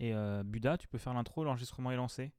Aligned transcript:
Et 0.00 0.14
euh, 0.14 0.42
Buda, 0.42 0.78
tu 0.78 0.88
peux 0.88 0.96
faire 0.96 1.12
l'intro, 1.12 1.44
l'enregistrement 1.44 1.92
est 1.92 1.96
lancé. 1.96 2.32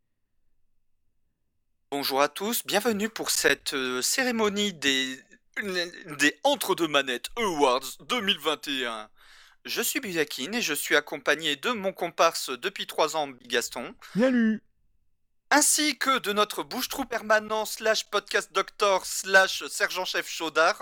Bonjour 1.92 2.20
à 2.20 2.28
tous, 2.28 2.66
bienvenue 2.66 3.08
pour 3.08 3.30
cette 3.30 3.76
euh, 3.76 4.02
cérémonie 4.02 4.74
des, 4.74 5.20
des 6.18 6.40
Entre-deux 6.44 6.88
Manettes 6.88 7.30
Awards 7.36 7.86
2021. 8.10 9.10
Je 9.66 9.82
suis 9.84 10.00
Budakin 10.00 10.54
et 10.54 10.62
je 10.62 10.74
suis 10.74 10.96
accompagné 10.96 11.56
de 11.56 11.70
mon 11.70 11.94
comparse 11.94 12.50
depuis 12.50 12.88
trois 12.88 13.16
ans, 13.16 13.28
Bigaston, 13.28 13.94
Salut 14.18 14.64
ainsi 15.52 15.98
que 15.98 16.20
de 16.20 16.34
notre 16.34 16.64
bouche-trou 16.64 17.06
permanent 17.06 17.66
slash 17.66 18.06
podcast 18.06 18.50
doctor 18.54 19.06
slash 19.06 19.64
sergent-chef 19.68 20.28
chaudard, 20.28 20.80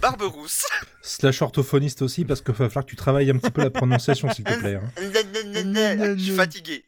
Barberousse. 0.00 0.64
Slash 1.02 1.42
orthophoniste 1.42 2.02
aussi, 2.02 2.24
parce 2.24 2.40
qu'il 2.40 2.54
va 2.54 2.68
falloir 2.68 2.84
que 2.84 2.90
tu 2.90 2.96
travailles 2.96 3.30
un 3.30 3.36
petit 3.36 3.50
peu 3.50 3.62
la 3.62 3.70
prononciation, 3.70 4.30
s'il 4.32 4.44
te 4.44 4.58
plaît. 4.58 4.76
hein. 4.76 4.90
Je 6.16 6.22
suis 6.22 6.34
fatigué. 6.36 6.84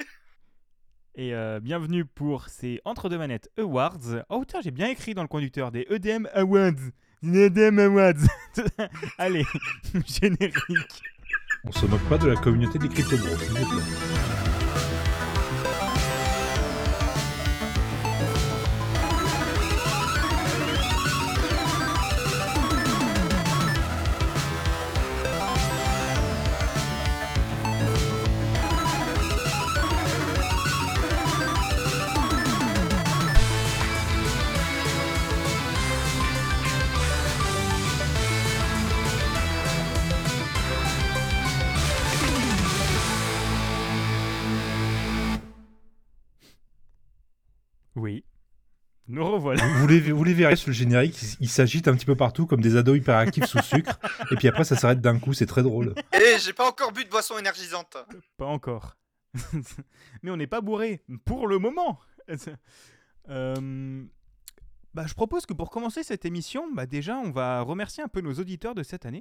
Et 1.18 1.34
euh, 1.34 1.60
bienvenue 1.60 2.04
pour 2.04 2.48
ces 2.48 2.80
Entre-deux 2.84 3.18
Manettes 3.18 3.50
Awards. 3.58 4.22
Oh 4.28 4.44
tiens, 4.46 4.60
j'ai 4.62 4.70
bien 4.70 4.88
écrit 4.88 5.14
dans 5.14 5.22
le 5.22 5.28
conducteur 5.28 5.72
des 5.72 5.86
EDM 5.90 6.26
Awards. 6.34 6.72
EDM 7.24 7.78
Awards. 7.78 8.26
Allez, 9.18 9.44
générique. 10.06 10.54
On 11.64 11.72
se 11.72 11.86
moque 11.86 12.06
pas 12.08 12.18
de 12.18 12.28
la 12.28 12.36
communauté 12.36 12.78
des 12.78 12.88
crypto-bros, 12.88 13.36
s'il 13.38 13.48
vous 13.52 13.76
plaît. 13.76 14.15
Nous 49.16 49.24
revoilà. 49.32 49.66
Vous 49.78 49.86
les, 49.86 50.00
vous 50.12 50.24
les 50.24 50.34
verrez 50.34 50.56
sur 50.56 50.68
le 50.68 50.74
générique, 50.74 51.16
il, 51.22 51.28
il 51.40 51.48
s'agite 51.48 51.88
un 51.88 51.94
petit 51.96 52.04
peu 52.04 52.16
partout 52.16 52.44
comme 52.46 52.60
des 52.60 52.76
ados 52.76 52.98
hyperactifs 52.98 53.46
sous 53.46 53.62
sucre, 53.62 53.98
et 54.30 54.36
puis 54.36 54.46
après 54.46 54.64
ça 54.64 54.76
s'arrête 54.76 55.00
d'un 55.00 55.18
coup, 55.18 55.32
c'est 55.32 55.46
très 55.46 55.62
drôle. 55.62 55.94
Et 56.12 56.38
j'ai 56.38 56.52
pas 56.52 56.68
encore 56.68 56.92
bu 56.92 57.02
de 57.02 57.08
boisson 57.08 57.38
énergisante. 57.38 57.96
Pas 58.36 58.44
encore. 58.44 58.96
Mais 60.22 60.30
on 60.30 60.36
n'est 60.36 60.46
pas 60.46 60.60
bourré. 60.60 61.02
Pour 61.24 61.46
le 61.48 61.58
moment. 61.58 61.98
Euh, 63.28 64.04
bah, 64.94 65.04
je 65.08 65.14
propose 65.14 65.46
que 65.46 65.52
pour 65.52 65.70
commencer 65.70 66.04
cette 66.04 66.24
émission, 66.24 66.72
bah, 66.72 66.86
déjà, 66.86 67.16
on 67.16 67.32
va 67.32 67.60
remercier 67.62 68.04
un 68.04 68.08
peu 68.08 68.20
nos 68.20 68.34
auditeurs 68.34 68.76
de 68.76 68.84
cette 68.84 69.04
année. 69.04 69.20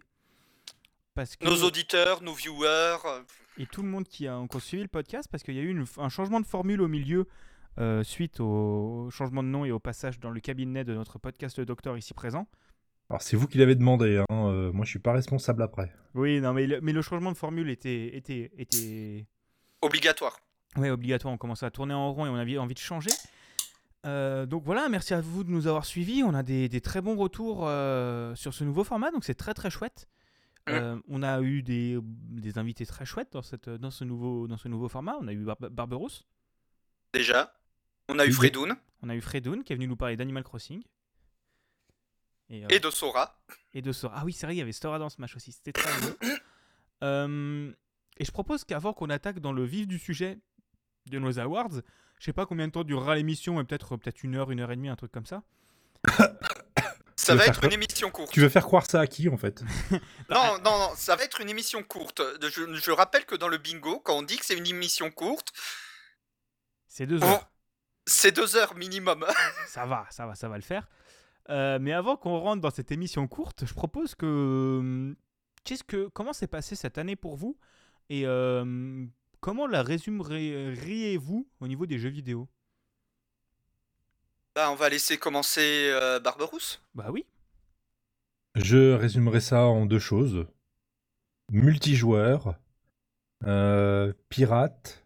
Parce 1.16 1.36
que... 1.36 1.44
Nos 1.44 1.64
auditeurs, 1.64 2.22
nos 2.22 2.34
viewers. 2.36 2.98
euh, 3.06 3.22
et 3.58 3.66
tout 3.66 3.82
le 3.82 3.88
monde 3.90 4.08
qui 4.08 4.28
a 4.28 4.38
encore 4.38 4.62
suivi 4.62 4.84
le 4.84 4.90
podcast 4.90 5.28
parce 5.32 5.42
qu'il 5.44 5.56
y 5.56 5.60
a 5.60 5.64
eu 5.64 5.70
une- 5.70 5.86
un 5.98 6.10
changement 6.10 6.40
de 6.40 6.46
formule 6.46 6.82
au 6.82 6.88
milieu 6.88 7.28
euh, 7.80 8.04
suite 8.04 8.40
au 8.40 9.10
changement 9.12 9.44
de 9.44 9.48
nom 9.50 9.66
et 9.66 9.72
au 9.72 9.80
passage 9.80 10.20
dans 10.20 10.30
le 10.30 10.40
cabinet 10.40 10.84
de 10.84 10.94
notre 10.94 11.20
podcast 11.20 11.58
Le 11.60 11.66
Docteur 11.66 11.98
ici 11.98 12.14
présent. 12.14 12.48
Alors 13.10 13.22
c'est 13.22 13.36
vous 13.38 13.48
qui 13.48 13.58
l'avez 13.58 13.76
demandé, 13.76 14.18
hein, 14.30 14.50
euh, 14.50 14.72
moi 14.72 14.84
je 14.86 14.90
suis 14.90 15.00
pas 15.00 15.14
responsable 15.14 15.62
après. 15.62 15.92
Oui, 16.16 16.42
non, 16.42 16.54
mais 16.54 16.66
le, 16.66 16.82
mais 16.82 16.92
le 16.92 17.02
changement 17.02 17.32
de 17.32 17.38
formule 17.38 17.70
était, 17.70 18.16
était, 18.18 18.52
était 18.58 19.28
Obligatoire. 19.82 20.40
ouais, 20.78 20.90
obligatoire. 20.90 21.34
On 21.34 21.38
commençait 21.38 21.66
à 21.66 21.72
tourner 21.72 21.94
en 21.94 22.12
rond 22.14 22.26
et 22.26 22.30
on 22.30 22.36
avait 22.36 22.58
envie 22.58 22.74
de 22.74 22.80
changer. 22.80 23.12
Euh, 24.06 24.46
donc 24.46 24.64
voilà, 24.64 24.88
merci 24.90 25.14
à 25.14 25.22
vous 25.22 25.44
de 25.44 25.50
nous 25.52 25.68
avoir 25.68 25.86
suivis. 25.86 26.24
On 26.24 26.34
a 26.34 26.42
des, 26.44 26.70
des 26.70 26.82
très 26.82 27.02
bons 27.02 27.16
retours 27.16 27.68
euh, 27.68 28.34
sur 28.36 28.54
ce 28.54 28.64
nouveau 28.64 28.84
format, 28.84 29.12
donc 29.12 29.24
c'est 29.24 29.36
très 29.36 29.54
très 29.54 29.70
chouette. 29.70 30.08
Euh, 30.68 31.00
on 31.08 31.22
a 31.22 31.42
eu 31.42 31.62
des, 31.62 32.00
des 32.02 32.58
invités 32.58 32.88
très 32.88 33.06
chouettes 33.06 33.32
dans, 33.34 33.44
cette, 33.44 33.70
dans, 33.70 33.92
ce 33.92 34.04
nouveau, 34.04 34.48
dans 34.48 34.58
ce 34.58 34.68
nouveau 34.68 34.90
format. 34.90 35.16
On 35.22 35.28
a 35.28 35.34
eu 35.34 35.44
Bar 35.44 35.58
Barberousse. 35.70 36.26
Déjà. 37.14 37.54
On 38.10 38.20
a 38.20 38.26
eu. 38.26 38.32
Fredoun 38.34 38.76
On 39.02 39.10
a 39.10 39.16
eu 39.16 39.22
Fredoun 39.22 39.64
qui 39.64 39.74
est 39.74 39.76
venu 39.76 39.88
nous 39.88 39.96
parler 39.96 40.16
d'Animal 40.16 40.44
Crossing. 40.44 40.84
Et, 42.50 42.64
euh, 42.64 42.68
et 42.70 42.80
de 42.80 42.90
Sora. 42.92 43.40
et 43.74 43.82
de 43.82 43.92
Sora. 43.92 44.16
Ah 44.20 44.26
oui, 44.26 44.34
c'est 44.34 44.46
vrai, 44.46 44.56
il 44.56 44.60
y 44.60 44.62
avait 44.62 44.72
Sora 44.72 45.00
dans 45.00 45.10
ce 45.10 45.20
match 45.20 45.36
aussi. 45.36 45.52
C'était 45.52 45.74
très. 45.74 45.90
Euh, 47.04 47.74
et 48.18 48.24
je 48.24 48.32
propose 48.32 48.64
qu'avant 48.64 48.94
qu'on 48.94 49.10
attaque 49.10 49.40
dans 49.40 49.52
le 49.52 49.66
vif 49.66 49.86
du 49.86 50.00
sujet 50.00 50.40
de 51.08 51.20
nos 51.20 51.40
awards, 51.40 51.82
je 52.20 52.26
sais 52.26 52.32
pas 52.32 52.46
combien 52.46 52.68
de 52.68 52.72
temps 52.72 52.86
durera 52.86 53.16
l'émission, 53.16 53.56
mais 53.58 53.66
peut-être 53.66 53.98
peut-être 53.98 54.24
une 54.24 54.36
heure, 54.36 54.50
une 54.50 54.62
heure 54.62 54.72
et 54.72 54.78
demie, 54.78 54.88
un 54.88 54.96
truc 54.96 55.12
comme 55.12 55.26
ça. 55.26 55.44
Ça 57.18 57.36
va 57.36 57.46
être 57.48 57.64
une 57.66 57.74
émission 57.74 58.12
courte. 58.12 58.32
Tu 58.32 58.40
veux 58.40 58.50
faire 58.50 58.64
croire 58.66 58.86
ça 58.90 59.02
à 59.02 59.08
qui 59.08 59.28
en 59.30 59.38
fait? 59.38 59.62
Non, 60.30 60.58
non, 60.64 60.78
non, 60.80 60.90
ça 60.96 61.16
va 61.16 61.24
être 61.24 61.42
une 61.42 61.50
émission 61.50 61.84
courte. 61.84 62.22
Je, 62.42 62.74
je 62.74 62.92
rappelle 62.92 63.26
que 63.26 63.36
dans 63.36 63.48
le 63.50 63.58
bingo, 63.58 64.00
quand 64.00 64.18
on 64.18 64.22
dit 64.24 64.38
que 64.38 64.46
c'est 64.46 64.58
une 64.58 64.68
émission 64.68 65.12
courte, 65.12 65.52
C'est 66.88 67.06
deux 67.08 67.24
heures. 67.24 67.50
C'est 68.06 68.32
deux 68.36 68.56
heures 68.56 68.76
minimum. 68.76 69.26
Ça 69.68 69.86
va, 69.86 70.06
ça 70.10 70.26
va, 70.26 70.36
ça 70.36 70.48
va 70.48 70.56
le 70.56 70.62
faire. 70.64 70.88
Euh, 71.50 71.78
mais 71.80 71.94
avant 71.94 72.18
qu'on 72.18 72.38
rentre 72.40 72.62
dans 72.62 72.72
cette 72.72 72.92
émission 72.92 73.28
courte, 73.28 73.66
je 73.66 73.74
propose 73.74 74.16
que. 74.16 74.26
hum, 74.80 75.16
Qu'est-ce 75.64 75.84
que 75.84 76.08
comment 76.10 76.32
s'est 76.32 76.46
passé 76.48 76.76
cette 76.76 77.00
année 77.00 77.16
pour 77.16 77.36
vous 77.36 77.58
et 78.10 78.28
euh, 78.28 79.04
comment 79.40 79.66
la 79.66 79.82
résumeriez-vous 79.82 81.48
au 81.60 81.68
niveau 81.68 81.88
des 81.88 81.98
jeux 81.98 82.10
vidéo? 82.10 82.48
Bah, 84.54 84.70
on 84.72 84.76
va 84.76 84.90
laisser 84.90 85.18
commencer 85.18 85.90
euh, 85.92 86.20
Barberousse. 86.20 86.82
Bah 86.94 87.08
oui. 87.12 87.26
Je 88.54 88.94
résumerai 88.94 89.42
ça 89.42 89.64
en 89.66 89.88
deux 89.88 90.00
choses. 90.00 90.46
Multijoueur, 91.52 92.56
euh, 93.46 94.14
pirate, 94.30 95.05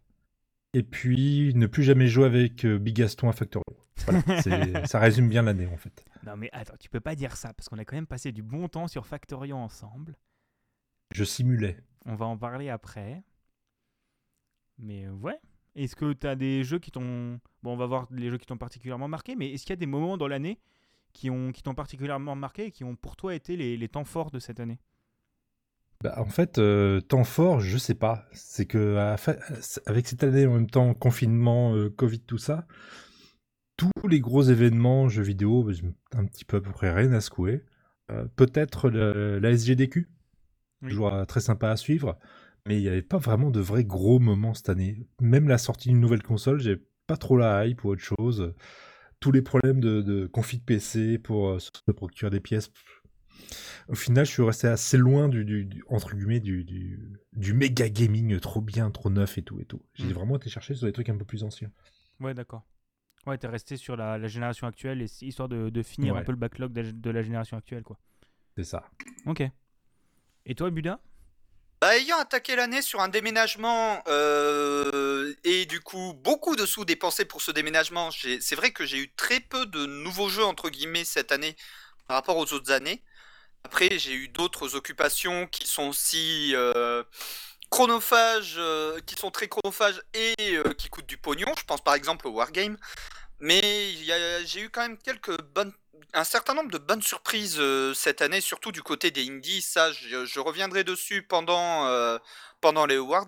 et 0.74 0.84
puis 0.84 1.54
ne 1.56 1.68
plus 1.68 1.84
jamais 1.84 2.08
jouer 2.08 2.26
avec 2.26 2.66
euh, 2.66 2.78
Bigaston 2.78 3.30
à 3.30 3.34
Factorio. 3.34 3.64
Voilà, 4.06 4.22
ça 4.86 5.00
résume 5.00 5.30
bien 5.30 5.42
l'année 5.42 5.68
en 5.68 5.78
fait. 5.78 6.06
Non 6.26 6.38
mais 6.38 6.50
attends, 6.54 6.78
tu 6.80 6.90
peux 6.90 7.00
pas 7.00 7.16
dire 7.16 7.36
ça 7.36 7.54
parce 7.54 7.70
qu'on 7.70 7.78
a 7.78 7.86
quand 7.86 7.96
même 7.96 8.08
passé 8.08 8.32
du 8.32 8.44
bon 8.44 8.68
temps 8.68 8.88
sur 8.88 9.06
Factorio 9.06 9.56
ensemble. 9.56 10.16
Je 11.14 11.24
simulais. 11.24 11.78
On 12.06 12.16
va 12.16 12.26
en 12.26 12.38
parler 12.38 12.70
après. 12.70 13.24
Mais 14.78 15.06
euh, 15.06 15.12
ouais. 15.12 15.40
Est-ce 15.76 15.96
que 15.96 16.14
tu 16.14 16.28
as 16.28 16.36
des 16.36 16.64
jeux 16.64 16.80
qui 16.80 16.92
t'ont... 16.92 17.40
Bon, 17.64 17.74
on 17.74 17.78
va 17.78 17.86
voir 17.86 18.08
les 18.12 18.30
jeux 18.30 18.38
qui 18.38 18.46
t'ont 18.46 18.58
particulièrement 18.58 19.08
marqué, 19.08 19.36
mais 19.36 19.52
est-ce 19.52 19.64
qu'il 19.64 19.72
y 19.72 19.74
a 19.74 19.78
des 19.78 19.86
moments 19.86 20.18
dans 20.18 20.28
l'année 20.28 20.60
qui 21.14 21.30
ont 21.30 21.52
qui 21.52 21.64
t'ont 21.64 21.74
particulièrement 21.74 22.36
marqué 22.36 22.66
et 22.66 22.72
qui 22.72 22.84
ont 22.84 22.96
pour 22.96 23.16
toi 23.16 23.34
été 23.34 23.56
les, 23.56 23.78
les 23.78 23.90
temps 23.90 24.04
forts 24.04 24.32
de 24.32 24.40
cette 24.40 24.60
année? 24.60 24.80
Bah, 26.02 26.14
en 26.18 26.26
fait, 26.30 26.60
euh, 26.60 27.02
temps 27.02 27.26
fort, 27.26 27.60
je 27.60 27.78
sais 27.78 27.96
pas. 27.96 28.26
C'est 28.32 28.66
que 28.66 28.96
à 28.96 29.18
avec 29.86 30.08
cette 30.08 30.24
année 30.24 30.46
en 30.46 30.54
même 30.54 30.70
temps 30.70 30.94
confinement, 30.94 31.76
euh, 31.76 31.90
Covid, 31.90 32.22
tout 32.22 32.38
ça, 32.38 32.66
tous 33.78 33.92
les 34.08 34.20
gros 34.22 34.44
événements 34.44 35.10
jeux 35.10 35.24
vidéo, 35.24 35.64
bah, 35.64 35.74
un 36.14 36.26
petit 36.26 36.46
peu 36.46 36.58
à 36.58 36.62
peu 36.62 36.72
près 36.72 36.92
rien 36.94 37.12
à 37.12 37.22
secouer. 37.22 37.64
Euh, 38.12 38.26
Peut-être 38.36 38.90
la 38.90 39.52
SGDQ, 39.52 40.08
Oui. 40.82 40.90
toujours 40.90 41.26
très 41.28 41.42
sympa 41.42 41.70
à 41.70 41.76
suivre, 41.78 42.18
mais 42.66 42.78
il 42.78 42.82
n'y 42.82 42.88
avait 42.90 43.02
pas 43.02 43.18
vraiment 43.18 43.52
de 43.52 43.60
vrais 43.60 43.84
gros 43.84 44.20
moments 44.20 44.54
cette 44.54 44.70
année. 44.70 45.06
Même 45.22 45.50
la 45.50 45.58
sortie 45.58 45.90
d'une 45.90 46.00
nouvelle 46.00 46.24
console, 46.24 46.62
j'ai 46.62 46.78
pas 47.08 47.18
trop 47.18 47.38
la 47.38 47.66
hype 47.68 47.84
ou 47.84 47.90
autre 47.90 48.02
chose. 48.02 48.54
Tous 49.20 49.34
les 49.34 49.42
problèmes 49.42 49.82
de, 49.82 50.02
de 50.02 50.28
config 50.28 50.62
de 50.62 50.66
PC 50.66 51.18
pour 51.20 51.50
euh, 51.50 51.60
se 51.60 51.70
procurer 51.92 52.32
des 52.32 52.40
pièces, 52.40 52.72
au 53.88 53.96
final, 53.96 54.26
je 54.26 54.32
suis 54.32 54.44
resté 54.44 54.68
assez 54.68 54.98
loin 54.98 55.30
du, 55.30 55.46
du- 55.46 55.66
du- 55.66 55.84
entre 55.88 56.16
guillemets 56.16 56.40
du, 56.40 56.64
du, 56.64 57.00
du 57.34 57.54
méga 57.54 57.90
gaming 57.90 58.40
trop 58.40 58.62
bien, 58.62 58.92
trop 58.92 59.10
neuf 59.10 59.38
et 59.38 59.42
tout 59.42 59.60
et 59.60 59.66
tout. 59.66 59.82
J'ai 59.96 60.06
Mm. 60.08 60.14
vraiment 60.14 60.36
été 60.38 60.50
chercher 60.50 60.76
sur 60.76 60.86
des 60.86 60.94
trucs 60.94 61.10
un 61.10 61.18
peu 61.18 61.26
plus 61.26 61.44
anciens. 61.44 61.72
Ouais, 62.20 62.34
d'accord. 62.34 62.64
Ouais, 63.26 63.38
t'es 63.38 63.48
resté 63.48 63.78
sur 63.78 63.98
la, 63.98 64.18
la 64.18 64.28
génération 64.28 64.68
actuelle, 64.68 65.02
et, 65.02 65.08
histoire 65.22 65.50
de, 65.50 65.70
de 65.70 65.84
finir 65.84 66.16
un 66.16 66.24
peu 66.24 66.32
le 66.32 66.38
backlog 66.38 66.72
de, 66.72 66.92
de 66.92 67.10
la 67.10 67.22
génération 67.22 67.58
actuelle, 67.58 67.84
quoi. 67.84 68.00
C'est 68.56 68.64
ça. 68.64 68.90
Ok. 69.26 69.44
Et 70.46 70.56
toi, 70.56 70.70
Buda? 70.70 71.00
Bah, 71.82 71.98
ayant 71.98 72.20
attaqué 72.20 72.58
l'année 72.58 72.82
sur 72.82 73.00
un 73.00 73.08
déménagement 73.08 74.04
euh, 74.08 75.34
et 75.46 75.66
du 75.66 75.80
coup 75.80 76.14
beaucoup 76.14 76.58
de 76.58 76.66
sous 76.66 76.84
dépensés 76.84 77.24
pour 77.24 77.42
ce 77.42 77.52
déménagement, 77.52 78.10
c'est 78.12 78.56
vrai 78.56 78.72
que 78.72 78.86
j'ai 78.86 79.00
eu 79.00 79.14
très 79.16 79.40
peu 79.40 79.66
de 79.66 79.86
nouveaux 79.86 80.28
jeux 80.28 80.44
entre 80.44 80.70
guillemets 80.70 81.06
cette 81.06 81.32
année 81.32 81.56
par 82.06 82.18
rapport 82.18 82.36
aux 82.36 82.52
autres 82.52 82.72
années. 82.74 83.02
Après, 83.64 83.98
j'ai 83.98 84.14
eu 84.14 84.28
d'autres 84.30 84.76
occupations 84.76 85.48
qui 85.48 85.68
sont 85.68 85.90
aussi 85.90 86.52
euh, 86.56 87.04
chronophages, 87.70 88.56
euh, 88.58 89.00
qui 89.02 89.16
sont 89.16 89.32
très 89.32 89.48
chronophages 89.48 90.02
et 90.14 90.36
euh, 90.58 90.74
qui 90.74 90.90
coûtent 90.90 91.06
du 91.06 91.18
pognon. 91.18 91.54
Je 91.58 91.64
pense 91.66 91.82
par 91.82 91.94
exemple 91.96 92.28
au 92.28 92.32
Wargame. 92.32 92.78
Mais 93.40 93.94
j'ai 94.46 94.62
eu 94.62 94.70
quand 94.70 94.82
même 94.82 94.98
quelques 94.98 95.38
un 96.14 96.24
certain 96.24 96.56
nombre 96.56 96.72
de 96.72 96.78
bonnes 96.78 97.02
surprises 97.02 97.62
cette 97.94 98.22
année, 98.22 98.42
surtout 98.42 98.72
du 98.72 98.82
côté 98.82 99.12
des 99.12 99.30
indies. 99.30 99.62
Ça, 99.62 99.92
je, 99.94 100.40
reviendrai 100.40 100.84
dessus 100.84 101.22
pendant, 101.24 102.20
pendant 102.60 102.86
les 102.86 102.96
awards. 102.96 103.28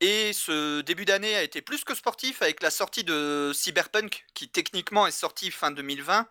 Et 0.00 0.32
ce 0.32 0.80
début 0.80 1.04
d'année 1.04 1.36
a 1.36 1.42
été 1.42 1.62
plus 1.62 1.84
que 1.84 1.94
sportif 1.94 2.42
avec 2.42 2.62
la 2.62 2.70
sortie 2.70 3.04
de 3.04 3.52
Cyberpunk, 3.54 4.24
qui 4.34 4.48
techniquement 4.48 5.06
est 5.06 5.10
sorti 5.10 5.50
fin 5.50 5.70
2020. 5.70 6.26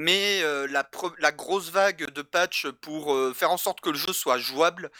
Mais 0.00 0.42
euh, 0.44 0.68
la, 0.68 1.32
grosse 1.32 1.70
vague 1.70 2.08
de 2.12 2.22
patch 2.22 2.68
pour 2.68 3.12
euh, 3.12 3.34
faire 3.34 3.50
en 3.50 3.56
sorte 3.56 3.80
que 3.80 3.90
le 3.90 3.98
jeu 3.98 4.12
soit 4.12 4.38
jouable 4.38 4.92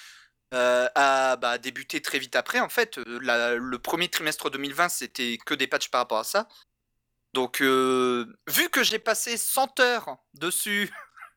euh, 0.54 0.88
a 0.96 1.36
bah, 1.36 1.56
débuté 1.58 2.02
très 2.02 2.18
vite 2.18 2.34
après. 2.34 2.58
En 2.58 2.68
fait, 2.68 2.98
la- 3.22 3.54
le 3.54 3.78
premier 3.78 4.08
trimestre 4.08 4.50
2020, 4.50 4.88
c'était 4.88 5.38
que 5.46 5.54
des 5.54 5.68
patchs 5.68 5.88
par 5.88 6.00
rapport 6.00 6.18
à 6.18 6.24
ça. 6.24 6.48
Donc, 7.32 7.62
euh, 7.62 8.26
vu 8.48 8.70
que 8.70 8.82
j'ai 8.82 8.98
passé 8.98 9.36
100 9.36 9.78
heures 9.78 10.16
dessus 10.34 10.90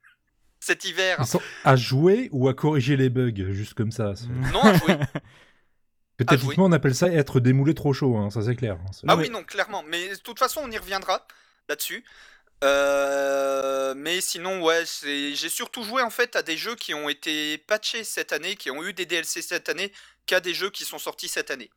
cet 0.60 0.86
hiver, 0.86 1.24
à 1.64 1.76
jouer 1.76 2.30
ou 2.32 2.50
à 2.50 2.56
corriger 2.56 2.98
les 2.98 3.10
bugs, 3.10 3.52
juste 3.52 3.76
comme 3.76 3.92
ça. 3.92 4.14
non 4.52 4.64
à 4.64 4.74
jouer. 4.74 4.98
Techniquement, 6.18 6.66
on 6.66 6.72
appelle 6.72 6.96
ça 6.96 7.10
être 7.10 7.40
démoulé 7.40 7.76
trop 7.76 7.94
chaud, 7.94 8.18
hein, 8.18 8.32
ça 8.32 8.42
c'est 8.42 8.56
clair. 8.56 8.80
hein, 8.88 8.92
Ah 9.08 9.16
oui, 9.16 9.30
non, 9.30 9.44
clairement. 9.44 9.84
Mais 9.84 10.10
de 10.10 10.16
toute 10.16 10.40
façon, 10.40 10.62
on 10.64 10.72
y 10.72 10.78
reviendra 10.78 11.28
là-dessus. 11.70 12.04
Euh, 12.64 13.94
mais 13.96 14.22
sinon, 14.22 14.62
ouais, 14.62 14.84
j'ai 15.04 15.50
surtout 15.50 15.84
joué 15.84 16.02
en 16.02 16.10
fait 16.10 16.36
à 16.36 16.44
des 16.44 16.58
jeux 16.58 16.76
qui 16.76 16.94
ont 16.94 17.10
été 17.10 17.58
patchés 17.58 18.04
cette 18.04 18.34
année, 18.34 18.56
qui 18.56 18.70
ont 18.70 18.84
eu 18.84 18.94
des 18.94 19.06
DLC 19.06 19.42
cette 19.42 19.70
année, 19.70 19.92
qu'à 20.26 20.40
des 20.40 20.54
jeux 20.54 20.70
qui 20.70 20.86
sont 20.86 21.00
sortis 21.00 21.28
cette 21.28 21.52
année. 21.52 21.72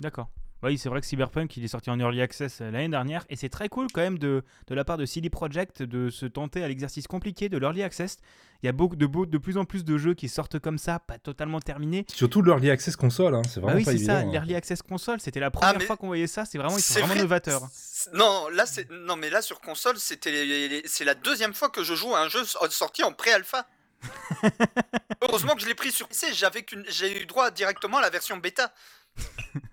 D'accord. 0.00 0.28
Oui, 0.62 0.78
c'est 0.78 0.88
vrai 0.88 1.00
que 1.00 1.06
Cyberpunk, 1.06 1.56
il 1.56 1.64
est 1.64 1.68
sorti 1.68 1.90
en 1.90 1.98
Early 1.98 2.22
Access 2.22 2.60
euh, 2.60 2.70
l'année 2.70 2.88
dernière, 2.88 3.24
et 3.28 3.34
c'est 3.36 3.48
très 3.48 3.68
cool 3.68 3.88
quand 3.92 4.00
même 4.00 4.18
de, 4.18 4.44
de 4.68 4.74
la 4.74 4.84
part 4.84 4.96
de 4.96 5.04
CD 5.06 5.28
Projekt 5.28 5.82
de 5.82 6.08
se 6.08 6.24
tenter 6.26 6.62
à 6.62 6.68
l'exercice 6.68 7.06
compliqué 7.08 7.48
de 7.48 7.58
l'Early 7.58 7.82
Access. 7.82 8.18
Il 8.62 8.66
y 8.66 8.68
a 8.68 8.72
beaucoup 8.72 8.94
de, 8.94 9.38
plus 9.38 9.56
en 9.58 9.64
plus 9.64 9.82
de 9.84 9.98
jeux 9.98 10.14
qui 10.14 10.28
sortent 10.28 10.60
comme 10.60 10.78
ça, 10.78 11.00
pas 11.00 11.18
totalement 11.18 11.58
terminés. 11.58 12.04
Surtout 12.14 12.42
l'early 12.42 12.70
access 12.70 12.94
console, 12.94 13.34
hein, 13.34 13.42
c'est 13.42 13.56
Bah 13.58 13.62
vraiment 13.72 13.78
oui, 13.78 13.84
pas 13.84 13.90
c'est 13.90 13.96
évident. 13.96 14.12
ça, 14.12 14.18
hein. 14.20 14.30
l'Early 14.30 14.54
Access 14.54 14.82
console, 14.82 15.20
c'était 15.20 15.40
la 15.40 15.50
première 15.50 15.76
mais 15.80 15.84
fois 15.84 15.96
qu'on 15.96 16.06
voyait 16.06 16.28
ça, 16.28 16.44
c'est 16.44 16.58
vraiment, 16.58 16.76
ils 16.78 16.80
sont 16.82 16.94
C'est 16.94 17.00
vraiment 17.00 17.14
vrai, 17.14 17.22
novateurs. 17.24 17.62
c'est- 17.72 18.12
Non, 18.12 18.46
là, 18.50 18.64
c'est 18.64 18.88
non, 18.88 19.16
mais 19.16 19.30
là 19.30 19.42
sur 19.42 19.60
console, 19.60 19.98
c'était 19.98 20.30
les- 20.30 20.68
les- 20.68 20.82
c'est 20.86 21.04
la 21.04 21.14
deuxième 21.14 21.54
fois 21.54 21.70
que 21.70 21.82
je 21.82 21.94
joue 21.94 22.14
à 22.14 22.20
un 22.20 22.28
jeu 22.28 22.44
so- 22.44 22.58
sorti 22.70 23.02
en 23.02 23.12
pré-alpha. 23.12 23.66
Heureusement 25.22 25.54
que 25.54 25.60
je 25.60 25.66
l'ai 25.66 25.74
pris 25.74 25.90
sur 25.90 26.06
PC, 26.06 26.28
j'avais 26.32 26.62
qu'une, 26.62 26.84
j'ai 26.88 27.20
eu 27.20 27.26
droit 27.26 27.50
directement 27.50 27.98
à 27.98 28.00
la 28.02 28.10
version 28.10 28.36
bêta. 28.36 28.72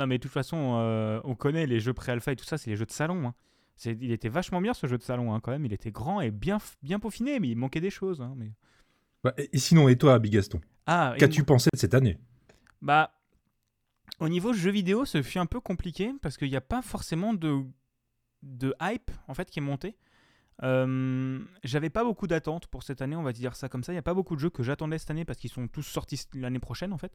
Non, 0.00 0.06
mais 0.06 0.16
de 0.16 0.22
toute 0.22 0.32
façon, 0.32 0.76
euh, 0.78 1.20
on 1.24 1.34
connaît 1.34 1.66
les 1.66 1.78
jeux 1.78 1.92
pré-alpha 1.92 2.32
et 2.32 2.36
tout 2.36 2.44
ça, 2.46 2.56
c'est 2.56 2.70
les 2.70 2.76
jeux 2.76 2.86
de 2.86 2.90
salon. 2.90 3.26
hein. 3.28 3.34
Il 3.84 4.10
était 4.12 4.30
vachement 4.30 4.60
bien 4.62 4.72
ce 4.72 4.86
jeu 4.86 4.96
de 4.96 5.02
salon 5.02 5.34
hein, 5.34 5.40
quand 5.40 5.50
même, 5.52 5.66
il 5.66 5.72
était 5.74 5.90
grand 5.90 6.20
et 6.22 6.30
bien, 6.30 6.56
bien 6.82 6.98
peaufiné, 6.98 7.38
mais 7.38 7.48
il 7.48 7.56
manquait 7.56 7.80
des 7.82 7.90
choses. 7.90 8.20
hein, 8.22 8.32
mais... 8.36 8.50
Bah, 9.22 9.34
et 9.36 9.58
sinon, 9.58 9.88
et 9.88 9.96
toi, 9.96 10.18
Bigaston? 10.18 10.60
Ah, 10.86 11.14
Qu'as-tu 11.18 11.44
pensé 11.44 11.68
de 11.72 11.78
cette 11.78 11.92
année? 11.92 12.18
Bah, 12.80 13.12
au 14.20 14.28
niveau 14.30 14.54
jeux 14.54 14.70
vidéo, 14.70 15.04
ce 15.04 15.22
fut 15.22 15.38
un 15.38 15.44
peu 15.46 15.60
compliqué 15.60 16.12
parce 16.22 16.38
qu'il 16.38 16.48
n'y 16.48 16.56
a 16.56 16.60
pas 16.62 16.80
forcément 16.82 17.34
de, 17.34 17.62
de 18.42 18.74
hype 18.80 19.10
en 19.28 19.34
fait 19.34 19.50
qui 19.50 19.58
est 19.58 19.62
monté. 19.62 19.96
Euh, 20.62 21.38
J'avais 21.64 21.90
pas 21.90 22.04
beaucoup 22.04 22.26
d'attentes 22.26 22.66
pour 22.66 22.82
cette 22.82 23.00
année, 23.02 23.16
on 23.16 23.22
va 23.22 23.32
dire 23.32 23.54
ça 23.54 23.68
comme 23.68 23.82
ça. 23.84 23.92
Il 23.92 23.96
n'y 23.96 24.00
a 24.00 24.02
pas 24.02 24.14
beaucoup 24.14 24.34
de 24.34 24.40
jeux 24.40 24.50
que 24.50 24.62
j'attendais 24.62 24.98
cette 24.98 25.10
année 25.10 25.24
parce 25.26 25.38
qu'ils 25.38 25.50
sont 25.50 25.68
tous 25.68 25.82
sortis 25.82 26.20
l'année 26.34 26.58
prochaine 26.58 26.92
en 26.92 26.98
fait. 26.98 27.12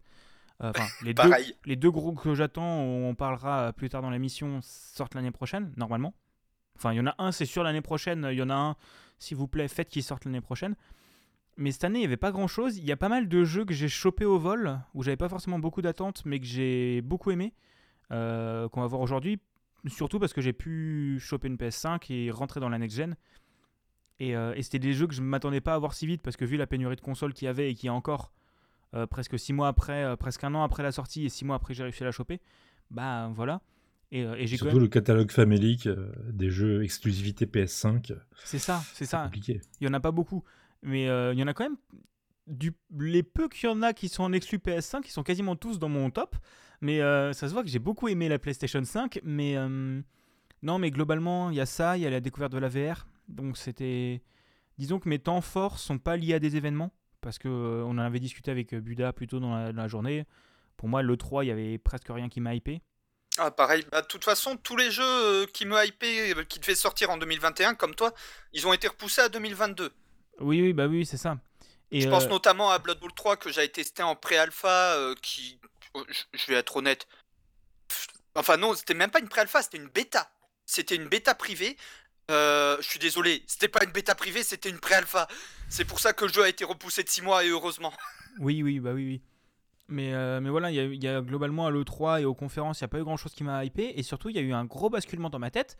Euh, 0.64 0.72
Enfin, 0.76 0.86
les, 1.04 1.14
deux, 1.14 1.30
Pareil. 1.30 1.56
les 1.66 1.76
deux 1.76 1.92
gros 1.92 2.14
que 2.14 2.34
j'attends, 2.36 2.82
on 2.82 3.14
parlera 3.16 3.74
plus 3.74 3.90
tard 3.90 4.02
dans 4.02 4.10
l'émission, 4.10 4.60
sortent 4.62 5.16
l'année 5.16 5.32
prochaine, 5.32 5.74
normalement. 5.78 6.14
Enfin, 6.78 6.94
il 6.94 6.98
y 6.98 7.00
en 7.00 7.08
a 7.08 7.16
un, 7.18 7.32
c'est 7.32 7.46
sûr, 7.46 7.64
l'année 7.64 7.82
prochaine. 7.82 8.28
Il 8.32 8.38
y 8.38 8.42
en 8.42 8.50
a 8.50 8.56
un, 8.56 8.76
s'il 9.20 9.38
vous 9.38 9.48
plaît, 9.48 9.68
faites 9.68 9.90
qu'il 9.90 10.04
sorte 10.04 10.26
l'année 10.26 10.42
prochaine. 10.42 10.76
Mais 11.58 11.72
cette 11.72 11.86
année, 11.86 12.00
il 12.00 12.02
n'y 12.02 12.06
avait 12.08 12.18
pas 12.18 12.32
grand 12.32 12.48
chose. 12.48 12.78
Il 12.78 12.84
y 12.86 12.92
a 12.92 12.98
pas 12.98 13.08
mal 13.08 13.30
de 13.30 13.44
jeux 13.46 13.64
que 13.64 13.74
j'ai 13.74 13.88
chopé 13.88 14.26
au 14.26 14.38
vol, 14.38 14.80
où 14.94 15.04
j'avais 15.04 15.16
pas 15.18 15.30
forcément 15.30 15.58
beaucoup 15.60 15.82
d'attentes, 15.82 16.24
mais 16.26 16.40
que 16.40 16.46
j'ai 16.46 17.02
beaucoup 17.02 17.32
aimé, 17.32 17.54
euh, 18.12 18.68
qu'on 18.70 18.82
va 18.82 18.88
voir 18.88 19.02
aujourd'hui. 19.02 19.40
Surtout 19.88 20.20
parce 20.20 20.34
que 20.34 20.42
j'ai 20.42 20.52
pu 20.54 21.18
choper 21.22 21.48
une 21.48 21.56
PS5 21.58 22.12
et 22.12 22.32
rentrer 22.32 22.60
dans 22.60 22.70
la 22.70 22.78
next-gen. 22.78 23.16
Et, 24.20 24.36
euh, 24.36 24.54
et 24.56 24.64
c'était 24.64 24.80
des 24.80 24.94
jeux 24.94 25.08
que 25.08 25.14
je 25.14 25.22
ne 25.22 25.28
m'attendais 25.28 25.62
pas 25.62 25.76
à 25.76 25.78
voir 25.78 25.94
si 25.94 26.08
vite, 26.08 26.22
parce 26.22 26.36
que 26.36 26.44
vu 26.46 26.58
la 26.58 26.68
pénurie 26.68 26.96
de 26.96 27.02
consoles 27.02 27.34
qu'il 27.34 27.46
y 27.46 27.50
avait 27.50 27.72
et 27.72 27.76
qu'il 27.76 27.88
y 27.88 27.90
a 27.90 27.94
encore 27.94 28.32
euh, 28.96 29.08
presque 29.08 29.38
6 29.38 29.54
mois 29.54 29.68
après, 29.68 30.04
euh, 30.04 30.16
presque 30.16 30.44
un 30.44 30.54
an 30.56 30.64
après 30.64 30.84
la 30.84 30.92
sortie 30.92 31.26
et 31.26 31.30
6 31.30 31.46
mois 31.46 31.56
après 31.56 31.74
que 31.74 31.78
j'ai 31.78 31.84
réussi 31.84 32.04
à 32.04 32.06
la 32.06 32.12
choper, 32.12 32.42
bah 32.92 33.32
voilà. 33.34 33.62
Et, 34.12 34.24
euh, 34.24 34.36
et 34.36 34.48
j'ai 34.48 34.58
quand 34.58 34.66
Surtout 34.66 34.80
le 34.80 34.88
catalogue 34.88 35.32
famélique 35.32 35.90
des 36.32 36.50
jeux 36.50 36.84
exclusivité 36.84 37.46
PS5, 37.46 38.12
euh, 38.12 38.16
C'est 38.44 38.60
ça, 38.60 38.82
c'est 38.94 39.06
ça. 39.06 39.24
compliqué. 39.24 39.62
Il 39.82 39.88
y 39.88 39.90
en 39.90 39.94
a 39.94 40.00
pas 40.00 40.12
beaucoup, 40.12 40.44
mais 40.82 41.06
il 41.06 41.40
y 41.40 41.44
en 41.44 41.48
a 41.48 41.54
quand 41.54 41.64
même. 41.64 41.78
Du... 42.48 42.74
Les 42.96 43.24
peu 43.24 43.50
qu'il 43.50 43.68
y 43.68 43.72
en 43.72 43.82
a 43.82 43.94
qui 43.94 44.08
sont 44.08 44.24
en 44.24 44.32
exclu 44.32 44.60
PS5, 44.60 45.02
qui 45.02 45.12
sont 45.12 45.24
quasiment 45.24 45.56
tous 45.56 45.80
dans 45.80 45.90
mon 45.90 46.12
top. 46.12 46.36
Mais 46.82 47.02
euh, 47.02 47.34
ça 47.34 47.48
se 47.48 47.54
voit 47.54 47.64
que 47.64 47.70
j'ai 47.70 47.80
beaucoup 47.80 48.08
aimé 48.08 48.30
la 48.30 48.40
PlayStation 48.40 48.84
5. 48.84 49.20
Mais 49.24 49.56
euh, 49.58 50.02
non, 50.62 50.80
mais 50.80 50.92
globalement, 50.92 51.50
il 51.50 51.56
y 51.56 51.62
a 51.62 51.66
ça, 51.66 51.98
il 51.98 52.04
y 52.04 52.06
a 52.06 52.10
la 52.10 52.20
découverte 52.20 52.52
de 52.52 52.58
la 52.60 52.70
VR. 52.70 53.08
Donc 53.28 53.58
c'était. 53.58 54.22
Disons 54.78 55.00
que 55.00 55.08
mes 55.08 55.20
temps 55.20 55.42
forts 55.42 55.80
sont 55.80 55.98
pas 55.98 56.18
liés 56.18 56.34
à 56.34 56.40
des 56.40 56.58
événements. 56.58 56.92
Parce 57.26 57.40
que 57.40 57.48
euh, 57.48 57.84
on 57.86 57.94
en 57.94 57.98
avait 57.98 58.20
discuté 58.20 58.52
avec 58.52 58.72
euh, 58.76 58.80
Buda 58.80 59.12
plus 59.12 59.26
tôt 59.26 59.40
dans 59.40 59.56
la, 59.56 59.74
dans 59.74 59.82
la 59.82 59.88
journée. 59.88 60.28
Pour 60.78 60.88
moi, 60.88 61.02
le 61.02 61.18
3, 61.18 61.44
il 61.44 61.48
y 61.48 61.52
avait 61.52 61.80
presque 61.80 62.06
rien 62.10 62.30
qui 62.30 62.40
m'a 62.40 62.54
hypé. 62.54 62.84
Ah, 63.40 63.50
pareil. 63.50 63.84
Bah, 63.92 64.04
de 64.04 64.08
toute 64.08 64.24
façon, 64.24 64.58
tous 64.58 64.78
les 64.78 64.92
jeux 64.92 65.02
euh, 65.04 65.46
qui 65.52 65.66
me 65.66 65.76
hypaient, 65.84 66.36
qui 66.48 66.60
devaient 66.60 66.76
sortir 66.76 67.10
en 67.10 67.18
2021, 67.18 67.74
comme 67.74 67.96
toi, 67.96 68.14
ils 68.54 68.68
ont 68.68 68.74
été 68.74 68.88
repoussés 68.88 69.22
à 69.22 69.30
2022. 69.30 69.92
Oui, 70.42 70.62
oui, 70.62 70.74
bah 70.74 70.86
oui, 70.86 71.04
c'est 71.04 71.18
ça. 71.18 71.40
Et, 71.90 72.02
Je 72.02 72.10
pense 72.10 72.28
notamment 72.30 72.70
à 72.70 72.78
Blood 72.78 73.00
Bowl 73.00 73.12
3 73.14 73.38
que 73.38 73.52
j'ai 73.52 73.68
testé 73.70 74.04
en 74.04 74.16
pré-alpha, 74.16 74.94
euh, 74.94 75.16
qui, 75.24 75.60
oh, 75.96 76.04
je- 76.34 76.46
vais 76.52 76.60
être 76.60 76.76
honnête, 76.78 77.08
enfin 78.36 78.58
non, 78.58 78.76
c'était 78.76 78.94
même 78.94 79.10
pas 79.10 79.20
une 79.20 79.30
pré-alpha, 79.30 79.64
c'était 79.64 79.78
une 79.78 79.88
bêta. 79.88 80.30
C'était 80.68 80.96
une 80.96 81.08
bêta 81.08 81.34
privée. 81.34 81.76
Euh, 82.30 82.78
je 82.82 82.88
suis 82.88 83.00
désolé, 83.00 83.44
c'était 83.48 83.68
pas 83.68 83.84
une 83.84 83.92
bêta 83.92 84.14
privée, 84.14 84.44
c'était 84.44 84.70
une 84.70 84.80
pré-alpha. 84.80 85.28
C'est 85.70 85.86
pour 85.86 86.00
ça 86.00 86.14
que 86.14 86.26
le 86.26 86.32
jeu 86.32 86.44
a 86.44 86.50
été 86.50 86.64
repoussé 86.64 87.04
de 87.04 87.10
6 87.10 87.22
mois 87.22 87.44
et 87.44 87.50
heureusement. 87.50 87.94
Oui, 88.40 88.62
oui, 88.64 88.82
bah 88.82 88.92
oui, 88.92 89.06
oui. 89.06 89.22
Mais, 89.88 90.14
euh, 90.14 90.42
mais 90.42 90.50
voilà, 90.50 90.70
il 90.70 91.02
y, 91.02 91.08
a- 91.08 91.22
globalement 91.22 91.68
à 91.68 91.72
l'E3 91.72 92.22
et 92.22 92.26
aux 92.26 92.34
conférences, 92.34 92.82
il 92.82 92.84
n'y 92.84 92.88
a 92.88 92.90
pas 92.90 93.00
eu 93.00 93.04
grand 93.06 93.16
chose 93.16 93.34
qui 93.34 93.46
m'a 93.46 93.64
hypé. 93.64 93.94
Et 93.96 94.04
surtout, 94.04 94.28
il 94.28 94.36
y 94.36 94.40
a 94.40 94.42
eu 94.42 94.52
un 94.52 94.66
gros 94.66 94.90
basculement 94.90 95.30
dans 95.30 95.40
ma 95.40 95.52
tête. 95.52 95.78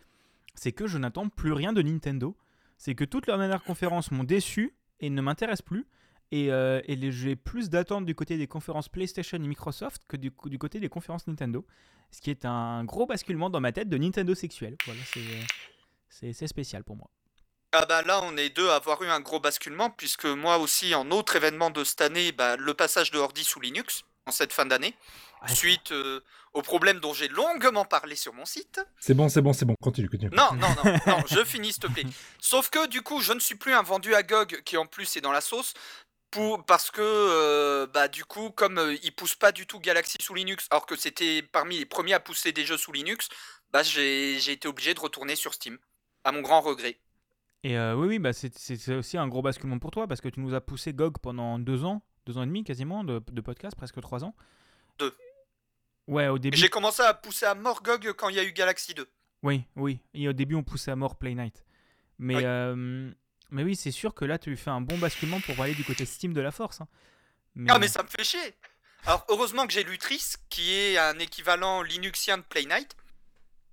C'est 0.54 0.72
que 0.72 0.88
je 0.88 0.98
n'attends 0.98 1.28
plus 1.28 1.52
rien 1.52 1.74
de 1.74 1.82
Nintendo. 1.82 2.38
C'est 2.78 2.96
que 2.96 3.04
toutes 3.04 3.28
leurs 3.28 3.38
dernières 3.38 3.64
conférences 3.64 4.12
m'ont 4.12 4.24
déçu 4.24 4.74
et 5.02 5.10
ne 5.10 5.22
m'intéressent 5.22 5.66
plus. 5.66 5.86
Et, 6.32 6.50
euh, 6.50 6.82
et 6.86 7.12
j'ai 7.12 7.36
plus 7.36 7.70
d'attentes 7.70 8.06
du 8.06 8.16
côté 8.16 8.38
des 8.38 8.48
conférences 8.48 8.88
PlayStation 8.88 9.38
et 9.38 9.48
Microsoft 9.48 10.04
que 10.08 10.16
du, 10.16 10.32
côté 10.32 10.80
des 10.80 10.88
conférences 10.88 11.28
Nintendo. 11.28 11.66
Ce 12.12 12.22
qui 12.22 12.30
est 12.30 12.46
un 12.46 12.86
gros 12.86 13.06
basculement 13.06 13.50
dans 13.50 13.60
ma 13.60 13.74
tête 13.74 13.90
de 13.90 13.98
Nintendo 13.98 14.34
sexuel. 14.34 14.78
Voilà, 14.86 15.02
c'est 16.10 16.48
spécial 16.48 16.86
pour 16.86 16.96
moi. 16.96 17.10
Ah 17.78 17.86
bah 17.86 18.02
là, 18.04 18.22
on 18.24 18.38
est 18.38 18.50
deux 18.50 18.70
à 18.70 18.76
avoir 18.76 19.02
eu 19.04 19.08
un 19.08 19.20
gros 19.20 19.42
basculement, 19.42 19.90
puisque 19.90 20.26
moi 20.26 20.60
aussi, 20.60 20.96
en 20.96 21.12
autre 21.12 21.36
événement 21.36 21.72
de 21.72 21.84
cette 21.84 22.00
année, 22.00 22.32
bah, 22.32 22.56
le 22.56 22.74
passage 22.74 23.12
de 23.12 23.20
Ordi 23.20 23.44
sous 23.44 23.60
Linux, 23.60 24.04
en 24.26 24.32
cette 24.32 24.54
fin 24.54 24.66
d'année, 24.66 24.96
Ouais, 25.42 25.54
suite 25.54 25.92
euh, 25.92 26.22
au 26.54 26.62
problème 26.62 27.00
dont 27.02 27.14
j'ai 27.14 27.28
longuement 27.28 27.84
parlé 27.84 28.16
sur 28.16 28.34
mon 28.34 28.46
site. 28.46 28.80
C'est 29.00 29.14
bon, 29.14 29.28
c'est 29.28 29.42
bon, 29.42 29.52
c'est 29.52 29.66
bon, 29.66 29.76
continue, 29.82 30.10
continue. 30.10 30.32
Non, 30.34 30.54
non, 30.54 30.70
non, 30.84 30.98
non, 31.06 31.24
je 31.28 31.44
finis, 31.44 31.74
s'il 31.74 31.82
te 31.82 31.88
plaît. 31.88 32.06
Sauf 32.40 32.70
que 32.70 32.88
du 32.88 33.02
coup, 33.02 33.20
je 33.20 33.34
ne 33.34 33.40
suis 33.40 33.56
plus 33.56 33.74
un 33.74 33.84
vendu 33.84 34.16
à 34.16 34.24
GOG 34.24 34.62
qui 34.64 34.78
en 34.78 34.86
plus 34.86 35.18
est 35.18 35.22
dans 35.22 35.34
la 35.34 35.42
sauce. 35.42 35.74
Pour, 36.32 36.66
parce 36.66 36.92
que 36.92 37.02
euh, 37.02 37.88
bah 37.88 38.10
du 38.10 38.26
coup 38.26 38.50
comme 38.50 38.78
euh, 38.78 38.98
ils 39.04 39.16
poussent 39.16 39.36
pas 39.36 39.54
du 39.54 39.68
tout 39.68 39.80
Galaxy 39.80 40.18
sous 40.20 40.34
Linux 40.34 40.68
alors 40.70 40.86
que 40.86 40.98
c'était 40.98 41.42
parmi 41.44 41.78
les 41.78 41.86
premiers 41.86 42.14
à 42.14 42.20
pousser 42.20 42.52
des 42.52 42.66
jeux 42.66 42.78
sous 42.78 42.92
Linux 42.92 43.30
bah 43.72 43.84
j'ai 43.84 44.38
j'ai 44.40 44.52
été 44.52 44.68
obligé 44.68 44.94
de 44.94 45.00
retourner 45.00 45.38
sur 45.38 45.54
Steam 45.54 45.78
à 46.26 46.34
mon 46.34 46.42
grand 46.42 46.60
regret 46.60 47.00
Et 47.66 47.78
euh, 47.80 47.96
oui, 47.96 48.08
oui, 48.08 48.20
bah 48.20 48.32
c'est 48.32 48.94
aussi 48.96 49.18
un 49.18 49.28
gros 49.28 49.42
basculement 49.42 49.80
pour 49.80 49.90
toi 49.90 50.06
parce 50.08 50.22
que 50.22 50.30
tu 50.30 50.40
nous 50.40 50.54
as 50.54 50.62
poussé 50.62 50.94
GOG 50.94 51.18
pendant 51.18 51.58
deux 51.58 51.84
ans, 51.84 52.04
deux 52.28 52.38
ans 52.38 52.44
et 52.44 52.46
demi 52.46 52.64
quasiment 52.64 53.04
de, 53.04 53.20
de 53.32 53.42
podcast, 53.42 53.76
presque 53.76 54.00
trois 54.02 54.24
ans. 54.24 54.36
Deux. 55.00 55.16
Ouais, 56.08 56.28
au 56.28 56.38
début. 56.38 56.56
j'ai 56.58 56.70
commencé 56.70 57.02
à 57.02 57.16
pousser 57.16 57.48
à 57.48 57.56
mort 57.56 57.82
GOG 57.82 58.14
quand 58.14 58.30
il 58.30 58.36
y 58.36 58.40
a 58.40 58.44
eu 58.44 58.52
Galaxy 58.52 58.94
2 58.94 59.10
Oui, 59.42 59.64
oui. 59.76 60.00
Et 60.14 60.28
au 60.28 60.34
début, 60.34 60.54
on 60.54 60.62
poussait 60.64 60.92
à 60.92 60.96
mort 60.96 61.16
Play 61.18 61.34
Night. 61.34 61.66
Mais, 62.20 62.36
Oui. 62.36 62.44
euh, 62.46 63.12
mais 63.50 63.64
oui, 63.64 63.76
c'est 63.76 63.90
sûr 63.90 64.14
que 64.14 64.26
là, 64.26 64.38
tu 64.38 64.56
fais 64.58 64.70
un 64.70 64.82
bon 64.82 65.00
basculement 65.00 65.40
pour 65.40 65.60
aller 65.60 65.74
du 65.74 65.84
côté 65.84 66.06
Steam 66.06 66.34
de 66.34 66.42
la 66.42 66.52
force. 66.52 66.82
hein. 66.82 66.88
Mais, 67.56 67.72
Ah 67.74 67.80
mais 67.80 67.88
ça 67.88 68.04
me 68.04 68.08
fait 68.08 68.24
chier 68.24 68.54
Alors 69.08 69.26
heureusement 69.30 69.66
que 69.66 69.74
j'ai 69.74 69.84
Lutris 69.84 70.34
qui 70.50 70.72
est 70.72 71.00
un 71.00 71.18
équivalent 71.18 71.82
linuxien 71.82 72.38
de 72.38 72.44
Play 72.44 72.66
Night 72.66 72.96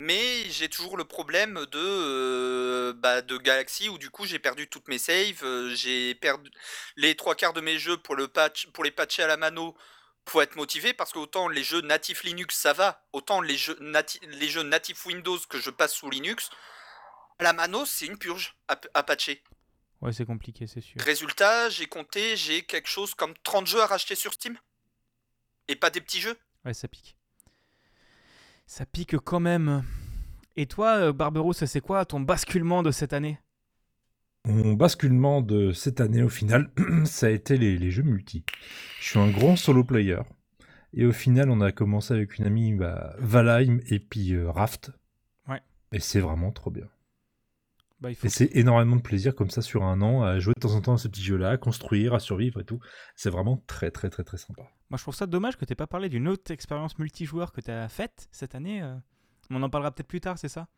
mais 0.03 0.51
j'ai 0.51 0.69
toujours 0.69 0.97
le 0.97 1.05
problème 1.05 1.55
de, 1.73 1.79
euh, 1.79 2.93
bah, 2.95 3.23
de 3.23 3.37
Galaxy 3.39 3.89
où 3.89 3.99
du 3.99 4.11
coup 4.11 4.27
j'ai 4.27 4.39
perdu 4.39 4.69
toutes 4.69 4.89
mes 4.89 4.99
saves, 4.99 5.43
euh, 5.45 5.75
j'ai 5.75 6.15
perdu 6.15 6.51
les 6.97 7.15
trois 7.15 7.35
quarts 7.35 7.53
de 7.53 7.61
mes 7.61 7.79
jeux 7.79 7.97
pour, 7.97 8.17
le 8.17 8.29
patch, 8.29 8.67
pour 8.69 8.85
les 8.85 8.91
patcher 8.91 9.23
à 9.23 9.27
la 9.29 9.37
mano 9.37 9.77
faut 10.29 10.41
être 10.41 10.57
motivé 10.57 10.93
parce 10.93 11.13
que 11.13 11.19
autant 11.19 11.49
les 11.49 11.65
jeux 11.65 11.81
natifs 11.81 12.23
Linux 12.25 12.57
ça 12.57 12.73
va, 12.73 13.05
autant 13.13 13.41
les 13.41 13.57
jeux, 13.57 13.77
nati- 13.81 14.21
les 14.27 14.49
jeux 14.49 14.63
natifs 14.63 15.05
Windows 15.07 15.39
que 15.49 15.59
je 15.61 15.71
passe 15.71 15.95
sous 15.95 16.11
Linux, 16.11 16.51
à 17.39 17.45
la 17.45 17.53
mano 17.53 17.85
c'est 17.87 18.07
une 18.07 18.19
purge 18.19 18.57
à, 18.69 18.81
à 18.95 19.03
patcher. 19.03 19.43
Ouais, 20.01 20.13
c'est 20.13 20.27
compliqué, 20.27 20.67
c'est 20.67 20.81
sûr. 20.81 21.01
Résultat, 21.01 21.71
j'ai 21.71 21.87
compté, 21.87 22.37
j'ai 22.37 22.63
quelque 22.65 22.89
chose 22.89 23.15
comme 23.15 23.35
30 23.45 23.69
jeux 23.69 23.81
à 23.81 23.87
racheter 23.87 24.17
sur 24.17 24.33
Steam. 24.33 24.59
Et 25.69 25.77
pas 25.77 25.91
des 25.91 26.01
petits 26.01 26.21
jeux. 26.21 26.37
Ouais, 26.65 26.75
ça 26.75 26.89
pique. 26.89 27.17
Ça 28.67 28.87
pique 28.87 29.17
quand 29.19 29.41
même. 29.41 29.83
Et 30.57 30.67
toi, 30.67 30.97
euh, 30.97 31.13
Barberousse, 31.13 31.65
c'est 31.65 31.81
quoi 31.81 32.05
ton 32.05 32.21
basculement 32.21 32.83
de 32.83 32.91
cette 32.91 33.13
année? 33.13 33.39
Mon 34.47 34.75
basculement 34.75 35.41
de 35.41 35.73
cette 35.73 36.01
année, 36.01 36.23
au 36.23 36.29
final, 36.29 36.71
ça 37.05 37.27
a 37.27 37.31
été 37.31 37.57
les, 37.57 37.79
les 37.79 37.91
jeux 37.91 38.03
multi. 38.03 38.45
Je 39.01 39.11
suis 39.11 39.19
un 39.19 39.31
grand 39.31 39.57
solo 39.57 39.85
player. 39.85 40.21
Et 40.95 41.07
au 41.07 41.13
final, 41.13 41.51
on 41.51 41.61
a 41.61 41.73
commencé 41.73 42.13
avec 42.13 42.39
une 42.39 42.45
amie, 42.45 42.73
bah, 42.75 43.15
Valheim 43.19 43.81
et 43.87 43.99
puis 43.99 44.35
euh, 44.35 44.51
Raft. 44.51 44.91
Ouais. 45.49 45.61
Et 45.93 46.01
c'est 46.01 46.21
vraiment 46.21 46.53
trop 46.53 46.71
bien. 46.71 46.87
Bah, 48.03 48.11
il 48.11 48.17
faut 48.17 48.27
Et 48.27 48.31
c'est 48.31 48.51
énormément 48.57 48.97
de 48.97 49.01
plaisir 49.01 49.35
comme 49.35 49.51
ça 49.51 49.63
sur 49.63 49.85
un 49.85 50.03
an 50.03 50.23
à 50.23 50.41
jouer 50.41 50.55
de 50.57 50.61
temps 50.61 50.75
en 50.75 50.81
temps 50.81 50.95
à 50.95 50.99
ce 50.99 51.07
petit 51.07 51.23
jeu-là, 51.23 51.51
à 51.51 51.57
construire, 51.57 52.15
à 52.15 52.21
survivre 52.21 52.61
et 52.61 52.65
tout. 52.65 52.81
C'est 53.15 53.31
vraiment 53.31 53.63
très 53.69 53.93
très 53.93 54.11
très 54.11 54.25
très 54.25 54.39
sympa. 54.39 54.63
Moi, 54.91 54.99
je 54.99 55.03
trouve 55.03 55.15
ça 55.15 55.27
dommage 55.27 55.57
que 55.57 55.65
tu 55.65 55.77
pas 55.77 55.87
parlé 55.87 56.09
d'une 56.09 56.27
autre 56.27 56.51
expérience 56.51 56.99
multijoueur 56.99 57.53
que 57.53 57.61
tu 57.61 57.71
as 57.71 57.89
faite 57.89 58.29
cette 58.33 58.57
année. 58.57 58.83
euh. 58.83 58.97
On 59.51 59.63
en 59.63 59.71
parlera 59.71 59.93
peut-être 59.93 60.09
plus 60.09 60.21
tard, 60.21 60.37
c'est 60.37 60.49
ça? 60.49 60.69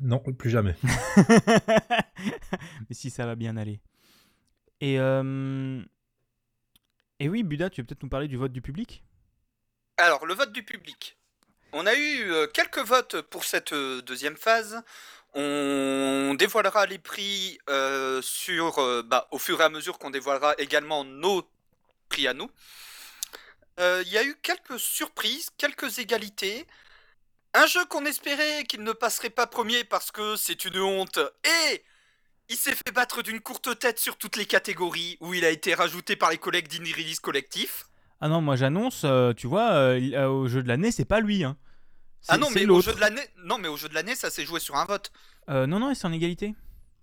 Non, 0.00 0.20
plus 0.20 0.50
jamais. 0.50 0.76
Mais 2.88 2.92
si 2.92 3.10
ça 3.10 3.26
va 3.26 3.34
bien 3.34 3.56
aller. 3.56 3.80
Et, 4.80 5.00
euh, 5.00 5.82
et 7.18 7.28
oui, 7.28 7.42
Buda, 7.42 7.70
tu 7.70 7.80
veux 7.80 7.86
peut-être 7.86 8.02
nous 8.02 8.08
parler 8.08 8.28
du 8.28 8.36
vote 8.36 8.52
du 8.52 8.62
public? 8.62 9.02
Alors, 9.96 10.26
le 10.26 10.34
vote 10.34 10.52
du 10.52 10.62
public. 10.62 11.18
On 11.72 11.86
a 11.86 11.94
eu 11.94 12.30
euh, 12.30 12.46
quelques 12.46 12.78
votes 12.78 13.20
pour 13.22 13.44
cette 13.44 13.72
euh, 13.72 14.00
deuxième 14.02 14.36
phase. 14.36 14.82
On 15.38 16.34
dévoilera 16.34 16.86
les 16.86 16.96
prix 16.96 17.58
euh, 17.68 18.22
sur, 18.22 18.78
euh, 18.78 19.02
bah, 19.02 19.28
au 19.32 19.38
fur 19.38 19.60
et 19.60 19.64
à 19.64 19.68
mesure 19.68 19.98
qu'on 19.98 20.08
dévoilera 20.08 20.54
également 20.56 21.04
nos 21.04 21.46
prix 22.08 22.26
à 22.26 22.32
nous. 22.32 22.50
Euh, 23.78 24.02
Il 24.06 24.12
y 24.12 24.16
a 24.16 24.24
eu 24.24 24.34
quelques 24.42 24.80
surprises, 24.80 25.50
quelques 25.58 25.98
égalités. 25.98 26.66
Un 27.52 27.66
jeu 27.66 27.84
qu'on 27.84 28.06
espérait 28.06 28.64
qu'il 28.64 28.82
ne 28.82 28.92
passerait 28.92 29.28
pas 29.28 29.46
premier 29.46 29.84
parce 29.84 30.10
que 30.10 30.36
c'est 30.36 30.64
une 30.64 30.80
honte. 30.80 31.18
Et 31.44 31.84
il 32.48 32.56
s'est 32.56 32.74
fait 32.74 32.92
battre 32.94 33.20
d'une 33.20 33.40
courte 33.40 33.78
tête 33.78 33.98
sur 33.98 34.16
toutes 34.16 34.36
les 34.36 34.46
catégories 34.46 35.18
où 35.20 35.34
il 35.34 35.44
a 35.44 35.50
été 35.50 35.74
rajouté 35.74 36.16
par 36.16 36.30
les 36.30 36.38
collègues 36.38 36.68
d'Indie 36.68 36.94
Release 36.94 37.20
Collectif. 37.20 37.84
Ah 38.22 38.28
non, 38.28 38.40
moi 38.40 38.56
j'annonce, 38.56 39.04
tu 39.36 39.46
vois, 39.46 39.96
au 40.28 40.48
jeu 40.48 40.62
de 40.62 40.68
l'année, 40.68 40.90
c'est 40.92 41.04
pas 41.04 41.20
lui. 41.20 41.44
Hein. 41.44 41.58
Ah 42.28 42.38
non, 42.38 42.48
mais 42.50 42.66
au 42.66 42.80
jeu 42.80 42.92
de 42.94 43.00
l'année, 43.00 43.22
non, 43.44 43.58
mais 43.58 43.68
au 43.68 43.76
jeu 43.76 43.88
de 43.88 43.94
l'année, 43.94 44.14
ça 44.14 44.30
s'est 44.30 44.44
joué 44.44 44.60
sur 44.60 44.76
un 44.76 44.84
vote. 44.84 45.12
Euh, 45.48 45.66
non, 45.66 45.78
non, 45.78 45.94
c'est 45.94 46.06
en 46.06 46.12
égalité. 46.12 46.54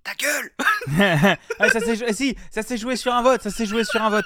Ta 0.04 0.14
gueule 0.16 0.52
ah, 1.60 1.70
ça 1.70 1.80
s'est 1.80 1.96
jou- 1.96 2.12
si, 2.14 2.36
ça 2.52 2.62
s'est 2.62 2.78
joué 2.78 2.96
sur 2.98 3.14
un 3.14 3.24
vote, 3.24 3.42
ça 3.42 3.50
s'est 3.52 3.66
joué 3.66 3.84
sur 3.86 4.02
un 4.02 4.10
vote. 4.10 4.26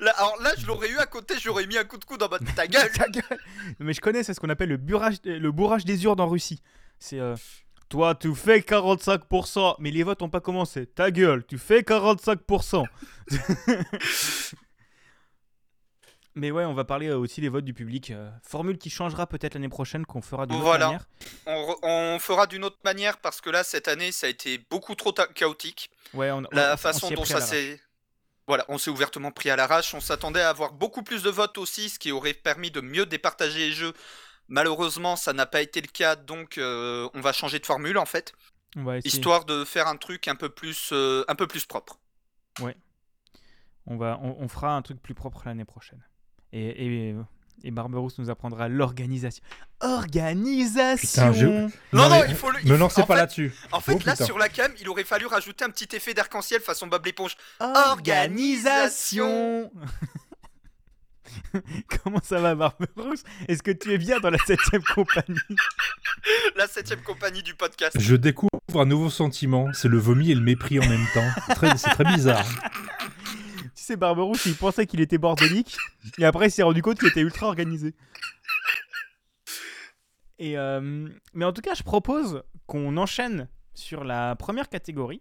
Là, 0.00 0.12
Alors 0.18 0.40
là, 0.42 0.52
je 0.58 0.66
l'aurais 0.66 0.90
eu 0.90 0.98
à 0.98 1.06
côté, 1.06 1.34
j'aurais 1.42 1.66
mis 1.66 1.76
un 1.76 1.84
coup 1.84 1.96
de 1.96 2.04
coude 2.04 2.22
en 2.22 2.28
mode 2.28 2.42
ta 2.54 2.66
gueule. 2.68 2.90
Ta 2.92 3.08
gueule. 3.08 3.38
Mais 3.80 3.92
je 3.94 4.00
connais, 4.00 4.22
c'est 4.22 4.34
ce 4.34 4.38
qu'on 4.40 4.50
appelle 4.50 4.68
le, 4.68 4.76
burrage, 4.76 5.16
le 5.24 5.50
bourrage 5.50 5.84
des 5.84 6.04
urnes 6.04 6.20
en 6.20 6.28
Russie. 6.28 6.62
C'est 7.00 7.18
euh, 7.18 7.34
toi, 7.88 8.14
tu 8.14 8.34
fais 8.34 8.60
45%, 8.60 9.76
mais 9.80 9.90
les 9.90 10.02
votes 10.04 10.22
ont 10.22 10.30
pas 10.30 10.40
commencé. 10.40 10.86
Ta 10.86 11.10
gueule, 11.10 11.44
tu 11.46 11.58
fais 11.58 11.80
45%. 11.80 12.84
Mais 16.34 16.50
ouais, 16.50 16.64
on 16.64 16.74
va 16.74 16.84
parler 16.84 17.08
euh, 17.08 17.18
aussi 17.18 17.40
des 17.40 17.48
votes 17.48 17.64
du 17.64 17.74
public. 17.74 18.10
euh, 18.10 18.30
formule 18.42 18.78
qui 18.78 18.90
changera 18.90 19.26
peut-être 19.26 19.54
l'année 19.54 19.68
prochaine, 19.68 20.06
qu'on 20.06 20.22
fera 20.22 20.46
d'une 20.46 20.56
autre 20.56 20.78
manière. 20.78 21.06
On, 21.46 22.18
fera 22.18 22.46
d'une 22.46 22.64
autre 22.64 22.78
manière 22.84 23.18
parce 23.18 23.40
que 23.40 23.50
là, 23.50 23.64
cette 23.64 23.88
année, 23.88 24.12
ça 24.12 24.26
a 24.26 24.30
été 24.30 24.58
beaucoup 24.70 24.94
trop 24.94 25.12
chaotique. 25.12 25.90
Ouais, 26.14 26.30
on, 26.30 26.42
La 26.52 26.74
on 26.74 26.76
façon 26.76 27.10
dont 27.10 27.24
ça 27.24 27.40
s'est. 27.40 27.80
Voilà, 28.48 28.64
on 28.68 28.78
s'est 28.78 28.90
ouvertement 28.90 29.30
pris 29.30 29.50
à 29.50 29.56
l'arrache. 29.56 29.94
On 29.94 30.00
s'attendait 30.00 30.40
à 30.40 30.48
avoir 30.48 30.72
beaucoup 30.72 31.02
plus 31.02 31.22
de 31.22 31.30
votes 31.30 31.58
aussi, 31.58 31.88
ce 31.88 31.98
qui 31.98 32.10
aurait 32.10 32.34
permis 32.34 32.70
de 32.70 32.80
mieux 32.80 33.06
départager 33.06 33.58
les 33.58 33.72
jeux. 33.72 33.92
Malheureusement, 34.48 35.16
ça 35.16 35.32
n'a 35.32 35.46
pas 35.46 35.62
été 35.62 35.80
le 35.80 35.86
cas, 35.86 36.16
donc 36.16 36.58
euh, 36.58 37.08
on 37.14 37.20
va 37.20 37.32
changer 37.32 37.58
de 37.58 37.66
formule 37.66 37.96
en 37.96 38.04
fait, 38.04 38.34
histoire 39.04 39.44
de 39.44 39.64
faire 39.64 39.86
un 39.86 39.96
truc 39.96 40.28
un 40.28 40.34
peu 40.34 40.48
plus, 40.48 40.90
euh, 40.92 41.24
un 41.28 41.34
peu 41.34 41.46
plus 41.46 41.64
propre. 41.64 41.98
On, 43.86 43.96
va, 43.96 44.18
on, 44.20 44.36
on 44.40 44.48
fera 44.48 44.74
un 44.74 44.82
truc 44.82 45.00
plus 45.00 45.14
propre 45.14 45.42
l'année 45.46 45.64
prochaine. 45.64 46.04
Et, 46.52 47.08
et, 47.10 47.14
et 47.64 47.70
Barberousse 47.70 48.18
nous 48.18 48.28
apprendra 48.30 48.68
l'organisation. 48.68 49.42
Organisation 49.80 50.96
Putain, 50.96 51.32
je- 51.32 51.46
Non, 51.46 51.70
Non, 51.92 52.08
non, 52.08 52.20
mais 52.22 52.26
il 52.28 52.34
faut 52.34 52.50
le. 52.50 52.58
Me 52.64 52.76
lancez 52.76 53.02
pas 53.04 53.14
là-dessus. 53.16 53.52
En 53.72 53.80
fait, 53.80 53.92
Oh, 53.94 53.98
là, 54.04 54.12
putain. 54.12 54.24
sur 54.26 54.38
la 54.38 54.48
cam, 54.48 54.72
il 54.80 54.88
aurait 54.88 55.04
fallu 55.04 55.26
rajouter 55.26 55.64
un 55.64 55.70
petit 55.70 55.94
effet 55.96 56.12
d'arc-en-ciel 56.14 56.60
façon 56.60 56.86
Bob 56.88 57.04
l'éponge. 57.06 57.36
Organisation 57.60 59.70
Comment 62.02 62.20
ça 62.22 62.40
va, 62.40 62.54
Barberousse 62.54 63.22
Est-ce 63.48 63.62
que 63.62 63.70
tu 63.70 63.92
es 63.92 63.98
bien 63.98 64.20
dans 64.20 64.28
la 64.30 64.38
7 64.38 64.58
compagnie? 64.94 65.38
La 66.56 66.66
septième 66.66 67.00
compagnie 67.02 67.42
du 67.42 67.54
podcast. 67.54 67.96
Je 67.98 68.16
découvre 68.16 68.50
un 68.74 68.84
nouveau 68.84 69.08
sentiment, 69.10 69.68
c'est 69.72 69.88
le 69.88 69.98
vomi 69.98 70.30
et 70.30 70.34
le 70.34 70.40
mépris 70.42 70.78
en 70.78 70.86
même 70.86 71.06
temps. 71.14 71.24
C'est 71.48 71.54
très, 71.54 71.76
c'est 71.78 71.90
très 71.90 72.04
bizarre. 72.04 72.44
Tu 73.82 73.86
sais, 73.86 73.96
Barberousse, 73.96 74.46
il 74.46 74.54
pensait 74.54 74.86
qu'il 74.86 75.00
était 75.00 75.18
bordélique, 75.18 75.76
et 76.18 76.24
après, 76.24 76.46
il 76.46 76.50
s'est 76.52 76.62
rendu 76.62 76.82
compte 76.82 77.00
qu'il 77.00 77.08
était 77.08 77.20
ultra 77.20 77.48
organisé. 77.48 77.96
Et 80.38 80.56
euh, 80.56 81.08
mais 81.34 81.44
en 81.44 81.52
tout 81.52 81.62
cas, 81.62 81.74
je 81.74 81.82
propose 81.82 82.44
qu'on 82.68 82.96
enchaîne 82.96 83.48
sur 83.74 84.04
la 84.04 84.36
première 84.36 84.68
catégorie. 84.68 85.20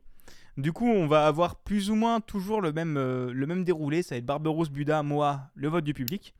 Du 0.57 0.73
coup, 0.73 0.85
on 0.85 1.07
va 1.07 1.25
avoir 1.25 1.55
plus 1.55 1.89
ou 1.89 1.95
moins 1.95 2.21
toujours 2.21 2.61
le 2.61 2.71
même, 2.71 2.97
euh, 2.97 3.33
le 3.33 3.47
même 3.47 3.63
déroulé. 3.63 4.03
Ça 4.03 4.13
va 4.13 4.19
être 4.19 4.27
Barberousse, 4.27 4.69
Buda, 4.69 5.01
moi, 5.01 5.41
le 5.55 5.67
vote 5.67 5.83
du 5.83 5.95
public. 5.95 6.35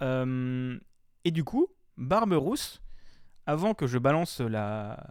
Euh, 0.00 0.80
et 1.26 1.32
du 1.32 1.44
coup, 1.44 1.66
Barberousse, 1.98 2.80
avant 3.44 3.74
que 3.74 3.86
je 3.86 3.98
balance 3.98 4.40
la, 4.40 5.06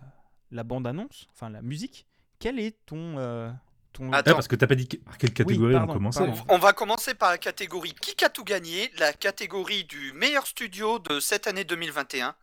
la 0.50 0.64
bande-annonce, 0.64 1.28
enfin 1.36 1.52
la 1.52 1.62
musique, 1.62 2.08
quel 2.40 2.58
est 2.58 2.84
ton... 2.88 3.54
ton... 3.94 4.12
Attends. 4.12 4.32
Ouais, 4.32 4.36
parce 4.36 4.48
que 4.48 4.56
t'as 4.56 4.68
pas 4.68 4.76
dit 4.76 4.88
par 4.88 5.18
quelle 5.18 5.34
catégorie 5.34 5.74
pardon, 5.74 5.92
on 5.92 5.96
commençait. 5.96 6.26
pardon. 6.26 6.44
On 6.50 6.58
va 6.58 6.74
commencer 6.74 7.14
par 7.14 7.30
la 7.32 7.38
catégorie 7.38 7.94
Qui 7.94 8.24
a 8.24 8.30
tout 8.30 8.44
gagné, 8.44 8.92
la 8.98 9.14
catégorie 9.14 9.84
du 9.84 10.14
meilleur 10.14 10.48
studio 10.48 11.00
de 11.00 11.20
cette 11.20 11.48
année 11.48 11.64
2021. 11.64 12.36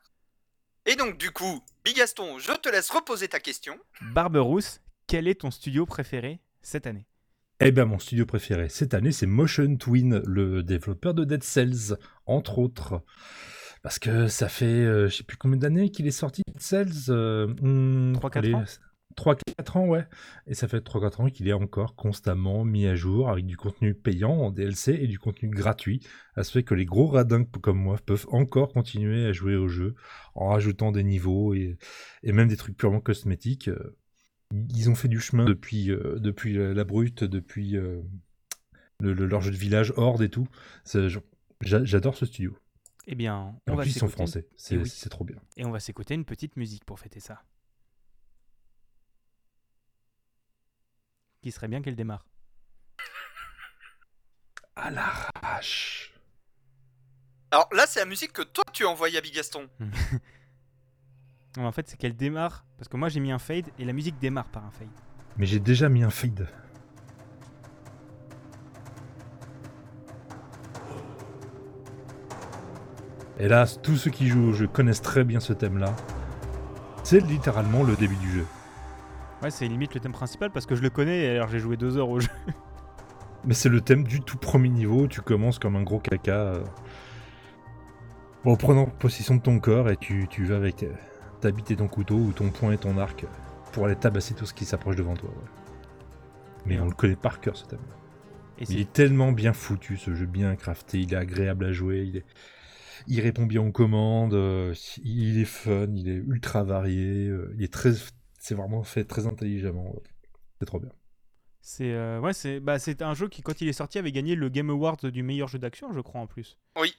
Et 0.87 0.95
donc, 0.95 1.19
du 1.19 1.33
coup, 1.33 1.63
Bigaston, 1.85 2.39
je 2.39 2.53
te 2.53 2.69
laisse 2.69 2.91
reposer 2.91 3.29
ta 3.29 3.41
question. 3.41 3.79
Barberousse, 4.01 4.81
quel 5.07 5.29
est 5.29 5.41
ton 5.41 5.51
studio 5.51 5.85
préféré 5.87 6.41
cette 6.63 6.87
année? 6.87 7.07
Eh 7.59 7.73
ben 7.73 7.87
mon 7.87 7.99
studio 7.99 8.27
préféré 8.27 8.69
cette 8.69 8.93
année 8.93 9.13
c'est 9.13 9.25
Motion 9.25 9.77
Twin, 9.77 10.23
le 10.27 10.63
développeur 10.63 11.15
de 11.15 11.25
Dead 11.25 11.43
Cells, 11.43 11.97
entre 12.27 12.59
autres. 12.59 13.03
Parce 13.83 13.99
que 13.99 14.29
ça 14.29 14.49
fait 14.49 14.67
euh, 14.67 15.09
je 15.09 15.17
sais 15.17 15.25
plus 15.25 15.39
combien 15.39 15.57
d'années 15.57 15.91
qu'il 15.91 16.07
est 16.07 16.11
sorti 16.11 16.43
Dead 16.47 16.61
Cells. 16.61 17.09
Euh, 17.09 17.47
hmm, 17.47 18.17
3-4 18.17 18.39
allez, 18.39 18.55
ans 18.55 18.65
3-4 19.17 19.77
ans, 19.79 19.87
ouais. 19.87 20.07
Et 20.47 20.55
ça 20.55 20.69
fait 20.69 20.81
3-4 20.81 21.21
ans 21.23 21.31
qu'il 21.31 21.49
est 21.49 21.53
encore 21.53 21.95
constamment 21.97 22.65
mis 22.65 22.87
à 22.87 22.95
jour 22.95 23.31
avec 23.31 23.47
du 23.47 23.57
contenu 23.57 23.95
payant 23.95 24.33
en 24.33 24.51
DLC 24.51 24.93
et 25.01 25.07
du 25.07 25.19
contenu 25.19 25.49
gratuit. 25.49 26.01
Ça 26.35 26.45
se 26.45 26.53
fait 26.53 26.63
que 26.63 26.75
les 26.75 26.85
gros 26.85 27.07
radins 27.09 27.45
comme 27.45 27.79
moi 27.79 27.97
peuvent 28.05 28.27
encore 28.31 28.73
continuer 28.73 29.25
à 29.27 29.33
jouer 29.33 29.57
au 29.57 29.69
jeu 29.69 29.95
en 30.35 30.49
rajoutant 30.49 30.93
des 30.93 31.03
niveaux 31.05 31.55
et, 31.55 31.79
et 32.23 32.33
même 32.33 32.49
des 32.49 32.57
trucs 32.57 32.77
purement 32.77 33.01
cosmétiques. 33.01 33.69
Euh, 33.69 33.97
Ils 34.53 34.91
ont 34.91 34.95
fait 34.95 35.09
du 35.09 35.19
chemin 35.21 35.45
depuis, 35.45 35.91
euh, 35.91 36.19
depuis 36.21 36.53
la, 36.55 36.85
brute, 36.85 37.25
depuis 37.25 37.77
euh, 37.77 38.03
le, 39.01 39.13
le- 39.13 39.27
leur 39.27 39.41
jeu 39.41 39.51
de 39.51 39.57
village, 39.57 39.93
Horde 39.97 40.23
et 40.23 40.29
tout. 40.29 40.47
J'adore 41.63 42.17
ce 42.17 42.27
studio. 42.27 42.57
Eh 43.09 43.15
bien, 43.15 43.55
on 43.67 43.73
En 43.73 43.77
va 43.77 43.83
plus, 43.83 43.91
ils 43.95 43.99
sont 43.99 44.09
français. 44.09 44.47
C'est 44.57 44.77
oui. 44.77 44.89
c'est 44.89 45.09
trop 45.09 45.25
bien. 45.25 45.37
Et 45.57 45.65
on 45.65 45.71
va 45.71 45.81
s'écouter 45.81 46.15
une 46.15 46.25
petite 46.25 46.57
musique 46.57 46.85
pour 46.85 46.99
fêter 46.99 47.21
ça. 47.21 47.43
Qui 51.47 51.53
serait 51.53 51.69
bien 51.69 51.81
qu'elle 51.81 51.95
démarre. 51.95 52.27
À 54.75 54.91
l'arrache. 54.91 56.13
Alors 57.53 57.69
là, 57.73 57.87
c'est 57.87 58.01
la 58.01 58.05
musique 58.05 58.33
que 58.33 58.43
toi, 58.43 58.65
tu 58.73 58.85
as 58.85 58.89
envoyée 58.89 59.19
à 59.19 59.21
Bigaston. 59.21 59.69
En 61.59 61.71
fait, 61.71 61.89
c'est 61.89 61.97
qu'elle 61.97 62.17
démarre. 62.17 62.65
Parce 62.77 62.89
que 62.89 62.97
moi, 62.97 63.09
j'ai 63.09 63.21
mis 63.21 63.31
un 63.31 63.39
fade 63.39 63.67
et 63.79 63.85
la 63.85 63.93
musique 63.93 64.19
démarre 64.19 64.49
par 64.49 64.65
un 64.65 64.73
fade. 64.73 64.89
Mais 65.37 65.47
j'ai 65.47 65.61
déjà 65.61 65.89
mis 65.89 66.03
un 66.03 66.11
feed. 66.11 66.49
Hélas, 73.39 73.81
tous 73.81 73.97
ceux 73.97 74.11
qui 74.11 74.27
jouent 74.27 74.49
au 74.49 74.53
jeu 74.53 74.67
connaissent 74.67 75.01
très 75.01 75.23
bien 75.23 75.39
ce 75.39 75.53
thème-là. 75.53 75.95
C'est 77.05 77.21
littéralement 77.21 77.85
le 77.85 77.95
début 77.95 78.17
du 78.17 78.33
jeu. 78.33 78.47
Ouais, 79.43 79.51
c'est 79.51 79.69
limite 79.69 79.95
le 79.95 80.01
thème 80.01 80.13
principal 80.13 80.51
parce 80.51 80.67
que 80.67 80.75
je 80.75 80.83
le 80.83 80.91
connais 80.91 81.25
et 81.25 81.31
alors 81.31 81.49
j'ai 81.49 81.59
joué 81.59 81.77
deux 81.77 81.97
heures 81.99 82.09
au 82.11 82.21
jeu. 82.21 82.29
Mais 83.45 83.55
c'est 83.55 83.69
le 83.71 83.81
thème 83.81 84.05
du 84.05 84.23
tout 84.23 84.37
premier 84.39 84.69
niveau. 84.69 85.09
Tu 85.09 85.23
commences 85.23 85.59
comme 85.59 85.77
un 85.77 85.83
gros 85.83 86.01
caca. 86.01 86.33
euh, 86.55 86.65
en 88.45 88.57
prenant 88.57 88.87
possession 88.87 89.35
de 89.37 89.43
ton 89.43 89.61
corps 89.61 89.91
et 89.91 89.97
tu, 89.99 90.27
tu 90.29 90.45
vas 90.47 90.57
avec 90.57 90.87
ta 91.41 91.51
bite 91.51 91.71
et 91.73 91.77
ton 91.77 91.89
couteau 91.89 92.17
ou 92.17 92.33
ton 92.33 92.51
poing 92.51 92.73
et 92.73 92.79
ton 92.79 92.97
arc 92.99 93.27
pour 93.73 93.85
aller 93.87 93.97
tabasser 93.97 94.35
tout 94.35 94.47
ce 94.47 94.55
qui 94.55 94.65
s'approche 94.65 94.97
devant 94.97 95.17
toi. 95.17 95.31
ouais. 95.31 95.51
Mais 96.65 96.79
on 96.81 96.87
le 96.87 96.95
connaît 96.95 97.17
par 97.17 97.41
cœur 97.41 97.57
ce 97.57 97.65
thème. 97.67 97.87
Et 98.59 98.67
Il 98.69 98.81
est 98.81 98.93
tellement 98.93 99.33
bien 99.33 99.53
foutu 99.53 99.97
ce 99.97 100.15
jeu, 100.15 100.27
bien 100.27 100.57
crafté, 100.57 101.01
il 101.01 101.13
est 101.15 101.17
agréable 101.17 101.65
à 101.67 101.73
jouer, 101.73 102.05
il 102.07 102.17
est... 102.19 102.27
il 103.07 103.21
répond 103.21 103.47
bien 103.47 103.63
aux 103.63 103.73
commandes, 103.73 104.35
euh, 104.35 104.75
il 105.05 105.41
est 105.41 105.45
fun, 105.47 105.89
il 105.97 106.09
est 106.09 106.17
ultra 106.17 106.65
varié, 106.65 107.29
euh, 107.29 107.55
il 107.59 107.65
est 107.65 107.73
très, 107.73 107.93
c'est 108.47 108.55
vraiment 108.55 108.85
fait 108.85 109.05
très 109.05 109.27
intelligemment. 109.27 109.93
C'est 110.61 110.67
trop 110.67 110.79
bien. 110.79 110.93
C'est 111.61 111.93
euh, 111.93 112.21
ouais, 112.21 112.33
c'est 112.33 112.61
bah, 112.61 112.79
c'est 112.79 113.03
un 113.03 113.13
jeu 113.13 113.29
qui, 113.29 113.43
quand 113.43 113.61
il 113.61 113.69
est 113.69 113.73
sorti, 113.73 113.99
avait 113.99 114.13
gagné 114.13 114.37
le 114.37 114.49
Game 114.49 114.71
Award 114.71 115.07
du 115.07 115.25
meilleur 115.25 115.49
jeu 115.49 115.59
d'action, 115.59 115.93
je 115.93 116.01
crois 116.01 116.21
en 116.21 116.29
plus. 116.29 116.57
Oui. 116.77 116.95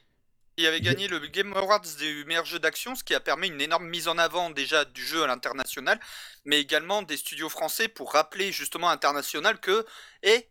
Il 0.58 0.66
avait 0.66 0.80
gagné 0.80 1.06
le 1.06 1.20
Game 1.20 1.54
Awards 1.54 1.86
du 2.00 2.24
meilleur 2.24 2.44
jeu 2.44 2.58
d'action, 2.58 2.96
ce 2.96 3.04
qui 3.04 3.14
a 3.14 3.20
permis 3.20 3.46
une 3.46 3.60
énorme 3.60 3.88
mise 3.88 4.08
en 4.08 4.18
avant 4.18 4.50
déjà 4.50 4.84
du 4.84 5.04
jeu 5.04 5.22
à 5.22 5.28
l'international, 5.28 6.00
mais 6.44 6.60
également 6.60 7.02
des 7.02 7.16
studios 7.16 7.48
français 7.48 7.86
pour 7.86 8.12
rappeler 8.12 8.50
justement 8.50 8.88
à 8.88 8.94
l'international 8.94 9.60
que, 9.60 9.86
et 10.24 10.48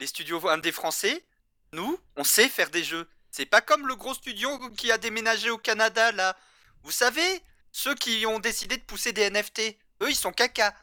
les 0.00 0.06
studios 0.06 0.48
indés 0.48 0.72
français, 0.72 1.26
nous, 1.74 1.98
on 2.16 2.24
sait 2.24 2.48
faire 2.48 2.70
des 2.70 2.82
jeux. 2.82 3.06
C'est 3.30 3.44
pas 3.44 3.60
comme 3.60 3.86
le 3.86 3.96
gros 3.96 4.14
studio 4.14 4.48
qui 4.78 4.90
a 4.90 4.96
déménagé 4.96 5.50
au 5.50 5.58
Canada 5.58 6.10
là. 6.10 6.38
Vous 6.82 6.90
savez, 6.90 7.42
ceux 7.70 7.94
qui 7.94 8.24
ont 8.26 8.38
décidé 8.38 8.78
de 8.78 8.82
pousser 8.82 9.12
des 9.12 9.28
NFT, 9.28 9.76
eux 10.02 10.10
ils 10.10 10.14
sont 10.14 10.32
caca. 10.32 10.74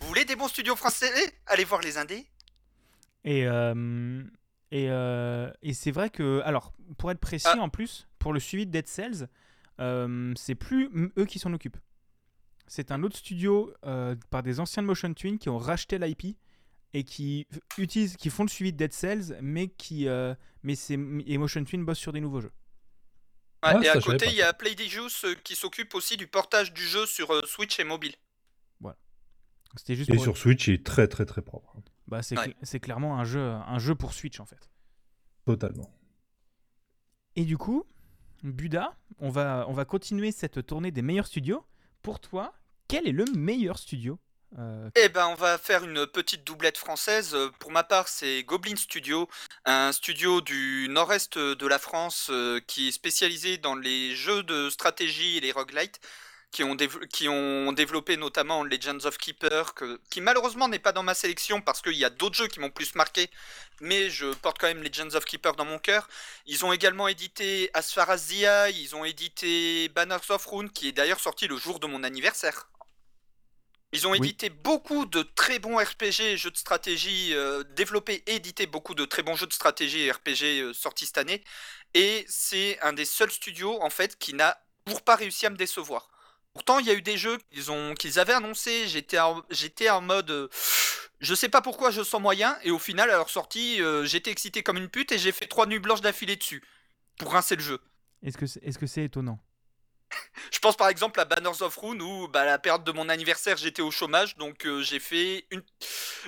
Vous 0.00 0.08
voulez 0.08 0.24
des 0.24 0.36
bons 0.36 0.48
studios 0.48 0.76
français? 0.76 1.10
Allez 1.46 1.64
voir 1.64 1.80
les 1.80 1.96
indés. 1.98 2.26
Et, 3.24 3.46
euh, 3.46 4.22
et, 4.72 4.86
euh, 4.90 5.50
et 5.62 5.74
c'est 5.74 5.92
vrai 5.92 6.10
que, 6.10 6.40
alors, 6.44 6.72
pour 6.98 7.10
être 7.10 7.20
précis 7.20 7.46
Ah. 7.48 7.60
en 7.60 7.68
plus, 7.68 8.08
pour 8.18 8.32
le 8.32 8.40
suivi 8.40 8.66
de 8.66 8.72
Dead 8.72 8.88
Cells, 8.88 9.28
euh, 9.80 10.32
c'est 10.36 10.54
plus 10.56 10.90
eux 11.18 11.24
qui 11.26 11.38
s'en 11.38 11.52
occupent. 11.52 11.78
C'est 12.66 12.90
un 12.90 13.02
autre 13.02 13.16
studio 13.16 13.72
euh, 13.84 14.16
par 14.30 14.42
des 14.42 14.58
anciens 14.60 14.82
de 14.82 14.88
Motion 14.88 15.12
Twin 15.14 15.38
qui 15.38 15.48
ont 15.50 15.58
racheté 15.58 15.98
l'IP 15.98 16.36
et 16.94 17.04
qui 17.04 17.46
utilisent, 17.78 18.16
qui 18.16 18.28
font 18.30 18.42
le 18.44 18.48
suivi 18.48 18.72
de 18.72 18.78
Dead 18.78 18.92
Cells, 18.92 19.38
mais 19.40 19.68
qui, 19.68 20.08
euh, 20.08 20.34
mais 20.62 20.74
c'est 20.74 20.94
et 20.94 21.38
Motion 21.38 21.64
Twin 21.64 21.84
bosse 21.84 21.98
sur 21.98 22.12
des 22.12 22.20
nouveaux 22.20 22.40
jeux. 22.40 22.52
Ouais, 23.64 23.70
Ah, 23.76 23.80
et 23.82 23.88
à 23.88 24.00
côté, 24.00 24.26
il 24.26 24.34
y 24.34 24.42
a 24.42 24.52
Playdigious 24.52 25.08
euh, 25.24 25.34
qui 25.44 25.54
s'occupe 25.54 25.94
aussi 25.94 26.16
du 26.16 26.26
portage 26.26 26.72
du 26.72 26.84
jeu 26.84 27.06
sur 27.06 27.32
euh, 27.32 27.42
Switch 27.46 27.78
et 27.78 27.84
mobile. 27.84 28.14
C'était 29.76 29.94
juste 29.96 30.10
Et 30.10 30.14
pour- 30.14 30.22
sur 30.22 30.36
Switch, 30.36 30.68
il 30.68 30.74
est 30.74 30.84
très 30.86 31.08
très 31.08 31.24
très 31.24 31.42
propre. 31.42 31.76
bah, 32.06 32.22
c'est 32.22 32.36
Ouais. 32.38 32.48
cl- 32.48 32.54
c'est 32.62 32.80
clairement 32.80 33.18
un 33.18 33.24
jeu, 33.24 33.40
un 33.40 33.78
jeu 33.78 33.94
pour 33.94 34.12
Switch 34.12 34.38
en 34.40 34.44
fait. 34.46 34.68
Totalement. 35.46 35.90
Et 37.36 37.44
du 37.44 37.56
coup, 37.56 37.84
Buda, 38.42 38.96
on 39.18 39.30
va, 39.30 39.64
on 39.68 39.72
va 39.72 39.84
continuer 39.84 40.32
cette 40.32 40.66
tournée 40.66 40.90
des 40.90 41.02
meilleurs 41.02 41.26
studios. 41.26 41.64
Pour 42.02 42.20
toi, 42.20 42.52
quel 42.88 43.06
est 43.08 43.12
le 43.12 43.24
meilleur 43.34 43.78
studio 43.78 44.18
euh, 44.58 44.90
Eh 44.96 45.08
ben, 45.08 45.28
on 45.28 45.34
va 45.34 45.56
faire 45.56 45.84
une 45.84 46.06
petite 46.06 46.44
doublette 46.46 46.76
française. 46.76 47.34
Pour 47.60 47.70
ma 47.70 47.84
part, 47.84 48.08
c'est 48.08 48.42
Goblin 48.42 48.76
Studio, 48.76 49.28
un 49.64 49.92
studio 49.92 50.40
du 50.42 50.88
nord-est 50.90 51.38
de 51.38 51.66
la 51.66 51.78
France 51.78 52.28
euh, 52.30 52.60
qui 52.66 52.88
est 52.88 52.92
spécialisé 52.92 53.56
dans 53.56 53.74
les 53.76 54.14
jeux 54.14 54.42
de 54.42 54.68
stratégie 54.68 55.38
et 55.38 55.40
les 55.40 55.52
roguelites, 55.52 56.00
qui 56.52 56.62
ont, 56.64 56.74
dév- 56.76 57.08
qui 57.08 57.28
ont 57.28 57.72
développé 57.72 58.16
notamment 58.18 58.62
Legends 58.62 59.04
of 59.06 59.16
Keeper, 59.18 59.74
que- 59.74 59.98
qui 60.10 60.20
malheureusement 60.20 60.68
n'est 60.68 60.78
pas 60.78 60.92
dans 60.92 61.02
ma 61.02 61.14
sélection 61.14 61.62
parce 61.62 61.80
qu'il 61.80 61.94
y 61.96 62.04
a 62.04 62.10
d'autres 62.10 62.36
jeux 62.36 62.46
qui 62.46 62.60
m'ont 62.60 62.70
plus 62.70 62.94
marqué, 62.94 63.30
mais 63.80 64.10
je 64.10 64.26
porte 64.34 64.58
quand 64.58 64.66
même 64.68 64.82
Legends 64.82 65.14
of 65.14 65.24
Keeper 65.24 65.56
dans 65.56 65.64
mon 65.64 65.78
cœur. 65.78 66.08
Ils 66.46 66.64
ont 66.64 66.72
également 66.72 67.08
édité 67.08 67.70
As 67.72 67.90
Far 67.92 68.10
As 68.10 68.28
the 68.28 68.42
Eye, 68.42 68.80
ils 68.82 68.94
ont 68.94 69.04
édité 69.04 69.88
Banners 69.88 70.28
of 70.28 70.44
Rune, 70.46 70.70
qui 70.70 70.88
est 70.88 70.92
d'ailleurs 70.92 71.20
sorti 71.20 71.48
le 71.48 71.56
jour 71.56 71.80
de 71.80 71.86
mon 71.86 72.04
anniversaire. 72.04 72.68
Ils 73.94 74.06
ont 74.06 74.12
Oui. 74.12 74.18
édité 74.18 74.48
beaucoup 74.50 75.04
de 75.06 75.22
très 75.22 75.58
bons 75.58 75.76
RPG 75.78 76.36
jeux 76.36 76.50
de 76.50 76.56
stratégie, 76.56 77.34
euh, 77.34 77.62
développé 77.64 78.22
et 78.26 78.36
édité 78.36 78.66
beaucoup 78.66 78.94
de 78.94 79.04
très 79.06 79.22
bons 79.22 79.36
jeux 79.36 79.46
de 79.46 79.52
stratégie 79.52 80.00
et 80.02 80.10
RPG 80.12 80.60
euh, 80.60 80.72
sortis 80.74 81.06
cette 81.06 81.18
année. 81.18 81.42
Et 81.94 82.24
c'est 82.28 82.78
un 82.80 82.92
des 82.94 83.04
seuls 83.06 83.30
studios 83.30 83.82
en 83.82 83.90
fait 83.90 84.18
qui 84.18 84.32
n'a 84.34 84.58
toujours 84.86 85.02
pas 85.02 85.16
réussi 85.16 85.44
à 85.46 85.50
me 85.50 85.56
décevoir. 85.56 86.08
Pourtant, 86.54 86.78
il 86.78 86.86
y 86.86 86.90
a 86.90 86.94
eu 86.94 87.02
des 87.02 87.16
jeux 87.16 87.38
qu'ils 87.50 87.70
ont 87.70 87.94
qu'ils 87.94 88.18
avaient 88.18 88.34
annoncés. 88.34 88.86
J'étais 88.86 89.18
en, 89.18 89.42
j'étais 89.50 89.88
en 89.88 90.00
mode, 90.02 90.30
euh, 90.30 90.48
je 91.20 91.34
sais 91.34 91.48
pas 91.48 91.62
pourquoi 91.62 91.90
je 91.90 92.02
sens 92.02 92.20
moyen. 92.20 92.58
Et 92.62 92.70
au 92.70 92.78
final, 92.78 93.10
à 93.10 93.16
leur 93.16 93.30
sortie, 93.30 93.80
euh, 93.80 94.04
j'étais 94.04 94.30
excité 94.30 94.62
comme 94.62 94.76
une 94.76 94.88
pute 94.88 95.12
et 95.12 95.18
j'ai 95.18 95.32
fait 95.32 95.46
trois 95.46 95.66
nuits 95.66 95.78
blanches 95.78 96.02
d'affilée 96.02 96.36
dessus 96.36 96.62
pour 97.18 97.32
rincer 97.32 97.56
le 97.56 97.62
jeu. 97.62 97.80
Est-ce 98.22 98.36
que 98.36 98.46
c'est 98.46 98.62
est 98.62 98.78
-ce 98.78 98.86
c'est 98.86 99.04
étonnant? 99.04 99.38
Je 100.50 100.58
pense 100.58 100.76
par 100.76 100.88
exemple 100.88 101.18
à 101.20 101.24
Banners 101.24 101.62
of 101.62 101.74
Rune 101.78 102.02
où 102.02 102.28
bah, 102.28 102.42
à 102.42 102.44
la 102.44 102.58
période 102.58 102.84
de 102.84 102.92
mon 102.92 103.08
anniversaire 103.08 103.56
j'étais 103.56 103.80
au 103.80 103.90
chômage 103.90 104.36
donc 104.36 104.66
euh, 104.66 104.82
j'ai 104.82 105.00
fait 105.00 105.46
une 105.50 105.62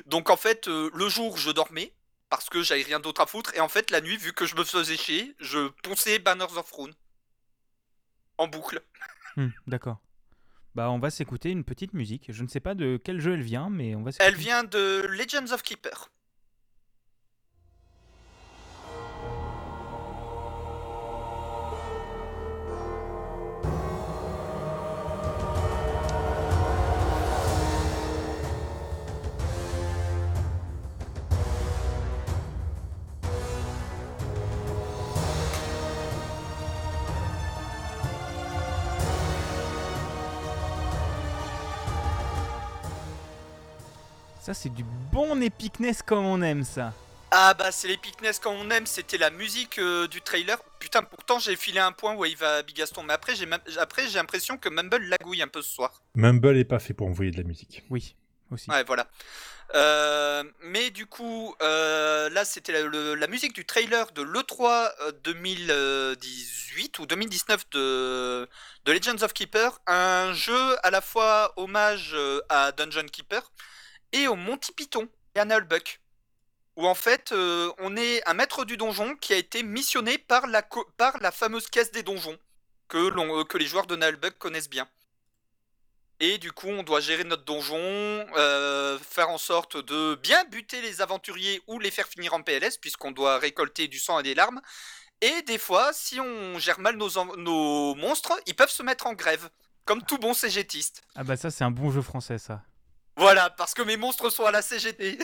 donc 0.06 0.30
en 0.30 0.38
fait 0.38 0.68
le 0.68 1.08
jour 1.10 1.36
je 1.36 1.50
dormais 1.50 1.92
parce 2.30 2.48
que 2.48 2.62
j'avais 2.62 2.82
rien 2.82 2.98
d'autre 2.98 3.20
à 3.20 3.26
foutre 3.26 3.54
et 3.54 3.60
en 3.60 3.68
fait 3.68 3.90
la 3.90 4.00
nuit 4.00 4.16
vu 4.16 4.32
que 4.32 4.46
je 4.46 4.56
me 4.56 4.64
faisais 4.64 4.96
chier 4.96 5.36
je 5.38 5.68
ponçais 5.82 6.18
Banners 6.18 6.56
of 6.56 6.72
Rune 6.72 6.94
en 8.38 8.48
boucle. 8.48 8.80
Hmm, 9.36 9.50
D'accord. 9.66 10.00
Bah, 10.74 10.90
on 10.90 10.98
va 10.98 11.10
s'écouter 11.10 11.50
une 11.50 11.62
petite 11.64 11.92
musique. 11.94 12.26
Je 12.32 12.42
ne 12.42 12.48
sais 12.48 12.60
pas 12.60 12.74
de 12.74 13.00
quel 13.02 13.20
jeu 13.20 13.34
elle 13.34 13.42
vient, 13.42 13.70
mais 13.70 13.94
on 13.94 14.02
va 14.02 14.10
Elle 14.18 14.32
s'écouter- 14.34 14.42
vient 14.44 14.64
de 14.64 15.06
Legends 15.08 15.52
of 15.52 15.62
Keeper. 15.62 16.10
Ça, 44.44 44.52
c'est 44.52 44.68
du 44.68 44.84
bon 45.10 45.40
epicness 45.40 46.02
comme 46.02 46.26
on 46.26 46.42
aime 46.42 46.64
ça. 46.64 46.92
Ah 47.30 47.54
bah 47.54 47.72
c'est 47.72 47.88
l'épicness 47.88 48.38
quand 48.38 48.52
on 48.52 48.68
aime, 48.68 48.84
c'était 48.84 49.16
la 49.16 49.30
musique 49.30 49.78
euh, 49.78 50.06
du 50.06 50.20
trailer. 50.20 50.58
Putain 50.78 51.02
pourtant 51.02 51.38
j'ai 51.38 51.56
filé 51.56 51.80
un 51.80 51.92
point 51.92 52.14
où 52.14 52.26
il 52.26 52.36
va 52.36 52.62
Bigaston 52.62 53.04
mais 53.04 53.14
après 53.14 53.34
j'ai 53.34 53.46
même- 53.46 53.62
après 53.78 54.06
j'ai 54.06 54.18
l'impression 54.18 54.58
que 54.58 54.68
Mumble 54.68 55.02
lagouille 55.08 55.40
un 55.40 55.48
peu 55.48 55.62
ce 55.62 55.70
soir. 55.70 56.02
Mumble 56.14 56.58
est 56.58 56.66
pas 56.66 56.78
fait 56.78 56.92
pour 56.92 57.06
envoyer 57.06 57.30
de 57.30 57.38
la 57.38 57.42
musique. 57.42 57.84
Oui, 57.88 58.16
aussi. 58.50 58.70
Ouais, 58.70 58.84
voilà. 58.84 59.08
Euh, 59.74 60.44
mais 60.62 60.90
du 60.90 61.06
coup, 61.06 61.56
euh, 61.62 62.28
là, 62.28 62.44
c'était 62.44 62.72
la, 62.72 63.26
musique 63.26 63.54
du 63.54 63.64
trailer 63.64 64.12
de 64.12 64.20
l'E3 64.20 64.90
euh, 65.00 65.12
2018 65.24 66.98
ou 66.98 67.06
2019 67.06 67.70
de, 67.70 68.48
de 68.84 68.92
Legends 68.92 69.22
of 69.22 69.32
Keeper, 69.32 69.80
un 69.86 70.34
jeu 70.34 70.76
à 70.82 70.90
la 70.90 71.00
fois 71.00 71.54
hommage 71.56 72.14
à 72.50 72.72
Dungeon 72.72 73.06
Keeper 73.10 73.50
et 74.14 74.28
au 74.28 74.36
Monty 74.36 74.72
Python 74.72 75.08
et 75.34 75.40
à 75.40 75.44
Nullbuck. 75.44 76.00
Où 76.76 76.86
en 76.86 76.94
fait, 76.94 77.32
euh, 77.32 77.70
on 77.78 77.96
est 77.96 78.26
un 78.26 78.34
maître 78.34 78.64
du 78.64 78.76
donjon 78.76 79.14
qui 79.16 79.32
a 79.32 79.36
été 79.36 79.62
missionné 79.62 80.18
par 80.18 80.46
la, 80.46 80.62
par 80.96 81.18
la 81.20 81.30
fameuse 81.30 81.68
caisse 81.68 81.92
des 81.92 82.02
donjons 82.02 82.38
que, 82.88 82.96
euh, 82.96 83.44
que 83.44 83.58
les 83.58 83.66
joueurs 83.66 83.86
de 83.86 83.96
Nullbuck 83.96 84.38
connaissent 84.38 84.70
bien. 84.70 84.88
Et 86.20 86.38
du 86.38 86.52
coup, 86.52 86.68
on 86.68 86.84
doit 86.84 87.00
gérer 87.00 87.24
notre 87.24 87.44
donjon, 87.44 87.76
euh, 87.76 88.98
faire 88.98 89.30
en 89.30 89.38
sorte 89.38 89.76
de 89.76 90.14
bien 90.16 90.44
buter 90.44 90.80
les 90.80 91.00
aventuriers 91.00 91.60
ou 91.66 91.80
les 91.80 91.90
faire 91.90 92.06
finir 92.06 92.34
en 92.34 92.42
PLS, 92.42 92.78
puisqu'on 92.78 93.10
doit 93.10 93.38
récolter 93.38 93.88
du 93.88 93.98
sang 93.98 94.20
et 94.20 94.22
des 94.22 94.34
larmes. 94.34 94.60
Et 95.20 95.42
des 95.42 95.58
fois, 95.58 95.92
si 95.92 96.20
on 96.20 96.58
gère 96.58 96.78
mal 96.78 96.96
nos, 96.96 97.10
nos 97.36 97.94
monstres, 97.96 98.32
ils 98.46 98.54
peuvent 98.54 98.70
se 98.70 98.82
mettre 98.82 99.06
en 99.06 99.14
grève, 99.14 99.50
comme 99.84 100.02
tout 100.02 100.18
bon 100.18 100.34
CGTiste. 100.34 101.02
Ah 101.16 101.24
bah 101.24 101.36
ça, 101.36 101.50
c'est 101.50 101.64
un 101.64 101.70
bon 101.70 101.90
jeu 101.90 102.02
français, 102.02 102.38
ça. 102.38 102.62
Voilà, 103.16 103.50
parce 103.50 103.74
que 103.74 103.82
mes 103.82 103.96
monstres 103.96 104.30
sont 104.30 104.44
à 104.44 104.50
la 104.50 104.62
CGT. 104.62 105.18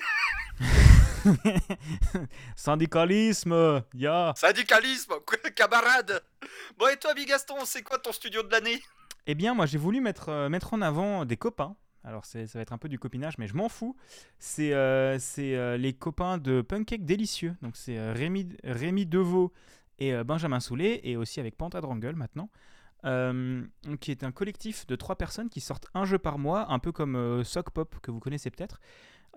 Syndicalisme, 2.56 3.82
ya. 3.94 4.32
Syndicalisme, 4.36 5.14
camarade. 5.54 6.22
Bon, 6.78 6.88
et 6.88 6.96
toi, 6.96 7.14
Bigaston, 7.14 7.64
c'est 7.64 7.82
quoi 7.82 7.98
ton 7.98 8.12
studio 8.12 8.42
de 8.42 8.50
l'année? 8.50 8.80
Eh 9.26 9.34
bien, 9.34 9.54
moi, 9.54 9.66
j'ai 9.66 9.78
voulu 9.78 10.00
mettre, 10.00 10.28
euh, 10.28 10.48
mettre 10.48 10.74
en 10.74 10.80
avant 10.80 11.24
des 11.24 11.36
copains. 11.36 11.76
Alors, 12.04 12.24
ça 12.24 12.38
va 12.54 12.60
être 12.60 12.72
un 12.72 12.78
peu 12.78 12.88
du 12.88 12.98
copinage, 12.98 13.36
mais 13.38 13.46
je 13.46 13.54
m'en 13.54 13.68
fous. 13.68 13.96
C'est 14.38 14.72
euh, 14.72 15.18
euh, 15.38 15.76
les 15.76 15.92
copains 15.92 16.38
de 16.38 16.62
Pancake 16.62 17.04
Délicieux. 17.04 17.54
Donc, 17.60 17.76
c'est 17.76 18.12
Rémi, 18.12 18.48
Rémi 18.64 19.04
Deveau 19.04 19.52
et 19.98 20.14
Benjamin 20.24 20.60
Soulet, 20.60 21.00
et 21.04 21.16
aussi 21.18 21.40
avec 21.40 21.58
Panta 21.58 21.82
Drangle 21.82 22.14
maintenant. 22.14 22.48
Euh, 23.06 23.64
qui 24.00 24.10
est 24.10 24.24
un 24.24 24.30
collectif 24.30 24.86
de 24.86 24.94
trois 24.94 25.16
personnes 25.16 25.48
qui 25.48 25.60
sortent 25.60 25.86
un 25.94 26.04
jeu 26.04 26.18
par 26.18 26.38
mois, 26.38 26.70
un 26.70 26.78
peu 26.78 26.92
comme 26.92 27.16
euh, 27.16 27.42
Sock 27.44 27.70
Pop, 27.70 27.96
que 28.02 28.10
vous 28.10 28.20
connaissez 28.20 28.50
peut-être. 28.50 28.78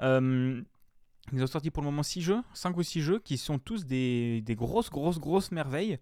Euh, 0.02 0.62
ils 1.32 1.41
ont 1.41 1.47
sorti 1.47 1.71
pour 1.71 1.82
le 1.82 1.89
moment 1.89 2.04
6 2.04 2.21
jeux, 2.21 2.41
5 2.54 2.76
ou 2.76 2.84
6 2.84 3.02
jeux, 3.02 3.19
qui 3.19 3.38
sont 3.38 3.60
tous 3.60 3.86
des, 3.86 4.43
grosses, 4.49 4.89
grosses, 4.89 5.19
grosses 5.19 5.52
merveilles, 5.52 5.97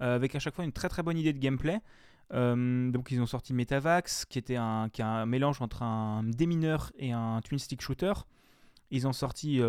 avec 0.00 0.34
à 0.34 0.40
chaque 0.40 0.54
fois 0.54 0.64
une 0.64 0.72
très 0.72 0.88
très 0.88 1.04
bonne 1.04 1.16
idée 1.16 1.32
de 1.32 1.38
gameplay. 1.38 1.80
Donc 2.32 3.12
ils 3.12 3.20
ont 3.20 3.26
sorti 3.26 3.54
Metavax, 3.54 4.24
qui 4.24 4.40
était 4.40 4.56
un, 4.56 4.86
est 4.86 5.00
un 5.00 5.26
mélange 5.26 5.62
entre 5.62 5.82
un 5.84 6.24
démineur 6.24 6.90
et 6.98 7.12
un 7.12 7.40
twin 7.42 7.60
stick 7.60 7.80
shooter. 7.80 8.12
Ils 8.90 9.06
ont 9.06 9.12
sorti, 9.12 9.60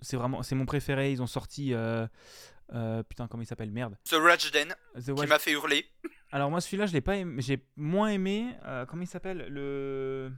c'est 0.00 0.16
vraiment, 0.16 0.42
c'est 0.42 0.56
mon 0.56 0.66
préféré. 0.66 1.12
Ils 1.12 1.22
ont 1.22 1.28
sorti 1.28 1.72
Euh, 2.74 3.02
putain, 3.02 3.26
comment 3.28 3.42
il 3.42 3.46
s'appelle 3.46 3.70
Merde. 3.70 3.96
The 4.04 4.14
Rajden, 4.14 4.74
The 4.94 5.14
qui 5.14 5.26
m'a 5.26 5.38
fait 5.38 5.52
hurler. 5.52 5.86
Alors 6.30 6.50
moi 6.50 6.60
celui-là 6.60 6.84
je 6.86 6.92
l'ai 6.92 7.00
pas 7.00 7.16
aimé- 7.16 7.40
j'ai 7.40 7.64
moins 7.76 8.08
aimé 8.08 8.54
euh, 8.66 8.84
comment 8.84 9.02
il 9.02 9.06
s'appelle 9.06 9.46
le 9.48 10.30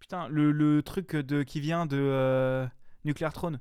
putain 0.00 0.28
le, 0.28 0.50
le 0.52 0.82
truc 0.82 1.14
de 1.16 1.42
qui 1.42 1.60
vient 1.60 1.84
de 1.84 1.98
euh, 1.98 2.66
Nuclear 3.04 3.32
Throne. 3.34 3.60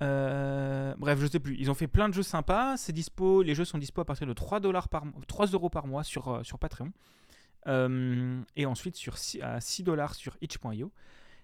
Bref, 0.00 1.18
je 1.20 1.26
sais 1.26 1.38
plus. 1.40 1.56
Ils 1.58 1.70
ont 1.70 1.74
fait 1.74 1.86
plein 1.86 2.08
de 2.08 2.14
jeux 2.14 2.22
sympas, 2.22 2.76
c'est 2.76 2.92
dispo, 2.92 3.42
les 3.42 3.54
jeux 3.54 3.64
sont 3.64 3.78
dispo 3.78 4.00
à 4.00 4.04
partir 4.04 4.26
de 4.26 4.32
3 4.32 4.60
dollars 4.60 4.88
par 4.88 5.04
mois, 5.06 5.20
3 5.28 5.46
euros 5.48 5.70
par 5.70 5.86
mois 5.86 6.02
sur 6.04 6.44
sur 6.44 6.58
Patreon. 6.58 6.92
Et 8.56 8.66
ensuite 8.66 8.96
sur 8.96 9.14
à 9.42 9.60
6 9.60 9.82
dollars 9.84 10.14
sur 10.14 10.36
itch.io. 10.40 10.92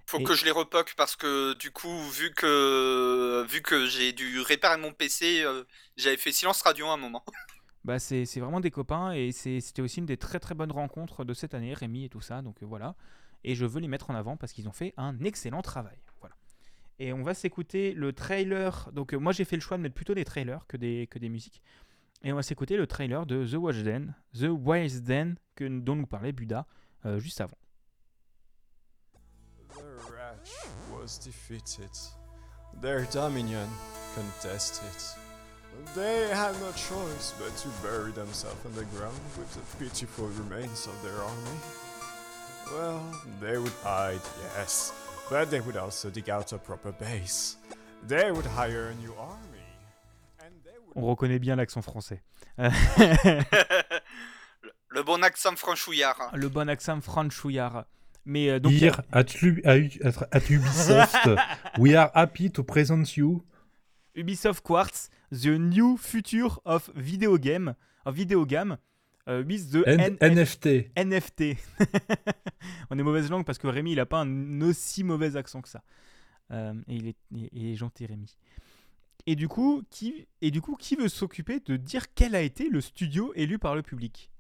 Faut 0.07 0.19
Et- 0.19 0.25
que 0.25 0.35
je 0.35 0.45
les 0.45 0.51
repoque 0.51 0.95
parce 0.97 1.17
que 1.17 1.55
du 1.55 1.71
coup, 1.71 1.97
vu 2.11 2.33
que 2.35 3.45
vu 3.49 3.63
que 3.63 3.87
j'ai 3.87 4.13
dû 4.13 4.41
réparer 4.41 4.77
mon 4.77 4.93
PC, 4.93 5.43
euh, 5.43 5.65
j'avais 5.97 6.17
fait 6.17 6.33
silence 6.33 6.61
radio 6.63 6.87
à 6.89 6.95
un 6.95 6.97
moment. 6.99 7.25
Bah 7.85 7.99
c'est 7.99 8.25
vraiment 8.39 8.61
des 8.61 8.71
copains 8.71 9.11
et 9.11 9.33
c'était 9.33 9.83
aussi 9.83 9.99
une 9.99 10.07
des 10.07 10.17
très 10.17 10.39
très 10.39 10.55
bonnes 10.55 10.71
rencontres 10.71 11.25
de 11.25 11.35
cette 11.35 11.53
année, 11.53 11.75
Rémi 11.75 12.05
et 12.05 12.09
tout 12.09 12.21
ça, 12.21 12.41
donc 12.41 12.63
euh, 12.63 12.67
voilà. 12.67 12.95
Et 13.43 13.57
je 13.57 13.67
veux 13.67 13.81
les 13.81 13.89
mettre 13.89 14.09
en 14.11 14.15
avant 14.15 14.37
parce 14.37 14.53
qu'ils 14.53 14.69
ont 14.69 14.73
fait 14.73 14.95
un 14.97 15.19
excellent 15.25 15.63
travail. 15.63 15.99
Voilà. 16.21 16.37
Et 17.01 17.13
on 17.13 17.25
va 17.25 17.35
s'écouter 17.35 17.93
le 17.93 18.13
trailer. 18.13 18.89
Donc 18.93 19.13
euh, 19.15 19.17
moi 19.19 19.33
j'ai 19.33 19.45
fait 19.45 19.57
le 19.57 19.63
choix 19.63 19.79
de 19.79 19.83
mettre 19.83 19.97
plutôt 19.97 20.15
des 20.15 20.25
trailers 20.25 20.65
que 20.69 20.77
des, 20.77 21.09
que 21.11 21.19
des 21.19 21.29
musiques. 21.29 21.61
Et 22.23 22.33
on 22.33 22.37
va 22.37 22.43
s'écouter 22.45 22.77
le 22.77 22.87
trailer 22.87 23.27
de 23.27 23.45
The 23.45 23.55
Watch 23.55 23.79
Den, 23.79 24.15
The 24.33 24.47
Wise 24.51 25.03
Den, 25.03 25.37
que, 25.57 25.65
dont 25.65 25.97
nous 25.97 26.07
parlait 26.07 26.31
Buda 26.31 26.69
euh, 27.05 27.19
juste 27.19 27.41
avant. 27.41 27.59
Was 31.03 31.19
defeated. 31.19 31.91
Their 32.81 33.05
dominion 33.07 33.69
contested. 34.15 35.19
They 35.97 36.29
had 36.29 36.55
no 36.61 36.71
choice 36.73 37.35
but 37.41 37.57
to 37.57 37.69
bury 37.83 38.13
themselves 38.13 38.65
in 38.65 38.75
the 38.77 38.85
ground 38.97 39.19
with 39.37 39.53
the 39.53 39.85
pitiful 39.85 40.29
remains 40.29 40.87
of 40.87 41.03
their 41.03 41.21
army. 41.21 41.59
Well, 42.73 43.03
they 43.41 43.59
would 43.59 43.73
hide, 43.83 44.21
yes, 44.55 44.93
but 45.29 45.51
they 45.51 45.61
would 45.61 45.77
also 45.77 46.09
dig 46.09 46.31
out 46.31 46.53
a 46.53 46.59
proper 46.59 46.93
base. 46.93 47.57
They 48.07 48.31
would 48.31 48.47
hire 48.47 48.91
a 48.91 48.95
new 48.95 49.13
army. 49.19 49.67
And 50.45 50.55
they 50.65 50.79
would 50.87 50.97
On 50.97 51.09
reconnaît 51.11 51.41
bien 51.41 51.57
l'accent 51.57 51.83
français. 51.83 52.21
le 54.91 55.03
bon 55.03 55.25
accent 55.25 55.57
franchouillard. 55.57 56.31
le 56.35 56.49
bon 56.49 56.69
accent 56.69 57.01
franchouillard. 57.01 57.87
Mais 58.25 58.49
euh, 58.51 58.61
donc, 58.61 58.73
a- 58.83 59.05
at, 59.13 59.25
Ubisoft, 60.51 61.29
we 61.79 61.95
are 61.95 62.11
happy 62.15 62.51
to 62.51 62.63
present 62.63 63.17
you. 63.17 63.43
Ubisoft 64.15 64.63
Quartz, 64.63 65.11
the 65.31 65.59
new 65.59 65.97
future 65.97 66.61
of 66.65 66.91
video 66.95 67.37
game, 67.39 67.75
of 68.05 68.15
video 68.15 68.45
game, 68.45 68.77
euh, 69.29 69.43
with 69.43 69.71
the 69.73 69.83
N- 69.87 70.17
NFT. 70.21 70.91
NFT. 70.97 71.57
On 72.91 72.99
est 72.99 73.03
mauvaise 73.03 73.31
langue 73.31 73.45
parce 73.45 73.59
que 73.59 73.67
Rémi, 73.67 73.93
il 73.93 74.01
a 74.01 74.07
pas 74.07 74.21
un 74.21 74.61
aussi 74.63 75.03
mauvais 75.03 75.37
accent 75.37 75.63
que 75.63 75.69
ça. 75.69 75.83
Euh, 76.53 76.75
et, 76.89 76.97
il 76.97 77.09
est, 77.09 77.17
il 77.33 77.67
est 77.67 77.75
gentil, 77.77 78.07
Rémi. 78.07 78.37
Et 79.27 79.37
du 79.37 79.49
coup, 79.49 79.83
qui, 79.91 80.27
et 80.41 80.51
du 80.51 80.61
coup, 80.61 80.77
qui 80.77 80.97
veut 80.97 81.09
s'occuper 81.09 81.61
de 81.61 81.77
dire 81.77 82.13
quel 82.15 82.35
a 82.35 82.43
été 82.43 82.69
le 82.69 82.81
studio 82.81 83.33
élu 83.35 83.59
par 83.59 83.75
le 83.75 83.83
public? 83.83 84.31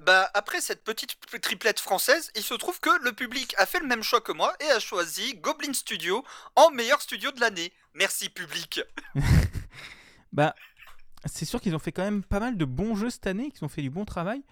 Bah 0.00 0.30
après 0.34 0.60
cette 0.60 0.84
petite 0.84 1.16
triplette 1.42 1.80
française, 1.80 2.30
il 2.36 2.42
se 2.42 2.54
trouve 2.54 2.80
que 2.80 2.90
le 3.02 3.12
public 3.12 3.54
a 3.58 3.66
fait 3.66 3.80
le 3.80 3.86
même 3.86 4.02
choix 4.02 4.20
que 4.20 4.32
moi 4.32 4.54
et 4.60 4.70
a 4.70 4.78
choisi 4.80 5.34
Goblin 5.36 5.72
Studio 5.72 6.24
en 6.56 6.70
meilleur 6.70 7.00
studio 7.02 7.30
de 7.32 7.40
l'année. 7.40 7.72
Merci 7.94 8.28
public. 8.28 8.80
Bah, 10.32 10.54
c'est 11.24 11.44
sûr 11.44 11.60
qu'ils 11.60 11.74
ont 11.74 11.80
fait 11.80 11.90
quand 11.90 12.04
même 12.04 12.22
pas 12.22 12.38
mal 12.38 12.56
de 12.56 12.64
bons 12.64 12.94
jeux 12.94 13.10
cette 13.10 13.26
année, 13.26 13.50
qu'ils 13.50 13.64
ont 13.64 13.68
fait 13.68 13.82
du 13.82 13.90
bon 13.90 14.04
travail. 14.04 14.44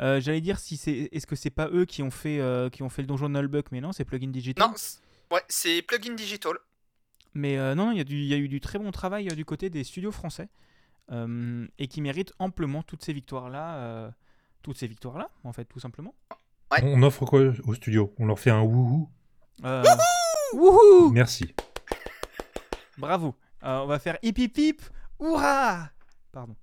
Euh, 0.00 0.20
J'allais 0.20 0.40
dire 0.40 0.60
si 0.60 0.76
c'est, 0.76 1.08
est-ce 1.10 1.26
que 1.26 1.34
c'est 1.34 1.50
pas 1.50 1.68
eux 1.72 1.86
qui 1.86 2.02
ont 2.04 2.12
fait, 2.12 2.38
euh, 2.38 2.70
qui 2.70 2.84
ont 2.84 2.88
fait 2.88 3.02
le 3.02 3.08
donjon 3.08 3.28
de 3.28 3.34
Nullbuck, 3.34 3.72
mais 3.72 3.80
non, 3.80 3.90
c'est 3.92 4.04
Plugin 4.04 4.28
Digital. 4.30 4.68
Non, 4.68 4.74
ouais, 5.32 5.42
c'est 5.48 5.82
Plugin 5.82 6.14
Digital. 6.14 6.52
Mais 7.34 7.58
euh, 7.58 7.74
non, 7.74 7.90
il 7.90 8.08
y, 8.08 8.26
y 8.28 8.32
a 8.34 8.36
eu 8.36 8.46
du 8.46 8.60
très 8.60 8.78
bon 8.78 8.92
travail 8.92 9.28
euh, 9.28 9.34
du 9.34 9.44
côté 9.44 9.70
des 9.70 9.82
studios 9.82 10.12
français 10.12 10.48
et 11.78 11.86
qui 11.88 12.00
méritent 12.00 12.32
amplement 12.38 12.82
toutes 12.84 13.04
ces 13.04 13.12
victoires-là. 13.12 13.74
euh, 13.76 14.10
toutes 14.64 14.78
ces 14.78 14.88
victoires-là, 14.88 15.30
en 15.44 15.52
fait, 15.52 15.66
tout 15.66 15.78
simplement. 15.78 16.14
Ouais. 16.72 16.80
On 16.82 17.02
offre 17.04 17.24
quoi 17.26 17.40
au 17.64 17.74
studio? 17.74 18.12
On 18.18 18.26
leur 18.26 18.38
fait 18.40 18.50
un 18.50 18.62
wouhou? 18.62 19.08
Euh, 19.64 19.84
Wouhou 20.54 21.10
Merci. 21.12 21.54
Bravo. 22.98 23.34
Euh, 23.62 23.78
on 23.80 23.86
va 23.86 23.98
faire 23.98 24.18
hip 24.22 24.34
hip 24.38 24.52
hip. 24.56 24.80
Hurrah 25.20 25.90
Pardon. 26.32 26.56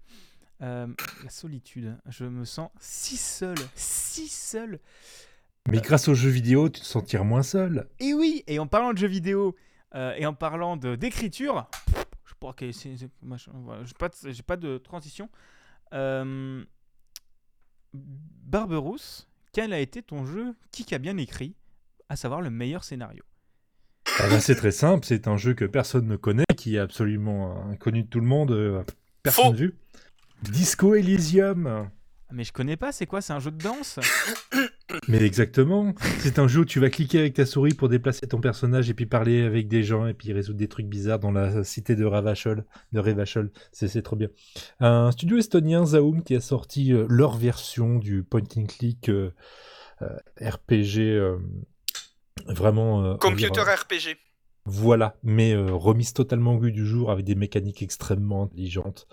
Euh, 0.62 0.88
la 1.24 1.30
solitude. 1.30 1.96
Je 2.08 2.26
me 2.26 2.44
sens 2.46 2.70
si 2.80 3.16
seul. 3.18 3.56
Si 3.76 4.28
seul. 4.28 4.80
Mais 5.70 5.80
grâce 5.80 6.08
aux 6.08 6.16
jeux 6.16 6.30
vidéo, 6.30 6.70
tu 6.70 6.82
te 6.82 6.86
sentiras 6.86 7.24
moins 7.24 7.44
seul. 7.44 7.88
Et 8.00 8.14
oui, 8.14 8.44
et 8.48 8.60
en 8.60 8.68
parlant 8.68 8.94
de 8.94 8.98
jeux 8.98 9.08
vidéo 9.08 9.56
euh, 9.96 10.14
et 10.18 10.26
en 10.26 10.34
parlant 10.34 10.76
de- 10.78 10.96
d'écriture, 10.96 11.70
je 12.26 12.34
J'ai 13.86 13.94
pas, 13.98 14.10
de- 14.10 14.32
j'ai 14.32 14.44
pas 14.44 14.58
de 14.58 14.78
transition. 14.80 15.30
Euh, 15.94 16.64
Barberousse, 17.94 19.28
quel 19.54 19.74
a 19.74 19.80
été 19.80 20.02
ton 20.02 20.26
jeu 20.26 20.56
qui 20.72 20.94
a 20.94 20.98
bien 20.98 21.18
écrit, 21.18 21.56
à 22.10 22.16
savoir 22.16 22.42
le 22.42 22.50
meilleur 22.50 22.84
scénario? 22.84 23.24
Ah 24.20 24.28
bah, 24.30 24.40
c'est 24.40 24.56
très 24.56 24.72
simple, 24.72 25.06
c'est 25.06 25.28
un 25.28 25.38
jeu 25.38 25.54
que 25.54 25.66
personne 25.66 26.08
ne 26.08 26.16
connaît, 26.16 26.46
qui 26.58 26.76
est 26.76 26.80
absolument 26.80 27.66
inconnu 27.70 28.04
de 28.04 28.08
tout 28.08 28.20
le 28.20 28.26
monde, 28.26 28.52
euh, 28.52 28.84
personne 29.24 29.46
Faux. 29.46 29.54
vu. 29.54 29.76
Disco 30.44 30.96
Elysium. 30.96 31.90
Mais 32.34 32.44
je 32.44 32.54
connais 32.54 32.78
pas, 32.78 32.92
c'est 32.92 33.06
quoi 33.06 33.22
C'est 33.22 33.34
un 33.34 33.40
jeu 33.40 33.52
de 33.52 33.58
danse 33.58 34.00
Mais 35.08 35.22
exactement, 35.24 35.94
c'est 36.20 36.38
un 36.40 36.48
jeu 36.48 36.62
où 36.62 36.66
tu 36.66 36.80
vas 36.80 36.90
cliquer 36.90 37.20
avec 37.20 37.34
ta 37.36 37.46
souris 37.46 37.74
pour 37.74 37.88
déplacer 37.90 38.28
ton 38.28 38.42
personnage 38.42 38.90
et 38.90 38.94
puis 38.94 39.06
parler 39.06 39.44
avec 39.44 39.68
des 39.70 39.84
gens 39.84 40.06
et 40.06 40.14
puis 40.14 40.34
résoudre 40.34 40.60
des 40.60 40.68
trucs 40.68 40.88
bizarres 40.88 41.20
dans 41.20 41.32
la 41.32 41.64
cité 41.64 41.96
de 41.96 42.04
Ravachol, 42.06 42.66
de 42.92 43.00
Revachol. 43.00 43.52
C'est 43.72 44.02
trop 44.02 44.16
bien. 44.18 44.28
Un 44.82 45.12
studio 45.12 45.38
estonien, 45.38 45.86
Zaum, 45.86 46.24
qui 46.24 46.36
a 46.36 46.42
sorti 46.42 46.92
euh, 46.94 47.06
leur 47.10 47.38
version 47.38 47.98
du 48.00 48.24
point 48.24 48.42
and 48.58 48.66
click 48.66 49.10
euh, 49.10 49.32
euh, 50.02 50.18
RPG 50.42 51.00
euh, 51.00 51.38
vraiment. 52.48 53.06
euh, 53.06 53.16
Computer 53.16 53.50
dire, 53.52 53.64
RPG. 53.64 54.18
Voilà, 54.66 55.18
mais 55.24 55.54
euh, 55.54 55.74
remise 55.74 56.14
totalement 56.14 56.54
au 56.54 56.60
goût 56.60 56.70
du 56.70 56.86
jour 56.86 57.12
avec 57.12 57.26
des 57.26 57.34
mécaniques 57.36 57.82
extrêmement 57.82 58.44
intelligentes. 58.44 59.08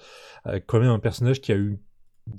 Euh, 0.47 0.61
quand 0.67 0.79
même 0.81 0.91
un 0.91 0.99
personnage 0.99 1.41
qui 1.41 1.53
a 1.53 1.57
eu 1.57 1.79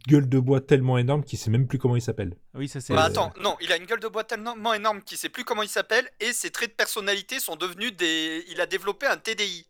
gueule 0.08 0.28
de 0.28 0.39
bois 0.39 0.62
tellement 0.62 0.97
énorme 0.97 1.23
qu'il 1.23 1.39
sait 1.39 1.49
même 1.49 1.67
plus 1.67 1.78
comment 1.78 1.95
il 1.95 2.02
s'appelle. 2.02 2.36
Oui, 2.54 2.67
ça 2.67 2.82
c'est. 2.82 2.93
Bah 2.93 3.04
Euh, 3.04 3.08
attends, 3.08 3.34
non, 3.41 3.58
il 3.62 3.71
a 3.71 3.78
une 3.78 3.86
gueule 3.86 3.99
de 3.99 4.08
bois 4.08 4.23
tellement 4.23 4.73
énorme 4.73 5.02
qu'il 5.02 5.17
sait 5.17 5.30
plus 5.30 5.43
comment 5.43 5.63
il 5.63 5.69
s'appelle 5.69 6.10
et 6.19 6.34
ses 6.34 6.52
traits 6.52 6.71
de 6.71 6.75
personnalité 6.75 7.39
sont 7.39 7.56
devenus 7.56 7.95
des. 7.95 8.45
Il 8.49 8.62
a 8.62 8.65
développé 8.65 9.06
un 9.06 9.17
TDI 9.17 9.65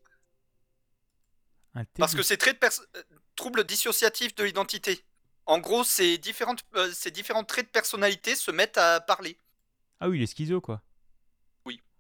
un 1.75 1.84
parce 1.97 2.15
que 2.15 2.23
ses 2.23 2.38
traits 2.38 2.55
de 2.55 2.60
pers... 2.60 2.71
euh, 2.95 3.01
troubles 3.36 3.63
dissociatifs 3.63 4.36
de 4.36 4.43
l'identité. 4.43 5.03
En 5.45 5.60
gros, 5.60 5.84
ces 5.84 6.17
différentes, 6.17 6.63
euh, 6.75 6.91
ces 6.93 7.12
différents 7.12 7.43
traits 7.43 7.67
de 7.67 7.71
personnalité 7.71 8.36
se 8.36 8.51
mettent 8.51 8.77
à 8.77 8.99
parler. 8.99 9.38
Ah 9.99 10.10
oui, 10.10 10.17
il 10.19 10.23
est 10.23 10.27
schizo 10.27 10.62
quoi. 10.62 10.82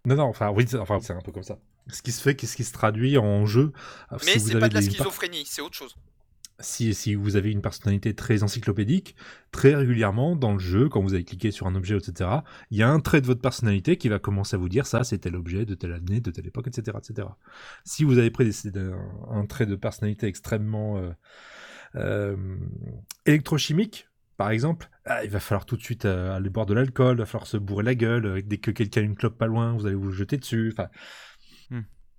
Non, 0.05 0.15
non, 0.15 0.23
enfin, 0.23 0.49
oui, 0.49 0.65
c'est 0.67 0.77
enfin, 0.77 0.99
c'est 1.01 1.13
un 1.13 1.21
peu 1.21 1.31
comme 1.31 1.43
ça. 1.43 1.59
Ce 1.91 2.01
qui 2.01 2.11
se 2.11 2.21
fait, 2.21 2.35
qu'est-ce 2.35 2.55
qui 2.55 2.63
se 2.63 2.71
traduit 2.71 3.17
en 3.17 3.45
jeu? 3.45 3.73
Mais 4.11 4.33
si 4.33 4.39
c'est 4.39 4.59
pas 4.59 4.69
de 4.69 4.73
la 4.75 4.81
des 4.81 4.89
schizophrénie, 4.89 5.45
c'est 5.45 5.61
autre 5.61 5.75
chose. 5.75 5.95
Si, 6.59 6.93
si 6.93 7.15
vous 7.15 7.35
avez 7.35 7.51
une 7.51 7.61
personnalité 7.61 8.13
très 8.13 8.43
encyclopédique, 8.43 9.15
très 9.51 9.75
régulièrement 9.75 10.35
dans 10.35 10.53
le 10.53 10.59
jeu, 10.59 10.89
quand 10.89 11.01
vous 11.01 11.13
avez 11.13 11.23
cliqué 11.23 11.51
sur 11.51 11.67
un 11.67 11.75
objet, 11.75 11.97
etc., 11.97 12.29
il 12.71 12.77
y 12.77 12.83
a 12.83 12.89
un 12.89 12.99
trait 12.99 13.21
de 13.21 13.25
votre 13.25 13.41
personnalité 13.41 13.97
qui 13.97 14.09
va 14.09 14.19
commencer 14.19 14.55
à 14.55 14.59
vous 14.59 14.69
dire 14.69 14.85
ça, 14.85 15.03
c'est 15.03 15.19
tel 15.19 15.35
objet, 15.35 15.65
de 15.65 15.75
telle 15.75 15.93
année, 15.93 16.21
de 16.21 16.31
telle 16.31 16.47
époque, 16.47 16.67
etc. 16.67 16.97
etc. 16.97 17.27
Si 17.83 18.03
vous 18.03 18.17
avez 18.17 18.31
pris 18.31 18.49
un 19.31 19.45
trait 19.45 19.65
de 19.65 19.75
personnalité 19.75 20.27
extrêmement 20.27 20.97
euh, 20.97 21.11
euh, 21.95 22.35
électrochimique, 23.25 24.09
par 24.39 24.51
exemple, 24.51 24.89
ah, 25.03 25.25
il 25.25 25.29
va 25.29 25.41
falloir 25.41 25.65
tout 25.65 25.75
de 25.75 25.81
suite 25.81 26.05
euh, 26.05 26.33
aller 26.33 26.49
boire 26.49 26.65
de 26.65 26.73
l'alcool, 26.73 27.17
il 27.17 27.19
va 27.19 27.25
falloir 27.25 27.45
se 27.45 27.57
bourrer 27.57 27.83
la 27.83 27.93
gueule, 27.93 28.25
euh, 28.25 28.41
dès 28.41 28.57
que 28.57 28.71
quelqu'un 28.71 29.01
a 29.01 29.03
une 29.03 29.15
clope 29.15 29.37
pas 29.37 29.47
loin, 29.47 29.73
vous 29.73 29.85
allez 29.85 29.95
vous 29.95 30.11
jeter 30.11 30.37
dessus, 30.37 30.69
enfin... 30.71 30.87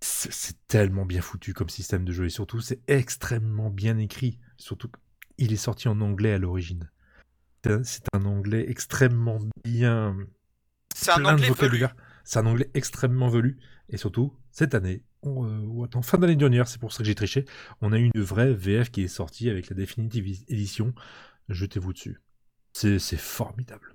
C'est 0.00 0.56
tellement 0.66 1.04
bien 1.04 1.20
foutu 1.20 1.52
comme 1.52 1.68
système 1.68 2.04
de 2.04 2.12
jeu 2.12 2.24
et 2.26 2.30
surtout 2.30 2.60
c'est 2.60 2.80
extrêmement 2.88 3.70
bien 3.70 3.98
écrit. 3.98 4.38
Surtout 4.56 4.90
qu'il 5.38 5.52
est 5.52 5.56
sorti 5.56 5.88
en 5.88 6.00
anglais 6.00 6.32
à 6.32 6.38
l'origine. 6.38 6.90
C'est 7.84 8.04
un- 8.14 8.24
anglais 8.24 8.64
extrêmement 8.70 9.38
bien. 9.64 10.16
C'est 10.94 11.10
un 11.10 11.16
plein 11.16 11.22
de 11.24 11.34
anglais 11.34 11.48
vocabulaire. 11.48 11.94
C'est 12.24 12.38
un 12.38 12.46
anglais 12.46 12.70
extrêmement 12.74 13.28
velu 13.28 13.58
et 13.90 13.96
surtout 13.98 14.34
cette 14.50 14.74
année, 14.74 15.04
on, 15.22 15.44
euh, 15.46 15.58
ou 15.66 15.84
attends, 15.84 16.00
fin 16.02 16.16
d'année 16.16 16.36
dernière, 16.36 16.66
c'est 16.68 16.78
pour 16.80 16.92
ça 16.92 16.98
que 16.98 17.04
j'ai 17.04 17.14
triché. 17.14 17.44
On 17.82 17.92
a 17.92 17.98
eu 17.98 18.10
une 18.14 18.22
vraie 18.22 18.54
VF 18.54 18.90
qui 18.90 19.02
est 19.02 19.08
sortie 19.08 19.50
avec 19.50 19.68
la 19.68 19.76
Definitive 19.76 20.26
Edition. 20.48 20.94
Jetez-vous 21.48 21.92
dessus. 21.92 22.20
C'est 22.72 22.98
c'est 22.98 23.16
formidable. 23.18 23.94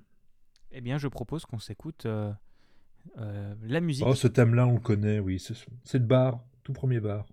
Eh 0.71 0.81
bien, 0.81 0.97
je 0.97 1.07
propose 1.07 1.45
qu'on 1.45 1.59
s'écoute 1.59 2.05
euh, 2.05 2.31
la 3.15 3.81
musique. 3.81 4.05
Oh, 4.07 4.15
ce 4.15 4.27
thème-là, 4.27 4.67
on 4.67 4.73
le 4.73 4.79
connaît, 4.79 5.19
oui. 5.19 5.39
C'est 5.39 5.55
c'est 5.83 5.99
le 5.99 6.05
bar, 6.05 6.43
tout 6.63 6.73
premier 6.73 6.99
bar. 6.99 7.25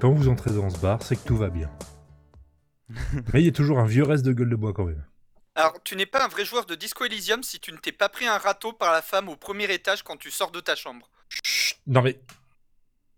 Quand 0.00 0.12
vous 0.12 0.28
entrez 0.28 0.50
dans 0.50 0.68
ce 0.68 0.78
bar, 0.78 1.02
c'est 1.02 1.16
que 1.16 1.26
tout 1.26 1.36
va 1.36 1.48
bien. 1.48 1.70
Mais 3.32 3.40
il 3.40 3.46
y 3.46 3.48
a 3.48 3.52
toujours 3.52 3.78
un 3.78 3.86
vieux 3.86 4.04
reste 4.04 4.24
de 4.24 4.32
gueule 4.32 4.50
de 4.50 4.56
bois 4.56 4.74
quand 4.74 4.84
même. 4.84 5.04
Alors, 5.54 5.82
tu 5.82 5.96
n'es 5.96 6.04
pas 6.04 6.22
un 6.22 6.28
vrai 6.28 6.44
joueur 6.44 6.66
de 6.66 6.74
Disco 6.74 7.04
Elysium 7.06 7.42
si 7.42 7.60
tu 7.60 7.72
ne 7.72 7.78
t'es 7.78 7.92
pas 7.92 8.10
pris 8.10 8.26
un 8.26 8.36
râteau 8.36 8.74
par 8.74 8.92
la 8.92 9.00
femme 9.00 9.30
au 9.30 9.36
premier 9.36 9.72
étage 9.72 10.02
quand 10.02 10.18
tu 10.18 10.30
sors 10.30 10.50
de 10.50 10.60
ta 10.60 10.76
chambre. 10.76 11.08
Chut, 11.30 11.78
non 11.86 12.02
mais, 12.02 12.20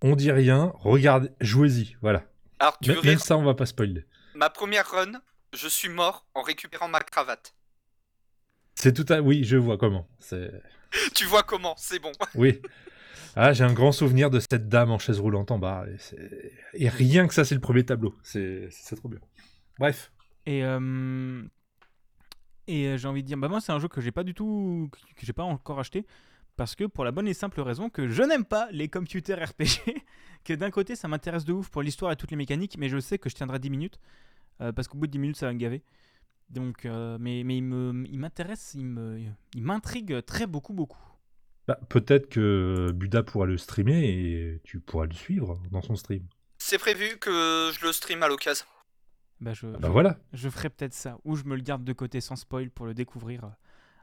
on 0.02 0.14
dit 0.14 0.30
rien, 0.30 0.72
regardez, 0.76 1.30
jouez-y, 1.40 1.96
voilà. 2.00 2.22
Alors, 2.60 2.78
tu 2.78 2.90
Même, 2.90 2.98
veux 2.98 3.02
même 3.02 3.16
rire 3.16 3.24
ça, 3.24 3.36
on 3.36 3.42
va 3.42 3.54
pas 3.54 3.66
spoiler. 3.66 4.06
Ma 4.34 4.48
première 4.48 4.88
run, 4.88 5.20
je 5.52 5.66
suis 5.66 5.88
mort 5.88 6.26
en 6.34 6.42
récupérant 6.42 6.86
ma 6.86 7.00
cravate. 7.00 7.54
C'est 8.76 8.92
tout 8.92 9.12
à... 9.12 9.20
Oui, 9.20 9.42
je 9.42 9.56
vois 9.56 9.76
comment. 9.78 10.06
C'est... 10.20 10.52
tu 11.16 11.24
vois 11.24 11.42
comment 11.42 11.74
C'est 11.76 11.98
bon. 11.98 12.12
Oui. 12.36 12.62
Ah, 13.37 13.52
j'ai 13.52 13.64
un 13.64 13.72
grand 13.72 13.92
souvenir 13.92 14.31
de 14.31 14.40
cette 14.40 14.68
dame 14.68 14.90
en 14.90 14.98
chaise 14.98 15.20
roulante 15.20 15.50
en 15.50 15.59
bas. 15.59 15.85
Et, 16.74 16.88
rien 16.88 17.26
que 17.26 17.35
ça, 17.35 17.44
c'est 17.44 17.54
le 17.54 17.61
premier 17.61 17.85
tableau. 17.85 18.14
C'est, 18.22 18.68
trop 18.96 19.09
bien. 19.09 19.20
Bref. 19.78 20.12
Et, 20.46 20.64
euh, 20.64 21.42
et 22.66 22.87
euh, 22.87 22.96
j'ai 22.96 23.09
envie 23.09 23.22
de 23.22 23.28
dire, 23.28 23.38
bah 23.38 23.48
moi 23.48 23.61
c'est 23.61 23.72
un 23.72 23.78
jeu 23.78 23.88
que 23.88 24.00
j'ai 24.00 24.12
pas 24.12 24.24
du 24.24 24.35
tout, 24.35 24.90
que 25.16 25.26
j'ai 25.26 25.33
pas 25.33 25.42
encore 25.42 25.81
acheté, 25.81 26.07
parce 26.57 26.74
que 26.74 26.85
pour 26.85 27.04
la 27.04 27.12
bonne 27.12 27.28
et 27.28 27.35
simple 27.35 27.61
raison 27.61 27.90
que 27.90 28.09
je 28.09 28.22
n'aime 28.22 28.44
pas 28.44 28.68
les 28.72 28.88
computer 28.88 29.35
RPG, 29.35 30.02
que 30.44 30.52
d'un 30.54 30.70
côté 30.70 30.96
ça 30.96 31.09
m'intéresse 31.09 31.44
de 31.44 31.52
ouf 31.52 31.70
pour 31.70 31.83
l'histoire 31.83 32.12
et 32.12 32.16
toutes 32.16 32.31
les 32.31 32.37
mécaniques, 32.37 32.76
mais 32.78 32.88
je 32.88 32.98
sais 32.98 33.18
que 33.18 33.31
je 33.31 33.35
tiendrai 33.35 33.59
10 33.59 33.70
minutes, 33.70 34.00
euh, 34.61 34.72
parce 34.72 34.88
qu'au 34.88 34.98
bout 34.98 35.07
de 35.07 35.12
10 35.12 35.18
minutes 35.18 35.37
ça 35.37 35.46
va 35.46 35.52
me 35.52 35.59
gaver. 35.59 35.83
Donc, 36.50 36.85
mais, 36.87 37.42
mais 37.44 37.59
il 37.59 37.62
m'intéresse, 38.18 38.72
il 38.74 38.87
me, 38.87 39.20
il 39.54 39.62
m'intrigue 39.62 40.24
très 40.24 40.46
beaucoup 40.46 40.72
beaucoup. 40.72 41.02
Bah, 41.68 41.78
peut-être 41.88 42.28
que 42.31 42.90
Buda 42.94 43.22
pourra 43.22 43.46
le 43.46 43.57
streamer 43.59 44.02
et 44.09 44.61
tu 44.64 44.81
pourras 44.81 45.07
le 45.07 45.12
suivre 45.12 45.61
dans 45.70 45.83
son 45.83 45.94
stream. 45.96 46.26
C'est 46.59 46.78
prévu 46.78 47.18
que 47.18 47.70
je 47.78 47.85
le 47.87 47.92
stream 47.92 48.22
à 48.22 48.28
l'occasion. 48.28 48.66
Bah 49.40 49.52
je, 49.54 49.66
Bah 49.66 49.88
voilà. 49.90 50.18
je 50.33 50.48
ferai 50.48 50.68
peut-être 50.70 50.94
ça, 50.94 51.18
ou 51.24 51.37
je 51.37 51.44
me 51.44 51.54
le 51.54 51.62
garde 51.62 51.85
de 51.85 51.92
côté 51.92 52.20
sans 52.20 52.35
spoil 52.35 52.70
pour 52.70 52.87
le 52.87 52.94
découvrir 52.94 53.44
euh, 53.44 53.48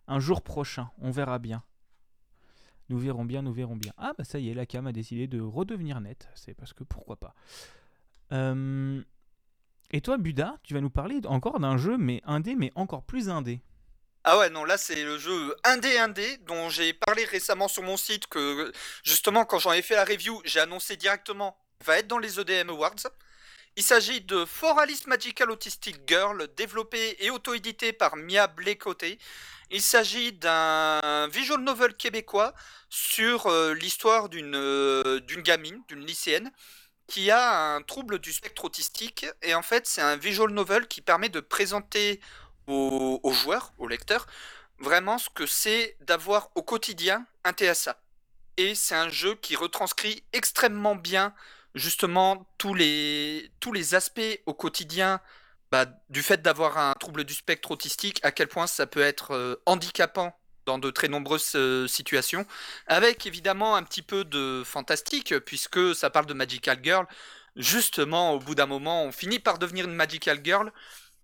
un 0.07 0.19
jour 0.19 0.41
prochain. 0.43 0.89
On 0.99 1.11
verra 1.11 1.39
bien. 1.39 1.63
Nous 2.89 2.99
verrons 2.99 3.25
bien, 3.25 3.41
nous 3.41 3.51
verrons 3.51 3.75
bien. 3.75 3.91
Ah 3.97 4.13
bah 4.17 4.23
ça 4.23 4.37
y 4.39 4.49
est, 4.49 4.53
la 4.53 4.65
cam 4.67 4.85
a 4.87 4.91
décidé 4.93 5.27
de 5.27 5.41
redevenir 5.41 5.99
nette. 5.99 6.29
C'est 6.35 6.53
parce 6.53 6.71
que 6.71 6.83
pourquoi 6.83 7.15
pas. 7.17 7.33
Euh, 8.31 9.01
Et 9.91 10.01
toi, 10.01 10.17
Buda, 10.17 10.57
tu 10.63 10.73
vas 10.75 10.81
nous 10.81 10.89
parler 10.91 11.19
encore 11.25 11.59
d'un 11.59 11.77
jeu, 11.77 11.97
mais 11.97 12.21
indé, 12.25 12.55
mais 12.55 12.71
encore 12.75 13.03
plus 13.03 13.27
indé. 13.27 13.59
Ah 14.27 14.39
ouais, 14.39 14.49
non, 14.49 14.65
là 14.65 14.75
c'est 14.75 15.03
le 15.03 15.19
jeu 15.19 15.55
indé 15.63 15.99
indé 15.99 16.37
dont 16.47 16.67
j'ai 16.69 16.93
parlé 16.93 17.25
récemment 17.25 17.67
sur 17.67 17.83
mon 17.83 17.95
site 17.95 18.25
que 18.25 18.71
justement 19.03 19.45
quand 19.45 19.59
j'en 19.59 19.71
ai 19.71 19.83
fait 19.83 19.95
la 19.95 20.03
review, 20.03 20.41
j'ai 20.45 20.59
annoncé 20.59 20.97
directement 20.97 21.55
va 21.85 21.99
être 21.99 22.07
dans 22.07 22.17
les 22.17 22.39
EDM 22.39 22.71
Awards. 22.71 22.95
Il 23.75 23.83
s'agit 23.83 24.21
de 24.21 24.45
For 24.45 24.81
Magical 25.05 25.51
Autistic 25.51 25.97
Girl, 26.07 26.47
développé 26.57 27.17
et 27.19 27.29
auto-édité 27.29 27.93
par 27.93 28.15
Mia 28.15 28.47
Blécoté. 28.47 29.19
Il 29.69 29.81
s'agit 29.81 30.31
d'un 30.31 31.27
visual 31.27 31.61
novel 31.61 31.95
québécois 31.95 32.55
sur 32.89 33.45
euh, 33.45 33.75
l'histoire 33.75 34.29
d'une 34.29 34.55
euh, 34.55 35.19
d'une 35.19 35.41
gamine, 35.41 35.83
d'une 35.87 36.03
lycéenne, 36.03 36.51
qui 37.07 37.29
a 37.29 37.75
un 37.75 37.81
trouble 37.83 38.17
du 38.17 38.33
spectre 38.33 38.65
autistique. 38.65 39.27
Et 39.43 39.53
en 39.53 39.61
fait, 39.61 39.85
c'est 39.85 40.01
un 40.01 40.15
visual 40.15 40.51
novel 40.51 40.87
qui 40.87 41.01
permet 41.01 41.29
de 41.29 41.41
présenter 41.41 42.21
aux, 42.67 43.31
joueurs, 43.31 43.73
aux 43.77 43.87
lecteurs, 43.87 44.27
vraiment 44.79 45.17
ce 45.17 45.29
que 45.29 45.45
c'est 45.45 45.97
d'avoir 46.01 46.49
au 46.55 46.63
quotidien 46.63 47.25
un 47.43 47.53
TSA. 47.53 47.99
Et 48.57 48.75
c'est 48.75 48.95
un 48.95 49.09
jeu 49.09 49.35
qui 49.35 49.55
retranscrit 49.55 50.23
extrêmement 50.33 50.95
bien 50.95 51.33
justement 51.73 52.47
tous 52.57 52.73
les, 52.73 53.51
tous 53.59 53.73
les 53.73 53.95
aspects 53.95 54.41
au 54.45 54.53
quotidien 54.53 55.19
bah, 55.71 55.85
du 56.09 56.23
fait 56.23 56.41
d'avoir 56.41 56.77
un 56.77 56.93
trouble 56.93 57.25
du 57.25 57.33
spectre 57.33 57.71
autistique, 57.71 58.19
à 58.23 58.31
quel 58.31 58.47
point 58.47 58.67
ça 58.67 58.87
peut 58.87 59.01
être 59.01 59.31
euh, 59.31 59.55
handicapant 59.65 60.37
dans 60.65 60.79
de 60.79 60.89
très 60.89 61.07
nombreuses 61.07 61.53
euh, 61.55 61.87
situations, 61.87 62.45
avec 62.87 63.25
évidemment 63.25 63.75
un 63.75 63.83
petit 63.83 64.01
peu 64.01 64.23
de 64.23 64.63
fantastique, 64.65 65.37
puisque 65.39 65.95
ça 65.95 66.09
parle 66.09 66.25
de 66.25 66.33
Magical 66.33 66.79
Girl. 66.83 67.05
Justement, 67.55 68.33
au 68.33 68.39
bout 68.39 68.55
d'un 68.55 68.65
moment, 68.65 69.03
on 69.03 69.11
finit 69.11 69.39
par 69.39 69.59
devenir 69.59 69.85
une 69.85 69.93
Magical 69.93 70.39
Girl 70.43 70.71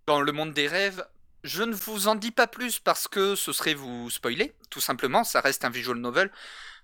dans 0.05 0.21
le 0.21 0.31
monde 0.31 0.53
des 0.53 0.67
rêves. 0.67 1.05
Je 1.43 1.63
ne 1.63 1.73
vous 1.73 2.07
en 2.07 2.15
dis 2.15 2.31
pas 2.31 2.47
plus 2.47 2.79
parce 2.79 3.07
que 3.07 3.35
ce 3.35 3.51
serait 3.51 3.73
vous 3.73 4.09
spoiler, 4.09 4.53
tout 4.69 4.81
simplement, 4.81 5.23
ça 5.23 5.41
reste 5.41 5.65
un 5.65 5.69
visual 5.69 5.97
novel 5.97 6.31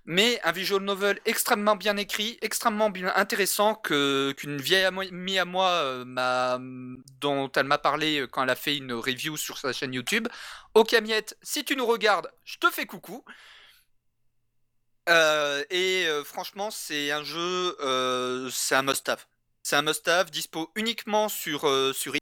mais 0.10 0.40
un 0.46 0.54
visual 0.54 0.82
novel 0.82 1.20
extrêmement 1.26 1.76
bien 1.76 1.98
écrit, 1.98 2.38
extrêmement 2.42 2.90
bien 2.90 3.12
intéressant 3.16 3.76
que 3.76 4.34
qu'une 4.38 4.58
vieille 4.58 4.86
amie 4.86 5.38
à 5.38 5.44
moi 5.44 5.68
euh, 5.70 6.06
m'a 6.06 6.60
dont 7.20 7.52
elle 7.52 7.66
m'a 7.66 7.78
parlé 7.78 8.26
quand 8.32 8.44
elle 8.44 8.50
a 8.50 8.56
fait 8.56 8.78
une 8.78 8.94
review 8.94 9.36
sur 9.36 9.58
sa 9.58 9.74
chaîne 9.74 9.94
YouTube. 9.94 10.30
Ok 10.76 10.94
Miette, 11.02 11.38
si 11.44 11.66
tu 11.66 11.76
nous 11.76 11.86
regardes, 11.86 12.32
je 12.46 12.58
te 12.58 12.70
fais 12.72 12.86
coucou. 12.86 13.24
Euh, 15.10 15.64
et 15.70 16.06
euh, 16.08 16.24
franchement, 16.24 16.70
c'est 16.72 17.12
un 17.12 17.24
jeu, 17.24 17.78
euh, 17.82 18.50
c'est 18.52 18.76
un 18.76 18.82
must-have. 18.84 19.26
C'est 19.64 19.76
un 19.76 19.82
must-have 19.82 20.32
dispo 20.32 20.72
uniquement 20.76 21.30
sur 21.30 21.68
euh, 21.68 21.94
sur 21.94 22.14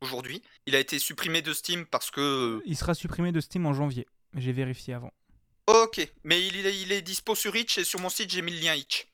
aujourd'hui. 0.00 0.42
Il 0.66 0.74
a 0.74 0.78
été 0.80 0.98
supprimé 0.98 1.42
de 1.42 1.52
Steam 1.52 1.86
parce 1.86 2.10
que 2.10 2.60
Il 2.64 2.76
sera 2.76 2.94
supprimé 2.94 3.32
de 3.32 3.40
Steam 3.40 3.66
en 3.66 3.72
janvier. 3.74 4.06
J'ai 4.34 4.52
vérifié 4.52 4.94
avant. 4.94 5.12
Ok, 5.66 6.00
mais 6.24 6.46
il 6.46 6.64
est, 6.66 6.80
il 6.80 6.92
est 6.92 7.02
dispo 7.02 7.34
sur 7.34 7.54
Itch 7.56 7.78
et 7.78 7.84
sur 7.84 8.00
mon 8.00 8.08
site 8.08 8.30
j'ai 8.30 8.42
mis 8.42 8.52
le 8.52 8.60
lien 8.60 8.74
Itch. 8.74 9.06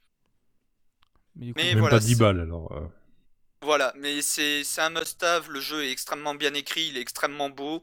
Mais 1.36 1.46
du 1.46 1.54
coup, 1.54 1.60
Mais 1.60 1.70
Même 1.70 1.80
voilà, 1.80 1.96
pas 1.96 2.00
10 2.00 2.12
c'est- 2.14 2.18
balles 2.20 2.40
alors. 2.40 2.70
euh. 2.72 2.86
Voilà, 3.62 3.92
mais 3.96 4.20
c'est 4.22 4.62
c'est 4.62 4.82
un 4.82 4.90
must-have, 4.90 5.48
le 5.50 5.58
jeu 5.58 5.84
est 5.84 5.90
extrêmement 5.90 6.34
bien 6.34 6.52
écrit, 6.54 6.88
il 6.88 6.98
est 6.98 7.00
extrêmement 7.00 7.48
beau, 7.48 7.82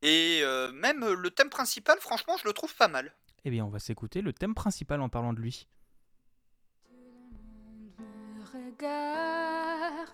et 0.00 0.40
euh, 0.42 0.72
même 0.72 1.02
euh, 1.04 1.14
le 1.14 1.30
thème 1.30 1.50
principal, 1.50 1.98
franchement, 2.00 2.36
je 2.40 2.48
le 2.48 2.54
trouve 2.54 2.74
pas 2.74 2.88
mal. 2.88 3.14
eh 3.44 3.50
bien, 3.50 3.64
on 3.66 3.68
va 3.68 3.78
s'écouter 3.80 4.22
le 4.22 4.32
thème 4.32 4.54
principal 4.54 5.00
en 5.02 5.10
parlant 5.10 5.34
de 5.34 5.40
lui. 5.40 5.68
me 6.88 8.44
regarde, 8.52 10.08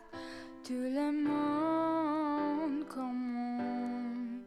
tout 0.65 0.73
le 0.73 1.13
monde 1.25 2.16
commande. 2.89 4.43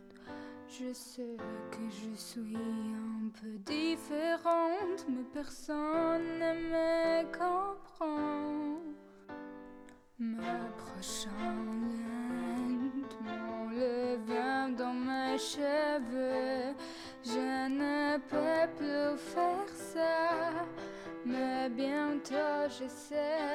Je 0.67 0.93
sais 0.93 1.37
que 1.71 1.83
je 1.89 2.15
suis 2.15 2.55
un 2.55 3.29
peu 3.29 3.57
différente, 3.65 5.05
mais 5.09 5.23
personne 5.33 6.39
ne 6.39 6.53
me 6.71 7.23
comprend. 7.31 8.79
M'approchant 10.19 11.29
lentement, 12.69 13.69
le 13.71 14.17
vin 14.27 14.69
dans 14.69 14.93
mes 14.93 15.37
cheveux, 15.37 16.75
je 17.23 17.67
ne 17.69 18.17
peux 18.17 18.67
plus 18.77 19.17
faire 19.17 19.69
ça. 19.73 20.51
Mais 21.25 21.69
bientôt 21.69 22.69
je 22.69 22.87
serai 22.87 23.49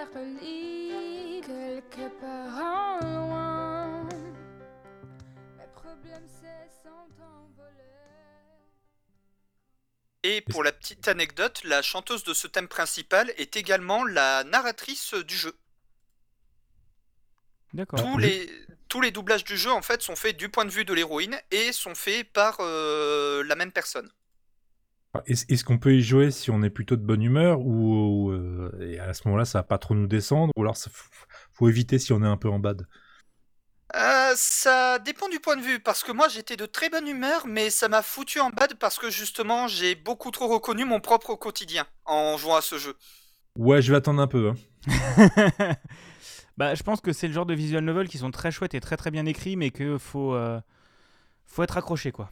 quelque 1.42 2.08
part 2.20 2.58
en 2.60 3.06
loin. 3.06 3.73
Et 10.26 10.40
pour 10.40 10.64
la 10.64 10.72
petite 10.72 11.06
anecdote, 11.06 11.62
la 11.64 11.82
chanteuse 11.82 12.24
de 12.24 12.32
ce 12.32 12.46
thème 12.46 12.66
principal 12.66 13.30
est 13.36 13.56
également 13.56 14.04
la 14.04 14.42
narratrice 14.44 15.12
du 15.12 15.36
jeu. 15.36 15.54
D'accord. 17.74 18.00
Tous 18.00 18.16
les, 18.16 18.48
tous 18.88 19.02
les 19.02 19.10
doublages 19.10 19.44
du 19.44 19.58
jeu, 19.58 19.70
en 19.70 19.82
fait, 19.82 20.00
sont 20.00 20.16
faits 20.16 20.36
du 20.36 20.48
point 20.48 20.64
de 20.64 20.70
vue 20.70 20.86
de 20.86 20.94
l'héroïne 20.94 21.36
et 21.50 21.72
sont 21.72 21.94
faits 21.94 22.32
par 22.32 22.56
euh, 22.60 23.44
la 23.44 23.54
même 23.54 23.70
personne. 23.70 24.08
Est-ce 25.26 25.44
est-ce 25.48 25.62
qu'on 25.62 25.78
peut 25.78 25.94
y 25.94 26.02
jouer 26.02 26.30
si 26.30 26.50
on 26.50 26.62
est 26.62 26.70
plutôt 26.70 26.96
de 26.96 27.02
bonne 27.02 27.22
humeur 27.22 27.60
ou, 27.60 28.28
ou, 28.28 28.30
euh, 28.32 28.72
et 28.80 28.98
à 28.98 29.12
ce 29.14 29.22
moment-là 29.26 29.44
ça 29.44 29.58
va 29.58 29.62
pas 29.62 29.78
trop 29.78 29.94
nous 29.94 30.08
descendre 30.08 30.52
ou 30.56 30.62
alors 30.62 30.76
ça 30.76 30.90
faut 31.52 31.68
éviter 31.68 32.00
si 32.00 32.12
on 32.12 32.22
est 32.24 32.26
un 32.26 32.36
peu 32.36 32.48
en 32.48 32.58
bad? 32.58 32.84
Euh, 33.94 34.32
ça 34.34 34.98
dépend 34.98 35.28
du 35.28 35.38
point 35.38 35.56
de 35.56 35.62
vue, 35.62 35.78
parce 35.78 36.02
que 36.02 36.10
moi 36.10 36.28
j'étais 36.28 36.56
de 36.56 36.66
très 36.66 36.88
bonne 36.90 37.06
humeur, 37.06 37.46
mais 37.46 37.70
ça 37.70 37.88
m'a 37.88 38.02
foutu 38.02 38.40
en 38.40 38.50
bad 38.50 38.74
parce 38.74 38.98
que 38.98 39.08
justement 39.08 39.68
j'ai 39.68 39.94
beaucoup 39.94 40.32
trop 40.32 40.48
reconnu 40.48 40.84
mon 40.84 41.00
propre 41.00 41.36
quotidien 41.36 41.86
en 42.04 42.36
jouant 42.36 42.56
à 42.56 42.60
ce 42.60 42.76
jeu. 42.76 42.96
Ouais, 43.56 43.82
je 43.82 43.92
vais 43.92 43.98
attendre 43.98 44.20
un 44.20 44.26
peu. 44.26 44.50
Hein. 44.50 44.56
bah, 46.56 46.74
je 46.74 46.82
pense 46.82 47.00
que 47.00 47.12
c'est 47.12 47.28
le 47.28 47.32
genre 47.32 47.46
de 47.46 47.54
visual 47.54 47.84
novel 47.84 48.08
qui 48.08 48.18
sont 48.18 48.32
très 48.32 48.50
chouettes 48.50 48.74
et 48.74 48.80
très 48.80 48.96
très 48.96 49.12
bien 49.12 49.26
écrits, 49.26 49.54
mais 49.54 49.70
que 49.70 49.96
faut, 49.96 50.34
euh, 50.34 50.60
faut 51.46 51.62
être 51.62 51.76
accroché 51.76 52.10
quoi. 52.10 52.30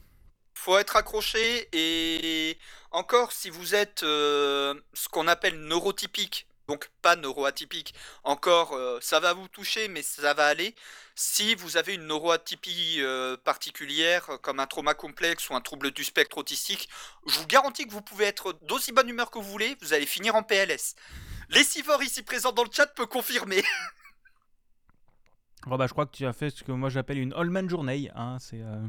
Faut 0.55 0.77
être 0.79 0.97
accroché 0.97 1.69
et 1.73 2.59
encore 2.91 3.31
si 3.31 3.51
vous 3.51 3.77
êtes 3.77 4.03
euh, 4.03 4.75
ce 4.95 5.09
qu'on 5.09 5.29
appelle 5.29 5.61
neurotypique, 5.61 6.49
donc 6.69 6.91
pas 7.03 7.17
neuroatypique, 7.17 7.95
encore 8.25 8.73
euh, 8.73 8.99
ça 9.01 9.21
va 9.21 9.33
vous 9.33 9.49
toucher 9.49 9.89
mais 9.89 10.03
ça 10.03 10.35
va 10.35 10.47
aller. 10.47 10.75
Si 11.15 11.55
vous 11.55 11.77
avez 11.77 11.95
une 11.95 12.07
neuroatypie 12.07 12.97
euh, 13.01 13.37
particulière 13.37 14.39
comme 14.43 14.61
un 14.61 14.67
trauma 14.67 14.95
complexe 14.95 15.51
ou 15.51 15.55
un 15.55 15.61
trouble 15.61 15.91
du 15.91 16.05
spectre 16.05 16.39
autistique, 16.39 16.89
je 17.27 17.39
vous 17.39 17.47
garantis 17.47 17.87
que 17.87 17.93
vous 17.93 18.03
pouvez 18.03 18.25
être 18.25 18.59
d'aussi 18.63 18.93
bonne 18.93 19.09
humeur 19.09 19.31
que 19.31 19.39
vous 19.39 19.51
voulez, 19.51 19.77
vous 19.81 19.93
allez 19.93 20.07
finir 20.07 20.35
en 20.35 20.43
PLS. 20.43 20.95
Les 21.51 21.61
ici 21.61 22.23
présents 22.23 22.53
dans 22.53 22.65
le 22.65 22.71
chat 22.73 22.87
peut 22.87 23.07
confirmer. 23.07 23.63
Oh 25.71 25.77
bah, 25.77 25.87
je 25.87 25.93
crois 25.93 26.07
que 26.07 26.17
tu 26.17 26.27
as 26.27 26.33
fait 26.33 26.51
ce 26.51 26.65
que 26.65 26.73
moi 26.73 26.89
j'appelle 26.89 27.19
une 27.19 27.33
Allman 27.35 27.69
Journey. 27.69 28.11
Hein, 28.17 28.37
c'est 28.41 28.61
euh, 28.61 28.83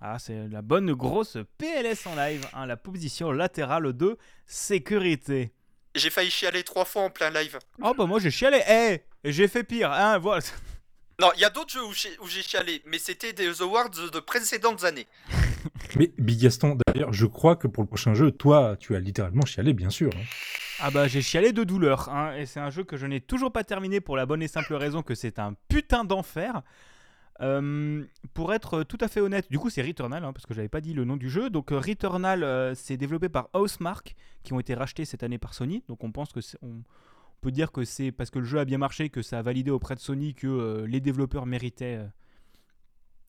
ah, 0.00 0.16
la 0.28 0.62
bonne 0.62 0.92
grosse 0.94 1.38
PLS 1.58 2.06
en 2.06 2.16
live, 2.16 2.44
hein, 2.54 2.66
la 2.66 2.76
position 2.76 3.30
latérale 3.30 3.92
de 3.92 4.18
sécurité. 4.46 5.52
J'ai 5.94 6.10
failli 6.10 6.30
chialer 6.30 6.62
trois 6.62 6.84
fois 6.84 7.02
en 7.02 7.10
plein 7.10 7.30
live. 7.30 7.58
Oh 7.82 7.92
bah 7.96 8.06
moi 8.06 8.18
j'ai 8.20 8.30
chialé, 8.30 8.60
eh 8.68 9.02
Et 9.24 9.32
j'ai 9.32 9.48
fait 9.48 9.64
pire, 9.64 9.92
hein, 9.92 10.18
voilà. 10.18 10.42
Non, 11.20 11.30
il 11.36 11.40
y 11.40 11.44
a 11.44 11.50
d'autres 11.50 11.70
jeux 11.72 11.84
où 11.84 11.92
j'ai 11.92 12.18
où 12.20 12.26
j'ai 12.26 12.42
chialé, 12.42 12.82
mais 12.86 12.98
c'était 12.98 13.32
des 13.32 13.60
awards 13.62 13.90
de 13.90 14.18
précédentes 14.18 14.82
années. 14.82 15.06
Mais 15.96 16.10
Big 16.18 16.40
Gaston, 16.40 16.78
d'ailleurs, 16.86 17.12
je 17.12 17.26
crois 17.26 17.54
que 17.54 17.68
pour 17.68 17.82
le 17.84 17.86
prochain 17.86 18.14
jeu, 18.14 18.32
toi, 18.32 18.76
tu 18.80 18.96
as 18.96 18.98
littéralement 18.98 19.44
chialé, 19.44 19.74
bien 19.74 19.90
sûr. 19.90 20.10
hein. 20.16 20.24
Ah 20.80 20.90
bah 20.90 21.06
j'ai 21.06 21.20
chialé 21.22 21.52
de 21.52 21.62
douleur, 21.64 22.08
hein, 22.08 22.34
et 22.34 22.46
c'est 22.46 22.58
un 22.60 22.70
jeu 22.70 22.82
que 22.82 22.96
je 22.96 23.06
n'ai 23.06 23.20
toujours 23.20 23.52
pas 23.52 23.62
terminé 23.62 24.00
pour 24.00 24.16
la 24.16 24.24
bonne 24.26 24.42
et 24.42 24.48
simple 24.48 24.74
raison 24.74 25.02
que 25.02 25.14
c'est 25.14 25.38
un 25.38 25.54
putain 25.68 26.02
d'enfer. 26.04 26.62
Euh, 27.42 28.04
pour 28.34 28.54
être 28.54 28.84
tout 28.84 28.98
à 29.00 29.08
fait 29.08 29.20
honnête, 29.20 29.50
du 29.50 29.58
coup 29.58 29.68
c'est 29.68 29.82
Returnal, 29.82 30.24
hein, 30.24 30.32
parce 30.32 30.46
que 30.46 30.54
j'avais 30.54 30.68
pas 30.68 30.80
dit 30.80 30.94
le 30.94 31.04
nom 31.04 31.16
du 31.16 31.28
jeu. 31.28 31.50
Donc 31.50 31.72
euh, 31.72 31.78
Returnal, 31.78 32.44
euh, 32.44 32.74
c'est 32.74 32.96
développé 32.96 33.28
par 33.28 33.48
Housemark, 33.54 34.14
qui 34.44 34.52
ont 34.52 34.60
été 34.60 34.74
rachetés 34.74 35.04
cette 35.04 35.22
année 35.24 35.38
par 35.38 35.54
Sony. 35.54 35.82
Donc 35.88 36.04
on 36.04 36.12
pense 36.12 36.32
que 36.32 36.40
on 36.62 36.82
peut 37.40 37.50
dire 37.50 37.72
que 37.72 37.84
c'est 37.84 38.12
parce 38.12 38.30
que 38.30 38.38
le 38.38 38.44
jeu 38.44 38.60
a 38.60 38.64
bien 38.64 38.78
marché 38.78 39.08
que 39.10 39.22
ça 39.22 39.40
a 39.40 39.42
validé 39.42 39.70
auprès 39.72 39.96
de 39.96 40.00
Sony 40.00 40.34
que 40.34 40.84
les 40.86 41.00
développeurs 41.00 41.44
méritaient 41.46 42.00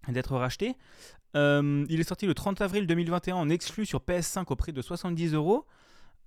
d'être 0.08 0.36
rachetés. 0.38 0.76
Il 1.34 1.99
est 1.99 2.08
sorti 2.08 2.28
le 2.28 2.36
30 2.36 2.62
avril 2.62 2.86
2021 2.86 3.36
en 3.36 3.49
exclu 3.49 3.88
sur 3.88 4.02
PS5 4.02 4.45
au 4.49 4.56
prix 4.56 4.71
de 4.73 4.84
70 4.84 5.34
euros. 5.34 5.65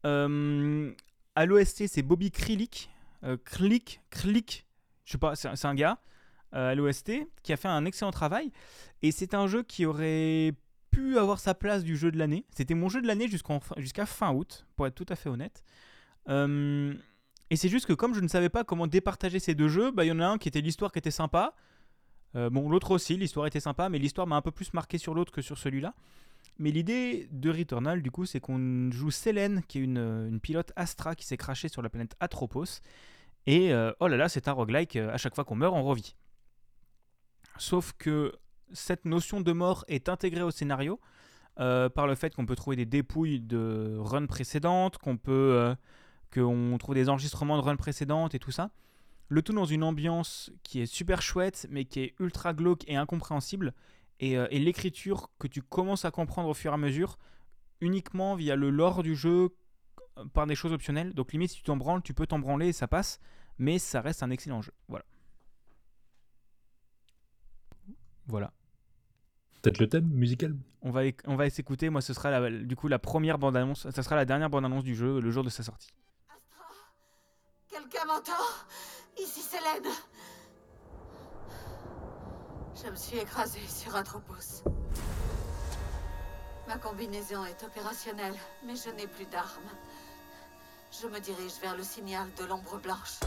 À 0.03 1.46
l'OST, 1.46 1.87
c'est 1.87 2.03
Bobby 2.03 2.33
Krilik. 2.33 2.90
Krilik, 3.44 4.01
Krilik, 4.11 4.66
je 5.05 5.12
sais 5.12 5.18
pas, 5.18 5.37
c'est 5.37 5.64
un- 5.66 5.75
gars 5.77 5.99
à 6.57 6.75
l'OST 6.75 7.12
qui 7.42 7.53
a 7.53 7.57
fait 7.57 7.69
un 7.69 7.85
excellent 7.85 8.11
travail. 8.11 8.51
Et 9.03 9.12
c'est 9.12 9.35
un 9.35 9.47
jeu 9.47 9.62
qui 9.62 9.87
aurait 9.87 10.55
pu 10.90 11.19
avoir 11.19 11.38
sa 11.38 11.55
place 11.55 11.85
du 11.85 11.97
jeu 11.97 12.11
de 12.11 12.19
l'année. 12.19 12.45
C'était 12.55 12.75
mon 12.75 12.88
jeu 12.88 13.03
de 13.03 13.07
l'année 13.07 13.29
jusqu'à 13.29 14.07
fin 14.07 14.33
août, 14.33 14.66
pour 14.77 14.87
être 14.87 14.95
tout 14.95 15.07
à 15.09 15.16
fait 15.16 15.29
honnête. 15.29 15.62
Euh, 16.29 16.95
et 17.51 17.57
c'est 17.57 17.69
juste 17.69 17.87
que 17.87 17.92
comme 17.92 18.14
je 18.14 18.21
ne 18.21 18.29
savais 18.29 18.49
pas 18.49 18.64
comment 18.64 18.87
départager 18.87 19.38
ces 19.38 19.55
deux 19.55 19.69
jeux, 19.69 19.90
bah, 19.90 20.05
il 20.05 20.09
y 20.09 20.12
en 20.12 20.21
a 20.21 20.27
un 20.27 20.38
qui 20.38 20.49
était 20.49 20.61
l'histoire 20.61 20.92
qui 20.92 20.99
était 20.99 21.11
sympa. 21.11 21.55
Euh, 22.35 22.51
bon, 22.51 22.69
l'autre 22.69 22.90
aussi, 22.90 23.16
l'histoire 23.16 23.47
était 23.47 23.61
sympa, 23.61 23.88
mais 23.88 23.99
l'histoire 23.99 24.27
m'a 24.27 24.37
un 24.37 24.42
peu 24.42 24.51
plus 24.51 24.73
marqué 24.75 24.99
sur 24.99 25.14
l'autre 25.14 25.33
que 25.33 25.42
sur 25.42 25.59
celui-là. 25.59 25.95
Mais 26.59 26.71
l'idée 26.71 27.29
de 27.33 27.51
Returnal, 27.51 28.03
du 28.03 28.11
coup, 28.11 28.25
c'est 28.25 28.40
qu'on 28.40 28.90
joue 28.90 29.11
Selene, 29.11 29.62
qui 29.69 29.79
est 29.79 29.83
une, 29.83 29.99
une 29.99 30.40
pilote 30.40 30.73
Astra 30.75 31.14
qui 31.14 31.27
s'est 31.27 31.37
crashée 31.37 31.69
sur 31.69 31.83
la 31.83 31.90
planète 31.90 32.16
Atropos. 32.19 32.81
Et 33.47 33.73
euh, 33.73 33.92
oh 34.01 34.09
là 34.09 34.16
là, 34.16 34.29
c'est 34.29 34.49
un 34.49 34.53
roguelike, 34.53 34.97
euh, 34.97 35.12
à 35.12 35.19
chaque 35.19 35.35
fois 35.35 35.45
qu'on 35.45 35.55
meurt, 35.55 35.75
on 35.75 35.85
revit. 35.85 36.16
Sauf 37.59 37.92
que 37.99 38.33
cette 38.73 39.05
notion 39.05 39.40
de 39.40 39.53
mort 39.53 39.85
est 39.88 40.09
intégrée 40.09 40.42
au 40.42 40.51
scénario 40.51 41.01
euh, 41.59 41.88
par 41.88 42.07
le 42.07 42.14
fait 42.14 42.35
qu'on 42.35 42.47
peut 42.47 42.57
trouver 42.57 42.77
des 42.77 42.87
dépouilles 42.87 43.40
de 43.40 43.97
runs 43.99 44.27
précédentes, 44.27 44.99
qu'on 44.99 45.16
peut, 45.16 45.33
euh, 45.33 45.75
qu'on 46.33 46.77
trouve 46.79 46.95
des 46.95 47.09
enregistrements 47.09 47.57
de 47.57 47.62
runs 47.62 47.77
précédentes 47.77 48.35
et 48.35 48.38
tout 48.38 48.51
ça. 48.51 48.71
Le 49.29 49.42
tout 49.42 49.53
dans 49.53 49.64
une 49.64 49.83
ambiance 49.83 50.53
qui 50.62 50.81
est 50.81 50.87
super 50.87 51.23
chouette, 51.23 51.66
mais 51.71 51.85
qui 51.85 52.01
est 52.01 52.14
ultra 52.21 52.53
glauque 52.53 52.85
et 52.87 52.97
incompréhensible. 52.97 53.75
Et, 54.21 54.38
euh, 54.38 54.47
et 54.51 54.59
l'écriture 54.59 55.31
que 55.38 55.49
tu 55.49 55.62
commences 55.62 56.05
à 56.05 56.11
comprendre 56.11 56.49
au 56.49 56.55
fur 56.55 56.71
et 56.71 56.75
à 56.75 56.79
mesure, 56.79 57.19
uniquement 57.81 58.35
via 58.35 58.57
le 58.57 58.71
lore 58.71 59.03
du 59.03 59.16
jeu, 59.16 59.51
euh, 60.19 60.25
par 60.33 60.47
des 60.47 60.55
choses 60.55 60.73
optionnelles. 60.73 61.14
Donc 61.14 61.33
limite, 61.33 61.51
si 61.51 61.57
tu 61.57 61.62
t'en 61.62 61.77
branles, 61.77 62.03
tu 62.03 62.14
peux 62.14 62.27
t'en 62.27 62.38
branler 62.38 62.69
et 62.69 62.73
ça 62.73 62.88
passe. 62.88 63.21
Mais 63.59 63.79
ça 63.79 64.01
reste 64.01 64.23
un 64.23 64.31
excellent 64.31 64.62
jeu. 64.62 64.73
Voilà. 64.88 65.05
Voilà. 68.26 68.52
Peut-être 69.62 69.78
le 69.78 69.88
thème 69.88 70.06
musical 70.06 70.54
On 70.82 70.90
va, 70.90 71.02
on 71.26 71.36
va 71.36 71.48
s'écouter. 71.50 71.90
Moi, 71.90 72.00
ce 72.00 72.12
sera 72.14 72.30
la- 72.30 72.50
du 72.50 72.76
coup 72.76 72.88
la 72.88 72.98
première 72.98 73.38
bande-annonce. 73.38 73.88
Ça 73.90 74.02
sera 74.02 74.14
la 74.16 74.24
dernière 74.24 74.50
bande-annonce 74.50 74.84
du 74.84 74.94
jeu 74.94 75.20
le 75.20 75.30
jour 75.30 75.42
de 75.44 75.50
sa 75.50 75.62
sortie. 75.62 75.90
Astra 76.28 76.66
Quelqu'un 77.68 78.04
m'entend? 78.06 78.32
Ici 79.20 79.40
Célène 79.40 79.90
Je 82.84 82.90
me 82.90 82.96
suis 82.96 83.18
écrasée 83.18 83.66
sur 83.66 83.94
Atropos. 83.96 84.62
Ma 86.68 86.76
combinaison 86.78 87.44
est 87.44 87.62
opérationnelle, 87.64 88.34
mais 88.66 88.74
je 88.76 88.90
n'ai 88.90 89.06
plus 89.06 89.24
d'armes. 89.26 89.70
Je 91.00 91.06
me 91.08 91.18
dirige 91.20 91.54
vers 91.62 91.76
le 91.76 91.82
signal 91.82 92.26
de 92.38 92.44
l'ombre 92.44 92.78
blanche. 92.80 93.20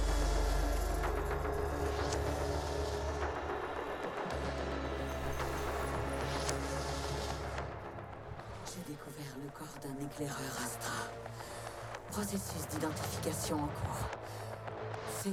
Le 9.50 9.58
corps 9.58 9.80
d'un 9.82 10.06
éclaireur 10.06 10.52
Astra. 10.64 10.94
Processus 12.12 12.68
d'identification 12.72 13.58
en 13.58 13.68
cours. 13.68 14.10
C'est 15.22 15.30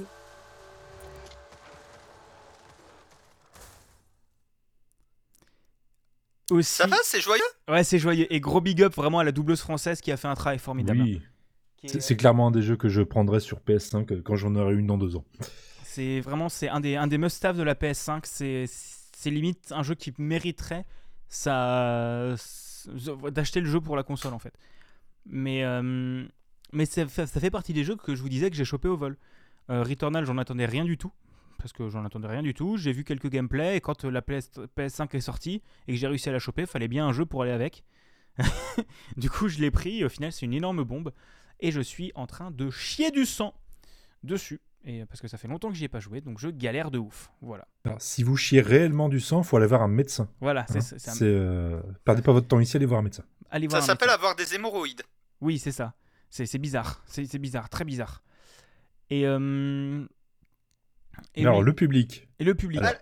Aussi. 6.49 6.75
Ça 6.75 6.87
va, 6.87 6.95
c'est 7.03 7.19
joyeux? 7.19 7.41
Ouais, 7.67 7.83
c'est 7.83 7.99
joyeux. 7.99 8.25
Et 8.33 8.39
gros 8.39 8.61
big 8.61 8.81
up 8.81 8.95
vraiment 8.95 9.19
à 9.19 9.25
la 9.25 9.33
doubleuse 9.33 9.59
française 9.59 9.99
qui 9.99 10.13
a 10.13 10.17
fait 10.17 10.29
un 10.29 10.35
travail 10.35 10.59
formidable. 10.59 11.01
Oui. 11.01 11.21
C'est 11.83 12.15
clairement 12.15 12.47
un 12.47 12.51
des 12.51 12.61
jeux 12.61 12.77
que 12.77 12.87
je 12.87 13.01
prendrai 13.01 13.39
sur 13.39 13.59
PS5 13.59 14.11
euh, 14.11 14.21
quand 14.23 14.35
j'en 14.35 14.55
aurai 14.55 14.73
une 14.73 14.87
dans 14.87 14.97
deux 14.97 15.15
ans. 15.15 15.25
C'est 15.83 16.21
vraiment 16.21 16.49
c'est 16.49 16.69
un 16.69 16.79
des, 16.79 16.95
un 16.95 17.07
des 17.07 17.17
must-have 17.17 17.57
de 17.57 17.63
la 17.63 17.75
PS5. 17.75 18.21
C'est, 18.23 18.65
c'est 18.67 19.29
limite 19.29 19.71
un 19.71 19.83
jeu 19.83 19.93
qui 19.95 20.13
mériterait 20.17 20.85
ça, 21.29 22.35
d'acheter 23.31 23.59
le 23.59 23.67
jeu 23.67 23.81
pour 23.81 23.95
la 23.95 24.03
console 24.03 24.33
en 24.33 24.39
fait. 24.39 24.53
Mais, 25.25 25.63
euh, 25.63 26.25
mais 26.73 26.85
ça, 26.85 27.07
fait 27.07 27.51
partie 27.51 27.73
des 27.73 27.83
jeux 27.83 27.95
que 27.95 28.15
je 28.15 28.21
vous 28.21 28.29
disais 28.29 28.49
que 28.49 28.55
j'ai 28.55 28.65
chopé 28.65 28.87
au 28.87 28.97
vol. 28.97 29.17
Euh, 29.69 29.83
Returnal, 29.83 30.25
j'en 30.25 30.37
attendais 30.37 30.65
rien 30.65 30.85
du 30.85 30.97
tout. 30.97 31.11
Parce 31.57 31.73
que 31.73 31.89
j'en 31.89 32.05
attendais 32.05 32.27
rien 32.27 32.43
du 32.43 32.53
tout. 32.53 32.77
J'ai 32.77 32.91
vu 32.91 33.03
quelques 33.03 33.29
gameplays 33.29 33.77
et 33.77 33.81
quand 33.81 34.05
euh, 34.05 34.11
la 34.11 34.21
PS, 34.21 34.51
PS5 34.77 35.15
est 35.15 35.21
sortie 35.21 35.61
et 35.87 35.93
que 35.93 35.97
j'ai 35.97 36.07
réussi 36.07 36.29
à 36.29 36.31
la 36.31 36.39
choper, 36.39 36.65
fallait 36.65 36.87
bien 36.87 37.07
un 37.07 37.13
jeu 37.13 37.25
pour 37.25 37.43
aller 37.43 37.51
avec. 37.51 37.83
du 39.17 39.29
coup, 39.29 39.47
je 39.47 39.59
l'ai 39.59 39.71
pris 39.71 39.99
et 39.99 40.05
au 40.05 40.09
final, 40.09 40.31
c'est 40.31 40.45
une 40.45 40.53
énorme 40.53 40.83
bombe. 40.83 41.11
Et 41.59 41.71
je 41.71 41.81
suis 41.81 42.11
en 42.15 42.27
train 42.27 42.51
de 42.51 42.69
chier 42.69 43.11
du 43.11 43.25
sang 43.25 43.53
dessus. 44.23 44.61
Et 44.85 45.05
parce 45.05 45.19
que 45.21 45.27
ça 45.27 45.37
fait 45.37 45.47
longtemps 45.49 45.69
que 45.69 45.75
j'y 45.75 45.83
ai 45.83 45.89
pas 45.89 45.99
joué, 45.99 46.21
donc 46.21 46.39
je 46.39 46.47
galère 46.49 46.91
de 46.91 46.97
ouf. 46.97 47.29
Voilà. 47.41 47.67
Alors, 47.83 48.01
si 48.01 48.23
vous 48.23 48.37
chiez 48.37 48.61
réellement 48.61 49.09
du 49.09 49.19
sang, 49.19 49.43
faut 49.43 49.57
aller 49.57 49.67
voir 49.67 49.81
un 49.81 49.87
médecin. 49.89 50.29
Voilà, 50.39 50.65
c'est 50.67 50.79
hein. 51.09 51.13
un- 51.13 51.21
euh, 51.25 51.81
Perdez 52.05 52.21
pas 52.21 52.31
votre 52.31 52.47
temps 52.47 52.59
ici, 52.59 52.77
allez 52.77 52.85
voir 52.85 52.99
un 53.01 53.03
médecin. 53.03 53.23
Allez 53.49 53.65
Ça 53.65 53.69
voir 53.77 53.83
un 53.83 53.85
s'appelle 53.85 54.09
avoir 54.09 54.35
des 54.35 54.55
hémorroïdes. 54.55 55.03
Oui, 55.41 55.59
c'est 55.59 55.71
ça. 55.71 55.93
C'est 56.29 56.57
bizarre. 56.57 57.03
C'est 57.07 57.25
c'est 57.25 57.39
bizarre, 57.39 57.69
très 57.69 57.83
bizarre. 57.85 58.23
Et, 59.09 59.25
euh, 59.25 60.05
et, 61.35 61.41
Alors, 61.45 61.59
oui, 61.59 61.65
le 61.65 61.73
public. 61.73 62.27
et 62.39 62.43
le 62.43 62.55
public. 62.55 62.79
Alors- 62.81 62.93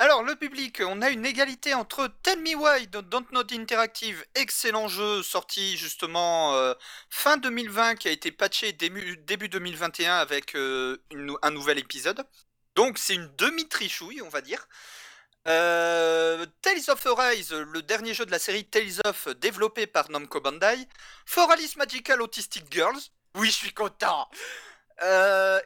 Alors, 0.00 0.22
le 0.22 0.36
public, 0.36 0.80
on 0.86 1.02
a 1.02 1.10
une 1.10 1.26
égalité 1.26 1.74
entre 1.74 2.08
Tell 2.22 2.38
Me 2.38 2.54
Why 2.54 2.86
de 2.86 3.00
Dontnod 3.00 3.52
Interactive, 3.52 4.24
excellent 4.36 4.86
jeu 4.86 5.24
sorti 5.24 5.76
justement 5.76 6.54
euh, 6.54 6.72
fin 7.10 7.36
2020 7.36 7.96
qui 7.96 8.06
a 8.06 8.12
été 8.12 8.30
patché 8.30 8.72
début, 8.72 9.16
début 9.16 9.48
2021 9.48 10.14
avec 10.14 10.54
euh, 10.54 10.98
un 11.42 11.50
nouvel 11.50 11.78
épisode. 11.80 12.24
Donc, 12.76 12.96
c'est 12.96 13.16
une 13.16 13.28
demi-trichouille, 13.38 14.22
on 14.22 14.28
va 14.28 14.40
dire. 14.40 14.68
Euh, 15.48 16.46
Tales 16.62 16.90
of 16.90 17.04
Arise, 17.04 17.52
le 17.52 17.82
dernier 17.82 18.14
jeu 18.14 18.24
de 18.24 18.30
la 18.30 18.38
série 18.38 18.66
Tales 18.66 19.00
of, 19.04 19.26
développé 19.40 19.88
par 19.88 20.08
Namco 20.12 20.40
Bandai. 20.40 20.86
For 21.26 21.50
Alice 21.50 21.74
Magical 21.74 22.22
Autistic 22.22 22.72
Girls. 22.72 23.00
Oui, 23.34 23.48
je 23.48 23.56
suis 23.56 23.74
content. 23.74 24.30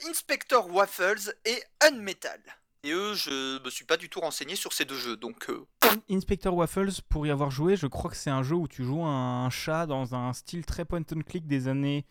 Inspector 0.08 0.70
Waffles 0.70 1.34
et 1.44 1.62
Unmetal. 1.82 2.40
Et 2.84 2.90
eux, 2.90 3.14
je 3.14 3.62
me 3.62 3.70
suis 3.70 3.84
pas 3.84 3.96
du 3.96 4.08
tout 4.08 4.18
renseigné 4.18 4.56
sur 4.56 4.72
ces 4.72 4.84
deux 4.84 4.96
jeux, 4.96 5.16
donc 5.16 5.48
euh, 5.50 5.64
Inspector 6.10 6.52
Waffles, 6.52 6.90
pour 7.08 7.24
y 7.26 7.30
avoir 7.30 7.50
joué, 7.52 7.76
je 7.76 7.86
crois 7.86 8.10
que 8.10 8.16
c'est 8.16 8.30
un 8.30 8.42
jeu 8.42 8.56
où 8.56 8.66
tu 8.66 8.82
joues 8.82 9.04
un 9.04 9.48
chat 9.50 9.86
dans 9.86 10.16
un 10.16 10.32
style 10.32 10.66
très 10.66 10.84
point 10.84 11.00
and 11.14 11.20
click 11.24 11.46
des 11.46 11.68
années. 11.68 12.04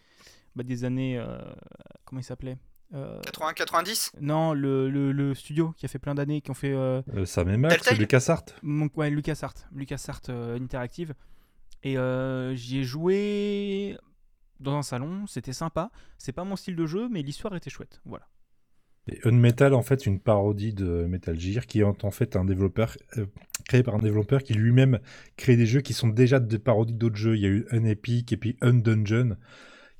bah, 0.55 0.63
des 0.63 0.85
années. 0.85 1.17
euh, 1.17 1.39
comment 2.05 2.21
il 2.21 2.23
s'appelait 2.23 2.57
Euh, 2.93 3.19
80-90 3.21 4.11
Non, 4.21 4.53
le, 4.53 4.89
le- 4.89 5.11
le 5.11 5.33
studio 5.35 5.73
qui 5.77 5.85
a 5.85 5.89
fait 5.89 5.99
plein 5.99 6.15
d'années, 6.15 6.39
qui 6.41 6.51
ont 6.51 6.53
fait. 6.53 6.71
euh, 6.73 7.01
Euh, 7.15 7.25
Sam 7.25 7.49
et 7.49 7.57
Max, 7.57 7.75
Telltale? 7.83 7.97
LucasArts. 7.99 8.45
Ouais, 8.95 9.09
LucasArts, 9.09 9.53
LucasArts 9.73 10.21
euh, 10.29 10.57
Interactive. 10.57 11.13
Et 11.83 11.97
euh, 11.97 12.55
j'y 12.55 12.79
ai 12.79 12.83
joué 12.85 13.97
dans 14.61 14.75
un 14.77 14.83
salon, 14.83 15.25
c'était 15.27 15.51
sympa. 15.53 15.89
C'est 16.17 16.31
pas 16.33 16.43
mon 16.45 16.55
style 16.55 16.75
de 16.77 16.85
jeu, 16.85 17.09
mais 17.09 17.21
l'histoire 17.23 17.53
était 17.55 17.69
chouette. 17.69 17.99
Voilà. 18.05 18.25
Et 19.07 19.19
Unmetal, 19.25 19.73
en 19.73 19.81
fait, 19.81 20.05
une 20.05 20.19
parodie 20.19 20.73
de 20.73 21.05
Metal 21.05 21.39
Gear, 21.39 21.65
qui 21.65 21.79
est 21.81 21.83
en 21.83 22.11
fait 22.11 22.35
un 22.35 22.45
développeur 22.45 22.95
euh, 23.17 23.25
créé 23.67 23.83
par 23.83 23.95
un 23.95 23.99
développeur 23.99 24.43
qui 24.43 24.53
lui-même 24.53 24.99
crée 25.37 25.57
des 25.57 25.65
jeux 25.65 25.81
qui 25.81 25.93
sont 25.93 26.07
déjà 26.07 26.39
des 26.39 26.59
parodies 26.59 26.93
d'autres 26.93 27.15
jeux. 27.15 27.35
Il 27.35 27.41
y 27.41 27.45
a 27.45 27.49
eu 27.49 27.65
Un 27.71 27.83
Epic 27.85 28.31
et 28.31 28.37
puis 28.37 28.57
Un 28.61 28.73
Dungeon, 28.75 29.37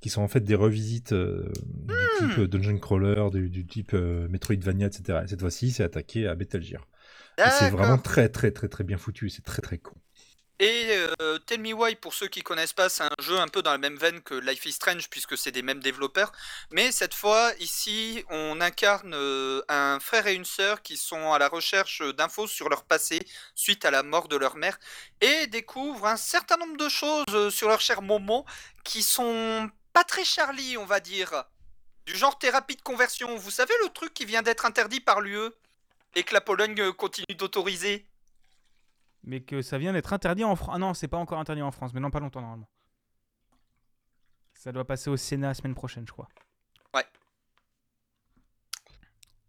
qui 0.02 0.10
sont 0.10 0.22
en 0.22 0.28
fait 0.28 0.42
des 0.42 0.56
revisites 0.56 1.14
euh, 1.14 1.52
du 1.66 2.10
Hmm. 2.20 2.30
type 2.30 2.38
euh, 2.40 2.48
Dungeon 2.48 2.80
Crawler, 2.80 3.30
du, 3.32 3.50
du 3.50 3.66
type 3.66 3.94
Metroidvania, 3.94 4.88
etc. 4.88 5.22
Et 5.26 5.28
cette 5.28 5.42
fois-ci, 5.42 5.72
c'est 5.72 5.84
attaqué 5.84 6.28
à 6.28 6.36
Metal 6.36 6.62
Gear. 6.62 6.88
C'est 7.50 7.68
vraiment 7.68 7.98
très 7.98 8.30
très 8.30 8.52
très 8.52 8.68
très 8.70 8.84
bien 8.84 8.98
foutu, 8.98 9.28
et 9.28 9.30
c'est 9.30 9.44
très 9.44 9.62
très 9.62 9.78
con. 9.80 9.96
Et 10.62 10.96
euh, 11.20 11.40
Tell 11.40 11.60
Me 11.60 11.74
Why, 11.74 11.96
pour 11.96 12.14
ceux 12.14 12.28
qui 12.28 12.44
connaissent 12.44 12.72
pas, 12.72 12.88
c'est 12.88 13.02
un 13.02 13.10
jeu 13.20 13.40
un 13.40 13.48
peu 13.48 13.64
dans 13.64 13.72
la 13.72 13.80
même 13.80 13.98
veine 13.98 14.22
que 14.22 14.36
Life 14.36 14.64
is 14.68 14.74
Strange, 14.74 15.10
puisque 15.10 15.36
c'est 15.36 15.52
des 15.52 15.64
mêmes 15.64 15.80
développeurs. 15.80 16.32
Mais 16.70 16.92
cette 16.92 17.16
fois, 17.16 17.52
ici, 17.60 18.24
on 18.30 18.62
incarne 18.62 19.16
euh, 19.16 19.64
un 19.70 20.00
frère 20.00 20.28
et 20.28 20.36
une 20.36 20.46
sœur 20.46 20.84
qui 20.84 20.98
sont 20.98 21.34
à 21.34 21.40
la 21.40 21.48
recherche 21.48 22.04
d'infos 22.16 22.46
sur 22.46 22.70
leur 22.70 22.84
passé 22.84 23.20
suite 23.56 23.86
à 23.86 23.92
la 23.92 24.04
mort 24.04 24.28
de 24.28 24.36
leur 24.36 24.56
mère 24.56 24.78
et 25.20 25.48
découvrent 25.48 26.06
un 26.06 26.16
certain 26.16 26.58
nombre 26.58 26.78
de 26.78 26.90
choses 26.90 27.26
euh, 27.34 27.50
sur 27.50 27.68
leur 27.68 27.82
cher 27.82 28.04
Momo 28.04 28.46
qui 28.84 29.02
sont 29.02 29.68
pas 29.94 30.04
très 30.04 30.24
Charlie, 30.24 30.78
on 30.78 30.86
va 30.86 31.00
dire. 31.00 31.44
Du 32.06 32.16
genre 32.16 32.38
thérapie 32.38 32.76
de 32.76 32.84
conversion. 32.84 33.36
Vous 33.36 33.50
savez 33.50 33.74
le 33.82 33.90
truc 33.90 34.14
qui 34.14 34.26
vient 34.26 34.44
d'être 34.44 34.68
interdit 34.68 35.00
par 35.00 35.22
l'UE 35.22 35.50
et 36.14 36.22
que 36.22 36.36
la 36.36 36.42
Pologne 36.42 36.80
euh, 36.82 36.94
continue 36.94 37.36
d'autoriser? 37.36 38.06
Mais 39.24 39.42
que 39.42 39.62
ça 39.62 39.78
vient 39.78 39.94
d'être 39.94 40.14
interdit 40.14 40.44
en 40.44 40.56
France. 40.56 40.72
Ah 40.76 40.80
non, 40.80 40.94
c'est 40.94 41.08
pas 41.08 41.18
encore 41.18 41.40
interdit 41.40 41.62
en 41.62 41.72
France, 41.72 41.94
mais 41.94 42.00
non, 42.00 42.10
pas 42.10 42.20
longtemps 42.20 42.42
normalement. 42.42 42.68
Ça 44.54 44.72
doit 44.72 44.86
passer 44.86 45.10
au 45.10 45.18
Sénat 45.18 45.50
la 45.50 45.54
semaine 45.54 45.76
prochaine, 45.76 46.06
je 46.08 46.12
crois. 46.12 46.28
Ouais. 46.94 47.06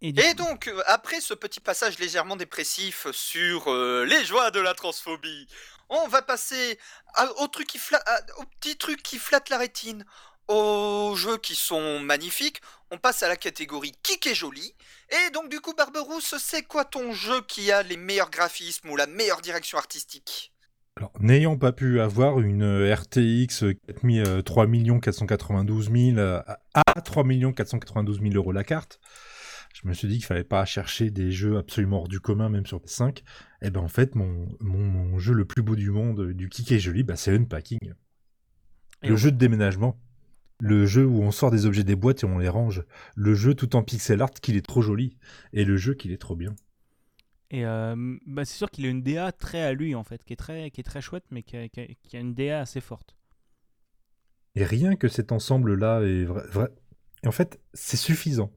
Et, 0.01 0.13
du 0.13 0.21
Et 0.21 0.31
coup- 0.31 0.35
donc, 0.45 0.69
euh, 0.69 0.83
après 0.87 1.21
ce 1.21 1.35
petit 1.35 1.61
passage 1.61 1.99
légèrement 1.99 2.37
dépressif 2.37 3.07
sur 3.13 3.71
euh, 3.71 4.05
les 4.05 4.25
joies 4.25 4.51
de 4.51 4.61
la 4.61 4.75
transphobie, 4.75 5.47
on 5.89 6.09
va 6.09 6.23
passer 6.23 6.79
à- 7.15 7.31
au, 7.41 7.47
truc 7.49 7.67
qui 7.69 7.79
fla- 7.79 8.03
à- 8.07 8.41
au 8.41 8.45
petit 8.61 8.77
truc 8.77 9.03
qui 9.03 9.19
flatte 9.19 9.49
la 9.49 9.59
rétine, 9.59 10.05
aux 10.49 11.15
jeux 11.17 11.39
qui 11.39 11.55
sont 11.55 12.01
magnifiques. 12.01 12.61
On 12.95 12.99
passe 12.99 13.23
à 13.23 13.29
la 13.29 13.37
catégorie 13.37 13.93
kick 14.03 14.27
et 14.27 14.35
joli. 14.35 14.75
Et 15.09 15.31
donc, 15.31 15.51
du 15.51 15.61
coup, 15.61 15.73
Barberousse, 15.75 16.35
c'est 16.39 16.61
quoi 16.61 16.85
ton 16.85 17.13
jeu 17.13 17.41
qui 17.49 17.73
a 17.73 17.83
les 17.83 17.97
meilleurs 17.97 18.31
graphismes 18.31 18.91
ou 18.91 18.97
la 18.97 19.07
meilleure 19.07 19.41
direction 19.41 19.79
artistique? 19.79 20.53
Alors, 20.99 21.11
n'ayant 21.19 21.57
pas 21.57 21.73
pu 21.73 22.03
avoir 22.03 22.39
une 22.41 22.93
RTX 22.93 23.65
4000, 23.87 24.23
euh, 24.27 24.43
3 24.43 24.67
492 25.01 25.91
000 25.91 26.19
euh, 26.19 26.43
à 26.75 27.01
3 27.01 27.25
492 27.57 28.21
000 28.21 28.35
euros 28.35 28.53
la 28.53 28.63
carte, 28.63 29.01
je 29.73 29.89
me 29.89 29.95
suis 29.95 30.07
dit 30.07 30.17
qu'il 30.17 30.27
fallait 30.27 30.45
pas 30.45 30.67
chercher 30.67 31.11
des 31.11 31.33
jeux 31.33 31.57
absolument 31.57 32.01
hors 32.01 32.09
du 32.09 32.21
commun, 32.21 32.51
même 32.51 32.67
sur 32.67 32.79
PS5. 32.79 33.23
Et 33.63 33.71
ben 33.71 33.81
en 33.81 33.89
fait, 33.89 34.15
mon, 34.15 34.47
mon, 34.61 34.85
mon 34.85 35.19
jeu 35.19 35.33
le 35.33 35.47
plus 35.47 35.63
beau 35.63 35.77
du 35.77 35.91
monde, 35.91 36.21
euh, 36.21 36.35
du 36.35 36.51
kick 36.51 36.71
et 36.73 36.79
joli, 36.79 37.05
bah, 37.05 37.17
c'est 37.17 37.35
Unpacking. 37.35 37.95
Et 39.03 39.09
Le 39.09 39.17
jeu 39.17 39.33
de 39.33 39.39
déménagement. 39.39 39.99
Le 40.61 40.87
jeu 40.87 41.05
où 41.07 41.23
on 41.23 41.31
sort 41.33 41.51
des 41.51 41.67
objets 41.67 41.85
des 41.85 41.97
boîtes 41.97 42.23
et 42.23 42.27
on 42.27 42.39
les 42.39 42.49
range. 42.49 42.85
Le 43.17 43.35
jeu 43.35 43.55
tout 43.55 43.75
en 43.77 43.83
pixel 43.83 44.23
art 44.23 44.31
qu'il 44.31 44.57
est 44.57 44.65
trop 44.67 44.83
joli. 44.83 45.17
Et 45.53 45.65
le 45.65 45.77
jeu 45.77 45.95
qu'il 45.95 46.13
est 46.13 46.19
trop 46.21 46.37
bien. 46.37 46.55
Et 47.51 47.67
euh, 47.67 48.19
bah, 48.27 48.45
c'est 48.45 48.57
sûr 48.57 48.71
qu'il 48.71 48.87
a 48.87 48.89
une 48.89 49.03
DA 49.03 49.31
très 49.33 49.61
à 49.63 49.73
lui 49.75 49.95
en 49.95 50.05
fait, 50.05 50.25
qui 50.25 50.33
est 50.33 50.37
très, 50.37 50.71
qui 50.71 50.81
est 50.81 50.85
très 50.85 51.01
chouette, 51.03 51.25
mais 51.31 51.43
qui 51.43 51.57
a, 51.57 51.69
qui 51.69 51.81
a- 51.81 51.87
qui 52.03 52.17
a 52.17 52.21
une 52.21 52.35
DA 52.35 52.61
assez 52.61 52.81
forte. 52.81 53.15
Et 54.55 54.65
rien 54.65 54.97
que 54.97 55.09
cet 55.09 55.33
ensemble-là 55.33 56.01
est 56.03 56.25
vrai, 56.25 56.69
Et 57.25 57.29
en 57.29 57.33
fait, 57.33 57.61
c'est 57.75 57.97
suffisant. 57.97 58.53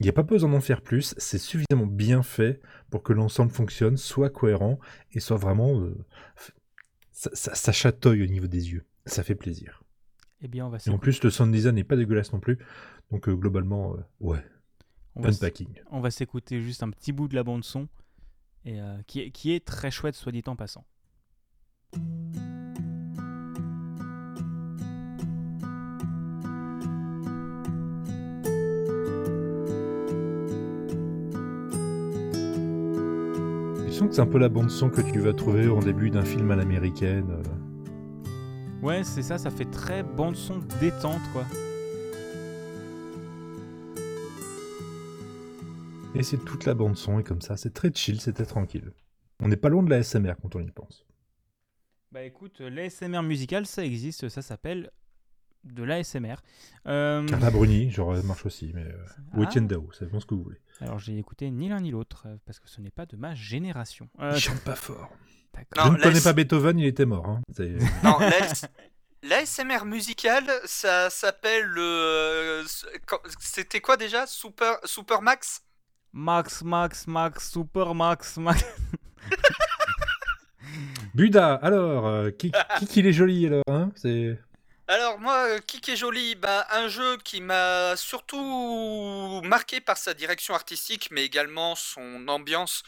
Il 0.00 0.04
n'y 0.04 0.10
a 0.10 0.14
pas 0.14 0.24
besoin 0.24 0.50
d'en 0.50 0.60
faire 0.60 0.82
plus, 0.82 1.14
c'est 1.18 1.38
suffisamment 1.38 1.86
bien 1.86 2.22
fait 2.24 2.60
pour 2.90 3.02
que 3.04 3.12
l'ensemble 3.14 3.52
fonctionne, 3.52 3.96
soit 3.98 4.30
cohérent 4.30 4.80
et 5.12 5.20
soit 5.20 5.38
vraiment. 5.38 5.80
euh, 5.80 5.96
ça, 7.12 7.30
ça- 7.34 7.54
ça 7.54 7.72
chatouille 7.72 8.24
au 8.24 8.26
niveau 8.26 8.46
des 8.48 8.70
yeux. 8.72 8.84
Ça 9.06 9.22
fait 9.22 9.36
plaisir. 9.36 9.83
Eh 10.44 10.48
bien, 10.48 10.66
on 10.66 10.68
va 10.68 10.76
Et 10.86 10.90
en 10.90 10.98
plus, 10.98 11.22
le 11.22 11.30
sound 11.30 11.50
design 11.50 11.74
n'est 11.74 11.84
pas 11.84 11.96
dégueulasse 11.96 12.34
non 12.34 12.38
plus. 12.38 12.58
Donc, 13.10 13.28
euh, 13.28 13.34
globalement, 13.34 13.94
euh, 13.94 13.96
ouais, 14.20 14.44
on 15.16 15.22
va 15.22 15.30
on 15.90 16.00
va 16.00 16.10
s'écouter 16.10 16.60
juste 16.60 16.82
un 16.82 16.90
petit 16.90 17.12
bout 17.12 17.28
de 17.28 17.34
la 17.34 17.42
bande 17.42 17.64
son, 17.64 17.88
et 18.66 18.78
euh, 18.78 18.98
qui, 19.06 19.20
est, 19.20 19.30
qui 19.30 19.52
est 19.52 19.64
très 19.64 19.90
chouette, 19.90 20.14
soit 20.14 20.32
dit 20.32 20.42
en 20.46 20.54
passant. 20.54 20.84
Je 33.86 33.98
sens 33.98 34.08
que 34.08 34.14
c'est 34.14 34.20
un 34.20 34.26
peu 34.26 34.38
la 34.38 34.50
bande-son 34.50 34.90
que 34.90 35.00
tu 35.00 35.20
vas 35.20 35.32
trouver 35.32 35.68
en 35.68 35.78
début 35.78 36.10
d'un 36.10 36.24
film 36.24 36.50
à 36.50 36.56
l'américaine. 36.56 37.42
Euh. 38.84 38.88
Ouais, 38.88 39.04
c'est 39.04 39.22
ça, 39.22 39.38
ça 39.38 39.50
fait 39.50 39.70
très 39.70 40.02
bande 40.02 40.36
son 40.36 40.58
détente 40.80 41.22
quoi. 41.32 41.44
Et 46.16 46.22
c'est 46.22 46.38
toute 46.38 46.64
la 46.64 46.74
bande-son, 46.74 47.18
et 47.18 47.24
comme 47.24 47.40
ça, 47.40 47.56
c'est 47.56 47.74
très 47.74 47.92
chill, 47.92 48.20
c'est 48.20 48.34
très 48.34 48.46
tranquille. 48.46 48.92
On 49.40 49.48
n'est 49.48 49.56
pas 49.56 49.68
loin 49.68 49.82
de 49.82 49.90
la 49.90 50.02
SMR 50.02 50.34
quand 50.40 50.54
on 50.54 50.60
y 50.60 50.70
pense. 50.70 51.04
Bah 52.12 52.22
écoute, 52.22 52.60
l'ASMR 52.60 53.22
musical, 53.22 53.66
ça 53.66 53.84
existe, 53.84 54.28
ça 54.28 54.40
s'appelle 54.40 54.92
de 55.64 55.82
l'ASMR. 55.82 56.36
Euh, 56.86 57.26
Carla 57.26 57.50
Bruni, 57.50 57.90
genre, 57.90 58.14
marche 58.24 58.46
aussi, 58.46 58.70
mais. 58.74 58.84
Euh, 58.84 59.04
ah, 59.32 59.38
ou 59.38 59.42
Etienne 59.42 59.66
Dao, 59.66 59.90
ça 59.90 60.04
dépend 60.04 60.20
ce 60.20 60.26
que 60.26 60.34
vous 60.34 60.44
voulez. 60.44 60.60
alors 60.80 61.00
j'ai 61.00 61.18
écouté 61.18 61.50
ni 61.50 61.68
l'un 61.68 61.80
ni 61.80 61.90
l'autre, 61.90 62.26
euh, 62.26 62.36
parce 62.46 62.60
que 62.60 62.68
ce 62.68 62.80
n'est 62.80 62.90
pas 62.90 63.06
de 63.06 63.16
ma 63.16 63.34
génération. 63.34 64.08
Euh, 64.20 64.32
Il 64.34 64.40
chante 64.40 64.60
pas 64.60 64.76
fort. 64.76 65.10
D'accord. 65.54 65.86
Non, 65.86 65.92
Je 65.92 65.98
ne 65.98 66.02
connais 66.02 66.20
pas 66.20 66.32
Beethoven, 66.32 66.78
il 66.78 66.86
était 66.86 67.06
mort. 67.06 67.26
Hein. 67.26 67.40
C'est- 67.56 67.78
Non, 68.02 68.18
l'AS 68.18 68.64
l'ASMR 69.22 69.84
musical, 69.86 70.44
ça 70.64 71.08
s'appelle 71.10 71.64
le. 71.64 72.64
C'était 73.40 73.80
quoi 73.80 73.96
déjà? 73.96 74.26
Super, 74.26 74.76
Super 74.84 75.22
Max 75.22 75.62
Max, 76.12 76.62
Max, 76.62 77.06
Max, 77.06 77.50
Super 77.52 77.94
Max, 77.94 78.36
Max. 78.36 78.64
Buda, 81.14 81.54
alors, 81.54 82.06
euh, 82.06 82.30
qui, 82.30 82.52
qui 82.78 82.86
qu'il 82.86 83.06
est 83.06 83.12
joli 83.12 83.46
alors 83.46 83.62
hein 83.68 83.90
C'est 83.94 84.36
Alors 84.88 85.18
moi, 85.20 85.46
euh, 85.48 85.58
Kik 85.64 85.88
est 85.90 85.96
joli, 85.96 86.34
bah, 86.34 86.66
un 86.72 86.88
jeu 86.88 87.16
qui 87.18 87.40
m'a 87.40 87.94
surtout 87.96 89.40
marqué 89.44 89.80
par 89.80 89.96
sa 89.96 90.12
direction 90.14 90.54
artistique, 90.54 91.08
mais 91.12 91.24
également 91.24 91.74
son 91.76 92.26
ambiance. 92.28 92.82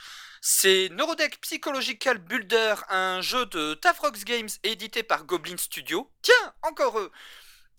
C'est 0.49 0.91
Neurodeck 0.93 1.41
Psychological 1.41 2.19
Builder, 2.19 2.77
un 2.89 3.21
jeu 3.21 3.47
de 3.47 3.75
Tafrox 3.75 4.23
Games 4.23 4.49
édité 4.63 5.03
par 5.03 5.25
Goblin 5.25 5.57
Studio. 5.57 6.09
Tiens, 6.23 6.55
encore 6.63 7.01
eux 7.01 7.11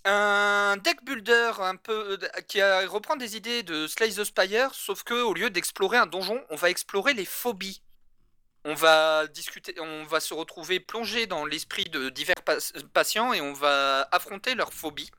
un 0.03 0.75
deck 0.75 1.01
builder 1.05 1.53
un 1.59 1.77
peu 1.77 2.17
euh, 2.21 2.41
qui 2.49 2.61
reprend 2.61 3.15
des 3.15 3.37
idées 3.37 3.63
de 3.63 3.87
Slay 3.87 4.09
the 4.09 4.25
Spire, 4.25 4.73
sauf 4.73 5.03
que 5.03 5.13
au 5.13 5.33
lieu 5.33 5.49
d'explorer 5.49 5.97
un 5.97 6.07
donjon, 6.07 6.43
on 6.49 6.57
va 6.57 6.69
explorer 6.69 7.13
les 7.13 7.23
phobies. 7.23 7.81
On 8.65 8.73
va 8.73 9.27
discuter, 9.27 9.73
on 9.79 10.03
va 10.03 10.19
se 10.19 10.33
retrouver 10.33 10.81
plongé 10.81 11.25
dans 11.25 11.45
l'esprit 11.45 11.85
de 11.85 12.09
divers 12.09 12.41
pas- 12.43 12.57
patients 12.93 13.31
et 13.31 13.39
on 13.39 13.53
va 13.53 14.09
affronter 14.11 14.55
leurs 14.55 14.73
phobies. 14.73 15.09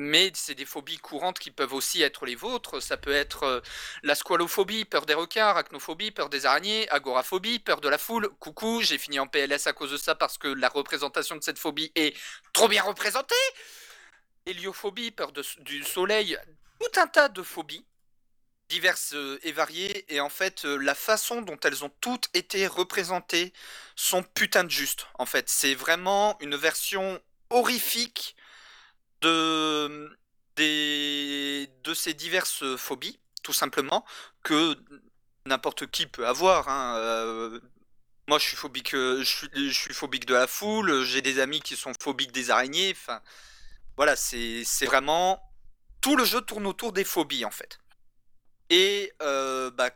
Mais 0.00 0.30
c'est 0.32 0.54
des 0.54 0.64
phobies 0.64 0.98
courantes 0.98 1.40
qui 1.40 1.50
peuvent 1.50 1.74
aussi 1.74 2.02
être 2.02 2.24
les 2.24 2.36
vôtres. 2.36 2.78
Ça 2.80 2.96
peut 2.96 3.12
être 3.12 3.42
euh, 3.42 3.60
la 4.04 4.14
squalophobie, 4.14 4.84
peur 4.84 5.06
des 5.06 5.14
requins, 5.14 5.46
arachnophobie, 5.46 6.12
peur 6.12 6.28
des 6.28 6.46
araignées, 6.46 6.88
agoraphobie, 6.90 7.58
peur 7.58 7.80
de 7.80 7.88
la 7.88 7.98
foule. 7.98 8.28
Coucou, 8.38 8.80
j'ai 8.80 8.96
fini 8.96 9.18
en 9.18 9.26
PLS 9.26 9.66
à 9.66 9.72
cause 9.72 9.90
de 9.90 9.96
ça 9.96 10.14
parce 10.14 10.38
que 10.38 10.46
la 10.46 10.68
représentation 10.68 11.34
de 11.34 11.42
cette 11.42 11.58
phobie 11.58 11.90
est 11.96 12.16
trop 12.52 12.68
bien 12.68 12.84
représentée. 12.84 13.34
Héliophobie, 14.46 15.10
peur 15.10 15.32
du 15.32 15.82
soleil, 15.82 16.38
tout 16.78 17.00
un 17.00 17.08
tas 17.08 17.28
de 17.28 17.42
phobies 17.42 17.84
diverses 18.68 19.14
euh, 19.14 19.40
et 19.42 19.50
variées 19.50 20.04
et 20.14 20.20
en 20.20 20.28
fait 20.28 20.64
euh, 20.64 20.76
la 20.76 20.94
façon 20.94 21.42
dont 21.42 21.58
elles 21.64 21.84
ont 21.84 21.90
toutes 22.00 22.28
été 22.34 22.68
représentées 22.68 23.52
sont 23.96 24.22
putain 24.22 24.62
de 24.62 24.70
justes 24.70 25.06
en 25.18 25.26
fait 25.26 25.48
c'est 25.48 25.74
vraiment 25.74 26.36
une 26.40 26.54
version 26.54 27.20
horrifique 27.50 28.36
de 29.22 30.16
ces 31.94 32.14
diverses 32.14 32.76
phobies 32.76 33.18
tout 33.42 33.52
simplement 33.52 34.04
que 34.42 34.76
n'importe 35.46 35.86
qui 35.90 36.06
peut 36.06 36.26
avoir 36.26 36.68
hein, 36.68 36.96
euh, 36.98 37.60
moi 38.28 38.38
je 38.38 38.44
suis 38.44 38.56
phobique 38.56 38.94
euh, 38.94 39.22
je 39.22 39.70
suis, 39.70 39.94
phobique 39.94 40.26
de 40.26 40.34
la 40.34 40.46
foule 40.46 41.04
j'ai 41.04 41.22
des 41.22 41.40
amis 41.40 41.60
qui 41.60 41.76
sont 41.76 41.92
phobiques 41.98 42.32
des 42.32 42.50
araignées 42.50 42.92
enfin 42.92 43.22
voilà 43.96 44.16
c'est 44.16 44.64
vraiment 44.84 45.40
tout 46.00 46.16
le 46.16 46.24
jeu 46.24 46.40
tourne 46.42 46.66
autour 46.66 46.92
des 46.92 47.04
phobies 47.04 47.44
en 47.44 47.50
fait 47.50 47.78
et 48.70 49.12
euh, 49.22 49.70
bah, 49.70 49.90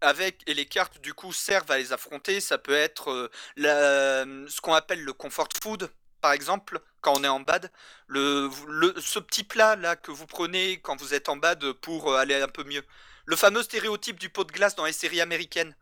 avec 0.00 0.42
et 0.46 0.54
les 0.54 0.66
cartes 0.66 1.00
du 1.00 1.14
coup 1.14 1.32
servent 1.32 1.70
à 1.70 1.78
les 1.78 1.92
affronter. 1.92 2.40
Ça 2.40 2.58
peut 2.58 2.76
être 2.76 3.30
ce 3.56 4.60
qu'on 4.60 4.74
appelle 4.74 5.02
le 5.02 5.12
comfort 5.12 5.48
food, 5.62 5.90
par 6.20 6.32
exemple, 6.32 6.80
quand 7.00 7.14
on 7.18 7.24
est 7.24 7.28
en 7.28 7.40
bad. 7.40 7.70
Le, 8.06 8.50
le- 8.68 8.94
ce 9.00 9.18
petit 9.18 9.44
plat 9.44 9.76
là 9.76 9.96
que 9.96 10.10
vous 10.10 10.26
prenez 10.26 10.80
quand 10.80 11.00
vous 11.00 11.14
êtes 11.14 11.28
en 11.28 11.36
bad 11.36 11.72
pour 11.74 12.10
euh, 12.12 12.16
aller 12.18 12.34
un 12.40 12.48
peu 12.48 12.64
mieux. 12.64 12.82
Le 13.26 13.36
fameux 13.36 13.62
stéréotype 13.62 14.18
du 14.18 14.28
pot 14.30 14.44
de 14.44 14.52
glace 14.52 14.74
dans 14.74 14.84
les 14.86 14.92
séries 14.92 15.20
américaines. 15.20 15.74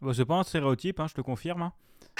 Bon, 0.00 0.12
c'est 0.12 0.24
pas 0.24 0.34
un 0.34 0.42
stéréotype, 0.44 1.00
hein, 1.00 1.06
je 1.08 1.14
te 1.14 1.20
confirme. 1.20 1.62
hein. 1.62 1.72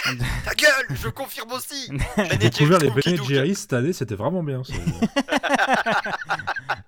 Ta 0.45 0.55
gueule, 0.55 0.87
je 0.91 1.09
confirme 1.09 1.51
aussi. 1.51 1.91
Et 2.17 2.37
Découvrir 2.37 2.79
les 2.79 2.89
Ben. 2.89 3.23
Jerry's 3.23 3.59
cette 3.61 3.73
année, 3.73 3.93
c'était 3.93 4.15
vraiment 4.15 4.41
bien. 4.43 4.63
ça. 4.63 4.73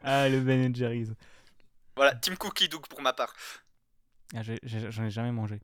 ah, 0.04 0.28
le 0.30 0.40
Ben 0.40 0.76
Jerry's. 0.76 1.10
Voilà, 1.96 2.16
Team 2.16 2.38
Cookie 2.38 2.70
Doug 2.70 2.88
pour 2.88 3.02
ma 3.02 3.14
part. 3.14 3.34
Ah, 4.36 4.42
J'en 4.64 5.04
ai 5.06 5.12
jamais 5.12 5.32
mangé. 5.32 5.60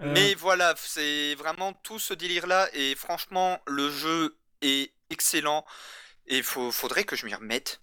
Euh, 0.00 0.12
Mais 0.14 0.34
voilà, 0.34 0.74
c'est 0.76 1.34
vraiment 1.34 1.72
tout 1.72 1.98
ce 1.98 2.14
délire-là. 2.14 2.68
Et 2.74 2.94
franchement, 2.94 3.58
le 3.66 3.90
jeu 3.90 4.36
est 4.60 4.92
excellent. 5.10 5.64
Et 6.28 6.38
il 6.38 6.42
faudrait 6.44 7.04
que 7.04 7.16
je 7.16 7.26
m'y 7.26 7.34
remette. 7.34 7.80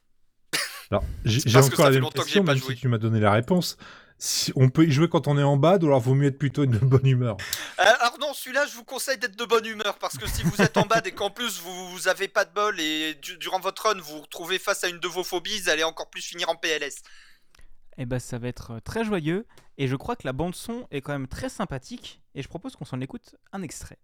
Alors, 0.92 1.04
j'ai 1.26 1.42
que 1.42 1.58
encore 1.58 1.78
ça 1.78 1.84
la 1.90 2.00
même 2.00 2.10
que 2.10 2.14
question, 2.24 2.44
pas 2.46 2.54
même 2.54 2.62
joué. 2.62 2.76
si 2.76 2.82
tu 2.82 2.88
m'as 2.88 2.98
donné 2.98 3.20
la 3.20 3.32
réponse. 3.32 3.78
Si 4.22 4.52
on 4.58 4.70
peut 4.70 4.86
y 4.86 4.92
jouer 4.92 5.08
quand 5.08 5.28
on 5.28 5.38
est 5.38 5.44
en 5.44 5.56
bad, 5.56 5.82
ou 5.84 5.88
alors 5.88 6.02
vaut 6.02 6.14
mieux 6.14 6.28
être 6.28 6.38
plutôt 6.38 6.66
de 6.66 6.78
bonne 6.78 7.06
humeur. 7.08 7.38
Euh, 7.80 7.84
Alors 8.02 8.18
non, 8.20 8.34
celui-là, 8.34 8.66
je 8.66 8.76
vous 8.76 8.84
conseille 8.84 9.18
d'être 9.18 9.38
de 9.38 9.46
bonne 9.46 9.66
humeur 9.66 9.98
parce 9.98 10.18
que 10.18 10.28
si 10.28 10.44
vous 10.44 10.62
êtes 10.62 10.76
en 10.76 10.86
bad 10.86 11.08
et 11.08 11.14
qu'en 11.14 11.30
plus 11.30 11.60
vous, 11.62 11.90
vous 11.92 12.08
avez 12.10 12.28
pas 12.28 12.44
de 12.44 12.54
bol 12.54 12.78
et 12.82 13.14
du- 13.16 13.38
durant 13.38 13.62
votre 13.62 13.84
run 13.88 13.96
vous 14.02 14.16
vous 14.18 14.22
retrouvez 14.24 14.60
face 14.60 14.84
à 14.84 14.90
une 14.90 15.00
de 15.00 15.08
vos 15.08 15.24
phobies, 15.24 15.62
vous 15.62 15.70
allez 15.70 15.84
encore 15.86 16.10
plus 16.10 16.22
finir 16.22 16.50
en 16.50 16.56
PLS. 16.58 17.02
Eh 17.98 18.06
ben, 18.06 18.20
ça 18.20 18.38
va 18.38 18.48
être 18.48 18.72
euh, 18.72 18.80
très 18.80 19.04
joyeux. 19.04 19.46
Et 19.78 19.88
je 19.88 19.96
crois 19.96 20.16
que 20.16 20.26
la 20.26 20.34
bande-son 20.34 20.88
est 20.92 21.02
quand 21.02 21.14
même 21.14 21.28
très 21.28 21.50
sympathique. 21.50 22.22
Et 22.36 22.42
je 22.42 22.48
propose 22.48 22.76
qu'on 22.76 22.86
s'en 22.86 23.02
écoute 23.02 23.36
un 23.52 23.62
extrait. 23.62 23.98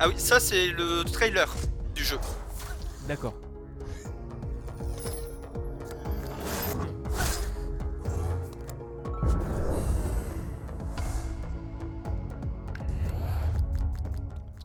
Ah 0.00 0.08
oui, 0.08 0.14
ça 0.16 0.38
c'est 0.38 0.68
le 0.68 1.02
trailer 1.04 1.52
du 1.94 2.04
jeu. 2.04 2.18
D'accord. 3.08 3.34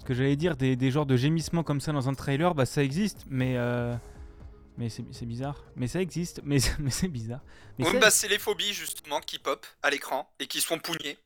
Que 0.06 0.14
j'allais 0.14 0.36
dire, 0.36 0.56
des, 0.56 0.76
des 0.76 0.92
genres 0.92 1.06
de 1.06 1.16
gémissements 1.16 1.64
comme 1.64 1.82
ça 1.82 1.92
dans 1.92 2.10
un 2.10 2.14
trailer, 2.14 2.54
bah 2.56 2.66
ça 2.66 2.84
existe, 2.84 3.26
mais 3.30 3.58
euh, 3.58 3.96
mais 4.78 4.90
c'est 4.90 5.04
c'est 5.12 5.26
bizarre. 5.26 5.64
Mais 5.76 5.88
ça 5.88 6.02
existe, 6.02 6.42
mais, 6.44 6.58
mais 6.80 6.92
c'est 6.92 7.08
bizarre. 7.08 7.42
Mais 7.80 7.88
Oui, 7.88 7.98
bah, 8.00 8.12
c'est 8.12 8.28
les 8.28 8.40
phobies 8.40 8.74
justement 8.74 9.20
qui 9.20 9.40
pop 9.40 9.66
à 9.82 9.90
l'écran 9.90 10.30
et 10.40 10.48
qui 10.48 10.62
se 10.62 10.68
font 10.68 10.80
pougner. 10.80 11.18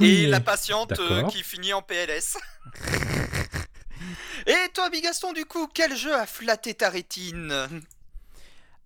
Et 0.00 0.26
la 0.26 0.40
patiente 0.40 0.98
euh, 0.98 1.24
qui 1.24 1.42
finit 1.42 1.72
en 1.72 1.82
PLS. 1.82 2.38
et 4.46 4.68
toi, 4.72 4.88
Bigaston, 4.88 5.32
du 5.32 5.44
coup, 5.44 5.66
quel 5.66 5.94
jeu 5.94 6.14
a 6.14 6.26
flatté 6.26 6.74
ta 6.74 6.88
rétine? 6.88 7.68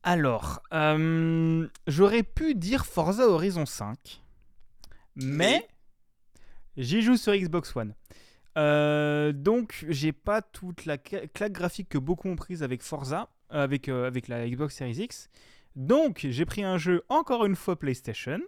Alors, 0.02 0.60
euh, 0.72 1.68
j'aurais 1.86 2.24
pu 2.24 2.54
dire 2.54 2.84
Forza 2.84 3.28
Horizon 3.28 3.64
5, 3.64 4.22
mais 5.16 5.66
j'y 6.76 7.02
joue 7.02 7.16
sur 7.16 7.34
Xbox 7.34 7.74
One. 7.76 7.94
Euh, 8.56 9.32
donc, 9.32 9.84
j'ai 9.88 10.12
pas 10.12 10.40
toute 10.42 10.84
la 10.86 10.96
cla- 10.96 11.28
claque 11.28 11.52
graphique 11.52 11.88
que 11.88 11.98
beaucoup 11.98 12.28
ont 12.28 12.36
prise 12.36 12.62
avec 12.62 12.82
Forza, 12.82 13.28
euh, 13.52 13.64
avec, 13.64 13.88
euh, 13.88 14.06
avec 14.06 14.28
la 14.28 14.48
Xbox 14.48 14.76
Series 14.76 15.02
X. 15.02 15.28
Donc, 15.76 16.26
j'ai 16.28 16.44
pris 16.44 16.62
un 16.62 16.78
jeu 16.78 17.02
encore 17.08 17.44
une 17.44 17.56
fois 17.56 17.78
PlayStation. 17.78 18.38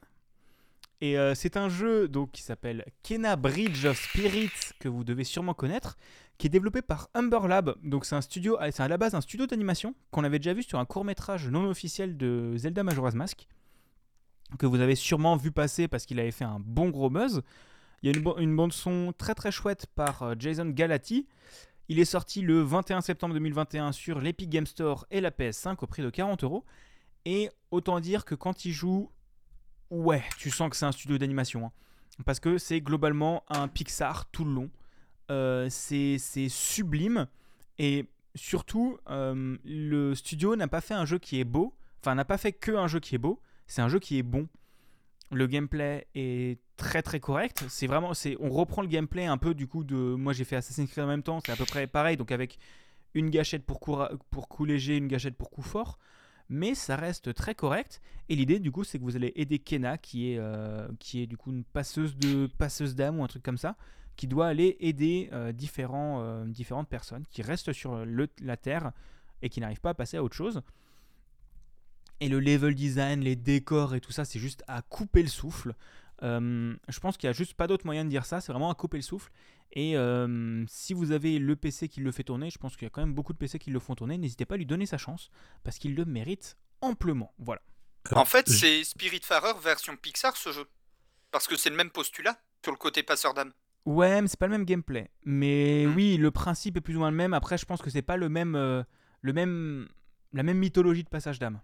Et 1.03 1.17
c'est 1.35 1.59
un 1.59 1.69
jeu 1.69 2.09
donc, 2.09 2.31
qui 2.33 2.41
s'appelle 2.41 2.87
Kena 3.03 3.37
Bridge 3.37 3.85
of 3.85 4.03
Spirits, 4.03 4.73
que 4.79 4.89
vous 4.89 5.05
devez 5.05 5.25
sûrement 5.25 5.53
connaître, 5.53 5.99
qui 6.39 6.47
est 6.47 6.51
développé 6.51 6.81
par 6.81 7.11
Humber 7.13 7.49
Lab. 7.49 7.75
Donc 7.83 8.07
c'est 8.07 8.15
un 8.15 8.23
studio, 8.23 8.57
c'est 8.71 8.83
à 8.83 8.89
la 8.89 8.97
base 8.97 9.15
un 9.15 9.21
studio 9.21 9.47
d'animation 9.47 9.95
qu'on 10.11 10.25
avait 10.25 10.39
déjà 10.39 10.55
vu 10.55 10.63
sur 10.63 10.79
un 10.79 10.87
court 10.87 11.05
métrage 11.05 11.49
non 11.51 11.69
officiel 11.69 12.17
de 12.17 12.55
Zelda 12.57 12.83
Majora's 12.83 13.15
Mask, 13.15 13.47
que 14.59 14.65
vous 14.65 14.81
avez 14.81 14.95
sûrement 14.95 15.37
vu 15.37 15.53
passer 15.53 15.87
parce 15.87 16.07
qu'il 16.07 16.19
avait 16.19 16.31
fait 16.31 16.45
un 16.47 16.61
bon 16.61 16.89
gros 16.89 17.11
buzz. 17.11 17.43
Il 18.03 18.11
y 18.11 18.15
a 18.15 18.41
une, 18.41 18.57
bande 18.57 18.73
son 18.73 19.13
très 19.17 19.35
très 19.35 19.51
chouette 19.51 19.87
par 19.95 20.23
euh, 20.23 20.35
Jason 20.39 20.67
Galati. 20.67 21.27
Il 21.89 21.99
est 21.99 22.05
sorti 22.05 22.43
le 22.43 22.61
21 22.63 23.01
septembre 23.01 23.35
2021 23.35 23.93
sur 23.93 24.21
l'Epic 24.21 24.51
Game 24.51 24.67
Store 24.67 25.07
et 25.11 25.21
la 25.21 25.31
PS5 25.31 25.77
au 25.81 25.87
prix 25.87 26.03
de 26.03 26.11
40 26.11 26.45
euros. 26.45 26.65
Et 27.25 27.51
autant 27.71 28.01
dire 28.01 28.25
que 28.25 28.35
quand 28.35 28.65
il 28.65 28.73
joue, 28.73 29.11
ouais, 29.91 30.23
tu 30.39 30.51
sens 30.51 30.71
que 30.71 30.77
c'est 30.77 30.87
un 30.87 30.93
studio 30.93 31.19
d'animation. 31.19 31.67
hein. 31.67 31.73
Parce 32.25 32.41
que 32.41 32.59
c'est 32.59 32.81
globalement 32.81 33.45
un 33.49 33.69
Pixar 33.69 34.27
tout 34.31 34.45
le 34.45 34.53
long. 34.53 34.71
Euh, 35.31 35.69
c'est 35.71 36.19
c'est 36.19 36.49
sublime. 36.49 37.27
Et 37.79 38.07
surtout, 38.35 38.99
euh, 39.11 39.57
le 39.65 40.15
studio 40.15 40.57
n'a 40.57 40.69
pas 40.69 40.81
fait 40.81 40.95
un 40.95 41.05
jeu 41.05 41.19
qui 41.19 41.41
est 41.41 41.45
beau. 41.45 41.75
Enfin, 42.01 42.15
n'a 42.15 42.25
pas 42.25 42.39
fait 42.39 42.53
que 42.53 42.73
un 42.73 42.87
jeu 42.87 43.01
qui 43.01 43.15
est 43.15 43.19
beau. 43.19 43.41
C'est 43.67 43.83
un 43.83 43.89
jeu 43.89 43.99
qui 43.99 44.19
est 44.19 44.23
bon. 44.23 44.49
Le 45.33 45.47
gameplay 45.47 46.07
est 46.15 46.61
très 46.77 47.03
très 47.03 47.21
correct. 47.21 47.65
C'est 47.69 47.87
vraiment, 47.87 48.13
on 48.41 48.51
reprend 48.51 48.83
le 48.83 48.89
gameplay 48.89 49.27
un 49.27 49.39
peu 49.39 49.55
du 49.55 49.67
coup 49.67 49.83
de. 49.83 49.97
Moi, 49.97 50.33
j'ai 50.33 50.45
fait 50.45 50.57
Assassin's 50.57 50.91
Creed 50.91 51.05
en 51.05 51.09
même 51.09 51.23
temps. 51.23 51.41
C'est 51.45 51.53
à 51.53 51.57
peu 51.57 51.65
près 51.65 51.87
pareil. 51.87 52.17
Donc 52.17 52.31
avec 52.31 52.59
une 53.15 53.31
gâchette 53.31 53.65
pour 53.65 53.81
coup, 53.81 54.65
léger, 54.65 54.97
une 54.97 55.09
gâchette 55.09 55.37
pour 55.37 55.51
coup 55.51 55.63
fort. 55.63 55.99
Mais 56.49 56.75
ça 56.77 56.95
reste 56.95 57.35
très 57.35 57.55
correct. 57.55 58.01
Et 58.29 58.37
l'idée 58.37 58.61
du 58.61 58.71
coup, 58.71 58.85
c'est 58.85 58.99
que 58.99 59.05
vous 59.05 59.17
allez 59.17 59.33
aider 59.35 59.59
Kena, 59.59 59.99
qui 59.99 60.33
est, 60.33 60.39
euh, 60.39 60.87
du 61.13 61.37
coup 61.37 61.51
une 61.51 61.65
passeuse 61.65 62.17
de 62.17 62.47
passeuse 62.59 62.95
d'âme 62.95 63.19
ou 63.19 63.25
un 63.25 63.27
truc 63.27 63.43
comme 63.43 63.59
ça, 63.59 63.77
qui 64.15 64.29
doit 64.29 64.47
aller 64.47 64.77
aider 64.81 65.29
euh, 65.33 65.53
euh, 65.53 66.45
différentes 66.47 66.89
personnes 66.89 67.25
qui 67.31 67.43
restent 67.43 67.73
sur 67.73 68.05
la 68.41 68.57
Terre 68.57 68.93
et 69.43 69.49
qui 69.49 69.61
n'arrivent 69.61 69.81
pas 69.81 69.91
à 69.91 69.95
passer 69.95 70.19
à 70.19 70.23
autre 70.23 70.37
chose. 70.37 70.63
Et 72.21 72.29
le 72.29 72.41
level 72.41 72.75
design, 72.75 73.21
les 73.21 73.37
décors 73.37 73.95
et 73.95 74.01
tout 74.01 74.13
ça, 74.13 74.25
c'est 74.25 74.39
juste 74.39 74.63
à 74.69 74.83
couper 74.83 75.23
le 75.23 75.29
souffle. 75.29 75.75
Euh, 76.23 76.75
je 76.89 76.99
pense 77.01 77.17
qu'il 77.19 77.29
n'y 77.29 77.31
a 77.31 77.35
juste 77.35 77.55
pas 77.55 77.67
d'autre 77.67 77.85
moyen 77.85 78.05
de 78.05 78.09
dire 78.11 78.25
ça, 78.25 78.41
c'est 78.41 78.53
vraiment 78.53 78.71
à 78.71 78.75
couper 78.75 78.97
le 78.97 79.03
souffle. 79.03 79.31
Et 79.73 79.97
euh, 79.99 80.65
si 80.69 80.95
vous 80.95 81.13
avez 81.13 81.39
le 81.39 81.57
PC 81.57 81.89
qui 81.89 82.01
le 82.01 82.11
fait 82.13 82.23
tourner, 82.23 82.49
je 82.51 82.57
pense 82.59 82.75
qu'il 82.77 82.85
y 82.85 82.87
a 82.87 82.91
quand 82.91 83.03
même 83.03 83.13
beaucoup 83.15 83.33
de 83.35 83.39
PC 83.39 83.59
qui 83.59 83.71
le 83.71 83.79
font 83.81 83.95
tourner, 83.95 84.17
n'hésitez 84.17 84.47
pas 84.47 84.55
à 84.55 84.59
lui 84.59 84.65
donner 84.65 84.87
sa 84.87 84.97
chance, 84.97 85.29
parce 85.63 85.79
qu'il 85.79 85.95
le 85.95 86.05
mérite 86.07 86.57
amplement. 86.81 87.35
Voilà. 87.39 87.61
En 88.13 88.25
fait, 88.25 88.49
c'est 88.49 88.85
Spiritfarer 88.85 89.53
version 89.63 89.97
Pixar 89.97 90.37
ce 90.37 90.53
jeu. 90.53 90.67
Parce 91.33 91.47
que 91.49 91.57
c'est 91.57 91.71
le 91.71 91.77
même 91.77 91.91
postulat 91.91 92.39
sur 92.63 92.73
le 92.73 92.79
côté 92.79 93.03
passeur 93.03 93.35
d'âme. 93.35 93.53
Ouais, 93.85 94.23
mais 94.23 94.29
c'est 94.29 94.39
pas 94.39 94.47
le 94.47 94.53
même 94.53 94.65
gameplay. 94.65 95.11
Mais 95.25 95.85
Mhm. 95.87 95.95
oui, 95.95 96.17
le 96.17 96.31
principe 96.31 96.77
est 96.77 96.81
plus 96.81 96.97
ou 96.97 97.01
moins 97.01 97.11
le 97.11 97.17
même. 97.17 97.35
Après, 97.35 97.59
je 97.59 97.67
pense 97.67 97.83
que 97.83 97.91
c'est 97.91 98.03
pas 98.03 98.17
le 98.17 98.29
même, 98.29 98.55
euh, 98.55 98.83
le 99.21 99.33
même, 99.33 99.89
la 100.33 100.43
même 100.45 100.59
mythologie 100.59 101.05
de 101.05 101.09
passage 101.09 101.39
d'âme. 101.39 101.61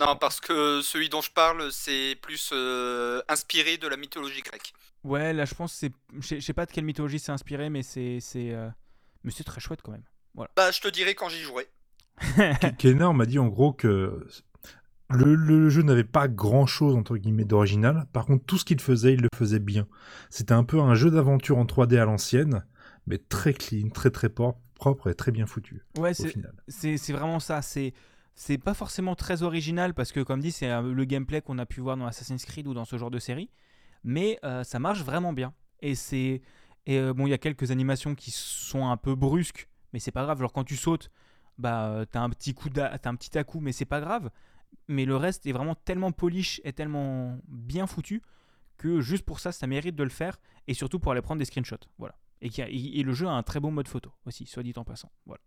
Non, 0.00 0.16
parce 0.16 0.40
que 0.40 0.80
celui 0.82 1.08
dont 1.08 1.20
je 1.20 1.30
parle, 1.30 1.70
c'est 1.70 2.16
plus 2.20 2.50
euh, 2.52 3.22
inspiré 3.28 3.76
de 3.78 3.86
la 3.86 3.96
mythologie 3.96 4.40
grecque. 4.40 4.72
Ouais, 5.04 5.32
là, 5.32 5.44
je 5.44 5.54
pense 5.54 5.72
que 5.72 5.78
c'est, 5.78 5.92
je 6.38 6.40
sais- 6.40 6.52
pas 6.52 6.66
de 6.66 6.72
quelle 6.72 6.84
mythologie 6.84 7.18
c'est 7.20 7.30
inspiré, 7.32 7.70
mais 7.70 7.82
c'est, 7.82 8.18
c'est, 8.20 8.52
euh, 8.52 8.68
mais 9.22 9.30
c'est 9.30 9.44
très 9.44 9.60
chouette 9.60 9.80
quand 9.82 9.92
même. 9.92 10.02
Bah, 10.56 10.70
je 10.72 10.80
te 10.80 10.88
dirai 10.88 11.14
quand 11.14 11.28
j'y 11.28 11.40
jouerai. 11.42 11.68
Kenner 12.78 13.12
m'a 13.14 13.26
dit 13.26 13.38
en 13.38 13.46
gros 13.48 13.72
que 13.72 14.26
le, 15.10 15.34
le 15.34 15.68
jeu 15.70 15.82
n'avait 15.82 16.04
pas 16.04 16.26
grand 16.28 16.66
chose 16.66 16.94
entre 16.96 17.16
guillemets 17.16 17.44
d'original. 17.44 18.06
Par 18.12 18.26
contre, 18.26 18.44
tout 18.44 18.58
ce 18.58 18.64
qu'il 18.64 18.80
faisait, 18.80 19.14
il 19.14 19.20
le 19.20 19.28
faisait 19.36 19.58
bien. 19.60 19.86
C'était 20.30 20.52
un 20.54 20.64
peu 20.64 20.80
un 20.80 20.94
jeu 20.94 21.10
d'aventure 21.10 21.58
en 21.58 21.64
3D 21.66 21.98
à 21.98 22.04
l'ancienne, 22.06 22.64
mais 23.06 23.18
très 23.18 23.52
clean, 23.54 23.90
très 23.90 24.10
très 24.10 24.28
propre, 24.30 24.60
propre 24.74 25.10
et 25.10 25.14
très 25.14 25.32
bien 25.32 25.46
foutu 25.46 25.84
Ouais, 25.98 26.10
au 26.10 26.14
c'est, 26.14 26.28
final. 26.28 26.54
c'est, 26.68 26.96
c'est 26.96 27.12
vraiment 27.12 27.40
ça. 27.40 27.60
C'est, 27.62 27.92
c'est 28.34 28.58
pas 28.58 28.74
forcément 28.74 29.14
très 29.14 29.42
original 29.42 29.94
parce 29.94 30.12
que, 30.12 30.20
comme 30.20 30.40
dit, 30.40 30.52
c'est 30.52 30.70
euh, 30.70 30.82
le 30.92 31.04
gameplay 31.04 31.40
qu'on 31.42 31.58
a 31.58 31.66
pu 31.66 31.80
voir 31.80 31.96
dans 31.96 32.06
Assassin's 32.06 32.44
Creed 32.44 32.66
ou 32.66 32.74
dans 32.74 32.84
ce 32.84 32.96
genre 32.98 33.10
de 33.10 33.18
série, 33.18 33.50
mais 34.04 34.38
euh, 34.44 34.64
ça 34.64 34.78
marche 34.78 35.02
vraiment 35.02 35.32
bien. 35.32 35.52
Et 35.80 35.94
c'est, 35.94 36.42
et 36.86 36.98
euh, 36.98 37.12
bon, 37.12 37.26
il 37.26 37.30
y 37.30 37.34
a 37.34 37.38
quelques 37.38 37.70
animations 37.70 38.14
qui 38.14 38.30
sont 38.30 38.86
un 38.88 38.96
peu 38.96 39.14
brusques, 39.14 39.68
mais 39.92 39.98
c'est 39.98 40.12
pas 40.12 40.22
grave. 40.24 40.38
Genre 40.40 40.52
quand 40.52 40.64
tu 40.64 40.76
sautes, 40.76 41.10
bah 41.58 42.04
t'as 42.10 42.20
un 42.22 42.30
petit 42.30 42.54
coup, 42.54 42.68
t'as 42.70 42.98
un 43.04 43.14
petit 43.16 43.36
à 43.38 43.44
coup, 43.44 43.60
mais 43.60 43.72
c'est 43.72 43.84
pas 43.84 44.00
grave. 44.00 44.30
Mais 44.88 45.04
le 45.04 45.16
reste 45.16 45.46
est 45.46 45.52
vraiment 45.52 45.74
tellement 45.74 46.12
polish 46.12 46.60
et 46.64 46.72
tellement 46.72 47.38
bien 47.46 47.86
foutu 47.86 48.22
que 48.78 49.00
juste 49.00 49.24
pour 49.24 49.38
ça, 49.38 49.52
ça 49.52 49.66
mérite 49.66 49.94
de 49.94 50.02
le 50.02 50.08
faire 50.10 50.38
et 50.66 50.74
surtout 50.74 50.98
pour 50.98 51.12
aller 51.12 51.20
prendre 51.22 51.38
des 51.38 51.44
screenshots. 51.44 51.76
Voilà. 51.98 52.14
Et, 52.40 52.48
a- 52.60 52.68
et 52.68 53.02
le 53.02 53.12
jeu 53.12 53.26
a 53.28 53.32
un 53.32 53.42
très 53.42 53.60
bon 53.60 53.70
mode 53.70 53.86
photo 53.86 54.10
aussi, 54.24 54.46
soit 54.46 54.62
dit 54.62 54.72
en 54.76 54.84
passant. 54.84 55.12
Voilà. 55.26 55.42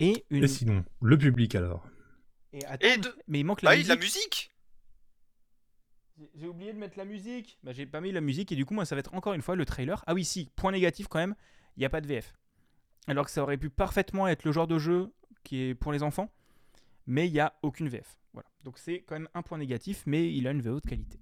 Et 0.00 0.24
une. 0.30 0.42
Et 0.44 0.48
sinon, 0.48 0.84
le 1.00 1.16
public 1.18 1.54
alors 1.54 1.86
et 2.52 2.64
attends, 2.66 2.86
Et 2.88 2.98
de- 2.98 3.14
Mais 3.28 3.40
il 3.40 3.44
manque 3.44 3.62
la 3.62 3.70
Bah 3.70 3.76
oui, 3.76 3.84
de 3.84 3.88
la 3.88 3.96
musique. 3.96 4.50
J'ai 6.34 6.48
oublié 6.48 6.72
de 6.72 6.78
mettre 6.78 6.98
la 6.98 7.04
musique. 7.04 7.58
Bah, 7.62 7.72
j'ai 7.72 7.86
pas 7.86 8.00
mis 8.00 8.12
la 8.12 8.20
musique 8.20 8.50
et 8.52 8.56
du 8.56 8.66
coup, 8.66 8.74
moi, 8.74 8.84
ça 8.84 8.94
va 8.94 9.00
être 9.00 9.14
encore 9.14 9.32
une 9.34 9.40
fois 9.42 9.56
le 9.56 9.64
trailer. 9.64 10.02
Ah 10.06 10.14
oui, 10.14 10.24
si, 10.24 10.50
point 10.56 10.72
négatif 10.72 11.06
quand 11.08 11.18
même, 11.18 11.34
il 11.76 11.80
n'y 11.80 11.86
a 11.86 11.90
pas 11.90 12.00
de 12.00 12.06
VF. 12.06 12.34
Alors 13.06 13.24
que 13.24 13.30
ça 13.30 13.42
aurait 13.42 13.56
pu 13.56 13.70
parfaitement 13.70 14.26
être 14.28 14.44
le 14.44 14.52
genre 14.52 14.66
de 14.66 14.78
jeu 14.78 15.12
qui 15.44 15.62
est 15.62 15.74
pour 15.74 15.92
les 15.92 16.02
enfants, 16.02 16.30
mais 17.06 17.26
il 17.26 17.32
n'y 17.32 17.40
a 17.40 17.54
aucune 17.62 17.88
VF. 17.88 18.18
Voilà. 18.34 18.48
Donc 18.64 18.78
c'est 18.78 19.00
quand 19.02 19.14
même 19.14 19.28
un 19.34 19.42
point 19.42 19.56
négatif, 19.58 20.02
mais 20.06 20.32
il 20.32 20.46
a 20.46 20.50
une 20.50 20.60
VO 20.60 20.80
de 20.80 20.86
qualité. 20.88 21.18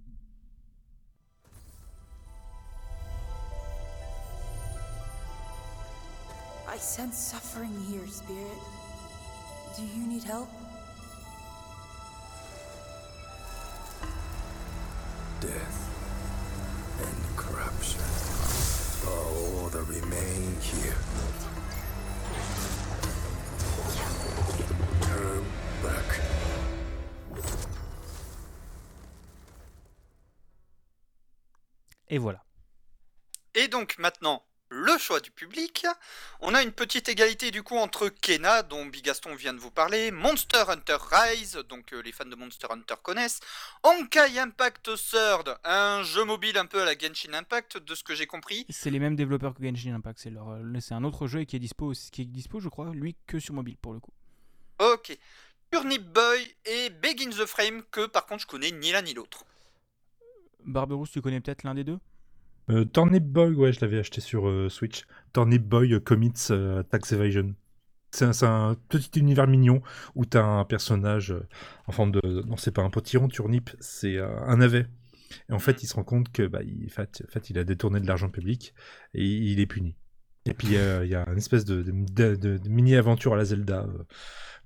I 6.71 6.77
sense 6.77 7.17
suffering 7.17 7.75
here, 7.89 8.07
Spirit. 8.07 8.59
Do 9.75 9.83
you 9.83 10.07
need 10.07 10.23
help? 10.23 10.51
Death 15.41 15.79
and 17.01 17.37
corruption 17.39 18.03
are 19.07 19.25
all 19.33 19.69
that 19.71 19.83
remain 19.89 20.57
here. 20.61 20.99
Turn 25.01 25.45
back. 25.83 26.21
Et 32.11 32.19
voilà. 32.19 32.45
Et 33.55 33.69
donc 33.69 33.97
maintenant, 33.99 34.43
le 34.71 34.97
choix 34.99 35.21
du 35.21 35.31
public. 35.31 35.87
On 36.41 36.55
a 36.55 36.63
une 36.63 36.73
petite 36.73 37.09
égalité 37.09 37.51
du 37.51 37.63
coup 37.63 37.77
entre 37.77 38.09
Kena, 38.09 38.63
dont 38.63 38.87
Bigaston 38.87 39.35
vient 39.35 39.55
de 39.55 39.59
vous 39.59 39.71
parler, 39.71 40.11
Monster 40.11 40.65
Hunter 40.69 40.97
Rise, 41.11 41.63
donc 41.69 41.93
euh, 41.93 42.03
les 42.03 42.13
fans 42.13 42.25
de 42.27 42.35
Monster 42.35 42.69
Hunter 42.71 42.95
connaissent, 43.03 43.41
Honkai 43.83 44.39
Impact 44.39 44.91
Third, 44.97 45.59
un 45.65 46.03
jeu 46.03 46.25
mobile 46.25 46.59
un 46.59 46.67
peu 46.67 46.83
à 46.83 46.85
la 46.85 46.97
Genshin 46.97 47.35
Impact, 47.35 47.79
de 47.79 47.95
ce 47.95 48.03
que 48.05 48.15
j'ai 48.15 48.27
compris. 48.27 48.67
C'est 48.69 48.91
les 48.91 48.99
mêmes 48.99 49.17
développeurs 49.17 49.55
que 49.55 49.63
Genshin 49.63 49.95
Impact. 49.95 50.19
C'est 50.21 50.31
leur, 50.31 50.51
euh, 50.51 50.81
c'est 50.81 50.95
un 50.95 51.05
autre 51.05 51.27
jeu 51.27 51.45
qui 51.45 51.57
est 51.57 51.61
dispo, 51.61 51.93
qui 52.13 52.23
est 52.23 52.27
dispo, 52.27 52.61
je 52.61 52.69
crois, 52.69 52.91
lui 52.93 53.17
que 53.27 53.39
sur 53.39 53.55
mobile 53.55 53.77
pour 53.81 53.93
le 53.93 54.01
coup. 54.01 54.13
Ok. 54.79 55.17
Turnip 55.71 56.03
Boy 56.03 56.57
et 56.65 56.91
Begin 56.91 57.31
the 57.31 57.45
Frame, 57.45 57.83
que 57.91 58.07
par 58.07 58.27
contre 58.27 58.43
je 58.43 58.47
connais 58.47 58.71
ni 58.71 58.93
l'un 58.93 59.03
ni 59.03 59.13
l'autre. 59.13 59.45
Barberousse, 60.65 61.11
tu 61.11 61.21
connais 61.21 61.41
peut-être 61.41 61.63
l'un 61.63 61.75
des 61.75 61.85
deux? 61.85 61.99
Euh, 62.71 62.85
Turnip 62.85 63.25
Boy, 63.25 63.55
ouais, 63.55 63.73
je 63.73 63.81
l'avais 63.81 63.99
acheté 63.99 64.21
sur 64.21 64.49
euh, 64.49 64.69
Switch. 64.69 65.05
Turnip 65.33 65.63
Boy 65.63 65.95
euh, 65.95 66.01
Commits 66.01 66.49
euh, 66.51 66.83
Tax 66.83 67.13
Evasion. 67.13 67.55
C'est 68.11 68.43
un, 68.45 68.75
petit 68.89 69.19
univers 69.21 69.47
mignon 69.47 69.83
où 70.15 70.25
t'as 70.25 70.43
un 70.43 70.65
personnage 70.65 71.35
en 71.87 71.93
forme 71.93 72.11
de. 72.13 72.21
Non, 72.47 72.57
c'est 72.57 72.71
pas 72.71 72.83
un 72.83 72.89
potiron, 72.91 73.29
Turnip, 73.29 73.71
c'est 73.81 74.19
un 74.19 74.57
navet. 74.57 74.87
Et 75.51 75.53
en 75.53 75.59
fait, 75.59 75.83
il 75.83 75.87
se 75.87 75.95
rend 75.95 76.05
compte 76.05 76.33
que 76.33 76.47
bah, 76.47 76.63
il, 76.63 76.87
en 76.87 76.89
fait, 76.89 77.23
en 77.29 77.31
fait, 77.31 77.51
il 77.51 77.59
a 77.59 77.65
détourné 77.65 78.01
de 78.01 78.07
l'argent 78.07 78.31
public 78.31 78.73
et 79.13 79.23
il 79.27 79.61
est 79.61 79.67
puni. 79.67 79.95
Et 80.47 80.55
puis, 80.55 80.69
il 80.69 80.73
y 81.09 81.15
a 81.15 81.29
une 81.29 81.37
espèce 81.37 81.67
de, 81.67 81.83
de- 81.83 81.93
de- 81.93 82.37
de- 82.37 82.57
de 82.57 82.69
mini-aventure 82.71 83.35
à 83.35 83.37
la 83.37 83.45
Zelda 83.45 83.87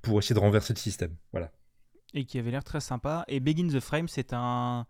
pour 0.02 0.20
essayer 0.20 0.34
de 0.36 0.40
renverser 0.40 0.72
le 0.72 0.78
système. 0.78 1.16
Voilà. 1.32 1.50
et 2.14 2.24
qui 2.24 2.38
avait 2.38 2.52
l'air 2.52 2.62
très 2.62 2.80
sympa. 2.80 3.24
Et 3.26 3.40
Begin 3.40 3.66
the 3.66 3.80
Frame, 3.80 4.06
c'est 4.06 4.32
un 4.32 4.86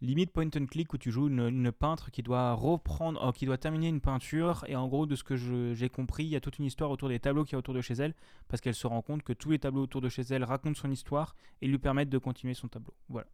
limite 0.00 0.32
point 0.32 0.50
and 0.56 0.66
click 0.66 0.92
où 0.92 0.98
tu 0.98 1.10
joues 1.10 1.28
une, 1.28 1.48
une 1.48 1.72
peintre 1.72 2.10
qui 2.10 2.22
doit 2.22 2.52
reprendre, 2.52 3.20
oh, 3.24 3.32
qui 3.32 3.46
doit 3.46 3.58
terminer 3.58 3.88
une 3.88 4.00
peinture. 4.00 4.64
Et 4.68 4.76
en 4.76 4.88
gros, 4.88 5.06
de 5.06 5.16
ce 5.16 5.24
que 5.24 5.36
j'ai 5.74 5.88
compris, 5.88 6.24
il 6.24 6.30
y 6.30 6.36
a 6.36 6.40
toute 6.40 6.58
une 6.58 6.64
histoire 6.64 6.90
autour 6.90 7.08
des 7.08 7.20
tableaux 7.20 7.44
qu'il 7.44 7.52
y 7.52 7.56
a 7.56 7.58
autour 7.58 7.74
de 7.74 7.80
chez 7.80 7.94
elle, 7.94 8.14
parce 8.48 8.60
qu'elle 8.60 8.74
se 8.74 8.86
rend 8.86 9.02
compte 9.02 9.22
que 9.22 9.32
tous 9.32 9.50
les 9.50 9.58
tableaux 9.58 9.82
autour 9.82 10.00
de 10.00 10.08
chez 10.08 10.22
elle 10.22 10.44
racontent 10.44 10.80
son 10.80 10.90
histoire 10.90 11.34
et 11.62 11.66
lui 11.66 11.78
permettent 11.78 12.10
de 12.10 12.18
continuer 12.18 12.54
son 12.54 12.68
tableau. 12.68 12.94
Voilà. 13.08 13.28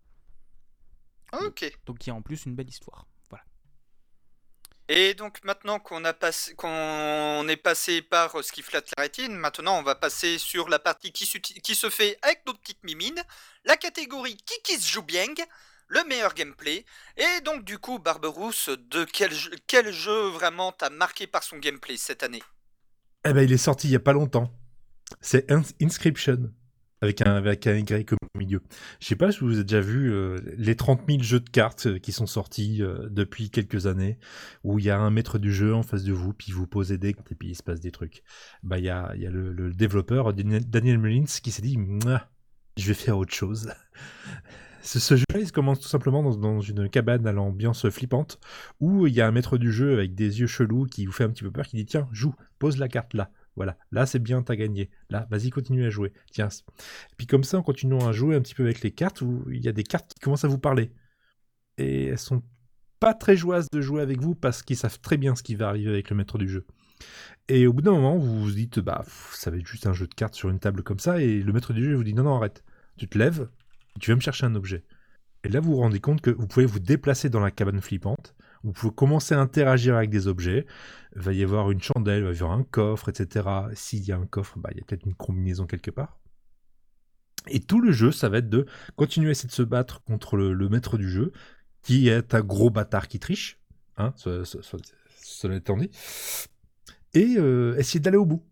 Ok. 1.40 1.78
Donc 1.86 2.06
il 2.06 2.10
y 2.10 2.12
a 2.12 2.14
en 2.14 2.22
plus 2.22 2.44
une 2.44 2.54
belle 2.54 2.68
histoire. 2.68 3.06
Voilà. 3.30 3.44
Et 4.88 5.14
donc 5.14 5.42
maintenant 5.44 5.78
qu'on 5.78 6.04
a 6.04 6.12
passé, 6.12 6.54
qu'on 6.54 7.48
est 7.48 7.56
passé 7.56 8.02
par 8.02 8.36
euh, 8.36 8.42
ce 8.42 8.52
qui 8.52 8.62
flatte 8.62 8.90
la 8.96 9.04
rétine, 9.04 9.34
maintenant 9.34 9.78
on 9.78 9.82
va 9.82 9.94
passer 9.94 10.38
sur 10.38 10.68
la 10.68 10.78
partie 10.78 11.12
qui, 11.12 11.24
se 11.24 11.90
fait 11.90 12.18
avec 12.22 12.44
nos 12.46 12.52
petites 12.52 12.84
mimines, 12.84 13.22
la 13.64 13.76
catégorie 13.76 14.36
qui 14.36 14.60
qui 14.62 14.78
se 14.78 14.90
joue 14.90 15.02
bien, 15.02 15.26
le 15.92 16.08
meilleur 16.08 16.34
gameplay. 16.34 16.84
Et 17.16 17.40
donc 17.44 17.64
du 17.64 17.78
coup, 17.78 17.98
Barberousse, 17.98 18.70
de 18.90 19.04
quel 19.04 19.32
jeu, 19.32 19.50
quel 19.66 19.92
jeu 19.92 20.28
vraiment 20.28 20.72
t'a 20.72 20.90
marqué 20.90 21.26
par 21.26 21.42
son 21.42 21.58
gameplay 21.58 21.96
cette 21.96 22.22
année? 22.22 22.42
Eh 23.24 23.32
ben, 23.32 23.42
il 23.42 23.52
est 23.52 23.58
sorti 23.58 23.88
il 23.88 23.92
y 23.92 23.96
a 23.96 24.00
pas 24.00 24.14
longtemps. 24.14 24.50
C'est 25.20 25.50
Ins- 25.50 25.74
Inscription. 25.80 26.50
Avec 27.02 27.20
un, 27.20 27.34
avec 27.34 27.66
un 27.66 27.74
Y 27.74 28.12
au 28.12 28.38
milieu. 28.38 28.62
Je 29.00 29.08
sais 29.08 29.16
pas 29.16 29.32
si 29.32 29.40
vous 29.40 29.54
avez 29.54 29.64
déjà 29.64 29.80
vu 29.80 30.12
euh, 30.12 30.38
les 30.56 30.76
30 30.76 31.00
000 31.08 31.20
jeux 31.20 31.40
de 31.40 31.50
cartes 31.50 31.88
euh, 31.88 31.98
qui 31.98 32.12
sont 32.12 32.28
sortis 32.28 32.80
euh, 32.80 33.08
depuis 33.10 33.50
quelques 33.50 33.88
années, 33.88 34.20
où 34.62 34.78
il 34.78 34.84
y 34.84 34.90
a 34.90 35.00
un 35.00 35.10
maître 35.10 35.38
du 35.40 35.52
jeu 35.52 35.74
en 35.74 35.82
face 35.82 36.04
de 36.04 36.12
vous, 36.12 36.32
puis 36.32 36.52
vous 36.52 36.68
posez 36.68 36.98
des 36.98 37.12
cartes 37.12 37.32
et 37.32 37.34
puis 37.34 37.48
il 37.48 37.54
se 37.56 37.64
passe 37.64 37.80
des 37.80 37.90
trucs. 37.90 38.22
Bah, 38.62 38.78
il 38.78 38.84
y 38.84 38.88
a, 38.88 39.16
y 39.16 39.26
a 39.26 39.30
le, 39.30 39.72
développeur 39.72 40.32
Daniel 40.32 40.98
Mullins 40.98 41.24
qui 41.42 41.50
s'est 41.50 41.62
dit 41.62 41.76
Je 42.76 42.86
vais 42.86 42.94
faire 42.94 43.18
autre 43.18 43.34
chose. 43.34 43.72
Ce, 44.82 45.16
jeu, 45.16 45.24
il 45.38 45.52
commence 45.52 45.80
tout 45.80 45.88
simplement 45.88 46.22
dans, 46.34 46.60
une 46.60 46.88
cabane 46.88 47.26
à 47.26 47.32
l'ambiance 47.32 47.88
flippante, 47.88 48.40
où 48.80 49.06
il 49.06 49.14
y 49.14 49.20
a 49.20 49.26
un 49.26 49.30
maître 49.30 49.56
du 49.56 49.72
jeu 49.72 49.92
avec 49.92 50.14
des 50.14 50.40
yeux 50.40 50.46
chelous 50.46 50.86
qui 50.86 51.06
vous 51.06 51.12
fait 51.12 51.24
un 51.24 51.30
petit 51.30 51.44
peu 51.44 51.52
peur, 51.52 51.66
qui 51.66 51.76
dit 51.76 51.86
Tiens, 51.86 52.08
joue, 52.12 52.34
pose 52.58 52.78
la 52.78 52.88
carte 52.88 53.14
là. 53.14 53.30
Voilà, 53.54 53.76
là 53.92 54.06
c'est 54.06 54.18
bien, 54.18 54.42
t'as 54.42 54.56
gagné. 54.56 54.90
Là, 55.10 55.26
vas-y, 55.30 55.50
continue 55.50 55.84
à 55.84 55.90
jouer. 55.90 56.12
Tiens. 56.32 56.48
Et 56.48 57.14
puis 57.16 57.26
comme 57.26 57.44
ça, 57.44 57.58
en 57.58 57.62
continuant 57.62 58.06
à 58.08 58.12
jouer 58.12 58.34
un 58.34 58.40
petit 58.40 58.54
peu 58.54 58.64
avec 58.64 58.82
les 58.82 58.90
cartes, 58.90 59.20
où 59.20 59.44
il 59.50 59.64
y 59.64 59.68
a 59.68 59.72
des 59.72 59.84
cartes 59.84 60.14
qui 60.14 60.20
commencent 60.20 60.44
à 60.44 60.48
vous 60.48 60.58
parler. 60.58 60.92
Et 61.78 62.06
elles 62.06 62.18
sont 62.18 62.42
pas 62.98 63.14
très 63.14 63.36
joyeuses 63.36 63.68
de 63.72 63.80
jouer 63.80 64.00
avec 64.00 64.20
vous 64.20 64.34
parce 64.34 64.62
qu'ils 64.62 64.76
savent 64.76 65.00
très 65.00 65.16
bien 65.16 65.34
ce 65.34 65.42
qui 65.42 65.54
va 65.54 65.68
arriver 65.68 65.90
avec 65.90 66.10
le 66.10 66.16
maître 66.16 66.38
du 66.38 66.48
jeu. 66.48 66.66
Et 67.48 67.66
au 67.66 67.72
bout 67.72 67.82
d'un 67.82 67.92
moment, 67.92 68.16
vous 68.16 68.42
vous 68.42 68.50
dites, 68.52 68.78
bah, 68.78 69.04
ça 69.32 69.50
va 69.50 69.56
être 69.56 69.66
juste 69.66 69.86
un 69.86 69.92
jeu 69.92 70.06
de 70.06 70.14
cartes 70.14 70.34
sur 70.34 70.48
une 70.48 70.60
table 70.60 70.82
comme 70.82 71.00
ça, 71.00 71.20
et 71.20 71.40
le 71.40 71.52
maître 71.52 71.72
du 71.72 71.84
jeu 71.84 71.94
vous 71.94 72.04
dit, 72.04 72.14
non, 72.14 72.22
non, 72.22 72.36
arrête. 72.36 72.64
Tu 72.96 73.08
te 73.08 73.18
lèves, 73.18 73.48
tu 74.00 74.10
vas 74.10 74.16
me 74.16 74.20
chercher 74.20 74.46
un 74.46 74.54
objet. 74.54 74.84
Et 75.44 75.48
là, 75.48 75.60
vous 75.60 75.72
vous 75.72 75.78
rendez 75.80 76.00
compte 76.00 76.20
que 76.20 76.30
vous 76.30 76.46
pouvez 76.46 76.66
vous 76.66 76.78
déplacer 76.78 77.28
dans 77.28 77.40
la 77.40 77.50
cabane 77.50 77.80
flippante, 77.80 78.34
vous 78.62 78.72
pouvez 78.72 78.94
commencer 78.94 79.34
à 79.34 79.40
interagir 79.40 79.96
avec 79.96 80.08
des 80.10 80.28
objets, 80.28 80.66
il 81.16 81.22
va 81.22 81.32
y 81.32 81.42
avoir 81.42 81.70
une 81.72 81.82
chandelle, 81.82 82.18
il 82.20 82.24
va 82.24 82.30
y 82.30 82.34
avoir 82.34 82.52
un 82.52 82.62
coffre, 82.62 83.08
etc. 83.08 83.48
S'il 83.74 84.04
y 84.04 84.12
a 84.12 84.16
un 84.16 84.26
coffre, 84.26 84.58
bah, 84.58 84.70
il 84.72 84.78
y 84.78 84.80
a 84.80 84.84
peut-être 84.84 85.04
une 85.04 85.14
combinaison 85.14 85.66
quelque 85.66 85.90
part. 85.90 86.20
Et 87.48 87.58
tout 87.60 87.80
le 87.80 87.90
jeu, 87.90 88.12
ça 88.12 88.28
va 88.28 88.38
être 88.38 88.48
de 88.48 88.66
continuer 88.94 89.28
à 89.28 89.30
essayer 89.32 89.48
de 89.48 89.52
se 89.54 89.62
battre 89.62 90.02
contre 90.04 90.36
le, 90.36 90.68
maître 90.68 90.96
du 90.96 91.08
jeu, 91.08 91.32
qui 91.82 92.08
est 92.08 92.34
un 92.34 92.40
gros 92.40 92.70
bâtard 92.70 93.08
qui 93.08 93.18
triche, 93.18 93.58
hein, 93.96 94.12
ce- 94.16 94.44
ce- 94.44 94.62
ce- 94.62 94.76
cela 95.24 95.56
étant 95.56 95.76
dit, 95.76 95.90
et 97.14 97.34
euh, 97.38 97.76
essayer 97.78 97.98
d'aller 98.00 98.16
au 98.16 98.26
bout. 98.26 98.44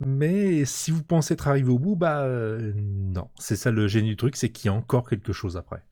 Mais 0.00 0.64
si 0.64 0.90
vous 0.92 1.02
pensez 1.02 1.34
être 1.34 1.48
arrivé 1.48 1.70
au 1.70 1.78
bout, 1.78 1.96
bah 1.96 2.22
euh, 2.22 2.72
non. 2.76 3.28
C'est 3.38 3.56
ça 3.56 3.70
le 3.72 3.88
génie 3.88 4.10
du 4.10 4.16
truc, 4.16 4.36
c'est 4.36 4.50
qu'il 4.50 4.66
y 4.66 4.68
a 4.68 4.74
encore 4.74 5.08
quelque 5.08 5.32
chose 5.32 5.56
après. 5.56 5.82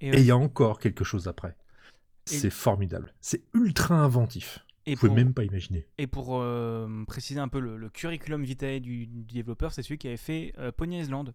Et, 0.00 0.08
Et 0.08 0.18
il 0.20 0.24
y 0.26 0.30
a 0.30 0.36
encore 0.36 0.78
quelque 0.80 1.04
chose 1.04 1.28
après. 1.28 1.56
C'est 2.24 2.50
formidable. 2.50 3.14
C'est 3.20 3.42
ultra 3.54 3.94
inventif. 3.94 4.58
et 4.86 4.94
Vous 4.94 5.00
pouvez 5.00 5.08
pour- 5.08 5.16
même 5.16 5.32
pas 5.34 5.44
imaginer. 5.44 5.86
Et 5.98 6.06
pour 6.06 6.40
euh, 6.40 7.04
préciser 7.06 7.40
un 7.40 7.48
peu 7.48 7.58
le, 7.60 7.76
le 7.78 7.88
curriculum 7.88 8.42
vitae 8.42 8.80
du, 8.80 9.06
du 9.06 9.22
développeur, 9.24 9.72
c'est 9.72 9.82
celui 9.82 9.98
qui 9.98 10.08
avait 10.08 10.16
fait 10.18 10.52
euh, 10.58 10.70
Pony 10.70 11.00
Island, 11.00 11.32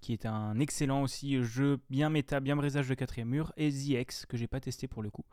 qui 0.00 0.12
est 0.12 0.26
un 0.26 0.58
excellent 0.58 1.02
aussi 1.02 1.42
jeu 1.44 1.78
bien 1.88 2.10
méta, 2.10 2.40
bien 2.40 2.56
brisage 2.56 2.88
de 2.88 2.94
quatrième 2.94 3.28
mur, 3.28 3.52
et 3.56 3.70
The 3.70 3.88
X, 4.00 4.26
que 4.26 4.36
j'ai 4.36 4.48
pas 4.48 4.60
testé 4.60 4.88
pour 4.88 5.02
le 5.02 5.10
coup. 5.10 5.24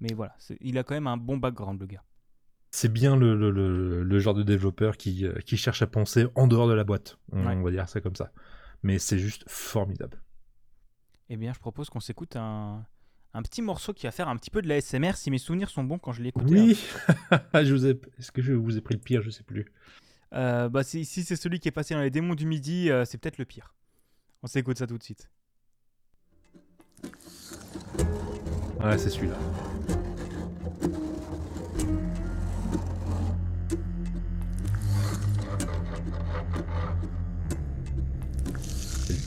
Mais 0.00 0.14
voilà, 0.14 0.34
il 0.60 0.78
a 0.78 0.84
quand 0.84 0.94
même 0.94 1.06
un 1.06 1.16
bon 1.18 1.36
background, 1.36 1.78
le 1.80 1.86
gars. 1.86 2.02
C'est 2.76 2.92
bien 2.92 3.16
le, 3.16 3.34
le- 3.34 3.50
le- 3.50 4.02
le 4.02 4.18
genre 4.18 4.34
de 4.34 4.42
développeur 4.42 4.98
qui, 4.98 5.24
euh, 5.24 5.32
qui 5.46 5.56
cherche 5.56 5.80
à 5.80 5.86
penser 5.86 6.26
en 6.34 6.46
dehors 6.46 6.68
de 6.68 6.74
la 6.74 6.84
boîte. 6.84 7.16
On, 7.32 7.46
Ouais. 7.46 7.54
on 7.54 7.62
va 7.62 7.70
dire 7.70 7.88
ça 7.88 8.02
comme 8.02 8.14
ça. 8.14 8.30
Mais 8.82 8.98
c'est 8.98 9.18
juste 9.18 9.44
formidable. 9.48 10.20
Eh 11.30 11.38
bien, 11.38 11.54
je 11.54 11.58
propose 11.58 11.88
qu'on 11.88 12.00
s'écoute 12.00 12.36
un, 12.36 12.84
un 13.32 13.42
petit 13.42 13.62
morceau 13.62 13.94
qui 13.94 14.04
va 14.04 14.12
faire 14.12 14.28
un 14.28 14.36
petit 14.36 14.50
peu 14.50 14.60
de 14.60 14.68
la 14.68 14.78
SMR, 14.82 15.14
si 15.16 15.30
mes 15.30 15.38
souvenirs 15.38 15.70
sont 15.70 15.84
bons 15.84 15.98
quand 15.98 16.12
je 16.12 16.20
l'ai 16.20 16.28
écouté. 16.28 16.52
Oui, 16.52 16.78
je 17.54 17.72
vous 17.72 17.86
ai... 17.86 17.98
est-ce 18.18 18.30
que 18.30 18.42
je 18.42 18.52
vous 18.52 18.76
ai 18.76 18.82
pris 18.82 18.92
le 18.94 19.00
pire? 19.00 19.22
Je 19.22 19.30
sais 19.30 19.42
plus. 19.42 19.64
Euh, 20.34 20.68
bah, 20.68 20.82
si, 20.84 21.06
si 21.06 21.24
c'est 21.24 21.36
celui 21.36 21.60
qui 21.60 21.68
est 21.68 21.72
passé 21.72 21.94
dans 21.94 22.02
les 22.02 22.10
démons 22.10 22.34
du 22.34 22.44
midi, 22.44 22.90
euh, 22.90 23.06
c'est 23.06 23.16
peut-être 23.16 23.38
le 23.38 23.46
pire. 23.46 23.74
On 24.42 24.48
s'écoute 24.48 24.76
ça 24.76 24.86
tout 24.86 24.98
de 24.98 25.02
suite. 25.02 25.30
Ouais, 28.80 28.98
c'est 28.98 29.08
celui-là. 29.08 29.38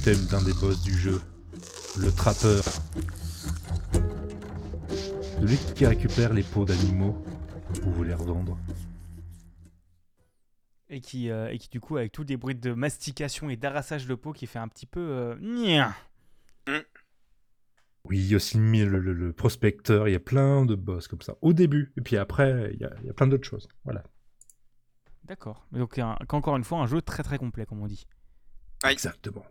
Thème 0.04 0.26
d'un 0.28 0.42
des 0.42 0.54
boss 0.54 0.82
du 0.82 0.98
jeu, 0.98 1.22
le 1.98 2.12
trappeur. 2.12 2.64
Celui 5.40 5.58
qui 5.76 5.86
récupère 5.86 6.34
les 6.34 6.44
peaux 6.44 6.66
d'animaux 6.66 7.22
pour 7.82 7.92
vous 7.92 8.04
les 8.04 8.14
revendre. 8.14 8.58
Et 10.90 11.02
qui, 11.02 11.30
euh, 11.30 11.50
et 11.52 11.58
qui, 11.60 11.70
du 11.70 11.80
coup, 11.80 11.98
avec 11.98 12.12
tous 12.12 12.24
des 12.24 12.36
bruits 12.36 12.56
de 12.56 12.74
mastication 12.74 13.50
et 13.50 13.56
d'arrassage 13.56 14.08
de 14.08 14.16
peau, 14.16 14.34
qui 14.34 14.48
fait 14.48 14.58
un 14.60 14.68
petit 14.68 14.88
peu. 14.88 15.00
euh. 15.00 15.36
Oui, 18.06 18.18
il 18.18 18.28
y 18.28 18.34
a 18.34 18.38
aussi 18.38 18.58
le, 18.58 18.86
le- 19.00 19.34
prospecteur, 19.34 20.08
il 20.08 20.14
y 20.14 20.16
a 20.16 20.20
plein 20.20 20.66
de 20.66 20.74
boss 20.76 21.08
comme 21.08 21.22
ça. 21.22 21.36
Au 21.42 21.54
début, 21.54 21.94
et 21.98 22.02
puis 22.02 22.18
après, 22.18 22.72
il 22.74 22.80
y 22.80 22.86
a, 22.86 22.92
il 23.02 23.06
y 23.08 23.10
a 23.10 23.14
plein 23.14 23.28
d'autres 23.28 23.48
choses. 23.48 23.68
Voilà. 23.84 24.04
D'accord. 25.26 25.68
Donc, 25.72 26.00
un- 26.00 26.18
encore 26.30 26.58
une 26.58 26.64
fois, 26.64 26.80
un 26.80 26.88
jeu 26.88 27.02
très 27.04 27.22
très 27.22 27.38
complet, 27.38 27.66
comme 27.68 27.82
on 27.82 27.88
dit. 27.88 28.08
Exactement. 28.84 29.46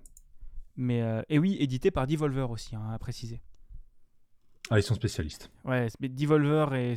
Mais, 0.81 1.03
euh, 1.03 1.23
et 1.29 1.39
oui, 1.41 1.57
édité 1.59 1.91
par 1.91 2.07
Devolver 2.07 2.49
aussi, 2.51 2.77
hein, 2.77 2.91
à 2.93 2.99
préciser. 2.99 3.43
Ah, 4.71 4.79
ils 4.79 4.83
sont 4.83 4.95
spécialistes. 4.95 5.51
Ouais, 5.65 5.89
mais 5.99 6.09
Devolver 6.09 6.73
et, 6.75 6.95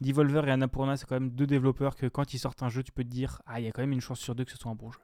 Devolver 0.00 0.48
et 0.48 0.50
Annapurna, 0.50 0.96
c'est 0.96 1.06
quand 1.06 1.14
même 1.14 1.30
deux 1.30 1.46
développeurs 1.46 1.94
que 1.94 2.06
quand 2.06 2.34
ils 2.34 2.38
sortent 2.40 2.62
un 2.64 2.68
jeu, 2.70 2.82
tu 2.82 2.90
peux 2.92 3.04
te 3.04 3.08
dire, 3.08 3.40
ah, 3.46 3.60
il 3.60 3.66
y 3.66 3.68
a 3.68 3.72
quand 3.72 3.82
même 3.82 3.92
une 3.92 4.00
chance 4.00 4.18
sur 4.18 4.34
deux 4.34 4.44
que 4.44 4.50
ce 4.50 4.56
soit 4.58 4.70
un 4.70 4.74
bon 4.74 4.90
jeu. 4.90 4.98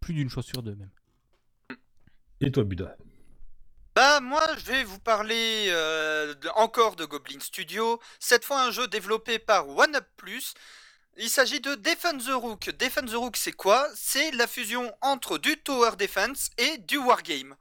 plus 0.00 0.14
d'une 0.14 0.28
chose 0.30 0.44
sur 0.46 0.62
deux 0.62 0.74
même. 0.74 0.90
Et 2.40 2.50
toi, 2.50 2.64
Buda? 2.64 2.96
Bah 3.94 4.20
moi 4.20 4.42
je 4.56 4.64
vais 4.64 4.82
vous 4.84 4.98
parler 4.98 5.66
euh, 5.68 6.34
de- 6.34 6.48
encore 6.56 6.96
de 6.96 7.04
Goblin 7.04 7.38
Studio, 7.40 8.00
cette 8.18 8.44
fois 8.44 8.62
un 8.66 8.70
jeu 8.70 8.88
développé 8.88 9.38
par 9.38 9.68
OneUp 9.68 10.04
Plus. 10.16 10.54
Il 11.22 11.28
s'agit 11.28 11.60
de 11.60 11.74
Defend 11.74 12.16
the 12.16 12.32
Rook. 12.32 12.70
Defend 12.78 13.04
the 13.04 13.14
Rook 13.14 13.36
c'est 13.36 13.52
quoi? 13.52 13.86
C'est 13.94 14.30
la 14.30 14.46
fusion 14.46 14.90
entre 15.02 15.36
du 15.36 15.54
Tower 15.58 15.90
Defense 15.98 16.48
et 16.56 16.78
du 16.78 16.96
Wargame. 16.96 17.56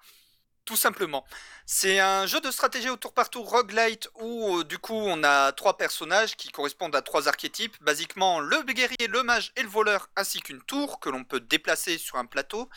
Tout 0.64 0.78
simplement. 0.78 1.26
C'est 1.66 2.00
un 2.00 2.26
jeu 2.26 2.40
de 2.40 2.52
stratégie 2.52 2.90
au 2.90 2.96
tour 2.96 3.14
par 3.14 3.30
tour 3.30 3.50
roguelite 3.50 4.08
où 4.22 4.60
euh, 4.60 4.64
du 4.64 4.78
coup 4.78 4.94
on 4.94 5.26
a 5.26 5.52
trois 5.52 5.76
personnages 5.76 6.38
qui 6.38 6.54
correspondent 6.54 6.96
à 6.96 7.02
trois 7.02 7.28
archétypes. 7.28 7.76
Basiquement 7.82 8.40
le 8.40 8.64
guerrier, 8.64 9.08
le 9.10 9.24
mage 9.24 9.52
et 9.58 9.62
le 9.62 9.68
voleur 9.68 10.08
ainsi 10.16 10.40
qu'une 10.40 10.62
tour 10.62 11.02
que 11.02 11.10
l'on 11.10 11.26
peut 11.26 11.42
déplacer 11.42 11.98
sur 11.98 12.16
un 12.16 12.26
plateau 12.26 12.70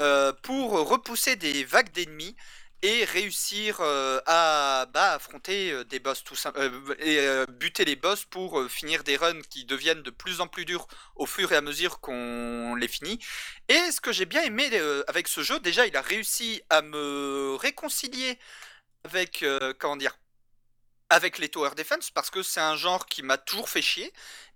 euh, 0.00 0.32
pour 0.44 0.88
repousser 0.88 1.34
des 1.34 1.64
vagues 1.64 1.90
d'ennemis 1.90 2.36
et 2.84 3.04
réussir 3.06 3.78
euh, 3.80 4.20
à 4.26 4.86
bah, 4.92 5.14
affronter 5.14 5.72
euh, 5.72 5.84
des 5.84 5.98
boss 6.00 6.22
tout 6.22 6.36
sim- 6.36 6.52
euh, 6.56 6.94
et 6.98 7.18
buter 7.52 7.84
les 7.86 7.96
boss 7.96 8.26
pour 8.26 8.62
finir 8.70 9.04
des 9.04 9.16
runs 9.16 9.40
qui 9.50 9.64
deviennent 9.64 10.02
de 10.02 10.10
plus 10.10 10.40
en 10.42 10.48
plus 10.48 10.66
durs 10.66 10.86
au 11.16 11.26
fur 11.26 11.50
et 11.52 11.56
à 11.56 11.62
mesure 11.62 12.00
qu'on 12.00 12.74
les 12.76 12.88
finit. 12.88 13.18
Et 13.68 13.90
ce 13.90 14.00
que 14.02 14.12
j'ai 14.12 14.26
bien 14.26 14.42
aimé 14.42 14.70
avec 15.08 15.28
ce 15.28 15.42
jeu, 15.42 15.58
déjà 15.60 15.86
il 15.86 15.96
a 15.96 16.02
réussi 16.02 16.62
à 16.70 16.82
me 16.82 17.56
réconcilier 17.56 18.38
avec 19.04 19.44
comment 19.78 19.96
dire 19.96 20.16
avec 21.10 21.38
les 21.38 21.48
tower 21.48 21.70
defense 21.76 22.10
parce 22.10 22.30
que 22.30 22.42
c'est 22.42 22.60
un 22.60 22.76
genre 22.76 23.06
qui 23.06 23.22
m'a 23.22 23.38
toujours 23.38 23.68
fait 23.68 23.82
chier. 23.82 24.12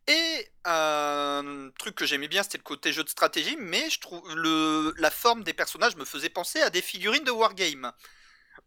Et 0.07 0.51
un 0.65 1.71
truc 1.79 1.95
que 1.95 2.07
j'aimais 2.07 2.29
bien, 2.29 2.43
c'était 2.43 2.57
le 2.59 2.63
côté 2.63 2.93
jeu 2.95 3.05
de 3.05 3.11
stratégie, 3.11 3.57
mais 3.61 3.91
je 3.91 4.01
trouve 4.01 4.23
le 4.35 4.95
la 4.97 5.11
forme 5.11 5.45
des 5.45 5.53
personnages 5.53 5.97
me 5.97 6.07
faisait 6.07 6.31
penser 6.31 6.63
à 6.63 6.71
des 6.71 6.81
figurines 6.83 7.25
de 7.25 7.31
wargame. 7.31 7.93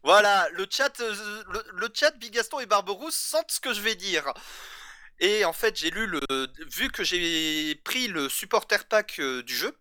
Voilà, 0.02 0.48
le 0.52 0.66
chat, 0.70 1.00
euh, 1.00 1.44
le, 1.74 1.88
chat 1.94 2.10
Bigaston 2.12 2.60
et 2.60 2.66
Barberousse 2.66 3.14
sentent 3.14 3.52
ce 3.52 3.60
que 3.60 3.72
je 3.72 3.80
vais 3.80 3.94
dire. 3.94 4.32
Et 5.20 5.44
en 5.44 5.52
fait, 5.52 5.76
j'ai 5.76 5.90
lu 5.90 6.06
le, 6.06 6.20
vu 6.68 6.90
que 6.90 7.04
j'ai 7.04 7.74
pris 7.84 8.08
le 8.08 8.28
supporter 8.28 8.84
pack 8.86 9.20
euh, 9.20 9.42
du 9.42 9.54
jeu, 9.54 9.76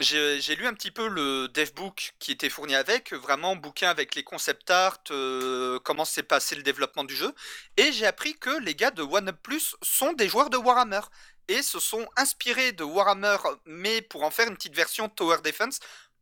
j'ai 0.00 0.54
lu 0.56 0.66
un 0.66 0.74
petit 0.74 0.92
peu 0.92 1.08
le 1.08 1.48
devbook 1.48 2.14
qui 2.20 2.32
était 2.32 2.48
fourni 2.48 2.74
avec, 2.74 3.12
vraiment 3.12 3.56
bouquin 3.56 3.90
avec 3.90 4.14
les 4.14 4.22
concept 4.22 4.70
art, 4.70 4.98
euh, 5.10 5.80
comment 5.80 6.04
s'est 6.04 6.22
passé 6.22 6.54
le 6.54 6.62
développement 6.62 7.04
du 7.04 7.16
jeu, 7.16 7.34
et 7.76 7.90
j'ai 7.92 8.06
appris 8.06 8.38
que 8.38 8.60
les 8.60 8.76
gars 8.76 8.92
de 8.92 9.02
OneUp 9.02 9.36
Plus 9.42 9.76
sont 9.82 10.12
des 10.12 10.28
joueurs 10.28 10.50
de 10.50 10.56
Warhammer 10.56 11.00
et 11.48 11.62
se 11.62 11.80
sont 11.80 12.06
inspirés 12.16 12.72
de 12.72 12.84
Warhammer, 12.84 13.38
mais 13.66 14.00
pour 14.02 14.22
en 14.22 14.30
faire 14.30 14.48
une 14.48 14.56
petite 14.56 14.76
version 14.76 15.08
Tower 15.08 15.38
Defense 15.42 15.80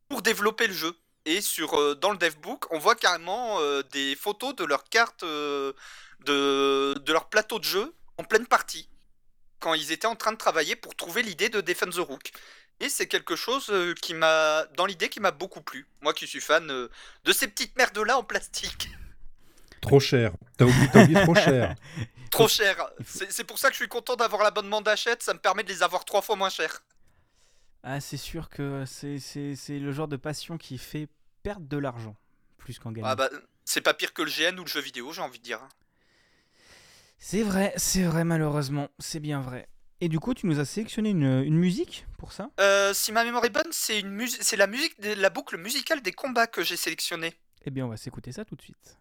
pour 0.09 0.21
développer 0.21 0.67
le 0.67 0.73
jeu. 0.73 0.97
Et 1.29 1.41
sur 1.41 1.73
euh, 1.77 1.93
dans 1.93 2.11
le 2.11 2.17
devbook, 2.17 2.71
on 2.71 2.79
voit 2.79 2.95
carrément 2.95 3.59
euh, 3.59 3.81
des 3.91 4.15
photos 4.15 4.55
de 4.55 4.63
leurs 4.63 4.85
cartes, 4.85 5.23
euh, 5.23 5.73
de, 6.25 6.93
de 7.05 7.11
leur 7.13 7.27
plateau 7.27 7.59
de 7.59 7.65
jeu 7.65 7.93
en 8.17 8.23
pleine 8.23 8.47
partie, 8.47 8.89
quand 9.59 9.73
ils 9.73 9.91
étaient 9.91 10.07
en 10.07 10.15
train 10.15 10.31
de 10.31 10.37
travailler 10.37 10.77
pour 10.77 10.95
trouver 10.95 11.23
l'idée 11.23 11.49
de 11.49 11.59
Defend 11.59 11.89
the 11.89 11.95
Rook. 11.97 12.31
Et 12.79 12.87
c'est 12.87 13.07
quelque 13.07 13.35
chose 13.35 13.67
euh, 13.71 13.93
qui 14.01 14.13
m'a, 14.13 14.65
dans 14.77 14.85
l'idée, 14.85 15.09
qui 15.09 15.19
m'a 15.19 15.31
beaucoup 15.31 15.61
plu. 15.61 15.85
Moi 16.01 16.13
qui 16.13 16.27
suis 16.27 16.39
fan 16.39 16.71
euh, 16.71 16.87
de 17.25 17.33
ces 17.33 17.47
petites 17.49 17.75
merdes-là 17.75 18.17
en 18.17 18.23
plastique. 18.23 18.89
Trop 19.81 19.99
cher. 19.99 20.31
T'as 20.57 20.65
oublié, 20.65 20.87
t'as 20.93 21.03
oublié 21.03 21.21
trop 21.23 21.35
cher. 21.35 21.75
Trop 22.31 22.47
cher. 22.47 22.89
C'est 23.05 23.31
c'est 23.31 23.43
pour 23.43 23.59
ça 23.59 23.67
que 23.67 23.73
je 23.73 23.79
suis 23.79 23.87
content 23.87 24.15
d'avoir 24.15 24.43
l'abonnement 24.43 24.81
d'achète, 24.81 25.23
ça 25.23 25.33
me 25.33 25.39
permet 25.39 25.63
de 25.63 25.69
les 25.69 25.83
avoir 25.83 26.03
trois 26.05 26.21
fois 26.21 26.35
moins 26.35 26.49
cher. 26.49 26.81
Ah, 27.83 27.99
c'est 28.01 28.17
sûr 28.17 28.49
que 28.49 28.83
c'est 28.85 29.19
c'est- 29.19 29.55
c'est 29.55 29.79
le 29.79 29.91
genre 29.91 30.07
de 30.07 30.17
passion 30.17 30.57
qui 30.57 30.77
fait 30.77 31.07
perdre 31.47 31.65
de 31.65 31.77
l'argent 31.77 32.15
plus 32.57 32.77
qu'en 32.77 32.91
gagner. 32.91 33.07
Ah 33.07 33.15
bah, 33.15 33.29
c'est 33.63 33.79
pas 33.79 33.93
pire 33.93 34.11
que 34.13 34.21
le 34.21 34.29
GN 34.29 34.59
ou 34.59 34.63
le 34.65 34.69
jeu 34.69 34.81
vidéo, 34.81 35.13
j'ai 35.13 35.21
envie 35.21 35.39
de 35.39 35.43
dire. 35.43 35.61
C'est 37.19 37.41
vrai, 37.41 37.73
c'est 37.77 38.03
vrai 38.03 38.25
malheureusement, 38.25 38.89
c'est 38.99 39.21
bien 39.21 39.39
vrai. 39.39 39.69
Et 40.01 40.09
du 40.09 40.19
coup, 40.19 40.33
tu 40.33 40.45
nous 40.45 40.59
as 40.59 40.65
sélectionné 40.65 41.11
une, 41.11 41.41
une 41.45 41.57
musique 41.57 42.05
pour 42.17 42.33
ça? 42.33 42.49
Euh, 42.59 42.93
si 42.93 43.13
ma 43.13 43.23
mémoire 43.23 43.45
est 43.45 43.49
bonne, 43.49 43.71
c'est 43.71 43.99
une 44.01 44.09
mus- 44.09 44.37
c'est 44.41 44.57
la 44.57 44.67
musique, 44.67 44.99
de 44.99 45.13
la 45.13 45.29
boucle 45.29 45.57
musicale 45.57 46.01
des 46.01 46.11
combats 46.11 46.47
que 46.47 46.63
j'ai 46.63 46.75
sélectionné. 46.75 47.33
Eh 47.65 47.71
bien, 47.71 47.85
on 47.85 47.89
va 47.89 47.97
s'écouter 47.97 48.33
ça 48.33 48.43
tout 48.43 48.55
de 48.57 48.61
suite. 48.61 48.97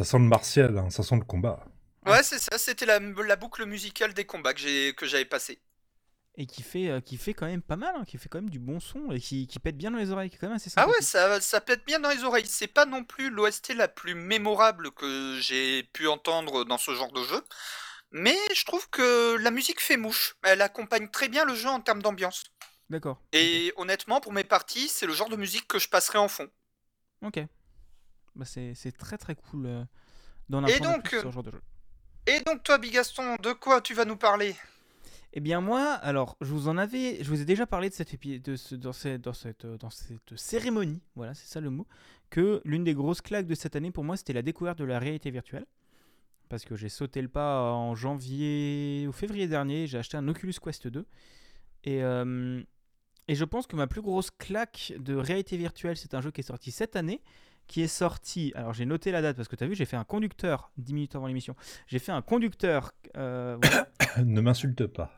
Ça 0.00 0.12
sent 0.12 0.18
le 0.18 0.24
martial, 0.24 0.78
hein, 0.78 0.88
ça 0.88 1.02
sent 1.02 1.16
le 1.16 1.24
combat. 1.26 1.62
Ouais, 2.06 2.22
c'est 2.22 2.38
ça, 2.38 2.56
c'était 2.56 2.86
la, 2.86 2.98
la 3.00 3.36
boucle 3.36 3.66
musicale 3.66 4.14
des 4.14 4.24
combats 4.24 4.54
que 4.54 4.94
j'avais 5.02 5.26
passé. 5.26 5.60
Et 6.36 6.46
qui 6.46 6.62
fait, 6.62 6.88
euh, 6.88 7.00
qui 7.02 7.18
fait 7.18 7.34
quand 7.34 7.44
même 7.44 7.60
pas 7.60 7.76
mal, 7.76 7.94
hein, 7.94 8.04
qui 8.06 8.16
fait 8.16 8.30
quand 8.30 8.38
même 8.38 8.48
du 8.48 8.58
bon 8.58 8.80
son 8.80 9.12
et 9.12 9.20
qui, 9.20 9.46
qui 9.46 9.58
pète 9.58 9.76
bien 9.76 9.90
dans 9.90 9.98
les 9.98 10.10
oreilles, 10.10 10.30
qui 10.30 10.36
est 10.36 10.38
quand 10.38 10.46
même 10.46 10.56
assez 10.56 10.70
Ah 10.76 10.88
ouais, 10.88 11.02
ça, 11.02 11.38
ça 11.42 11.60
pète 11.60 11.84
bien 11.84 12.00
dans 12.00 12.08
les 12.08 12.24
oreilles. 12.24 12.46
C'est 12.46 12.66
pas 12.66 12.86
non 12.86 13.04
plus 13.04 13.28
l'OST 13.28 13.74
la 13.74 13.88
plus 13.88 14.14
mémorable 14.14 14.90
que 14.92 15.38
j'ai 15.38 15.82
pu 15.82 16.08
entendre 16.08 16.64
dans 16.64 16.78
ce 16.78 16.94
genre 16.94 17.12
de 17.12 17.22
jeu. 17.22 17.44
Mais 18.10 18.38
je 18.54 18.64
trouve 18.64 18.88
que 18.88 19.36
la 19.36 19.50
musique 19.50 19.82
fait 19.82 19.98
mouche. 19.98 20.34
Elle 20.44 20.62
accompagne 20.62 21.10
très 21.10 21.28
bien 21.28 21.44
le 21.44 21.54
jeu 21.54 21.68
en 21.68 21.82
termes 21.82 22.00
d'ambiance. 22.00 22.44
D'accord. 22.88 23.20
Et 23.34 23.74
honnêtement, 23.76 24.22
pour 24.22 24.32
mes 24.32 24.44
parties, 24.44 24.88
c'est 24.88 25.04
le 25.04 25.12
genre 25.12 25.28
de 25.28 25.36
musique 25.36 25.68
que 25.68 25.78
je 25.78 25.90
passerai 25.90 26.16
en 26.16 26.28
fond. 26.28 26.48
Ok. 27.20 27.44
Bah, 28.36 28.44
c'est 28.44 28.92
très 28.96 29.18
très 29.18 29.34
cool 29.34 29.66
euh, 29.66 29.84
d'en 30.48 30.64
Et 30.64 30.74
apprendre 30.74 30.94
donc, 30.94 31.04
plus 31.04 31.20
sur 31.20 31.28
ce 31.28 31.34
genre 31.34 31.42
de 31.42 31.50
jeu. 31.50 31.60
Et 32.26 32.40
donc 32.40 32.62
toi, 32.62 32.78
Bigaston, 32.78 33.36
de 33.42 33.52
quoi 33.52 33.80
tu 33.80 33.94
vas 33.94 34.04
nous 34.04 34.16
parler? 34.16 34.54
Eh 35.32 35.40
bien 35.40 35.60
moi, 35.60 35.92
alors 35.92 36.36
je 36.40 36.52
vous 36.52 36.68
en 36.68 36.76
avais, 36.76 37.22
je 37.22 37.28
vous 37.28 37.40
ai 37.40 37.44
déjà 37.44 37.66
parlé 37.66 37.88
de 37.88 37.94
cette 37.94 38.20
de 38.20 38.56
ce, 38.56 38.74
dans, 38.74 38.92
cette, 38.92 39.20
dans, 39.20 39.32
cette, 39.32 39.64
euh, 39.64 39.78
dans 39.78 39.90
cette 39.90 40.36
cérémonie, 40.36 41.00
voilà 41.14 41.34
c'est 41.34 41.46
ça 41.46 41.60
le 41.60 41.70
mot, 41.70 41.86
que 42.30 42.60
l'une 42.64 42.82
des 42.82 42.94
grosses 42.94 43.20
claques 43.20 43.46
de 43.46 43.54
cette 43.54 43.76
année 43.76 43.92
pour 43.92 44.02
moi 44.02 44.16
c'était 44.16 44.32
la 44.32 44.42
découverte 44.42 44.78
de 44.78 44.84
la 44.84 44.98
réalité 44.98 45.30
virtuelle. 45.30 45.66
Parce 46.48 46.64
que 46.64 46.74
j'ai 46.74 46.88
sauté 46.88 47.22
le 47.22 47.28
pas 47.28 47.72
en 47.72 47.94
janvier 47.94 49.06
ou 49.06 49.12
février 49.12 49.46
dernier, 49.46 49.86
j'ai 49.86 49.98
acheté 49.98 50.16
un 50.16 50.26
Oculus 50.26 50.54
Quest 50.60 50.88
2. 50.88 51.06
Et, 51.84 52.02
euh, 52.02 52.60
et 53.28 53.36
je 53.36 53.44
pense 53.44 53.68
que 53.68 53.76
ma 53.76 53.86
plus 53.86 54.02
grosse 54.02 54.32
claque 54.32 54.92
de 54.98 55.14
réalité 55.14 55.56
virtuelle, 55.56 55.96
c'est 55.96 56.12
un 56.12 56.20
jeu 56.20 56.32
qui 56.32 56.40
est 56.40 56.44
sorti 56.44 56.72
cette 56.72 56.96
année, 56.96 57.22
qui 57.70 57.82
est 57.82 57.86
sorti, 57.86 58.50
alors 58.56 58.74
j'ai 58.74 58.84
noté 58.84 59.12
la 59.12 59.22
date 59.22 59.36
parce 59.36 59.46
que 59.46 59.54
tu 59.54 59.62
as 59.62 59.68
vu, 59.68 59.76
j'ai 59.76 59.84
fait 59.84 59.96
un 59.96 60.02
conducteur 60.02 60.72
10 60.78 60.92
minutes 60.92 61.14
avant 61.14 61.28
l'émission, 61.28 61.54
j'ai 61.86 62.00
fait 62.00 62.10
un 62.10 62.20
conducteur... 62.20 62.92
euh, 63.16 63.58
voilà, 63.62 63.88
ne 64.24 64.40
m'insulte 64.40 64.88
pas. 64.88 65.16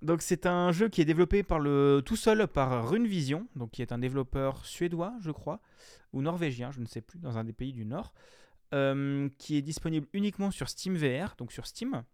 Donc 0.00 0.22
c'est 0.22 0.46
un 0.46 0.70
jeu 0.70 0.88
qui 0.88 1.00
est 1.00 1.04
développé 1.04 1.42
par 1.42 1.58
le 1.58 2.02
tout 2.06 2.14
seul 2.14 2.46
par 2.46 2.88
Runevision, 2.88 3.48
donc 3.56 3.72
qui 3.72 3.82
est 3.82 3.90
un 3.90 3.98
développeur 3.98 4.64
suédois, 4.64 5.12
je 5.20 5.32
crois, 5.32 5.60
ou 6.12 6.22
norvégien, 6.22 6.70
je 6.70 6.78
ne 6.78 6.86
sais 6.86 7.00
plus, 7.00 7.18
dans 7.18 7.36
un 7.36 7.42
des 7.42 7.52
pays 7.52 7.72
du 7.72 7.84
Nord, 7.84 8.14
euh, 8.72 9.28
qui 9.38 9.56
est 9.56 9.62
disponible 9.62 10.06
uniquement 10.12 10.52
sur 10.52 10.68
Steam 10.68 10.94
VR, 10.94 11.34
donc 11.36 11.50
sur 11.50 11.66
Steam, 11.66 12.04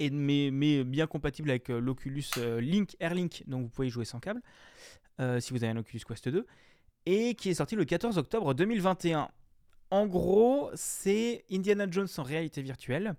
et 0.00 0.10
mais, 0.10 0.50
mais 0.52 0.82
bien 0.82 1.06
compatible 1.06 1.50
avec 1.50 1.70
euh, 1.70 1.78
l'Oculus 1.78 2.26
Link 2.60 2.96
Airlink, 2.98 3.44
donc 3.46 3.62
vous 3.62 3.68
pouvez 3.68 3.86
y 3.86 3.90
jouer 3.90 4.04
sans 4.04 4.18
câble, 4.18 4.42
euh, 5.20 5.38
si 5.38 5.52
vous 5.52 5.62
avez 5.62 5.72
un 5.72 5.76
Oculus 5.76 6.02
Quest 6.04 6.28
2, 6.28 6.44
et 7.06 7.34
qui 7.34 7.50
est 7.50 7.54
sorti 7.54 7.76
le 7.76 7.84
14 7.84 8.18
octobre 8.18 8.54
2021. 8.54 9.28
En 9.90 10.06
gros, 10.06 10.70
c'est 10.74 11.44
Indiana 11.50 11.86
Jones 11.90 12.08
en 12.18 12.22
réalité 12.22 12.62
virtuelle. 12.62 13.14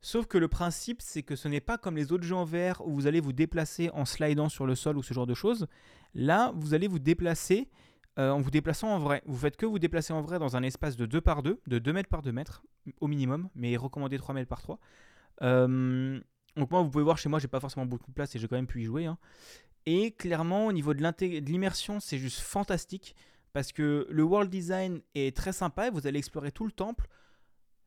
Sauf 0.00 0.26
que 0.26 0.38
le 0.38 0.48
principe, 0.48 1.02
c'est 1.02 1.22
que 1.22 1.34
ce 1.34 1.48
n'est 1.48 1.60
pas 1.60 1.78
comme 1.78 1.96
les 1.96 2.12
autres 2.12 2.24
jeux 2.24 2.36
en 2.36 2.44
VR 2.44 2.86
où 2.86 2.94
vous 2.94 3.06
allez 3.06 3.20
vous 3.20 3.32
déplacer 3.32 3.90
en 3.92 4.04
slidant 4.04 4.48
sur 4.48 4.66
le 4.66 4.74
sol 4.74 4.96
ou 4.96 5.02
ce 5.02 5.12
genre 5.12 5.26
de 5.26 5.34
choses. 5.34 5.66
Là, 6.14 6.52
vous 6.54 6.74
allez 6.74 6.86
vous 6.86 6.98
déplacer 7.00 7.68
euh, 8.18 8.30
en 8.30 8.40
vous 8.40 8.50
déplaçant 8.50 8.88
en 8.88 8.98
vrai. 8.98 9.22
Vous 9.26 9.36
faites 9.36 9.56
que 9.56 9.66
vous 9.66 9.78
déplacer 9.78 10.12
en 10.12 10.22
vrai 10.22 10.38
dans 10.38 10.56
un 10.56 10.62
espace 10.62 10.96
de 10.96 11.06
2 11.06 11.20
par 11.20 11.42
2, 11.42 11.60
de 11.66 11.78
2 11.78 11.92
mètres 11.92 12.08
par 12.08 12.22
2 12.22 12.32
mètres 12.32 12.62
au 13.00 13.08
minimum, 13.08 13.48
mais 13.54 13.76
recommandé 13.76 14.16
3 14.16 14.34
mètres 14.34 14.48
par 14.48 14.62
3. 14.62 14.78
Euh, 15.42 16.20
donc 16.56 16.70
moi, 16.70 16.82
vous 16.82 16.88
pouvez 16.90 17.04
voir 17.04 17.18
chez 17.18 17.28
moi, 17.28 17.38
j'ai 17.38 17.48
pas 17.48 17.60
forcément 17.60 17.84
beaucoup 17.84 18.08
de 18.10 18.14
place 18.14 18.34
et 18.34 18.38
j'ai 18.38 18.48
quand 18.48 18.56
même 18.56 18.66
pu 18.66 18.80
y 18.80 18.84
jouer. 18.84 19.06
hein. 19.06 19.18
Et 19.86 20.10
clairement, 20.10 20.66
au 20.66 20.72
niveau 20.72 20.94
de 20.94 21.40
l'immersion, 21.40 22.00
c'est 22.00 22.18
juste 22.18 22.40
fantastique 22.40 23.14
parce 23.52 23.72
que 23.72 24.06
le 24.10 24.22
world 24.22 24.50
design 24.50 25.00
est 25.14 25.34
très 25.34 25.52
sympa 25.52 25.86
et 25.86 25.90
vous 25.90 26.06
allez 26.06 26.18
explorer 26.18 26.52
tout 26.52 26.66
le 26.66 26.72
temple 26.72 27.08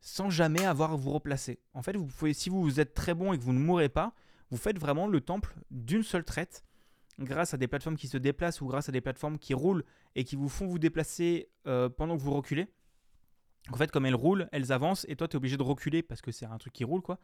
sans 0.00 0.30
jamais 0.30 0.64
avoir 0.64 0.92
à 0.92 0.96
vous 0.96 1.10
replacer. 1.10 1.60
En 1.74 1.82
fait, 1.82 1.94
vous 1.96 2.06
pouvez, 2.06 2.32
si 2.32 2.48
vous 2.48 2.80
êtes 2.80 2.94
très 2.94 3.14
bon 3.14 3.32
et 3.32 3.38
que 3.38 3.42
vous 3.44 3.52
ne 3.52 3.58
mourrez 3.58 3.90
pas, 3.90 4.14
vous 4.50 4.56
faites 4.56 4.78
vraiment 4.78 5.06
le 5.06 5.20
temple 5.20 5.54
d'une 5.70 6.02
seule 6.02 6.24
traite 6.24 6.64
grâce 7.18 7.52
à 7.54 7.58
des 7.58 7.68
plateformes 7.68 7.96
qui 7.96 8.08
se 8.08 8.16
déplacent 8.16 8.62
ou 8.62 8.66
grâce 8.66 8.88
à 8.88 8.92
des 8.92 9.02
plateformes 9.02 9.38
qui 9.38 9.52
roulent 9.52 9.84
et 10.16 10.24
qui 10.24 10.36
vous 10.36 10.48
font 10.48 10.66
vous 10.66 10.78
déplacer 10.78 11.50
euh, 11.66 11.88
pendant 11.88 12.16
que 12.16 12.22
vous 12.22 12.32
reculez. 12.32 12.66
En 13.70 13.76
fait, 13.76 13.90
comme 13.90 14.06
elles 14.06 14.14
roulent, 14.14 14.48
elles 14.52 14.72
avancent 14.72 15.04
et 15.08 15.16
toi, 15.16 15.28
tu 15.28 15.34
es 15.34 15.36
obligé 15.36 15.56
de 15.56 15.62
reculer 15.62 16.02
parce 16.02 16.22
que 16.22 16.32
c'est 16.32 16.46
un 16.46 16.56
truc 16.56 16.72
qui 16.72 16.84
roule, 16.84 17.02
quoi. 17.02 17.18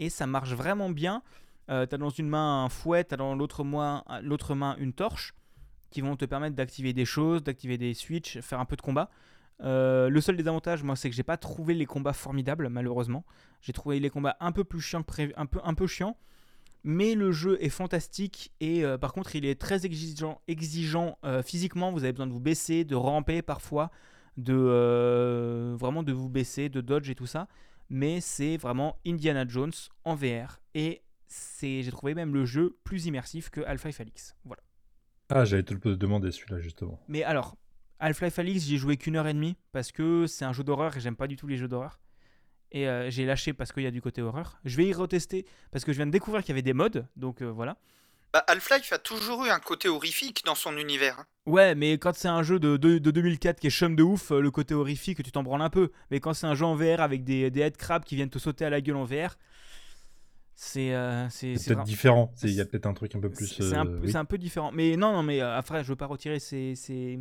Et 0.00 0.10
ça 0.10 0.26
marche 0.26 0.52
vraiment 0.52 0.90
bien. 0.90 1.22
Euh, 1.70 1.86
tu 1.86 1.94
as 1.94 1.98
dans 1.98 2.10
une 2.10 2.28
main 2.28 2.64
un 2.64 2.68
fouet, 2.68 3.04
tu 3.04 3.16
dans 3.16 3.34
l'autre 3.34 3.64
main, 3.64 4.76
une 4.78 4.92
torche 4.92 5.34
qui 5.90 6.00
vont 6.00 6.16
te 6.16 6.24
permettre 6.24 6.56
d'activer 6.56 6.92
des 6.92 7.04
choses, 7.04 7.42
d'activer 7.42 7.78
des 7.78 7.94
switches, 7.94 8.40
faire 8.40 8.60
un 8.60 8.64
peu 8.64 8.76
de 8.76 8.82
combat. 8.82 9.10
Euh, 9.60 10.08
le 10.08 10.20
seul 10.20 10.36
désavantage, 10.36 10.82
moi, 10.82 10.96
c'est 10.96 11.10
que 11.10 11.16
j'ai 11.16 11.22
pas 11.22 11.36
trouvé 11.36 11.74
les 11.74 11.86
combats 11.86 12.12
formidables, 12.12 12.68
malheureusement. 12.68 13.24
J'ai 13.60 13.72
trouvé 13.72 13.98
les 14.00 14.10
combats 14.10 14.36
un 14.40 14.52
peu 14.52 14.64
plus 14.64 14.80
chiants 14.80 15.04
un 15.36 15.74
peu 15.74 15.86
chiants. 15.86 16.16
Mais 16.84 17.14
le 17.14 17.32
jeu 17.32 17.58
est 17.60 17.70
fantastique 17.70 18.52
et 18.60 18.84
euh, 18.84 18.96
par 18.98 19.12
contre, 19.12 19.34
il 19.34 19.44
est 19.44 19.60
très 19.60 19.84
exigeant, 19.84 20.40
exigeant 20.46 21.18
euh, 21.24 21.42
physiquement. 21.42 21.90
Vous 21.90 22.04
avez 22.04 22.12
besoin 22.12 22.28
de 22.28 22.32
vous 22.32 22.40
baisser, 22.40 22.84
de 22.84 22.94
ramper 22.94 23.42
parfois, 23.42 23.90
de 24.36 25.74
vraiment 25.76 26.04
de 26.04 26.12
vous 26.12 26.28
baisser, 26.28 26.68
de 26.68 26.80
dodge 26.80 27.10
et 27.10 27.16
tout 27.16 27.26
ça. 27.26 27.48
Mais 27.90 28.20
c'est 28.20 28.56
vraiment 28.56 28.96
Indiana 29.04 29.44
Jones 29.46 29.72
en 30.04 30.14
VR 30.14 30.60
et 30.74 31.02
c'est, 31.28 31.82
j'ai 31.82 31.90
trouvé 31.90 32.14
même 32.14 32.34
le 32.34 32.44
jeu 32.46 32.78
plus 32.84 33.06
immersif 33.06 33.50
que 33.50 33.60
Half-Life 33.60 34.00
Alyx. 34.00 34.34
Voilà. 34.44 34.62
Ah, 35.30 35.44
j'allais 35.44 35.62
te 35.62 35.74
le 35.74 35.96
demander 35.96 36.30
celui-là 36.32 36.60
justement. 36.60 36.98
Mais 37.08 37.22
alors, 37.22 37.56
Half-Life 38.00 38.38
Alyx, 38.38 38.64
j'ai 38.64 38.76
joué 38.78 38.96
qu'une 38.96 39.16
heure 39.16 39.26
et 39.28 39.34
demie 39.34 39.56
parce 39.72 39.92
que 39.92 40.26
c'est 40.26 40.44
un 40.44 40.52
jeu 40.52 40.64
d'horreur 40.64 40.96
et 40.96 41.00
j'aime 41.00 41.16
pas 41.16 41.26
du 41.26 41.36
tout 41.36 41.46
les 41.46 41.56
jeux 41.56 41.68
d'horreur. 41.68 42.00
Et 42.70 42.88
euh, 42.88 43.10
j'ai 43.10 43.24
lâché 43.24 43.52
parce 43.52 43.72
qu'il 43.72 43.82
y 43.82 43.86
a 43.86 43.90
du 43.90 44.02
côté 44.02 44.20
horreur. 44.22 44.58
Je 44.64 44.76
vais 44.76 44.86
y 44.86 44.92
retester 44.92 45.46
parce 45.70 45.84
que 45.84 45.92
je 45.92 45.96
viens 45.98 46.06
de 46.06 46.10
découvrir 46.10 46.42
qu'il 46.42 46.50
y 46.50 46.52
avait 46.54 46.62
des 46.62 46.74
modes, 46.74 47.06
donc 47.16 47.40
euh, 47.42 47.46
voilà. 47.50 47.76
Bah, 48.32 48.44
Half-Life 48.46 48.92
a 48.92 48.98
toujours 48.98 49.46
eu 49.46 49.48
un 49.50 49.58
côté 49.58 49.88
horrifique 49.88 50.42
dans 50.44 50.54
son 50.54 50.76
univers. 50.76 51.18
hein. 51.18 51.26
Ouais, 51.46 51.74
mais 51.74 51.96
quand 51.96 52.14
c'est 52.14 52.28
un 52.28 52.42
jeu 52.42 52.58
de, 52.58 52.76
de, 52.76 52.98
de 52.98 53.10
2004 53.10 53.58
qui 53.58 53.68
est 53.68 53.70
chum 53.70 53.96
de 53.96 54.02
ouf, 54.02 54.32
euh, 54.32 54.40
le 54.40 54.50
côté 54.50 54.74
horrifique, 54.74 55.22
tu 55.22 55.32
t'en 55.32 55.42
branles 55.42 55.62
un 55.62 55.70
peu. 55.70 55.90
Mais 56.10 56.20
quand 56.20 56.34
c'est 56.34 56.46
un 56.46 56.54
jeu 56.54 56.66
en 56.66 56.74
VR 56.74 57.00
avec 57.00 57.24
des, 57.24 57.50
des 57.50 57.60
headcrabs 57.60 58.04
qui 58.04 58.16
viennent 58.16 58.28
te 58.28 58.38
sauter 58.38 58.66
à 58.66 58.70
la 58.70 58.82
gueule 58.82 58.96
en 58.96 59.04
VR, 59.04 59.36
c'est 60.60 60.92
euh, 60.92 61.28
c'est 61.30 61.52
peut-être 61.52 61.84
différent. 61.84 62.32
Il 62.42 62.50
y 62.50 62.60
a 62.60 62.64
peut-être 62.64 62.86
un 62.86 62.92
truc 62.92 63.14
un 63.14 63.20
peu 63.20 63.30
plus. 63.30 63.46
C'est 63.46 63.76
un, 63.76 63.86
euh, 63.86 64.00
oui. 64.02 64.16
un 64.16 64.24
peu 64.24 64.38
différent. 64.38 64.72
Mais 64.72 64.96
non, 64.96 65.12
non, 65.12 65.22
mais 65.22 65.40
euh, 65.40 65.56
après, 65.56 65.84
je 65.84 65.88
veux 65.90 65.96
pas 65.96 66.06
retirer 66.06 66.40
ces, 66.40 66.74
ces, 66.74 67.20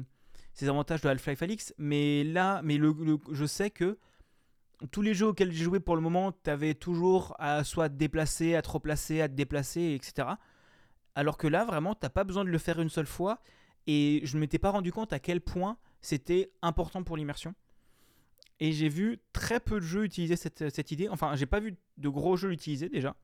ces 0.56 0.68
avantages 0.68 1.02
de 1.02 1.08
Half-Life 1.08 1.44
Alyx. 1.44 1.74
Mais 1.78 2.24
là, 2.24 2.62
mais 2.64 2.78
le, 2.78 2.96
le- 3.00 3.20
je 3.32 3.46
sais 3.46 3.70
que 3.70 4.00
tous 4.90 5.04
les 5.04 5.14
jeux 5.14 5.28
auxquels 5.28 5.52
j'ai 5.52 5.64
joué 5.64 5.80
pour 5.80 5.96
le 5.96 6.02
moment, 6.02 6.32
tu 6.32 6.50
avais 6.50 6.74
toujours 6.74 7.36
à 7.38 7.64
soit 7.64 7.90
te 7.90 7.94
déplacer, 7.94 8.56
à 8.56 8.64
te 8.64 8.70
replacer, 8.70 9.22
à 9.22 9.30
te 9.30 9.36
déplacer, 9.36 9.94
etc. 9.94 10.30
Alors 11.14 11.38
que 11.38 11.46
là, 11.48 11.64
vraiment, 11.64 11.94
t'as 11.94 12.10
pas 12.10 12.24
besoin 12.24 12.44
de 12.44 12.50
le 12.50 12.58
faire 12.58 12.82
une 12.82 12.90
seule 12.90 13.06
fois. 13.06 13.40
Et 13.86 14.22
je 14.24 14.36
ne 14.36 14.40
m'étais 14.42 14.58
pas 14.58 14.72
rendu 14.72 14.92
compte 14.92 15.14
à 15.14 15.20
quel 15.20 15.42
point 15.42 15.78
c'était 16.02 16.50
important 16.64 17.04
pour 17.04 17.18
l'immersion. 17.18 17.54
Et 18.60 18.72
j'ai 18.72 18.90
vu 18.90 19.20
très 19.34 19.60
peu 19.60 19.76
de 19.80 19.86
jeux 19.86 20.04
utiliser 20.04 20.36
cette, 20.36 20.74
cette 20.74 20.92
idée. 20.92 21.10
Enfin, 21.10 21.36
j'ai 21.36 21.46
pas 21.46 21.60
vu 21.60 21.76
de 21.98 22.10
gros 22.10 22.38
jeux 22.38 22.50
l'utiliser 22.50 22.90
déjà. 22.90 23.16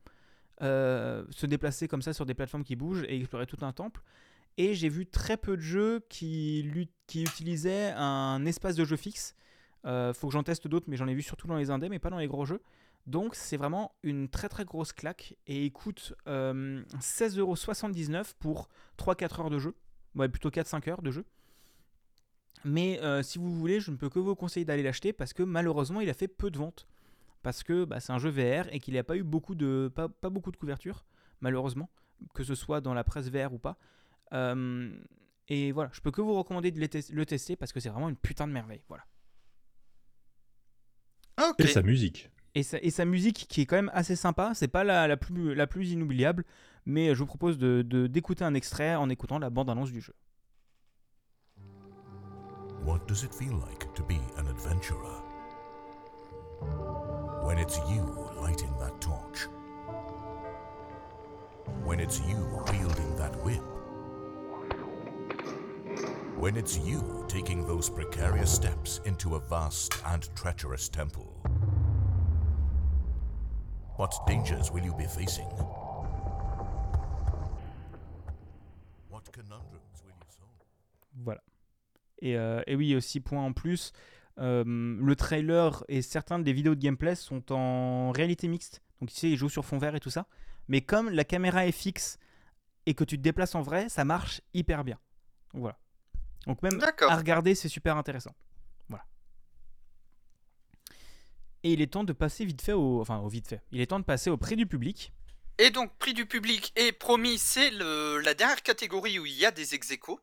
Euh, 0.62 1.24
se 1.30 1.46
déplacer 1.46 1.88
comme 1.88 2.02
ça 2.02 2.12
sur 2.12 2.26
des 2.26 2.34
plateformes 2.34 2.62
qui 2.62 2.76
bougent 2.76 3.04
et 3.08 3.16
explorer 3.16 3.46
tout 3.46 3.58
un 3.62 3.72
temple. 3.72 4.02
Et 4.56 4.74
j'ai 4.74 4.88
vu 4.88 5.06
très 5.06 5.36
peu 5.36 5.56
de 5.56 5.62
jeux 5.62 6.04
qui, 6.08 6.88
qui 7.08 7.22
utilisaient 7.22 7.92
un 7.96 8.44
espace 8.46 8.76
de 8.76 8.84
jeu 8.84 8.96
fixe. 8.96 9.34
Euh, 9.84 10.14
faut 10.14 10.28
que 10.28 10.32
j'en 10.32 10.44
teste 10.44 10.68
d'autres, 10.68 10.86
mais 10.88 10.96
j'en 10.96 11.08
ai 11.08 11.14
vu 11.14 11.22
surtout 11.22 11.48
dans 11.48 11.56
les 11.56 11.70
indés, 11.70 11.88
mais 11.88 11.98
pas 11.98 12.10
dans 12.10 12.18
les 12.18 12.28
gros 12.28 12.44
jeux. 12.44 12.62
Donc 13.06 13.34
c'est 13.34 13.56
vraiment 13.56 13.92
une 14.02 14.28
très 14.28 14.48
très 14.48 14.64
grosse 14.64 14.92
claque 14.92 15.36
et 15.46 15.66
il 15.66 15.72
coûte 15.72 16.14
euh, 16.26 16.82
16,79€ 17.00 18.32
pour 18.38 18.68
3-4 18.98 19.40
heures 19.40 19.50
de 19.50 19.58
jeu. 19.58 19.74
Ouais, 20.14 20.28
plutôt 20.28 20.50
4-5 20.50 20.88
heures 20.88 21.02
de 21.02 21.10
jeu. 21.10 21.24
Mais 22.64 22.98
euh, 23.02 23.22
si 23.22 23.38
vous 23.38 23.54
voulez, 23.54 23.80
je 23.80 23.90
ne 23.90 23.96
peux 23.96 24.08
que 24.08 24.18
vous 24.18 24.34
conseiller 24.34 24.64
d'aller 24.64 24.82
l'acheter 24.82 25.12
parce 25.12 25.32
que 25.32 25.42
malheureusement 25.42 26.00
il 26.00 26.08
a 26.08 26.14
fait 26.14 26.28
peu 26.28 26.50
de 26.50 26.58
ventes. 26.58 26.86
Parce 27.42 27.62
que 27.62 27.84
bah, 27.84 28.00
c'est 28.00 28.12
un 28.12 28.18
jeu 28.18 28.30
VR 28.30 28.66
et 28.72 28.80
qu'il 28.80 28.94
n'a 28.94 29.04
pas 29.04 29.16
eu 29.16 29.22
beaucoup 29.22 29.54
de, 29.54 29.92
pas, 29.94 30.08
pas 30.08 30.30
beaucoup 30.30 30.50
de 30.50 30.56
couverture, 30.56 31.04
malheureusement, 31.42 31.90
que 32.32 32.42
ce 32.42 32.54
soit 32.54 32.80
dans 32.80 32.94
la 32.94 33.04
presse 33.04 33.28
VR 33.28 33.52
ou 33.52 33.58
pas. 33.58 33.76
Euh, 34.32 34.90
et 35.48 35.70
voilà, 35.72 35.90
je 35.92 36.00
peux 36.00 36.10
que 36.10 36.22
vous 36.22 36.32
recommander 36.32 36.70
de 36.70 36.80
le 36.80 36.88
tes- 36.88 37.12
le 37.12 37.26
tester 37.26 37.54
parce 37.54 37.70
que 37.70 37.80
c'est 37.80 37.90
vraiment 37.90 38.08
une 38.08 38.16
putain 38.16 38.46
de 38.46 38.52
merveille. 38.52 38.82
Voilà. 38.88 39.04
Et 41.58 41.62
sa 41.66 41.82
musique. 41.82 42.30
Et 42.54 42.62
sa, 42.62 42.78
et 42.80 42.90
sa 42.90 43.04
musique 43.04 43.46
qui 43.48 43.60
est 43.62 43.66
quand 43.66 43.76
même 43.76 43.90
assez 43.92 44.14
sympa, 44.16 44.52
c'est 44.54 44.68
pas 44.68 44.84
la, 44.84 45.06
la 45.08 45.16
plus, 45.16 45.54
la 45.54 45.66
plus 45.66 45.90
inoubliable, 45.90 46.44
mais 46.86 47.12
je 47.14 47.18
vous 47.18 47.26
propose 47.26 47.58
de- 47.58 47.82
de- 47.82 48.06
d'écouter 48.06 48.44
un 48.44 48.54
extrait 48.54 48.94
en 48.94 49.10
écoutant 49.10 49.38
la 49.38 49.50
bande-annonce 49.50 49.90
du 49.90 50.00
jeu. 50.00 50.14
What 52.84 53.08
does 53.08 53.24
it 53.24 53.34
feel 53.34 53.54
like 53.54 53.94
to 53.94 54.02
be 54.02 54.20
an 54.36 54.46
adventurer? 54.46 55.22
When 57.42 57.56
it's 57.56 57.78
you 57.88 58.28
lighting 58.36 58.76
that 58.78 59.00
torch. 59.00 59.46
When 61.82 61.98
it's 61.98 62.20
you 62.20 62.36
wielding 62.70 63.16
that 63.16 63.34
whip. 63.42 63.62
When 66.36 66.58
it's 66.58 66.76
you 66.78 67.24
taking 67.26 67.66
those 67.66 67.88
precarious 67.88 68.52
steps 68.52 69.00
into 69.06 69.36
a 69.36 69.40
vast 69.40 69.94
and 70.04 70.28
treacherous 70.36 70.90
temple. 70.90 71.32
What 73.96 74.14
dangers 74.26 74.70
will 74.70 74.84
you 74.84 74.92
be 74.94 75.06
facing? 75.06 75.46
What 79.08 79.32
conundrums 79.32 80.02
will 80.04 80.10
you 80.10 80.26
solve? 80.28 80.50
Voilà. 81.24 81.53
Et, 82.24 82.36
euh, 82.36 82.62
et 82.66 82.74
oui, 82.74 82.96
aussi 82.96 83.20
point 83.20 83.44
en 83.44 83.52
plus, 83.52 83.92
euh, 84.38 84.64
le 84.66 85.14
trailer 85.14 85.84
et 85.88 86.00
certaines 86.00 86.42
des 86.42 86.54
vidéos 86.54 86.74
de 86.74 86.80
gameplay 86.80 87.14
sont 87.14 87.52
en 87.52 88.10
réalité 88.12 88.48
mixte. 88.48 88.82
Donc 89.00 89.10
tu 89.10 89.16
sais, 89.16 89.30
ils 89.30 89.36
jouent 89.36 89.50
sur 89.50 89.64
fond 89.64 89.76
vert 89.78 89.94
et 89.94 90.00
tout 90.00 90.10
ça. 90.10 90.26
Mais 90.66 90.80
comme 90.80 91.10
la 91.10 91.24
caméra 91.24 91.66
est 91.66 91.72
fixe 91.72 92.18
et 92.86 92.94
que 92.94 93.04
tu 93.04 93.18
te 93.18 93.22
déplaces 93.22 93.54
en 93.54 93.60
vrai, 93.60 93.90
ça 93.90 94.06
marche 94.06 94.40
hyper 94.54 94.84
bien. 94.84 94.98
Donc 95.52 95.60
voilà. 95.60 95.78
Donc 96.46 96.62
même 96.62 96.80
à 97.08 97.16
regarder, 97.16 97.54
c'est 97.54 97.68
super 97.68 97.98
intéressant. 97.98 98.34
Voilà. 98.88 99.04
Et 101.62 101.74
il 101.74 101.82
est 101.82 101.92
temps 101.92 102.04
de 102.04 102.14
passer 102.14 102.46
vite 102.46 102.62
fait 102.62 102.72
au... 102.72 103.02
Enfin, 103.02 103.18
au 103.18 103.28
vite 103.28 103.48
fait. 103.48 103.60
Il 103.70 103.82
est 103.82 103.86
temps 103.86 104.00
de 104.00 104.04
passer 104.04 104.30
au 104.30 104.38
prix 104.38 104.56
du 104.56 104.66
public. 104.66 105.12
Et 105.58 105.70
donc, 105.70 105.92
prix 105.98 106.14
du 106.14 106.26
public 106.26 106.72
et 106.76 106.90
promis, 106.92 107.38
c'est 107.38 107.70
le- 107.70 108.18
la 108.18 108.34
dernière 108.34 108.62
catégorie 108.62 109.18
où 109.18 109.26
il 109.26 109.34
y 109.34 109.46
a 109.46 109.50
des 109.50 109.74
ex 109.74 109.90
aequo. 109.92 110.18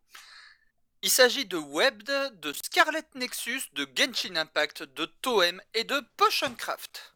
Il 1.04 1.10
s'agit 1.10 1.46
de 1.46 1.58
Webbed, 1.58 2.40
de 2.42 2.54
Scarlet 2.54 3.04
Nexus, 3.16 3.62
de 3.74 3.88
Genshin 3.96 4.36
Impact, 4.36 4.84
de 4.84 5.06
Toem 5.06 5.60
et 5.74 5.84
de 5.84 6.00
Potioncraft. 6.16 7.14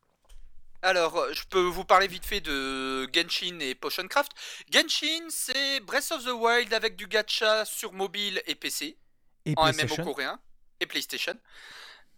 Alors, 0.82 1.18
euh, 1.18 1.34
je 1.34 1.44
peux 1.48 1.62
vous 1.62 1.86
parler 1.86 2.08
vite 2.08 2.26
fait 2.26 2.42
de 2.42 3.08
Genshin 3.14 3.60
et 3.60 3.76
Potioncraft. 3.76 4.32
Genshin, 4.72 5.28
c'est 5.30 5.82
Breath 5.82 6.12
of 6.12 6.26
the 6.26 6.30
Wild 6.30 6.74
avec 6.74 6.96
du 6.96 7.06
gacha 7.06 7.64
sur 7.66 7.94
mobile 7.94 8.42
et 8.48 8.56
PC 8.56 8.98
Et 9.46 9.54
en. 9.56 9.72
MMO 9.72 10.04
coréen 10.04 10.40
et 10.80 10.88
PlayStation. 10.88 11.38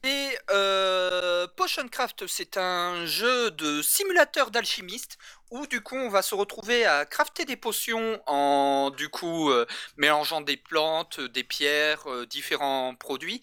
Et 0.04 0.38
euh, 0.52 1.48
Potioncraft, 1.56 2.28
c'est 2.28 2.58
un 2.58 3.06
jeu 3.06 3.52
de 3.52 3.82
simulateur 3.82 4.52
d'alchimiste 4.52 5.18
où 5.50 5.66
du 5.68 5.82
coup 5.82 5.96
on 5.96 6.10
va 6.10 6.22
se 6.22 6.36
retrouver 6.36 6.86
à 6.86 7.06
crafter 7.06 7.46
des 7.46 7.56
potions 7.56 8.22
en 8.28 8.92
du 8.92 9.10
coup 9.10 9.50
euh, 9.50 9.66
mélangeant 9.98 10.42
des 10.42 10.58
plantes, 10.58 11.20
des 11.20 11.44
pierres, 11.44 12.10
euh, 12.12 12.26
différents 12.26 12.96
produits. 12.96 13.42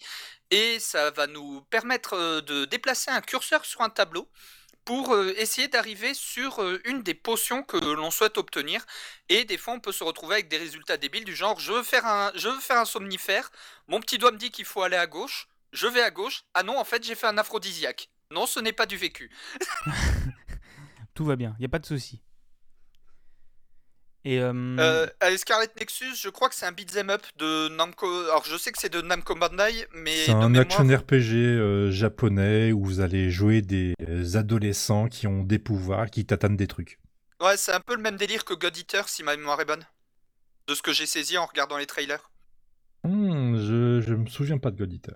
Et 0.51 0.79
ça 0.79 1.11
va 1.11 1.27
nous 1.27 1.61
permettre 1.69 2.13
euh, 2.15 2.41
de 2.41 2.65
déplacer 2.65 3.11
un 3.11 3.21
curseur 3.21 3.65
sur 3.65 3.81
un 3.81 3.89
tableau 3.89 4.29
pour 4.85 5.17
essayer 5.37 5.67
d'arriver 5.67 6.13
sur 6.13 6.63
une 6.85 7.01
des 7.01 7.15
potions 7.15 7.63
que 7.63 7.75
l'on 7.77 8.11
souhaite 8.11 8.37
obtenir. 8.37 8.85
Et 9.29 9.43
des 9.43 9.57
fois 9.57 9.73
on 9.73 9.79
peut 9.79 9.91
se 9.91 10.03
retrouver 10.03 10.35
avec 10.35 10.47
des 10.47 10.57
résultats 10.59 10.97
débiles 10.97 11.25
du 11.25 11.35
genre 11.35 11.59
je 11.59 11.73
veux 11.73 11.83
faire 11.83 12.05
un 12.05 12.31
je 12.35 12.49
veux 12.49 12.59
faire 12.59 12.77
un 12.77 12.85
somnifère. 12.85 13.51
Mon 13.87 13.99
petit 13.99 14.19
doigt 14.19 14.31
me 14.31 14.37
dit 14.37 14.51
qu'il 14.51 14.65
faut 14.65 14.83
aller 14.83 14.97
à 14.97 15.07
gauche 15.07 15.47
je 15.75 15.85
vais 15.87 16.01
à 16.01 16.09
gauche 16.09 16.43
ah 16.55 16.63
non 16.63 16.79
en 16.79 16.83
fait 16.83 17.03
j'ai 17.03 17.13
fait 17.15 17.27
un 17.27 17.37
aphrodisiaque 17.37 18.09
non 18.31 18.47
ce 18.47 18.59
n'est 18.59 18.73
pas 18.73 18.85
du 18.87 18.97
vécu 18.97 19.29
Tout 21.13 21.23
va 21.25 21.35
bien, 21.37 21.55
il 21.57 21.61
n'y 21.61 21.65
a 21.65 21.69
pas 21.69 21.79
de 21.79 21.85
souci. 21.85 22.21
Et 24.25 24.39
euh, 24.41 24.51
Euh, 24.79 25.07
allez, 25.21 25.37
Scarlet 25.37 25.69
Nexus, 25.79 26.15
je 26.19 26.27
crois 26.29 26.49
que 26.49 26.55
c'est 26.55 26.65
un 26.65 26.71
beat'em 26.73 27.09
up 27.09 27.21
de 27.37 27.69
Namco. 27.69 28.05
Alors, 28.25 28.43
je 28.43 28.57
sais 28.57 28.71
que 28.73 28.79
c'est 28.79 28.91
de 28.91 28.99
Namco 29.01 29.33
Bandai, 29.35 29.87
mais 29.93 30.25
C'est 30.25 30.31
un 30.31 30.49
mémoire- 30.49 30.61
action 30.63 30.83
RPG 30.87 31.35
euh, 31.35 31.91
japonais 31.91 32.71
où 32.73 32.83
vous 32.83 32.99
allez 32.99 33.29
jouer 33.29 33.61
des 33.61 33.93
euh, 34.09 34.35
adolescents 34.35 35.07
qui 35.07 35.25
ont 35.27 35.43
des 35.43 35.59
pouvoirs, 35.59 36.09
qui 36.09 36.25
tatanent 36.25 36.57
des 36.57 36.67
trucs. 36.67 36.99
Ouais, 37.39 37.55
c'est 37.55 37.71
un 37.73 37.79
peu 37.81 37.95
le 37.95 38.01
même 38.01 38.17
délire 38.17 38.43
que 38.43 38.53
God 38.55 38.75
Eater, 38.75 39.07
si 39.07 39.23
ma 39.23 39.37
mémoire 39.37 39.61
est 39.61 39.65
bonne. 39.65 39.85
De 40.67 40.73
ce 40.75 40.81
que 40.81 40.91
j'ai 40.91 41.05
saisi 41.05 41.37
en 41.37 41.45
regardant 41.45 41.77
les 41.77 41.85
trailers. 41.85 42.29
Hmm, 43.03 43.55
je, 43.57 44.01
je 44.01 44.13
me 44.15 44.25
souviens 44.27 44.57
pas 44.57 44.71
de 44.71 44.77
God 44.77 44.91
Eater. 44.91 45.15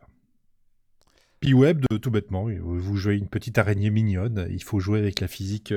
P-Web, 1.39 1.85
de, 1.89 1.97
tout 1.97 2.11
bêtement, 2.11 2.47
vous 2.49 2.97
jouez 2.97 3.15
une 3.15 3.29
petite 3.29 3.57
araignée 3.57 3.89
mignonne, 3.89 4.47
il 4.49 4.63
faut 4.63 4.79
jouer 4.79 4.99
avec 4.99 5.21
la 5.21 5.27
physique 5.27 5.73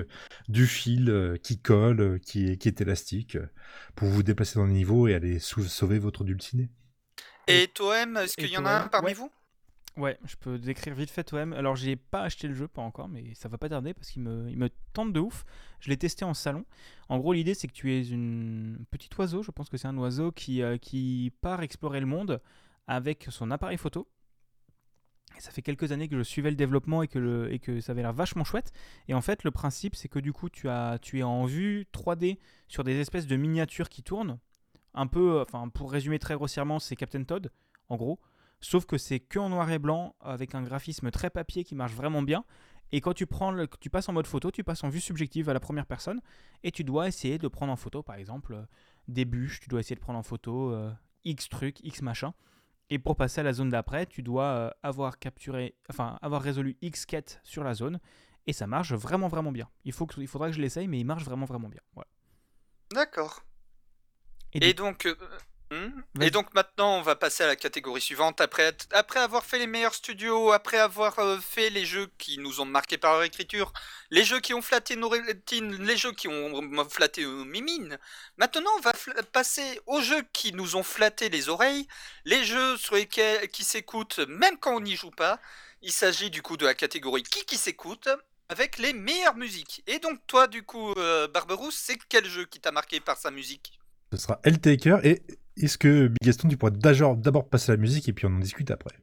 du 0.48 0.66
fil 0.66 1.08
euh, 1.08 1.36
qui 1.36 1.58
colle, 1.58 2.00
euh, 2.00 2.18
qui 2.18 2.50
est, 2.50 2.56
qui 2.56 2.68
est 2.68 2.80
élastique, 2.80 3.36
euh, 3.36 3.46
pour 3.94 4.08
vous 4.08 4.22
déplacer 4.22 4.58
dans 4.58 4.66
le 4.66 4.72
niveau 4.72 5.06
et 5.06 5.14
aller 5.14 5.38
sau- 5.38 5.62
sauver 5.62 5.98
votre 5.98 6.24
dulciné. 6.24 6.68
Et 7.46 7.68
Toem, 7.68 8.16
est-ce 8.16 8.36
qu'il 8.36 8.50
y 8.50 8.56
en 8.56 8.66
a 8.66 8.70
un 8.70 8.80
Toem, 8.80 8.90
parmi 8.90 9.06
ouais. 9.08 9.14
vous? 9.14 9.30
Ouais, 9.98 10.18
je 10.24 10.36
peux 10.36 10.58
décrire 10.58 10.94
vite 10.94 11.10
fait 11.10 11.32
OM. 11.34 11.52
Alors, 11.52 11.76
j'ai 11.76 11.96
pas 11.96 12.22
acheté 12.22 12.48
le 12.48 12.54
jeu, 12.54 12.66
pas 12.66 12.80
encore, 12.80 13.08
mais 13.08 13.34
ça 13.34 13.48
va 13.48 13.58
pas 13.58 13.68
tarder 13.68 13.92
parce 13.92 14.08
qu'il 14.08 14.22
me, 14.22 14.48
il 14.48 14.56
me 14.56 14.70
tente 14.94 15.12
de 15.12 15.20
ouf. 15.20 15.44
Je 15.80 15.90
l'ai 15.90 15.98
testé 15.98 16.24
en 16.24 16.32
salon. 16.32 16.64
En 17.10 17.18
gros, 17.18 17.34
l'idée, 17.34 17.52
c'est 17.52 17.68
que 17.68 17.74
tu 17.74 17.92
es 17.92 18.08
une 18.08 18.86
petite 18.90 19.16
oiseau, 19.18 19.42
je 19.42 19.50
pense 19.50 19.68
que 19.68 19.76
c'est 19.76 19.88
un 19.88 19.98
oiseau 19.98 20.32
qui, 20.32 20.62
euh, 20.62 20.78
qui 20.78 21.30
part 21.42 21.62
explorer 21.62 22.00
le 22.00 22.06
monde 22.06 22.40
avec 22.86 23.26
son 23.28 23.50
appareil 23.50 23.76
photo. 23.76 24.08
Ça 25.38 25.50
fait 25.50 25.62
quelques 25.62 25.92
années 25.92 26.08
que 26.08 26.16
je 26.16 26.22
suivais 26.22 26.50
le 26.50 26.56
développement 26.56 27.02
et 27.02 27.08
que, 27.08 27.18
le, 27.18 27.52
et 27.52 27.58
que 27.58 27.80
ça 27.80 27.92
avait 27.92 28.02
l'air 28.02 28.12
vachement 28.12 28.44
chouette. 28.44 28.72
Et 29.08 29.14
en 29.14 29.20
fait, 29.20 29.44
le 29.44 29.50
principe, 29.50 29.96
c'est 29.96 30.08
que 30.08 30.18
du 30.18 30.32
coup, 30.32 30.48
tu, 30.48 30.68
as, 30.68 30.98
tu 31.00 31.18
es 31.18 31.22
en 31.22 31.44
vue 31.44 31.86
3D 31.92 32.38
sur 32.68 32.84
des 32.84 32.98
espèces 33.00 33.26
de 33.26 33.36
miniatures 33.36 33.88
qui 33.88 34.02
tournent. 34.02 34.38
Un 34.94 35.06
peu, 35.06 35.38
euh, 35.38 35.42
enfin, 35.42 35.68
pour 35.68 35.90
résumer 35.90 36.18
très 36.18 36.34
grossièrement, 36.34 36.78
c'est 36.78 36.96
Captain 36.96 37.24
Todd, 37.24 37.50
en 37.88 37.96
gros. 37.96 38.20
Sauf 38.60 38.86
que 38.86 38.98
c'est 38.98 39.18
que 39.18 39.38
en 39.38 39.48
noir 39.48 39.70
et 39.70 39.78
blanc, 39.78 40.14
avec 40.20 40.54
un 40.54 40.62
graphisme 40.62 41.10
très 41.10 41.30
papier 41.30 41.64
qui 41.64 41.74
marche 41.74 41.92
vraiment 41.92 42.22
bien. 42.22 42.44
Et 42.92 43.00
quand 43.00 43.14
tu, 43.14 43.26
prends 43.26 43.50
le, 43.50 43.66
tu 43.80 43.90
passes 43.90 44.08
en 44.08 44.12
mode 44.12 44.26
photo, 44.26 44.50
tu 44.50 44.62
passes 44.62 44.84
en 44.84 44.88
vue 44.90 45.00
subjective 45.00 45.48
à 45.48 45.54
la 45.54 45.60
première 45.60 45.86
personne. 45.86 46.20
Et 46.62 46.70
tu 46.70 46.84
dois 46.84 47.08
essayer 47.08 47.38
de 47.38 47.48
prendre 47.48 47.72
en 47.72 47.76
photo, 47.76 48.02
par 48.02 48.16
exemple, 48.16 48.52
euh, 48.52 48.62
des 49.08 49.24
bûches. 49.24 49.60
Tu 49.60 49.68
dois 49.68 49.80
essayer 49.80 49.96
de 49.96 50.00
prendre 50.00 50.18
en 50.18 50.22
photo 50.22 50.70
euh, 50.72 50.92
X 51.24 51.48
trucs, 51.48 51.80
X 51.80 52.02
machin. 52.02 52.34
Et 52.92 52.98
pour 52.98 53.16
passer 53.16 53.40
à 53.40 53.42
la 53.42 53.54
zone 53.54 53.70
d'après, 53.70 54.04
tu 54.04 54.22
dois 54.22 54.44
euh, 54.44 54.70
avoir 54.82 55.18
capturé, 55.18 55.74
enfin, 55.88 56.18
avoir 56.20 56.42
résolu 56.42 56.76
X 56.82 57.06
quêtes 57.06 57.40
sur 57.42 57.64
la 57.64 57.72
zone. 57.72 57.98
Et 58.46 58.52
ça 58.52 58.66
marche 58.66 58.92
vraiment, 58.92 59.28
vraiment 59.28 59.50
bien. 59.50 59.66
Il, 59.86 59.94
faut 59.94 60.04
que, 60.04 60.20
il 60.20 60.26
faudra 60.26 60.48
que 60.48 60.52
je 60.52 60.60
l'essaye, 60.60 60.88
mais 60.88 61.00
il 61.00 61.06
marche 61.06 61.24
vraiment, 61.24 61.46
vraiment 61.46 61.70
bien. 61.70 61.80
Voilà. 61.94 62.10
D'accord. 62.90 63.44
Et 64.52 64.74
donc, 64.74 65.06
euh, 65.06 65.16
et 66.20 66.30
donc 66.30 66.52
maintenant, 66.54 66.98
on 66.98 67.02
va 67.02 67.16
passer 67.16 67.44
à 67.44 67.46
la 67.46 67.56
catégorie 67.56 68.00
suivante. 68.00 68.40
Après, 68.40 68.74
avoir 69.20 69.44
fait 69.44 69.58
les 69.58 69.66
meilleurs 69.66 69.94
studios, 69.94 70.52
après 70.52 70.78
avoir 70.78 71.18
euh, 71.18 71.38
fait 71.38 71.70
les 71.70 71.84
jeux 71.84 72.10
qui 72.18 72.38
nous 72.38 72.60
ont 72.60 72.64
marqués 72.64 72.98
par 72.98 73.14
leur 73.14 73.22
écriture, 73.22 73.72
les 74.10 74.24
jeux 74.24 74.40
qui 74.40 74.54
ont 74.54 74.62
flatté 74.62 74.96
nos 74.96 75.08
rétines, 75.08 75.84
les 75.84 75.96
jeux 75.96 76.12
qui 76.12 76.28
ont 76.28 76.88
flatté 76.88 77.24
nos 77.24 77.44
mimines, 77.44 77.98
maintenant 78.36 78.70
on 78.78 78.80
va 78.80 78.92
passer 79.32 79.80
aux 79.86 80.00
jeux 80.00 80.22
qui 80.32 80.52
nous 80.52 80.76
ont 80.76 80.82
flatté 80.82 81.28
les 81.28 81.48
oreilles, 81.48 81.86
les 82.24 82.44
jeux 82.44 82.76
sur 82.76 82.94
lesquels 82.94 83.48
qui 83.48 83.64
s'écoutent 83.64 84.20
même 84.28 84.58
quand 84.58 84.76
on 84.76 84.80
n'y 84.80 84.96
joue 84.96 85.10
pas. 85.10 85.40
Il 85.82 85.92
s'agit 85.92 86.30
du 86.30 86.42
coup 86.42 86.56
de 86.56 86.66
la 86.66 86.74
catégorie 86.74 87.22
qui 87.22 87.44
qui 87.44 87.56
s'écoute 87.56 88.08
avec 88.48 88.78
les 88.78 88.92
meilleures 88.92 89.36
musiques. 89.36 89.82
Et 89.86 89.98
donc 89.98 90.20
toi, 90.26 90.46
du 90.46 90.62
coup, 90.62 90.92
euh, 90.92 91.26
Barberousse, 91.28 91.76
c'est 91.76 91.98
quel 92.08 92.26
jeu 92.26 92.44
qui 92.44 92.60
t'a 92.60 92.70
marqué 92.70 93.00
par 93.00 93.16
sa 93.16 93.30
musique? 93.30 93.80
Ce 94.12 94.18
sera 94.18 94.38
L-Taker, 94.44 94.98
et 95.04 95.22
est-ce 95.62 95.78
que, 95.78 96.08
Big 96.08 96.18
Gaston, 96.24 96.48
tu 96.48 96.56
pourrais 96.56 96.72
d'abord 96.72 97.48
passer 97.48 97.72
la 97.72 97.78
musique 97.78 98.08
et 98.08 98.12
puis 98.12 98.26
on 98.26 98.34
en 98.34 98.38
discute 98.38 98.70
après? 98.70 98.96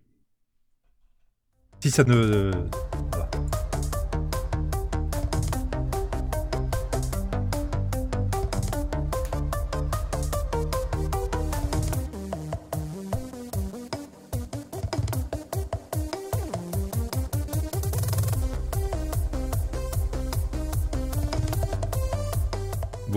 Si 1.82 1.92
ça 1.92 2.04
ne... 2.04 2.52
voilà. 3.12 3.30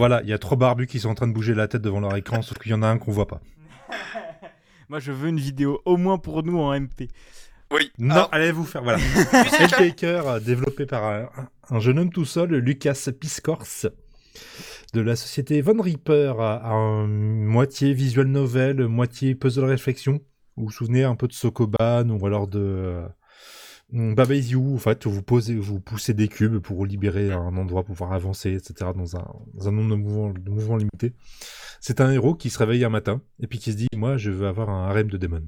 Voilà, 0.02 0.20
il 0.24 0.28
y 0.28 0.32
a 0.32 0.38
trois 0.38 0.56
barbus 0.56 0.88
qui 0.88 0.98
sont 0.98 1.10
en 1.10 1.14
train 1.14 1.28
de 1.28 1.32
bouger 1.32 1.54
la 1.54 1.68
tête 1.68 1.80
devant 1.80 2.00
leur 2.00 2.16
écran, 2.16 2.42
sauf 2.42 2.58
qu'il 2.58 2.72
y 2.72 2.74
en 2.74 2.82
a 2.82 2.88
un 2.88 2.98
qu'on 2.98 3.12
voit 3.12 3.28
pas. 3.28 3.40
Moi, 4.88 4.98
je 4.98 5.12
veux 5.12 5.28
une 5.28 5.38
vidéo, 5.38 5.80
au 5.84 5.96
moins 5.96 6.18
pour 6.18 6.42
nous 6.42 6.58
en 6.58 6.76
MP. 6.76 7.06
Oui. 7.70 7.92
Non, 8.00 8.26
allez 8.32 8.50
vous 8.50 8.64
faire, 8.64 8.82
voilà. 8.82 8.98
Helltaker, 9.60 10.26
euh, 10.26 10.40
développé 10.40 10.86
par 10.86 11.04
un, 11.04 11.28
un 11.70 11.78
jeune 11.78 12.00
homme 12.00 12.10
tout 12.10 12.24
seul, 12.24 12.52
Lucas 12.52 13.10
Piscors, 13.20 13.86
de 14.92 15.00
la 15.00 15.14
société 15.14 15.60
Von 15.60 15.80
Reaper, 15.80 16.40
à, 16.40 16.56
à 16.56 16.72
un 16.72 17.06
moitié 17.06 17.94
visual 17.94 18.26
novel, 18.26 18.88
moitié 18.88 19.36
puzzle 19.36 19.66
réflexion. 19.66 20.18
Vous 20.56 20.64
vous 20.64 20.72
souvenez 20.72 21.04
un 21.04 21.14
peu 21.14 21.28
de 21.28 21.32
Sokoban 21.32 22.08
ou 22.08 22.26
alors 22.26 22.48
de 22.48 22.58
euh, 22.58 23.06
Baba 23.92 24.34
Is 24.34 24.50
You, 24.52 24.74
en 24.74 24.78
fait, 24.78 25.06
vous 25.06 25.22
posez, 25.22 25.54
vous 25.54 25.78
poussez 25.78 26.14
des 26.14 26.28
cubes 26.28 26.58
pour 26.58 26.86
libérer 26.86 27.30
un 27.30 27.56
endroit 27.56 27.82
pour 27.84 27.94
pouvoir 27.94 28.12
avancer, 28.14 28.52
etc. 28.54 28.90
dans 28.96 29.16
un, 29.16 29.26
dans 29.54 29.68
un 29.68 29.72
nombre 29.72 29.90
de 29.90 29.96
mouvements, 29.96 30.30
de 30.32 30.50
mouvements 30.50 30.76
limité. 30.78 31.12
C'est 31.80 32.00
un 32.00 32.10
héros 32.10 32.34
qui 32.34 32.48
se 32.48 32.58
réveille 32.58 32.84
un 32.84 32.88
matin 32.88 33.20
et 33.40 33.46
puis 33.46 33.58
qui 33.58 33.72
se 33.72 33.76
dit, 33.76 33.88
moi, 33.94 34.16
je 34.16 34.30
veux 34.30 34.46
avoir 34.46 34.70
un 34.70 34.88
harem 34.88 35.08
de 35.10 35.16
démons. 35.18 35.46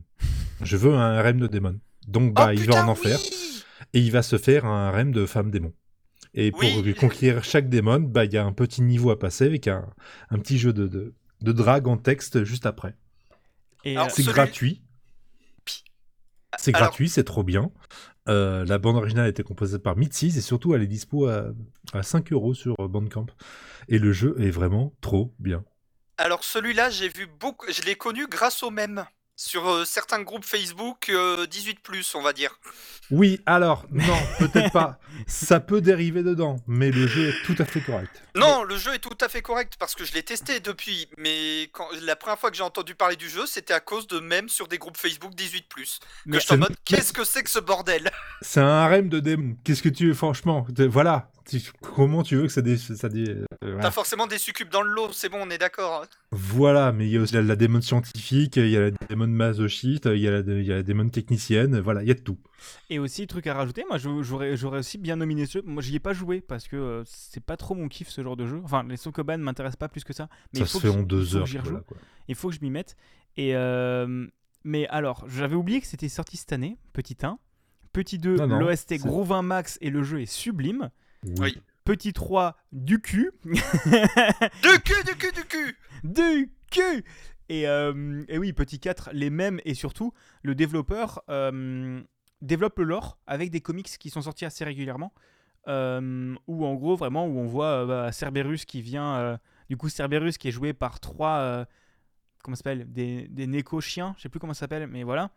Je 0.63 0.77
veux 0.77 0.93
un 0.93 1.17
harem 1.17 1.39
de 1.41 1.47
démons. 1.47 1.79
Donc, 2.07 2.35
bah, 2.35 2.49
oh, 2.49 2.53
il 2.53 2.61
putain, 2.61 2.73
va 2.81 2.85
en 2.85 2.89
enfer 2.89 3.19
oui 3.23 3.41
et 3.93 4.01
il 4.01 4.11
va 4.13 4.23
se 4.23 4.39
faire 4.39 4.65
un 4.67 4.89
harem 4.89 5.13
de 5.13 5.25
femmes 5.25 5.51
démons. 5.51 5.73
Et 6.35 6.51
pour 6.51 6.61
Oui. 6.61 6.95
conquérir 6.95 7.45
chaque 7.45 7.69
démon, 7.69 8.01
bah, 8.01 8.25
il 8.25 8.33
y 8.33 8.37
a 8.37 8.45
un 8.45 8.53
petit 8.53 8.83
niveau 8.83 9.11
à 9.11 9.19
passer 9.19 9.45
avec 9.47 9.69
un, 9.69 9.87
un 10.31 10.39
petit 10.39 10.59
jeu 10.59 10.73
de, 10.73 10.87
de, 10.89 11.15
de 11.41 11.53
drague 11.53 11.87
en 11.87 11.97
texte 11.97 12.45
juste 12.45 12.67
après. 12.67 12.95
Et, 13.85 13.97
euh, 13.97 14.03
C'est 14.09 14.23
celui- 14.23 14.35
gratuit. 14.35 14.83
C'est 16.59 16.75
Alors- 16.75 16.89
gratuit, 16.89 17.09
c'est 17.09 17.25
trop 17.25 17.43
bien. 17.45 17.71
Euh, 18.29 18.65
la 18.65 18.79
bande 18.79 18.97
originale 18.97 19.27
a 19.27 19.29
été 19.29 19.43
composée 19.43 19.79
par 19.79 19.97
Mitsis 19.97 20.37
et 20.37 20.41
surtout 20.41 20.75
elle 20.75 20.83
est 20.83 20.87
dispo 20.87 21.27
à, 21.27 21.47
à 21.93 22.03
5 22.03 22.33
euros 22.33 22.55
sur 22.55 22.75
Bandcamp. 22.77 23.27
Et 23.89 23.99
le 23.99 24.13
jeu 24.13 24.35
est 24.41 24.51
vraiment 24.51 24.95
trop 25.01 25.35
bien. 25.39 25.65
Alors 26.17 26.45
celui-là, 26.45 26.91
j'ai 26.91 27.09
vu 27.09 27.27
beaucoup, 27.27 27.67
je 27.71 27.83
l'ai 27.83 27.97
connu 27.97 28.27
grâce 28.29 28.63
au 28.63 28.71
même 28.71 29.05
sur 29.37 29.69
euh, 29.69 29.85
certains 29.85 30.23
groupes 30.23 30.45
Facebook 30.45 31.09
euh, 31.09 31.47
18 31.47 31.81
on 32.15 32.23
va 32.23 32.33
dire. 32.33 32.59
Oui, 33.11 33.41
alors, 33.47 33.85
non, 33.91 34.17
peut-être 34.39 34.73
pas. 34.73 34.99
Ça 35.27 35.61
peut 35.61 35.81
dériver 35.81 36.23
dedans, 36.23 36.57
mais 36.67 36.91
le 36.91 37.07
jeu 37.07 37.29
est 37.29 37.43
tout 37.45 37.55
à 37.59 37.65
fait 37.65 37.81
correct. 37.81 38.23
Non, 38.35 38.65
le 38.65 38.77
jeu 38.77 38.95
est 38.95 38.99
tout 38.99 39.17
à 39.21 39.29
fait 39.29 39.43
correct 39.43 39.75
parce 39.79 39.95
que 39.95 40.05
je 40.05 40.13
l'ai 40.13 40.23
testé 40.23 40.61
depuis, 40.61 41.09
mais 41.19 41.69
quand, 41.73 41.87
la 42.03 42.17
première 42.17 42.39
fois 42.39 42.51
que 42.51 42.57
j'ai 42.57 42.63
entendu 42.63 42.95
parler 42.95 43.17
du 43.17 43.29
jeu, 43.29 43.47
c'était 43.47 43.75
à 43.75 43.81
cause 43.81 44.07
de 44.07 44.19
même 44.19 44.49
sur 44.49 44.69
des 44.69 44.79
groupes 44.79 44.97
Facebook 44.97 45.35
18 45.35 45.65
que 46.31 46.39
j'étais 46.39 46.53
en 46.55 46.59
mode 46.59 46.77
qu'est-ce 46.85 47.13
que 47.13 47.25
c'est 47.25 47.43
que 47.43 47.51
ce 47.51 47.59
bordel? 47.59 48.11
C'est 48.43 48.61
un 48.61 48.67
harem 48.67 49.09
de 49.09 49.21
démons. 49.21 49.57
Qu'est-ce 49.65 49.83
que 49.83 49.89
tu 49.89 50.09
veux, 50.09 50.15
franchement 50.15 50.67
Voilà. 50.89 51.31
Comment 51.95 52.23
tu 52.23 52.37
veux 52.37 52.45
que 52.45 52.53
ça 52.53 52.63
dé... 52.63 52.79
Ça 52.79 53.09
dé... 53.09 53.29
euh, 53.29 53.45
voilà. 53.61 53.83
T'as 53.83 53.91
forcément 53.91 54.27
des 54.27 54.39
succubes 54.39 54.71
dans 54.71 54.81
le 54.81 54.91
lot, 54.91 55.13
c'est 55.13 55.29
bon, 55.29 55.39
on 55.43 55.51
est 55.51 55.59
d'accord. 55.59 56.07
Voilà, 56.31 56.91
mais 56.93 57.07
il 57.07 57.13
y 57.13 57.19
a 57.19 57.21
aussi 57.21 57.35
la, 57.35 57.43
la 57.43 57.57
démon 57.57 57.83
scientifique, 57.83 58.57
il 58.57 58.71
y 58.71 58.77
a 58.77 58.81
la 58.81 58.91
démon 58.91 59.27
masochiste, 59.27 60.07
il 60.07 60.21
y 60.21 60.29
a 60.29 60.31
la, 60.31 60.39
il 60.39 60.65
y 60.65 60.73
a 60.73 60.77
la 60.77 60.83
démon 60.83 61.09
technicienne, 61.09 61.79
voilà, 61.81 62.03
il 62.03 62.09
y 62.09 62.11
a 62.11 62.15
de 62.15 62.21
tout. 62.21 62.39
Et 62.91 62.99
aussi, 62.99 63.27
truc 63.27 63.47
à 63.47 63.55
rajouter, 63.55 63.85
moi 63.89 63.99
j'aurais 63.99 64.57
j'aurais 64.57 64.79
aussi 64.79 64.99
bien 64.99 65.17
nominé 65.17 65.47
ce 65.47 65.59
jeu. 65.59 65.63
Moi 65.67 65.83
j'y 65.83 65.97
ai 65.97 66.01
pas 66.01 66.13
joué 66.13 66.41
parce 66.41 66.69
que 66.69 66.77
euh, 66.77 67.03
c'est 67.07 67.43
pas 67.43 67.57
trop 67.57 67.75
mon 67.75 67.89
kiff 67.89 68.09
ce 68.09 68.23
genre 68.23 68.37
de 68.37 68.47
jeu. 68.47 68.61
Enfin, 68.65 68.85
les 68.85 68.97
Sokoban 68.97 69.39
m'intéressent 69.39 69.77
pas 69.77 69.89
plus 69.89 70.05
que 70.05 70.13
ça. 70.13 70.29
Mais 70.53 70.61
ça 70.61 70.65
il 70.65 70.69
faut 70.69 70.81
se 70.81 70.87
fait 70.87 70.97
en 70.97 71.03
deux 71.03 71.37
heures. 71.37 71.47
voilà, 71.47 71.81
quoi. 71.81 71.97
Il 72.29 72.35
faut 72.35 72.49
que 72.49 72.55
je 72.55 72.61
m'y 72.61 72.71
mette. 72.71 72.97
Et 73.37 73.55
euh, 73.55 74.27
mais 74.65 74.87
alors, 74.89 75.25
j'avais 75.29 75.57
oublié 75.57 75.81
que 75.81 75.87
c'était 75.87 76.09
sorti 76.09 76.37
cette 76.37 76.53
année, 76.53 76.79
petit 76.93 77.17
1. 77.23 77.39
Petit 77.93 78.19
2, 78.19 78.37
Non, 78.37 78.47
non, 78.49 78.59
l'OST 78.59 78.95
gros 78.99 79.23
20 79.23 79.43
max 79.43 79.79
et 79.81 79.91
le 79.91 80.03
jeu 80.03 80.21
est 80.21 80.27
sublime. 80.27 80.91
Oui. 81.39 81.57
Petit 81.85 82.13
3, 82.13 82.57
du 82.73 82.99
cul. 83.01 83.31
Du 83.45 83.61
cul, 84.83 85.05
du 85.05 85.15
cul, 85.17 85.33
du 85.33 85.45
cul 85.45 85.79
du 86.05 86.51
cul 86.71 87.05
et, 87.49 87.69
euh, 87.69 88.23
et 88.29 88.39
oui, 88.39 88.53
petit 88.53 88.79
4, 88.79 89.11
les 89.13 89.31
mêmes 89.31 89.61
et 89.65 89.75
surtout, 89.75 90.13
le 90.43 90.55
développeur 90.55 91.23
euh, 91.29 92.03
développe 92.45 92.79
le 92.79 92.85
lore 92.85 93.19
avec 93.27 93.51
des 93.51 93.61
comics 93.61 93.87
qui 93.99 94.11
sont 94.11 94.23
sortis 94.23 94.45
assez 94.45 94.65
régulièrement. 94.65 95.13
euh, 95.67 96.35
où 96.47 96.67
en 96.67 96.75
gros, 96.75 96.95
vraiment, 96.95 97.27
où 97.27 97.39
on 97.39 97.47
voit 97.47 97.67
euh, 97.83 97.87
bah, 97.87 98.13
Cerberus 98.13 98.65
qui 98.67 98.83
vient. 98.83 99.17
euh, 99.17 99.37
du 99.71 99.77
coup, 99.79 99.89
Cerberus 99.89 100.33
qui 100.39 100.49
est 100.49 100.53
joué 100.53 100.73
par 100.75 101.01
trois. 101.01 101.39
euh, 101.39 101.65
comment 102.43 102.55
ça 102.55 102.59
s'appelle 102.61 102.93
Des, 102.93 103.29
des 103.29 103.47
néco-chiens, 103.47 104.15
je 104.19 104.23
sais 104.23 104.29
plus 104.29 104.39
comment 104.41 104.53
ça 104.55 104.61
s'appelle, 104.61 104.87
mais 104.87 105.03
voilà. 105.05 105.31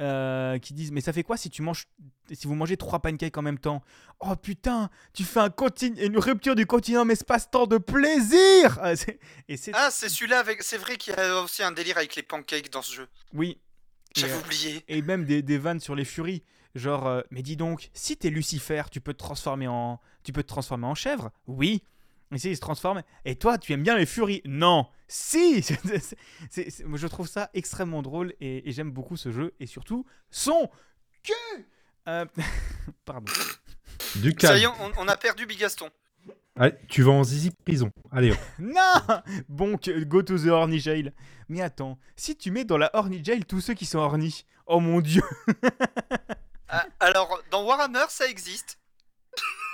euh, 0.00 0.58
qui 0.58 0.74
disent 0.74 0.92
mais 0.92 1.00
ça 1.00 1.12
fait 1.12 1.24
quoi 1.24 1.36
si 1.36 1.50
tu 1.50 1.60
manges 1.60 1.86
si 2.32 2.46
vous 2.46 2.54
mangez 2.54 2.76
trois 2.76 3.00
pancakes 3.00 3.36
en 3.36 3.42
même 3.42 3.58
temps? 3.58 3.82
Oh 4.20 4.36
putain 4.36 4.90
tu 5.12 5.24
fais 5.24 5.40
un 5.40 5.52
une 5.98 6.18
rupture 6.18 6.54
du 6.54 6.66
continuum 6.66 7.10
espace-temps 7.10 7.66
de 7.66 7.78
plaisir 7.78 8.78
Ah, 8.80 8.94
c'est- 8.96 9.18
et 9.48 9.56
c'est 9.56 9.72
Ah, 9.74 9.88
c'est 9.90 10.08
celui-là 10.08 10.38
avec. 10.38 10.62
C'est 10.62 10.78
vrai 10.78 10.96
qu'il 10.96 11.14
y 11.14 11.16
a 11.16 11.42
aussi 11.42 11.62
un 11.64 11.72
délire 11.72 11.96
avec 11.98 12.14
les 12.16 12.22
pancakes 12.22 12.70
dans 12.70 12.80
ce 12.82 12.94
jeu. 12.94 13.08
oui 13.34 13.58
J'avais 14.18 14.32
euh, 14.34 14.40
oublié. 14.40 14.84
et 14.88 15.02
même 15.02 15.24
des, 15.24 15.42
des 15.42 15.58
vannes 15.58 15.80
sur 15.80 15.94
les 15.94 16.04
furies. 16.04 16.42
Genre, 16.74 17.06
euh, 17.06 17.22
mais 17.30 17.42
dis 17.42 17.56
donc, 17.56 17.90
si 17.94 18.16
t'es 18.16 18.30
Lucifer, 18.30 18.82
tu 18.92 19.00
peux 19.00 19.12
te 19.14 19.18
transformer 19.18 19.66
en, 19.68 20.00
tu 20.22 20.32
peux 20.32 20.42
te 20.42 20.48
transformer 20.48 20.86
en 20.86 20.94
chèvre? 20.94 21.30
Oui. 21.46 21.82
Et 22.30 22.38
si 22.38 22.50
il 22.50 22.56
se 22.56 22.60
transforme. 22.60 23.02
Et 23.24 23.36
toi, 23.36 23.56
tu 23.56 23.72
aimes 23.72 23.82
bien 23.82 23.96
les 23.96 24.04
furies? 24.04 24.42
Non. 24.44 24.86
Si. 25.08 25.62
C'est- 25.62 25.80
c'est- 26.02 26.16
c'est- 26.50 26.70
c'est- 26.70 26.84
moi, 26.84 26.98
je 26.98 27.06
trouve 27.06 27.26
ça 27.26 27.48
extrêmement 27.54 28.02
drôle 28.02 28.34
et, 28.40 28.68
et 28.68 28.72
j'aime 28.72 28.90
beaucoup 28.90 29.16
ce 29.16 29.32
jeu 29.32 29.54
et 29.60 29.66
surtout 29.66 30.04
son 30.30 30.68
cul. 31.22 31.32
Euh, 32.06 32.26
Pardon. 33.06 33.32
Du 34.16 34.30
Ça 34.30 34.48
calme. 34.48 34.58
y 34.60 34.62
est, 34.64 34.66
on, 34.66 34.92
on 34.98 35.08
a 35.08 35.16
perdu 35.16 35.46
Bigaston. 35.46 35.88
Allez, 36.58 36.74
tu 36.88 37.02
vas 37.02 37.12
en 37.12 37.24
zizi 37.24 37.50
prison. 37.64 37.90
Allez, 38.12 38.32
hop. 38.32 38.38
Non 38.58 39.22
Bon, 39.48 39.76
que- 39.78 40.04
go 40.04 40.22
to 40.22 40.36
the 40.38 40.46
horny 40.48 40.78
jail. 40.80 41.12
Mais 41.48 41.62
attends, 41.62 41.98
si 42.16 42.36
tu 42.36 42.50
mets 42.50 42.64
dans 42.64 42.78
la 42.78 42.90
horny 42.94 43.24
jail 43.24 43.44
tous 43.44 43.60
ceux 43.60 43.74
qui 43.74 43.86
sont 43.86 43.98
horny, 43.98 44.44
oh 44.66 44.80
mon 44.80 45.00
dieu 45.00 45.22
Ah, 46.68 46.84
alors, 47.00 47.40
dans 47.50 47.64
Warhammer, 47.64 48.04
ça 48.10 48.26
existe. 48.26 48.78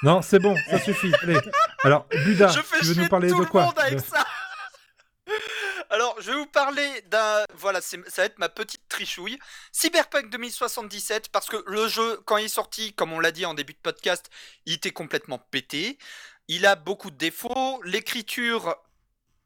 Non, 0.04 0.22
c'est 0.22 0.38
bon, 0.38 0.54
ça 0.70 0.78
suffit. 0.78 1.12
Allez. 1.22 1.38
Alors, 1.82 2.06
Buda, 2.24 2.48
je 2.48 2.60
fais 2.60 2.78
tu 2.78 2.84
veux 2.84 2.92
chier 2.94 3.02
nous 3.02 3.08
parler 3.08 3.30
tout 3.30 3.38
de 3.38 3.40
le 3.44 3.46
quoi 3.48 3.64
monde 3.64 3.78
avec 3.78 3.94
De- 3.94 3.98
ça. 4.04 4.24
Alors, 5.90 6.16
je 6.20 6.30
vais 6.30 6.36
vous 6.36 6.46
parler 6.46 6.86
d'un. 7.10 7.44
Voilà, 7.54 7.80
c'est- 7.80 8.08
ça 8.08 8.22
va 8.22 8.26
être 8.26 8.38
ma 8.38 8.48
petite 8.48 8.82
trichouille. 8.88 9.38
Cyberpunk 9.72 10.30
2077, 10.30 11.30
parce 11.30 11.46
que 11.46 11.56
le 11.66 11.88
jeu, 11.88 12.20
quand 12.26 12.36
il 12.36 12.44
est 12.44 12.48
sorti, 12.48 12.92
comme 12.92 13.12
on 13.12 13.20
l'a 13.20 13.32
dit 13.32 13.46
en 13.46 13.54
début 13.54 13.72
de 13.72 13.78
podcast, 13.78 14.28
il 14.66 14.74
était 14.74 14.90
complètement 14.92 15.38
pété. 15.50 15.98
Il 16.48 16.66
a 16.66 16.76
beaucoup 16.76 17.10
de 17.10 17.16
défauts. 17.16 17.80
L'écriture 17.84 18.76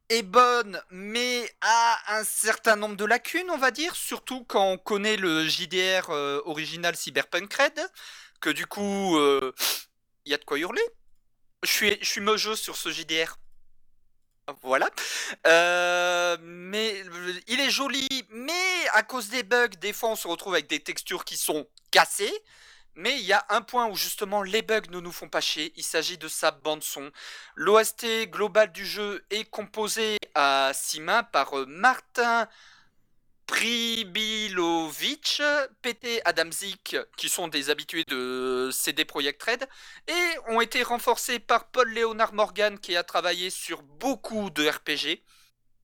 est 0.08 0.22
bonne, 0.22 0.80
mais 0.90 1.50
a 1.60 2.18
un 2.18 2.24
certain 2.24 2.76
nombre 2.76 2.96
de 2.96 3.04
lacunes, 3.04 3.50
on 3.50 3.58
va 3.58 3.70
dire. 3.70 3.94
Surtout 3.94 4.44
quand 4.44 4.72
on 4.72 4.78
connaît 4.78 5.16
le 5.16 5.46
JDR 5.46 6.10
euh, 6.10 6.40
original 6.44 6.96
Cyberpunk 6.96 7.52
Red, 7.54 7.80
que 8.40 8.50
du 8.50 8.66
coup, 8.66 9.16
euh, 9.18 9.52
il 10.24 10.32
y 10.32 10.34
a 10.34 10.38
de 10.38 10.44
quoi 10.44 10.58
hurler. 10.58 10.82
Je 11.62 11.70
suis, 11.70 11.98
sur 12.56 12.76
ce 12.76 12.90
JDR. 12.90 13.38
Voilà. 14.62 14.88
Euh, 15.46 16.36
mais 16.40 17.02
euh, 17.04 17.34
il 17.48 17.60
est 17.60 17.70
joli, 17.70 18.08
mais 18.30 18.88
à 18.94 19.02
cause 19.02 19.28
des 19.28 19.42
bugs, 19.42 19.68
des 19.80 19.92
fois 19.92 20.10
on 20.10 20.16
se 20.16 20.26
retrouve 20.26 20.54
avec 20.54 20.68
des 20.68 20.80
textures 20.80 21.24
qui 21.24 21.36
sont 21.36 21.66
cassées. 21.90 22.32
Mais 22.98 23.14
il 23.14 23.24
y 23.24 23.32
a 23.32 23.46
un 23.50 23.62
point 23.62 23.86
où 23.86 23.94
justement 23.94 24.42
les 24.42 24.60
bugs 24.60 24.90
ne 24.90 24.98
nous 24.98 25.12
font 25.12 25.28
pas 25.28 25.40
chier. 25.40 25.72
Il 25.76 25.84
s'agit 25.84 26.18
de 26.18 26.26
sa 26.26 26.50
bande 26.50 26.82
son. 26.82 27.12
L'OST 27.54 28.28
global 28.28 28.72
du 28.72 28.84
jeu 28.84 29.24
est 29.30 29.44
composé 29.44 30.16
à 30.34 30.72
six 30.74 31.00
mains 31.00 31.22
par 31.22 31.56
euh, 31.56 31.64
Martin 31.66 32.48
Pribilovic, 33.46 35.40
PT 35.80 36.22
Adamzik, 36.24 36.96
qui 37.16 37.28
sont 37.28 37.46
des 37.46 37.70
habitués 37.70 38.02
de 38.08 38.68
CD 38.72 39.04
Projekt 39.04 39.40
Red, 39.44 39.68
et 40.08 40.38
ont 40.48 40.60
été 40.60 40.82
renforcés 40.82 41.38
par 41.38 41.68
Paul 41.68 41.88
Léonard 41.88 42.34
Morgan, 42.34 42.80
qui 42.80 42.96
a 42.96 43.04
travaillé 43.04 43.50
sur 43.50 43.82
beaucoup 43.82 44.50
de 44.50 44.68
RPG, 44.68 45.22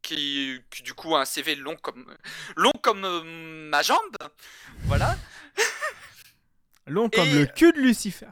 qui, 0.03 0.61
du 0.83 0.95
coup 0.95 1.15
a 1.15 1.21
un 1.21 1.25
CV 1.25 1.55
long 1.55 1.77
comme, 1.77 2.13
long 2.57 2.73
comme 2.83 3.05
euh, 3.05 3.23
ma 3.71 3.83
jambe. 3.83 4.17
Voilà. 4.87 5.17
Long 6.87 7.09
comme 7.09 7.29
Et- 7.29 7.33
le 7.35 7.47
cul 7.47 7.73
de 7.73 7.81
Lucifer. 7.81 8.27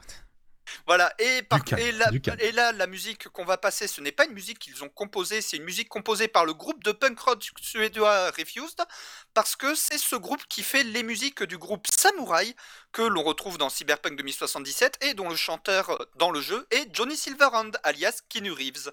Voilà, 0.87 1.13
et, 1.19 1.41
par- 1.43 1.63
calme, 1.63 1.81
et, 1.81 1.91
là, 1.91 2.09
et 2.39 2.51
la 2.51 2.87
musique 2.87 3.27
qu'on 3.29 3.45
va 3.45 3.57
passer, 3.57 3.87
ce 3.87 4.01
n'est 4.01 4.11
pas 4.13 4.25
une 4.25 4.33
musique 4.33 4.59
qu'ils 4.59 4.83
ont 4.83 4.89
composée, 4.89 5.41
c'est 5.41 5.57
une 5.57 5.63
musique 5.63 5.89
composée 5.89 6.27
par 6.27 6.45
le 6.45 6.53
groupe 6.53 6.83
de 6.83 6.91
punk 6.91 7.19
rock 7.19 7.43
suédois 7.61 8.31
Refused, 8.31 8.81
parce 9.33 9.55
que 9.55 9.75
c'est 9.75 9.97
ce 9.97 10.15
groupe 10.15 10.43
qui 10.47 10.63
fait 10.63 10.83
les 10.83 11.03
musiques 11.03 11.43
du 11.43 11.57
groupe 11.57 11.85
Samurai, 11.93 12.55
que 12.91 13.01
l'on 13.01 13.23
retrouve 13.23 13.57
dans 13.57 13.69
Cyberpunk 13.69 14.17
2077, 14.17 14.97
et 15.03 15.13
dont 15.13 15.29
le 15.29 15.35
chanteur 15.35 16.07
dans 16.15 16.31
le 16.31 16.41
jeu 16.41 16.65
est 16.71 16.87
Johnny 16.95 17.17
Silverhand, 17.17 17.71
alias 17.83 18.21
Keanu 18.29 18.51
Reeves. 18.51 18.91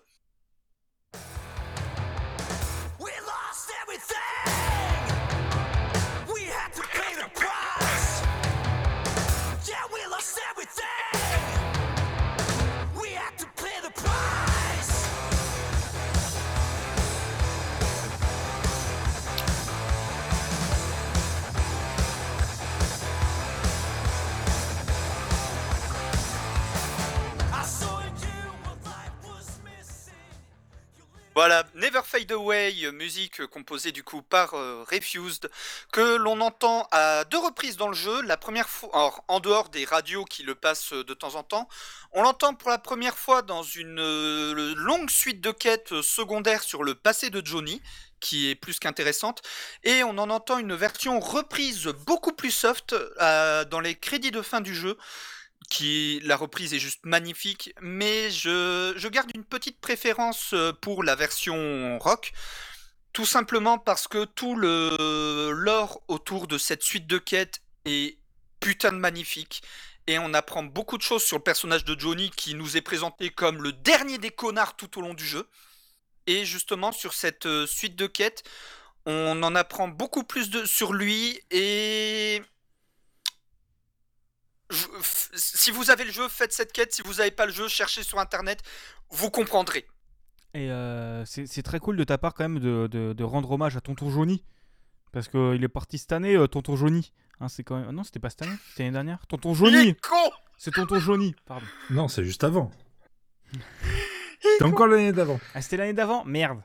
Voilà, 31.36 31.64
Never 31.76 32.00
Fade 32.04 32.32
Away, 32.32 32.90
musique 32.92 33.46
composée 33.46 33.92
du 33.92 34.02
coup 34.02 34.20
par 34.20 34.54
euh, 34.54 34.84
Refused, 34.90 35.48
que 35.92 36.16
l'on 36.16 36.40
entend 36.40 36.88
à 36.90 37.24
deux 37.24 37.38
reprises 37.38 37.76
dans 37.76 37.86
le 37.86 37.94
jeu. 37.94 38.20
La 38.22 38.36
première 38.36 38.68
fois, 38.68 39.14
en 39.28 39.38
dehors 39.38 39.68
des 39.68 39.84
radios 39.84 40.24
qui 40.24 40.42
le 40.42 40.56
passent 40.56 40.92
de 40.92 41.14
temps 41.14 41.36
en 41.36 41.44
temps, 41.44 41.68
on 42.12 42.22
l'entend 42.22 42.54
pour 42.54 42.68
la 42.68 42.78
première 42.78 43.16
fois 43.16 43.42
dans 43.42 43.62
une 43.62 44.00
euh, 44.00 44.74
longue 44.76 45.08
suite 45.08 45.40
de 45.40 45.52
quêtes 45.52 46.02
secondaires 46.02 46.64
sur 46.64 46.82
le 46.82 46.96
passé 46.96 47.30
de 47.30 47.40
Johnny, 47.46 47.80
qui 48.18 48.50
est 48.50 48.56
plus 48.56 48.80
qu'intéressante, 48.80 49.40
et 49.84 50.02
on 50.02 50.18
en 50.18 50.30
entend 50.30 50.58
une 50.58 50.74
version 50.74 51.20
reprise 51.20 51.86
beaucoup 52.06 52.32
plus 52.32 52.50
soft 52.50 52.92
euh, 53.20 53.64
dans 53.64 53.80
les 53.80 53.94
crédits 53.94 54.32
de 54.32 54.42
fin 54.42 54.60
du 54.60 54.74
jeu 54.74 54.98
qui 55.68 56.20
la 56.24 56.36
reprise 56.36 56.74
est 56.74 56.78
juste 56.78 57.04
magnifique, 57.04 57.74
mais 57.80 58.30
je, 58.30 58.94
je 58.96 59.08
garde 59.08 59.30
une 59.34 59.44
petite 59.44 59.80
préférence 59.80 60.52
euh, 60.54 60.72
pour 60.72 61.04
la 61.04 61.14
version 61.14 61.98
rock, 61.98 62.32
tout 63.12 63.26
simplement 63.26 63.78
parce 63.78 64.08
que 64.08 64.24
tout 64.24 64.56
le 64.56 65.50
lore 65.52 66.02
autour 66.08 66.46
de 66.46 66.58
cette 66.58 66.82
suite 66.82 67.06
de 67.06 67.18
quêtes 67.18 67.60
est 67.84 68.18
putain 68.60 68.92
de 68.92 68.98
magnifique. 68.98 69.62
Et 70.06 70.18
on 70.18 70.34
apprend 70.34 70.62
beaucoup 70.62 70.96
de 70.96 71.02
choses 71.02 71.22
sur 71.22 71.36
le 71.36 71.42
personnage 71.42 71.84
de 71.84 71.98
Johnny 71.98 72.30
qui 72.30 72.54
nous 72.54 72.76
est 72.76 72.80
présenté 72.80 73.30
comme 73.30 73.62
le 73.62 73.72
dernier 73.72 74.18
des 74.18 74.30
connards 74.30 74.76
tout 74.76 74.98
au 74.98 75.02
long 75.02 75.14
du 75.14 75.24
jeu. 75.24 75.46
Et 76.26 76.44
justement 76.44 76.92
sur 76.92 77.12
cette 77.12 77.46
euh, 77.46 77.66
suite 77.66 77.96
de 77.96 78.06
quêtes, 78.06 78.42
on 79.06 79.42
en 79.42 79.54
apprend 79.54 79.88
beaucoup 79.88 80.24
plus 80.24 80.66
sur 80.66 80.92
lui 80.92 81.40
et 81.50 82.42
je- 84.70 84.86
si 85.34 85.70
vous 85.70 85.90
avez 85.90 86.04
le 86.04 86.12
jeu, 86.12 86.28
faites 86.28 86.52
cette 86.52 86.72
quête. 86.72 86.92
Si 86.92 87.02
vous 87.02 87.14
n'avez 87.14 87.30
pas 87.30 87.46
le 87.46 87.52
jeu, 87.52 87.68
cherchez 87.68 88.02
sur 88.02 88.18
internet, 88.18 88.60
vous 89.10 89.30
comprendrez. 89.30 89.86
Et 90.54 90.70
euh, 90.70 91.24
c'est 91.26 91.62
très 91.62 91.78
cool 91.78 91.96
de 91.96 92.04
ta 92.04 92.18
part 92.18 92.34
quand 92.34 92.44
même 92.44 92.58
de, 92.58 92.88
de- 92.90 93.12
de 93.12 93.24
rendre 93.24 93.50
hommage 93.52 93.76
à 93.76 93.80
Tonton 93.80 94.10
Johnny. 94.10 94.42
Parce 95.12 95.28
qu'il 95.28 95.62
est 95.62 95.68
parti 95.68 95.98
cette 95.98 96.12
année, 96.12 96.34
euh, 96.36 96.46
Tonton 96.46 96.76
Johnny. 96.76 97.12
Hein, 97.40 97.48
c'est 97.48 97.64
quand 97.64 97.78
même... 97.80 97.90
Non, 97.90 98.04
c'était 98.04 98.20
pas 98.20 98.30
cette 98.30 98.42
année, 98.42 98.56
c'était 98.70 98.82
l'année 98.84 98.92
dernière. 98.92 99.26
Tonton 99.26 99.52
Il 99.52 99.56
Johnny 99.56 99.88
est 99.88 100.00
con 100.00 100.30
C'est 100.58 100.70
Tonton 100.72 101.00
Johnny, 101.00 101.34
pardon. 101.46 101.66
Non, 101.90 102.06
c'est 102.08 102.24
juste 102.24 102.44
avant. 102.44 102.70
C'est 104.58 104.64
encore 104.64 104.86
l'année 104.86 105.12
d'avant. 105.12 105.38
Ah, 105.54 105.60
c'était 105.60 105.76
l'année 105.76 105.92
d'avant? 105.92 106.24
Merde. 106.24 106.60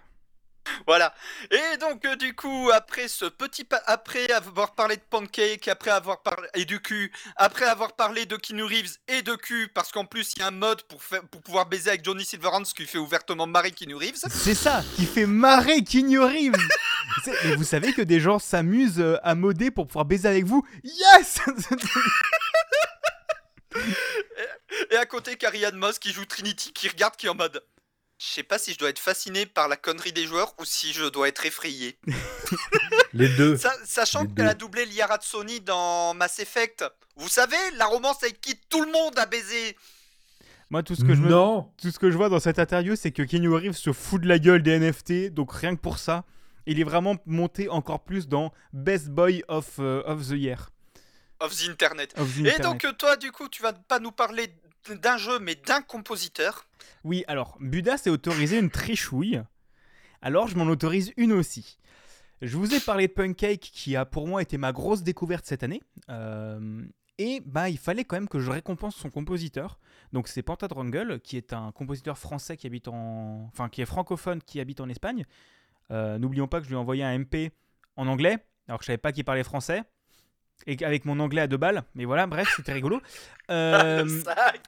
Voilà. 0.88 1.14
Et 1.52 1.78
donc, 1.78 2.06
euh, 2.06 2.16
du 2.16 2.36
coup, 2.36 2.70
après 2.74 3.08
ce 3.08 3.26
petit. 3.26 3.64
pa- 3.64 3.82
Après 3.86 4.30
avoir 4.32 4.76
parlé 4.76 4.98
de 4.98 5.02
Pancake, 5.10 5.68
après 5.68 5.92
avoir 5.92 6.22
parlé. 6.24 6.48
Et 6.56 6.66
du 6.66 6.80
cul, 6.82 7.12
après 7.36 7.66
avoir 7.66 7.94
parlé 7.94 8.26
de 8.26 8.36
Keanu 8.36 8.64
Reeves 8.64 8.98
et 9.08 9.22
de 9.22 9.36
cul, 9.36 9.68
parce 9.74 9.92
qu'en 9.92 10.06
plus, 10.06 10.34
il 10.36 10.40
y 10.40 10.44
a 10.44 10.48
un 10.48 10.52
mode 10.52 10.82
pour, 10.84 11.00
pouvoir 11.44 11.66
baiser 11.68 11.90
avec 11.90 12.04
Johnny 12.06 12.26
Silverhand, 12.26 12.66
ce 12.66 12.74
qui 12.74 12.86
fait 12.86 12.98
ouvertement 12.98 13.48
marrer 13.48 13.72
Keanu 13.72 13.96
Reeves. 13.96 14.24
C'est 14.30 14.56
ça 14.56 14.84
qui 14.96 15.06
fait 15.06 15.26
marrer 15.26 15.84
Keanu 15.84 16.20
Reeves. 16.20 16.54
Mais 17.44 17.56
vous 17.56 17.64
savez 17.64 17.94
que 17.94 18.02
des 18.02 18.20
gens 18.20 18.40
s'amusent 18.40 19.00
euh, 19.00 19.18
à 19.24 19.36
modder 19.36 19.72
pour 19.72 19.88
pouvoir 19.88 20.06
baiser 20.06 20.28
avec 20.28 20.46
vous 20.46 20.66
Yes 20.84 21.40
Et 24.92 24.96
à 24.98 25.06
côté, 25.06 25.36
Carrie 25.36 25.66
Ann 25.66 25.76
Moss 25.76 26.00
qui 26.00 26.12
joue 26.12 26.26
Trinity, 26.26 26.72
qui 26.74 26.88
regarde, 26.88 27.16
qui 27.16 27.26
est 27.28 27.30
en 27.30 27.36
mode. 27.36 27.62
Je 28.18 28.26
sais 28.28 28.44
pas 28.44 28.58
si 28.58 28.74
je 28.74 28.78
dois 28.78 28.90
être 28.90 29.00
fasciné 29.00 29.46
par 29.46 29.68
la 29.68 29.76
connerie 29.76 30.14
des 30.14 30.26
joueurs 30.26 30.54
ou 30.60 30.66
si 30.66 30.94
je 30.94 31.04
dois 31.06 31.28
être 31.28 31.46
effrayé. 31.46 31.98
Les 33.14 33.28
deux. 33.30 33.58
Sa- 33.58 33.76
sachant 33.86 34.24
Les 34.24 34.34
qu'elle 34.34 34.48
a 34.48 34.54
doublé 34.54 34.86
Liara 34.86 35.18
Sony 35.22 35.60
dans 35.62 36.14
Mass 36.14 36.40
Effect. 36.40 36.86
Vous 37.18 37.28
savez, 37.30 37.58
la 37.78 37.86
romance 37.86 38.24
avec 38.24 38.40
qui 38.42 38.56
tout 38.70 38.84
le 38.84 38.92
monde 38.92 39.18
a 39.20 39.26
baisé. 39.26 39.76
Moi, 40.70 40.82
tout 40.84 40.96
ce 40.96 41.04
que 41.04 41.14
je 41.14 41.22
me- 41.22 41.30
Non 41.30 41.72
tout 41.82 41.92
ce 41.92 42.00
que 42.00 42.10
je 42.10 42.16
vois 42.18 42.30
dans 42.30 42.40
cette 42.40 42.60
interview, 42.60 42.96
c'est 42.96 43.12
que 43.12 43.22
Keanu 43.22 43.50
Reeves 43.54 43.74
se 43.78 43.92
fout 43.94 44.22
de 44.22 44.28
la 44.28 44.40
gueule 44.40 44.64
des 44.64 44.80
NFT, 44.80 45.30
donc 45.30 45.52
rien 45.54 45.76
que 45.76 45.82
pour 45.82 46.00
ça, 46.00 46.24
il 46.66 46.80
est 46.80 46.84
vraiment 46.86 47.16
monté 47.26 47.70
encore 47.70 48.04
plus 48.04 48.28
dans 48.28 48.52
Best 48.74 49.10
Boy 49.10 49.44
of, 49.48 49.68
euh, 49.80 50.02
of 50.06 50.28
the 50.28 50.32
Year. 50.32 50.70
Of 51.42 51.54
the 51.56 51.70
Internet. 51.70 52.14
of 52.18 52.34
the 52.34 52.38
Et 52.46 52.50
Internet. 52.50 52.62
donc, 52.62 52.86
euh, 52.86 52.94
toi, 52.94 53.18
du 53.18 53.32
coup, 53.32 53.48
tu 53.50 53.62
vas 53.62 53.74
pas 53.74 54.00
nous 54.00 54.12
parler 54.12 54.48
d'un 54.94 55.18
jeu, 55.18 55.40
mais 55.40 55.56
d'un 55.56 55.82
compositeur. 55.82 56.68
Oui, 57.03 57.24
alors, 57.28 57.57
Buda 57.60 57.98
s'est 57.98 58.10
autorisé 58.10 58.60
une 58.60 58.70
trichouille. 58.70 59.41
Alors, 60.22 60.48
je 60.48 60.57
m'en 60.57 60.66
autorise 60.66 61.14
une 61.18 61.34
aussi. 61.34 61.78
Je 62.41 62.57
vous 62.57 62.74
ai 62.74 62.80
parlé 62.80 63.07
de 63.07 63.14
Pancake, 63.14 63.60
qui 63.60 63.95
a 63.95 64.06
pour 64.06 64.28
moi 64.28 64.41
été 64.41 64.57
ma 64.57 64.72
grosse 64.72 65.03
découverte 65.03 65.45
cette 65.45 65.64
année. 65.64 65.82
Euh, 66.10 66.84
et 67.18 67.41
bah, 67.45 67.70
il 67.70 67.78
fallait 67.78 68.03
quand 68.03 68.18
même 68.18 68.28
que 68.28 68.40
je 68.40 68.52
récompense 68.52 68.95
son 68.95 69.10
compositeur. 69.10 69.80
Donc, 70.12 70.28
c'est 70.28 70.44
Pantadrangle, 70.44 71.20
qui 71.20 71.38
est 71.38 71.53
un 71.53 71.72
compositeur 71.72 72.18
français 72.18 72.57
qui 72.57 72.68
habite 72.68 72.88
en. 72.88 73.45
Enfin, 73.52 73.70
qui 73.70 73.82
est 73.82 73.86
francophone, 73.86 74.41
qui 74.41 74.60
habite 74.60 74.82
en 74.82 74.90
Espagne. 74.90 75.26
Euh, 75.91 76.18
N'oublions 76.18 76.48
pas 76.48 76.60
que 76.60 76.66
je 76.66 76.70
lui 76.70 76.76
ai 76.76 76.80
envoyé 76.80 77.03
un 77.03 77.18
MP 77.18 77.52
en 77.95 78.07
anglais, 78.07 78.38
alors 78.68 78.80
que 78.80 78.84
je 78.84 78.88
savais 78.88 78.98
pas 78.98 79.12
qu'il 79.12 79.24
parlait 79.24 79.44
français. 79.44 79.84
Et 80.68 80.84
avec 80.84 81.06
mon 81.06 81.20
anglais 81.20 81.42
à 81.42 81.48
deux 81.48 81.58
balles. 81.58 81.84
Mais 81.94 82.06
voilà, 82.06 82.28
bref, 82.28 82.54
c'était 82.56 82.74
rigolo. 82.74 83.02
Euh, 83.52 84.08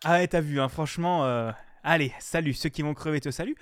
ah 0.03 0.27
t'as 0.27 0.39
vu, 0.39 0.61
hein, 0.61 0.69
franchement. 0.69 1.25
euh, 1.25 1.51
Allez, 1.83 2.13
salut, 2.19 2.53
ceux 2.53 2.69
qui 2.69 2.83
vont 2.83 2.93
crever 2.93 3.19
te 3.19 3.31
saluent. 3.31 3.55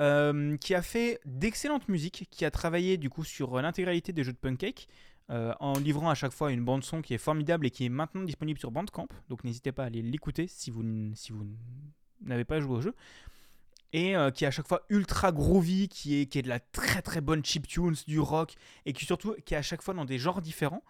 Euh, 0.00 0.56
qui 0.56 0.74
a 0.74 0.80
fait 0.80 1.20
d'excellentes 1.26 1.86
musiques, 1.88 2.26
qui 2.30 2.46
a 2.46 2.50
travaillé 2.50 2.96
du 2.96 3.10
coup 3.10 3.24
sur 3.24 3.60
l'intégralité 3.60 4.12
des 4.14 4.24
jeux 4.24 4.32
de 4.32 4.38
Pancake, 4.38 4.88
euh, 5.30 5.52
en 5.60 5.78
livrant 5.78 6.08
à 6.08 6.14
chaque 6.14 6.32
fois 6.32 6.50
une 6.50 6.64
bande 6.64 6.82
son 6.82 7.02
qui 7.02 7.12
est 7.12 7.18
formidable 7.18 7.66
et 7.66 7.70
qui 7.70 7.84
est 7.84 7.90
maintenant 7.90 8.22
disponible 8.22 8.58
sur 8.58 8.70
Bandcamp. 8.70 9.06
Donc 9.28 9.44
n'hésitez 9.44 9.70
pas 9.70 9.82
à 9.82 9.86
aller 9.86 10.00
l'écouter 10.00 10.46
si 10.48 10.70
vous, 10.70 10.82
si 11.14 11.32
vous 11.32 11.46
n'avez 12.22 12.44
pas 12.46 12.58
joué 12.60 12.76
au 12.76 12.80
jeu. 12.80 12.94
Et 13.92 14.16
euh, 14.16 14.30
qui 14.30 14.44
est 14.44 14.48
à 14.48 14.50
chaque 14.50 14.66
fois 14.66 14.82
ultra 14.88 15.30
groovy, 15.30 15.88
qui 15.88 16.22
est, 16.22 16.26
qui 16.26 16.38
est 16.38 16.42
de 16.42 16.48
la 16.48 16.58
très 16.58 17.02
très 17.02 17.20
bonne 17.20 17.44
chiptunes, 17.44 17.94
du 18.08 18.18
rock, 18.18 18.54
et 18.86 18.92
qui 18.94 19.04
surtout 19.04 19.36
qui 19.44 19.54
est 19.54 19.58
à 19.58 19.62
chaque 19.62 19.82
fois 19.82 19.94
dans 19.94 20.04
des 20.06 20.18
genres 20.18 20.40
différents. 20.40 20.82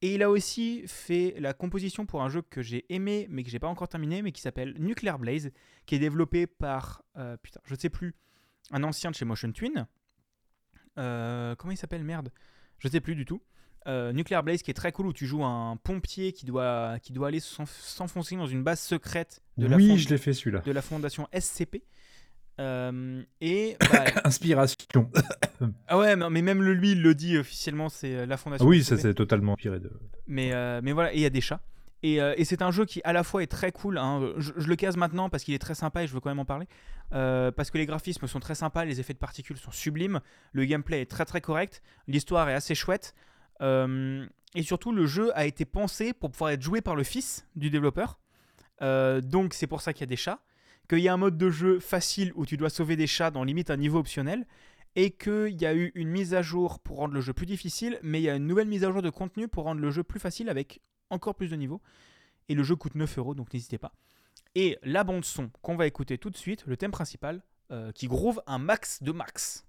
Et 0.00 0.14
il 0.14 0.22
a 0.22 0.30
aussi 0.30 0.84
fait 0.86 1.34
la 1.40 1.52
composition 1.54 2.06
pour 2.06 2.22
un 2.22 2.28
jeu 2.28 2.42
que 2.42 2.62
j'ai 2.62 2.84
aimé, 2.92 3.26
mais 3.30 3.42
que 3.42 3.50
j'ai 3.50 3.58
pas 3.58 3.66
encore 3.66 3.88
terminé, 3.88 4.22
mais 4.22 4.30
qui 4.30 4.40
s'appelle 4.40 4.74
Nuclear 4.78 5.18
Blaze, 5.18 5.50
qui 5.86 5.96
est 5.96 5.98
développé 5.98 6.46
par, 6.46 7.02
euh, 7.16 7.36
putain, 7.42 7.60
je 7.64 7.74
sais 7.74 7.88
plus, 7.90 8.14
un 8.70 8.84
ancien 8.84 9.10
de 9.10 9.16
chez 9.16 9.24
Motion 9.24 9.50
Twin. 9.50 9.86
Euh, 10.98 11.54
comment 11.56 11.72
il 11.72 11.76
s'appelle, 11.76 12.04
merde? 12.04 12.30
Je 12.78 12.88
sais 12.88 13.00
plus 13.00 13.14
du 13.14 13.24
tout. 13.24 13.42
Euh, 13.86 14.12
Nuclear 14.12 14.42
Blaze 14.42 14.62
qui 14.62 14.70
est 14.70 14.74
très 14.74 14.92
cool 14.92 15.06
où 15.06 15.12
tu 15.12 15.26
joues 15.26 15.44
un 15.44 15.76
pompier 15.76 16.32
qui 16.32 16.44
doit, 16.46 16.98
qui 17.00 17.12
doit 17.12 17.28
aller 17.28 17.38
s'enf- 17.40 17.80
s'enfoncer 17.80 18.36
dans 18.36 18.46
une 18.46 18.62
base 18.62 18.80
secrète 18.80 19.40
de, 19.56 19.66
la, 19.66 19.76
oui, 19.76 19.88
fond- 19.88 19.96
je 19.96 20.08
l'ai 20.10 20.18
fait 20.18 20.32
celui-là. 20.32 20.60
de 20.60 20.72
la 20.72 20.82
fondation 20.82 21.26
SCP. 21.32 21.82
Euh, 22.60 23.22
et 23.40 23.76
bah, 23.92 24.04
Inspiration. 24.24 24.76
ah 25.88 25.98
ouais, 25.98 26.16
mais 26.16 26.42
même 26.42 26.62
le 26.62 26.74
lui 26.74 26.92
il 26.92 27.02
le 27.02 27.14
dit 27.14 27.38
officiellement, 27.38 27.88
c'est 27.88 28.14
euh, 28.14 28.26
la 28.26 28.36
fondation. 28.36 28.66
oui, 28.66 28.82
ça 28.82 28.96
c'est 28.96 29.14
totalement 29.14 29.52
inspiré 29.52 29.78
de. 29.80 29.90
Mais, 30.26 30.52
euh, 30.52 30.80
mais 30.82 30.92
voilà, 30.92 31.12
et 31.12 31.16
il 31.16 31.22
y 31.22 31.26
a 31.26 31.30
des 31.30 31.40
chats. 31.40 31.60
Et, 32.02 32.20
euh, 32.20 32.32
et 32.36 32.44
c'est 32.44 32.62
un 32.62 32.70
jeu 32.70 32.84
qui 32.84 33.00
à 33.04 33.12
la 33.12 33.24
fois 33.24 33.42
est 33.42 33.48
très 33.48 33.72
cool. 33.72 33.98
hein, 33.98 34.32
Je, 34.36 34.52
je 34.56 34.68
le 34.68 34.76
case 34.76 34.96
maintenant 34.96 35.28
parce 35.28 35.42
qu'il 35.42 35.54
est 35.54 35.58
très 35.58 35.74
sympa 35.74 36.04
et 36.04 36.06
je 36.06 36.14
veux 36.14 36.20
quand 36.20 36.30
même 36.30 36.38
en 36.38 36.44
parler. 36.44 36.66
Parce 37.10 37.70
que 37.70 37.78
les 37.78 37.86
graphismes 37.86 38.26
sont 38.26 38.40
très 38.40 38.54
sympas, 38.54 38.84
les 38.84 39.00
effets 39.00 39.14
de 39.14 39.18
particules 39.18 39.56
sont 39.56 39.70
sublimes, 39.72 40.20
le 40.52 40.64
gameplay 40.64 41.00
est 41.00 41.10
très 41.10 41.24
très 41.24 41.40
correct, 41.40 41.82
l'histoire 42.06 42.48
est 42.48 42.54
assez 42.54 42.74
chouette. 42.74 43.14
et 43.60 44.62
surtout, 44.62 44.92
le 44.92 45.06
jeu 45.06 45.36
a 45.36 45.46
été 45.46 45.64
pensé 45.64 46.12
pour 46.12 46.30
pouvoir 46.30 46.50
être 46.50 46.62
joué 46.62 46.80
par 46.82 46.94
le 46.96 47.02
fils 47.02 47.46
du 47.56 47.70
développeur. 47.70 48.18
Donc 48.80 49.54
c'est 49.54 49.66
pour 49.66 49.80
ça 49.80 49.92
qu'il 49.92 50.02
y 50.02 50.04
a 50.04 50.06
des 50.06 50.16
chats. 50.16 50.38
Qu'il 50.88 51.00
y 51.00 51.08
a 51.08 51.12
un 51.12 51.18
mode 51.18 51.36
de 51.36 51.50
jeu 51.50 51.80
facile 51.80 52.32
où 52.34 52.46
tu 52.46 52.56
dois 52.56 52.70
sauver 52.70 52.96
des 52.96 53.06
chats 53.06 53.30
dans 53.30 53.44
limite 53.44 53.70
un 53.70 53.76
niveau 53.76 53.98
optionnel. 53.98 54.46
Et 54.96 55.10
qu'il 55.10 55.60
y 55.60 55.66
a 55.66 55.74
eu 55.74 55.92
une 55.94 56.08
mise 56.08 56.34
à 56.34 56.42
jour 56.42 56.80
pour 56.80 56.96
rendre 56.96 57.14
le 57.14 57.20
jeu 57.20 57.32
plus 57.32 57.46
difficile, 57.46 58.00
mais 58.02 58.20
il 58.20 58.24
y 58.24 58.30
a 58.30 58.34
une 58.34 58.46
nouvelle 58.46 58.66
mise 58.66 58.84
à 58.84 58.90
jour 58.90 59.02
de 59.02 59.10
contenu 59.10 59.46
pour 59.46 59.64
rendre 59.64 59.80
le 59.80 59.90
jeu 59.90 60.02
plus 60.02 60.18
facile 60.18 60.48
avec 60.48 60.80
encore 61.10 61.34
plus 61.34 61.48
de 61.48 61.56
niveaux. 61.56 61.80
Et 62.48 62.54
le 62.54 62.62
jeu 62.62 62.74
coûte 62.74 62.94
9 62.94 63.18
euros, 63.18 63.34
donc 63.34 63.52
n'hésitez 63.52 63.78
pas. 63.78 63.92
Et 64.54 64.78
la 64.82 65.04
bande 65.04 65.24
son 65.24 65.50
qu'on 65.62 65.76
va 65.76 65.86
écouter 65.86 66.18
tout 66.18 66.30
de 66.30 66.36
suite, 66.36 66.64
le 66.66 66.76
thème 66.76 66.90
principal, 66.90 67.42
euh, 67.70 67.92
qui 67.92 68.08
groove 68.08 68.40
un 68.46 68.58
max 68.58 69.02
de 69.02 69.12
max. 69.12 69.67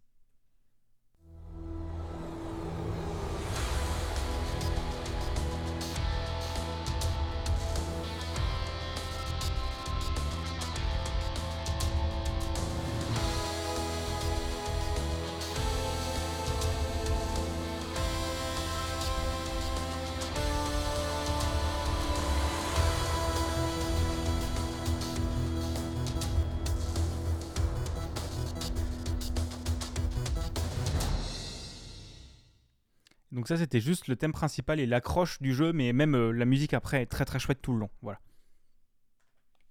Donc 33.40 33.48
ça 33.48 33.56
c'était 33.56 33.80
juste 33.80 34.10
le 34.10 34.18
thème 34.18 34.34
principal 34.34 34.82
et 34.82 34.86
l'accroche 34.86 35.42
du 35.42 35.54
jeu, 35.54 35.72
mais 35.72 35.94
même 35.94 36.14
euh, 36.14 36.32
la 36.34 36.44
musique 36.44 36.74
après 36.74 37.04
est 37.04 37.06
très 37.06 37.24
très 37.24 37.40
chouette 37.40 37.62
tout 37.62 37.72
le 37.72 37.80
long. 37.80 37.90
Voilà. 38.02 38.20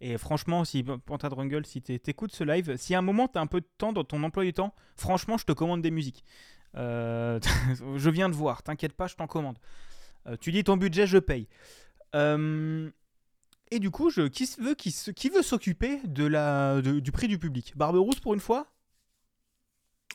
Et 0.00 0.16
franchement, 0.16 0.64
si 0.64 0.82
Panta 0.82 1.28
Drungle, 1.28 1.66
si 1.66 1.82
t'é- 1.82 1.98
t'écoutes 1.98 2.34
ce 2.34 2.44
live, 2.44 2.78
si 2.78 2.94
à 2.94 3.00
un 3.00 3.02
moment 3.02 3.28
t'as 3.28 3.42
un 3.42 3.46
peu 3.46 3.60
de 3.60 3.68
temps 3.76 3.92
dans 3.92 4.04
ton 4.04 4.22
emploi 4.22 4.44
du 4.44 4.54
temps, 4.54 4.74
franchement 4.96 5.36
je 5.36 5.44
te 5.44 5.52
commande 5.52 5.82
des 5.82 5.90
musiques. 5.90 6.24
Euh, 6.76 7.38
je 7.96 8.08
viens 8.08 8.30
de 8.30 8.34
voir, 8.34 8.62
t'inquiète 8.62 8.94
pas, 8.94 9.06
je 9.06 9.16
t'en 9.16 9.26
commande. 9.26 9.58
Euh, 10.26 10.38
tu 10.40 10.50
dis 10.50 10.64
ton 10.64 10.78
budget, 10.78 11.06
je 11.06 11.18
paye. 11.18 11.46
Et 12.14 13.80
du 13.80 13.90
coup, 13.90 14.08
je, 14.08 14.28
qui 14.28 14.48
veut, 14.58 14.74
qui, 14.74 15.28
veut 15.28 15.42
s'occuper 15.42 16.00
du 16.06 17.12
prix 17.12 17.28
du 17.28 17.38
public? 17.38 17.74
Barberousse 17.76 18.18
pour 18.18 18.32
une 18.32 18.40
fois 18.40 18.66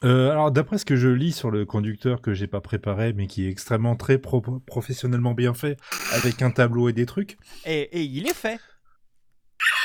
Euh, 0.04 0.32
alors, 0.32 0.52
d'après 0.52 0.78
ce 0.78 0.86
que 0.86 0.96
je 0.96 1.08
lis 1.08 1.32
sur 1.32 1.50
le 1.52 1.66
conducteur 1.66 2.22
que 2.22 2.34
j'ai 2.34 2.48
pas 2.48 2.60
préparé, 2.62 3.14
mais 3.14 3.28
qui 3.28 3.46
est 3.46 3.50
extrêmement 3.50 3.96
très 3.96 4.18
pro- 4.18 4.42
professionnellement 4.66 5.34
bien 5.34 5.54
fait, 5.54 5.78
avec 6.14 6.42
un 6.42 6.52
tableau 6.52 6.90
et 6.90 6.94
des 6.94 7.06
trucs, 7.06 7.38
et, 7.66 7.82
et 7.98 8.04
il 8.04 8.28
est 8.28 8.34
fait. 8.34 8.60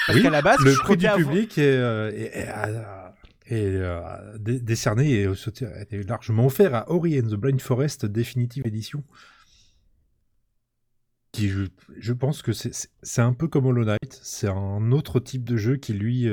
Parce 0.06 0.16
oui, 0.16 0.22
qu'à 0.24 0.30
la 0.30 0.42
base, 0.42 0.58
le 0.60 0.72
avoir- 0.72 1.16
public 1.16 1.58
est, 1.58 1.76
euh, 1.76 2.10
est- 2.10 2.36
est, 2.36 2.48
euh, 2.48 3.08
est, 3.46 3.76
euh, 3.76 4.38
dé- 4.38 4.60
décerné 4.60 5.24
et 5.90 6.02
largement 6.02 6.46
offert 6.46 6.74
à 6.74 6.90
Ori 6.90 7.18
and 7.20 7.28
the 7.28 7.34
Blind 7.34 7.60
Forest 7.60 8.06
Definitive 8.06 8.66
Edition. 8.66 9.04
Qui, 11.32 11.50
je, 11.50 11.64
je 11.98 12.12
pense 12.14 12.40
que 12.42 12.52
c'est- 12.52 13.20
un 13.20 13.34
peu 13.34 13.48
comme 13.48 13.66
Hollow 13.66 13.84
Knight, 13.84 14.18
c'est 14.22 14.48
un 14.48 14.90
autre 14.92 15.20
type 15.20 15.44
de 15.44 15.56
jeu 15.58 15.76
qui 15.76 15.92
lui, 15.92 16.26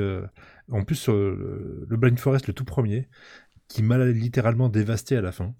en 0.71 0.83
plus 0.83 1.09
euh, 1.09 1.85
le 1.87 1.97
Blind 1.97 2.17
Forest, 2.17 2.47
le 2.47 2.53
tout 2.53 2.63
premier, 2.65 3.07
qui 3.67 3.83
m'a 3.83 3.97
littéralement 4.05 4.69
dévasté 4.69 5.17
à 5.17 5.21
la 5.21 5.31
fin. 5.31 5.53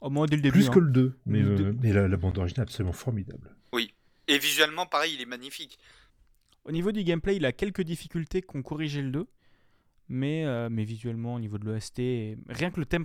Au 0.00 0.10
moins 0.10 0.26
dès 0.26 0.36
le 0.36 0.42
début. 0.42 0.58
Plus 0.58 0.68
hein. 0.68 0.72
que 0.72 0.78
le 0.78 0.90
2, 0.90 1.18
mais, 1.26 1.40
Le 1.40 1.52
euh, 1.52 1.56
deux. 1.56 1.76
mais 1.80 1.92
la, 1.92 2.08
la 2.08 2.16
bande 2.16 2.38
originale 2.38 2.66
est 2.66 2.70
absolument 2.70 2.92
formidable. 2.92 3.56
Et 4.28 4.38
visuellement, 4.38 4.86
pareil, 4.86 5.14
il 5.14 5.20
est 5.20 5.26
magnifique. 5.26 5.78
Au 6.64 6.72
niveau 6.72 6.90
du 6.90 7.04
gameplay, 7.04 7.36
il 7.36 7.46
a 7.46 7.52
quelques 7.52 7.82
difficultés 7.82 8.42
qu'ont 8.42 8.62
corrigé 8.62 9.02
le 9.02 9.10
2. 9.10 9.28
Mais, 10.08 10.44
euh, 10.44 10.68
mais 10.70 10.84
visuellement, 10.84 11.34
au 11.34 11.40
niveau 11.40 11.58
de 11.58 11.64
l'OST, 11.64 11.98
rien 12.48 12.70
que 12.70 12.80
le 12.80 12.86
thème. 12.86 13.04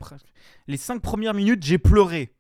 Les 0.68 0.77
5 0.77 1.01
premières 1.01 1.34
minutes, 1.34 1.63
j'ai 1.63 1.77
pleuré. 1.77 2.35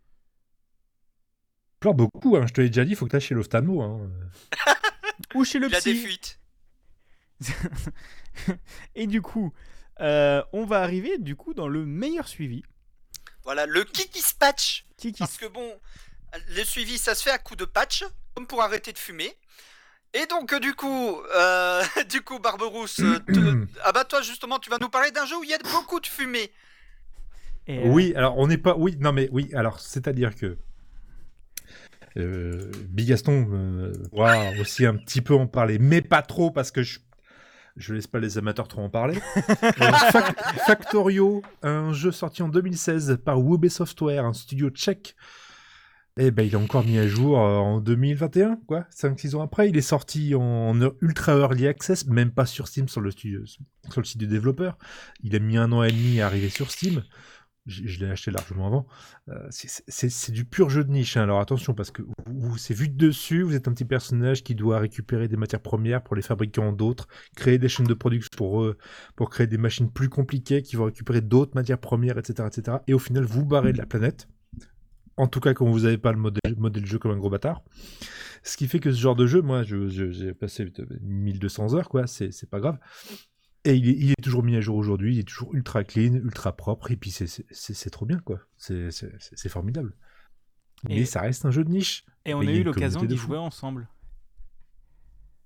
Pleure 1.79 1.95
beaucoup, 1.95 2.37
hein, 2.37 2.45
je 2.47 2.53
te 2.53 2.61
l'ai 2.61 2.69
déjà 2.69 2.85
dit, 2.85 2.91
il 2.91 2.95
faut 2.95 3.07
que 3.07 3.17
tu 3.17 3.23
chez 3.23 3.33
l'ophtalmo. 3.33 3.81
Hein. 3.81 4.11
Ou 5.35 5.43
chez 5.43 5.57
le 5.59 5.67
il 5.67 5.75
a 5.75 5.81
des 5.81 5.93
psy. 5.93 6.05
fuites. 6.05 6.39
Et 8.95 9.07
du 9.07 9.21
coup, 9.21 9.51
euh, 9.99 10.41
on 10.53 10.65
va 10.65 10.81
arriver 10.81 11.17
du 11.17 11.35
coup 11.35 11.53
dans 11.53 11.67
le 11.67 11.85
meilleur 11.85 12.27
suivi. 12.27 12.63
Voilà, 13.43 13.65
le 13.65 13.83
Kiki 13.83 14.21
Patch. 14.39 14.85
Qui 14.97 15.11
qui 15.11 15.19
Parce 15.19 15.37
que 15.37 15.47
bon, 15.47 15.79
le 16.49 16.63
suivi, 16.63 16.97
ça 16.97 17.15
se 17.15 17.23
fait 17.23 17.31
à 17.31 17.37
coup 17.37 17.55
de 17.55 17.65
patch, 17.65 18.03
comme 18.35 18.47
pour 18.47 18.61
arrêter 18.61 18.93
de 18.93 18.97
fumer. 18.97 19.35
Et 20.13 20.25
donc, 20.27 20.53
euh, 20.53 20.59
du 20.59 20.73
coup, 20.75 21.19
euh, 21.35 21.83
du 22.09 22.21
coup, 22.21 22.39
Barberousse, 22.39 22.97
te- 22.97 23.65
ah 23.83 23.91
bah 23.91 24.03
toi, 24.05 24.21
justement, 24.21 24.59
tu 24.59 24.69
vas 24.69 24.77
nous 24.79 24.89
parler 24.89 25.11
d'un 25.11 25.25
jeu 25.25 25.37
où 25.37 25.43
il 25.43 25.49
y 25.49 25.53
a 25.53 25.59
beaucoup 25.59 25.99
de 25.99 26.07
fumée. 26.07 26.51
Et, 27.67 27.79
euh, 27.79 27.83
Oui, 27.87 28.13
alors 28.15 28.37
on 28.37 28.47
n'est 28.47 28.57
pas. 28.57 28.75
Oui, 28.75 28.95
non 28.99 29.11
mais 29.13 29.29
oui, 29.31 29.49
alors 29.53 29.79
c'est-à-dire 29.79 30.35
que. 30.35 30.57
Euh, 32.17 32.69
Bigaston 32.89 33.47
euh, 33.53 33.93
pourra 34.09 34.49
aussi 34.59 34.85
un 34.85 34.95
petit 34.97 35.21
peu 35.21 35.33
en 35.33 35.47
parler, 35.47 35.79
mais 35.79 36.01
pas 36.01 36.21
trop 36.21 36.51
parce 36.51 36.71
que 36.71 36.83
je. 36.83 36.99
Je 37.77 37.93
laisse 37.93 38.07
pas 38.07 38.19
les 38.19 38.37
amateurs 38.37 38.67
trop 38.67 38.81
en 38.81 38.89
parler. 38.89 39.17
Euh, 39.63 39.91
Fac- 40.11 40.35
Factorio, 40.65 41.41
un 41.63 41.93
jeu 41.93 42.11
sorti 42.11 42.43
en 42.43 42.49
2016 42.49 43.19
par 43.23 43.39
Wube 43.41 43.67
Software, 43.69 44.25
un 44.25 44.33
studio 44.33 44.69
tchèque. 44.69 45.15
Eh 46.17 46.29
ben, 46.29 46.45
il 46.45 46.51
est 46.53 46.57
encore 46.57 46.83
mis 46.85 46.97
à 46.97 47.07
jour 47.07 47.39
euh, 47.39 47.55
en 47.55 47.79
2021, 47.79 48.57
quoi. 48.67 48.85
5-6 48.93 49.35
ans 49.35 49.41
après. 49.41 49.69
Il 49.69 49.77
est 49.77 49.81
sorti 49.81 50.35
en 50.35 50.73
ultra 51.01 51.33
early 51.37 51.67
access, 51.67 52.05
même 52.05 52.31
pas 52.31 52.45
sur 52.45 52.67
Steam, 52.67 52.89
sur 52.89 52.99
le, 52.99 53.11
studio, 53.11 53.45
sur 53.45 54.01
le 54.01 54.05
site 54.05 54.17
du 54.19 54.27
développeur. 54.27 54.77
Il 55.23 55.33
a 55.35 55.39
mis 55.39 55.55
un 55.57 55.71
an 55.71 55.83
et 55.83 55.91
demi 55.91 56.19
à 56.19 56.25
arriver 56.25 56.49
sur 56.49 56.69
Steam. 56.69 57.03
Je, 57.67 57.99
l'ai 58.03 58.09
acheté 58.09 58.31
largement 58.31 58.65
avant. 58.67 58.87
Euh, 59.29 59.47
c'est- 59.49 60.31
du 60.31 60.45
pur 60.45 60.69
jeu 60.69 60.83
de 60.83 60.89
niche. 60.91 61.15
hein. 61.17 61.23
Alors 61.23 61.39
attention, 61.39 61.73
parce 61.75 61.91
que 61.91 62.01
vous, 62.25 62.57
c'est 62.57 62.73
vu 62.73 62.89
de 62.89 62.95
dessus. 62.97 63.43
Vous 63.43 63.55
êtes 63.55 63.67
un 63.67 63.73
petit 63.73 63.85
personnage 63.85 64.43
qui 64.43 64.55
doit 64.55 64.79
récupérer 64.79 65.27
des 65.27 65.37
matières 65.37 65.61
premières 65.61 66.01
pour 66.03 66.15
les 66.15 66.21
fabriquer 66.23 66.59
en 66.61 66.73
d'autres, 66.73 67.07
créer 67.35 67.59
des 67.59 67.69
chaînes 67.69 67.85
de 67.85 67.93
production 67.93 68.29
pour, 68.35 68.65
pour 69.15 69.29
créer 69.29 69.45
des 69.47 69.59
machines 69.59 69.91
plus 69.91 70.09
compliquées 70.09 70.63
qui 70.63 70.75
vont 70.75 70.85
récupérer 70.85 71.21
d'autres 71.21 71.51
matières 71.55 71.77
premières, 71.79 72.17
etc., 72.17 72.47
etc. 72.51 72.77
Et 72.87 72.93
au 72.95 72.99
final, 72.99 73.25
vous 73.25 73.45
barrez 73.45 73.73
de 73.73 73.77
la 73.77 73.85
planète. 73.85 74.27
En 75.17 75.27
tout 75.27 75.39
cas, 75.39 75.53
quand 75.53 75.69
vous 75.69 75.81
n'avez 75.81 75.97
pas 75.99 76.13
le 76.13 76.17
modèle, 76.17 76.55
modèle 76.57 76.85
jeu 76.85 76.97
comme 76.97 77.11
un 77.11 77.17
gros 77.17 77.29
bâtard. 77.29 77.61
Ce 78.43 78.57
qui 78.57 78.67
fait 78.67 78.79
que 78.79 78.91
ce 78.91 78.99
genre 78.99 79.15
de 79.15 79.27
jeu, 79.27 79.41
moi, 79.43 79.61
j'ai 79.63 80.33
passé 80.33 80.71
1200 81.03 81.75
heures, 81.75 81.89
quoi. 81.89 82.07
C'est 82.07 82.49
pas 82.49 82.59
grave. 82.59 82.79
Et 83.63 83.75
il 83.75 83.89
est, 83.89 83.93
il 83.93 84.11
est 84.11 84.21
toujours 84.23 84.43
mis 84.43 84.55
à 84.55 84.61
jour 84.61 84.75
aujourd'hui, 84.75 85.15
il 85.15 85.19
est 85.19 85.23
toujours 85.27 85.53
ultra 85.53 85.83
clean, 85.83 86.13
ultra 86.15 86.55
propre, 86.55 86.89
et 86.91 86.95
puis 86.97 87.11
c'est- 87.11 87.89
trop 87.91 88.05
bien, 88.05 88.19
quoi. 88.19 88.39
C'est 88.57 89.49
formidable. 89.49 89.93
Mais 90.89 91.05
ça 91.05 91.21
reste 91.21 91.45
un 91.45 91.51
jeu 91.51 91.63
de 91.63 91.69
niche. 91.69 92.05
Et 92.25 92.33
on 92.33 92.39
Mais 92.39 92.47
a 92.47 92.55
eu 92.55 92.63
l'occasion 92.63 93.03
d'y 93.03 93.17
jouer 93.17 93.37
ensemble. 93.37 93.87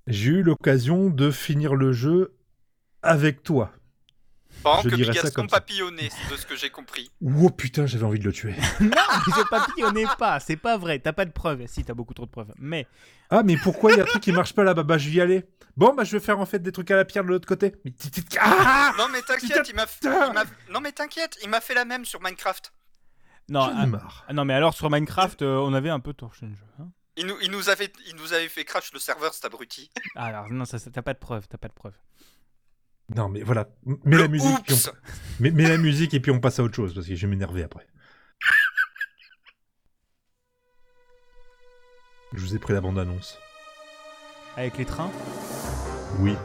J'ai 0.08 0.32
eu 0.32 0.44
l'occasion 0.44 1.10
de 1.10 1.32
finir 1.32 1.76
le 1.76 1.92
jeu 1.92 2.38
avec 3.02 3.44
toi. 3.44 3.72
Pendant 4.64 4.82
Je 4.82 4.90
que 4.90 4.96
dirais 4.96 5.14
ça 5.14 5.20
Bigaston 5.20 5.42
comme 5.42 5.50
ça. 5.50 5.58
papillonnait, 5.60 6.10
de 6.32 6.36
ce 6.38 6.46
que 6.46 6.56
j'ai 6.56 6.70
compris. 6.70 7.12
Oh 7.24 7.50
putain, 7.50 7.86
j'avais 7.86 8.04
envie 8.04 8.20
de 8.20 8.24
le 8.26 8.32
tuer. 8.34 8.56
non, 8.80 8.90
je 9.28 9.48
papillonnais 9.50 10.06
pas, 10.18 10.40
c'est 10.40 10.58
pas 10.58 10.78
vrai. 10.78 11.00
T'as 11.00 11.14
pas 11.14 11.26
de 11.26 11.32
preuves. 11.32 11.64
Si, 11.68 11.84
t'as 11.84 11.94
beaucoup 11.94 12.14
trop 12.14 12.26
de 12.26 12.32
preuves. 12.32 12.52
Mais 12.58 12.88
Ah, 13.30 13.44
mais 13.44 13.58
pourquoi 13.58 13.92
il 13.92 13.98
y 13.98 14.00
a 14.00 14.04
un 14.04 14.08
truc 14.08 14.24
qui 14.24 14.32
marche 14.32 14.54
pas 14.54 14.64
là-bas? 14.64 14.84
Bah, 14.84 14.98
je 14.98 15.10
vais 15.10 15.16
y 15.16 15.22
aller. 15.22 15.46
Bon, 15.78 15.94
bah, 15.94 16.04
je 16.04 16.12
vais 16.18 16.20
faire 16.24 16.40
en 16.40 16.46
fait 16.46 16.60
des 16.60 16.72
trucs 16.72 16.90
à 16.92 16.96
la 16.96 17.06
pierre 17.06 17.24
de 17.24 17.30
l'autre 17.30 17.48
côté. 17.48 17.76
Mais 17.86 17.92
t- 17.92 18.10
Ah 18.40 18.94
Non 18.98 19.08
mais 19.12 19.22
t'inquiète, 19.22 19.68
il 19.70 19.76
m'a 19.76 19.86
Non 20.72 20.80
mais 20.82 20.92
t'inquiète, 20.92 21.38
il 21.44 21.50
m'a 21.50 21.62
fait 21.62 21.74
la 21.74 21.86
même 21.86 22.06
sur 22.06 22.22
Minecraft. 22.22 22.72
non, 23.50 23.62
ah, 23.62 23.86
marre. 23.86 24.26
ah, 24.28 24.34
non, 24.34 24.46
mais 24.46 24.54
alors 24.54 24.74
sur 24.74 24.90
Minecraft, 24.90 25.42
euh, 25.44 25.58
on 25.58 25.74
avait 25.74 25.90
un 25.90 26.00
peu 26.00 26.14
torché 26.14 26.46
le 26.48 26.56
jeu. 26.56 26.64
hein. 26.80 26.88
Il 27.18 27.28
nous, 27.28 27.36
il, 27.42 27.50
nous 27.52 27.70
avait, 27.70 27.92
il 28.08 28.16
nous 28.18 28.34
avait 28.34 28.50
fait 28.50 28.66
crash 28.66 28.92
le 28.92 29.00
serveur, 29.00 29.34
cet 29.34 29.46
abruti. 29.46 29.90
Ah, 30.16 30.26
alors 30.26 30.50
non, 30.50 30.66
ça, 30.66 30.80
ça- 30.80 30.90
t'as 30.92 31.02
pas 31.02 31.14
de 31.14 31.20
preuves, 31.20 31.48
t'as 31.48 31.58
pas 31.58 31.68
de 31.70 31.74
preuves. 31.74 31.94
Non, 33.14 33.30
mais 33.30 33.44
voilà. 33.44 33.70
Mets 34.04 34.18
la 34.18 34.28
musique, 34.28 34.64
puis 34.66 34.76
on... 34.76 34.92
mets, 35.44 35.52
mets 35.52 35.70
la 35.70 35.78
musique 35.78 36.14
et 36.14 36.20
puis 36.20 36.32
on 36.32 36.40
passe 36.40 36.60
à 36.60 36.64
autre 36.64 36.76
chose 36.76 36.94
parce 36.94 37.08
que 37.08 37.16
je 37.16 37.26
vais 37.26 37.30
m'énerver 37.30 37.64
après. 37.64 37.86
Je 42.34 42.40
vous 42.40 42.56
ai 42.56 42.60
pris 42.60 42.74
la 42.74 42.82
bande-annonce. 42.82 43.38
Avec 44.58 44.78
les 44.78 44.86
trains? 44.86 45.12
Oui. 46.20 46.36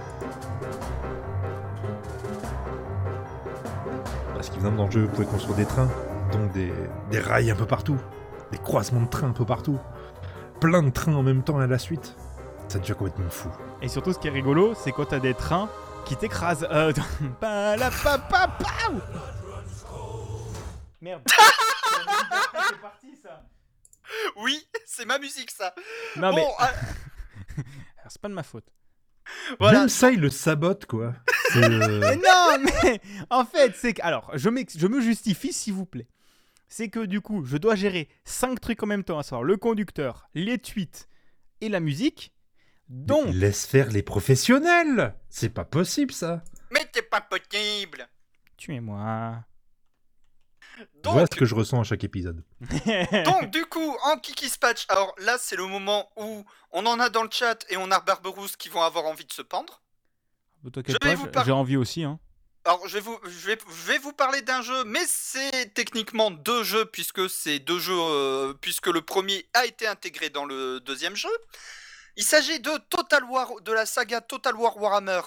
Parce 4.34 4.50
qu'évidemment, 4.50 4.76
dans 4.76 4.86
le 4.86 4.90
jeu, 4.90 5.04
vous 5.04 5.12
pouvez 5.12 5.26
construire 5.26 5.56
des 5.56 5.66
trains, 5.66 5.90
donc 6.32 6.52
des, 6.52 6.72
des 7.10 7.18
rails 7.18 7.50
un 7.50 7.56
peu 7.56 7.66
partout, 7.66 7.98
des 8.52 8.58
croisements 8.58 9.02
de 9.02 9.08
trains 9.08 9.28
un 9.28 9.32
peu 9.32 9.44
partout, 9.44 9.78
plein 10.60 10.82
de 10.82 10.90
trains 10.90 11.14
en 11.14 11.22
même 11.22 11.42
temps 11.42 11.58
à 11.58 11.66
la 11.66 11.78
suite. 11.78 12.16
Ça 12.68 12.78
devient 12.78 12.94
complètement 12.94 13.30
fou. 13.30 13.48
Et 13.82 13.88
surtout, 13.88 14.12
ce 14.12 14.18
qui 14.18 14.28
est 14.28 14.32
rigolo, 14.32 14.74
c'est 14.74 14.92
quand 14.92 15.06
t'as 15.06 15.18
des 15.18 15.34
trains 15.34 15.68
qui 16.04 16.16
t'écrasent. 16.16 16.66
Euh, 16.70 16.92
la 17.42 17.90
Merde. 21.00 21.22
c'est 21.26 22.80
parti 22.80 23.16
ça. 23.22 23.42
Oui, 24.36 24.62
c'est 24.86 25.04
ma 25.06 25.18
musique 25.18 25.50
ça. 25.50 25.74
Non 26.16 26.30
bon, 26.30 26.36
mais 26.36 26.42
alors, 27.98 28.10
c'est 28.10 28.20
pas 28.20 28.28
de 28.28 28.34
ma 28.34 28.42
faute. 28.42 28.66
voilà. 29.58 29.80
Même 29.80 29.88
ça, 29.88 30.10
il 30.10 30.20
le 30.20 30.30
sabote, 30.30 30.86
quoi. 30.86 31.14
C'est, 31.52 31.64
euh, 31.64 31.98
Mais 32.00 32.16
non, 32.16 32.58
mais 32.82 33.00
en 33.30 33.44
fait, 33.44 33.74
c'est 33.76 33.94
que. 33.94 34.02
Alors, 34.02 34.30
je, 34.34 34.50
je 34.76 34.86
me 34.86 35.00
justifie, 35.00 35.52
s'il 35.52 35.74
vous 35.74 35.86
plaît. 35.86 36.08
C'est 36.68 36.88
que 36.88 37.00
du 37.00 37.20
coup, 37.20 37.44
je 37.44 37.56
dois 37.56 37.74
gérer 37.74 38.08
5 38.24 38.60
trucs 38.60 38.82
en 38.82 38.86
même 38.86 39.02
temps, 39.02 39.18
à 39.18 39.22
savoir 39.24 39.42
le 39.42 39.56
conducteur, 39.56 40.28
les 40.34 40.58
tweets 40.58 41.08
et 41.60 41.68
la 41.68 41.80
musique. 41.80 42.32
Donc, 42.90 43.32
Laisse 43.32 43.66
faire 43.66 43.88
les 43.90 44.02
professionnels 44.02 45.14
C'est 45.28 45.48
pas 45.50 45.64
possible, 45.64 46.12
ça 46.12 46.42
Mais 46.72 46.84
c'est 46.92 47.08
pas 47.08 47.20
possible. 47.20 48.08
tuez-moi. 48.56 49.36
Donc, 51.02 51.12
Voilà 51.12 51.26
ce 51.30 51.36
que 51.38 51.44
je 51.44 51.54
ressens 51.54 51.80
à 51.80 51.84
chaque 51.84 52.02
épisode. 52.04 52.42
donc 53.24 53.50
du 53.50 53.64
coup, 53.66 53.96
en 54.04 54.16
Kiki 54.18 54.48
Spatch, 54.48 54.86
alors 54.88 55.14
là 55.18 55.36
c'est 55.38 55.56
le 55.56 55.66
moment 55.66 56.10
où 56.16 56.44
on 56.72 56.84
en 56.86 56.98
a 56.98 57.10
dans 57.10 57.22
le 57.22 57.28
chat 57.30 57.64
et 57.68 57.76
on 57.76 57.90
a 57.90 58.00
Barberousse 58.00 58.56
qui 58.56 58.68
vont 58.70 58.82
avoir 58.82 59.04
envie 59.04 59.24
de 59.26 59.32
se 59.32 59.42
pendre. 59.42 59.82
Bah, 60.64 60.70
j'ai- 60.86 61.28
par- 61.30 61.44
j'ai 61.44 61.52
envie 61.52 61.76
aussi. 61.76 62.02
Hein. 62.02 62.18
Alors 62.64 62.86
je 62.88 62.94
vais 62.94 63.00
vous, 63.00 63.18
je 63.24 63.46
vais, 63.46 63.58
je 63.68 63.86
vais 63.92 63.98
vous 63.98 64.12
parler 64.12 64.42
d'un 64.42 64.62
jeu, 64.62 64.84
mais 64.84 65.00
c'est 65.06 65.72
techniquement 65.74 66.30
deux 66.30 66.64
jeux 66.64 66.86
puisque 66.86 67.28
c'est 67.30 67.58
deux 67.58 67.78
jeux, 67.78 67.94
euh, 67.96 68.54
puisque 68.60 68.86
le 68.88 69.00
premier 69.02 69.46
a 69.54 69.66
été 69.66 69.86
intégré 69.86 70.28
dans 70.30 70.44
le 70.44 70.80
deuxième 70.80 71.14
jeu. 71.16 71.30
Il 72.16 72.24
s'agit 72.24 72.60
de 72.60 72.76
Total 72.88 73.24
War, 73.24 73.60
de 73.60 73.72
la 73.72 73.86
saga 73.86 74.20
Total 74.20 74.54
War 74.54 74.76
Warhammer, 74.76 75.20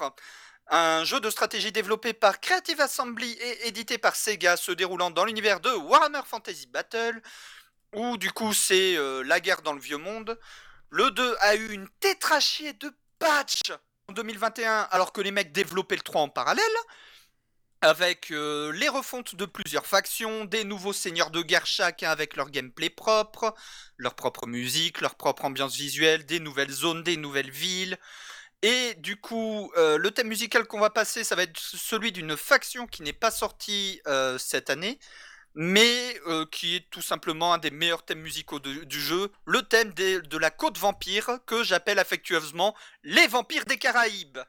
un 0.68 1.04
jeu 1.04 1.20
de 1.20 1.30
stratégie 1.30 1.72
développé 1.72 2.14
par 2.14 2.40
Creative 2.40 2.80
Assembly 2.82 3.32
et 3.32 3.68
édité 3.68 3.98
par 3.98 4.16
Sega, 4.16 4.58
se 4.58 4.72
déroulant 4.72 5.12
dans 5.12 5.26
l'univers 5.26 5.60
de 5.60 5.70
Warhammer 5.72 6.22
Fantasy 6.26 6.68
Battle, 6.68 7.22
où 7.94 8.18
du 8.18 8.32
coup 8.32 8.54
c'est 8.54 8.98
euh, 8.98 9.24
la 9.24 9.40
guerre 9.40 9.62
dans 9.62 9.74
le 9.74 9.80
vieux 9.80 9.98
monde. 9.98 10.38
Le 10.90 11.10
2 11.12 11.36
a 11.40 11.56
eu 11.56 11.72
une 11.72 11.88
tétrachier 12.00 12.74
de 12.74 12.92
patch 13.20 13.62
en 14.08 14.14
2021, 14.14 14.88
alors 14.92 15.14
que 15.14 15.22
les 15.22 15.32
mecs 15.32 15.52
développaient 15.52 15.96
le 15.96 16.02
3 16.02 16.22
en 16.22 16.30
parallèle 16.30 16.64
avec 17.84 18.32
euh, 18.32 18.72
les 18.72 18.88
refontes 18.88 19.36
de 19.36 19.46
plusieurs 19.46 19.86
factions, 19.86 20.46
des 20.46 20.64
nouveaux 20.64 20.94
seigneurs 20.94 21.32
de 21.32 21.42
guerre 21.42 21.66
chacun 21.66 22.10
avec 22.10 22.38
leur 22.38 22.50
gameplay 22.50 22.90
propre, 22.90 23.54
leur 23.98 24.16
propre 24.16 24.48
musique, 24.48 25.02
leur 25.02 25.16
propre 25.16 25.44
ambiance 25.44 25.76
visuelle, 25.76 26.26
des 26.26 26.40
nouvelles 26.40 26.72
zones, 26.72 27.04
des 27.04 27.18
nouvelles 27.18 27.52
villes. 27.52 27.98
Et 28.62 28.94
du 29.00 29.18
coup, 29.18 29.70
euh, 29.76 29.98
le 29.98 30.12
thème 30.12 30.30
musical 30.30 30.64
qu'on 30.66 30.80
va 30.80 30.92
passer, 30.92 31.26
ça 31.26 31.36
va 31.36 31.44
être 31.44 31.60
celui 31.60 32.14
d'une 32.14 32.38
faction 32.38 32.88
qui 32.88 33.04
n'est 33.04 33.12
pas 33.12 33.32
sortie 33.32 34.00
euh, 34.08 34.38
cette 34.38 34.70
année, 34.70 34.98
mais 35.54 36.18
qui 36.52 36.78
est 36.78 36.90
tout 36.90 37.04
simplement 37.04 37.54
un 37.54 37.60
des 37.60 37.70
meilleurs 37.70 38.04
thèmes 38.04 38.22
musicaux 38.22 38.60
du 38.60 39.00
jeu, 39.00 39.30
le 39.46 39.62
thème 39.62 39.94
de 39.94 40.38
la 40.38 40.50
côte 40.50 40.80
vampire, 40.80 41.30
que 41.46 41.64
j'appelle 41.64 42.00
affectueusement 42.00 42.76
les 43.04 43.28
vampires 43.28 43.66
des 43.66 43.78
Caraïbes. 43.78 44.40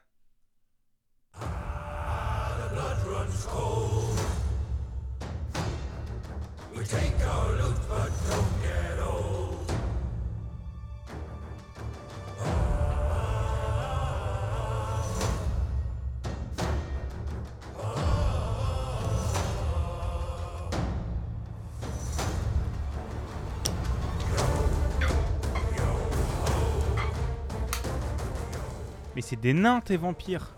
Mais 29.15 29.21
c'est 29.21 29.39
des 29.39 29.53
nains, 29.53 29.79
tes 29.79 29.97
vampires. 29.97 30.55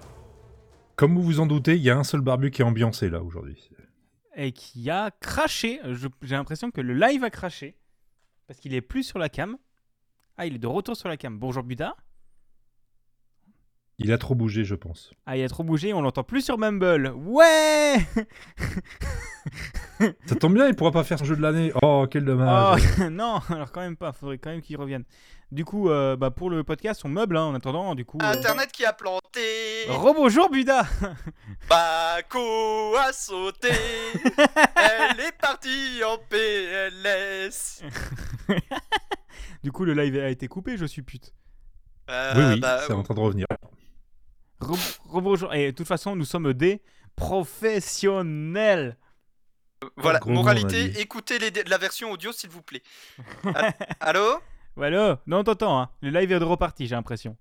Comme 0.96 1.14
vous 1.14 1.22
vous 1.22 1.40
en 1.40 1.46
doutez, 1.46 1.76
il 1.76 1.84
y 1.84 1.92
a 1.92 1.98
un 1.98 2.04
seul 2.04 2.22
barbu 2.22 2.50
qui 2.50 2.64
est 2.64 2.66
ambiancé 2.66 3.08
là 3.08 3.22
aujourd'hui. 3.22 3.70
Et 4.38 4.52
qui 4.52 4.90
a 4.90 5.12
craché. 5.20 5.82
J'ai 6.22 6.36
l'impression 6.36 6.72
que 6.72 6.80
le 6.80 6.94
live 6.94 7.24
a 7.24 7.30
craché. 7.30 7.76
Parce 8.48 8.60
qu'il 8.60 8.74
est 8.74 8.82
plus 8.82 9.04
sur 9.04 9.20
la 9.20 9.30
cam. 9.30 9.58
Ah, 10.38 10.46
il 10.46 10.56
est 10.56 10.60
de 10.60 10.68
retour 10.68 10.96
sur 10.96 11.10
la 11.10 11.18
cam. 11.18 11.38
Bonjour 11.38 11.64
Buda. 11.64 11.96
Il 14.00 14.12
a 14.12 14.20
trop 14.20 14.36
bougé, 14.36 14.64
je 14.64 14.76
pense. 14.76 15.12
Ah, 15.26 15.36
il 15.38 15.44
a 15.44 15.50
trop 15.50 15.64
bougé, 15.64 15.92
on 15.92 16.02
l'entend 16.02 16.24
plus 16.24 16.42
sur 16.42 16.60
Mumble. 16.60 17.14
Ouais 17.16 17.98
Ça 20.28 20.36
tombe 20.36 20.54
bien, 20.54 20.68
il 20.68 20.76
pourra 20.76 20.92
pas 20.92 21.04
faire 21.04 21.18
son 21.18 21.26
jeu 21.26 21.36
de 21.36 21.42
l'année. 21.42 21.72
Oh, 21.82 22.06
quel 22.10 22.24
dommage. 22.24 22.84
Oh, 23.00 23.04
non, 23.10 23.40
alors 23.50 23.72
quand 23.72 23.82
même 23.82 23.98
pas, 23.98 24.12
faudrait 24.14 24.38
quand 24.38 24.52
même 24.52 24.62
qu'il 24.62 24.78
revienne. 24.78 25.04
Du 25.52 25.64
coup, 25.64 25.90
euh, 25.90 26.18
bah, 26.18 26.30
pour 26.30 26.50
le 26.50 26.64
podcast, 26.66 27.02
on 27.06 27.08
meuble 27.10 27.38
hein, 27.38 27.44
en 27.46 27.56
attendant, 27.56 27.96
du 27.96 28.04
coup. 28.04 28.18
euh, 28.22 28.26
Internet 28.34 28.70
qui 28.72 28.84
a 28.84 28.92
planté. 28.92 29.86
Rebonjour 29.88 30.50
Buda 30.50 30.86
Paco 31.70 32.96
a 32.98 33.14
sauté. 33.14 33.70
Elle 34.76 35.20
est 35.22 35.38
partie 35.40 36.02
en 36.06 36.18
PLS. 36.30 37.82
Du 39.64 39.72
coup, 39.72 39.86
le 39.86 39.94
live 39.94 40.18
a 40.20 40.30
été 40.30 40.48
coupé, 40.48 40.78
je 40.78 40.86
suis 40.86 41.02
pute. 41.02 41.34
Euh, 42.10 42.34
oui, 42.36 42.44
oui, 42.54 42.60
bah, 42.60 42.82
c'est 42.86 42.94
en 42.94 43.04
train 43.04 43.16
de 43.16 43.20
revenir. 43.20 43.48
Re- 44.62 44.98
Rebonjour. 45.10 45.54
Et 45.54 45.72
de 45.72 45.76
toute 45.76 45.88
façon, 45.88 46.16
nous 46.16 46.24
sommes 46.26 46.54
des 46.54 46.82
professionnels. 47.16 48.98
voilà, 49.98 50.20
moralité, 50.26 51.00
écoutez 51.02 51.40
les- 51.40 51.64
la 51.64 51.78
version 51.78 52.12
audio 52.12 52.32
s'il 52.32 52.50
vous 52.52 52.62
plaît. 52.62 52.84
Ah, 53.46 53.74
Allô? 54.00 54.40
Voilà. 54.78 55.20
Non, 55.28 55.44
t'entends, 55.44 55.80
hein. 55.82 55.90
Le 56.02 56.10
live 56.12 56.32
est 56.32 56.40
de 56.40 56.46
reparti, 56.46 56.88
j'ai 56.88 56.96
l'impression. 56.96 57.36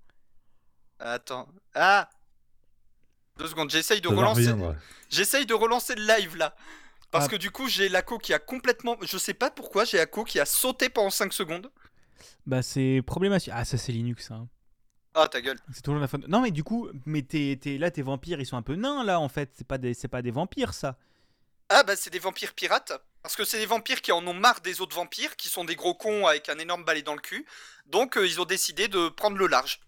Attends. 0.99 1.47
Ah 1.75 2.09
Deux 3.37 3.47
secondes, 3.47 3.69
j'essaye 3.69 4.01
de 4.01 4.07
Ça 4.09 4.13
va 4.15 4.19
relancer. 4.21 4.53
J'essaye 5.09 5.45
de 5.45 5.53
relancer 5.53 5.93
le 5.95 6.03
live 6.05 6.35
là. 6.35 6.55
Parce 7.11 7.25
Ah. 7.25 7.29
que 7.29 7.35
du 7.35 7.51
coup, 7.51 7.67
j'ai 7.69 7.87
l'ACO 7.87 8.17
qui 8.17 8.33
a 8.33 8.39
complètement. 8.39 8.97
Je 9.03 9.17
sais 9.17 9.35
pas 9.35 9.51
pourquoi, 9.51 9.85
j'ai 9.85 9.97
l'ACO 9.97 10.23
qui 10.23 10.39
a 10.39 10.45
sauté 10.45 10.89
pendant 10.89 11.09
5 11.11 11.31
secondes. 11.31 11.71
Bah, 12.47 12.61
c'est 12.63 13.01
problématique. 13.05 13.53
Ah, 13.55 13.63
ça, 13.63 13.77
c'est 13.77 13.91
Linux, 13.91 14.31
hein. 14.31 14.47
Ah, 15.13 15.27
ta 15.27 15.39
gueule. 15.41 15.57
C'est 15.71 15.81
toujours 15.83 15.99
la 16.01 16.07
faute. 16.07 16.27
Non, 16.27 16.41
mais 16.41 16.51
du 16.51 16.63
coup, 16.63 16.89
mais 17.05 17.21
t'es, 17.21 17.57
t'es- 17.61 17.77
là, 17.77 17.91
tes 17.91 18.01
vampires, 18.01 18.39
ils 18.39 18.45
sont 18.45 18.57
un 18.57 18.61
peu 18.61 18.75
nains, 18.75 19.03
là, 19.03 19.19
en 19.19 19.29
fait. 19.29 19.51
C'est 19.55 19.67
pas 19.67 19.77
des, 19.77 19.93
c'est 19.93 20.07
pas 20.07 20.21
des 20.21 20.31
vampires, 20.31 20.73
ça. 20.73 20.97
Ah, 21.69 21.83
bah, 21.83 21.95
c'est 21.95 22.09
des 22.09 22.19
vampires 22.19 22.53
pirates. 22.53 22.93
Parce 23.27 23.35
que 23.35 23.43
c'est 23.43 23.57
des 23.57 23.65
vampires 23.65 24.01
qui 24.01 24.13
en 24.13 24.25
ont 24.25 24.33
marre 24.33 24.61
des 24.61 24.79
autres 24.79 24.95
vampires, 24.95 25.35
qui 25.35 25.49
sont 25.49 25.65
des 25.65 25.75
gros 25.75 25.93
cons 25.93 26.27
avec 26.27 26.47
un 26.47 26.57
énorme 26.59 26.85
balai 26.85 27.01
dans 27.01 27.13
le 27.13 27.19
cul. 27.19 27.45
Donc, 27.87 28.15
euh, 28.15 28.25
ils 28.25 28.39
ont 28.39 28.45
décidé 28.45 28.87
de 28.87 29.09
prendre 29.09 29.35
le 29.35 29.47
large. 29.47 29.81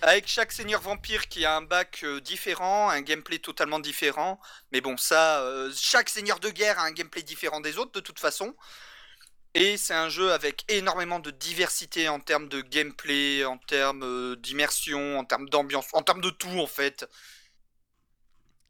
Avec 0.00 0.28
chaque 0.28 0.52
seigneur 0.52 0.80
vampire 0.80 1.26
qui 1.26 1.44
a 1.44 1.56
un 1.56 1.62
bac 1.62 2.02
euh, 2.04 2.20
différent, 2.20 2.88
un 2.88 3.00
gameplay 3.00 3.40
totalement 3.40 3.80
différent. 3.80 4.38
Mais 4.70 4.80
bon, 4.80 4.96
ça, 4.96 5.40
euh, 5.40 5.72
chaque 5.76 6.08
seigneur 6.08 6.38
de 6.38 6.50
guerre 6.50 6.78
a 6.78 6.84
un 6.84 6.92
gameplay 6.92 7.24
différent 7.24 7.60
des 7.60 7.78
autres 7.78 7.90
de 7.90 8.00
toute 8.00 8.20
façon. 8.20 8.54
Et 9.54 9.76
c'est 9.76 9.94
un 9.94 10.08
jeu 10.08 10.30
avec 10.30 10.62
énormément 10.68 11.18
de 11.18 11.32
diversité 11.32 12.08
en 12.08 12.20
termes 12.20 12.48
de 12.48 12.60
gameplay, 12.60 13.44
en 13.44 13.58
termes 13.58 14.36
d'immersion, 14.36 15.18
en 15.18 15.24
termes 15.24 15.48
d'ambiance, 15.48 15.86
en 15.94 16.02
termes 16.02 16.20
de 16.20 16.30
tout 16.30 16.60
en 16.60 16.68
fait. 16.68 17.08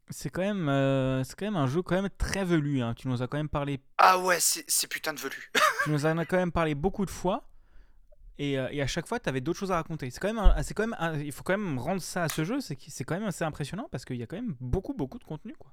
C'est 0.09 0.29
quand 0.29 0.41
même, 0.41 0.67
euh, 0.69 1.23
c'est 1.23 1.35
quand 1.37 1.45
même 1.45 1.55
un 1.55 1.67
jeu 1.67 1.81
quand 1.81 1.95
même 1.95 2.09
très 2.17 2.43
velu. 2.45 2.81
hein. 2.81 2.93
Tu 2.95 3.07
nous 3.07 3.21
as 3.21 3.27
quand 3.27 3.37
même 3.37 3.49
parlé, 3.49 3.79
Ah 3.97 4.19
ouais, 4.19 4.39
c'est 4.39 4.65
c'est 4.67 4.87
putain 4.87 5.13
de 5.13 5.19
velu. 5.19 5.51
tu 5.85 5.89
nous 5.89 6.05
en 6.05 6.17
as 6.17 6.25
quand 6.25 6.37
même 6.37 6.51
parlé 6.51 6.75
beaucoup 6.75 7.05
de 7.05 7.11
fois. 7.11 7.47
Et, 8.39 8.57
euh, 8.57 8.67
et 8.71 8.81
à 8.81 8.87
chaque 8.87 9.07
fois, 9.07 9.19
tu 9.19 9.29
avais 9.29 9.41
d'autres 9.41 9.59
choses 9.59 9.71
à 9.71 9.75
raconter. 9.75 10.09
C'est 10.09 10.19
quand 10.19 10.27
même, 10.33 10.39
un- 10.39 10.61
c'est 10.63 10.73
quand 10.73 10.83
même, 10.87 10.95
un- 10.99 11.17
il 11.19 11.31
faut 11.31 11.43
quand 11.43 11.57
même 11.57 11.77
rendre 11.77 12.01
ça 12.01 12.23
à 12.23 12.29
ce 12.29 12.43
jeu. 12.43 12.59
C'est 12.61 13.03
quand 13.03 13.13
même 13.13 13.27
assez 13.27 13.43
impressionnant 13.43 13.87
parce 13.91 14.05
qu'il 14.05 14.17
y 14.17 14.23
a 14.23 14.25
quand 14.27 14.35
même 14.35 14.55
beaucoup, 14.59 14.93
beaucoup 14.93 15.19
de 15.19 15.23
contenu. 15.23 15.53
Quoi. 15.57 15.71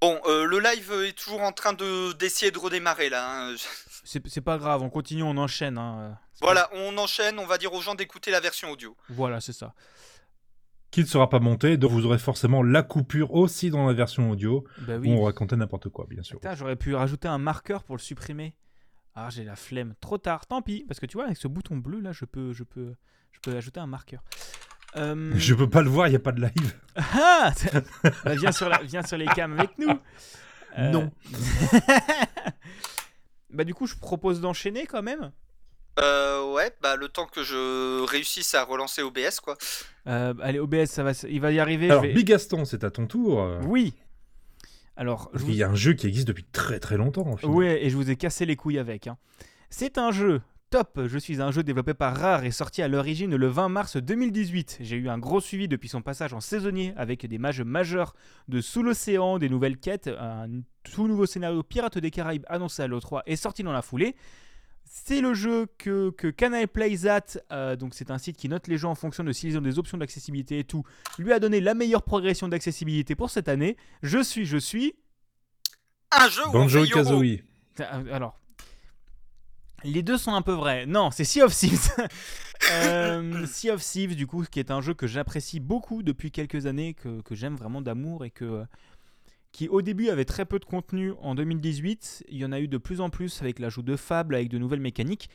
Bon, 0.00 0.20
euh, 0.26 0.44
le 0.44 0.60
live 0.60 0.92
est 1.06 1.12
toujours 1.18 1.40
en 1.42 1.50
train 1.50 1.72
de 1.72 2.12
d'essayer 2.12 2.52
de 2.52 2.58
redémarrer 2.58 3.08
là. 3.10 3.48
hein. 3.50 3.54
C'est 4.04 4.26
c'est 4.28 4.40
pas 4.40 4.56
grave. 4.58 4.80
On 4.82 4.90
continue, 4.90 5.24
on 5.24 5.36
enchaîne. 5.36 5.76
hein, 5.76 6.16
pas- 6.40 6.46
Voilà, 6.46 6.70
on 6.72 6.96
enchaîne, 6.98 7.38
on 7.40 7.46
va 7.46 7.58
dire 7.58 7.72
aux 7.74 7.80
gens 7.82 7.96
d'écouter 7.96 8.30
la 8.30 8.38
version 8.40 8.70
audio. 8.70 8.96
Voilà, 9.08 9.40
c'est 9.40 9.52
ça. 9.52 9.74
Qui 10.90 11.00
ne 11.00 11.06
sera 11.06 11.28
pas 11.28 11.38
monté, 11.38 11.76
donc 11.76 11.90
vous 11.90 12.06
aurez 12.06 12.18
forcément 12.18 12.62
la 12.62 12.82
coupure 12.82 13.34
aussi 13.34 13.68
dans 13.70 13.86
la 13.86 13.92
version 13.92 14.30
audio, 14.30 14.64
Bah 14.86 14.96
où 14.98 15.06
on 15.08 15.22
racontait 15.22 15.56
n'importe 15.56 15.90
quoi, 15.90 16.06
bien 16.08 16.22
sûr. 16.22 16.38
Putain, 16.40 16.54
j'aurais 16.54 16.76
pu 16.76 16.94
rajouter 16.94 17.28
un 17.28 17.36
marqueur 17.38 17.84
pour 17.84 17.94
le 17.96 18.00
supprimer. 18.00 18.54
Ah, 19.14 19.28
j'ai 19.30 19.44
la 19.44 19.56
flemme. 19.56 19.94
Trop 20.00 20.16
tard. 20.16 20.46
Tant 20.46 20.62
pis, 20.62 20.84
parce 20.88 20.98
que 21.00 21.04
tu 21.06 21.16
vois, 21.18 21.24
avec 21.26 21.36
ce 21.36 21.46
bouton 21.48 21.76
bleu 21.76 22.00
là, 22.00 22.12
je 22.12 22.24
peux, 22.24 22.52
je 22.54 22.62
peux, 22.64 22.94
je 23.32 23.40
peux 23.42 23.54
ajouter 23.56 23.80
un 23.80 23.86
marqueur. 23.86 24.22
Euh, 24.96 25.32
Je 25.36 25.52
peux 25.54 25.68
pas 25.68 25.82
le 25.82 25.90
voir, 25.90 26.06
il 26.06 26.10
n'y 26.10 26.16
a 26.16 26.20
pas 26.20 26.32
de 26.32 26.40
live. 26.40 26.74
Ah 26.96 27.52
Bah, 28.24 28.34
viens, 28.36 28.52
sur 28.52 28.68
la- 28.70 28.82
viens 28.82 29.02
sur 29.02 29.18
les 29.18 29.26
cams 29.26 29.52
avec 29.58 29.76
nous. 29.78 29.90
Euh, 30.78 30.90
Non. 30.90 31.10
bah 33.50 33.64
du 33.64 33.74
coup, 33.74 33.86
je 33.86 33.96
propose 33.96 34.40
d'enchaîner 34.40 34.86
quand 34.86 35.02
même. 35.02 35.32
Euh, 36.00 36.52
ouais, 36.54 36.72
bah 36.80 36.96
le 36.96 37.08
temps 37.08 37.26
que 37.26 37.42
je 37.42 38.04
réussisse 38.04 38.54
à 38.54 38.64
relancer 38.64 39.02
OBS 39.02 39.40
quoi. 39.42 39.56
Euh, 40.06 40.32
allez, 40.42 40.58
OBS, 40.60 40.86
ça 40.86 41.02
va, 41.02 41.12
il 41.28 41.40
va 41.40 41.50
y 41.52 41.58
arriver. 41.58 41.90
Alors, 41.90 42.02
je 42.04 42.08
vais- 42.08 42.14
Big 42.14 42.26
Gaston, 42.26 42.64
c'est 42.64 42.84
à 42.84 42.90
ton 42.90 43.06
tour. 43.06 43.46
Oui. 43.66 43.94
Alors, 44.96 45.30
je 45.34 45.44
Il 45.46 45.54
y 45.54 45.62
a 45.62 45.68
un 45.68 45.74
jeu 45.74 45.92
qui 45.92 46.06
existe 46.06 46.26
depuis 46.28 46.44
très 46.44 46.80
très 46.80 46.96
longtemps. 46.96 47.26
en 47.26 47.36
fait. 47.36 47.46
Ouais, 47.46 47.84
et 47.84 47.90
je 47.90 47.96
vous 47.96 48.10
ai 48.10 48.16
cassé 48.16 48.46
les 48.46 48.56
couilles 48.56 48.78
avec. 48.78 49.06
hein. 49.06 49.16
C'est 49.70 49.98
un 49.98 50.10
jeu 50.12 50.40
top. 50.70 51.00
Je 51.06 51.18
suis 51.18 51.40
un 51.40 51.50
jeu 51.50 51.62
développé 51.62 51.94
par 51.94 52.16
Rare 52.16 52.44
et 52.44 52.50
sorti 52.50 52.82
à 52.82 52.88
l'origine 52.88 53.34
le 53.36 53.46
20 53.46 53.68
mars 53.68 53.96
2018. 53.96 54.78
J'ai 54.80 54.96
eu 54.96 55.08
un 55.08 55.18
gros 55.18 55.40
suivi 55.40 55.68
depuis 55.68 55.88
son 55.88 56.02
passage 56.02 56.32
en 56.34 56.40
saisonnier 56.40 56.92
avec 56.96 57.24
des 57.26 57.38
mages 57.38 57.62
majeurs 57.62 58.14
de 58.48 58.60
sous 58.60 58.82
l'océan, 58.82 59.38
des 59.38 59.48
nouvelles 59.48 59.78
quêtes, 59.78 60.08
un 60.08 60.46
tout 60.84 61.06
nouveau 61.06 61.26
scénario 61.26 61.62
Pirates 61.62 61.98
des 61.98 62.10
Caraïbes 62.10 62.44
annoncé 62.48 62.82
à 62.82 62.86
l'E3 62.88 63.22
et 63.26 63.36
sorti 63.36 63.62
dans 63.62 63.72
la 63.72 63.82
foulée. 63.82 64.14
C'est 64.90 65.20
le 65.20 65.34
jeu 65.34 65.66
que, 65.78 66.10
que 66.10 66.28
Canal 66.28 66.66
Playzat, 66.66 67.38
euh, 67.52 67.76
donc 67.76 67.94
c'est 67.94 68.10
un 68.10 68.18
site 68.18 68.36
qui 68.36 68.48
note 68.48 68.68
les 68.68 68.78
jeux 68.78 68.88
en 68.88 68.94
fonction 68.94 69.22
de 69.22 69.32
s'ils 69.32 69.56
ont 69.58 69.62
des 69.62 69.78
options 69.78 69.98
d'accessibilité 69.98 70.58
et 70.58 70.64
tout, 70.64 70.82
lui 71.18 71.32
a 71.32 71.38
donné 71.38 71.60
la 71.60 71.74
meilleure 71.74 72.02
progression 72.02 72.48
d'accessibilité 72.48 73.14
pour 73.14 73.30
cette 73.30 73.48
année. 73.48 73.76
Je 74.02 74.22
suis, 74.22 74.46
je 74.46 74.56
suis, 74.56 74.94
Un 76.10 76.28
jeu 76.28 76.42
Banjo. 76.52 76.84
Kazooie. 76.86 77.42
euh, 77.80 78.14
Alors, 78.14 78.38
les 79.84 80.02
deux 80.02 80.16
sont 80.18 80.34
un 80.34 80.42
peu 80.42 80.52
vrais. 80.52 80.86
Non, 80.86 81.10
c'est 81.10 81.24
Sea 81.24 81.42
of 81.42 81.54
Thieves. 81.54 81.90
Euh, 82.72 83.46
sea 83.46 83.70
of 83.70 83.80
Thieves, 83.80 84.16
du 84.16 84.26
coup, 84.26 84.42
qui 84.42 84.58
est 84.58 84.72
un 84.72 84.80
jeu 84.80 84.92
que 84.92 85.06
j'apprécie 85.06 85.60
beaucoup 85.60 86.02
depuis 86.02 86.32
quelques 86.32 86.66
années, 86.66 86.92
que, 86.94 87.20
que 87.20 87.36
j'aime 87.36 87.54
vraiment 87.54 87.80
d'amour 87.80 88.24
et 88.24 88.30
que 88.30 88.64
qui 89.52 89.68
au 89.68 89.82
début 89.82 90.08
avait 90.08 90.24
très 90.24 90.44
peu 90.44 90.58
de 90.58 90.64
contenu 90.64 91.12
en 91.20 91.34
2018. 91.34 92.24
Il 92.28 92.38
y 92.38 92.44
en 92.44 92.52
a 92.52 92.60
eu 92.60 92.68
de 92.68 92.78
plus 92.78 93.00
en 93.00 93.10
plus 93.10 93.40
avec 93.42 93.58
l'ajout 93.58 93.82
de 93.82 93.96
fables, 93.96 94.34
avec 94.34 94.48
de 94.48 94.58
nouvelles 94.58 94.80
mécaniques. 94.80 95.30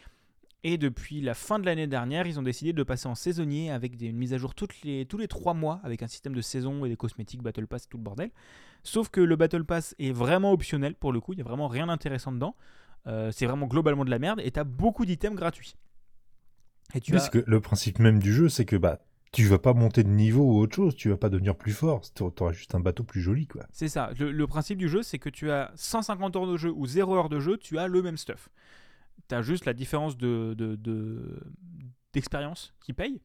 Et 0.66 0.78
depuis 0.78 1.20
la 1.20 1.34
fin 1.34 1.60
de 1.60 1.66
l'année 1.66 1.88
dernière, 1.88 2.26
ils 2.26 2.40
ont 2.40 2.44
décidé 2.44 2.72
de 2.72 2.84
passer 2.84 3.08
en 3.08 3.16
saisonnier 3.16 3.70
avec 3.70 3.98
des, 3.98 4.06
une 4.08 4.18
mise 4.18 4.34
à 4.34 4.38
jour 4.38 4.56
toutes 4.56 4.82
les, 4.84 5.06
tous 5.06 5.18
les 5.18 5.28
3 5.28 5.54
mois, 5.54 5.82
avec 5.84 6.04
un 6.04 6.08
système 6.08 6.34
de 6.34 6.42
saison 6.42 6.86
et 6.86 6.90
des 6.90 6.96
cosmétiques, 6.96 7.42
Battle 7.42 7.68
Pass, 7.68 7.90
tout 7.90 7.98
le 7.98 8.04
bordel. 8.04 8.32
Sauf 8.82 9.10
que 9.10 9.20
le 9.20 9.36
Battle 9.36 9.66
Pass 9.66 9.94
est 10.00 10.14
vraiment 10.14 10.54
optionnel 10.54 10.96
pour 10.96 11.12
le 11.12 11.20
coup, 11.20 11.34
il 11.34 11.38
n'y 11.38 11.42
a 11.42 11.46
vraiment 11.46 11.68
rien 11.68 11.88
d'intéressant 11.88 12.32
dedans. 12.32 12.56
Euh, 13.08 13.32
c'est 13.32 13.46
vraiment 13.46 13.68
globalement 13.68 14.06
de 14.06 14.10
la 14.10 14.20
merde 14.20 14.40
et 14.42 14.52
tu 14.52 14.60
as 14.60 14.64
beaucoup 14.64 15.06
d'items 15.06 15.36
gratuits. 15.36 15.76
Et 16.96 17.02
tu 17.02 17.12
Parce 17.12 17.26
as... 17.26 17.30
que 17.30 17.44
le 17.46 17.60
principe 17.60 18.00
même 18.00 18.20
du 18.20 18.32
jeu, 18.32 18.48
c'est 18.48 18.66
que 18.66 18.78
bah 18.78 19.00
tu 19.34 19.46
vas 19.48 19.58
pas 19.58 19.74
monter 19.74 20.04
de 20.04 20.10
niveau 20.10 20.44
ou 20.44 20.60
autre 20.60 20.76
chose, 20.76 20.96
tu 20.96 21.10
vas 21.10 21.18
pas 21.18 21.30
devenir 21.30 21.56
plus 21.56 21.74
fort, 21.74 22.02
tu 22.14 22.22
auras 22.24 22.54
juste 22.54 22.76
un 22.76 22.80
bateau 22.80 23.04
plus 23.04 23.20
joli 23.20 23.48
quoi. 23.48 23.66
C'est 23.72 23.90
ça. 23.90 24.12
Le, 24.20 24.46
principe 24.46 24.78
du 24.78 24.88
jeu, 24.88 25.02
c'est 25.02 25.18
que 25.18 25.30
tu 25.30 25.50
as 25.50 25.72
150 25.76 26.36
heures 26.36 26.48
de 26.48 26.56
jeu 26.56 26.72
ou 26.72 26.86
0 26.86 27.16
heure 27.16 27.30
de 27.30 27.40
jeu, 27.40 27.58
tu 27.58 27.80
as 27.80 27.88
le 27.88 28.04
même 28.04 28.16
stuff. 28.18 28.50
Tu 29.28 29.34
as 29.34 29.42
juste 29.42 29.66
la 29.66 29.74
différence 29.74 30.18
de, 30.18 30.54
de- 30.56 30.76
de- 30.76 31.42
d'expérience 32.14 32.76
qui 32.80 32.94
paye, 32.94 33.22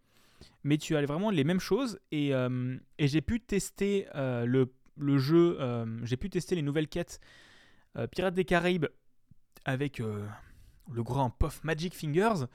mais 0.64 0.78
tu 0.78 0.96
as 0.96 1.04
vraiment 1.04 1.28
les 1.30 1.44
mêmes 1.44 1.60
choses. 1.60 1.98
Et, 2.10 2.34
euh, 2.34 2.76
j'ai 2.98 3.20
pu 3.20 3.38
tester 3.40 4.06
euh, 4.14 4.46
le, 4.46 5.18
jeu, 5.18 5.58
euh, 5.60 5.84
j'ai 6.04 6.16
pu 6.16 6.30
tester 6.30 6.54
les 6.56 6.62
nouvelles 6.62 6.88
quêtes 6.88 7.20
Pirates 8.12 8.34
des 8.34 8.44
Caraïbes 8.44 8.86
avec 9.66 9.98
le 9.98 11.02
grand 11.02 11.28
Puff 11.30 11.64
Magic 11.64 11.94
Fingers. 11.94 12.46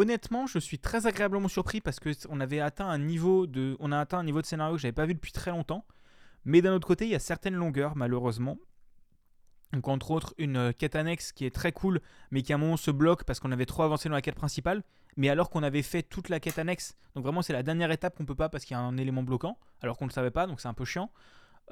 Honnêtement, 0.00 0.46
je 0.46 0.58
suis 0.58 0.78
très 0.78 1.06
agréablement 1.06 1.48
surpris 1.48 1.82
parce 1.82 2.00
que 2.00 2.08
on 2.30 2.40
avait 2.40 2.60
atteint 2.60 2.88
un 2.88 2.96
niveau 2.96 3.46
de, 3.46 3.76
scénario 4.44 4.76
que 4.76 4.80
j'avais 4.80 4.92
pas 4.92 5.04
vu 5.04 5.12
depuis 5.12 5.30
très 5.30 5.50
longtemps. 5.50 5.84
Mais 6.46 6.62
d'un 6.62 6.72
autre 6.72 6.88
côté, 6.88 7.04
il 7.04 7.10
y 7.10 7.14
a 7.14 7.18
certaines 7.18 7.52
longueurs, 7.52 7.96
malheureusement. 7.96 8.56
Donc, 9.74 9.88
entre 9.88 10.10
autres, 10.10 10.32
une 10.38 10.56
euh, 10.56 10.72
quête 10.72 10.96
annexe 10.96 11.32
qui 11.32 11.44
est 11.44 11.54
très 11.54 11.72
cool, 11.72 12.00
mais 12.30 12.40
qui 12.40 12.54
à 12.54 12.56
un 12.56 12.58
moment 12.58 12.78
se 12.78 12.90
bloque 12.90 13.24
parce 13.24 13.40
qu'on 13.40 13.52
avait 13.52 13.66
trop 13.66 13.82
avancé 13.82 14.08
dans 14.08 14.14
la 14.14 14.22
quête 14.22 14.36
principale. 14.36 14.84
Mais 15.18 15.28
alors 15.28 15.50
qu'on 15.50 15.62
avait 15.62 15.82
fait 15.82 16.02
toute 16.02 16.30
la 16.30 16.40
quête 16.40 16.58
annexe. 16.58 16.96
Donc, 17.14 17.24
vraiment, 17.24 17.42
c'est 17.42 17.52
la 17.52 17.62
dernière 17.62 17.90
étape 17.90 18.16
qu'on 18.16 18.24
peut 18.24 18.34
pas 18.34 18.48
parce 18.48 18.64
qu'il 18.64 18.74
y 18.74 18.80
a 18.80 18.82
un 18.82 18.96
élément 18.96 19.22
bloquant, 19.22 19.58
alors 19.82 19.98
qu'on 19.98 20.06
ne 20.06 20.10
le 20.10 20.14
savait 20.14 20.30
pas, 20.30 20.46
donc 20.46 20.62
c'est 20.62 20.68
un 20.68 20.72
peu 20.72 20.86
chiant. 20.86 21.10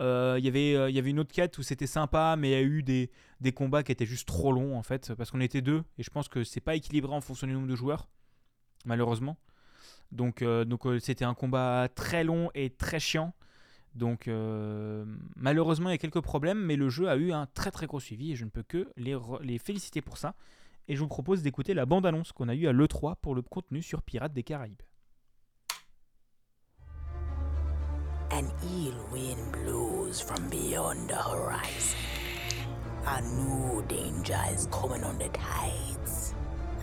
Euh, 0.01 0.37
Il 0.39 0.45
y 0.45 0.49
avait, 0.49 0.77
euh, 0.77 0.91
il 0.91 0.95
y 0.95 0.99
avait 0.99 1.09
une 1.09 1.19
autre 1.19 1.33
quête 1.33 1.57
où 1.57 1.63
c'était 1.63 1.87
sympa, 1.87 2.37
mais 2.39 2.51
il 2.51 2.53
y 2.53 2.57
a 2.57 2.63
eu 2.63 2.83
des, 2.83 3.11
des 3.41 3.53
combats 3.53 3.83
qui 3.83 3.91
étaient 3.91 4.05
juste 4.05 4.29
trop 4.29 4.53
longs 4.53 4.77
en 4.77 4.83
fait, 4.83 5.15
parce 5.15 5.31
qu'on 5.31 5.41
était 5.41 5.63
deux, 5.63 5.83
et 5.97 6.03
je 6.03 6.11
pense 6.11 6.29
que 6.29 6.45
c'est 6.45 6.61
pas 6.61 6.75
équilibré 6.75 7.15
en 7.15 7.23
fonction 7.23 7.47
du 7.47 7.55
nombre 7.55 7.69
de 7.69 7.75
joueurs, 7.75 8.07
malheureusement. 8.89 9.37
Donc, 10.11 10.43
euh, 10.43 10.65
euh, 10.87 10.99
c'était 10.99 11.25
un 11.25 11.35
combat 11.35 11.89
très 11.95 12.25
long 12.25 12.51
et 12.55 12.71
très 12.71 12.99
chiant. 12.99 13.35
Donc 13.95 14.29
euh, 14.29 15.05
malheureusement 15.35 15.89
il 15.89 15.93
y 15.93 15.95
a 15.95 15.99
quelques 15.99 16.21
problèmes, 16.21 16.59
mais 16.59 16.77
le 16.77 16.89
jeu 16.89 17.09
a 17.09 17.17
eu 17.17 17.33
un 17.33 17.47
très 17.47 17.71
très 17.73 17.87
gros 17.87 17.99
suivi 17.99 18.33
et 18.33 18.37
je 18.37 18.45
ne 18.45 18.51
peux 18.51 18.63
que 18.63 18.93
les, 18.97 19.59
féliciter 19.59 20.03
pour 20.03 20.19
ça. 20.19 20.35
Et 20.87 20.95
je 20.95 21.01
vous 21.01 21.09
propose 21.09 21.43
d'écouter 21.43 21.75
la 21.75 21.85
bande-annonce 21.85 22.31
qu'on 22.33 22.49
a 22.49 22.55
eue 22.55 22.69
à 22.69 22.73
l'E3 22.73 23.17
pour 23.21 23.35
le 23.35 23.43
contenu 23.43 23.83
sur 23.83 24.03
Pirates 24.03 24.33
des 24.33 24.45
Caraïbes. 24.45 24.83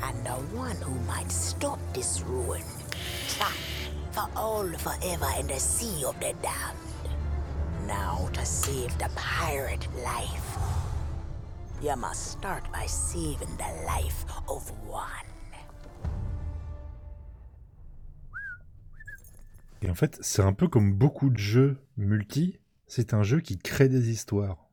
And 0.07 0.23
the 0.23 0.37
one 0.55 0.75
who 0.81 0.93
might 1.07 1.31
stop 1.31 1.79
this 1.93 2.21
ruin, 2.27 2.61
trapped 3.27 3.57
for 4.11 4.29
all 4.35 4.67
forever 4.77 5.27
in 5.39 5.47
the 5.47 5.59
sea 5.59 6.05
of 6.05 6.13
the 6.19 6.31
damned. 6.43 6.77
Now, 7.87 8.29
to 8.33 8.45
save 8.45 8.95
the 8.99 9.09
pirate 9.15 9.87
life, 10.03 10.57
you 11.81 11.95
must 11.95 12.33
start 12.33 12.71
by 12.71 12.85
saving 12.85 13.57
the 13.57 13.85
life 13.87 14.25
of 14.47 14.71
one. 14.87 15.25
Et 19.81 19.89
en 19.89 19.95
fait, 19.95 20.19
c'est 20.21 20.43
un 20.43 20.53
peu 20.53 20.67
comme 20.67 20.93
beaucoup 20.93 21.31
de 21.31 21.37
jeux 21.37 21.77
multi, 21.97 22.59
c'est 22.85 23.15
un 23.15 23.23
jeu 23.23 23.41
qui 23.41 23.57
crée 23.57 23.89
des 23.89 24.09
histoires. 24.11 24.69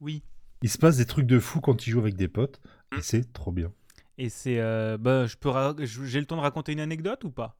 Oui. 0.00 0.22
Il 0.62 0.70
se 0.70 0.78
passe 0.78 0.96
des 0.96 1.06
trucs 1.06 1.26
de 1.26 1.38
fou 1.38 1.60
quand 1.60 1.74
tu 1.74 1.90
joues 1.90 2.00
avec 2.00 2.16
des 2.16 2.28
potes, 2.28 2.62
et 2.96 3.02
c'est 3.02 3.30
trop 3.34 3.52
bien. 3.52 3.72
Et 4.20 4.28
c'est... 4.28 4.58
euh, 4.58 4.98
bah, 4.98 5.26
je 5.26 5.36
peux 5.36 5.50
j'ai 5.82 6.20
le 6.20 6.26
temps 6.26 6.36
de 6.36 6.42
raconter 6.42 6.72
une 6.72 6.80
anecdote 6.80 7.24
ou 7.24 7.30
pas? 7.30 7.56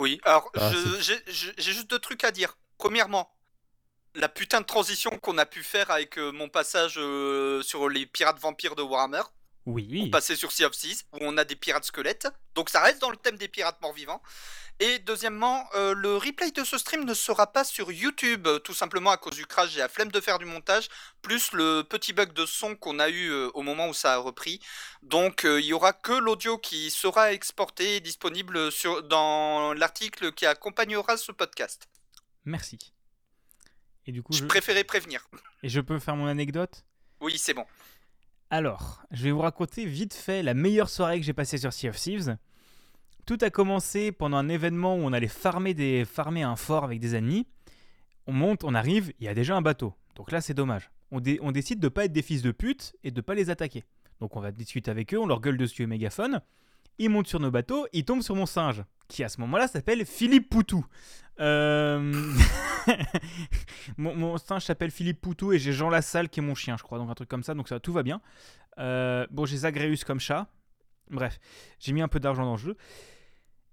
Oui, 0.00 0.18
alors 0.24 0.50
Ah, 0.56 0.72
j'ai 0.96 1.22
juste 1.58 1.90
deux 1.90 1.98
trucs 1.98 2.24
à 2.24 2.30
dire. 2.30 2.56
Premièrement, 2.78 3.30
la 4.14 4.30
putain 4.30 4.62
de 4.62 4.66
transition 4.66 5.10
qu'on 5.18 5.36
a 5.36 5.44
pu 5.44 5.62
faire 5.62 5.90
avec 5.90 6.18
euh, 6.18 6.32
mon 6.32 6.48
passage 6.48 6.94
euh, 6.96 7.62
sur 7.62 7.90
les 7.90 8.06
pirates 8.06 8.38
vampires 8.40 8.76
de 8.76 8.82
Warhammer. 8.82 9.22
Oui. 9.66 10.02
pour 10.02 10.10
passer 10.10 10.36
sur 10.36 10.52
Sea 10.52 10.64
of 10.64 10.72
Thieves, 10.72 11.02
où 11.12 11.18
on 11.20 11.36
a 11.38 11.44
des 11.44 11.56
pirates 11.56 11.84
squelettes. 11.84 12.28
Donc 12.54 12.70
ça 12.70 12.82
reste 12.82 13.00
dans 13.00 13.10
le 13.10 13.16
thème 13.16 13.36
des 13.36 13.48
pirates 13.48 13.80
morts-vivants. 13.80 14.22
Et 14.80 14.98
deuxièmement, 14.98 15.68
euh, 15.76 15.94
le 15.94 16.16
replay 16.16 16.50
de 16.50 16.64
ce 16.64 16.78
stream 16.78 17.04
ne 17.04 17.14
sera 17.14 17.52
pas 17.52 17.62
sur 17.62 17.92
YouTube, 17.92 18.46
euh, 18.48 18.58
tout 18.58 18.74
simplement 18.74 19.10
à 19.10 19.16
cause 19.16 19.36
du 19.36 19.46
crash. 19.46 19.70
J'ai 19.70 19.78
la 19.78 19.88
flemme 19.88 20.10
de 20.10 20.20
faire 20.20 20.38
du 20.40 20.46
montage, 20.46 20.88
plus 21.22 21.52
le 21.52 21.82
petit 21.82 22.12
bug 22.12 22.32
de 22.32 22.44
son 22.44 22.74
qu'on 22.74 22.98
a 22.98 23.08
eu 23.08 23.30
euh, 23.30 23.50
au 23.54 23.62
moment 23.62 23.88
où 23.88 23.94
ça 23.94 24.14
a 24.14 24.18
repris. 24.18 24.58
Donc 25.02 25.44
euh, 25.44 25.60
il 25.60 25.66
y 25.66 25.72
aura 25.72 25.92
que 25.92 26.12
l'audio 26.12 26.58
qui 26.58 26.90
sera 26.90 27.32
exporté 27.32 27.96
et 27.96 28.00
disponible 28.00 28.72
sur, 28.72 29.04
dans 29.04 29.74
l'article 29.74 30.32
qui 30.32 30.44
accompagnera 30.44 31.16
ce 31.16 31.30
podcast. 31.30 31.86
Merci. 32.44 32.78
Et 34.06 34.12
du 34.12 34.22
coup, 34.24 34.32
Je 34.32 34.40
je... 34.40 34.44
préférais 34.44 34.84
prévenir. 34.84 35.28
et 35.62 35.68
je 35.68 35.80
peux 35.80 36.00
faire 36.00 36.16
mon 36.16 36.26
anecdote? 36.26 36.84
Oui, 37.20 37.38
c'est 37.38 37.54
bon. 37.54 37.64
Alors, 38.50 39.02
je 39.12 39.22
vais 39.22 39.30
vous 39.30 39.40
raconter 39.40 39.86
vite 39.86 40.14
fait 40.14 40.42
la 40.42 40.52
meilleure 40.52 40.90
soirée 40.90 41.18
que 41.20 41.24
j'ai 41.24 41.32
passée 41.32 41.58
sur 41.58 41.72
Sea 41.72 41.88
of 41.88 41.96
Thieves. 41.96 42.36
Tout 43.26 43.38
a 43.40 43.50
commencé 43.50 44.12
pendant 44.12 44.36
un 44.36 44.48
événement 44.48 44.96
où 44.96 45.00
on 45.00 45.12
allait 45.12 45.28
farmer, 45.28 45.72
des, 45.72 46.04
farmer 46.04 46.42
un 46.42 46.56
fort 46.56 46.84
avec 46.84 47.00
des 47.00 47.14
ennemis. 47.16 47.46
On 48.26 48.32
monte, 48.32 48.64
on 48.64 48.74
arrive, 48.74 49.12
il 49.18 49.24
y 49.24 49.28
a 49.28 49.34
déjà 49.34 49.56
un 49.56 49.62
bateau. 49.62 49.94
Donc 50.14 50.30
là, 50.30 50.40
c'est 50.40 50.54
dommage. 50.54 50.90
On, 51.10 51.20
dé- 51.20 51.38
on 51.42 51.52
décide 51.52 51.80
de 51.80 51.88
pas 51.88 52.04
être 52.04 52.12
des 52.12 52.22
fils 52.22 52.42
de 52.42 52.52
pute 52.52 52.94
et 53.02 53.10
de 53.10 53.20
pas 53.20 53.34
les 53.34 53.50
attaquer. 53.50 53.84
Donc 54.20 54.36
on 54.36 54.40
va 54.40 54.52
discuter 54.52 54.90
avec 54.90 55.14
eux, 55.14 55.18
on 55.18 55.26
leur 55.26 55.40
gueule 55.40 55.56
dessus 55.56 55.84
au 55.84 55.86
mégaphone. 55.86 56.40
Ils 56.98 57.10
montent 57.10 57.26
sur 57.26 57.40
nos 57.40 57.50
bateaux, 57.50 57.86
ils 57.92 58.04
tombent 58.04 58.22
sur 58.22 58.36
mon 58.36 58.46
singe, 58.46 58.84
qui 59.08 59.24
à 59.24 59.28
ce 59.28 59.40
moment-là 59.40 59.68
s'appelle 59.68 60.06
Philippe 60.06 60.48
Poutou. 60.48 60.86
Euh, 61.40 62.32
mon, 63.96 64.38
singe 64.38 64.64
s'appelle 64.64 64.90
Philippe 64.90 65.20
Poutou 65.20 65.52
et 65.52 65.58
j'ai 65.58 65.72
Jean 65.72 65.90
Lassalle 65.90 66.28
qui 66.28 66.40
est 66.40 66.42
mon 66.42 66.54
chien, 66.54 66.76
je 66.76 66.82
crois, 66.84 66.98
donc 66.98 67.10
un 67.10 67.14
truc 67.14 67.28
comme 67.28 67.42
ça, 67.42 67.54
donc 67.54 67.72
tout 67.82 67.92
va 67.92 68.02
bien. 68.02 68.20
Euh, 68.78 69.26
bon, 69.30 69.44
j'ai 69.44 69.58
Zagreus 69.58 70.04
comme 70.06 70.20
chat. 70.20 70.46
Bref, 71.10 71.38
j'ai 71.80 71.92
mis 71.92 72.02
un 72.02 72.08
peu 72.08 72.20
d'argent 72.20 72.44
dans 72.44 72.52
le 72.52 72.58
jeu. 72.58 72.76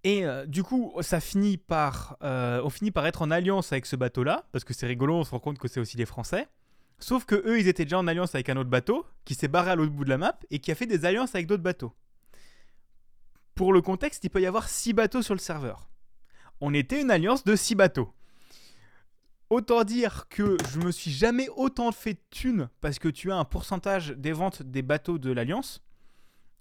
Et 0.03 0.25
euh, 0.25 0.45
du 0.45 0.63
coup, 0.63 0.93
euh, 0.95 2.61
on 2.63 2.69
finit 2.69 2.91
par 2.91 3.05
être 3.05 3.21
en 3.21 3.31
alliance 3.31 3.71
avec 3.71 3.85
ce 3.85 3.95
bateau-là, 3.95 4.45
parce 4.51 4.63
que 4.63 4.73
c'est 4.73 4.87
rigolo, 4.87 5.15
on 5.15 5.23
se 5.23 5.31
rend 5.31 5.39
compte 5.39 5.59
que 5.59 5.67
c'est 5.67 5.79
aussi 5.79 5.97
des 5.97 6.05
Français. 6.05 6.47
Sauf 6.99 7.25
que 7.25 7.35
eux, 7.35 7.59
ils 7.59 7.67
étaient 7.67 7.85
déjà 7.85 7.99
en 7.99 8.07
alliance 8.07 8.33
avec 8.35 8.49
un 8.49 8.57
autre 8.57 8.69
bateau, 8.69 9.05
qui 9.25 9.35
s'est 9.35 9.47
barré 9.47 9.71
à 9.71 9.75
l'autre 9.75 9.91
bout 9.91 10.05
de 10.05 10.09
la 10.09 10.17
map, 10.17 10.39
et 10.49 10.59
qui 10.59 10.71
a 10.71 10.75
fait 10.75 10.87
des 10.87 11.05
alliances 11.05 11.35
avec 11.35 11.47
d'autres 11.47 11.63
bateaux. 11.63 11.93
Pour 13.55 13.73
le 13.73 13.81
contexte, 13.81 14.23
il 14.23 14.29
peut 14.29 14.41
y 14.41 14.45
avoir 14.47 14.69
6 14.69 14.93
bateaux 14.93 15.21
sur 15.21 15.35
le 15.35 15.39
serveur. 15.39 15.89
On 16.61 16.73
était 16.73 17.01
une 17.01 17.11
alliance 17.11 17.43
de 17.43 17.55
6 17.55 17.75
bateaux. 17.75 18.13
Autant 19.49 19.83
dire 19.83 20.27
que 20.29 20.57
je 20.71 20.79
me 20.79 20.91
suis 20.91 21.11
jamais 21.11 21.49
autant 21.57 21.91
fait 21.91 22.13
de 22.13 22.21
thunes 22.29 22.69
parce 22.79 22.99
que 22.99 23.09
tu 23.09 23.31
as 23.31 23.35
un 23.35 23.43
pourcentage 23.43 24.11
des 24.11 24.31
ventes 24.31 24.63
des 24.63 24.81
bateaux 24.81 25.17
de 25.17 25.29
l'Alliance. 25.29 25.83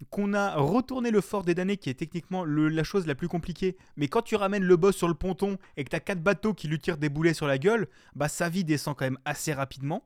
Qu'on 0.09 0.33
a 0.33 0.55
retourné 0.57 1.11
le 1.11 1.21
fort 1.21 1.45
des 1.45 1.55
damnés 1.55 1.77
qui 1.77 1.91
est 1.91 1.95
techniquement 1.95 2.43
le- 2.43 2.69
la 2.71 2.85
chose 2.85 3.07
la 3.07 3.15
plus 3.15 3.29
compliquée. 3.29 3.77
Mais 3.97 4.09
quand 4.09 4.23
tu 4.23 4.35
ramènes 4.35 4.65
le 4.65 4.77
boss 4.77 4.97
sur 4.97 5.09
le 5.09 5.15
ponton 5.15 5.59
et 5.77 5.85
que 5.85 5.91
tu 5.91 5.97
as 5.97 6.01
4 6.01 6.23
bateaux 6.23 6.55
qui 6.55 6.69
lui 6.69 6.79
tirent 6.79 6.97
des 6.97 7.11
boulets 7.11 7.35
sur 7.35 7.47
la 7.47 7.59
gueule, 7.59 7.87
bah 8.15 8.29
sa 8.29 8.49
vie 8.49 8.65
descend 8.65 8.97
quand 8.97 9.05
même 9.05 9.19
assez 9.27 9.53
rapidement. 9.53 10.05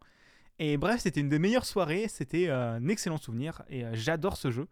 Et 0.58 0.76
bref, 0.76 1.00
c'était 1.02 1.20
une 1.20 1.28
des 1.28 1.38
meilleures 1.38 1.64
soirées. 1.64 2.06
C'était 2.08 2.48
euh, 2.48 2.72
un 2.74 2.88
excellent 2.88 3.18
souvenir 3.18 3.62
et 3.68 3.84
euh, 3.84 3.90
j'adore 3.94 4.36
ce 4.36 4.50
jeu. 4.50 4.66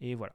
Et 0.00 0.14
voilà. 0.14 0.34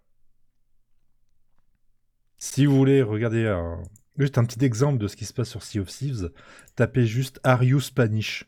Si 2.38 2.66
vous 2.66 2.76
voulez 2.76 3.02
regarder 3.02 3.48
un... 3.48 3.82
juste 4.18 4.38
un 4.38 4.44
petit 4.46 4.64
exemple 4.66 4.98
de 4.98 5.08
ce 5.08 5.16
qui 5.16 5.26
se 5.26 5.34
passe 5.34 5.50
sur 5.50 5.64
Sea 5.64 5.80
of 5.80 5.88
Thieves, 5.88 6.32
tapez 6.76 7.06
juste 7.06 7.40
Are 7.44 7.64
You 7.64 7.80
Spanish 7.80 8.46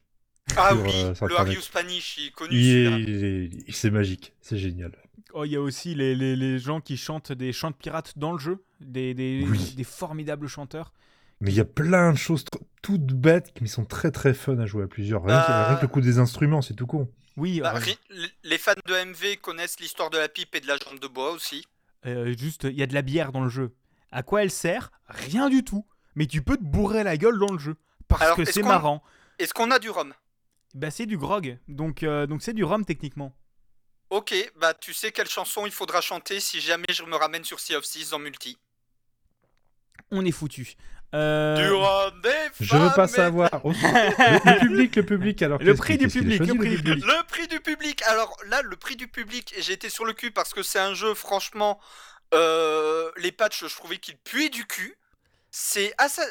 Ah 0.57 0.71
sur, 0.71 0.83
oui, 0.83 0.91
euh, 0.93 1.13
le. 1.27 1.35
Are 1.39 1.47
You 1.49 1.61
Spanish, 1.61 2.17
il 2.17 2.27
est 2.27 2.31
connu 2.31 2.53
Il 2.53 2.63
celui-là. 2.65 2.97
est- 2.97 3.01
il 3.03 3.25
est- 3.69 3.71
C'est 3.71 3.91
magique, 3.91 4.33
c'est 4.41 4.57
génial. 4.57 4.91
Oh, 5.37 5.43
il 5.43 5.51
y 5.51 5.55
a 5.57 5.61
aussi 5.61 5.95
les, 5.95 6.15
les- 6.15 6.35
les 6.37 6.59
gens 6.59 6.79
qui 6.79 6.95
chantent 6.95 7.31
des 7.33 7.51
chants 7.51 7.69
de 7.71 7.75
pirates 7.75 8.17
dans 8.17 8.31
le 8.31 8.39
jeu. 8.39 8.63
Des, 8.79 9.13
des, 9.13 9.45
Oui. 9.49 9.73
des 9.75 9.83
formidables 9.83 10.47
chanteurs. 10.47 10.93
Mais 11.41 11.51
il 11.51 11.55
y 11.57 11.59
a 11.59 11.65
plein 11.65 12.13
de 12.13 12.17
choses 12.17 12.45
toutes 12.81 13.07
bêtes 13.13 13.51
qui 13.53 13.67
sont 13.67 13.83
très 13.83 14.11
très 14.11 14.33
fun 14.33 14.57
à 14.59 14.65
jouer 14.65 14.83
à 14.83 14.87
plusieurs. 14.87 15.23
Rien, 15.25 15.41
que, 15.41 15.51
rien 15.67 15.75
que 15.75 15.81
le 15.81 15.87
coup 15.89 15.99
des 16.01 16.19
instruments, 16.19 16.61
c'est 16.61 16.73
tout 16.73 16.87
con. 16.87 17.09
Oui, 17.35 17.59
Bah, 17.59 17.73
euh, 17.75 17.79
ri- 17.79 17.97
les 18.43 18.57
fans 18.57 18.71
de 18.85 18.93
MV 18.93 19.37
connaissent 19.41 19.77
l'histoire 19.81 20.09
de 20.09 20.17
la 20.17 20.29
pipe 20.29 20.55
et 20.55 20.61
de 20.61 20.67
la 20.67 20.77
jambe 20.77 20.99
de 20.99 21.07
bois 21.07 21.31
aussi. 21.31 21.65
Euh, 22.05 22.33
juste, 22.37 22.63
il 22.63 22.77
y 22.79 22.83
a 22.83 22.87
de 22.87 22.93
la 22.93 23.01
bière 23.01 23.33
dans 23.33 23.43
le 23.43 23.49
jeu. 23.49 23.75
À 24.11 24.23
quoi 24.23 24.41
elle 24.43 24.51
sert? 24.51 24.91
Rien 25.07 25.49
du 25.49 25.63
tout. 25.65 25.85
Mais 26.15 26.27
tu 26.27 26.41
peux 26.41 26.55
te 26.55 26.63
bourrer 26.63 27.03
la 27.03 27.17
gueule 27.17 27.37
dans 27.37 27.51
le 27.51 27.59
jeu. 27.59 27.75
Parce 28.07 28.21
Alors, 28.21 28.37
que 28.37 28.45
c'est 28.45 28.63
marrant. 28.63 29.03
Est-ce 29.39 29.53
qu'on 29.53 29.71
a 29.71 29.79
du 29.79 29.89
rhum? 29.89 30.13
Bah, 30.75 30.91
c'est 30.91 31.05
du 31.05 31.17
grog. 31.17 31.57
Donc, 31.67 32.03
euh, 32.03 32.25
donc 32.25 32.41
c'est 32.41 32.53
du 32.53 32.63
rhum 32.63 32.85
techniquement. 32.85 33.35
Ok, 34.15 34.33
bah 34.55 34.73
tu 34.73 34.93
sais 34.93 35.11
quelle 35.11 35.27
chanson 35.27 35.65
il 35.65 35.73
faudra 35.73 35.99
chanter 35.99 36.39
si 36.39 36.61
jamais 36.61 36.85
je 36.89 37.03
me 37.03 37.17
ramène 37.17 37.43
sur 37.43 37.59
Sea 37.59 37.75
of 37.75 37.83
Thieves 37.83 38.13
en 38.13 38.19
multi. 38.19 38.57
On 40.09 40.23
est 40.23 40.31
foutu. 40.31 40.75
Euh, 41.13 41.55
Je 42.61 42.77
veux 42.77 42.93
pas 42.95 43.09
savoir. 43.09 43.49
Le, 43.65 44.59
public, 44.59 44.95
le 44.95 45.05
public, 45.05 45.41
alors. 45.41 45.61
Le 45.61 45.75
prix 45.75 45.97
du 45.97 46.07
public, 46.07 46.39
le 46.39 46.45
prix 46.55 46.69
du 46.69 46.81
public. 46.83 47.05
Le 47.05 47.27
prix 47.27 47.47
du 47.49 47.59
public. 47.59 48.01
Alors 48.03 48.37
là, 48.47 48.61
le 48.61 48.77
prix 48.77 48.95
du 48.95 49.09
public, 49.09 49.53
j'ai 49.57 49.73
été 49.73 49.89
sur 49.89 50.05
le 50.05 50.13
cul 50.13 50.31
parce 50.31 50.53
que 50.53 50.63
c'est 50.63 50.79
un 50.79 50.93
jeu, 50.93 51.13
franchement, 51.13 51.79
euh, 52.33 53.11
les 53.17 53.33
patchs, 53.33 53.65
je 53.67 53.75
trouvais 53.75 53.97
qu'ils 53.97 54.17
puaient 54.17 54.49
du 54.49 54.65
cul. 54.65 54.95
C'est 55.51 55.93
Assa- 55.97 56.23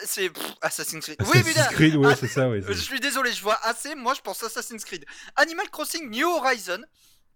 Assassin's 0.62 1.04
Creed. 1.04 1.16
Oui, 1.20 1.26
Assassin's 1.38 1.48
putain. 1.54 1.64
Creed, 1.74 1.96
ouais, 1.96 2.08
Ah, 2.12 2.16
c'est 2.16 2.28
ça, 2.28 2.48
ouais. 2.48 2.62
Je 2.66 2.72
suis 2.72 3.00
désolé, 3.00 3.30
je 3.32 3.42
vois 3.42 3.58
assez. 3.62 3.94
Moi, 3.94 4.14
je 4.14 4.22
pense 4.22 4.42
Assassin's 4.42 4.84
Creed. 4.86 5.04
Animal 5.36 5.68
Crossing 5.70 6.08
New 6.10 6.28
Horizon. 6.28 6.80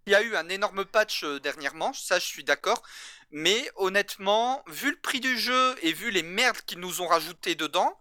Il 0.09 0.13
y 0.13 0.15
a 0.15 0.23
eu 0.23 0.37
un 0.37 0.49
énorme 0.49 0.87
patch 0.87 1.23
euh, 1.23 1.39
dernièrement, 1.39 1.93
ça 1.93 2.19
je 2.19 2.25
suis 2.25 2.43
d'accord. 2.43 2.83
Mais 3.31 3.71
honnêtement, 3.77 4.65
vu 4.67 4.91
le 4.91 4.97
prix 4.97 5.21
du 5.21 5.37
jeu 5.37 5.75
et 5.83 5.93
vu 5.93 6.11
les 6.11 6.23
merdes 6.23 6.63
qu'ils 6.65 6.81
nous 6.81 7.03
ont 7.03 7.07
rajoutées 7.07 7.55
dedans, 7.55 7.95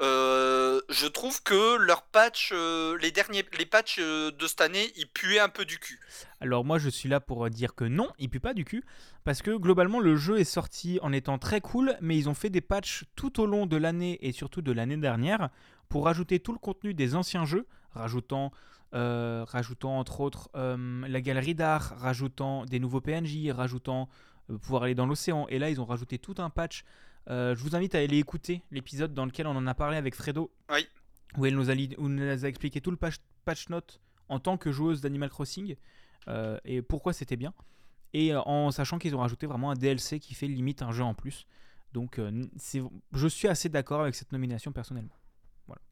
euh, 0.00 0.80
je 0.88 1.06
trouve 1.06 1.42
que 1.42 1.76
leurs 1.76 2.00
patchs, 2.00 2.52
euh, 2.54 2.96
les 2.96 3.10
derniers, 3.10 3.44
les 3.58 3.66
patchs 3.66 3.98
de 3.98 4.46
cette 4.46 4.62
année, 4.62 4.90
ils 4.96 5.06
puaient 5.06 5.38
un 5.38 5.50
peu 5.50 5.66
du 5.66 5.78
cul. 5.78 6.00
Alors 6.40 6.64
moi 6.64 6.78
je 6.78 6.88
suis 6.88 7.10
là 7.10 7.20
pour 7.20 7.50
dire 7.50 7.74
que 7.74 7.84
non, 7.84 8.08
il 8.18 8.30
pue 8.30 8.40
pas 8.40 8.54
du 8.54 8.64
cul, 8.64 8.82
parce 9.24 9.42
que 9.42 9.50
globalement 9.50 10.00
le 10.00 10.16
jeu 10.16 10.38
est 10.38 10.44
sorti 10.44 10.98
en 11.02 11.12
étant 11.12 11.36
très 11.36 11.60
cool, 11.60 11.94
mais 12.00 12.16
ils 12.16 12.30
ont 12.30 12.34
fait 12.34 12.48
des 12.48 12.62
patchs 12.62 13.04
tout 13.16 13.38
au 13.38 13.44
long 13.44 13.66
de 13.66 13.76
l'année 13.76 14.16
et 14.22 14.32
surtout 14.32 14.62
de 14.62 14.72
l'année 14.72 14.96
dernière 14.96 15.50
pour 15.90 16.06
rajouter 16.06 16.40
tout 16.40 16.52
le 16.52 16.58
contenu 16.58 16.94
des 16.94 17.16
anciens 17.16 17.44
jeux, 17.44 17.66
rajoutant, 17.92 18.50
euh, 18.94 19.44
rajoutant 19.46 19.98
entre 19.98 20.20
autres 20.20 20.50
euh, 20.56 21.06
la 21.06 21.20
galerie 21.20 21.54
d'art, 21.54 21.94
rajoutant 21.98 22.64
des 22.64 22.78
nouveaux 22.80 23.00
PNJ, 23.00 23.50
rajoutant 23.50 24.08
euh, 24.50 24.58
pouvoir 24.58 24.82
aller 24.84 24.94
dans 24.94 25.06
l'océan, 25.06 25.46
et 25.48 25.58
là 25.58 25.70
ils 25.70 25.80
ont 25.80 25.84
rajouté 25.84 26.18
tout 26.18 26.34
un 26.38 26.50
patch. 26.50 26.84
Je 27.28 27.54
vous 27.62 27.76
invite 27.76 27.94
à 27.94 27.98
aller 27.98 28.18
écouter 28.18 28.62
l'épisode 28.72 29.14
dans 29.14 29.24
lequel 29.24 29.46
on 29.46 29.54
en 29.54 29.66
a 29.68 29.74
parlé 29.74 29.96
avec 29.96 30.16
Fredo, 30.16 30.50
Oui. 30.72 30.84
où 31.38 31.46
elle 31.46 31.54
nous 31.54 31.70
a, 31.70 31.74
li- 31.74 31.94
où 31.96 32.06
elle 32.06 32.14
nous 32.36 32.44
a 32.44 32.48
expliqué 32.48 32.80
tout 32.80 32.90
le 32.90 32.96
patch, 32.96 33.16
patch 33.44 33.68
note 33.68 34.00
en 34.28 34.40
tant 34.40 34.56
que 34.56 34.72
joueuse 34.72 35.00
d'Animal 35.00 35.30
Crossing 35.30 35.76
et 36.64 36.82
pourquoi 36.82 37.12
c'était 37.12 37.36
bien. 37.36 37.52
Et 38.14 38.34
en 38.34 38.72
sachant 38.72 38.98
qu'ils 38.98 39.14
ont 39.14 39.20
rajouté 39.20 39.46
vraiment 39.46 39.70
un 39.70 39.74
DLC 39.74 40.18
qui 40.18 40.34
fait 40.34 40.48
limite 40.48 40.82
un 40.82 40.90
jeu 40.90 41.04
en 41.04 41.14
plus. 41.14 41.46
Donc 41.92 42.20
je 43.12 43.28
suis 43.28 43.46
assez 43.46 43.68
d'accord 43.68 44.00
avec 44.00 44.16
cette 44.16 44.32
nomination 44.32 44.72
personnellement. 44.72 45.14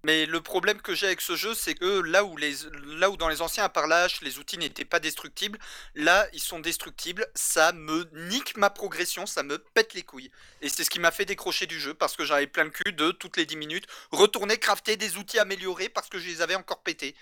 Mais 0.04 0.26
le 0.26 0.40
problème 0.40 0.80
que 0.80 0.94
j'ai 0.94 1.06
avec 1.06 1.20
ce 1.20 1.36
jeu, 1.36 1.54
c'est 1.54 1.74
que 1.74 2.00
là 2.00 2.24
où, 2.24 2.36
les, 2.36 2.54
là 2.98 3.10
où 3.10 3.16
dans 3.16 3.28
les 3.28 3.42
anciens, 3.42 3.64
à 3.64 3.68
part 3.68 3.90
hache, 3.90 4.20
les 4.22 4.38
outils 4.38 4.58
n'étaient 4.58 4.84
pas 4.84 5.00
destructibles, 5.00 5.58
là, 5.94 6.26
ils 6.32 6.40
sont 6.40 6.60
destructibles. 6.60 7.26
Ça 7.34 7.72
me 7.72 8.08
nique 8.28 8.56
ma 8.56 8.70
progression, 8.70 9.26
ça 9.26 9.42
me 9.42 9.58
pète 9.58 9.94
les 9.94 10.02
couilles. 10.02 10.30
Et 10.62 10.68
c'est 10.68 10.84
ce 10.84 10.90
qui 10.90 11.00
m'a 11.00 11.10
fait 11.10 11.24
décrocher 11.24 11.66
du 11.66 11.78
jeu, 11.78 11.94
parce 11.94 12.16
que 12.16 12.24
j'avais 12.24 12.46
plein 12.46 12.64
le 12.64 12.70
cul 12.70 12.92
de, 12.92 13.10
toutes 13.10 13.36
les 13.36 13.46
10 13.46 13.56
minutes, 13.56 13.86
retourner 14.10 14.56
crafter 14.58 14.96
des 14.96 15.16
outils 15.16 15.38
améliorés 15.38 15.88
parce 15.88 16.08
que 16.08 16.18
je 16.18 16.26
les 16.26 16.42
avais 16.42 16.54
encore 16.54 16.82
pétés. 16.82 17.14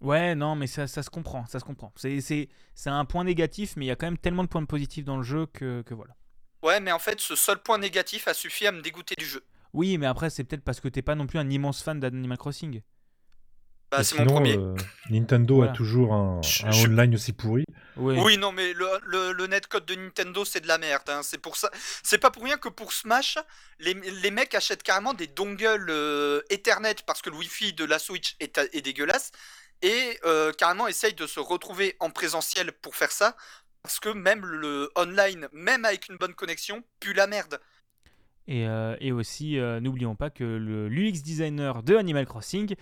Ouais, 0.00 0.34
non, 0.34 0.56
mais 0.56 0.66
ça, 0.66 0.86
ça 0.86 1.02
se 1.02 1.10
comprend, 1.10 1.44
ça 1.46 1.60
se 1.60 1.64
comprend. 1.64 1.92
C'est 1.96 2.48
un 2.86 3.04
point 3.04 3.24
négatif, 3.24 3.74
mais 3.76 3.84
il 3.84 3.88
y 3.88 3.92
a 3.92 3.96
quand 3.96 4.06
même 4.06 4.18
tellement 4.18 4.44
de 4.44 4.48
points 4.48 4.64
positifs 4.64 5.04
dans 5.04 5.18
le 5.18 5.22
jeu 5.22 5.46
que, 5.46 5.82
que 5.82 5.92
voilà. 5.92 6.14
Ouais, 6.62 6.80
mais 6.80 6.92
en 6.92 6.98
fait, 6.98 7.20
ce 7.20 7.36
seul 7.36 7.58
point 7.58 7.78
négatif 7.78 8.28
a 8.28 8.34
suffi 8.34 8.66
à 8.66 8.72
me 8.72 8.82
dégoûter 8.82 9.14
du 9.16 9.26
jeu. 9.26 9.42
Oui, 9.72 9.98
mais 9.98 10.06
après, 10.06 10.30
c'est 10.30 10.44
peut-être 10.44 10.64
parce 10.64 10.80
que 10.80 10.88
t'es 10.88 11.02
pas 11.02 11.14
non 11.14 11.26
plus 11.26 11.38
un 11.38 11.48
immense 11.48 11.82
fan 11.82 12.00
d'Animal 12.00 12.38
Crossing. 12.38 12.82
Bah, 13.90 14.04
c'est 14.04 14.14
mon 14.18 14.22
sinon, 14.22 14.34
premier. 14.34 14.56
euh, 14.56 14.74
Nintendo 15.10 15.56
Voilà. 15.56 15.72
a 15.72 15.74
toujours 15.74 16.14
un, 16.14 16.40
Je- 16.42 16.64
un 16.64 16.70
je- 16.70 16.86
online 16.86 17.14
aussi 17.16 17.32
pourri. 17.32 17.64
Oui, 17.96 18.36
non, 18.38 18.52
mais 18.52 18.72
le, 18.72 18.86
le, 19.04 19.32
le 19.32 19.46
netcode 19.48 19.84
de 19.84 19.96
Nintendo, 19.96 20.44
c'est 20.44 20.60
de 20.60 20.68
la 20.68 20.78
merde. 20.78 21.02
hein. 21.08 21.22
C'est 21.24 21.38
pour 21.38 21.56
ça. 21.56 21.70
C'est 22.04 22.18
pas 22.18 22.30
pour 22.30 22.44
rien 22.44 22.56
que 22.56 22.68
pour 22.68 22.92
Smash, 22.92 23.36
les, 23.80 23.94
les 23.94 24.30
mecs 24.30 24.54
achètent 24.54 24.84
carrément 24.84 25.12
des 25.12 25.26
dongles 25.26 25.86
euh, 25.90 26.40
Ethernet 26.50 26.94
parce 27.04 27.20
que 27.20 27.30
le 27.30 27.36
Wi-Fi 27.36 27.72
de 27.72 27.84
la 27.84 27.98
Switch 27.98 28.36
est, 28.38 28.58
est 28.72 28.80
dégueulasse 28.80 29.32
et 29.82 30.18
euh, 30.24 30.52
carrément 30.52 30.86
essayent 30.86 31.14
de 31.14 31.26
se 31.26 31.40
retrouver 31.40 31.96
en 31.98 32.10
présentiel 32.10 32.70
pour 32.72 32.94
faire 32.94 33.10
ça 33.10 33.36
parce 33.82 33.98
que 33.98 34.10
même 34.10 34.44
le 34.46 34.88
online, 34.94 35.48
même 35.52 35.84
avec 35.84 36.08
une 36.08 36.16
bonne 36.16 36.34
connexion, 36.34 36.84
pue 37.00 37.12
la 37.12 37.26
merde. 37.26 37.58
Et, 38.46 38.66
euh, 38.66 38.96
et 39.00 39.12
aussi, 39.12 39.58
euh, 39.58 39.80
n'oublions 39.80 40.16
pas 40.16 40.30
que 40.30 40.44
le 40.44 40.88
l'UX 40.88 41.22
designer 41.22 41.82
de 41.82 41.96
Animal 41.96 42.26
Crossing 42.26 42.74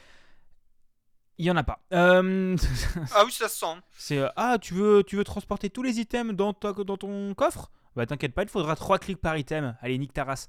Il 1.36 1.44
y 1.46 1.50
en 1.50 1.56
a 1.56 1.62
pas. 1.64 1.80
Euh, 1.92 2.56
Ah 3.14 3.24
oui, 3.24 3.32
ça 3.32 3.48
se 3.48 3.58
sent. 3.58 3.76
c'est 3.96 4.18
euh, 4.18 4.28
ah 4.36 4.58
tu 4.60 4.74
veux 4.74 5.02
tu 5.04 5.16
veux 5.16 5.24
transporter 5.24 5.70
tous 5.70 5.82
les 5.82 6.00
items 6.00 6.34
dans 6.34 6.52
ta- 6.52 6.72
dans 6.72 6.96
ton 6.96 7.34
coffre? 7.34 7.70
Bah 7.96 8.06
t'inquiète 8.06 8.34
pas, 8.34 8.42
il 8.42 8.48
faudra 8.48 8.76
trois 8.76 8.98
clics 8.98 9.20
par 9.20 9.36
item. 9.36 9.76
Allez 9.82 9.98
nique 9.98 10.12
ta 10.12 10.24
race. 10.24 10.48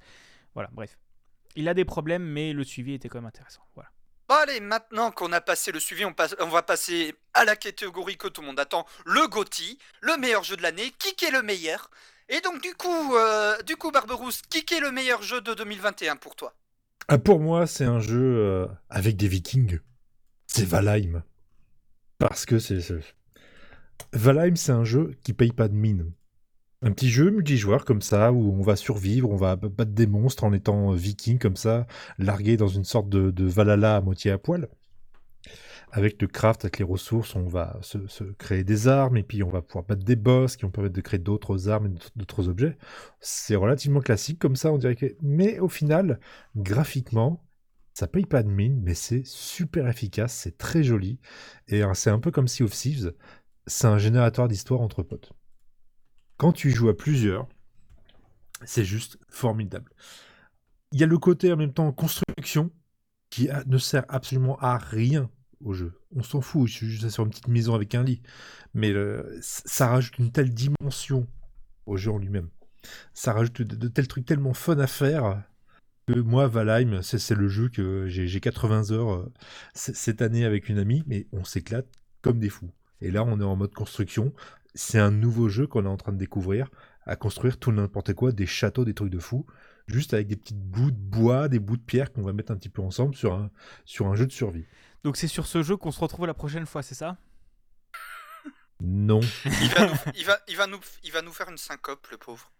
Voilà, 0.54 0.70
bref. 0.72 0.98
Il 1.56 1.68
a 1.68 1.74
des 1.74 1.86
problèmes, 1.86 2.24
mais 2.24 2.54
le 2.54 2.64
suivi 2.64 2.94
était 2.94 3.10
quand 3.10 3.18
même 3.20 3.26
intéressant. 3.28 3.62
Voilà. 3.76 3.90
Bon 4.28 4.36
allez, 4.36 4.60
maintenant 4.60 5.10
qu'on 5.12 5.32
a 5.32 5.42
passé 5.42 5.72
le 5.72 5.80
suivi, 5.80 6.06
on, 6.06 6.14
passe- 6.14 6.36
on 6.40 6.48
va 6.50 6.62
passer 6.62 7.16
à 7.34 7.46
la 7.46 7.56
catégorie 7.56 8.18
que 8.18 8.28
tout 8.28 8.42
le 8.42 8.48
monde 8.48 8.60
attend, 8.60 8.86
le 9.06 9.28
GOTY, 9.28 9.80
le 10.02 10.18
meilleur 10.18 10.44
jeu 10.44 10.56
de 10.56 10.62
l'année, 10.62 10.92
qui 11.00 11.26
est 11.26 11.32
le 11.32 11.42
meilleur? 11.42 11.90
Et 12.30 12.42
donc 12.42 12.62
du 12.62 12.74
coup, 12.76 13.16
euh, 13.16 13.62
du 13.64 13.76
coup 13.76 13.92
Barberousse, 13.92 14.44
qui 14.44 14.60
est 14.74 14.80
le 14.80 14.92
meilleur 14.92 15.24
jeu 15.24 15.42
de 15.42 15.54
2021 15.54 16.16
pour 16.16 16.36
toi? 16.36 16.54
Ah, 17.08 17.18
pour 17.18 17.40
moi, 17.40 17.66
c'est 17.66 17.86
un 17.86 18.00
jeu 18.00 18.38
euh, 18.38 18.68
avec 18.88 19.18
des 19.18 19.28
vikings. 19.28 19.80
C'est 20.46 20.66
Valheim. 20.66 21.24
Parce 22.20 22.46
que 22.46 22.60
c'est. 22.60 22.80
Valheim, 24.14 24.56
c'est 24.56 24.72
un 24.72 24.84
jeu 24.84 25.16
qui 25.24 25.34
paye 25.34 25.52
pas 25.52 25.68
de 25.68 25.74
mine. 25.74 26.12
Un 26.84 26.92
petit 26.92 27.10
jeu 27.10 27.32
multijoueur 27.32 27.84
comme 27.84 28.04
ça, 28.04 28.32
où 28.32 28.54
on 28.54 28.62
va 28.62 28.76
survivre, 28.76 29.32
on 29.32 29.36
va 29.36 29.56
battre 29.56 29.92
des 29.92 30.06
monstres 30.06 30.44
en 30.44 30.54
étant 30.54 30.94
euh, 30.94 30.96
viking 30.96 31.40
comme 31.40 31.58
ça, 31.58 31.88
largué 32.20 32.58
dans 32.58 32.68
une 32.68 32.86
sorte 32.86 33.10
de, 33.10 33.32
de 33.32 33.46
Valhalla 33.46 33.96
à 33.96 34.02
moitié 34.02 34.30
à 34.30 34.38
poil. 34.38 34.70
Avec 35.92 36.22
le 36.22 36.28
craft, 36.28 36.66
avec 36.66 36.78
les 36.78 36.86
ressources, 36.86 37.36
on 37.36 37.48
va 37.48 37.80
se, 37.82 38.24
créer 38.38 38.64
des 38.64 38.88
armes, 38.88 39.18
et 39.18 39.24
puis 39.24 39.42
on 39.42 39.50
va 39.50 39.62
pouvoir 39.64 39.86
battre 39.86 40.04
des 40.04 40.16
boss 40.16 40.56
qui 40.56 40.64
vont 40.64 40.72
permettre 40.72 40.96
de 40.96 41.02
créer 41.02 41.20
d'autres 41.20 41.68
armes 41.68 41.88
et 41.88 42.00
d'autres- 42.16 42.48
objets. 42.48 42.78
C'est 43.20 43.56
relativement 43.56 44.00
classique 44.00 44.38
comme 44.40 44.56
ça, 44.56 44.72
on 44.72 44.78
dirait 44.78 44.96
que... 44.96 45.16
Mais 45.22 45.60
au 45.60 45.68
final, 45.68 46.20
graphiquement, 46.56 47.44
ça 47.94 48.08
paye 48.08 48.26
pas 48.26 48.44
de 48.44 48.50
mine, 48.50 48.80
mais 48.84 48.94
c'est 48.94 49.26
super 49.26 49.88
efficace, 49.88 50.34
c'est 50.34 50.58
très 50.58 50.84
joli. 50.84 51.20
Et 51.68 51.84
euh, 51.84 51.94
c'est 51.96 52.12
un 52.12 52.20
peu 52.20 52.32
comme 52.32 52.48
Sea 52.48 52.64
of 52.64 52.72
Thieves, 52.72 53.14
c'est 53.66 53.88
un 53.88 53.98
générateur 53.98 54.48
d'histoire 54.48 54.82
entre 54.82 55.02
potes. 55.04 55.34
Quand 56.38 56.54
tu 56.54 56.70
joues 56.70 56.90
à 56.90 56.96
plusieurs, 56.96 57.48
c'est 58.64 58.86
juste 58.86 59.18
formidable. 59.28 59.92
Il 60.92 61.00
y 61.00 61.04
a 61.04 61.08
le 61.08 61.18
côté 61.18 61.52
en 61.52 61.58
même 61.58 61.74
temps 61.74 61.92
construction 61.92 62.72
qui 63.30 63.50
ne 63.68 63.78
sert 63.78 64.06
absolument 64.08 64.58
à 64.60 64.78
rien 64.78 65.30
au 65.64 65.74
jeu. 65.74 65.94
On 66.16 66.24
s'en 66.24 66.42
fout, 66.42 66.70
suis 66.70 66.88
juste 66.88 67.10
sur 67.10 67.24
une 67.24 67.30
petite 67.30 67.48
maison 67.48 67.76
avec 67.76 67.96
un 67.96 68.04
lit. 68.04 68.22
Mais 68.74 68.94
ça 69.42 69.88
rajoute 69.88 70.18
une 70.20 70.32
telle 70.32 70.54
dimension 70.54 71.28
au 71.86 71.98
jeu 71.98 72.12
en 72.12 72.18
lui-même. 72.18 72.50
Ça 73.14 73.34
rajoute 73.34 73.62
de, 73.62 73.88
tels 73.88 74.08
trucs 74.08 74.26
tellement 74.26 74.54
fun 74.54 74.80
à 74.80 74.88
faire 74.88 75.44
que 76.08 76.20
moi, 76.20 76.48
Valheim, 76.48 77.02
c'est 77.02 77.20
c'est 77.20 77.36
le 77.36 77.48
jeu 77.48 77.70
que 77.70 78.08
j'ai 78.08 78.28
j'ai 78.28 78.40
80 78.40 78.92
heures 78.92 79.14
euh, 79.14 79.32
cette 79.74 80.22
année 80.22 80.46
avec 80.46 80.70
une 80.70 80.80
amie, 80.80 81.04
mais 81.08 81.28
on 81.34 81.44
s'éclate 81.44 81.88
comme 82.22 82.40
des 82.40 82.50
fous. 82.50 82.72
Et 83.02 83.12
là, 83.12 83.24
on 83.24 83.40
est 83.40 83.44
en 83.44 83.56
mode 83.56 83.74
construction. 83.74 84.34
C'est 84.76 85.00
un 85.00 85.12
nouveau 85.12 85.50
jeu 85.50 85.68
qu'on 85.68 85.86
est 85.86 85.90
en 85.90 85.98
train 85.98 86.12
de 86.12 86.18
découvrir, 86.18 86.70
à 87.06 87.16
construire 87.16 87.58
tout 87.58 87.72
n'importe 87.72 88.14
quoi, 88.14 88.32
des 88.32 88.46
châteaux, 88.46 88.86
des 88.86 88.94
trucs 88.94 89.12
de 89.12 89.20
fou, 89.20 89.46
juste 89.88 90.14
avec 90.14 90.28
des 90.28 90.36
petites 90.36 90.60
bouts 90.60 90.92
de 90.92 90.98
bois, 90.98 91.48
des 91.48 91.60
bouts 91.60 91.78
de 91.78 91.82
pierre 91.82 92.12
qu'on 92.12 92.22
va 92.22 92.34
mettre 92.34 92.52
un 92.52 92.56
petit 92.56 92.70
peu 92.70 92.82
ensemble 92.82 93.16
sur 93.16 93.34
un, 93.34 93.50
sur 93.86 94.08
un 94.08 94.16
jeu 94.16 94.28
de 94.28 94.32
survie. 94.32 94.66
Donc 95.04 95.18
c'est 95.18 95.28
sur 95.28 95.46
ce 95.48 95.64
jeu 95.64 95.78
qu'on 95.78 95.92
se 95.92 96.00
retrouve 96.00 96.26
la 96.28 96.34
prochaine 96.34 96.66
fois, 96.66 96.82
c'est 96.84 96.96
ça 96.96 97.18
Non, 98.82 99.20
il 99.46 99.70
va, 99.70 99.86
nous, 99.88 99.94
il, 100.16 100.26
va, 100.26 100.40
il, 100.48 100.56
va 100.58 100.68
nous, 100.68 100.80
il 101.04 101.12
va 101.12 101.22
nous 101.22 101.32
faire 101.34 101.50
une 101.50 101.58
syncope, 101.58 102.08
le 102.12 102.18
pauvre. 102.18 102.52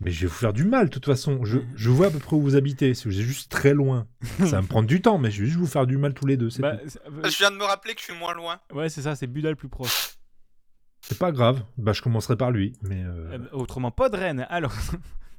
mais 0.00 0.10
je 0.10 0.20
vais 0.22 0.26
vous 0.26 0.34
faire 0.34 0.52
du 0.52 0.64
mal 0.64 0.86
de 0.86 0.90
toute 0.90 1.06
façon. 1.06 1.44
Je, 1.44 1.58
je 1.74 1.90
vois 1.90 2.08
à 2.08 2.10
peu 2.10 2.18
près 2.18 2.36
où 2.36 2.42
vous 2.42 2.56
habitez, 2.56 2.94
si 2.94 3.06
vous 3.08 3.18
êtes 3.18 3.24
juste 3.26 3.50
très 3.50 3.74
loin. 3.74 4.06
Ça 4.38 4.44
va 4.46 4.62
me 4.62 4.66
prendre 4.68 4.86
du 4.88 5.00
temps, 5.02 5.18
mais 5.18 5.30
je 5.30 5.40
vais 5.40 5.46
juste 5.46 5.58
vous 5.58 5.66
faire 5.66 5.86
du 5.86 5.96
mal 5.98 6.14
tous 6.14 6.26
les 6.26 6.36
deux, 6.36 6.50
c'est 6.50 6.62
Bah, 6.62 6.76
c'est- 6.86 7.00
Je 7.06 7.38
viens 7.38 7.50
de 7.50 7.56
me 7.56 7.64
rappeler 7.64 7.94
que 7.94 8.00
je 8.00 8.06
suis 8.06 8.14
moins 8.18 8.34
loin. 8.34 8.60
Ouais, 8.72 8.88
c'est 8.88 9.02
ça, 9.02 9.14
c'est 9.16 9.26
Buda 9.26 9.50
le 9.50 9.56
plus 9.56 9.68
proche. 9.68 10.14
C'est 11.00 11.18
pas 11.18 11.30
grave, 11.32 11.62
bah 11.76 11.92
je 11.92 12.02
commencerai 12.02 12.36
par 12.36 12.50
lui, 12.50 12.72
mais... 12.82 13.02
euh, 13.04 13.38
Euh, 13.38 13.48
autrement, 13.52 13.90
pas 13.92 14.08
de 14.08 14.16
reine. 14.16 14.46
Alors, 14.50 14.72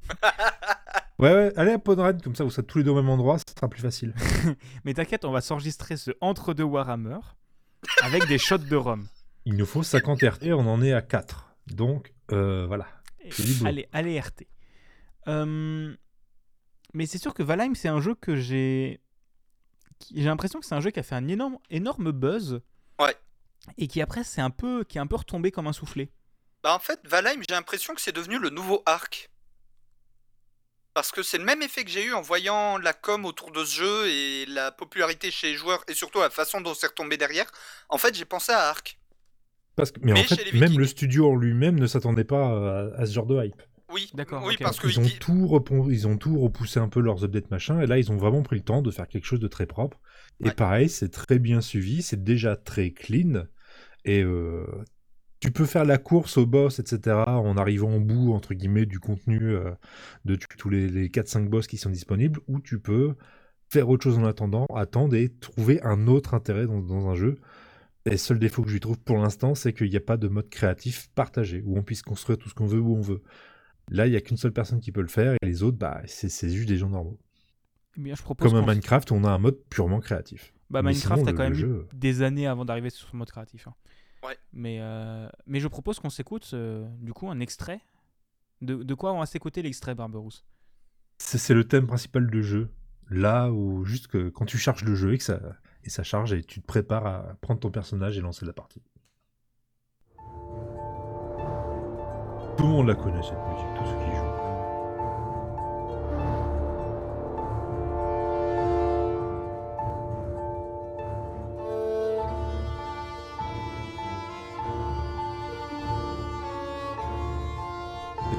Ouais, 1.20 1.34
ouais, 1.34 1.54
allez 1.58 1.72
à 1.74 1.80
Podren, 1.80 2.22
comme 2.22 2.36
ça 2.36 2.44
vous 2.46 2.50
serez 2.50 2.66
tous 2.66 2.78
les 2.78 2.84
deux 2.86 2.92
au 2.92 2.96
même 2.96 3.10
endroit, 3.10 3.38
ça 3.38 3.44
sera 3.56 3.68
plus 3.68 3.82
facile. 3.82 4.14
mais 4.86 4.94
t'inquiète, 4.94 5.26
on 5.26 5.32
va 5.32 5.42
s'enregistrer 5.42 5.98
ce 5.98 6.12
entre-deux 6.22 6.64
Warhammer 6.64 7.20
avec 8.02 8.26
des 8.28 8.38
shots 8.38 8.58
de 8.60 8.76
rhum. 8.76 9.06
Il 9.46 9.56
nous 9.58 9.66
faut 9.66 9.84
50 9.84 10.22
RT, 10.22 10.54
on 10.54 10.66
en 10.68 10.82
est 10.82 10.94
à 10.94 11.02
4. 11.02 11.56
Donc, 11.68 12.14
euh, 12.32 12.66
voilà. 12.68 12.88
Allez, 13.66 13.88
allez 13.92 14.20
RT. 14.20 14.48
Euh, 15.28 15.94
mais 16.94 17.06
c'est 17.06 17.18
sûr 17.18 17.34
que 17.34 17.44
Valheim, 17.44 17.76
c'est 17.76 17.90
un 17.90 18.00
jeu 18.00 18.16
que 18.16 18.36
j'ai. 18.38 19.02
qui- 20.00 20.16
J'ai 20.22 20.26
l'impression 20.26 20.60
que 20.60 20.66
c'est 20.66 20.76
un 20.76 20.80
jeu 20.80 20.92
qui 20.92 21.00
a 21.00 21.04
fait 21.04 21.16
un 21.16 21.28
énorme, 21.28 21.58
énorme 21.70 22.12
buzz. 22.12 22.62
Ouais. 23.00 23.16
Et 23.78 23.88
qui 23.88 24.02
après, 24.02 24.24
c'est 24.24 24.42
un 24.42 24.50
peu, 24.50 24.84
qui 24.86 24.98
est 24.98 25.02
un 25.02 25.08
peu 25.08 25.18
retombé 25.18 25.52
comme 25.52 25.68
un 25.68 25.74
soufflé. 25.74 26.12
Bah 26.64 26.74
en 26.74 26.80
fait, 26.80 27.00
Valheim, 27.06 27.42
j'ai 27.48 27.54
l'impression 27.54 27.94
que 27.94 28.02
c'est 28.02 28.16
devenu 28.16 28.40
le 28.40 28.50
nouveau 28.50 28.82
Arc. 28.86 29.30
Parce 31.00 31.12
que 31.12 31.24
c'est 31.24 31.38
le 31.38 31.46
même 31.46 31.62
effet 31.62 31.86
que 31.86 31.90
j'ai 31.90 32.04
eu 32.04 32.14
en 32.14 32.20
voyant 32.22 32.78
la 32.78 32.92
com 32.92 33.24
autour 33.24 33.52
de 33.52 33.64
ce 33.64 33.74
jeu 33.74 34.08
et 34.10 34.46
la 34.48 34.70
popularité 34.70 35.32
chez 35.32 35.52
les 35.52 35.56
joueurs 35.56 35.82
et 35.88 35.94
surtout 35.94 36.20
la 36.20 36.30
façon 36.30 36.60
dont 36.60 36.74
c'est 36.74 36.88
retombé 36.88 37.16
derrière. 37.16 37.50
En 37.88 37.98
fait, 37.98 38.14
j'ai 38.14 38.26
pensé 38.26 38.52
à 38.52 38.68
Arc. 38.68 39.00
Parce 39.78 39.94
que, 39.94 40.02
mais, 40.04 40.12
Mais 40.12 40.20
en 40.20 40.24
fait, 40.26 40.52
même 40.52 40.78
le 40.78 40.86
studio 40.86 41.32
en 41.32 41.38
lui-même 41.38 41.80
ne 41.80 41.88
s'attendait 41.88 42.26
pas 42.26 42.48
à, 42.48 43.02
à 43.02 43.06
ce 43.06 43.14
genre 43.14 43.28
de 43.28 43.42
hype. 43.46 43.62
Oui, 43.90 44.12
D'accord, 44.14 44.44
oui 44.46 44.58
parce 44.60 44.78
que 44.78 44.88
Ils 44.88 45.00
ont, 45.00 45.10
tout 45.22 45.88
ils 45.90 46.06
ont 46.06 46.18
tout 46.18 46.38
repoussé 46.38 46.82
un 46.82 46.90
peu 46.90 47.00
leurs 47.00 47.24
updates 47.24 47.50
machin, 47.50 47.80
et 47.80 47.88
là 47.88 47.98
ils 47.98 48.12
ont 48.12 48.18
vraiment 48.18 48.44
pris 48.44 48.58
le 48.58 48.62
temps 48.62 48.82
de 48.82 48.92
faire 48.92 49.08
quelque 49.08 49.26
chose 49.26 49.40
de 49.40 49.48
très 49.48 49.68
propre. 49.68 49.98
Et 50.42 50.46
Ouais. 50.48 50.52
pareil, 50.52 50.90
c'est 50.90 51.10
très 51.10 51.40
bien 51.40 51.62
suivi, 51.62 52.02
c'est 52.02 52.22
déjà 52.26 52.58
très 52.58 52.92
clean, 52.92 53.46
et 54.04 54.22
euh, 54.22 54.66
tu 55.40 55.52
peux 55.52 55.66
faire 55.66 55.86
la 55.86 55.98
course 55.98 56.38
au 56.38 56.46
boss, 56.46 56.80
etc., 56.80 57.18
en 57.26 57.56
arrivant 57.58 57.96
au 57.96 58.00
bout, 58.00 58.34
entre 58.34 58.54
guillemets, 58.54 58.86
du 58.86 59.00
contenu 59.00 59.40
euh, 59.42 59.72
de 60.26 60.36
tous 60.36 60.70
les, 60.70 60.88
les 60.90 61.10
4-5 61.10 61.48
boss 61.48 61.68
qui 61.68 61.78
sont 61.78 61.90
disponibles, 61.90 62.40
ou 62.48 62.60
tu 62.60 62.80
peux 62.80 63.16
faire 63.70 63.88
autre 63.90 64.04
chose 64.04 64.18
en 64.18 64.26
attendant, 64.26 64.66
attendre 64.76 65.16
et 65.16 65.30
trouver 65.30 65.82
un 65.84 66.08
autre 66.08 66.34
intérêt 66.34 66.66
dans, 66.66 66.82
dans 66.82 67.08
un 67.10 67.16
jeu. 67.16 67.40
Et 68.06 68.12
le 68.12 68.18
seul 68.18 68.40
défaut 68.40 68.64
que 68.64 68.70
je 68.70 68.74
lui 68.74 68.80
trouve 68.80 69.00
pour 69.00 69.18
l'instant, 69.18 69.56
c'est 69.56 69.74
qu'il 69.74 69.90
n'y 69.90 69.96
a 69.98 70.02
pas 70.02 70.18
de 70.18 70.28
mode 70.28 70.50
créatif 70.50 71.10
partagé, 71.16 71.62
où 71.66 71.78
on 71.78 71.84
puisse 71.84 72.02
construire 72.02 72.38
tout 72.38 72.50
ce 72.50 72.54
qu'on 72.56 72.66
veut 72.66 72.80
où 72.80 72.96
on 72.96 73.02
veut. 73.02 73.22
Là, 73.92 74.08
il 74.08 74.12
n'y 74.12 74.18
a 74.18 74.22
qu'une 74.22 74.38
seule 74.38 74.54
personne 74.54 74.80
qui 74.80 74.92
peut 74.92 75.02
le 75.02 75.08
faire, 75.08 75.34
et 75.42 75.46
les 75.46 75.64
autres, 75.64 75.78
bah, 75.78 76.02
c'est 76.06 76.50
juste 76.50 76.68
des 76.68 76.78
gens 76.78 76.90
normaux. 76.90 77.18
Eh 77.98 78.02
bien, 78.02 78.16
je 78.16 78.22
propose 78.22 78.52
Comme 78.52 78.62
un 78.62 78.66
Minecraft, 78.66 79.12
on 79.12 79.24
a 79.24 79.30
un 79.32 79.38
mode 79.40 79.58
purement 79.70 80.00
créatif. 80.00 80.54
Bah, 80.70 80.82
Mais 80.82 80.92
Minecraft 80.92 81.20
sinon, 81.22 81.32
a 81.32 81.34
quand 81.34 81.44
même 81.44 81.54
jeu- 81.54 81.88
des 81.94 82.22
années 82.22 82.48
avant 82.48 82.66
d'arriver 82.66 82.90
sur 82.90 83.08
ce 83.10 83.16
mode 83.16 83.30
créatif. 83.32 83.68
hein. 83.68 83.74
Ouais. 84.24 84.38
Mais, 84.52 84.80
euh, 84.82 85.30
mais 85.46 85.60
je 85.60 85.68
propose 85.68 86.00
qu'on 86.00 86.10
s'écoute 86.10 86.50
euh, 86.54 86.88
du 87.00 87.14
coup 87.14 87.30
un 87.30 87.40
extrait. 87.40 87.82
De, 88.62 88.84
de 88.84 88.94
quoi 88.94 89.14
on 89.14 89.20
va 89.20 89.26
s'écouter 89.26 89.62
l'extrait, 89.62 89.96
Barberousse? 89.96 90.46
C'est 91.18 91.38
c'est 91.38 91.54
le 91.54 91.66
thème 91.66 91.88
principal 91.88 92.30
du 92.30 92.44
jeu. 92.44 92.70
Là 93.10 93.52
où, 93.52 93.86
juste 93.86 94.08
que 94.08 94.30
quand 94.30 94.46
tu 94.46 94.58
charges 94.58 94.84
le 94.84 94.96
jeu 94.96 95.14
et 95.14 95.18
que 95.18 95.24
ça, 95.24 95.40
et 95.84 95.90
ça 95.90 96.04
charge, 96.04 96.34
et 96.34 96.44
tu 96.44 96.62
te 96.62 96.66
prépares 96.66 97.06
à 97.08 97.36
prendre 97.42 97.60
ton 97.60 97.72
personnage 97.72 98.18
et 98.18 98.22
lancer 98.22 98.46
la 98.46 98.54
partie. 98.54 98.82
Tout 102.58 102.64
le 102.64 102.70
monde 102.70 102.88
la 102.88 102.96
connaît 102.96 103.24
cette 103.24 103.40
musique, 103.48 103.74
tous 103.78 103.86
ceux 103.86 103.98
qui 103.98 104.16
jouent. 104.16 104.29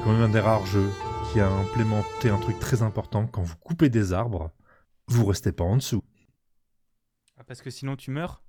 C'est 0.01 0.05
quand 0.05 0.13
même 0.13 0.23
un 0.23 0.29
des 0.29 0.39
rares 0.39 0.65
jeux 0.65 0.89
qui 1.31 1.39
a 1.39 1.47
implémenté 1.47 2.29
un 2.29 2.39
truc 2.39 2.57
très 2.57 2.81
important. 2.81 3.27
Quand 3.27 3.43
vous 3.43 3.55
coupez 3.57 3.87
des 3.89 4.13
arbres, 4.13 4.51
vous 5.07 5.25
restez 5.27 5.51
pas 5.51 5.63
en 5.63 5.75
dessous. 5.77 6.03
Ah, 7.37 7.43
Parce 7.43 7.61
que 7.61 7.69
sinon 7.69 7.95
tu 7.95 8.09
meurs? 8.09 8.41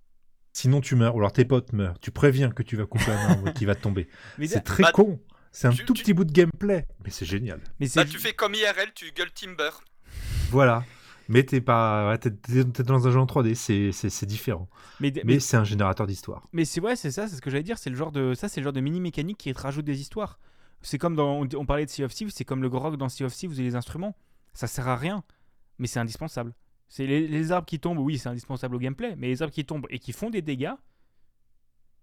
Sinon 0.55 0.81
tu 0.81 0.97
meurs, 0.97 1.15
ou 1.15 1.19
alors 1.19 1.33
tes 1.35 1.45
potes 1.45 1.75
meurent. 1.75 1.99
Tu 2.01 2.11
préviens 2.11 2.51
que 2.51 2.63
tu 2.63 2.77
vas 2.77 2.87
couper 2.87 3.11
un 3.11 3.31
arbre 3.33 3.53
qui 3.53 3.67
va 3.67 3.75
tomber. 3.75 4.09
Mais, 4.39 4.47
C'est 4.47 4.63
très 4.63 4.83
Bah, 4.85 4.93
con. 4.93 5.21
C'est 5.51 5.67
un 5.69 5.73
tu- 5.73 5.85
tout 5.85 5.93
tu- 5.93 6.03
petit 6.05 6.15
bout 6.15 6.25
de 6.25 6.33
gameplay, 6.33 6.87
mais 7.05 7.11
c'est 7.11 7.27
génial. 7.27 7.61
mais 7.79 7.87
c'est 7.87 8.01
bah, 8.03 8.11
tu 8.11 8.19
fais 8.19 8.33
comme 8.33 8.55
IRL, 8.55 8.91
tu 8.95 9.13
gueules 9.13 9.31
Timber. 9.33 9.69
Voilà. 10.49 10.87
Mais 11.29 11.43
t'es 11.45 11.61
pas, 11.61 12.17
t'es 12.17 12.31
dans 12.83 13.07
un 13.07 13.11
jeu 13.11 13.19
en 13.21 13.27
3D, 13.27 13.55
c'est, 13.55 13.93
c'est, 13.93 14.09
c'est 14.09 14.25
différent. 14.25 14.71
mais, 15.01 15.13
mais, 15.17 15.23
Mais 15.25 15.41
c'est 15.41 15.59
un 15.59 15.65
générateur 15.65 16.07
d'histoire. 16.07 16.49
mais 16.55 16.65
c'est 16.65 16.81
ouais, 16.81 16.97
c'est 16.97 17.11
ça, 17.11 17.29
c'est 17.29 17.37
ce 17.37 17.43
que 17.43 17.51
j'allais 17.51 17.63
dire. 17.63 17.77
C'est 17.77 17.91
le 17.91 17.97
genre 17.97 18.13
de 18.13 18.33
ça, 18.33 18.49
c'est 18.49 18.61
le 18.61 18.65
genre 18.65 18.73
de 18.73 18.81
mini 18.81 18.99
mécanique 19.01 19.37
qui 19.37 19.53
te 19.53 19.61
rajoute 19.61 19.85
des 19.85 20.01
histoires. 20.01 20.39
C'est 20.83 20.99
comme 20.99 21.17
dans 21.17 21.47
on, 21.57 21.67
parlait 21.67 21.85
de 21.85 21.91
Sea 21.91 22.05
of 22.05 22.15
Thieves, 22.15 22.31
c'est 22.35 22.45
comme 22.45 22.63
le 22.63 22.69
grog 22.69 22.97
dans 22.97 23.09
Sea 23.09 23.25
of 23.25 23.35
Thieves 23.35 23.59
et 23.59 23.63
les 23.63 23.77
instruments. 23.77 24.17
Ça 24.53 24.67
sert 24.67 24.89
à 24.89 24.97
rien, 24.97 25.25
mais 25.79 25.87
c'est 25.87 26.01
indispensable. 26.01 26.55
C'est 26.89 27.07
les, 27.07 27.53
arbres 27.53 27.67
qui 27.67 27.81
tombent, 27.81 28.01
oui, 28.01 28.19
c'est 28.19 28.29
indispensable 28.29 28.75
au 28.75 28.79
gameplay, 28.79 29.15
mais 29.17 29.29
les 29.29 29.41
arbres 29.43 29.55
qui 29.55 29.65
tombent 29.65 29.87
et 29.89 29.99
qui 29.99 30.13
font 30.13 30.29
des 30.29 30.43
dégâts, 30.43 30.75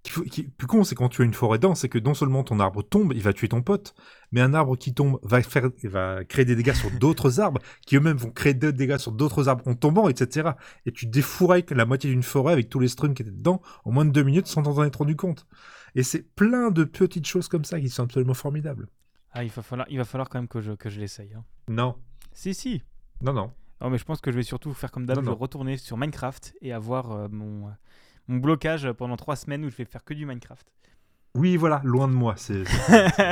qui 0.04 0.44
plus 0.44 0.68
con, 0.68 0.84
c'est 0.84 0.96
quand 0.96 1.10
tu 1.10 1.22
as 1.22 1.26
une 1.26 1.34
forêt 1.34 1.60
dense, 1.60 1.82
c'est 1.82 1.90
que 1.90 2.00
non 2.00 2.14
seulement 2.14 2.44
ton 2.44 2.60
arbre 2.60 2.82
tombe, 2.82 3.14
il 3.14 3.22
va 3.22 3.34
tuer 3.34 3.50
ton 3.50 3.62
pote, 3.62 3.94
mais 4.32 4.42
un 4.42 4.54
arbre 4.54 4.78
qui 4.78 4.94
tombe 4.94 5.20
va, 5.24 5.42
faire, 5.42 5.70
va 5.84 6.24
créer 6.24 6.46
des 6.46 6.56
dégâts 6.56 6.74
sur 6.74 6.90
d'autres 6.92 7.40
arbres, 7.42 7.62
qui 7.86 7.98
eux-mêmes 7.98 8.18
vont 8.18 8.32
créer 8.32 8.54
des 8.54 8.72
dégâts 8.72 8.98
sur 8.98 9.12
d'autres 9.12 9.50
arbres 9.50 9.68
en 9.68 9.76
tombant, 9.76 10.08
etc. 10.10 10.52
Et 10.86 10.92
tu 10.92 11.06
défourailles 11.06 11.66
la 11.72 11.86
moitié 11.86 12.10
d'une 12.10 12.24
forêt 12.24 12.54
avec 12.54 12.70
tous 12.70 12.80
les 12.80 12.88
strums 12.88 13.14
qui 13.14 13.24
étaient 13.24 13.32
dedans 13.32 13.62
en 13.84 13.92
moins 13.92 14.06
de 14.06 14.12
deux 14.12 14.24
minutes 14.24 14.48
sans 14.48 14.64
t'en 14.64 14.84
être 14.84 15.00
rendu 15.00 15.16
compte. 15.16 15.46
Et 15.96 16.04
c'est 16.04 16.22
plein 16.36 16.72
de 16.72 16.84
petites 16.84 17.26
choses 17.28 17.48
comme 17.48 17.66
ça 17.66 17.80
qui 17.80 17.90
sont 17.90 18.04
absolument 18.04 18.34
formidables. 18.34 18.88
Ah, 19.32 19.44
il 19.44 19.50
va 19.52 19.62
falloir, 19.62 19.88
il 19.90 19.98
va 19.98 20.06
falloir 20.06 20.30
quand 20.30 20.40
même 20.40 20.48
que 20.48 20.62
je, 20.62 20.72
que 20.74 20.90
je 20.90 21.00
l'essaye. 21.00 21.34
hein. 21.34 21.44
Non, 21.68 21.96
Si, 22.34 22.54
si. 22.54 22.84
non, 23.22 23.34
non. 23.34 23.54
Non, 23.82 23.90
mais 23.90 23.98
je 23.98 24.04
pense 24.04 24.20
que 24.22 24.32
je 24.32 24.36
vais 24.36 24.44
surtout 24.44 24.74
faire 24.74 24.92
comme 24.92 25.06
d'hab, 25.06 25.20
je 25.20 25.26
vais 25.26 25.32
retourner 25.32 25.78
sur 25.78 25.96
Minecraft 25.98 26.54
et 26.62 26.74
avoir 26.74 27.12
euh, 27.12 27.28
mon, 27.32 27.68
euh, 27.68 27.72
mon 28.28 28.38
blocage 28.38 28.92
pendant 28.92 29.16
trois 29.16 29.36
semaines 29.38 29.64
où 29.64 29.70
je 29.70 29.76
vais 29.78 29.86
faire 29.86 30.04
que 30.04 30.14
du 30.14 30.26
Minecraft. 30.26 30.68
Oui, 31.36 31.56
voilà, 31.58 31.80
loin 31.86 32.08
de 32.08 32.14
moi. 32.14 32.34
C'est 32.38 32.64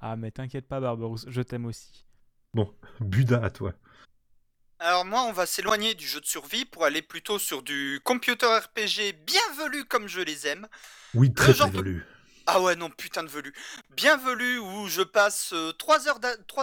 ah, 0.00 0.16
mais 0.16 0.30
t'inquiète 0.30 0.66
pas, 0.66 0.80
Barberousse, 0.80 1.26
je 1.28 1.42
t'aime 1.42 1.66
aussi. 1.66 2.04
bon, 2.54 2.72
Buda 3.00 3.42
à 3.44 3.50
toi. 3.50 3.72
Alors 4.78 5.04
moi, 5.04 5.22
on 5.22 5.32
va 5.32 5.46
s'éloigner 5.46 5.94
du 5.94 6.06
jeu 6.06 6.20
de 6.20 6.26
survie 6.26 6.64
pour 6.66 6.84
aller 6.84 7.00
plutôt 7.02 7.38
sur 7.38 7.62
du 7.62 8.00
computer 8.04 8.46
RPG 8.46 9.12
bienvenu 9.24 9.84
comme 9.86 10.06
je 10.06 10.20
les 10.20 10.46
aime. 10.46 10.68
Oui, 11.14 11.32
très 11.32 11.54
très 11.54 11.70
de- 11.70 11.76
velu. 11.78 12.04
Ah 12.48 12.60
ouais, 12.60 12.76
non, 12.76 12.90
putain 12.90 13.24
de 13.24 13.28
velu. 13.28 13.52
Bienvenue 13.90 14.58
où 14.58 14.86
je 14.86 15.02
passe 15.02 15.52
3 15.78 16.06
heures, 16.06 16.20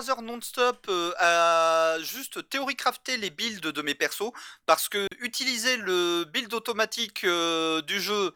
heures 0.09 0.21
non-stop 0.21 0.85
euh, 0.87 1.11
à 1.17 1.97
juste 2.01 2.47
théorie 2.49 2.77
crafter 2.77 3.17
les 3.17 3.29
builds 3.29 3.67
de 3.71 3.81
mes 3.81 3.95
persos. 3.95 4.31
Parce 4.65 4.87
que 4.87 5.07
utiliser 5.19 5.75
le 5.77 6.23
build 6.25 6.53
automatique 6.53 7.25
euh, 7.25 7.81
du 7.81 7.99
jeu, 7.99 8.33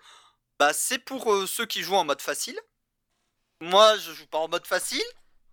bah, 0.59 0.73
c'est 0.73 0.99
pour 0.99 1.31
euh, 1.33 1.47
ceux 1.47 1.65
qui 1.65 1.83
jouent 1.83 1.95
en 1.95 2.03
mode 2.03 2.21
facile. 2.21 2.59
Moi, 3.61 3.97
je 3.97 4.11
joue 4.11 4.27
pas 4.27 4.39
en 4.39 4.49
mode 4.49 4.67
facile. 4.67 5.03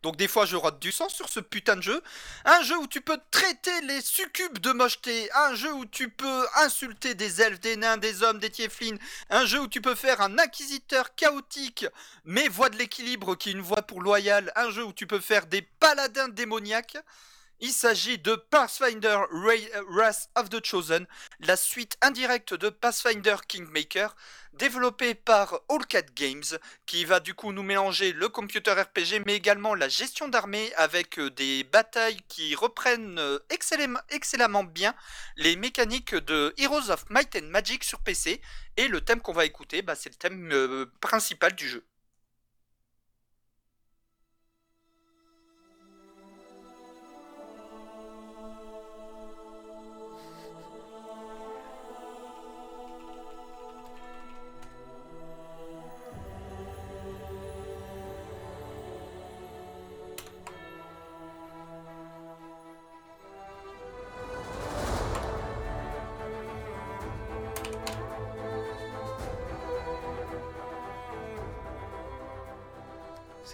Donc 0.05 0.17
des 0.17 0.29
fois 0.29 0.45
je 0.45 0.55
rate 0.55 0.79
du 0.81 0.93
sang 0.93 1.09
sur 1.09 1.31
ce 1.31 1.41
putain 1.41 1.77
de 1.77 1.83
jeu. 1.83 2.03
Un 2.45 2.61
jeu 2.63 2.77
où 2.77 2.87
tu 2.87 3.01
peux 3.01 3.19
traiter 3.31 3.81
les 3.85 4.03
succubes 4.03 4.59
de 4.59 4.71
mocheté. 4.71 5.31
Un 5.33 5.55
jeu 5.55 5.73
où 5.73 5.87
tu 5.87 6.11
peux 6.11 6.47
insulter 6.57 7.15
des 7.15 7.41
elfes, 7.41 7.59
des 7.61 7.77
nains, 7.77 7.97
des 7.97 8.23
hommes, 8.23 8.39
des 8.39 8.51
tieflings. 8.51 8.99
Un 9.31 9.47
jeu 9.47 9.63
où 9.63 9.67
tu 9.67 9.81
peux 9.81 9.95
faire 9.95 10.21
un 10.21 10.39
inquisiteur 10.39 11.15
chaotique, 11.15 11.87
mais 12.27 12.49
voix 12.49 12.69
de 12.69 12.77
l'équilibre 12.77 13.35
qui 13.35 13.49
est 13.49 13.53
une 13.53 13.63
voix 13.63 13.81
pour 13.81 14.03
loyal. 14.03 14.53
Un 14.57 14.71
jeu 14.71 14.85
où 14.85 14.93
tu 14.93 15.07
peux 15.07 15.21
faire 15.21 15.47
des 15.47 15.63
paladins 15.63 16.29
démoniaques. 16.29 16.99
Il 17.67 17.73
s'agit 17.73 18.19
de 18.19 18.35
Pathfinder 18.35 19.21
Ra- 19.33 19.83
Wrath 19.89 20.29
of 20.35 20.51
the 20.51 20.63
Chosen, 20.63 21.07
la 21.41 21.57
suite 21.57 21.97
indirecte 22.03 22.53
de 22.53 22.69
Pathfinder 22.69 23.37
Kingmaker, 23.49 24.15
développée 24.53 25.15
par 25.15 25.63
All 25.71 25.87
Cat 25.87 26.03
Games, 26.15 26.59
qui 26.85 27.07
va 27.07 27.21
du 27.21 27.33
coup 27.33 27.53
nous 27.55 27.63
mélanger 27.63 28.13
le 28.13 28.29
computer 28.29 28.71
RPG, 28.71 29.23
mais 29.25 29.35
également 29.35 29.75
la 29.75 29.89
gestion 29.89 30.29
d'armée 30.29 30.75
avec 30.75 31.19
euh, 31.19 31.31
des 31.31 31.65
batailles 31.65 32.21
qui 32.29 32.55
reprennent 32.55 33.19
euh, 33.19 33.39
excellemment, 33.49 34.65
bien 34.65 34.95
les 35.37 35.57
mécaniques 35.57 36.15
de 36.15 36.53
Heroes 36.59 36.91
of 36.91 37.09
Might 37.09 37.35
and 37.35 37.47
Magic 37.47 37.83
sur 37.83 38.01
PC. 38.01 38.43
Et 38.77 38.89
le 38.89 39.01
thème 39.01 39.23
qu'on 39.23 39.33
va 39.33 39.47
écouter, 39.47 39.81
bah, 39.81 39.95
c'est 39.95 40.11
le 40.11 40.17
thème 40.17 40.51
euh, 40.53 40.85
principal 41.01 41.55
du 41.55 41.67
jeu. 41.67 41.83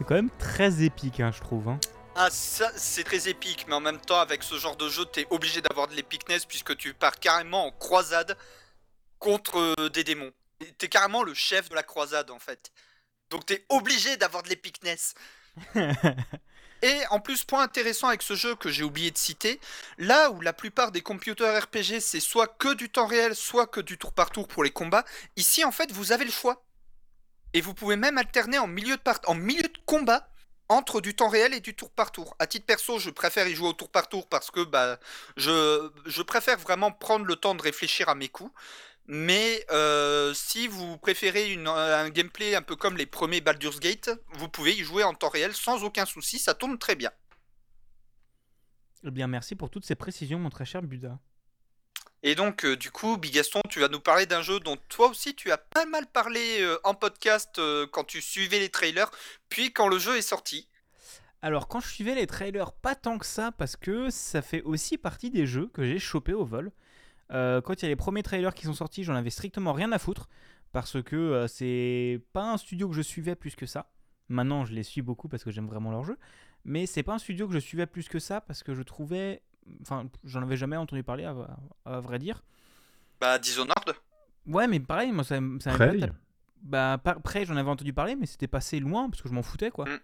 C'est 0.00 0.06
quand 0.06 0.14
même 0.14 0.30
très 0.38 0.82
épique, 0.82 1.20
hein, 1.20 1.30
je 1.30 1.42
trouve. 1.42 1.68
hein. 1.68 1.78
Ah, 2.16 2.30
ça, 2.30 2.72
c'est 2.74 3.04
très 3.04 3.28
épique, 3.28 3.66
mais 3.68 3.74
en 3.74 3.80
même 3.80 4.00
temps, 4.00 4.18
avec 4.18 4.42
ce 4.42 4.56
genre 4.56 4.74
de 4.76 4.88
jeu, 4.88 5.04
t'es 5.04 5.26
obligé 5.28 5.60
d'avoir 5.60 5.88
de 5.88 5.94
l'épicness 5.94 6.46
puisque 6.46 6.74
tu 6.78 6.94
pars 6.94 7.20
carrément 7.20 7.66
en 7.66 7.70
croisade 7.70 8.34
contre 9.18 9.74
euh, 9.78 9.90
des 9.90 10.02
démons. 10.02 10.32
T'es 10.78 10.88
carrément 10.88 11.22
le 11.22 11.34
chef 11.34 11.68
de 11.68 11.74
la 11.74 11.82
croisade, 11.82 12.30
en 12.30 12.38
fait. 12.38 12.72
Donc 13.28 13.44
t'es 13.44 13.66
obligé 13.68 14.16
d'avoir 14.16 14.42
de 14.42 14.48
l'épicness. 14.48 15.12
Et 16.82 17.00
en 17.10 17.20
plus, 17.20 17.44
point 17.44 17.62
intéressant 17.62 18.08
avec 18.08 18.22
ce 18.22 18.34
jeu 18.34 18.54
que 18.54 18.70
j'ai 18.70 18.84
oublié 18.84 19.10
de 19.10 19.18
citer, 19.18 19.60
là 19.98 20.30
où 20.30 20.40
la 20.40 20.54
plupart 20.54 20.92
des 20.92 21.02
computers 21.02 21.62
RPG 21.64 22.00
c'est 22.00 22.20
soit 22.20 22.46
que 22.46 22.72
du 22.72 22.88
temps 22.88 23.06
réel, 23.06 23.36
soit 23.36 23.66
que 23.66 23.80
du 23.80 23.98
tour 23.98 24.14
par 24.14 24.30
tour 24.30 24.48
pour 24.48 24.64
les 24.64 24.70
combats, 24.70 25.04
ici 25.36 25.62
en 25.62 25.72
fait 25.72 25.92
vous 25.92 26.12
avez 26.12 26.24
le 26.24 26.30
choix. 26.30 26.64
Et 27.52 27.60
vous 27.60 27.74
pouvez 27.74 27.96
même 27.96 28.18
alterner 28.18 28.58
en 28.58 28.66
milieu 28.66 28.96
de, 28.96 29.72
combat 29.86 30.28
entre 30.68 31.00
du 31.00 31.14
temps 31.14 31.28
réel 31.28 31.52
et 31.52 31.60
du 31.60 31.74
tour 31.74 31.90
par 31.90 32.12
tour. 32.12 32.36
À 32.38 32.46
titre 32.46 32.66
perso, 32.66 32.98
je 32.98 33.10
préfère 33.10 33.48
y 33.48 33.54
jouer 33.54 33.68
au 33.68 33.72
tour 33.72 33.90
par 33.90 34.08
tour 34.08 34.28
parce 34.28 34.50
que 34.50 34.62
bah, 34.62 34.98
je, 35.36 36.22
préfère 36.22 36.58
vraiment 36.58 36.92
prendre 36.92 37.24
le 37.24 37.36
temps 37.36 37.54
de 37.54 37.62
réfléchir 37.62 38.08
à 38.08 38.14
mes 38.14 38.28
coups. 38.28 38.52
Mais 39.06 39.64
euh, 39.72 40.32
si 40.34 40.68
vous 40.68 40.96
préférez 40.98 41.58
un 41.66 42.10
gameplay 42.10 42.54
un 42.54 42.62
peu 42.62 42.76
comme 42.76 42.96
les 42.96 43.06
premiers 43.06 43.40
Baldur's 43.40 43.80
Gate, 43.80 44.10
vous 44.34 44.48
pouvez 44.48 44.72
y 44.72 44.84
jouer 44.84 45.02
en 45.02 45.14
temps 45.14 45.30
réel 45.30 45.52
sans 45.52 45.82
aucun 45.82 46.06
souci, 46.06 46.38
ça 46.38 46.54
tourne 46.54 46.78
très 46.78 46.94
bien. 46.94 47.10
Eh 49.02 49.10
bien, 49.10 49.26
merci 49.26 49.56
pour 49.56 49.70
toutes 49.70 49.84
ces 49.84 49.96
précisions, 49.96 50.38
mon 50.38 50.50
très 50.50 50.66
cher 50.66 50.82
Buda. 50.82 51.18
Et 52.22 52.34
donc, 52.34 52.66
euh, 52.66 52.76
du 52.76 52.90
coup, 52.90 53.16
Bigaston, 53.16 53.62
tu 53.70 53.80
vas 53.80 53.88
nous 53.88 54.00
parler 54.00 54.26
d'un 54.26 54.42
jeu 54.42 54.60
dont 54.60 54.76
toi 54.88 55.08
aussi 55.08 55.34
tu 55.34 55.50
as 55.50 55.56
pas 55.56 55.86
mal 55.86 56.06
parlé 56.06 56.60
euh, 56.60 56.78
en 56.84 56.94
podcast 56.94 57.58
euh, 57.58 57.86
quand 57.90 58.04
tu 58.04 58.20
suivais 58.20 58.58
les 58.58 58.68
trailers, 58.68 59.10
puis 59.48 59.72
quand 59.72 59.88
le 59.88 59.98
jeu 59.98 60.18
est 60.18 60.22
sorti. 60.22 60.68
Alors, 61.40 61.66
quand 61.66 61.80
je 61.80 61.88
suivais 61.88 62.14
les 62.14 62.26
trailers, 62.26 62.72
pas 62.72 62.94
tant 62.94 63.16
que 63.16 63.24
ça, 63.24 63.52
parce 63.52 63.76
que 63.76 64.10
ça 64.10 64.42
fait 64.42 64.60
aussi 64.62 64.98
partie 64.98 65.30
des 65.30 65.46
jeux 65.46 65.68
que 65.72 65.86
j'ai 65.86 65.98
chopé 65.98 66.34
au 66.34 66.44
vol. 66.44 66.70
Quand 67.30 67.74
il 67.74 67.82
y 67.82 67.84
a 67.86 67.88
les 67.88 67.96
premiers 67.96 68.24
trailers 68.24 68.52
qui 68.54 68.66
sont 68.66 68.74
sortis, 68.74 69.04
j'en 69.04 69.14
avais 69.14 69.30
strictement 69.30 69.72
rien 69.72 69.92
à 69.92 69.98
foutre, 69.98 70.28
parce 70.72 71.00
que 71.00 71.46
c'est 71.48 72.20
pas 72.32 72.42
un 72.42 72.58
studio 72.58 72.88
que 72.88 72.94
je 72.94 73.02
suivais 73.02 73.36
plus 73.36 73.54
que 73.54 73.66
ça. 73.66 73.90
Maintenant, 74.28 74.66
je 74.66 74.74
les 74.74 74.82
suis 74.82 75.00
beaucoup 75.00 75.28
parce 75.28 75.44
que 75.44 75.50
j'aime 75.52 75.68
vraiment 75.68 75.92
leur 75.92 76.04
jeu, 76.04 76.18
mais 76.64 76.86
c'est 76.86 77.04
pas 77.04 77.14
un 77.14 77.18
studio 77.18 77.46
que 77.46 77.54
je 77.54 77.60
suivais 77.60 77.86
plus 77.86 78.08
que 78.08 78.18
ça, 78.18 78.40
parce 78.42 78.62
que 78.62 78.74
je 78.74 78.82
trouvais. 78.82 79.42
Enfin, 79.82 80.08
j'en 80.24 80.42
avais 80.42 80.56
jamais 80.56 80.76
entendu 80.76 81.02
parler, 81.02 81.24
à, 81.24 81.34
à 81.84 82.00
vrai 82.00 82.18
dire. 82.18 82.42
Bah, 83.20 83.38
Dishonored. 83.38 83.94
Ouais, 84.46 84.66
mais 84.66 84.80
pareil, 84.80 85.12
moi, 85.12 85.24
ça, 85.24 85.38
ça 85.60 85.72
Prey 85.72 85.98
Bah, 86.62 86.98
par- 87.02 87.20
Prey, 87.20 87.44
j'en 87.44 87.56
avais 87.56 87.70
entendu 87.70 87.92
parler, 87.92 88.16
mais 88.16 88.26
c'était 88.26 88.48
passé 88.48 88.80
loin, 88.80 89.08
parce 89.10 89.22
que 89.22 89.28
je 89.28 89.34
m'en 89.34 89.42
foutais, 89.42 89.70
quoi. 89.70 89.84
Mm. 89.86 89.98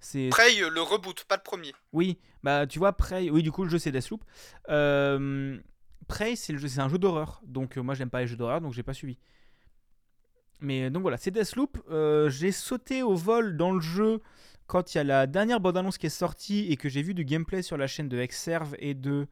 C'est 0.00 0.28
Prey, 0.30 0.62
euh, 0.62 0.68
le 0.70 0.82
reboot, 0.82 1.24
pas 1.24 1.36
le 1.36 1.42
premier. 1.42 1.72
oui, 1.92 2.18
bah 2.42 2.66
tu 2.66 2.78
vois, 2.78 2.92
Prey, 2.92 3.30
oui, 3.30 3.42
du 3.42 3.50
coup, 3.50 3.64
le 3.64 3.70
jeu 3.70 3.78
c'est 3.78 3.90
Deathloop. 3.92 4.22
Euh, 4.68 5.58
Prey, 6.08 6.36
c'est 6.36 6.52
le 6.52 6.58
jeu- 6.58 6.68
c'est 6.68 6.80
un 6.80 6.90
jeu 6.90 6.98
d'horreur, 6.98 7.40
donc 7.46 7.78
euh, 7.78 7.82
moi 7.82 7.94
j'aime 7.94 8.10
pas 8.10 8.20
les 8.20 8.26
jeux 8.26 8.36
d'horreur, 8.36 8.60
donc 8.60 8.74
j'ai 8.74 8.82
pas 8.82 8.92
suivi. 8.92 9.16
Mais 10.60 10.84
euh, 10.84 10.90
donc 10.90 11.02
voilà, 11.02 11.16
c'est 11.16 11.30
Deathloop. 11.30 11.78
Euh, 11.90 12.28
j'ai 12.28 12.52
sauté 12.52 13.02
au 13.02 13.14
vol 13.14 13.56
dans 13.56 13.72
le 13.72 13.80
jeu 13.80 14.20
quand 14.66 14.94
il 14.94 14.98
y 14.98 15.00
a 15.00 15.04
la 15.04 15.26
dernière 15.26 15.60
bande-annonce 15.60 15.98
qui 15.98 16.06
est 16.06 16.10
sortie 16.10 16.66
et 16.72 16.76
que 16.76 16.88
j'ai 16.88 17.02
vu 17.02 17.14
du 17.14 17.24
gameplay 17.24 17.62
sur 17.62 17.76
la 17.76 17.86
chaîne 17.86 18.08
de 18.08 18.18
Exerve 18.18 18.74
et 18.78 18.94
de 18.94 19.26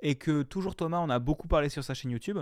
et 0.00 0.14
que 0.14 0.42
toujours 0.42 0.76
Thomas 0.76 0.98
en 0.98 1.10
a 1.10 1.18
beaucoup 1.18 1.48
parlé 1.48 1.68
sur 1.68 1.82
sa 1.82 1.94
chaîne 1.94 2.10
YouTube. 2.10 2.38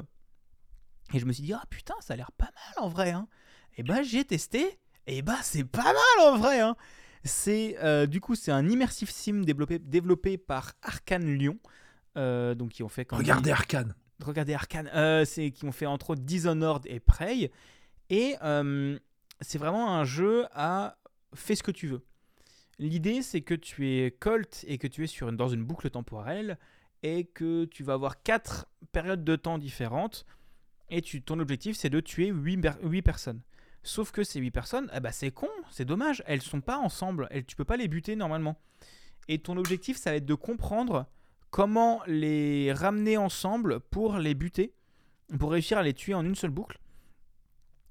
Et 1.14 1.18
je 1.18 1.24
me 1.24 1.32
suis 1.32 1.42
dit 1.44 1.52
ah 1.52 1.62
putain, 1.70 1.94
ça 2.00 2.14
a 2.14 2.16
l'air 2.16 2.32
pas 2.32 2.46
mal 2.52 2.84
en 2.84 2.88
vrai. 2.88 3.10
Hein. 3.12 3.28
Et 3.76 3.82
bah 3.82 4.02
j'ai 4.02 4.24
testé. 4.24 4.78
Et 5.06 5.22
bah 5.22 5.38
c'est 5.42 5.64
pas 5.64 5.84
mal 5.84 5.94
en 6.32 6.36
vrai. 6.38 6.60
Hein. 6.60 6.76
C'est 7.24 7.76
euh, 7.82 8.06
du 8.06 8.20
coup 8.20 8.34
c'est 8.34 8.50
un 8.52 8.68
immersive 8.68 9.10
sim 9.10 9.40
développé, 9.42 9.78
développé 9.78 10.36
par 10.36 10.72
Arkane 10.82 11.32
Lyon, 11.36 11.58
euh, 12.16 12.54
donc 12.54 12.70
qui 12.70 12.82
ont 12.82 12.88
fait 12.88 13.06
Regardez 13.10 13.44
dit- 13.44 13.50
Arkane. 13.52 13.94
regardez 14.22 14.54
Arkane, 14.54 14.88
euh, 14.94 15.24
c'est 15.24 15.50
qui 15.52 15.64
ont 15.64 15.72
fait 15.72 15.86
entre 15.86 16.10
autres 16.10 16.22
Dishonored 16.22 16.82
et 16.86 17.00
Prey, 17.00 17.50
et 18.10 18.34
c'est 19.40 19.58
vraiment 19.58 19.94
un 19.96 20.04
jeu 20.04 20.46
à 20.52 20.98
fais 21.34 21.54
ce 21.56 21.62
que 21.62 21.70
tu 21.72 21.86
veux. 21.88 22.04
L'idée 22.78 23.22
c'est 23.22 23.40
que 23.40 23.54
tu 23.54 23.88
es 23.88 24.10
Colt 24.10 24.64
et 24.68 24.76
que 24.78 24.86
tu 24.86 25.04
es 25.04 25.06
sur 25.06 25.32
dans 25.32 25.48
une 25.48 25.64
boucle 25.64 25.88
temporelle 25.88 26.58
et 27.02 27.24
que 27.24 27.64
tu 27.64 27.82
vas 27.82 27.94
avoir 27.94 28.22
quatre 28.22 28.66
périodes 28.92 29.24
de 29.24 29.36
temps 29.36 29.58
différentes 29.58 30.26
et 30.90 31.00
ton 31.02 31.40
objectif 31.40 31.76
c'est 31.76 31.90
de 31.90 32.00
tuer 32.00 32.28
8, 32.28 33.02
personnes. 33.02 33.40
Sauf 33.82 34.10
que 34.10 34.24
ces 34.24 34.40
8 34.40 34.50
personnes, 34.50 34.90
eh 34.94 35.00
ben, 35.00 35.10
c'est 35.10 35.30
con, 35.30 35.48
c'est 35.70 35.84
dommage, 35.84 36.22
elles 36.26 36.42
sont 36.42 36.60
pas 36.60 36.76
ensemble, 36.76 37.28
elles, 37.30 37.46
tu 37.46 37.56
peux 37.56 37.64
pas 37.64 37.76
les 37.76 37.88
buter 37.88 38.14
normalement. 38.14 38.58
Et 39.28 39.38
ton 39.38 39.56
objectif 39.56 39.96
ça 39.96 40.10
va 40.10 40.16
être 40.16 40.26
de 40.26 40.34
comprendre 40.34 41.06
comment 41.50 42.02
les 42.06 42.72
ramener 42.72 43.16
ensemble 43.16 43.80
pour 43.80 44.18
les 44.18 44.34
buter, 44.34 44.74
pour 45.38 45.52
réussir 45.52 45.78
à 45.78 45.82
les 45.82 45.94
tuer 45.94 46.14
en 46.14 46.24
une 46.24 46.34
seule 46.34 46.50
boucle. 46.50 46.78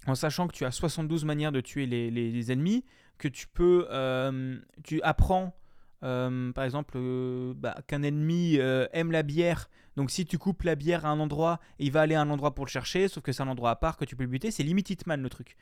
en 0.06 0.14
sachant 0.14 0.48
que 0.48 0.54
tu 0.54 0.66
as 0.66 0.72
72 0.72 1.26
manières 1.26 1.52
de 1.52 1.62
tuer 1.62 1.88
les 1.88 2.52
ennemis, 2.52 2.86
que 3.18 3.28
tu 3.28 3.48
peux, 3.48 3.88
euh, 3.92 4.58
tu 4.84 5.02
apprends, 5.02 5.56
euh, 6.04 6.52
par 6.52 6.64
exemple, 6.64 6.94
euh, 6.98 7.54
bah, 7.56 7.78
qu'un 7.88 8.04
ennemi 8.04 8.56
aime 8.56 9.12
la 9.12 9.24
bière. 9.24 9.70
Donc 9.96 10.12
si 10.12 10.26
tu 10.26 10.38
coupes 10.38 10.64
la 10.64 10.76
bière 10.76 11.06
à 11.06 11.10
un 11.10 11.20
endroit, 11.20 11.60
il 11.80 11.92
va 11.92 12.02
aller 12.02 12.16
à 12.16 12.22
un 12.22 12.30
endroit 12.30 12.54
pour 12.54 12.66
le 12.66 12.70
chercher, 12.70 13.08
sauf 13.08 13.24
que 13.24 13.32
c'est 13.32 13.44
un 13.44 13.48
endroit 13.48 13.72
à 13.72 13.76
part 13.76 13.98
que 13.98 14.06
tu 14.06 14.16
peux 14.16 14.24
le 14.24 14.30
buter. 14.30 14.52
C'est 14.52 14.64
limite 14.64 14.90
Hitman 14.90 15.22
le 15.22 15.30
truc. 15.30 15.56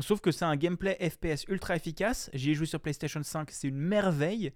Sauf 0.00 0.20
que 0.20 0.30
c'est 0.30 0.44
un 0.44 0.56
gameplay 0.56 0.96
FPS 1.00 1.44
ultra 1.48 1.74
efficace. 1.74 2.30
J'y 2.34 2.50
ai 2.50 2.54
joué 2.54 2.66
sur 2.66 2.80
PlayStation 2.80 3.22
5, 3.22 3.50
c'est 3.50 3.68
une 3.68 3.78
merveille. 3.78 4.52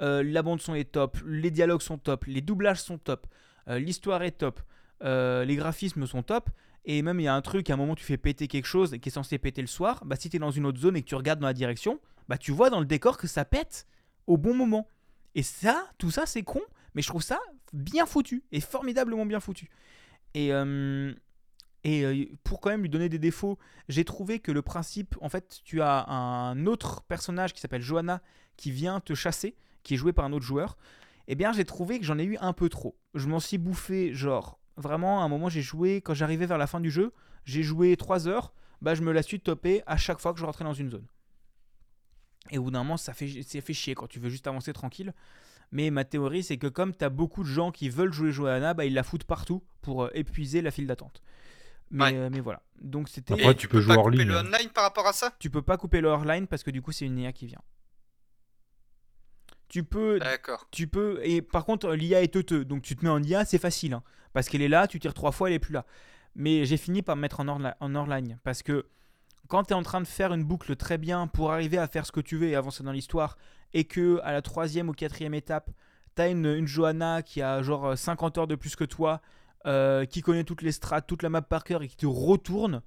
La 0.00 0.42
bande 0.42 0.60
son 0.60 0.74
est 0.74 0.92
top, 0.92 1.18
les 1.26 1.50
dialogues 1.50 1.82
sont 1.82 1.98
top, 1.98 2.24
les 2.26 2.40
doublages 2.40 2.80
sont 2.80 2.96
top, 2.96 3.26
l'histoire 3.66 4.22
est 4.22 4.30
top, 4.30 4.60
euh, 5.02 5.44
les 5.44 5.56
graphismes 5.56 6.06
sont 6.06 6.22
top. 6.22 6.50
Et 6.84 7.02
même 7.02 7.20
il 7.20 7.24
y 7.24 7.28
a 7.28 7.34
un 7.34 7.42
truc, 7.42 7.68
à 7.68 7.74
un 7.74 7.76
moment 7.76 7.94
tu 7.94 8.04
fais 8.04 8.16
péter 8.16 8.48
quelque 8.48 8.66
chose 8.66 8.96
qui 9.02 9.08
est 9.10 9.12
censé 9.12 9.38
péter 9.38 9.60
le 9.60 9.66
soir, 9.66 10.02
bah 10.06 10.16
si 10.16 10.30
tu 10.30 10.36
es 10.36 10.40
dans 10.40 10.50
une 10.50 10.64
autre 10.64 10.78
zone 10.78 10.96
et 10.96 11.02
que 11.02 11.08
tu 11.08 11.14
regardes 11.14 11.40
dans 11.40 11.46
la 11.46 11.52
direction, 11.52 12.00
bah 12.28 12.38
tu 12.38 12.52
vois 12.52 12.70
dans 12.70 12.80
le 12.80 12.86
décor 12.86 13.18
que 13.18 13.26
ça 13.26 13.44
pète 13.44 13.86
au 14.26 14.38
bon 14.38 14.54
moment. 14.54 14.88
Et 15.34 15.42
ça, 15.42 15.88
tout 15.98 16.10
ça 16.10 16.24
c'est 16.24 16.42
con, 16.42 16.62
mais 16.94 17.02
je 17.02 17.08
trouve 17.08 17.22
ça 17.22 17.38
bien 17.72 18.06
foutu 18.06 18.44
et 18.50 18.60
formidablement 18.60 19.26
bien 19.26 19.40
foutu. 19.40 19.68
Et, 20.34 20.52
euh, 20.52 21.12
et 21.84 22.04
euh, 22.04 22.26
pour 22.44 22.60
quand 22.60 22.70
même 22.70 22.82
lui 22.82 22.88
donner 22.88 23.08
des 23.08 23.18
défauts, 23.18 23.58
j'ai 23.88 24.04
trouvé 24.04 24.38
que 24.38 24.52
le 24.52 24.62
principe, 24.62 25.16
en 25.20 25.28
fait, 25.28 25.60
tu 25.64 25.82
as 25.82 26.08
un 26.08 26.66
autre 26.66 27.02
personnage 27.02 27.52
qui 27.52 27.60
s'appelle 27.60 27.82
Johanna 27.82 28.22
qui 28.56 28.70
vient 28.70 29.00
te 29.00 29.14
chasser, 29.14 29.56
qui 29.82 29.94
est 29.94 29.96
joué 29.96 30.12
par 30.12 30.24
un 30.24 30.32
autre 30.32 30.44
joueur. 30.44 30.76
Eh 31.28 31.34
bien, 31.34 31.52
j'ai 31.52 31.64
trouvé 31.64 31.98
que 31.98 32.04
j'en 32.04 32.18
ai 32.18 32.24
eu 32.24 32.36
un 32.40 32.52
peu 32.52 32.68
trop. 32.68 32.96
Je 33.14 33.28
m'en 33.28 33.40
suis 33.40 33.58
bouffé, 33.58 34.12
genre, 34.12 34.59
vraiment, 34.80 35.20
à 35.20 35.24
un 35.24 35.28
moment, 35.28 35.48
j'ai 35.48 35.62
joué, 35.62 36.00
quand 36.00 36.14
j'arrivais 36.14 36.46
vers 36.46 36.58
la 36.58 36.66
fin 36.66 36.80
du 36.80 36.90
jeu, 36.90 37.12
j'ai 37.44 37.62
joué 37.62 37.96
3 37.96 38.28
heures, 38.28 38.52
bah, 38.82 38.94
je 38.94 39.02
me 39.02 39.12
la 39.12 39.22
suis 39.22 39.40
topé 39.40 39.82
à 39.86 39.96
chaque 39.96 40.20
fois 40.20 40.32
que 40.32 40.40
je 40.40 40.44
rentrais 40.44 40.64
dans 40.64 40.74
une 40.74 40.90
zone. 40.90 41.06
Et 42.50 42.58
au 42.58 42.64
bout 42.64 42.70
d'un 42.70 42.80
moment, 42.82 42.96
ça 42.96 43.12
fait, 43.14 43.42
ça 43.42 43.60
fait 43.60 43.74
chier 43.74 43.94
quand 43.94 44.06
tu 44.08 44.18
veux 44.18 44.30
juste 44.30 44.46
avancer 44.46 44.72
tranquille. 44.72 45.12
Mais 45.72 45.90
ma 45.90 46.04
théorie, 46.04 46.42
c'est 46.42 46.56
que 46.56 46.66
comme 46.66 46.94
tu 46.96 47.04
as 47.04 47.10
beaucoup 47.10 47.42
de 47.44 47.48
gens 47.48 47.70
qui 47.70 47.88
veulent 47.90 48.12
jouer 48.12 48.32
Johanna, 48.32 48.74
bah, 48.74 48.84
ils 48.86 48.94
la 48.94 49.02
foutent 49.04 49.24
partout 49.24 49.62
pour 49.82 50.04
euh, 50.04 50.10
épuiser 50.14 50.62
la 50.62 50.70
file 50.70 50.86
d'attente. 50.86 51.22
Mais, 51.92 52.04
Ouais. 52.04 52.14
euh, 52.16 52.28
mais 52.32 52.40
voilà. 52.40 52.62
Donc 52.80 53.08
c'était. 53.08 53.54
Tu 53.54 53.68
peux 53.68 53.80
jouer 53.80 53.94
pas 53.94 53.98
hors 54.00 54.04
couper 54.06 54.18
ligne, 54.18 54.28
le 54.28 54.36
hein. 54.36 54.44
online 54.46 54.70
par 54.74 54.84
rapport 54.84 55.06
à 55.06 55.12
ça? 55.12 55.32
Tu 55.38 55.50
peux 55.50 55.62
pas 55.62 55.76
couper 55.76 56.00
le 56.00 56.08
hors-line 56.08 56.46
parce 56.46 56.62
que 56.62 56.70
du 56.70 56.82
coup, 56.82 56.92
c'est 56.92 57.04
une 57.04 57.18
IA 57.18 57.32
qui 57.32 57.46
vient. 57.46 57.60
Tu 59.70 59.84
peux, 59.84 60.18
D'accord. 60.18 60.66
tu 60.72 60.86
peux, 60.88 61.20
et 61.22 61.40
par 61.42 61.64
contre, 61.64 61.92
l'IA 61.94 62.22
est 62.22 62.34
teuteux, 62.34 62.64
donc 62.64 62.82
tu 62.82 62.96
te 62.96 63.04
mets 63.04 63.10
en 63.10 63.22
IA, 63.22 63.44
c'est 63.44 63.56
facile, 63.58 63.94
hein, 63.94 64.02
parce 64.32 64.48
qu'elle 64.48 64.62
est 64.62 64.68
là, 64.68 64.86
tu 64.88 64.98
tires 64.98 65.14
trois 65.14 65.30
fois, 65.32 65.48
elle 65.48 65.54
est 65.54 65.58
plus 65.60 65.72
là. 65.72 65.86
Mais 66.34 66.64
j'ai 66.66 66.76
fini 66.76 67.02
par 67.02 67.14
me 67.16 67.22
mettre 67.22 67.40
en, 67.40 67.48
hors- 67.48 67.74
en 67.80 68.06
parce 68.44 68.62
que 68.62 68.86
quand 69.48 69.64
tu 69.64 69.70
es 69.72 69.76
en 69.76 69.82
train 69.84 70.00
de 70.00 70.06
faire 70.08 70.32
une 70.34 70.44
boucle 70.44 70.74
très 70.76 70.98
bien 70.98 71.28
pour 71.28 71.52
arriver 71.52 71.78
à 71.78 71.86
faire 71.86 72.04
ce 72.04 72.12
que 72.12 72.20
tu 72.20 72.36
veux 72.36 72.48
et 72.48 72.56
avancer 72.56 72.82
dans 72.82 72.92
l'histoire, 72.92 73.38
et 73.72 73.84
que 73.84 74.20
à 74.24 74.32
la 74.32 74.42
troisième 74.42 74.88
ou 74.88 74.92
quatrième 74.92 75.34
étape, 75.34 75.70
tu 76.16 76.22
as 76.22 76.28
une, 76.28 76.46
une 76.46 76.66
Johanna 76.66 77.22
qui 77.22 77.40
a 77.40 77.62
genre 77.62 77.96
50 77.96 78.38
heures 78.38 78.48
de 78.48 78.56
plus 78.56 78.74
que 78.74 78.84
toi, 78.84 79.20
euh, 79.66 80.04
qui 80.04 80.20
connaît 80.20 80.44
toutes 80.44 80.62
les 80.62 80.72
strats, 80.72 81.00
toute 81.00 81.22
la 81.22 81.28
map 81.30 81.42
par 81.42 81.62
cœur 81.62 81.82
et 81.82 81.88
qui 81.88 81.96
te 81.96 82.06
retourne, 82.06 82.82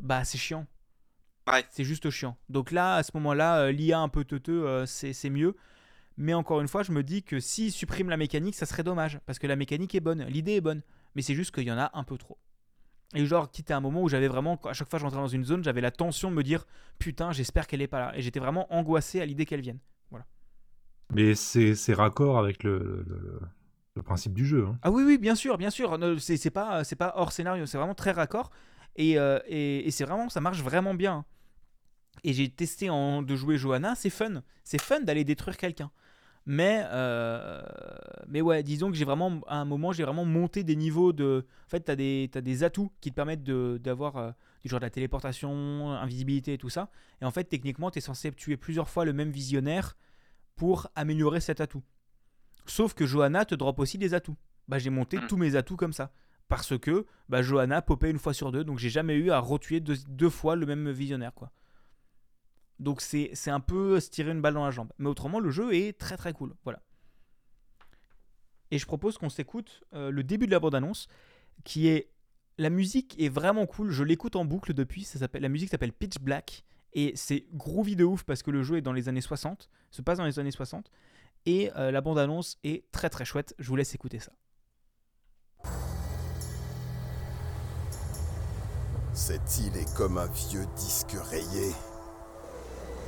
bah 0.00 0.24
c'est 0.24 0.36
chiant. 0.38 0.66
Ouais. 1.50 1.64
C'est 1.70 1.84
juste 1.84 2.10
chiant. 2.10 2.36
Donc 2.50 2.70
là, 2.70 2.96
à 2.96 3.02
ce 3.02 3.12
moment-là, 3.14 3.60
euh, 3.60 3.72
l'IA 3.72 3.98
un 4.00 4.08
peu 4.10 4.24
teuteux, 4.24 4.66
euh, 4.66 4.84
c'est 4.84 5.14
c'est 5.14 5.30
mieux. 5.30 5.56
Mais 6.18 6.34
encore 6.34 6.60
une 6.60 6.68
fois, 6.68 6.82
je 6.82 6.92
me 6.92 7.02
dis 7.02 7.22
que 7.22 7.40
s'ils 7.40 7.72
suppriment 7.72 8.10
la 8.10 8.18
mécanique, 8.18 8.56
ça 8.56 8.66
serait 8.66 8.82
dommage. 8.84 9.20
Parce 9.26 9.38
que 9.38 9.46
la 9.46 9.56
mécanique 9.56 9.94
est 9.94 10.00
bonne, 10.00 10.24
l'idée 10.26 10.54
est 10.56 10.60
bonne. 10.60 10.82
Mais 11.14 11.22
c'est 11.22 11.34
juste 11.34 11.54
qu'il 11.54 11.64
y 11.64 11.72
en 11.72 11.78
a 11.78 11.90
un 11.94 12.04
peu 12.04 12.18
trop. 12.18 12.38
Et 13.14 13.24
genre, 13.26 13.50
quitte 13.50 13.70
à 13.70 13.76
un 13.76 13.80
moment 13.80 14.02
où 14.02 14.08
j'avais 14.10 14.28
vraiment, 14.28 14.60
à 14.64 14.74
chaque 14.74 14.90
fois 14.90 14.98
que 14.98 15.02
j'entrais 15.04 15.20
dans 15.20 15.28
une 15.28 15.44
zone, 15.44 15.64
j'avais 15.64 15.80
la 15.80 15.90
tension 15.90 16.30
de 16.30 16.36
me 16.36 16.42
dire 16.42 16.66
Putain, 16.98 17.32
j'espère 17.32 17.66
qu'elle 17.66 17.82
est 17.82 17.88
pas 17.88 18.00
là. 18.00 18.12
Et 18.18 18.22
j'étais 18.22 18.40
vraiment 18.40 18.72
angoissé 18.74 19.20
à 19.20 19.26
l'idée 19.26 19.46
qu'elle 19.46 19.62
vienne. 19.62 19.78
Mais 21.14 21.34
c'est 21.34 21.94
raccord 21.94 22.38
avec 22.38 22.62
le, 22.64 22.78
le- 22.78 23.04
le- 23.08 23.40
le 23.94 24.02
principe 24.02 24.34
du 24.34 24.46
jeu. 24.46 24.66
hein. 24.66 24.78
Ah 24.82 24.90
oui, 24.92 25.02
oui, 25.04 25.18
bien 25.18 25.34
sûr, 25.34 25.58
bien 25.58 25.70
sûr. 25.70 25.98
C'est 26.20 26.50
pas, 26.50 26.82
pas 26.98 27.12
hors 27.16 27.32
scénario, 27.32 27.66
c'est 27.66 27.78
vraiment 27.78 27.94
très 27.94 28.12
raccord. 28.12 28.50
Et, 28.96 29.18
euh, 29.18 29.40
et, 29.46 29.86
et 29.86 29.90
c'est 29.90 30.04
vraiment, 30.04 30.28
ça 30.28 30.40
marche 30.40 30.62
vraiment 30.62 30.94
bien. 30.94 31.24
Et 32.24 32.32
j'ai 32.32 32.48
testé 32.50 32.90
en, 32.90 33.22
de 33.22 33.36
jouer 33.36 33.58
Johanna, 33.58 33.94
c'est 33.94 34.10
fun. 34.10 34.42
C'est 34.64 34.80
fun 34.80 35.00
d'aller 35.00 35.24
détruire 35.24 35.56
quelqu'un. 35.56 35.90
Mais, 36.50 36.82
euh, 36.92 37.60
mais 38.26 38.40
ouais, 38.40 38.62
disons 38.62 38.90
que 38.90 38.96
j'ai 38.96 39.04
vraiment, 39.04 39.42
à 39.48 39.58
un 39.58 39.66
moment, 39.66 39.92
j'ai 39.92 40.02
vraiment 40.02 40.24
monté 40.24 40.64
des 40.64 40.76
niveaux 40.76 41.12
de. 41.12 41.44
En 41.66 41.68
fait, 41.68 41.84
tu 41.84 41.90
as, 42.38 42.40
des 42.40 42.64
atouts 42.64 42.90
qui 43.02 43.10
te 43.10 43.14
permettent 43.14 43.44
d'avoir 43.44 44.16
euh, 44.16 44.30
du 44.64 44.70
genre 44.70 44.80
de 44.80 44.86
la 44.86 44.90
téléportation, 44.90 45.90
invisibilité 45.92 46.54
et 46.54 46.58
tout 46.58 46.70
ça. 46.70 46.90
Et 47.20 47.26
en 47.26 47.30
fait, 47.30 47.44
techniquement, 47.44 47.90
tu 47.90 47.98
es 47.98 48.00
censé 48.00 48.32
tuer 48.32 48.56
plusieurs 48.56 48.88
fois 48.88 49.04
le 49.04 49.12
même 49.12 49.30
visionnaire 49.30 49.94
pour 50.56 50.88
améliorer 50.94 51.40
cet 51.40 51.60
atout. 51.60 51.82
Sauf 52.64 52.94
que 52.94 53.04
Johanna 53.04 53.44
te 53.44 53.54
drop 53.54 53.78
aussi 53.78 53.98
des 53.98 54.14
atouts. 54.14 54.36
Bah, 54.68 54.78
j'ai 54.78 54.90
monté 54.90 55.18
Mm. 55.18 55.26
tous 55.28 55.36
mes 55.36 55.54
atouts 55.54 55.76
comme 55.76 55.92
ça. 55.92 56.12
Parce 56.48 56.78
que 56.78 57.04
bah, 57.28 57.42
Johanna 57.42 57.82
popait 57.82 58.10
une 58.10 58.18
fois 58.18 58.32
sur 58.32 58.52
deux, 58.52 58.64
donc 58.64 58.78
j'ai 58.78 58.88
jamais 58.88 59.16
eu 59.16 59.30
à 59.30 59.38
retuer 59.38 59.80
deux, 59.80 59.96
deux 60.08 60.30
fois 60.30 60.56
le 60.56 60.64
même 60.64 60.90
visionnaire. 60.90 61.34
quoi. 61.34 61.52
Donc 62.78 63.00
c'est 63.00 63.32
un 63.48 63.60
peu 63.60 63.98
se 64.00 64.10
tirer 64.10 64.30
une 64.30 64.40
balle 64.40 64.54
dans 64.54 64.64
la 64.64 64.70
jambe. 64.70 64.92
Mais 64.98 65.08
autrement, 65.08 65.40
le 65.40 65.50
jeu 65.50 65.74
est 65.74 65.98
très 65.98 66.16
très 66.16 66.32
cool. 66.32 66.54
Voilà. 66.64 66.80
Et 68.70 68.78
je 68.78 68.86
propose 68.86 69.18
qu'on 69.18 69.30
s'écoute 69.30 69.82
euh, 69.94 70.10
le 70.10 70.22
début 70.22 70.46
de 70.46 70.52
la 70.52 70.60
bande-annonce, 70.60 71.08
qui 71.64 71.88
est... 71.88 72.10
La 72.58 72.70
musique 72.70 73.14
est 73.20 73.28
vraiment 73.28 73.66
cool, 73.66 73.90
je 73.90 74.02
l'écoute 74.02 74.34
en 74.34 74.44
boucle 74.44 74.74
depuis, 74.74 75.04
ça 75.04 75.28
la 75.32 75.48
musique 75.48 75.70
s'appelle 75.70 75.92
Pitch 75.92 76.18
Black, 76.18 76.64
et 76.92 77.12
c'est 77.14 77.46
groovy 77.52 77.94
de 77.94 78.02
ouf 78.02 78.24
parce 78.24 78.42
que 78.42 78.50
le 78.50 78.64
jeu 78.64 78.78
est 78.78 78.80
dans 78.80 78.92
les 78.92 79.08
années 79.08 79.20
60, 79.20 79.70
se 79.92 80.02
passe 80.02 80.18
dans 80.18 80.24
les 80.24 80.40
années 80.40 80.50
60, 80.50 80.90
et 81.46 81.70
euh, 81.76 81.92
la 81.92 82.00
bande-annonce 82.00 82.58
est 82.64 82.90
très 82.90 83.10
très 83.10 83.24
chouette, 83.24 83.54
je 83.60 83.68
vous 83.68 83.76
laisse 83.76 83.94
écouter 83.94 84.18
ça. 84.18 84.32
Cette 89.12 89.58
île 89.58 89.76
est 89.76 89.94
comme 89.96 90.18
un 90.18 90.26
vieux 90.26 90.66
disque 90.76 91.16
rayé 91.30 91.72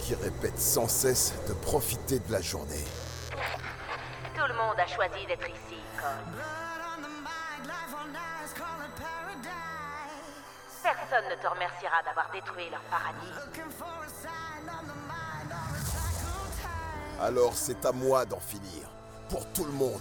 qui 0.00 0.14
répète 0.14 0.58
sans 0.58 0.88
cesse 0.88 1.34
de 1.48 1.52
profiter 1.54 2.18
de 2.18 2.32
la 2.32 2.40
journée. 2.40 2.84
Tout 4.34 4.46
le 4.48 4.54
monde 4.54 4.78
a 4.78 4.86
choisi 4.86 5.26
d'être 5.26 5.48
ici, 5.48 5.78
Cole. 5.98 6.42
Personne 10.82 11.24
ne 11.30 11.42
te 11.42 11.46
remerciera 11.46 12.02
d'avoir 12.04 12.30
détruit 12.32 12.70
leur 12.70 12.80
paradis. 12.82 13.32
Alors 17.20 17.54
c'est 17.54 17.84
à 17.84 17.92
moi 17.92 18.24
d'en 18.24 18.40
finir. 18.40 18.88
Pour 19.28 19.46
tout 19.52 19.64
le 19.64 19.72
monde. 19.72 20.00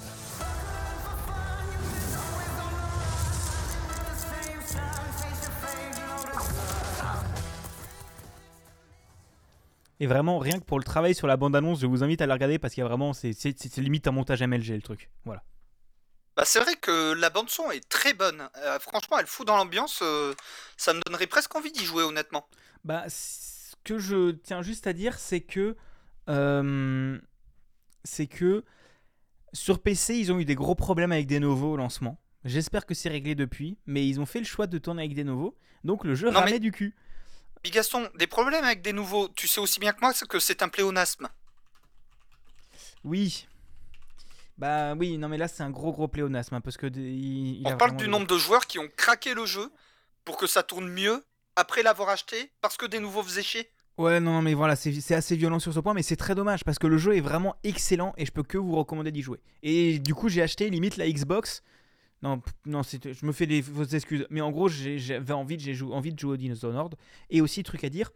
Et 10.00 10.08
vraiment, 10.08 10.40
rien 10.40 10.60
que 10.60 10.64
pour 10.64 10.78
le 10.80 10.84
travail 10.86 11.14
sur 11.14 11.28
la 11.28 11.36
bande-annonce, 11.38 11.82
je 11.82 11.86
vous 11.88 12.04
invite 12.04 12.22
à 12.22 12.26
la 12.26 12.34
regarder 12.36 12.58
parce 12.58 12.74
qu'il 12.74 12.82
y 12.82 12.86
a 12.86 12.88
vraiment, 12.88 13.14
c'est 13.14 13.34
limite 13.78 14.08
un 14.08 14.12
montage 14.12 14.42
MLG 14.42 14.70
le 14.76 14.82
truc. 14.82 15.10
Voilà. 15.26 15.44
Bah, 16.38 16.44
c'est 16.46 16.60
vrai 16.62 16.76
que 16.76 17.12
la 17.14 17.30
bande 17.30 17.50
son 17.50 17.70
est 17.70 17.88
très 17.90 18.14
bonne. 18.14 18.48
Euh, 18.60 18.80
franchement, 18.80 19.18
elle 19.20 19.28
fout 19.28 19.46
dans 19.46 19.58
l'ambiance. 19.58 20.00
euh, 20.02 20.34
ça 20.78 20.94
me 20.94 21.02
donnerait 21.06 21.28
presque 21.28 21.54
envie 21.56 21.72
d'y 21.72 21.84
jouer, 21.84 22.04
honnêtement. 22.04 22.48
Bah, 22.86 23.04
ce 23.10 23.76
que 23.84 24.00
je 24.00 24.32
tiens 24.32 24.62
juste 24.62 24.88
à 24.88 24.94
dire, 24.94 25.20
c'est 25.20 25.42
que. 25.42 25.76
euh, 26.30 27.20
c'est 28.06 28.28
que. 28.28 28.64
Sur 29.52 29.80
PC, 29.80 30.16
ils 30.16 30.32
ont 30.32 30.40
eu 30.40 30.46
des 30.46 30.56
gros 30.56 30.76
problèmes 30.76 31.12
avec 31.12 31.26
des 31.28 31.40
nouveaux 31.40 31.74
au 31.74 31.76
lancement. 31.78 32.22
J'espère 32.46 32.86
que 32.86 32.94
c'est 32.94 33.10
réglé 33.10 33.34
depuis, 33.36 33.78
mais 33.88 34.08
ils 34.08 34.20
ont 34.22 34.26
fait 34.28 34.40
le 34.40 34.46
choix 34.46 34.68
de 34.68 34.78
tourner 34.78 35.02
avec 35.02 35.16
des 35.16 35.24
nouveaux. 35.24 35.58
Donc 35.84 36.06
le 36.06 36.14
jeu 36.16 36.30
Non, 36.30 36.40
ramait 36.40 36.52
mais- 36.52 36.60
du 36.60 36.72
cul. 36.72 36.96
Bigaston, 37.64 38.10
des 38.16 38.28
problèmes 38.28 38.64
avec 38.64 38.82
des 38.82 38.94
nouveaux. 38.94 39.28
Tu 39.30 39.48
sais 39.48 39.60
aussi 39.60 39.80
bien 39.80 39.92
que 39.94 40.00
moi 40.02 40.14
que 40.14 40.40
c'est 40.40 40.62
un 40.62 40.70
pléonasme. 40.70 41.28
Oui. 43.04 43.48
Bah 44.58 44.94
oui, 44.96 45.18
non 45.18 45.30
mais 45.30 45.38
là 45.38 45.48
c'est 45.48 45.64
un 45.64 45.70
gros 45.70 45.94
gros 45.94 46.10
pléonasme 46.10 46.56
hein, 46.56 46.62
parce 46.62 46.76
que 46.76 46.86
des- 46.86 47.00
il, 47.00 47.62
il 47.62 47.68
On 47.68 47.78
parle 47.78 47.96
du 47.96 48.10
nombre 48.10 48.28
de 48.28 48.38
joueurs 48.38 48.68
qui 48.68 48.78
ont 48.78 48.90
craqué 48.98 49.34
le 49.34 49.46
jeu 49.46 49.72
pour 50.26 50.38
que 50.38 50.48
ça 50.48 50.64
tourne 50.64 50.90
mieux 50.90 51.24
après 51.56 51.82
l'avoir 51.82 52.10
acheté 52.10 52.52
parce 52.60 52.76
que 52.76 52.86
des 52.86 53.00
nouveaux 53.00 53.24
faisaient 53.24 53.44
chier. 53.44 53.70
Ouais, 53.98 54.20
non, 54.22 54.32
non, 54.34 54.42
mais 54.42 54.54
voilà, 54.54 54.76
c'est 54.78 54.94
c'est 55.02 55.16
assez 55.16 55.36
violent 55.36 55.60
sur 55.60 55.74
ce 55.74 55.80
point, 55.80 55.94
mais 55.94 56.04
c'est 56.04 56.16
très 56.18 56.36
dommage 56.36 56.64
parce 56.64 56.80
que 56.80 56.88
le 56.88 56.98
jeu 56.98 57.16
est 57.18 57.22
vraiment 57.22 57.56
excellent 57.64 58.14
et 58.18 58.26
je 58.26 58.32
peux 58.32 58.44
que 58.44 58.58
vous 58.58 58.76
recommander 58.76 59.12
d'y 59.12 59.22
jouer. 59.22 59.40
Et 59.64 60.00
du 60.00 60.14
coup, 60.14 60.30
j'ai 60.30 60.42
acheté 60.42 60.70
limite 60.70 60.96
la 60.98 61.10
Xbox. 61.10 61.64
Non, 62.22 62.42
non, 62.66 62.82
je 62.84 63.26
me 63.26 63.32
fais 63.32 63.46
des 63.48 63.62
fausses 63.62 63.94
excuses, 63.94 64.28
mais 64.30 64.42
en 64.42 64.52
gros, 64.52 64.68
j'avais 64.68 65.34
envie, 65.34 65.56
de- 65.56 65.62
j'ai 65.62 65.74
jou- 65.74 65.94
envie 65.94 66.14
de 66.14 66.20
jouer 66.20 66.34
au 66.34 66.38
Dishonored. 66.38 66.96
Et 67.30 67.40
aussi, 67.40 67.64
truc 67.64 67.84
à 67.86 67.90
dire, 67.90 68.12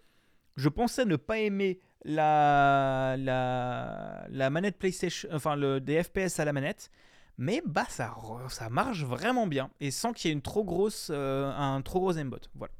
je 0.58 0.68
pensais 0.70 1.06
ne 1.06 1.16
pas 1.16 1.40
aimer 1.40 1.80
la, 2.04 3.16
la, 3.18 4.26
la 4.30 4.50
manette 4.50 4.78
PlayStation, 4.78 5.30
enfin 5.32 5.56
le, 5.56 5.80
des 5.80 6.04
FPS 6.04 6.38
à 6.40 6.46
la 6.46 6.52
manette, 6.52 6.92
mais 7.38 7.62
bah 7.66 7.86
ça, 7.88 8.10
re- 8.22 8.50
ça 8.50 8.70
marche 8.70 9.04
vraiment 9.06 9.48
bien 9.48 9.72
et 9.80 9.90
sans 9.90 10.12
qu'il 10.12 10.28
y 10.28 10.32
ait 10.32 10.36
une 10.36 10.42
trop 10.42 10.66
grosse, 10.66 11.10
euh, 11.14 11.50
un 11.56 11.82
trop 11.82 12.02
gros 12.02 12.18
aimbot. 12.18 12.38
Voilà. 12.56 12.74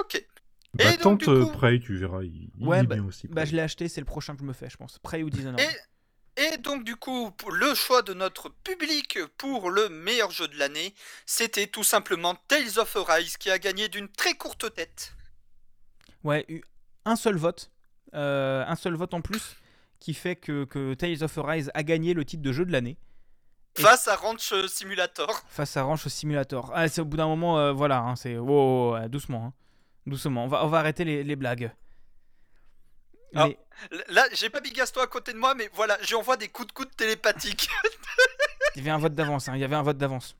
Ok. 0.00 0.24
Bah, 0.74 0.84
Et 0.86 0.96
donc, 0.96 1.00
tente 1.00 1.24
du 1.24 1.28
euh, 1.30 1.44
coup- 1.44 1.52
Prey, 1.52 1.78
tu 1.78 1.94
verras. 1.96 2.22
Il, 2.24 2.50
il 2.58 2.66
Ouais, 2.66 2.80
est 2.80 2.84
bah, 2.84 2.94
bien 2.96 3.04
aussi. 3.04 3.28
bah, 3.28 3.44
je 3.44 3.54
l'ai 3.54 3.62
acheté, 3.62 3.86
c'est 3.88 4.00
le 4.00 4.06
prochain 4.06 4.34
que 4.34 4.40
je 4.40 4.46
me 4.46 4.52
fais, 4.52 4.68
je 4.68 4.76
pense. 4.76 4.98
Prey 4.98 5.22
ou 5.22 5.30
Dishonored. 5.30 5.60
Et, 5.60 5.66
et 6.36 6.56
donc 6.58 6.84
du 6.84 6.96
coup, 6.96 7.32
le 7.52 7.74
choix 7.74 8.02
de 8.02 8.14
notre 8.14 8.48
public 8.48 9.18
pour 9.38 9.70
le 9.70 9.88
meilleur 9.88 10.30
jeu 10.30 10.48
de 10.48 10.56
l'année, 10.58 10.94
c'était 11.26 11.66
tout 11.66 11.84
simplement 11.84 12.34
Tales 12.48 12.78
of 12.78 12.96
Arise 12.96 13.36
qui 13.36 13.50
a 13.50 13.58
gagné 13.58 13.88
d'une 13.88 14.08
très 14.08 14.34
courte 14.34 14.74
tête. 14.74 15.14
Ouais, 16.24 16.46
un 17.04 17.16
seul 17.16 17.36
vote. 17.36 17.70
euh, 18.14 18.64
un 18.66 18.76
seul 18.76 18.94
vote 18.94 19.12
en 19.14 19.20
plus 19.20 19.56
qui 20.00 20.14
fait 20.14 20.36
que, 20.36 20.64
que 20.64 20.94
Tales 20.94 21.22
of 21.24 21.36
Arise 21.38 21.70
a 21.74 21.82
gagné 21.82 22.14
le 22.14 22.24
titre 22.24 22.42
de 22.42 22.52
jeu 22.52 22.64
de 22.64 22.72
l'année 22.72 22.96
Face 23.76 24.06
à 24.06 24.14
Ranch 24.16 24.52
Simulator. 24.68 25.42
face 25.48 25.76
à 25.76 25.82
Ranch 25.82 26.06
Simulator. 26.06 26.70
Ah, 26.74 26.86
c'est 26.88 27.00
au 27.00 27.04
bout 27.04 27.16
d'un 27.16 27.26
moment, 27.26 27.58
euh, 27.58 27.72
voilà, 27.72 27.98
hein, 27.98 28.14
c'est 28.16 28.38
wow, 28.38 29.08
doucement, 29.08 29.46
hein. 29.46 29.52
doucement. 30.06 30.44
On 30.44 30.48
va, 30.48 30.64
on 30.64 30.68
va 30.68 30.78
arrêter 30.78 31.04
les, 31.04 31.24
les 31.24 31.36
blagues. 31.36 31.72
Ah. 33.34 33.48
Là, 34.08 34.26
j'ai 34.32 34.50
pas 34.50 34.60
Bigasto 34.60 35.00
à 35.00 35.06
côté 35.06 35.32
de 35.32 35.38
moi, 35.38 35.54
mais 35.54 35.68
voilà, 35.74 35.98
j'y 36.02 36.14
envoie 36.14 36.36
des 36.36 36.48
coups 36.48 36.68
de 36.68 36.72
coude 36.72 36.96
télépathiques. 36.96 37.68
Il 38.76 38.78
y 38.78 38.80
avait 38.82 38.90
un 38.90 38.98
vote 38.98 39.14
d'avance, 39.14 39.48
hein, 39.48 39.52
il 39.54 39.60
y 39.60 39.64
avait 39.64 39.76
un 39.76 39.82
vote 39.82 39.98
d'avance. 39.98 40.36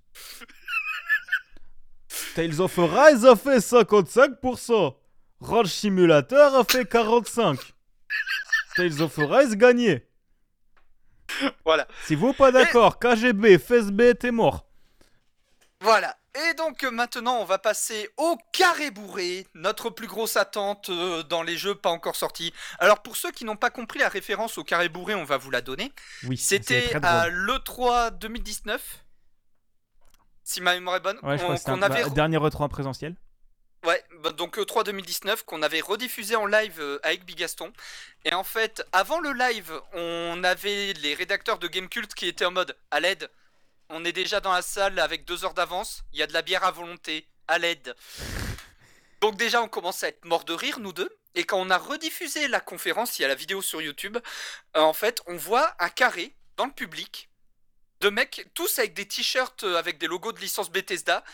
Tales 2.34 2.60
of 2.60 2.78
Arise 2.78 3.24
a 3.24 3.36
fait 3.36 3.58
55%. 3.58 4.96
Ranch 5.40 5.66
Simulator 5.66 6.54
a 6.54 6.64
fait 6.64 6.82
45%. 6.82 7.58
Tales 8.76 9.02
of 9.02 9.18
Arise 9.18 9.56
gagné. 9.56 10.06
voilà. 11.64 11.86
Si 12.04 12.14
vous 12.14 12.32
pas 12.32 12.50
d'accord, 12.50 12.98
KGB, 12.98 13.58
FSB, 13.58 14.14
t'es 14.18 14.30
mort. 14.30 14.66
Voilà. 15.80 16.16
Et 16.36 16.54
donc 16.54 16.82
euh, 16.82 16.90
maintenant, 16.90 17.36
on 17.38 17.44
va 17.44 17.58
passer 17.58 18.10
au 18.16 18.36
carré 18.52 18.90
bourré, 18.90 19.46
notre 19.54 19.88
plus 19.90 20.08
grosse 20.08 20.36
attente 20.36 20.90
euh, 20.90 21.22
dans 21.22 21.42
les 21.44 21.56
jeux 21.56 21.76
pas 21.76 21.90
encore 21.90 22.16
sortis. 22.16 22.52
Alors 22.80 23.02
pour 23.02 23.16
ceux 23.16 23.30
qui 23.30 23.44
n'ont 23.44 23.56
pas 23.56 23.70
compris 23.70 24.00
la 24.00 24.08
référence 24.08 24.58
au 24.58 24.64
carré 24.64 24.88
bourré, 24.88 25.14
on 25.14 25.24
va 25.24 25.36
vous 25.36 25.50
la 25.52 25.60
donner. 25.60 25.92
Oui, 26.24 26.36
C'était 26.36 26.92
à 26.96 27.28
drôle. 27.28 27.32
l'E3 27.34 28.18
2019. 28.18 29.04
Si 30.42 30.60
ma 30.60 30.74
mémoire 30.74 30.96
est 30.96 31.00
bonne, 31.00 31.18
Ouais, 31.22 31.38
je 31.38 31.44
on- 31.44 31.56
crois 31.56 31.76
que 31.78 31.84
avait 31.84 32.02
bah, 32.02 32.10
dernier 32.10 32.36
retrait 32.36 32.64
en 32.64 32.68
présentiel. 32.68 33.14
Ouais, 33.86 34.02
bah, 34.20 34.32
donc 34.32 34.58
E3 34.58 34.82
2019 34.84 35.44
qu'on 35.44 35.62
avait 35.62 35.80
rediffusé 35.80 36.36
en 36.36 36.46
live 36.46 36.80
euh, 36.80 36.98
avec 37.02 37.24
Bigaston. 37.24 37.72
Et 38.24 38.34
en 38.34 38.44
fait, 38.44 38.84
avant 38.92 39.20
le 39.20 39.32
live, 39.32 39.72
on 39.92 40.42
avait 40.42 40.94
les 40.94 41.14
rédacteurs 41.14 41.58
de 41.58 41.68
Gamecult 41.68 42.12
qui 42.14 42.26
étaient 42.26 42.44
en 42.44 42.50
mode 42.50 42.76
à 42.90 43.00
l'aide. 43.00 43.30
On 43.88 44.04
est 44.04 44.12
déjà 44.12 44.40
dans 44.40 44.52
la 44.52 44.62
salle 44.62 44.98
avec 44.98 45.24
deux 45.24 45.44
heures 45.44 45.54
d'avance. 45.54 46.02
Il 46.12 46.18
y 46.18 46.22
a 46.22 46.26
de 46.26 46.32
la 46.32 46.42
bière 46.42 46.64
à 46.64 46.70
volonté. 46.70 47.26
À 47.46 47.58
l'aide. 47.58 47.94
Donc 49.20 49.36
déjà, 49.36 49.60
on 49.62 49.68
commence 49.68 50.02
à 50.02 50.08
être 50.08 50.24
mort 50.24 50.44
de 50.44 50.54
rire, 50.54 50.80
nous 50.80 50.94
deux. 50.94 51.10
Et 51.34 51.44
quand 51.44 51.60
on 51.60 51.68
a 51.68 51.78
rediffusé 51.78 52.48
la 52.48 52.60
conférence, 52.60 53.18
il 53.18 53.22
y 53.22 53.24
a 53.24 53.28
la 53.28 53.34
vidéo 53.34 53.60
sur 53.60 53.82
YouTube, 53.82 54.16
euh, 54.76 54.80
en 54.80 54.92
fait, 54.92 55.20
on 55.26 55.36
voit 55.36 55.74
un 55.78 55.88
carré 55.88 56.34
dans 56.56 56.66
le 56.66 56.72
public 56.72 57.28
de 58.00 58.10
mecs, 58.10 58.46
tous 58.54 58.78
avec 58.78 58.94
des 58.94 59.06
t-shirts 59.06 59.64
euh, 59.64 59.76
avec 59.76 59.98
des 59.98 60.06
logos 60.06 60.32
de 60.32 60.40
licence 60.40 60.70
Bethesda, 60.70 61.24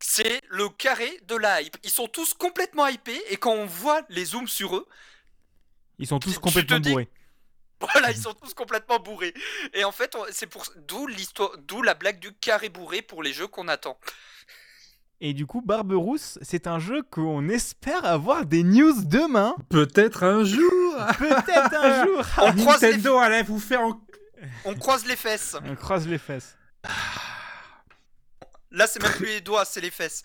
c'est 0.00 0.40
le 0.48 0.68
carré 0.68 1.20
de 1.26 1.36
la 1.36 1.62
hype. 1.62 1.76
Ils 1.84 1.90
sont 1.90 2.08
tous 2.08 2.34
complètement 2.34 2.86
hypés 2.86 3.22
et 3.28 3.36
quand 3.36 3.52
on 3.52 3.66
voit 3.66 4.02
les 4.08 4.24
zooms 4.24 4.48
sur 4.48 4.76
eux, 4.76 4.86
Ils 5.98 6.06
sont 6.06 6.18
tous 6.18 6.38
complètement 6.38 6.80
bourrés. 6.80 7.08
Voilà, 7.80 8.10
ils 8.10 8.16
sont 8.16 8.34
tous 8.34 8.54
complètement 8.54 8.98
bourrés. 8.98 9.34
Et 9.74 9.84
en 9.84 9.92
fait, 9.92 10.16
c'est 10.30 10.46
pour 10.46 10.64
d'où 10.88 11.06
l'histoire, 11.06 11.56
d'où 11.58 11.82
la 11.82 11.94
blague 11.94 12.18
du 12.18 12.32
carré 12.32 12.68
bourré 12.68 13.02
pour 13.02 13.22
les 13.22 13.32
jeux 13.32 13.46
qu'on 13.46 13.68
attend. 13.68 13.98
Et 15.20 15.32
du 15.32 15.46
coup, 15.46 15.62
Barberousse, 15.62 16.38
c'est 16.42 16.66
un 16.66 16.78
jeu 16.78 17.02
qu'on 17.02 17.48
espère 17.48 18.04
avoir 18.04 18.44
des 18.44 18.62
news 18.62 19.02
demain. 19.04 19.54
Peut-être 19.70 20.24
un 20.24 20.44
jour 20.44 20.94
Peut-être 21.18 21.74
un 21.74 22.04
jour. 22.04 22.18
On 22.38 22.52
croise, 22.52 22.82
les, 22.82 22.88
Nintendo 22.88 23.18
allait 23.18 23.42
vous 23.42 23.58
faire 23.58 23.80
en... 23.80 24.00
on 24.66 24.74
croise 24.74 25.06
les 25.06 25.16
fesses. 25.16 25.56
On 25.64 25.74
croise 25.74 26.06
les 26.06 26.18
fesses. 26.18 26.56
Là, 28.70 28.86
c'est 28.86 29.02
même 29.02 29.12
plus 29.12 29.26
les 29.26 29.40
doigts, 29.40 29.64
c'est 29.64 29.80
les 29.80 29.90
fesses. 29.90 30.22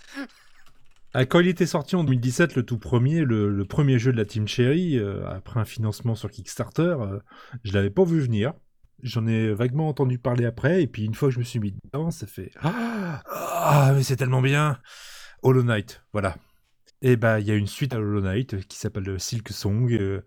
Ah, 1.13 1.25
quand 1.25 1.39
il 1.39 1.47
était 1.47 1.65
sorti 1.65 1.95
en 1.95 2.03
2017, 2.03 2.55
le 2.55 2.63
tout 2.63 2.77
premier, 2.77 3.25
le, 3.25 3.65
premier 3.65 3.99
jeu 3.99 4.11
de 4.11 4.17
la 4.17 4.25
Team 4.25 4.47
Cherry, 4.47 4.97
euh, 4.97 5.27
après 5.27 5.59
un 5.59 5.65
financement 5.65 6.15
sur 6.15 6.31
Kickstarter, 6.31 6.95
euh, 6.99 7.19
je 7.63 7.73
l'avais 7.73 7.89
pas 7.89 8.05
vu 8.05 8.19
venir. 8.19 8.53
J'en 9.03 9.25
ai 9.27 9.51
vaguement 9.53 9.89
entendu 9.89 10.19
parler 10.19 10.45
après, 10.45 10.83
et 10.83 10.87
puis 10.87 11.03
une 11.03 11.15
fois 11.15 11.29
que 11.29 11.33
je 11.33 11.39
me 11.39 11.43
suis 11.43 11.59
mis 11.59 11.73
dedans, 11.83 12.11
ça 12.11 12.27
fait 12.27 12.51
Ah, 12.61 13.21
ah, 13.25 13.91
mais 13.95 14.03
c'est 14.03 14.15
tellement 14.15 14.41
bien 14.41 14.77
Hollow 15.41 15.63
Knight, 15.63 16.03
voilà. 16.13 16.37
Et 17.01 17.15
bah, 17.17 17.39
il 17.39 17.47
y 17.47 17.51
a 17.51 17.55
une 17.55 17.67
suite 17.67 17.93
à 17.93 17.97
Hollow 17.99 18.21
Knight 18.21 18.53
euh, 18.53 18.61
qui 18.61 18.77
s'appelle 18.77 19.19
Silk 19.19 19.49
Song. 19.49 19.91
euh, 19.91 20.21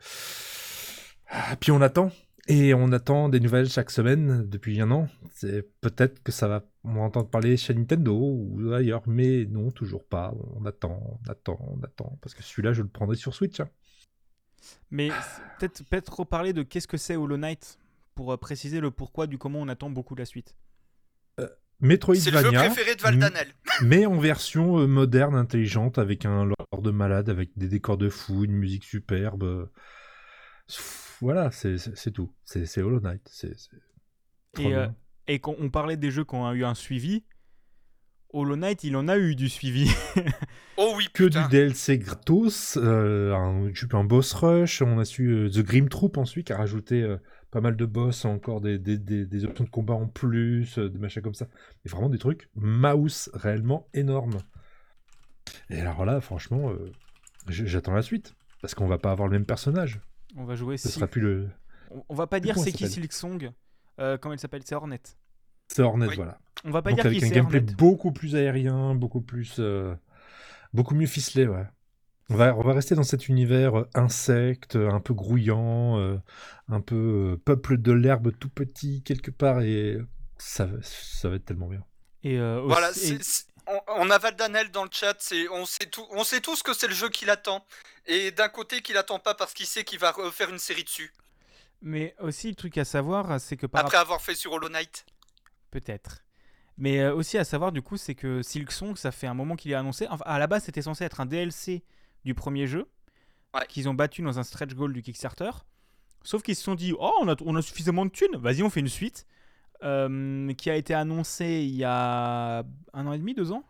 ah, 1.29 1.57
Puis 1.61 1.71
on 1.71 1.81
attend. 1.81 2.11
Et 2.47 2.75
on 2.75 2.93
attend 2.93 3.29
des 3.31 3.41
nouvelles 3.41 3.71
chaque 3.71 3.91
semaine 3.91 4.47
depuis 4.49 4.81
un 4.81 4.91
an. 4.91 5.09
C'est 5.33 5.67
peut-être 5.81 6.23
que 6.23 6.33
ça 6.33 6.47
va, 6.49 6.65
on 6.85 6.95
va 6.95 7.01
entendre 7.01 7.29
parler 7.31 7.57
chez 7.57 7.75
Nintendo 7.75 8.15
ou 8.15 8.73
ailleurs, 8.73 9.03
mais 9.07 9.47
non, 9.47 9.71
toujours 9.71 10.05
pas. 10.05 10.35
On 10.55 10.65
attend, 10.67 11.19
on 11.27 11.31
attend, 11.31 11.59
on 11.61 11.83
attend. 11.83 12.19
Parce 12.21 12.35
que 12.35 12.43
celui-là, 12.43 12.73
je 12.73 12.83
le 12.83 12.89
prendrai 12.89 13.17
sur 13.17 13.35
Switch. 13.35 13.61
hein. 13.61 13.69
Mais 14.91 15.09
peut-être 15.59 15.83
peut-être 15.85 16.21
reparler 16.21 16.53
de 16.53 16.63
qu'est-ce 16.63 16.89
que 16.89 16.97
c'est 16.97 17.17
Hollow 17.17 17.37
Knight 17.37 17.79
pour 18.15 18.33
euh, 18.33 18.37
préciser 18.37 18.81
le 18.81 18.91
pourquoi 18.91 19.27
du 19.27 19.39
comment 19.39 19.61
on 19.61 19.69
attend 19.69 19.91
beaucoup 19.91 20.15
la 20.15 20.25
suite. 20.25 20.55
C'est 21.37 21.43
le 21.43 21.49
jeu 21.49 21.89
Metroidvania, 21.89 22.61
préféré 22.71 22.95
de 22.95 23.03
Valdanel. 23.03 23.49
mais 23.83 24.07
en 24.07 24.17
version 24.17 24.79
euh, 24.79 24.87
moderne, 24.87 25.35
intelligente, 25.35 25.99
avec 25.99 26.25
un 26.25 26.45
lore 26.45 26.83
de 26.83 26.91
malade, 26.91 27.29
avec 27.29 27.51
des 27.59 27.69
décors 27.69 27.99
de 27.99 28.09
fou, 28.09 28.45
une 28.45 28.53
musique 28.53 28.85
superbe. 28.85 29.43
euh, 29.43 29.67
Voilà, 31.21 31.51
c'est 31.51 31.77
tout. 32.13 32.33
C'est 32.45 32.81
Hollow 32.81 33.01
Knight. 33.01 33.29
C'est 33.31 33.53
Et, 34.59 34.67
euh, 34.67 34.87
bien. 34.87 34.97
Et 35.29 35.39
quand 35.39 35.55
on 35.59 35.71
parlait 35.71 35.97
des 35.97 36.11
jeux 36.11 36.25
qui 36.25 36.35
ont 36.35 36.53
eu 36.53 36.65
un 36.65 36.75
suivi, 36.75 37.25
Hollow 38.33 38.57
Knight, 38.57 38.83
il 38.85 38.97
en 38.97 39.07
a 39.09 39.17
eu 39.17 39.35
du 39.37 39.49
suivi. 39.49 39.91
Oh 40.77 40.95
oui, 40.97 41.07
que 41.15 41.23
du 41.23 41.39
DLC 41.51 41.99
gratos, 41.99 42.77
euh, 42.77 43.33
un, 43.33 43.71
un 43.93 44.05
boss 44.05 44.33
rush, 44.33 44.83
on 44.83 44.99
a 44.99 45.05
su 45.05 45.29
euh, 45.29 45.49
The 45.49 45.61
Grim 45.61 45.89
Troop 45.89 46.19
ensuite 46.19 46.49
qui 46.49 46.53
a 46.53 46.57
rajouté 46.57 47.01
euh, 47.01 47.17
pas 47.53 47.61
mal 47.61 47.77
de 47.77 47.87
boss, 47.87 48.25
encore 48.25 48.61
des, 48.61 48.81
des, 48.81 48.99
des, 48.99 49.25
des 49.25 49.45
options 49.45 49.63
de 49.63 49.71
combat 49.71 49.95
en 49.95 50.09
plus, 50.09 50.77
euh, 50.77 50.91
des 50.91 50.99
machins 50.99 51.23
comme 51.23 51.35
ça. 51.35 51.47
Et 51.85 51.89
vraiment 51.89 52.09
des 52.09 52.19
trucs 52.19 52.49
mouse 52.57 53.31
réellement 53.35 53.87
énormes. 53.95 54.39
Et 55.71 55.81
alors 55.81 56.05
là, 56.05 56.21
franchement, 56.21 56.71
euh, 56.71 56.91
j'attends 57.47 57.95
la 57.95 58.03
suite. 58.03 58.35
Parce 58.61 58.75
qu'on 58.75 58.89
va 58.89 58.99
pas 58.99 59.13
avoir 59.13 59.29
le 59.29 59.35
même 59.35 59.47
personnage. 59.47 60.01
on 60.37 60.45
va 60.45 60.57
jouer 60.57 60.77
Ce 60.77 60.89
sera 60.89 61.07
plus 61.07 61.21
le. 61.21 61.49
On, 61.93 62.03
on 62.09 62.15
va 62.17 62.27
pas 62.27 62.41
dire 62.41 62.59
c'est 62.59 62.73
qui 62.73 62.79
s'appelle 62.79 62.91
Silk 62.91 63.13
Song. 63.13 63.53
Euh, 64.01 64.19
comment 64.19 64.33
elle 64.33 64.39
s'appelle? 64.41 64.63
C'est 64.65 64.75
Hornet. 64.75 65.01
C'est 65.69 65.83
Hornet, 65.83 66.07
Oui. 66.09 66.17
voilà. 66.17 66.39
On 66.65 66.71
va 66.71 66.83
pas 66.83 66.91
Donc 66.91 66.97
dire 67.01 67.03
qui 67.05 67.09
avec 67.17 67.23
un 67.23 67.27
c'est 67.29 67.35
gameplay 67.35 67.59
Hornet. 67.61 67.73
beaucoup 67.75 68.13
plus 68.13 68.35
aérien, 68.37 68.95
beaucoup 68.95 69.21
plus. 69.21 69.57
euh, 69.59 69.95
beaucoup 70.73 70.95
mieux 70.95 71.07
ficelé, 71.07 71.47
ouais. 71.47 71.67
On 72.31 72.37
va, 72.37 72.57
on 72.57 72.63
va 72.63 72.73
rester 72.73 72.95
dans 72.95 73.03
cet 73.03 73.29
univers 73.29 73.81
euh, 73.81 73.89
insecte, 73.95 74.77
un 74.77 75.01
peu 75.01 75.13
grouillant, 75.15 75.99
euh, 75.99 76.17
un 76.69 76.81
peu 76.81 76.95
euh, 77.35 77.37
peuple 77.45 77.77
de 77.77 77.93
l'herbe 77.93 78.33
tout 78.39 78.49
petit 78.49 79.03
quelque 79.03 79.31
part, 79.31 79.61
et 79.61 79.99
ça, 80.39 80.65
va- 80.65 80.79
ça 80.83 81.29
va 81.29 81.37
être 81.37 81.45
tellement 81.45 81.69
bien. 81.69 81.85
Et 82.23 82.39
euh, 82.39 82.61
aussi- 82.61 82.69
Voilà, 82.69 82.91
et- 82.91 82.95
c'est- 82.95 83.23
c'est- 83.23 83.45
on, 83.67 83.79
on 83.89 84.11
a 84.11 84.19
Valdanel 84.19 84.71
dans 84.71 84.85
le 84.85 84.91
chat, 84.91 85.15
c'est, 85.19 85.49
on, 85.51 85.67
sait 85.67 85.87
tout, 85.87 86.07
on 86.13 86.25
sait 86.25 86.41
tous 86.41 86.63
que 86.63 86.73
c'est 86.75 86.89
le 86.89 86.95
jeu 86.95 87.09
qu'il 87.11 87.29
attend. 87.31 87.65
Et 88.07 88.31
d'un 88.31 88.49
côté 88.49 88.81
qu'il 88.83 88.97
attend 88.97 89.19
pas 89.19 89.35
parce 89.35 89.53
qu'il 89.55 89.67
sait 89.67 89.85
qu'il 89.85 89.99
va 89.99 90.11
refaire 90.11 90.49
une 90.51 90.59
série 90.59 90.85
dessus. 90.85 91.13
Mais 91.85 92.17
aussi 92.19 92.49
le 92.49 92.55
truc 92.57 92.77
à 92.79 92.85
savoir, 92.85 93.41
c'est 93.41 93.57
que 93.57 93.67
par 93.67 93.85
Après 93.85 93.99
avoir 93.99 94.21
fait 94.21 94.35
sur 94.35 94.53
Hollow 94.53 94.69
Knight. 94.69 95.07
Peut-être. 95.71 96.25
Mais 96.77 96.99
euh, 97.01 97.15
aussi 97.15 97.39
à 97.39 97.45
savoir, 97.45 97.71
du 97.71 97.83
coup, 97.83 97.97
c'est 97.97 98.15
que 98.17 98.43
Silk 98.43 98.73
Song, 98.73 98.97
ça 98.97 99.13
fait 99.13 99.29
un 99.29 99.35
moment 99.35 99.55
qu'il 99.55 99.71
est 99.71 99.75
annoncé. 99.77 100.09
Enfin, 100.09 100.25
à 100.27 100.39
la 100.41 100.47
base, 100.49 100.65
c'était 100.65 100.83
censé 100.83 101.05
être 101.05 101.21
un 101.21 101.27
DLC 101.27 101.85
du 102.25 102.35
premier 102.35 102.67
jeu, 102.67 102.91
Ouais. 103.55 103.65
qu'ils 103.69 103.89
ont 103.89 103.95
battu 103.95 104.23
dans 104.23 104.39
un 104.41 104.43
stretch 104.43 104.75
goal 104.75 104.93
du 104.93 105.03
Kickstarter. 105.03 105.51
Sauf 106.25 106.43
qu'ils 106.43 106.57
se 106.57 106.63
sont 106.65 106.75
dit, 106.75 106.93
oh, 106.99 107.13
on 107.21 107.29
a, 107.29 107.37
on 107.43 107.55
a 107.55 107.63
suffisamment 107.63 108.05
de 108.07 108.11
thunes, 108.11 108.37
vas-y, 108.37 108.63
on 108.63 108.71
fait 108.71 108.81
une 108.81 108.89
suite. 108.89 109.27
Euh, 109.83 110.53
qui 110.55 110.71
a 110.71 110.77
été 110.77 110.95
annoncée 110.95 111.63
il 111.69 111.75
y 111.77 111.85
a 111.85 112.65
un 112.95 113.07
an 113.07 113.13
et 113.13 113.19
demi, 113.19 113.35
deux 113.35 113.53
ans, 113.53 113.63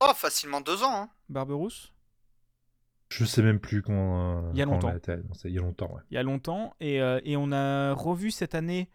Oh, 0.00 0.12
facilement 0.14 0.60
deux 0.60 0.82
ans. 0.82 1.02
Hein. 1.02 1.10
Barberousse 1.28 1.92
Je 3.08 3.24
sais 3.24 3.42
même 3.42 3.58
plus 3.58 3.82
quand. 3.82 4.38
euh, 4.46 4.50
Il 4.52 4.58
y 4.58 4.62
a 4.62 4.66
longtemps. 4.66 4.92
Il 5.44 5.52
y 5.52 5.58
a 5.58 5.62
longtemps, 5.62 5.92
ouais. 5.94 6.02
il 6.10 6.14
y 6.14 6.18
a 6.18 6.22
longtemps. 6.22 6.74
Et, 6.80 7.00
euh, 7.00 7.20
et 7.24 7.36
on 7.36 7.52
a 7.52 7.92
revu 7.94 8.30
cette 8.30 8.54
année, 8.54 8.90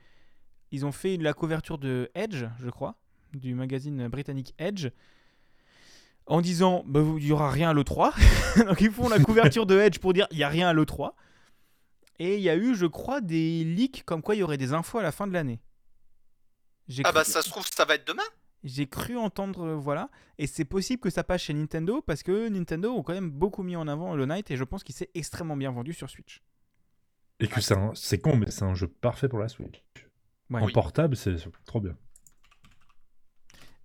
ils 0.71 0.85
ont 0.85 0.91
fait 0.91 1.17
la 1.17 1.33
couverture 1.33 1.77
de 1.77 2.11
Edge, 2.13 2.45
je 2.59 2.69
crois, 2.69 2.95
du 3.33 3.55
magazine 3.55 4.07
britannique 4.07 4.53
Edge, 4.59 4.89
en 6.27 6.41
disant 6.41 6.83
bah, 6.85 7.01
il 7.17 7.25
y 7.25 7.31
aura 7.31 7.49
rien 7.49 7.71
à 7.71 7.73
l'E3. 7.73 8.13
Donc 8.67 8.81
ils 8.81 8.91
font 8.91 9.09
la 9.09 9.19
couverture 9.19 9.65
de 9.65 9.79
Edge 9.79 9.97
pour 9.99 10.13
dire 10.13 10.27
il 10.31 10.37
y 10.37 10.43
a 10.43 10.49
rien 10.49 10.69
à 10.69 10.73
l'E3. 10.73 11.13
Et 12.19 12.35
il 12.37 12.41
y 12.43 12.49
a 12.49 12.55
eu, 12.55 12.75
je 12.75 12.85
crois, 12.85 13.19
des 13.21 13.63
leaks 13.63 14.03
comme 14.05 14.21
quoi 14.21 14.35
il 14.35 14.39
y 14.39 14.43
aurait 14.43 14.57
des 14.57 14.73
infos 14.73 14.99
à 14.99 15.03
la 15.03 15.11
fin 15.11 15.25
de 15.25 15.33
l'année. 15.33 15.59
J'ai 16.87 17.01
Ah 17.05 17.11
bah 17.11 17.23
ça 17.23 17.41
se 17.41 17.49
trouve, 17.49 17.65
ça 17.65 17.85
va 17.85 17.95
être 17.95 18.05
demain. 18.07 18.23
J'ai 18.63 18.87
cru 18.87 19.17
entendre, 19.17 19.63
euh, 19.65 19.75
voilà. 19.75 20.09
Et 20.37 20.47
c'est 20.47 20.63
possible 20.65 21.01
que 21.01 21.09
ça 21.09 21.23
passe 21.23 21.41
chez 21.41 21.53
Nintendo 21.53 22.01
parce 22.01 22.23
que 22.23 22.47
Nintendo 22.47 22.91
ont 22.93 23.03
quand 23.03 23.13
même 23.13 23.29
beaucoup 23.29 23.61
mis 23.63 23.75
en 23.75 23.87
avant 23.87 24.11
Hollow 24.11 24.25
Knight 24.25 24.49
et 24.51 24.57
je 24.57 24.63
pense 24.63 24.83
qu'il 24.83 24.95
s'est 24.95 25.09
extrêmement 25.13 25.57
bien 25.57 25.71
vendu 25.71 25.91
sur 25.93 26.09
Switch. 26.09 26.41
Et 27.39 27.47
que 27.47 27.59
c'est 27.59 27.75
un- 27.75 27.91
c'est 27.93 28.19
con, 28.19 28.37
mais 28.37 28.51
c'est 28.51 28.63
un 28.63 28.73
jeu 28.73 28.87
parfait 28.87 29.27
pour 29.27 29.39
la 29.39 29.49
Switch. 29.49 29.81
Ouais. 30.49 30.61
en 30.61 30.65
Oui. 30.65 30.71
portable, 30.73 31.15
c'est 31.15 31.35
trop 31.65 31.81
bien. 31.81 31.95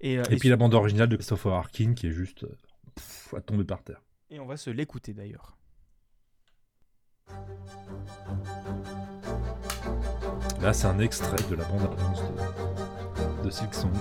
Et, 0.00 0.18
euh, 0.18 0.22
Et, 0.30 0.34
et 0.34 0.36
puis 0.36 0.48
la 0.48 0.56
bande 0.56 0.74
originale 0.74 1.08
de 1.08 1.16
Christopher 1.16 1.52
Harkin 1.54 1.94
qui 1.94 2.06
est 2.08 2.12
juste 2.12 2.46
pff, 2.94 3.34
à 3.36 3.40
tomber 3.40 3.64
par 3.64 3.82
terre. 3.82 4.02
Et 4.30 4.38
on 4.38 4.46
va 4.46 4.56
se 4.56 4.70
l'écouter 4.70 5.12
d'ailleurs. 5.14 5.56
Là, 10.60 10.72
c'est 10.72 10.86
un 10.86 10.98
extrait 10.98 11.36
de 11.50 11.54
la 11.54 11.64
bande 11.64 11.82
annonce 11.98 12.22
de, 13.40 13.44
de 13.44 13.50
Silk 13.50 13.74
Song. 13.74 13.92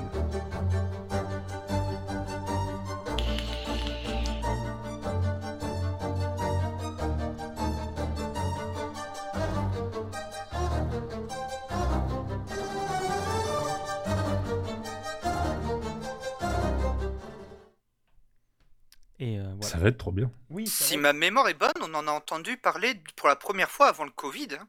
Voilà. 19.68 19.78
Ça 19.78 19.84
va 19.84 19.90
être 19.90 19.98
trop 19.98 20.12
bien. 20.12 20.32
Oui, 20.50 20.68
Si 20.68 20.96
va. 20.96 21.02
ma 21.02 21.14
mémoire 21.14 21.48
est 21.50 21.54
bonne, 21.54 21.72
on 21.82 21.94
en 21.94 22.08
a 22.08 22.12
entendu 22.12 22.58
parler 22.58 23.02
pour 23.16 23.28
la 23.28 23.36
première 23.36 23.70
fois 23.72 23.88
avant 23.90 24.04
le 24.06 24.12
Covid. 24.12 24.48
hein. 24.60 24.68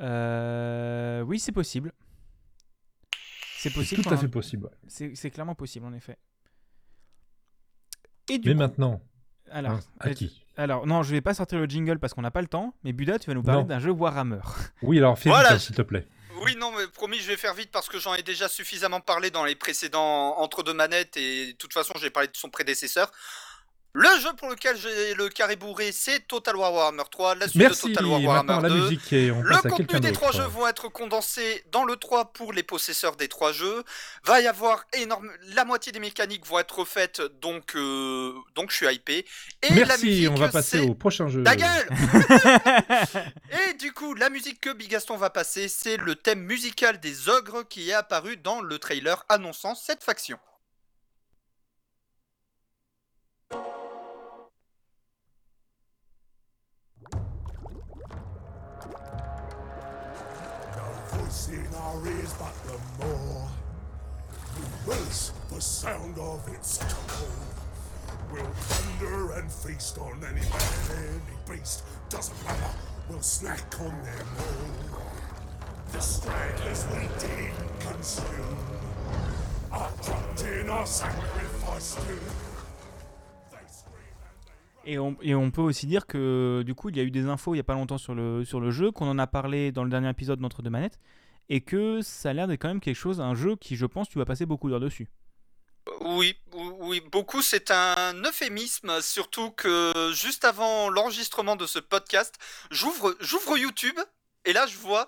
Euh, 0.00 1.20
oui, 1.22 1.38
c'est 1.38 1.52
possible. 1.52 1.92
C'est 3.56 3.68
C'est 3.70 3.74
possible. 3.74 4.02
tout 4.02 4.10
à 4.12 4.16
fait 4.16 4.28
possible. 4.28 4.66
ouais. 4.66 5.12
C'est 5.14 5.30
clairement 5.30 5.54
possible, 5.54 5.86
en 5.86 5.92
effet. 5.92 6.18
Et 8.28 8.38
du 8.38 8.48
Mais 8.48 8.54
coup- 8.54 8.58
maintenant, 8.60 9.00
alors, 9.50 9.72
hein, 9.72 9.80
à 10.00 10.10
qui? 10.10 10.44
Alors, 10.56 10.86
non, 10.86 11.02
je 11.02 11.10
vais 11.10 11.20
pas 11.20 11.34
sortir 11.34 11.58
le 11.58 11.66
jingle 11.66 11.98
parce 11.98 12.14
qu'on 12.14 12.22
n'a 12.22 12.30
pas 12.30 12.40
le 12.42 12.46
temps, 12.48 12.74
mais 12.84 12.92
Buda, 12.92 13.18
tu 13.18 13.28
vas 13.28 13.34
nous 13.34 13.42
parler 13.42 13.64
d'un 13.64 13.78
jeu 13.80 13.90
Warhammer. 13.90 14.40
Oui, 14.82 14.98
alors 14.98 15.18
fais 15.18 15.28
Voilà, 15.30 15.54
hein, 15.54 15.58
s'il 15.58 15.74
te 15.74 15.82
plaît. 15.82 16.06
Oui, 16.42 16.56
non, 16.56 16.72
mais 16.72 16.86
promis, 16.88 17.18
je 17.18 17.28
vais 17.28 17.36
faire 17.36 17.54
vite 17.54 17.70
parce 17.70 17.88
que 17.88 17.98
j'en 17.98 18.14
ai 18.14 18.22
déjà 18.22 18.48
suffisamment 18.48 19.00
parlé 19.00 19.30
dans 19.30 19.44
les 19.44 19.54
précédents 19.54 20.36
entre-deux 20.38 20.74
manettes 20.74 21.16
et 21.16 21.52
de 21.52 21.56
toute 21.56 21.72
façon, 21.72 21.94
j'ai 22.00 22.10
parlé 22.10 22.28
de 22.28 22.36
son 22.36 22.50
prédécesseur. 22.50 23.10
Le 23.96 24.08
jeu 24.20 24.30
pour 24.36 24.50
lequel 24.50 24.76
j'ai 24.76 25.14
le 25.14 25.28
carré 25.28 25.54
bourré, 25.54 25.92
c'est 25.92 26.26
Total 26.26 26.56
War 26.56 26.72
Warhammer 26.72 27.04
3, 27.08 27.36
la 27.36 27.46
suite 27.46 27.62
Merci. 27.62 27.90
de 27.90 27.94
Total 27.94 28.06
War 28.06 28.20
Warhammer 28.22 28.62
la 28.62 28.68
2. 28.68 28.74
musique 28.74 29.12
et 29.12 29.30
on 29.30 29.40
Le 29.40 29.56
contenu 29.70 30.00
des 30.00 30.10
trois 30.10 30.32
jeux 30.32 30.42
vont 30.42 30.66
être 30.66 30.88
condensés 30.88 31.64
dans 31.70 31.84
le 31.84 31.94
3 31.94 32.32
pour 32.32 32.52
les 32.52 32.64
possesseurs 32.64 33.14
des 33.14 33.28
trois 33.28 33.52
jeux. 33.52 33.84
Va 34.24 34.40
y 34.40 34.48
avoir 34.48 34.84
énorme, 34.94 35.30
la 35.54 35.64
moitié 35.64 35.92
des 35.92 36.00
mécaniques 36.00 36.44
vont 36.44 36.58
être 36.58 36.80
refaites, 36.80 37.22
donc 37.40 37.54
donc, 37.54 37.76
donc 38.56 38.70
je 38.70 38.76
suis 38.76 38.86
hypé. 38.86 39.24
Et 39.62 39.68
la 39.68 39.86
Merci, 39.86 40.06
musique, 40.06 40.30
on 40.30 40.34
va 40.34 40.48
passer 40.48 40.80
au 40.80 40.94
prochain 40.94 41.28
jeu. 41.28 41.44
Ta 41.44 41.54
gueule 41.54 41.88
Et 43.70 43.74
du 43.74 43.92
coup, 43.92 44.14
la 44.14 44.28
musique 44.28 44.60
que 44.60 44.72
Bigaston 44.72 45.16
va 45.16 45.30
passer, 45.30 45.68
c'est 45.68 45.98
le 45.98 46.16
thème 46.16 46.40
musical 46.40 46.98
des 46.98 47.28
ogres 47.28 47.62
qui 47.68 47.90
est 47.90 47.94
apparu 47.94 48.36
dans 48.36 48.60
le 48.60 48.78
trailer 48.78 49.24
annonçant 49.28 49.74
cette 49.74 50.02
faction. 50.02 50.38
The 62.66 63.04
more 63.04 63.48
we 64.56 64.92
race 64.92 65.32
the 65.50 65.60
sound 65.60 66.16
of 66.18 66.46
its 66.48 66.78
tone. 66.78 67.54
We'll 68.32 68.44
thunder 68.44 69.32
and 69.32 69.50
feast 69.50 69.98
on 69.98 70.22
any 70.24 70.40
man, 70.40 71.20
any 71.48 71.58
beast. 71.58 71.82
Doesn't 72.08 72.44
matter, 72.44 72.70
we'll 73.08 73.20
snack 73.20 73.62
on 73.80 73.90
them 74.04 74.26
all. 74.38 75.10
The 75.92 76.00
stragglers 76.00 76.86
we 76.92 77.08
did 77.18 77.52
consume 77.80 78.58
are 79.72 79.90
dropped 80.02 80.42
in 80.42 80.70
our 80.70 80.86
sacrifice 80.86 81.96
too. 81.96 82.20
Et 84.86 84.98
on, 84.98 85.50
peut 85.50 85.62
aussi 85.62 85.86
dire 85.86 86.06
que 86.06 86.62
du 86.66 86.74
coup, 86.74 86.90
il 86.90 86.96
y 86.98 87.00
a 87.00 87.04
eu 87.04 87.10
des 87.10 87.26
infos 87.26 87.54
il 87.54 87.56
y 87.56 87.60
a 87.60 87.64
pas 87.64 87.72
longtemps 87.72 87.96
sur 87.96 88.14
le, 88.14 88.44
sur 88.44 88.60
le 88.60 88.70
jeu, 88.70 88.90
qu'on 88.90 89.08
en 89.08 89.18
a 89.18 89.26
parlé 89.26 89.72
dans 89.72 89.82
le 89.82 89.88
dernier 89.88 90.10
épisode 90.10 90.40
d'Entre 90.40 90.60
deux 90.60 90.68
manettes, 90.68 90.98
et 91.48 91.60
que 91.60 92.00
ça 92.02 92.30
a 92.30 92.32
l'air 92.32 92.46
d'être 92.46 92.60
quand 92.60 92.68
même 92.68 92.80
quelque 92.80 92.96
chose, 92.96 93.20
un 93.20 93.34
jeu 93.34 93.56
qui, 93.56 93.76
je 93.76 93.86
pense, 93.86 94.08
tu 94.08 94.18
vas 94.18 94.24
passer 94.24 94.46
beaucoup 94.46 94.68
d'heures 94.68 94.80
dessus. 94.80 95.08
Oui, 96.00 96.38
oui, 96.54 97.02
beaucoup, 97.12 97.42
c'est 97.42 97.70
un 97.70 98.14
euphémisme, 98.22 99.02
surtout 99.02 99.50
que 99.50 100.12
juste 100.14 100.44
avant 100.44 100.88
l'enregistrement 100.88 101.56
de 101.56 101.66
ce 101.66 101.78
podcast, 101.78 102.36
j'ouvre 102.70 103.14
j'ouvre 103.20 103.58
YouTube 103.58 103.98
et 104.46 104.54
là 104.54 104.66
je 104.66 104.78
vois 104.78 105.06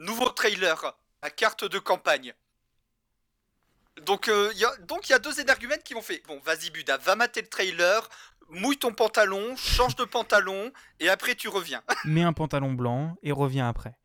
nouveau 0.00 0.30
trailer 0.30 0.96
à 1.20 1.30
carte 1.30 1.64
de 1.64 1.78
campagne. 1.78 2.34
Donc 4.04 4.28
euh, 4.28 4.50
il 4.54 4.58
y 4.58 4.64
a 4.64 4.74
donc 4.78 5.08
il 5.08 5.12
y 5.12 5.14
a 5.14 5.18
deux 5.18 5.38
énergumènes 5.38 5.82
qui 5.82 5.94
m'ont 5.94 6.02
fait 6.02 6.22
bon 6.26 6.40
vas-y 6.44 6.70
Buda 6.70 6.98
va 6.98 7.16
mater 7.16 7.40
le 7.40 7.48
trailer 7.48 8.08
mouille 8.48 8.76
ton 8.76 8.92
pantalon 8.92 9.56
change 9.56 9.96
de 9.96 10.04
pantalon 10.04 10.70
et 11.00 11.08
après 11.08 11.34
tu 11.34 11.48
reviens 11.48 11.82
Mets 12.04 12.22
un 12.22 12.34
pantalon 12.34 12.72
blanc 12.72 13.16
et 13.22 13.32
reviens 13.32 13.68
après. 13.68 13.96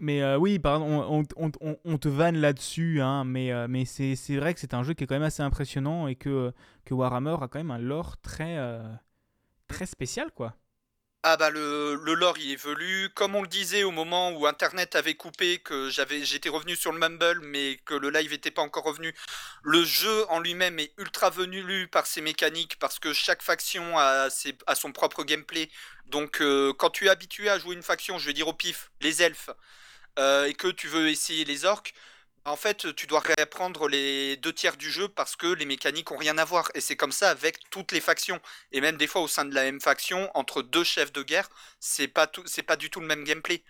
Mais 0.00 0.22
euh, 0.22 0.38
oui, 0.38 0.58
pardon, 0.58 1.26
on, 1.36 1.98
te 1.98 2.08
vanne 2.08 2.38
là-dessus, 2.38 3.02
hein, 3.02 3.24
mais, 3.24 3.52
euh, 3.52 3.66
c'est 3.84 4.36
vrai 4.36 4.54
que 4.54 4.60
c'est 4.60 4.72
un 4.72 4.82
jeu 4.82 4.94
qui 4.94 5.04
est 5.04 5.06
quand 5.06 5.14
même 5.14 5.22
assez 5.22 5.42
impressionnant 5.42 6.08
et 6.08 6.16
que, 6.16 6.52
Warhammer 6.90 7.36
a 7.40 7.48
quand 7.48 7.58
même 7.58 7.70
un 7.70 7.78
lore 7.78 8.16
très, 8.22 8.56
euh, 8.56 8.82
très 9.68 9.86
spécial, 9.86 10.32
quoi. 10.34 10.56
Ah 11.22 11.36
bah 11.36 11.50
le, 11.50 11.96
lore 12.14 12.38
il 12.38 12.50
évolue, 12.50 13.10
comme 13.14 13.34
on 13.34 13.42
le 13.42 13.48
disait 13.48 13.82
au 13.82 13.90
moment 13.90 14.32
où 14.32 14.46
internet 14.46 14.96
avait 14.96 15.16
coupé, 15.16 15.58
que 15.58 15.90
j'étais 15.90 16.48
revenu 16.48 16.76
sur 16.76 16.92
le 16.92 16.98
Mumble 16.98 17.40
mais 17.42 17.78
que 17.84 17.92
le 17.92 18.08
live 18.08 18.30
n'était 18.30 18.50
pas 18.50 18.62
encore 18.62 18.84
revenu, 18.84 19.14
le 19.62 19.84
jeu 19.84 20.24
en 20.30 20.40
lui-même 20.40 20.78
est 20.78 20.94
ultra 20.96 21.28
venu 21.28 21.86
par 21.88 22.06
ses 22.06 22.22
mécaniques 22.22 22.78
parce 22.78 22.98
que 22.98 23.12
chaque 23.12 23.42
faction 23.42 23.98
a, 23.98 24.30
son 24.30 24.92
propre 24.92 25.22
gameplay. 25.22 25.68
Donc 26.06 26.42
quand 26.78 26.88
tu 26.88 27.04
es 27.04 27.10
habitué 27.10 27.50
à 27.50 27.58
jouer 27.58 27.74
une 27.74 27.82
faction, 27.82 28.18
je 28.18 28.24
vais 28.26 28.32
dire 28.32 28.48
au 28.48 28.54
pif, 28.54 28.90
les 29.02 29.20
elfes, 29.22 29.50
euh, 30.20 30.46
et 30.46 30.54
que 30.54 30.68
tu 30.68 30.86
veux 30.88 31.08
essayer 31.08 31.44
les 31.44 31.64
orques, 31.64 31.92
en 32.44 32.56
fait, 32.56 32.94
tu 32.96 33.06
dois 33.06 33.20
réapprendre 33.20 33.88
les 33.88 34.36
deux 34.38 34.52
tiers 34.52 34.76
du 34.76 34.90
jeu 34.90 35.08
parce 35.08 35.36
que 35.36 35.46
les 35.46 35.66
mécaniques 35.66 36.10
ont 36.10 36.16
rien 36.16 36.38
à 36.38 36.44
voir. 36.44 36.70
Et 36.74 36.80
c'est 36.80 36.96
comme 36.96 37.12
ça 37.12 37.30
avec 37.30 37.58
toutes 37.70 37.92
les 37.92 38.00
factions. 38.00 38.40
Et 38.72 38.80
même 38.80 38.96
des 38.96 39.06
fois 39.06 39.20
au 39.22 39.28
sein 39.28 39.44
de 39.44 39.54
la 39.54 39.62
même 39.64 39.80
faction, 39.80 40.30
entre 40.34 40.62
deux 40.62 40.84
chefs 40.84 41.12
de 41.12 41.22
guerre, 41.22 41.48
c'est 41.80 42.08
pas 42.08 42.26
tout, 42.26 42.42
c'est 42.46 42.62
pas 42.62 42.76
du 42.76 42.88
tout 42.90 43.00
le 43.00 43.06
même 43.06 43.24
gameplay. 43.24 43.62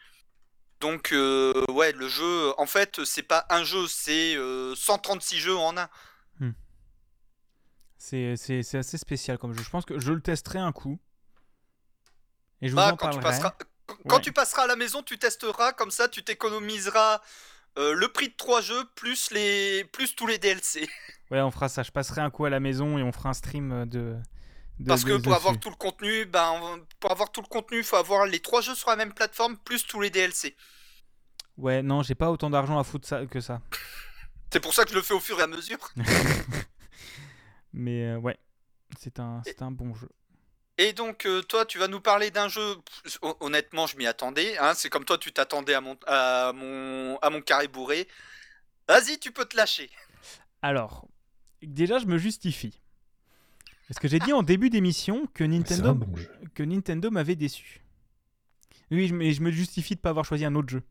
Donc 0.81 1.13
euh, 1.13 1.65
ouais, 1.71 1.93
le 1.93 2.09
jeu, 2.09 2.53
en 2.59 2.67
fait, 2.67 3.05
c'est 3.05 3.25
pas 3.25 3.45
un 3.51 3.65
jeu, 3.65 3.87
c'est 3.89 4.35
euh, 4.37 4.75
136 4.77 5.39
jeux 5.41 5.57
en 5.57 5.77
un. 5.77 5.89
C'est 8.03 8.35
c'est- 8.37 8.63
c'est 8.63 8.79
assez 8.79 8.97
spécial 8.97 9.37
comme 9.37 9.53
jeu. 9.53 9.63
Je 9.63 9.69
pense 9.69 9.85
que 9.85 9.99
je 9.99 10.13
le 10.13 10.23
testerai 10.23 10.59
un 10.59 10.73
coup. 10.73 10.99
Et 12.63 12.69
je 12.69 12.73
vous 12.73 12.77
Bah, 12.79 12.93
en 12.93 12.97
quand 12.97 13.11
tu 13.11 13.19
passeras, 13.21 13.55
quand- 14.09 14.17
Ouais. 14.17 14.21
tu 14.23 14.33
passeras 14.33 14.63
à 14.65 14.67
la 14.67 14.77
maison, 14.77 15.03
tu 15.03 15.19
testeras, 15.19 15.73
comme 15.73 15.91
ça, 15.91 16.09
tu 16.09 16.23
t'économiseras 16.25 17.21
euh, 17.79 17.93
le 17.95 18.09
prix 18.09 18.29
de 18.29 18.35
trois 18.37 18.61
jeux 18.61 18.85
plus 18.97 19.31
les, 19.31 19.85
plus 19.93 20.15
tous 20.17 20.27
les 20.27 20.39
DLC. 20.39 20.89
Ouais, 21.31 21.41
on 21.41 21.53
fera 21.53 21.69
ça. 21.69 21.85
Je 21.85 21.93
passerai 21.93 22.21
un 22.23 22.31
coup 22.31 22.45
à 22.45 22.51
la 22.51 22.59
maison 22.59 22.99
et 22.99 23.05
on 23.05 23.13
fera 23.13 23.29
un 23.29 23.35
stream 23.35 23.85
de. 23.89 24.17
de- 24.81 24.89
Parce 24.89 25.05
que 25.05 25.13
de- 25.13 25.19
pour 25.23 25.33
avoir 25.35 25.57
tout 25.61 25.71
le 25.71 25.77
contenu, 25.77 26.25
ben, 26.25 26.51
on- 26.61 26.85
pour 26.99 27.13
avoir 27.13 27.31
tout 27.31 27.41
le 27.41 27.47
contenu, 27.47 27.79
il 27.79 27.85
faut 27.85 27.95
avoir 27.95 28.27
les 28.27 28.41
trois 28.41 28.61
jeux 28.63 28.75
sur 28.75 28.91
la 28.91 28.97
même 28.97 29.13
plateforme 29.15 29.57
plus 29.59 29.87
tous 29.87 30.01
les 30.01 30.11
DLC. 30.11 30.57
Ouais, 31.57 31.83
non, 31.83 32.03
j'ai 32.03 32.17
pas 32.17 32.31
autant 32.33 32.51
d'argent 32.51 32.77
à 32.81 32.83
foutre 32.83 33.07
ça, 33.07 33.25
que 33.27 33.41
ça. 33.41 33.61
C'est 34.53 34.59
pour 34.59 34.75
ça 34.75 34.83
que 34.85 34.91
je 34.91 34.97
le 34.97 35.03
fais 35.03 35.15
au 35.15 35.21
fur 35.21 35.39
et 35.39 35.43
à 35.45 35.47
mesure. 35.47 35.79
Mais 37.73 38.07
euh, 38.07 38.17
ouais, 38.19 38.37
c'est 38.99 39.21
un, 39.21 39.43
c'est 39.45 39.63
un 39.63 39.71
bon 39.71 39.95
jeu. 39.95 40.09
Et 40.83 40.95
donc, 40.95 41.27
euh, 41.27 41.43
toi, 41.43 41.67
tu 41.67 41.77
vas 41.79 41.89
nous 41.89 42.01
parler 42.01 42.31
d'un 42.31 42.49
jeu. 42.49 42.77
Honnêtement, 43.41 43.87
je 43.87 43.99
m'y 43.99 44.07
attendais. 44.07 44.57
hein, 44.57 44.73
C'est 44.75 44.89
comme 44.89 45.05
toi, 45.05 45.19
tu 45.19 45.31
t'attendais 45.31 45.75
à 45.75 45.83
mon, 45.83 45.95
à, 46.07 46.53
mon, 46.55 47.19
à 47.21 47.29
mon 47.29 47.43
carré 47.43 47.69
bourré. 47.69 48.09
Vas-y, 48.89 49.19
tu 49.19 49.31
peux 49.31 49.45
te 49.45 49.59
lâcher. 49.59 49.91
Alors, 50.63 51.07
déjà, 51.63 51.99
je 51.99 52.07
me 52.07 52.17
justifie. 52.17 52.81
Parce 53.89 53.99
que 54.01 54.09
j'ai 54.09 54.21
dit 54.21 54.33
en 54.33 54.43
début 54.43 54.71
d'émission 54.71 55.27
que 55.35 55.45
Nintendo, 55.45 55.95
bon 55.95 56.07
que 56.55 56.63
Nintendo 56.63 57.11
m'avait 57.11 57.37
déçu. 57.37 57.83
Oui, 58.91 59.07
je- 59.09 59.15
mais 59.15 59.33
je 59.33 59.43
me 59.43 59.51
justifie 59.51 59.97
de 59.97 60.01
pas 60.01 60.09
avoir 60.11 60.25
choisi 60.25 60.47
un 60.47 60.55
autre 60.55 60.71
jeu. 60.71 60.83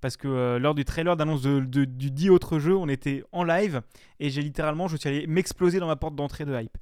Parce 0.00 0.16
que 0.16 0.28
euh, 0.28 0.58
lors 0.60 0.74
du 0.76 0.84
trailer 0.84 1.16
d'annonce 1.16 1.42
de, 1.42 1.58
de- 1.60 1.84
du 1.84 2.10
dit 2.12 2.30
autre 2.30 2.58
jeu, 2.60 2.76
on 2.76 2.88
était 2.88 3.24
en 3.32 3.42
live 3.42 3.82
et 4.20 4.30
j'ai 4.30 4.42
littéralement, 4.42 4.86
je 4.86 4.96
suis 4.96 5.08
allé 5.08 5.26
m'exploser 5.26 5.80
dans 5.80 5.86
ma 5.88 5.96
porte 5.96 6.14
d'entrée 6.14 6.44
de 6.44 6.54
hype. 6.60 6.76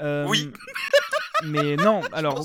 Euh, 0.00 0.26
Oui. 0.28 0.50
Mais 1.44 1.76
non, 1.76 2.00
alors. 2.12 2.44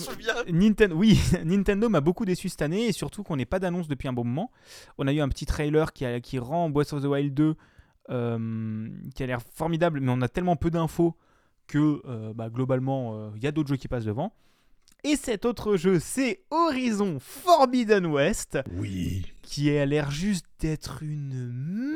Nintendo, 0.51 0.95
oui, 0.95 1.19
Nintendo 1.45 1.89
m'a 1.89 2.01
beaucoup 2.01 2.25
déçu 2.25 2.49
cette 2.49 2.61
année 2.61 2.87
et 2.87 2.91
surtout 2.91 3.23
qu'on 3.23 3.35
n'ait 3.37 3.45
pas 3.45 3.59
d'annonce 3.59 3.87
depuis 3.87 4.07
un 4.07 4.13
bon 4.13 4.23
moment. 4.23 4.51
On 4.97 5.07
a 5.07 5.13
eu 5.13 5.19
un 5.21 5.29
petit 5.29 5.45
trailer 5.45 5.93
qui, 5.93 6.05
a- 6.05 6.19
qui 6.19 6.39
rend 6.39 6.69
Breath 6.69 6.93
of 6.93 7.01
the 7.01 7.05
Wild 7.05 7.33
2 7.33 7.55
euh, 8.09 8.89
qui 9.15 9.23
a 9.23 9.25
l'air 9.25 9.41
formidable, 9.53 9.99
mais 10.01 10.11
on 10.11 10.21
a 10.21 10.27
tellement 10.27 10.55
peu 10.55 10.69
d'infos 10.71 11.15
que 11.67 12.01
euh, 12.05 12.33
bah, 12.33 12.49
globalement, 12.49 13.15
euh, 13.15 13.29
il 13.37 13.43
y 13.43 13.47
a 13.47 13.51
d'autres 13.51 13.69
jeux 13.69 13.77
qui 13.77 13.87
passent 13.87 14.05
devant. 14.05 14.33
Et 15.03 15.15
cet 15.15 15.45
autre 15.45 15.77
jeu, 15.77 15.99
c'est 15.99 16.43
Horizon 16.51 17.17
Forbidden 17.19 18.05
West, 18.05 18.59
Oui. 18.75 19.25
qui 19.41 19.75
a 19.75 19.85
l'air 19.85 20.11
juste 20.11 20.45
d'être 20.59 21.01
une 21.01 21.51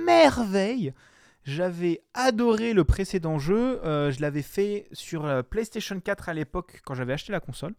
merveille. 0.05 0.93
J'avais 1.45 2.01
adoré 2.15 2.73
le 2.73 2.83
précédent 2.83 3.37
jeu, 3.37 3.79
euh, 3.85 4.11
je 4.11 4.19
l'avais 4.19 4.41
fait 4.41 4.87
sur 4.93 5.27
la 5.27 5.43
PlayStation 5.43 5.99
4 5.99 6.29
à 6.29 6.33
l'époque 6.33 6.81
quand 6.83 6.95
j'avais 6.95 7.13
acheté 7.13 7.31
la 7.31 7.39
console. 7.39 7.75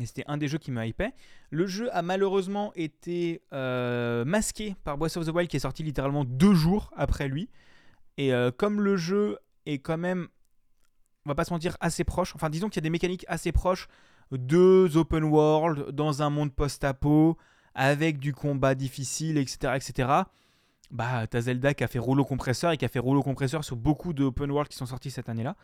Et 0.00 0.06
c'était 0.06 0.24
un 0.26 0.36
des 0.36 0.48
jeux 0.48 0.58
qui 0.58 0.72
me 0.72 0.84
hypait. 0.84 1.12
Le 1.50 1.68
jeu 1.68 1.94
a 1.96 2.02
malheureusement 2.02 2.72
été 2.74 3.40
euh, 3.52 4.24
masqué 4.24 4.74
par 4.82 4.98
Breath 4.98 5.16
of 5.16 5.26
the 5.26 5.28
Wild 5.30 5.48
qui 5.48 5.58
est 5.58 5.60
sorti 5.60 5.84
littéralement 5.84 6.24
deux 6.24 6.54
jours 6.54 6.92
après 6.96 7.28
lui. 7.28 7.48
Et 8.16 8.34
euh, 8.34 8.50
comme 8.50 8.80
le 8.80 8.96
jeu 8.96 9.38
est 9.66 9.78
quand 9.78 9.98
même, 9.98 10.26
on 11.26 11.30
va 11.30 11.36
pas 11.36 11.44
se 11.44 11.52
mentir, 11.52 11.76
assez 11.78 12.02
proche, 12.02 12.34
enfin 12.34 12.50
disons 12.50 12.68
qu'il 12.68 12.78
y 12.78 12.82
a 12.82 12.88
des 12.88 12.90
mécaniques 12.90 13.24
assez 13.28 13.52
proches, 13.52 13.86
deux 14.32 14.96
open 14.96 15.22
world 15.22 15.90
dans 15.92 16.20
un 16.20 16.30
monde 16.30 16.52
post-apo, 16.52 17.38
avec 17.76 18.18
du 18.18 18.34
combat 18.34 18.74
difficile, 18.74 19.38
etc. 19.38 19.74
etc. 19.76 20.08
Bah, 20.94 21.26
t'as 21.26 21.40
Zelda 21.42 21.74
qui 21.74 21.84
a 21.84 21.88
fait 21.88 21.98
rouleau 21.98 22.24
compresseur 22.24 22.70
et 22.72 22.76
qui 22.78 22.84
a 22.84 22.88
fait 22.88 23.00
rouleau 23.00 23.22
compresseur 23.22 23.64
sur 23.64 23.76
beaucoup 23.76 24.12
de 24.14 24.24
open 24.24 24.50
world 24.50 24.68
qui 24.70 24.76
sont 24.78 24.86
sortis 24.86 25.10
cette 25.10 25.28
année-là 25.28 25.56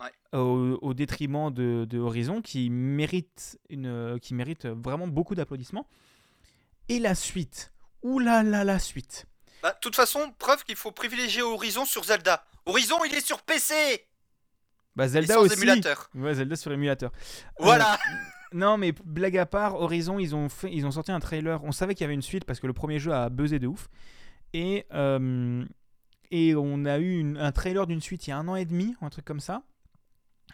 Ouais. 0.00 0.38
au, 0.38 0.78
au 0.80 0.94
détriment 0.94 1.52
de, 1.52 1.84
de 1.84 1.98
Horizon 1.98 2.40
qui 2.40 2.70
mérite, 2.70 3.58
une, 3.68 4.18
qui 4.22 4.32
mérite 4.32 4.66
vraiment 4.66 5.08
beaucoup 5.08 5.34
d'applaudissements. 5.34 5.88
Et 6.88 7.00
la 7.00 7.16
suite, 7.16 7.72
oulala 8.04 8.44
là 8.44 8.58
là, 8.58 8.64
la 8.64 8.78
suite. 8.78 9.26
Bah, 9.60 9.72
de 9.72 9.78
toute 9.80 9.96
façon, 9.96 10.32
preuve 10.38 10.62
qu'il 10.62 10.76
faut 10.76 10.92
privilégier 10.92 11.42
Horizon 11.42 11.84
sur 11.84 12.04
Zelda. 12.04 12.44
Horizon, 12.64 12.98
il 13.06 13.14
est 13.16 13.26
sur 13.26 13.42
PC 13.42 13.74
Bah 14.94 15.08
Zelda 15.08 15.34
sans 15.34 15.40
aussi. 15.40 15.54
émulateur. 15.54 16.08
Ouais, 16.14 16.34
Zelda 16.34 16.54
sur 16.54 16.70
émulateur. 16.72 17.10
Euh, 17.14 17.64
Voilà 17.64 17.98
non 18.54 18.78
mais 18.78 18.92
blague 19.04 19.36
à 19.36 19.44
part, 19.44 19.74
Horizon 19.74 20.18
ils 20.18 20.34
ont 20.34 20.48
fait, 20.48 20.72
ils 20.72 20.86
ont 20.86 20.90
sorti 20.90 21.12
un 21.12 21.20
trailer. 21.20 21.62
On 21.64 21.72
savait 21.72 21.94
qu'il 21.94 22.04
y 22.04 22.06
avait 22.06 22.14
une 22.14 22.22
suite 22.22 22.44
parce 22.46 22.60
que 22.60 22.66
le 22.66 22.72
premier 22.72 22.98
jeu 22.98 23.12
a 23.12 23.28
buzzé 23.28 23.58
de 23.58 23.66
ouf. 23.66 23.88
Et 24.52 24.86
euh, 24.92 25.64
et 26.30 26.54
on 26.54 26.84
a 26.84 26.98
eu 26.98 27.18
une- 27.18 27.36
un 27.38 27.52
trailer 27.52 27.86
d'une 27.86 28.00
suite 28.00 28.26
il 28.26 28.30
y 28.30 28.32
a 28.32 28.38
un 28.38 28.48
an 28.48 28.56
et 28.56 28.64
demi, 28.64 28.94
un 29.00 29.08
truc 29.10 29.24
comme 29.24 29.40
ça. 29.40 29.62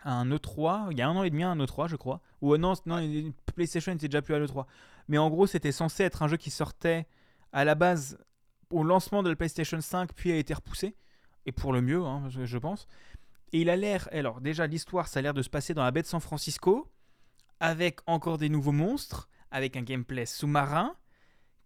Un 0.04 0.28
E3, 0.30 0.88
il 0.90 0.98
y 0.98 1.02
a 1.02 1.08
un 1.08 1.16
an 1.16 1.22
et 1.24 1.30
demi, 1.30 1.42
un 1.44 1.56
E3 1.56 1.88
je 1.88 1.96
crois. 1.96 2.20
Ou 2.42 2.54
euh, 2.54 2.58
non, 2.58 2.74
non, 2.86 3.00
PlayStation 3.54 3.92
n'était 3.92 4.08
déjà 4.08 4.22
plus 4.22 4.34
à 4.34 4.38
l'E3. 4.38 4.66
Mais 5.08 5.18
en 5.18 5.30
gros, 5.30 5.46
c'était 5.46 5.72
censé 5.72 6.02
être 6.04 6.22
un 6.22 6.28
jeu 6.28 6.36
qui 6.36 6.50
sortait 6.50 7.06
à 7.52 7.64
la 7.64 7.74
base 7.74 8.18
au 8.70 8.82
lancement 8.82 9.22
de 9.22 9.30
la 9.30 9.36
PlayStation 9.36 9.80
5, 9.80 10.12
puis 10.14 10.32
a 10.32 10.36
été 10.36 10.52
repoussé. 10.54 10.96
Et 11.46 11.52
pour 11.52 11.72
le 11.72 11.80
mieux, 11.80 12.02
hein, 12.04 12.24
je- 12.28 12.44
je 12.44 12.58
pense. 12.58 12.86
Et 13.52 13.60
il 13.60 13.70
a 13.70 13.76
l'air, 13.76 14.08
alors 14.12 14.40
déjà 14.40 14.66
l'histoire, 14.66 15.06
ça 15.08 15.20
a 15.20 15.22
l'air 15.22 15.34
de 15.34 15.42
se 15.42 15.50
passer 15.50 15.74
dans 15.74 15.84
la 15.84 15.90
baie 15.90 16.02
de 16.02 16.06
San 16.06 16.20
Francisco, 16.20 16.90
avec 17.60 18.00
encore 18.06 18.38
des 18.38 18.48
nouveaux 18.48 18.72
monstres, 18.72 19.28
avec 19.50 19.76
un 19.76 19.82
gameplay 19.82 20.26
sous-marin, 20.26 20.94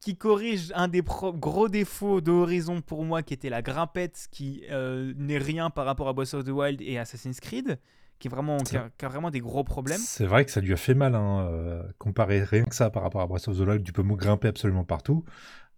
qui 0.00 0.16
corrige 0.16 0.72
un 0.74 0.88
des 0.88 1.02
gros 1.02 1.68
défauts 1.68 2.20
de 2.20 2.30
Horizon 2.30 2.80
pour 2.80 3.04
moi, 3.04 3.22
qui 3.22 3.34
était 3.34 3.50
la 3.50 3.62
grimpette, 3.62 4.28
qui 4.30 4.64
euh, 4.70 5.12
n'est 5.16 5.38
rien 5.38 5.70
par 5.70 5.86
rapport 5.86 6.08
à 6.08 6.12
Breath 6.12 6.34
of 6.34 6.44
the 6.44 6.50
Wild 6.50 6.80
et 6.80 6.98
Assassin's 6.98 7.40
Creed, 7.40 7.78
qui, 8.18 8.28
est 8.28 8.30
vraiment, 8.30 8.58
qui, 8.58 8.76
a, 8.76 8.90
qui 8.96 9.04
a 9.04 9.08
vraiment 9.08 9.30
des 9.30 9.40
gros 9.40 9.64
problèmes. 9.64 10.00
C'est 10.00 10.26
vrai 10.26 10.44
que 10.44 10.50
ça 10.50 10.60
lui 10.60 10.72
a 10.72 10.76
fait 10.76 10.94
mal, 10.94 11.14
hein, 11.14 11.48
euh, 11.50 11.82
comparer 11.98 12.42
rien 12.42 12.64
que 12.64 12.74
ça 12.74 12.90
par 12.90 13.02
rapport 13.02 13.22
à 13.22 13.26
Breath 13.26 13.48
of 13.48 13.56
the 13.56 13.60
Wild, 13.60 13.84
tu 13.84 13.92
peux 13.92 14.02
grimper 14.02 14.48
absolument 14.48 14.84
partout. 14.84 15.24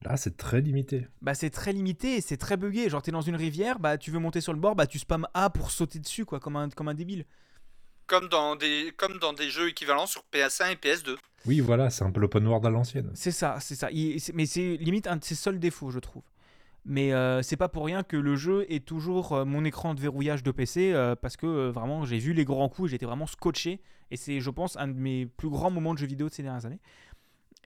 Là, 0.02 0.16
c'est 0.16 0.36
très 0.36 0.62
limité. 0.62 1.06
Bah 1.20 1.34
c'est 1.34 1.51
très 1.51 1.72
limité 1.74 2.16
et 2.16 2.20
c'est 2.22 2.38
très 2.38 2.56
buggé. 2.56 2.88
Genre 2.88 3.02
t'es 3.02 3.10
dans 3.10 3.20
une 3.20 3.36
rivière, 3.36 3.78
bah 3.78 3.98
tu 3.98 4.10
veux 4.10 4.18
monter 4.18 4.40
sur 4.40 4.55
le 4.55 4.59
bord, 4.59 4.74
bah 4.74 4.86
tu 4.86 4.98
spam 4.98 5.26
A 5.34 5.51
pour 5.51 5.70
sauter 5.70 5.98
dessus 5.98 6.24
quoi, 6.24 6.40
comme 6.40 6.56
un, 6.56 6.70
comme 6.70 6.88
un 6.88 6.94
débile. 6.94 7.26
comme 8.06 8.28
dans, 8.28 8.56
des, 8.56 8.92
comme 8.97 9.18
dans 9.18 9.34
des 9.34 9.51
jeux 9.51 9.68
équivalents 9.68 10.06
sur 10.06 10.24
PS1 10.32 10.72
et 10.72 10.76
PS2. 10.76 11.16
Oui, 11.46 11.60
voilà, 11.60 11.90
c'est 11.90 12.04
un 12.04 12.10
peu 12.10 12.20
l'open 12.20 12.46
world 12.46 12.64
à 12.66 12.70
l'ancienne. 12.70 13.10
C'est 13.14 13.30
ça, 13.30 13.56
c'est 13.60 13.74
ça. 13.74 13.88
Mais 14.34 14.46
c'est 14.46 14.76
limite 14.76 15.06
un 15.06 15.16
de 15.16 15.24
ses 15.24 15.34
seuls 15.34 15.58
défauts, 15.58 15.90
je 15.90 15.98
trouve. 15.98 16.22
Mais 16.84 17.12
euh, 17.12 17.42
c'est 17.42 17.56
pas 17.56 17.68
pour 17.68 17.84
rien 17.84 18.02
que 18.02 18.16
le 18.16 18.36
jeu 18.36 18.64
est 18.70 18.84
toujours 18.84 19.32
euh, 19.32 19.44
mon 19.44 19.64
écran 19.64 19.94
de 19.94 20.00
verrouillage 20.00 20.42
de 20.42 20.50
PC 20.50 20.92
euh, 20.92 21.14
parce 21.14 21.36
que 21.36 21.68
vraiment 21.68 22.06
j'ai 22.06 22.18
vu 22.18 22.32
les 22.32 22.46
grands 22.46 22.70
coups 22.70 22.88
et 22.88 22.90
j'étais 22.92 23.06
vraiment 23.06 23.26
scotché. 23.26 23.80
Et 24.10 24.16
c'est, 24.16 24.40
je 24.40 24.50
pense, 24.50 24.76
un 24.76 24.88
de 24.88 24.94
mes 24.94 25.26
plus 25.26 25.50
grands 25.50 25.70
moments 25.70 25.92
de 25.92 25.98
jeux 25.98 26.06
vidéo 26.06 26.28
de 26.28 26.34
ces 26.34 26.42
dernières 26.42 26.64
années. 26.66 26.80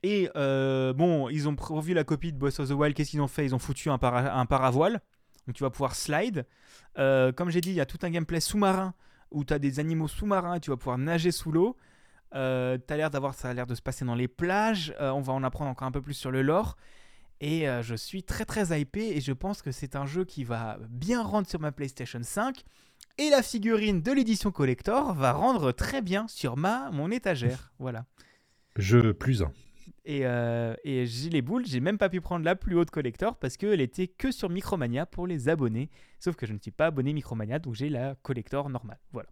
Et 0.03 0.29
bon, 0.35 1.29
ils 1.29 1.47
ont 1.49 1.55
revu 1.57 1.93
la 1.93 2.03
copie 2.03 2.31
de 2.31 2.37
Breath 2.37 2.59
of 2.59 2.69
the 2.69 2.73
Wild. 2.73 2.93
Qu'est-ce 2.95 3.11
qu'ils 3.11 3.21
ont 3.21 3.27
fait? 3.27 3.45
Ils 3.45 3.55
ont 3.55 3.59
foutu 3.59 3.89
un, 3.89 3.97
para- 3.97 4.45
paravoile. 4.45 5.01
Donc 5.47 5.55
tu 5.55 5.63
vas 5.63 5.69
pouvoir 5.71 5.95
slide. 5.95 6.45
Comme 6.95 7.49
j'ai 7.49 7.61
dit, 7.61 7.69
il 7.69 7.75
y 7.75 7.81
a 7.81 7.85
tout 7.87 7.97
un 8.03 8.09
gameplay 8.11 8.39
sous-marin 8.39 8.93
où 9.31 9.43
tu 9.43 9.53
as 9.53 9.59
des 9.59 9.79
animaux 9.79 10.07
sous-marins 10.07 10.55
et 10.55 10.59
tu 10.59 10.69
vas 10.69 10.77
pouvoir 10.77 10.97
nager 10.99 11.31
sous 11.31 11.51
l'eau. 11.51 11.75
Euh, 12.35 12.77
t'as 12.77 12.97
l'air 12.97 13.09
d'avoir, 13.09 13.33
ça 13.33 13.49
a 13.49 13.53
l'air 13.53 13.67
de 13.67 13.75
se 13.75 13.81
passer 13.81 14.05
dans 14.05 14.15
les 14.15 14.27
plages. 14.27 14.93
Euh, 14.99 15.11
on 15.11 15.21
va 15.21 15.33
en 15.33 15.43
apprendre 15.43 15.71
encore 15.71 15.87
un 15.87 15.91
peu 15.91 16.01
plus 16.01 16.13
sur 16.13 16.31
le 16.31 16.41
lore. 16.41 16.75
Et 17.41 17.67
euh, 17.67 17.81
je 17.81 17.95
suis 17.95 18.23
très 18.23 18.45
très 18.45 18.79
hypé 18.79 19.15
et 19.15 19.21
je 19.21 19.33
pense 19.33 19.61
que 19.61 19.71
c'est 19.71 19.95
un 19.95 20.05
jeu 20.05 20.23
qui 20.23 20.43
va 20.43 20.77
bien 20.89 21.21
rendre 21.21 21.47
sur 21.47 21.59
ma 21.59 21.71
PlayStation 21.71 22.19
5. 22.21 22.63
Et 23.17 23.29
la 23.29 23.41
figurine 23.41 24.01
de 24.01 24.11
l'édition 24.11 24.51
collector 24.51 25.13
va 25.13 25.31
rendre 25.31 25.71
très 25.71 26.01
bien 26.01 26.27
sur 26.27 26.57
ma 26.57 26.91
mon 26.91 27.11
étagère. 27.11 27.71
Voilà. 27.79 28.05
Jeu 28.77 29.13
plus 29.13 29.41
un. 29.41 29.51
Et, 30.03 30.25
euh, 30.25 30.75
et 30.83 31.05
j'ai 31.05 31.29
les 31.29 31.41
boules, 31.41 31.65
j'ai 31.65 31.79
même 31.79 31.97
pas 31.97 32.09
pu 32.09 32.21
prendre 32.21 32.45
la 32.45 32.55
plus 32.55 32.75
haute 32.75 32.91
collector 32.91 33.37
parce 33.37 33.57
qu'elle 33.57 33.81
était 33.81 34.07
que 34.07 34.31
sur 34.31 34.49
Micromania 34.49 35.05
pour 35.05 35.27
les 35.27 35.49
abonnés. 35.49 35.89
Sauf 36.19 36.35
que 36.35 36.45
je 36.45 36.53
ne 36.53 36.59
suis 36.59 36.71
pas 36.71 36.87
abonné 36.87 37.13
Micromania, 37.13 37.59
donc 37.59 37.75
j'ai 37.75 37.89
la 37.89 38.15
collector 38.21 38.69
normale. 38.69 38.99
Voilà. 39.11 39.29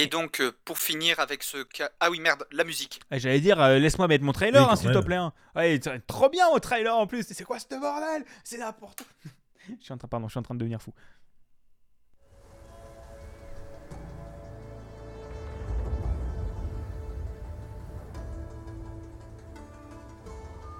Et 0.00 0.06
donc, 0.06 0.40
euh, 0.40 0.52
pour 0.64 0.78
finir 0.78 1.18
avec 1.18 1.42
ce 1.42 1.62
cas. 1.64 1.90
Ah 1.98 2.08
oui, 2.10 2.20
merde, 2.20 2.46
la 2.52 2.62
musique. 2.64 3.00
Ah, 3.10 3.18
J'allais 3.18 3.40
dire, 3.40 3.60
euh, 3.60 3.78
laisse-moi 3.78 4.06
mettre 4.06 4.22
mon 4.24 4.32
trailer, 4.32 4.62
Oui, 4.64 4.68
hein, 4.72 4.76
s'il 4.76 4.92
te 4.92 4.98
plaît. 4.98 5.16
hein. 5.16 5.32
Ouais, 5.56 5.80
c'est 5.82 6.06
trop 6.06 6.28
bien 6.28 6.46
au 6.48 6.60
trailer 6.60 6.96
en 6.96 7.06
plus. 7.08 7.24
C'est 7.28 7.42
quoi 7.44 7.58
ce 7.58 7.66
bordel? 7.78 8.24
C'est 8.44 8.58
n'importe 8.58 9.02
quoi. 9.02 9.30
je 9.80 9.84
suis 9.84 9.92
en 9.92 9.98
train, 9.98 10.06
pardon, 10.08 10.28
je 10.28 10.32
suis 10.32 10.38
en 10.38 10.42
train 10.42 10.54
de 10.54 10.60
devenir 10.60 10.80
fou. 10.80 10.92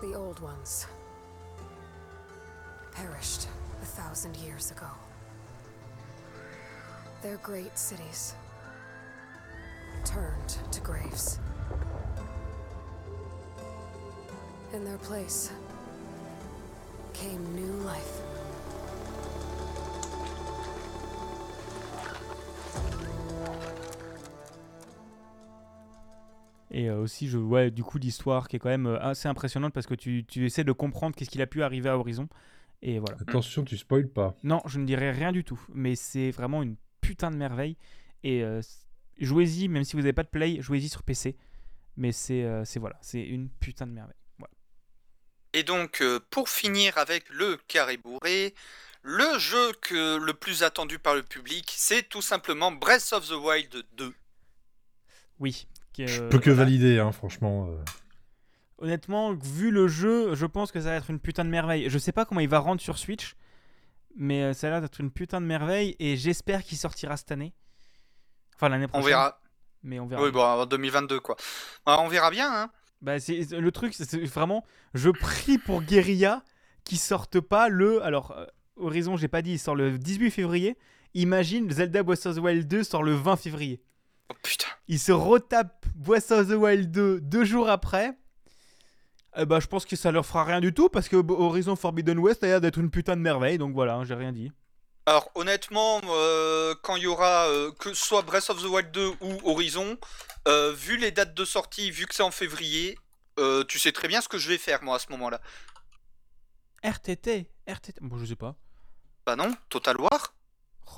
The 0.00 0.14
old 0.14 0.40
ones 0.40 0.86
perished 2.92 3.46
a 3.82 3.86
thousand 3.86 4.36
years 4.36 4.70
ago. 4.70 4.86
Their 7.22 7.36
great 7.38 7.76
cities 7.76 8.34
turned 10.04 10.56
to 10.70 10.80
graves. 10.80 11.38
In 14.74 14.84
their 14.84 14.98
place 14.98 15.52
came 17.14 17.42
new 17.54 17.72
life. 17.84 18.22
Et 26.70 26.90
euh, 26.90 27.00
aussi, 27.00 27.28
je, 27.28 27.38
ouais, 27.38 27.70
du 27.70 27.82
coup, 27.82 27.98
l'histoire 27.98 28.46
qui 28.46 28.56
est 28.56 28.58
quand 28.58 28.68
même 28.68 28.86
euh, 28.86 29.00
assez 29.00 29.26
impressionnante 29.26 29.72
parce 29.72 29.86
que 29.86 29.94
tu, 29.94 30.24
tu 30.26 30.44
essaies 30.44 30.64
de 30.64 30.72
comprendre 30.72 31.16
qu'est-ce 31.16 31.30
qu'il 31.30 31.42
a 31.42 31.46
pu 31.46 31.62
arriver 31.62 31.88
à 31.88 31.98
Horizon. 31.98 32.28
Et 32.82 32.98
voilà. 32.98 33.16
Attention, 33.20 33.64
tu 33.64 33.76
spoil 33.76 34.06
pas. 34.06 34.36
Non, 34.44 34.60
je 34.66 34.78
ne 34.78 34.86
dirais 34.86 35.10
rien 35.10 35.32
du 35.32 35.44
tout. 35.44 35.60
Mais 35.72 35.96
c'est 35.96 36.30
vraiment 36.30 36.62
une 36.62 36.76
putain 37.00 37.30
de 37.30 37.36
merveille. 37.36 37.76
Et 38.22 38.44
euh, 38.44 38.60
jouez-y, 39.18 39.68
même 39.68 39.84
si 39.84 39.94
vous 39.96 40.02
n'avez 40.02 40.12
pas 40.12 40.22
de 40.24 40.28
play, 40.28 40.60
jouez-y 40.60 40.88
sur 40.88 41.02
PC. 41.02 41.36
Mais 41.96 42.12
c'est 42.12 42.44
euh, 42.44 42.64
c'est- 42.64 42.78
voilà, 42.78 42.96
c'est 43.02 43.22
une 43.22 43.48
putain 43.48 43.86
de 43.86 43.92
merveille. 43.92 44.14
Voilà. 44.38 44.52
Et 45.52 45.62
donc, 45.64 46.00
euh, 46.00 46.20
pour 46.30 46.48
finir 46.48 46.96
avec 46.98 47.28
le 47.30 47.56
carré 47.68 47.96
bourré, 47.96 48.54
le 49.02 49.38
jeu 49.38 49.72
que 49.80 50.16
le 50.18 50.34
plus 50.34 50.62
attendu 50.62 50.98
par 50.98 51.14
le 51.14 51.22
public, 51.22 51.72
c'est 51.76 52.08
tout 52.08 52.22
simplement 52.22 52.70
Breath 52.70 53.12
of 53.12 53.26
the 53.28 53.32
Wild 53.32 53.84
2. 53.96 54.14
Oui. 55.40 55.66
qui, 55.92 56.06
Je 56.06 56.22
euh, 56.22 56.28
peux 56.28 56.38
que 56.38 56.50
voilà. 56.50 56.64
valider, 56.64 56.98
hein, 57.00 57.10
franchement. 57.12 57.68
Honnêtement, 58.78 59.32
vu 59.34 59.70
le 59.72 59.88
jeu, 59.88 60.34
je 60.36 60.46
pense 60.46 60.70
que 60.70 60.80
ça 60.80 60.90
va 60.90 60.96
être 60.96 61.10
une 61.10 61.18
putain 61.18 61.44
de 61.44 61.50
merveille. 61.50 61.90
Je 61.90 61.98
sais 61.98 62.12
pas 62.12 62.24
comment 62.24 62.40
il 62.40 62.48
va 62.48 62.60
rendre 62.60 62.80
sur 62.80 62.96
Switch, 62.98 63.34
mais 64.14 64.54
ça 64.54 64.68
a 64.68 64.70
l'air 64.70 64.80
d'être 64.80 65.00
une 65.00 65.10
putain 65.10 65.40
de 65.40 65.46
merveille 65.46 65.96
et 65.98 66.16
j'espère 66.16 66.62
qu'il 66.62 66.78
sortira 66.78 67.16
cette 67.16 67.32
année. 67.32 67.52
Enfin 68.58 68.68
l'année 68.68 68.86
On 68.86 68.88
prochaine. 68.88 69.08
verra. 69.08 69.40
Mais 69.84 70.00
on 70.00 70.06
verra. 70.06 70.22
Oui, 70.22 70.30
bon, 70.32 70.42
en 70.42 70.66
2022, 70.66 71.20
quoi. 71.20 71.36
Ah, 71.86 72.00
on 72.00 72.08
verra 72.08 72.30
bien, 72.30 72.52
hein. 72.52 72.70
Bah, 73.00 73.20
c'est 73.20 73.48
le 73.52 73.70
truc, 73.70 73.94
c'est- 73.94 74.10
c'est 74.10 74.24
vraiment, 74.24 74.64
je 74.94 75.08
prie 75.10 75.56
pour 75.58 75.82
Guerilla 75.82 76.42
qui 76.84 76.96
sorte 76.96 77.38
pas 77.40 77.68
le. 77.68 78.02
Alors, 78.02 78.32
euh, 78.32 78.44
Horizon, 78.76 79.16
j'ai 79.16 79.28
pas 79.28 79.40
dit, 79.42 79.52
il 79.52 79.58
sort 79.58 79.76
le 79.76 79.96
18 79.98 80.30
février. 80.32 80.76
Imagine 81.14 81.70
Zelda 81.70 82.02
Breath 82.02 82.26
of 82.26 82.36
the 82.36 82.40
Wild 82.40 82.66
2 82.66 82.82
sort 82.82 83.02
le 83.04 83.14
20 83.14 83.36
février. 83.36 83.80
Oh 84.30 84.34
putain. 84.42 84.66
Il 84.88 84.98
se 84.98 85.12
retape 85.12 85.86
Breath 85.94 86.32
of 86.32 86.48
the 86.48 86.52
Wild 86.52 86.90
2 86.90 87.20
deux 87.20 87.44
jours 87.44 87.70
après. 87.70 88.12
Eh 89.36 89.46
bah, 89.46 89.60
je 89.60 89.66
pense 89.68 89.86
que 89.86 89.94
ça 89.94 90.10
leur 90.10 90.26
fera 90.26 90.42
rien 90.44 90.60
du 90.60 90.74
tout 90.74 90.88
parce 90.88 91.08
que 91.08 91.16
Horizon 91.16 91.76
Forbidden 91.76 92.18
West 92.18 92.42
a 92.42 92.46
l'air 92.48 92.60
d'être 92.60 92.78
une 92.78 92.90
putain 92.90 93.14
de 93.16 93.20
merveille, 93.22 93.58
donc 93.58 93.72
voilà, 93.74 93.94
hein, 93.94 94.04
j'ai 94.04 94.14
rien 94.14 94.32
dit. 94.32 94.50
Alors 95.08 95.30
honnêtement, 95.34 96.02
euh, 96.04 96.74
quand 96.82 96.96
il 96.96 97.04
y 97.04 97.06
aura 97.06 97.46
euh, 97.48 97.72
que 97.72 97.94
ce 97.94 98.04
soit 98.06 98.20
Breath 98.20 98.50
of 98.50 98.60
the 98.60 98.66
Wild 98.66 98.90
2 98.90 99.12
ou 99.22 99.40
Horizon, 99.50 99.96
euh, 100.46 100.74
vu 100.74 100.98
les 100.98 101.10
dates 101.12 101.32
de 101.32 101.46
sortie, 101.46 101.90
vu 101.90 102.04
que 102.04 102.14
c'est 102.14 102.22
en 102.22 102.30
février, 102.30 102.98
tu 103.68 103.78
sais 103.78 103.92
très 103.92 104.06
bien 104.06 104.20
ce 104.20 104.28
que 104.28 104.36
je 104.36 104.48
vais 104.48 104.58
faire 104.58 104.82
moi 104.82 104.96
à 104.96 104.98
ce 104.98 105.06
moment-là. 105.12 105.40
RTT, 106.82 107.48
RTT. 107.66 108.00
Bon, 108.02 108.18
je 108.18 108.26
sais 108.26 108.36
pas. 108.36 108.54
Bah 109.24 109.34
non, 109.34 109.50
Total 109.70 109.96
War. 109.98 110.34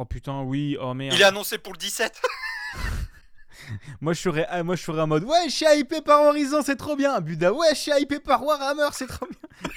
Oh 0.01 0.05
putain, 0.05 0.41
oui, 0.43 0.77
oh 0.81 0.93
merde. 0.93 1.15
Il 1.15 1.21
est 1.21 1.25
annoncé 1.25 1.59
pour 1.59 1.73
le 1.73 1.79
17. 1.79 2.21
Moi 4.01 4.13
je 4.15 4.21
serais, 4.21 4.63
moi 4.65 4.75
je 4.75 4.83
serais 4.83 5.01
en 5.03 5.07
mode 5.07 5.23
ouais, 5.23 5.45
je 5.49 5.55
suis 5.55 5.67
hypé 5.79 6.01
par 6.01 6.23
Horizon, 6.23 6.63
c'est 6.65 6.75
trop 6.75 6.97
bien. 6.97 7.21
Buda, 7.21 7.53
ouais, 7.53 7.69
je 7.75 7.79
suis 7.81 7.93
hypé 7.93 8.19
par 8.19 8.43
Warhammer, 8.43 8.89
c'est 8.93 9.07
trop 9.07 9.27
bien. 9.27 9.73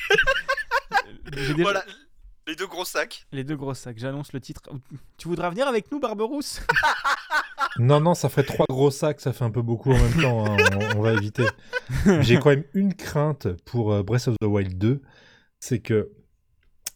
Déjà- 1.31 1.53
Voilà, 1.61 1.85
les 2.47 2.55
deux 2.55 2.67
gros 2.67 2.85
sacs. 2.85 3.25
Les 3.31 3.43
deux 3.43 3.55
gros 3.55 3.73
sacs, 3.73 3.97
j'annonce 3.97 4.33
le 4.33 4.39
titre. 4.39 4.61
Tu 5.17 5.27
voudras 5.27 5.49
venir 5.49 5.67
avec 5.67 5.91
nous, 5.91 5.99
Barberousse? 5.99 6.61
Non, 7.79 7.99
non, 7.99 8.13
ça 8.13 8.29
ferait 8.29 8.43
trois 8.43 8.67
gros 8.69 8.91
sacs, 8.91 9.19
ça 9.19 9.33
fait 9.33 9.43
un 9.43 9.49
peu 9.49 9.63
beaucoup 9.63 9.91
en 9.91 9.97
même 9.97 10.21
temps, 10.21 10.45
hein, 10.45 10.57
on, 10.93 10.99
on 10.99 11.01
va 11.01 11.13
éviter. 11.13 11.43
J'ai 12.21 12.37
quand 12.37 12.51
même 12.51 12.65
une 12.75 12.93
crainte 12.93 13.47
pour 13.65 13.91
euh, 13.93 14.03
Breath 14.03 14.27
of 14.27 14.35
the 14.39 14.45
Wild 14.45 14.77
2, 14.77 15.01
c'est 15.59 15.79
que 15.79 16.11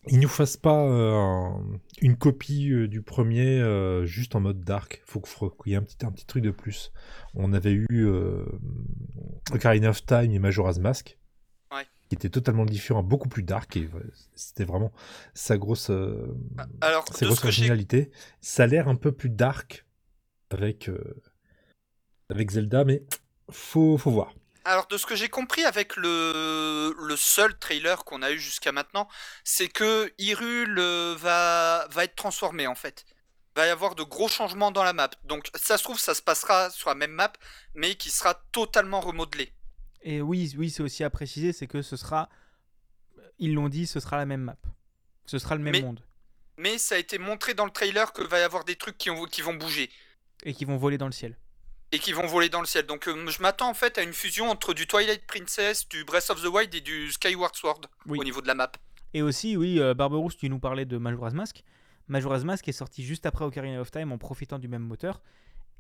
ils 0.09 0.19
nous 0.19 0.27
fassent 0.27 0.55
pas 0.57 0.83
euh, 0.85 1.15
un- 1.15 1.63
une 2.03 2.15
copie 2.15 2.71
euh, 2.71 2.87
du 2.87 3.01
premier 3.01 3.59
euh, 3.59 4.05
juste 4.05 4.35
en 4.35 4.39
mode 4.39 4.61
dark. 4.63 5.01
Faut 5.07 5.19
qu'il 5.19 5.71
y 5.71 5.73
ait 5.73 5.77
un 5.77 5.81
petit, 5.81 6.05
un 6.05 6.11
petit 6.11 6.27
truc 6.27 6.43
de 6.43 6.51
plus. 6.51 6.91
On 7.33 7.53
avait 7.53 7.71
eu 7.73 7.87
euh, 7.91 8.45
Ocarina 9.51 9.89
of 9.89 10.05
Time 10.05 10.31
et 10.31 10.37
Majora's 10.39 10.77
Mask. 10.77 11.16
Qui 12.09 12.15
était 12.15 12.29
totalement 12.29 12.65
différent, 12.65 13.03
beaucoup 13.03 13.27
plus 13.27 13.43
dark, 13.43 13.75
et 13.75 13.89
c'était 14.35 14.63
vraiment 14.63 14.91
sa 15.33 15.57
grosse, 15.57 15.89
euh, 15.89 16.35
Alors, 16.81 17.05
sa 17.13 17.25
grosse 17.25 17.41
j'ai 17.41 17.47
originalité. 17.47 18.11
Ça 18.41 18.63
a 18.63 18.67
l'air 18.67 18.87
un 18.87 18.95
peu 18.95 19.11
plus 19.11 19.29
dark 19.29 19.85
avec, 20.49 20.89
euh, 20.89 21.21
avec 22.29 22.51
Zelda, 22.51 22.85
mais 22.85 23.03
faut, 23.51 23.97
faut 23.97 24.11
voir. 24.11 24.33
Alors, 24.63 24.87
de 24.87 24.97
ce 24.97 25.05
que 25.05 25.15
j'ai 25.15 25.29
compris 25.29 25.63
avec 25.63 25.95
le, 25.95 26.93
le 26.97 27.15
seul 27.15 27.57
trailer 27.57 28.03
qu'on 28.03 28.21
a 28.21 28.31
eu 28.31 28.39
jusqu'à 28.39 28.71
maintenant, 28.71 29.07
c'est 29.43 29.69
que 29.69 30.11
Hyrule 30.17 30.77
euh, 30.77 31.15
va, 31.17 31.87
va 31.89 32.03
être 32.03 32.15
transformé 32.15 32.67
en 32.67 32.75
fait. 32.75 33.05
Va 33.55 33.65
y 33.65 33.69
avoir 33.69 33.95
de 33.95 34.03
gros 34.03 34.27
changements 34.27 34.71
dans 34.71 34.83
la 34.83 34.93
map. 34.93 35.09
Donc, 35.23 35.49
ça 35.55 35.77
se 35.77 35.83
trouve, 35.83 35.99
ça 35.99 36.13
se 36.13 36.21
passera 36.21 36.69
sur 36.69 36.89
la 36.89 36.95
même 36.95 37.11
map, 37.11 37.33
mais 37.75 37.95
qui 37.95 38.11
sera 38.11 38.35
totalement 38.51 38.99
remodelé. 38.99 39.53
Et 40.09 40.21
oui, 40.21 40.53
oui, 40.57 40.69
c'est 40.69 40.81
aussi 40.83 41.03
à 41.03 41.09
préciser, 41.09 41.51
c'est 41.51 41.67
que 41.67 41.81
ce 41.81 41.97
sera, 41.97 42.29
ils 43.39 43.53
l'ont 43.53 43.67
dit, 43.67 43.85
ce 43.85 43.99
sera 43.99 44.15
la 44.15 44.25
même 44.25 44.39
map. 44.41 44.55
Ce 45.25 45.37
sera 45.37 45.55
le 45.55 45.61
même 45.61 45.73
Mais- 45.73 45.81
monde. 45.81 45.99
Mais 46.57 46.77
ça 46.77 46.95
a 46.95 46.97
été 46.97 47.17
montré 47.19 47.53
dans 47.53 47.65
le 47.65 47.71
trailer 47.71 48.13
que 48.13 48.23
va 48.23 48.39
y 48.39 48.41
avoir 48.41 48.63
des 48.63 48.77
trucs 48.77 48.97
qui, 48.97 49.09
ont- 49.09 49.25
qui 49.25 49.41
vont 49.41 49.53
bouger 49.53 49.91
Et 50.43 50.53
qui 50.53 50.63
vont 50.63 50.77
voler 50.77 50.97
dans 50.97 51.07
le 51.07 51.11
ciel. 51.11 51.37
et 51.91 51.99
qui 51.99 52.13
vont 52.13 52.25
voler 52.25 52.47
dans 52.47 52.61
le 52.61 52.65
ciel. 52.65 52.85
Donc, 52.85 53.07
euh, 53.09 53.27
je 53.29 53.41
m'attends 53.41 53.69
en 53.69 53.73
fait 53.73 53.97
à 53.97 54.03
une 54.03 54.13
fusion 54.13 54.49
entre 54.49 54.73
du 54.73 54.87
Twilight 54.87 55.27
Princess, 55.27 55.87
du 55.89 56.03
Breath 56.05 56.29
of 56.29 56.41
the 56.41 56.47
Wild 56.47 56.73
et 56.73 56.81
du 56.81 57.11
Skyward 57.11 57.55
Sword 57.55 57.81
Oui. 58.05 58.17
au 58.19 58.23
niveau 58.23 58.41
de 58.41 58.47
la 58.47 58.55
map. 58.55 58.71
Et 59.13 59.21
aussi, 59.21 59.55
oui, 59.57 59.77
euh, 59.79 59.93
Barberousse, 59.93 60.37
tu 60.37 60.49
nous 60.49 60.59
parlais 60.59 60.85
de 60.85 60.97
Majora's 60.97 61.33
Mask. 61.33 61.63
Majora's 62.07 62.43
Mask 62.45 62.65
est 62.69 62.71
sorti 62.73 63.03
juste 63.03 63.25
après 63.25 63.43
Ocarina 63.45 63.81
of 63.81 63.91
Time 63.91 64.11
en 64.13 64.17
profitant 64.17 64.57
du 64.57 64.67
même 64.69 64.83
moteur. 64.83 65.21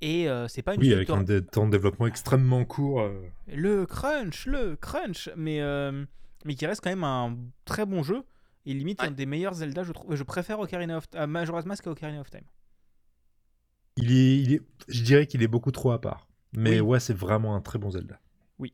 Et 0.01 0.29
euh, 0.29 0.47
c'est 0.47 0.61
pas 0.61 0.75
une 0.75 0.81
Oui, 0.81 0.93
avec 0.93 1.09
un 1.09 1.23
dé- 1.23 1.43
temps 1.43 1.65
de 1.65 1.71
développement 1.71 2.05
extrêmement 2.07 2.63
court. 2.65 3.01
euh, 3.01 3.19
Le 3.47 3.85
crunch, 3.85 4.45
le 4.45 4.75
crunch, 4.75 5.29
mais, 5.35 5.59
euh, 5.61 6.05
mais 6.45 6.53
qui 6.55 6.65
reste 6.67 6.81
quand 6.83 6.91
même 6.91 7.03
un 7.03 7.35
très 7.65 7.85
bon 7.85 8.03
jeu. 8.03 8.23
Et 8.65 8.73
limite 8.73 9.01
un 9.01 9.11
des 9.11 9.25
meilleurs 9.25 9.53
Zelda, 9.53 9.83
je 9.83 9.93
trouve. 9.93 10.13
Je 10.15 10.23
préfère 10.23 10.59
Ocarina 10.59 10.97
of 10.97 11.05
à 11.13 11.25
Majora's 11.25 11.65
Mask 11.65 11.87
à 11.87 11.91
Ocarina 11.91 12.19
of 12.19 12.29
Time. 12.29 12.43
Il 13.95 14.11
est, 14.11 14.39
il 14.41 14.53
est, 14.53 14.61
je 14.87 15.01
dirais 15.03 15.25
qu'il 15.25 15.41
est 15.41 15.47
beaucoup 15.47 15.71
trop 15.71 15.91
à 15.91 15.99
part. 16.01 16.27
Mais 16.53 16.79
Oui. 16.79 16.81
ouais, 16.81 16.99
c'est 16.99 17.13
vraiment 17.13 17.55
un 17.55 17.61
très 17.61 17.79
bon 17.79 17.89
Zelda. 17.91 18.19
Oui. 18.59 18.73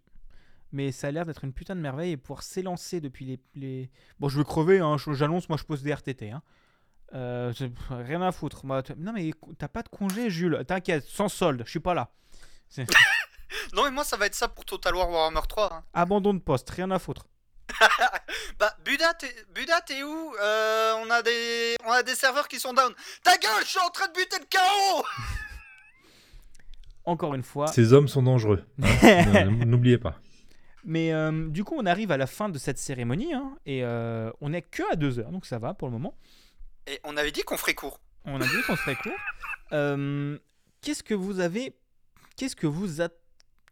Mais 0.72 0.92
ça 0.92 1.08
a 1.08 1.12
l'air 1.12 1.26
d'être 1.26 1.44
une 1.46 1.54
putain 1.54 1.76
de 1.76 1.82
merveille 1.82 2.12
et 2.12 2.18
pouvoir 2.18 2.44
s'élancer 2.44 3.00
depuis 3.02 3.26
les, 3.26 3.40
les- 3.56 3.90
Bon, 4.20 4.28
je 4.30 4.38
vais 4.38 4.44
crever, 4.44 4.80
hein, 4.80 4.98
j'annonce, 5.14 5.48
moi 5.48 5.58
je 5.58 5.64
pose 5.64 5.84
des 5.84 5.92
RTT. 5.94 6.32
Hein. 6.32 6.42
Euh, 7.14 7.54
rien 7.92 8.22
à 8.22 8.32
foutre. 8.32 8.66
Moi, 8.66 8.82
non, 8.98 9.14
mais 9.14 9.32
t'as 9.60 9.68
pas 9.68 9.84
de 9.84 9.90
congé, 9.90 10.30
Jules. 10.30 10.64
T'inquiète, 10.68 11.06
sans 11.06 11.30
solde, 11.30 11.62
je 11.66 11.70
suis 11.70 11.80
pas 11.80 11.94
là. 11.94 12.10
Non, 13.74 13.84
mais 13.84 13.92
moi, 13.92 14.04
ça 14.04 14.18
va 14.18 14.26
être 14.26 14.34
ça 14.34 14.48
pour 14.48 14.66
Total 14.66 14.96
War 14.96 15.08
Warhammer 15.10 15.42
3. 15.48 15.74
hein. 15.74 15.84
Abandon 15.94 16.34
de 16.34 16.40
poste, 16.40 16.70
rien 16.72 16.90
à 16.92 16.98
foutre. 17.00 17.28
Bah, 18.60 18.76
Buda, 18.84 19.14
t'es 19.14 19.34
Buda, 19.54 19.80
t'es 19.82 20.02
où? 20.04 20.34
Euh, 20.42 20.94
on, 21.04 21.10
a 21.12 21.22
des... 21.22 21.76
on 21.86 21.92
a 21.92 22.02
des 22.04 22.16
serveurs 22.16 22.48
qui 22.48 22.60
sont 22.60 22.74
down. 22.74 22.92
Ta 23.24 23.38
gueule, 23.38 23.64
je 23.64 23.70
suis 23.70 23.80
en 23.80 23.90
train 23.90 24.08
de 24.08 24.14
buter 24.14 24.38
le 24.40 24.46
chaos 24.50 25.06
Encore 27.06 27.36
une 27.36 27.44
fois. 27.44 27.68
Ces 27.68 27.94
hommes 27.94 28.08
sont 28.08 28.24
dangereux. 28.24 28.64
hein. 28.82 29.46
Ne- 29.46 29.66
N'oubliez 29.66 29.98
pas. 29.98 30.16
Mais 30.86 31.14
euh, 31.14 31.48
du 31.50 31.64
coup, 31.64 31.76
on 31.78 31.86
arrive 31.86 32.12
à 32.12 32.18
la 32.18 32.28
fin 32.28 32.50
de 32.50 32.58
cette 32.58 32.78
cérémonie 32.78 33.34
hein, 33.34 33.56
et 33.66 33.84
euh, 33.84 34.32
on 34.42 34.54
est 34.54 34.62
que 34.62 34.84
à 34.92 34.96
deux 34.96 35.20
heures, 35.20 35.32
donc 35.32 35.46
ça 35.46 35.60
va 35.60 35.74
pour 35.74 35.88
le 35.88 35.94
moment. 35.94 36.16
Et 36.88 37.00
on 37.04 37.16
avait 37.18 37.32
dit 37.32 37.44
qu'on 37.44 37.58
ferait 37.58 37.74
court. 37.76 38.00
On 38.26 38.40
a 38.42 38.46
dit 38.46 38.62
qu'on 38.68 38.76
serait 38.76 38.96
court. 38.96 39.14
Euh, 39.72 40.38
Qu'est-ce 40.82 41.02
que 41.02 41.16
vous 41.16 41.40
avez 41.40 41.76
Qu'est-ce 42.36 42.56
que 42.56 42.68
vous 42.68 43.02
a- 43.02 43.10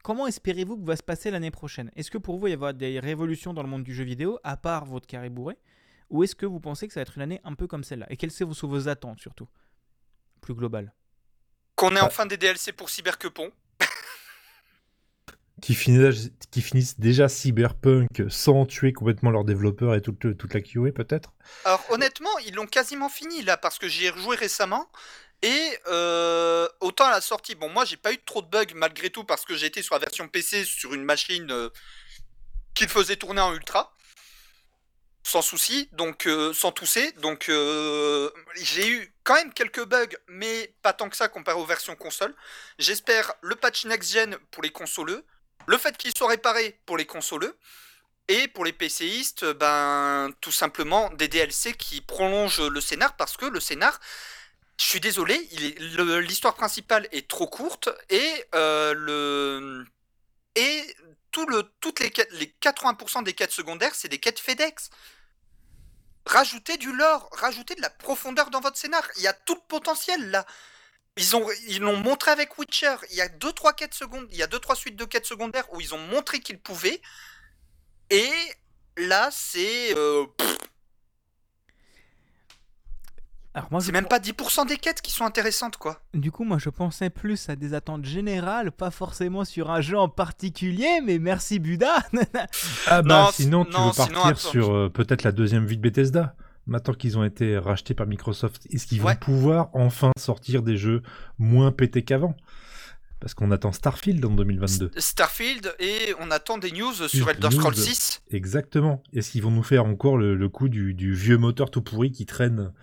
Comment 0.04 0.26
espérez-vous 0.26 0.78
que 0.80 0.86
va 0.86 0.96
se 0.96 1.04
passer 1.04 1.30
l'année 1.30 1.52
prochaine? 1.52 1.92
Est-ce 1.96 2.10
que 2.10 2.18
pour 2.18 2.40
vous 2.40 2.48
il 2.48 2.50
va 2.50 2.50
y 2.50 2.54
avoir 2.54 2.74
des 2.74 3.00
révolutions 3.00 3.54
dans 3.54 3.62
le 3.62 3.70
monde 3.70 3.84
du 3.84 3.94
jeu 3.94 4.04
vidéo 4.04 4.40
à 4.44 4.58
part 4.58 4.86
votre 4.86 5.06
carré 5.06 5.30
bourré? 5.30 5.60
Ou 6.10 6.24
est-ce 6.24 6.34
que 6.36 6.48
vous 6.48 6.60
pensez 6.60 6.88
que 6.88 6.94
ça 6.94 7.02
va 7.02 7.04
être 7.04 7.18
une 7.18 7.22
année 7.22 7.40
un 7.44 7.54
peu 7.54 7.68
comme 7.68 7.84
celle-là? 7.84 8.08
Et 8.10 8.18
quelles 8.18 8.32
sont 8.32 8.48
vos, 8.48 8.68
vos 8.68 8.88
attentes 8.88 9.20
surtout? 9.20 9.48
Plus 10.42 10.56
globales. 10.56 10.92
Qu'on 11.76 11.96
ait 11.96 12.02
enfin 12.02 12.26
des 12.26 12.38
DLC 12.38 12.72
pour 12.72 12.90
Cyberquepon. 12.90 13.52
Qui 15.62 15.76
finissent, 15.76 17.00
déjà 17.00 17.30
Cyberpunk 17.30 18.24
sans 18.30 18.66
tuer 18.66 18.94
complètement 18.94 19.30
leurs 19.30 19.46
développeurs 19.46 19.94
et 19.96 20.02
toute, 20.02 20.36
toute 20.38 20.54
la 20.54 20.62
QA 20.62 20.92
peut-être? 20.94 21.34
Alors 21.66 21.86
honnêtement, 21.90 22.36
ils 22.46 22.56
l'ont 22.56 22.66
quasiment 22.66 23.10
fini 23.10 23.44
là 23.44 23.58
parce 23.58 23.78
que 23.78 23.88
j'y 23.88 24.06
ai 24.06 24.10
rejoué 24.10 24.36
récemment. 24.36 24.90
Et 25.44 25.78
euh, 25.88 26.68
autant 26.82 27.06
à 27.06 27.12
la 27.12 27.22
sortie, 27.22 27.56
bon 27.56 27.70
moi 27.70 27.86
j'ai 27.86 27.98
pas 27.98 28.12
eu 28.12 28.18
trop 28.24 28.42
de 28.42 28.48
bugs 28.48 28.74
malgré 28.76 29.10
tout 29.10 29.24
parce 29.24 29.46
que 29.46 29.56
j'étais 29.56 29.82
sur 29.82 29.96
la 29.96 30.00
version 30.00 30.28
PC 30.28 30.66
sur 30.66 30.94
une 30.94 31.04
machine 31.04 31.52
euh, 31.52 31.70
qui 32.74 32.84
le 32.84 32.90
faisait 32.90 33.16
tourner 33.16 33.42
en 33.42 33.54
ultra. 33.54 33.96
Sans 35.24 35.44
souci, 35.44 35.88
donc 35.94 36.26
euh, 36.26 36.52
sans 36.54 36.72
tousser. 36.72 37.12
Donc 37.14 37.50
euh, 37.50 38.30
j'ai 38.56 38.90
eu 38.90 39.14
quand 39.24 39.36
même 39.36 39.54
quelques 39.54 39.86
bugs, 39.86 40.16
mais 40.28 40.76
pas 40.82 40.94
tant 40.94 41.10
que 41.10 41.16
ça 41.16 41.28
comparé 41.28 41.60
aux 41.60 41.66
versions 41.66 41.96
console. 41.96 42.36
J'espère 42.80 43.34
le 43.42 43.56
patch 43.56 43.86
next-gen 43.86 44.38
pour 44.50 44.64
les 44.64 44.72
consoleux, 44.72 45.24
le 45.68 45.78
fait 45.78 45.98
qu'il 45.98 46.16
soit 46.16 46.30
réparé 46.30 46.80
pour 46.86 46.98
les 46.98 47.06
consoleux, 47.06 47.58
et 48.32 48.48
pour 48.48 48.64
les 48.64 48.72
PCistes, 48.72 49.46
ben 49.54 50.32
tout 50.40 50.52
simplement 50.52 51.10
des 51.12 51.28
DLC 51.28 51.74
qui 51.74 52.00
prolongent 52.02 52.62
le 52.62 52.80
scénar 52.80 53.16
parce 53.18 53.36
que 53.36 53.46
le 53.46 53.60
scénar, 53.60 54.00
je 54.80 54.86
suis 54.86 55.02
désolé, 55.02 55.38
l'histoire 56.22 56.56
principale 56.56 57.08
est 57.12 57.28
trop 57.28 57.48
courte 57.48 57.90
et 58.10 58.46
euh, 58.56 58.94
le 58.94 59.86
toutes 61.82 62.00
les 62.00 62.14
les 62.32 62.56
80% 62.62 63.24
des 63.24 63.34
quêtes 63.34 63.52
secondaires, 63.52 63.96
c'est 63.96 64.08
des 64.08 64.20
quêtes 64.20 64.40
FedEx. 64.40 64.90
Rajoutez 66.26 66.78
du 66.78 66.94
lore, 66.94 67.30
rajoutez 67.34 67.76
de 67.76 67.82
la 67.82 67.90
profondeur 67.90 68.50
dans 68.50 68.62
votre 68.62 68.78
scénar. 68.78 69.06
Il 69.18 69.24
y 69.24 69.28
a 69.28 69.34
tout 69.34 69.56
le 69.56 69.62
potentiel 69.68 70.32
là. 70.32 70.46
Ils 71.18 71.36
ont 71.36 71.46
ils 71.68 71.80
l'ont 71.82 71.98
montré 71.98 72.32
avec 72.32 72.58
Witcher. 72.58 72.96
Il 73.12 73.18
y 73.18 73.22
a 73.22 73.28
deux 73.28 73.52
trois 73.52 73.74
quêtes 73.74 73.94
secondes, 73.94 74.28
il 74.32 74.38
y 74.38 74.44
a 74.44 74.48
deux 74.48 74.60
trois 74.60 74.76
suites 74.76 74.96
de 74.96 75.06
quêtes 75.06 75.26
secondaires 75.26 75.66
où 75.74 75.82
ils 75.82 75.94
ont 75.94 76.00
montré 76.08 76.40
qu'ils 76.40 76.60
pouvaient. 76.60 77.02
Et 78.10 78.30
là, 78.98 79.30
c'est. 79.32 79.96
euh, 79.98 80.26
Alors 83.54 83.68
moi, 83.70 83.82
c'est 83.82 83.92
même 83.92 84.08
pas 84.08 84.20
10% 84.20 84.66
des 84.66 84.78
quêtes 84.78 85.02
qui 85.02 85.12
sont 85.12 85.26
intéressantes, 85.26 85.76
quoi. 85.76 86.02
Du 86.14 86.32
coup, 86.32 86.46
moi, 86.46 86.58
je 86.58 86.70
pensais 86.70 87.10
plus 87.10 87.50
à 87.50 87.58
des 87.58 87.74
attentes 87.74 88.06
générales, 88.06 88.72
pas 88.72 88.92
forcément 88.92 89.44
sur 89.44 89.70
un 89.70 89.82
jeu 89.82 89.98
en 90.00 90.08
particulier, 90.08 91.02
mais 91.04 91.20
merci 91.20 91.60
Buda. 91.60 91.98
Ah 92.88 93.02
bah 93.02 93.26
Non, 93.26 93.32
sinon 93.34 93.66
si- 93.66 93.70
tu 93.72 93.76
non, 93.78 93.88
veux 93.88 93.94
sinon, 93.94 94.08
partir 94.08 94.26
attends. 94.28 94.36
sur 94.50 94.74
euh, 94.74 94.90
peut-être 94.90 95.24
la 95.24 95.34
deuxième 95.34 95.66
vie 95.66 95.76
de 95.76 95.82
Bethesda 95.82 96.34
Maintenant 96.68 96.94
qu'ils 96.94 97.18
ont 97.18 97.24
été 97.24 97.58
rachetés 97.58 97.94
par 97.94 98.06
Microsoft, 98.08 98.68
est-ce 98.72 98.86
qu'ils 98.88 99.02
vont 99.02 99.16
pouvoir 99.16 99.70
enfin 99.74 100.12
sortir 100.18 100.62
des 100.62 100.78
jeux 100.78 101.02
moins 101.40 101.72
pétés 101.72 102.04
qu'avant? 102.04 102.36
Parce 103.20 103.34
qu'on 103.36 103.52
attend 103.52 103.72
Starfield 103.72 104.24
en 104.26 104.32
2022. 104.32 104.92
Starfield, 104.98 105.76
et 105.80 106.16
on 106.20 106.32
attend 106.32 106.58
des 106.58 106.72
news 106.72 106.94
sur 107.08 107.30
Elder 107.30 107.52
Scrolls 107.52 107.76
news. 107.76 107.84
6. 107.84 108.24
Exactement. 108.32 109.04
Est-ce 109.14 109.32
qu'ils 109.32 109.44
vont 109.44 109.52
nous 109.52 109.62
faire 109.64 109.86
encore 109.86 110.18
le, 110.18 110.34
le 110.36 110.50
coup 110.50 110.70
du, 110.70 110.94
du 110.96 111.14
vieux 111.14 111.38
moteur 111.38 111.70
tout 111.70 111.82
pourri 111.84 112.12
qui 112.12 112.26
traîne 112.26 112.74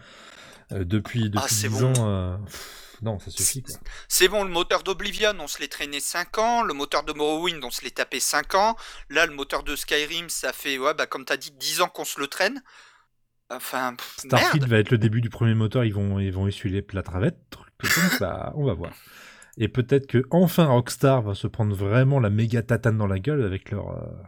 euh, 0.71 0.85
depuis, 0.85 1.29
depuis 1.31 1.41
Ah, 1.43 1.49
c'est 1.49 1.69
10 1.69 1.81
bon. 1.81 1.87
ans 1.93 2.09
euh, 2.09 2.37
pff, 2.39 2.99
non, 3.03 3.19
ça 3.19 3.31
suffit. 3.33 3.65
C'est 4.09 4.29
bon, 4.29 4.45
le 4.45 4.51
moteur 4.51 4.83
d'Oblivion, 4.85 5.33
on 5.41 5.49
se 5.49 5.59
l'est 5.61 5.69
traîné 5.73 5.99
5 5.99 6.39
ans. 6.39 6.63
Le 6.63 6.75
moteur 6.75 7.03
de 7.05 7.13
Morrowind, 7.13 7.65
on 7.65 7.71
se 7.71 7.83
l'est 7.83 7.97
tapé 7.97 8.21
5 8.21 8.55
ans. 8.55 8.77
Là, 9.11 9.27
le 9.27 9.35
moteur 9.35 9.65
de 9.65 9.75
Skyrim, 9.75 10.29
ça 10.29 10.53
fait, 10.53 10.79
ouais, 10.79 10.95
bah, 10.95 11.07
comme 11.07 11.25
t'as 11.25 11.37
dit, 11.37 11.51
10 11.59 11.81
ans 11.81 11.89
qu'on 11.89 12.05
se 12.05 12.21
le 12.21 12.29
traîne. 12.29 12.63
Enfin, 13.51 13.95
pff, 13.95 14.19
Starfield 14.19 14.63
merde. 14.63 14.71
va 14.71 14.79
être 14.79 14.91
le 14.91 14.99
début 14.99 15.21
du 15.23 15.31
premier 15.31 15.55
moteur, 15.55 15.85
ils 15.85 15.95
vont, 15.95 16.19
ils 16.19 16.33
vont 16.33 16.47
essuyer 16.47 16.75
les 16.77 16.83
plats 16.83 17.03
travettes, 17.03 17.39
truc, 17.51 17.73
tout 17.79 17.89
ça, 17.91 18.09
bah, 18.21 18.53
on 18.57 18.65
va 18.65 18.75
voir. 18.75 18.93
Et 19.59 19.69
peut-être 19.69 20.07
que 20.07 20.25
enfin 20.31 20.67
Rockstar 20.67 21.23
va 21.23 21.35
se 21.35 21.47
prendre 21.49 21.75
vraiment 21.77 22.21
la 22.21 22.31
méga 22.31 22.63
tatane 22.63 22.99
dans 22.99 23.07
la 23.07 23.19
gueule 23.19 23.45
avec 23.45 23.71
leur. 23.71 23.91
euh, 23.91 24.23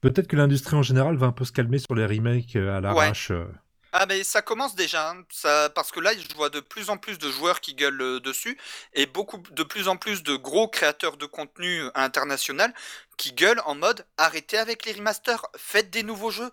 Peut-être 0.00 0.28
que 0.28 0.36
l'industrie 0.36 0.76
en 0.76 0.82
général 0.82 1.16
va 1.16 1.26
un 1.26 1.32
peu 1.32 1.44
se 1.44 1.52
calmer 1.52 1.78
sur 1.78 1.94
les 1.94 2.06
remakes 2.06 2.56
euh, 2.56 2.76
à 2.76 2.80
l'arrache. 2.80 3.30
euh. 3.32 3.46
Ah 3.92 4.04
mais 4.06 4.22
ça 4.22 4.42
commence 4.42 4.74
déjà, 4.74 5.10
hein. 5.12 5.24
ça, 5.30 5.70
parce 5.74 5.90
que 5.92 6.00
là 6.00 6.10
je 6.14 6.34
vois 6.36 6.50
de 6.50 6.60
plus 6.60 6.90
en 6.90 6.98
plus 6.98 7.18
de 7.18 7.30
joueurs 7.30 7.60
qui 7.60 7.74
gueulent 7.74 8.20
dessus 8.20 8.58
et 8.92 9.06
beaucoup 9.06 9.42
de 9.50 9.62
plus 9.62 9.88
en 9.88 9.96
plus 9.96 10.22
de 10.22 10.36
gros 10.36 10.68
créateurs 10.68 11.16
de 11.16 11.24
contenu 11.24 11.82
international 11.94 12.74
qui 13.16 13.32
gueulent 13.32 13.62
en 13.64 13.74
mode 13.74 14.04
arrêtez 14.18 14.58
avec 14.58 14.84
les 14.84 14.92
remasters, 14.92 15.46
faites 15.56 15.88
des 15.90 16.02
nouveaux 16.02 16.30
jeux. 16.30 16.50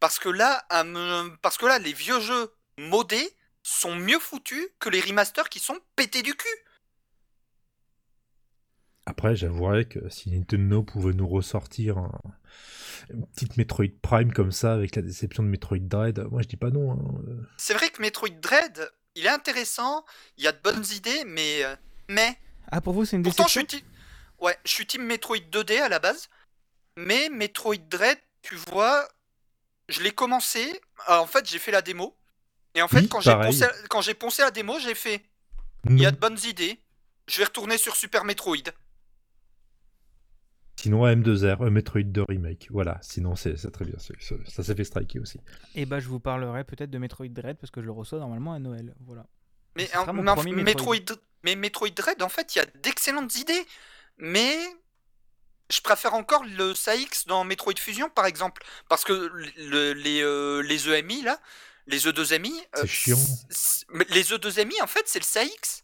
Parce 0.00 0.18
que 0.18 0.28
là, 0.28 0.66
parce 1.42 1.56
que 1.58 1.66
là 1.66 1.78
les 1.78 1.92
vieux 1.92 2.20
jeux 2.20 2.52
modés 2.78 3.28
sont 3.62 3.94
mieux 3.94 4.18
foutus 4.20 4.68
que 4.78 4.88
les 4.88 5.00
remasters 5.00 5.48
qui 5.48 5.58
sont 5.58 5.78
pétés 5.96 6.22
du 6.22 6.34
cul. 6.34 6.48
Après, 9.08 9.36
j'avouerais 9.36 9.84
que 9.84 10.08
si 10.08 10.30
Nintendo 10.30 10.82
pouvait 10.82 11.12
nous 11.12 11.28
ressortir 11.28 11.98
un- 11.98 12.20
une 13.10 13.24
petite 13.28 13.56
Metroid 13.56 13.86
Prime 14.02 14.32
comme 14.32 14.50
ça 14.50 14.72
avec 14.72 14.96
la 14.96 15.02
déception 15.02 15.42
de 15.44 15.48
Metroid 15.48 15.78
Dread, 15.78 16.18
moi 16.30 16.42
je 16.42 16.48
dis 16.48 16.56
pas 16.56 16.70
non. 16.70 16.92
hein. 16.92 17.44
C'est 17.56 17.74
vrai 17.74 17.90
que 17.90 18.02
Metroid 18.02 18.30
Dread, 18.40 18.90
il 19.14 19.26
est 19.26 19.30
intéressant, 19.30 20.04
il 20.36 20.44
y 20.44 20.48
a 20.48 20.52
de 20.52 20.58
bonnes 20.60 20.84
idées, 20.92 21.24
mais 21.24 21.64
euh, 21.64 21.76
mais 22.08 22.36
Ah, 22.70 22.80
pour 22.80 22.94
vous, 22.94 23.04
c'est 23.04 23.16
une 23.16 23.22
Pourtant, 23.22 23.44
déception 23.44 23.62
je 23.68 23.76
suis, 23.76 23.82
ti- 23.82 23.86
ouais, 24.40 24.56
je 24.64 24.70
suis 24.72 24.86
team 24.86 25.04
Metroid 25.04 25.38
2D 25.38 25.78
à 25.78 25.88
la 25.88 26.00
base, 26.00 26.28
mais 26.96 27.28
Metroid 27.28 27.76
Dread, 27.88 28.18
tu 28.42 28.56
vois, 28.56 29.08
je 29.88 30.02
l'ai 30.02 30.12
commencé. 30.12 30.80
alors, 31.06 31.22
en 31.24 31.26
fait, 31.26 31.46
j'ai 31.48 31.58
fait 31.58 31.70
la 31.72 31.82
démo. 31.82 32.16
Et 32.74 32.82
en 32.82 32.88
fait, 32.88 33.00
Oui, 33.00 33.08
quand 33.08 33.20
j'ai 33.20 33.32
poncé, 33.34 33.64
quand 33.88 34.00
j'ai 34.02 34.14
poncé 34.14 34.42
la 34.42 34.50
démo, 34.50 34.78
j'ai 34.78 34.94
fait. 34.94 35.22
Il 35.88 35.98
y 36.00 36.06
a 36.06 36.10
de 36.10 36.18
bonnes 36.18 36.38
idées. 36.44 36.80
Je 37.28 37.38
vais 37.38 37.44
retourner 37.44 37.78
sur 37.78 37.96
Super 37.96 38.24
Metroid. 38.24 38.56
Sinon, 40.78 41.06
M2R, 41.06 41.64
un 41.66 41.70
Metroid 41.70 42.02
2 42.02 42.24
Remake. 42.28 42.68
Voilà, 42.70 42.98
sinon 43.02 43.34
c'est 43.34 43.56
c'est 43.56 43.70
très 43.70 43.84
bien. 43.86 43.96
c'est- 43.98 44.20
ça 44.20 44.34
ça 44.46 44.62
s'est 44.62 44.74
fait 44.74 44.84
striker 44.84 45.18
aussi. 45.20 45.40
Et 45.74 45.86
bah, 45.86 46.00
je 46.00 46.08
vous 46.08 46.20
parlerai 46.20 46.64
peut-être 46.64 46.90
de 46.90 46.98
Metroid 46.98 47.28
Dread 47.28 47.56
parce 47.56 47.70
que 47.70 47.80
je 47.80 47.86
le 47.86 47.92
reçois 47.92 48.18
normalement 48.18 48.52
à 48.52 48.58
Noël. 48.58 48.94
Voilà. 49.00 49.26
Mais, 49.74 49.88
en- 49.96 50.12
Metroid. 50.12 50.44
Metroid. 50.52 51.16
mais 51.44 51.56
Metroid 51.56 51.88
Dread, 51.90 52.22
en 52.22 52.28
fait, 52.28 52.54
il 52.54 52.58
y 52.58 52.60
a 52.62 52.66
d'excellentes 52.82 53.36
idées. 53.36 53.66
Mais 54.18 54.54
je 55.70 55.80
préfère 55.80 56.14
encore 56.14 56.44
le 56.44 56.74
SAX 56.74 57.26
dans 57.26 57.44
Metroid 57.44 57.74
Fusion, 57.78 58.08
par 58.10 58.26
exemple. 58.26 58.62
Parce 58.88 59.04
que 59.04 59.12
le- 59.12 59.92
les, 59.92 60.22
euh, 60.22 60.60
les 60.62 60.88
EMI, 60.88 61.22
là, 61.22 61.40
les 61.86 62.06
E2MI. 62.06 62.52
euh, 62.76 62.80
C'est 62.82 62.86
chiant. 62.86 63.18
les 64.10 64.22
E2MI, 64.32 64.80
en 64.82 64.86
fait, 64.86 65.04
c'est 65.06 65.18
le 65.18 65.24
SAX. 65.24 65.82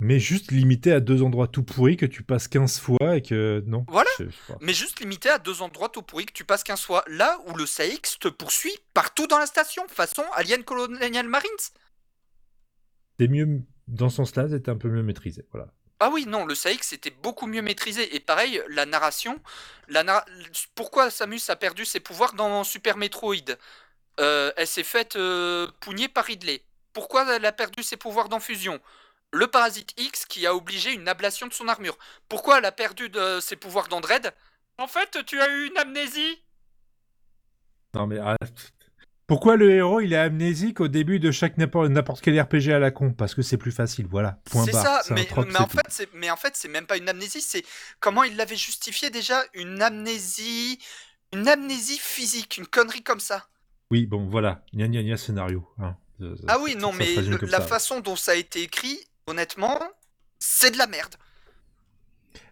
Mais 0.00 0.20
juste 0.20 0.52
limité 0.52 0.92
à 0.92 1.00
deux 1.00 1.22
endroits 1.22 1.48
tout 1.48 1.64
pourris 1.64 1.96
que 1.96 2.06
tu 2.06 2.22
passes 2.22 2.46
15 2.46 2.78
fois 2.78 3.16
et 3.16 3.22
que. 3.22 3.64
Non. 3.66 3.84
Voilà. 3.88 4.08
je- 4.20 4.26
je. 4.26 4.52
Mais 4.60 4.72
juste 4.72 5.00
limité 5.00 5.28
à 5.28 5.38
deux 5.38 5.60
endroits 5.60 5.88
tout 5.88 6.02
pourris 6.02 6.26
que 6.26 6.32
tu 6.32 6.44
passes 6.44 6.62
qu'un 6.62 6.76
soit. 6.76 7.02
Là 7.08 7.40
où 7.46 7.54
le 7.56 7.66
SAX 7.66 8.16
te 8.20 8.28
poursuit 8.28 8.76
partout 8.94 9.26
dans 9.26 9.38
la 9.38 9.46
station, 9.46 9.82
façon 9.88 10.22
Alien 10.34 10.62
Colonial 10.62 11.26
Marines. 11.26 11.50
C'est 13.18 13.26
mieux, 13.26 13.60
dans 13.88 14.08
ce 14.08 14.16
sens-là, 14.18 14.48
c'était 14.48 14.70
un 14.70 14.76
peu 14.76 14.88
mieux 14.88 15.02
maîtrisé. 15.02 15.44
Voilà. 15.50 15.72
Ah 16.00 16.10
oui, 16.10 16.26
non, 16.26 16.44
le 16.44 16.54
SAX 16.54 16.92
était 16.92 17.10
beaucoup 17.10 17.46
mieux 17.46 17.62
maîtrisé. 17.62 18.14
Et 18.14 18.20
pareil, 18.20 18.62
la 18.68 18.86
narration. 18.86 19.40
La 19.88 20.24
Pourquoi 20.74 21.10
Samus 21.10 21.40
a 21.48 21.56
perdu 21.56 21.84
ses 21.84 22.00
pouvoirs 22.00 22.34
dans 22.34 22.62
Super 22.64 22.96
Metroid? 22.96 23.56
Euh, 24.20 24.52
Elle 24.56 24.66
s'est 24.66 24.84
faite 24.84 25.16
euh, 25.16 25.68
pougner 25.80 26.08
par 26.08 26.24
Ridley. 26.24 26.62
Pourquoi 26.92 27.34
elle 27.34 27.46
a 27.46 27.52
perdu 27.52 27.82
ses 27.82 27.96
pouvoirs 27.96 28.28
dans 28.28 28.40
Fusion? 28.40 28.80
Le 29.32 29.46
parasite 29.46 29.92
X 30.00 30.24
qui 30.24 30.46
a 30.46 30.54
obligé 30.54 30.92
une 30.92 31.08
ablation 31.08 31.46
de 31.46 31.52
son 31.52 31.68
armure. 31.68 31.98
Pourquoi 32.28 32.58
elle 32.58 32.64
a 32.64 32.72
perdu 32.72 33.10
ses 33.40 33.56
pouvoirs 33.56 33.88
dans 33.88 34.00
Dread? 34.00 34.32
En 34.78 34.86
fait, 34.86 35.24
tu 35.26 35.40
as 35.40 35.48
eu 35.48 35.66
une 35.66 35.78
amnésie? 35.78 36.42
Non, 37.94 38.06
mais. 38.06 38.18
Pourquoi 39.28 39.56
le 39.56 39.70
héros 39.70 40.00
il 40.00 40.14
est 40.14 40.16
amnésique 40.16 40.80
au 40.80 40.88
début 40.88 41.20
de 41.20 41.30
chaque 41.30 41.58
n'importe 41.58 42.22
quel 42.22 42.40
RPG 42.40 42.70
à 42.72 42.78
la 42.78 42.90
con? 42.90 43.12
Parce 43.12 43.34
que 43.34 43.42
c'est 43.42 43.58
plus 43.58 43.72
facile, 43.72 44.06
voilà. 44.10 44.40
Point 44.50 44.64
C'est 44.64 44.72
barre. 44.72 45.02
ça, 45.04 45.14
mais, 45.14 45.26
trope, 45.26 45.46
mais 45.46 45.52
c'est 45.52 45.60
en 45.60 45.66
fait, 45.68 45.86
c'est, 45.90 46.08
mais 46.14 46.30
en 46.30 46.36
fait, 46.36 46.56
c'est 46.56 46.68
même 46.68 46.86
pas 46.86 46.96
une 46.96 47.10
amnésie, 47.10 47.42
c'est 47.42 47.62
comment 48.00 48.24
il 48.24 48.36
l'avait 48.36 48.56
justifié 48.56 49.10
déjà, 49.10 49.42
une 49.52 49.82
amnésie, 49.82 50.78
une 51.34 51.46
amnésie 51.46 51.98
physique, 52.00 52.56
une 52.56 52.66
connerie 52.66 53.02
comme 53.02 53.20
ça. 53.20 53.46
Oui, 53.90 54.06
bon, 54.06 54.26
voilà. 54.30 54.64
Gna 54.74 54.88
gna 54.88 55.02
gna 55.02 55.16
scénario. 55.18 55.68
hein. 55.78 55.94
Ah 56.48 56.58
oui, 56.60 56.74
non, 56.74 56.92
mais 56.92 57.14
le- 57.16 57.38
la 57.46 57.58
ça. 57.60 57.66
façon 57.66 58.00
dont 58.00 58.16
ça 58.16 58.32
a 58.32 58.34
été 58.34 58.62
écrit, 58.62 58.98
honnêtement, 59.26 59.78
c'est 60.38 60.70
de 60.70 60.78
la 60.78 60.86
merde. 60.86 61.14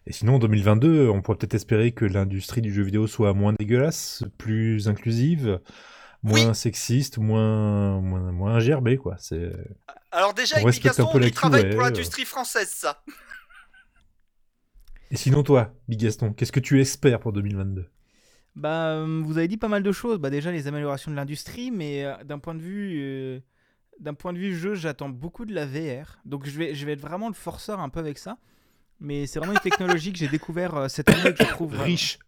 Et 0.05 0.13
sinon, 0.13 0.35
en 0.35 0.39
2022, 0.39 1.09
on 1.09 1.21
pourrait 1.23 1.37
peut-être 1.39 1.55
espérer 1.55 1.91
que 1.91 2.05
l'industrie 2.05 2.61
du 2.61 2.71
jeu 2.73 2.83
vidéo 2.83 3.07
soit 3.07 3.33
moins 3.33 3.53
dégueulasse, 3.57 4.23
plus 4.37 4.87
inclusive, 4.87 5.59
moins 6.23 6.53
sexiste, 6.53 7.17
moins, 7.17 8.01
moins, 8.01 8.31
moins 8.31 8.97
quoi. 8.97 9.15
C'est... 9.19 9.51
Alors 10.11 10.33
déjà, 10.33 10.55
On 10.55 10.59
avec 10.59 10.67
respecte 10.67 10.85
un 10.99 11.03
Gaston, 11.03 11.19
peu 11.19 11.25
on 11.25 11.29
travaille 11.29 11.69
pour 11.69 11.81
l'industrie 11.81 12.25
française, 12.25 12.69
ça. 12.69 13.03
Et 15.09 15.15
sinon, 15.15 15.43
toi, 15.43 15.73
Big 15.87 15.99
Gaston, 16.01 16.33
qu'est-ce 16.33 16.51
que 16.51 16.59
tu 16.59 16.81
espères 16.81 17.19
pour 17.19 17.31
2022 17.31 17.85
Bah, 18.55 18.89
euh, 18.89 19.21
vous 19.23 19.37
avez 19.37 19.47
dit 19.47 19.57
pas 19.57 19.69
mal 19.69 19.83
de 19.83 19.91
choses. 19.91 20.17
Bah, 20.17 20.29
déjà 20.29 20.51
les 20.51 20.67
améliorations 20.67 21.11
de 21.11 21.15
l'industrie, 21.15 21.71
mais 21.71 22.03
euh, 22.03 22.23
d'un 22.25 22.39
point 22.39 22.55
de 22.55 22.61
vue, 22.61 22.99
euh, 23.01 23.39
d'un 23.99 24.13
point 24.13 24.33
de 24.33 24.37
vue 24.37 24.55
jeu, 24.55 24.75
j'attends 24.75 25.09
beaucoup 25.09 25.45
de 25.45 25.53
la 25.53 25.65
VR. 25.65 26.19
Donc 26.25 26.45
je 26.45 26.57
vais, 26.57 26.75
je 26.75 26.85
vais 26.85 26.93
être 26.93 27.01
vraiment 27.01 27.29
le 27.29 27.33
forceur 27.33 27.79
un 27.79 27.89
peu 27.89 27.99
avec 27.99 28.17
ça. 28.17 28.37
Mais 28.99 29.27
c'est 29.27 29.39
vraiment 29.39 29.53
une 29.53 29.59
technologie 29.69 30.11
que 30.11 30.19
j'ai 30.19 30.27
découvert 30.27 30.75
euh, 30.75 30.87
cette 30.87 31.09
année 31.09 31.33
que 31.33 31.43
je 31.43 31.49
trouve 31.49 31.75
euh, 31.75 31.83
Riche. 31.83 32.19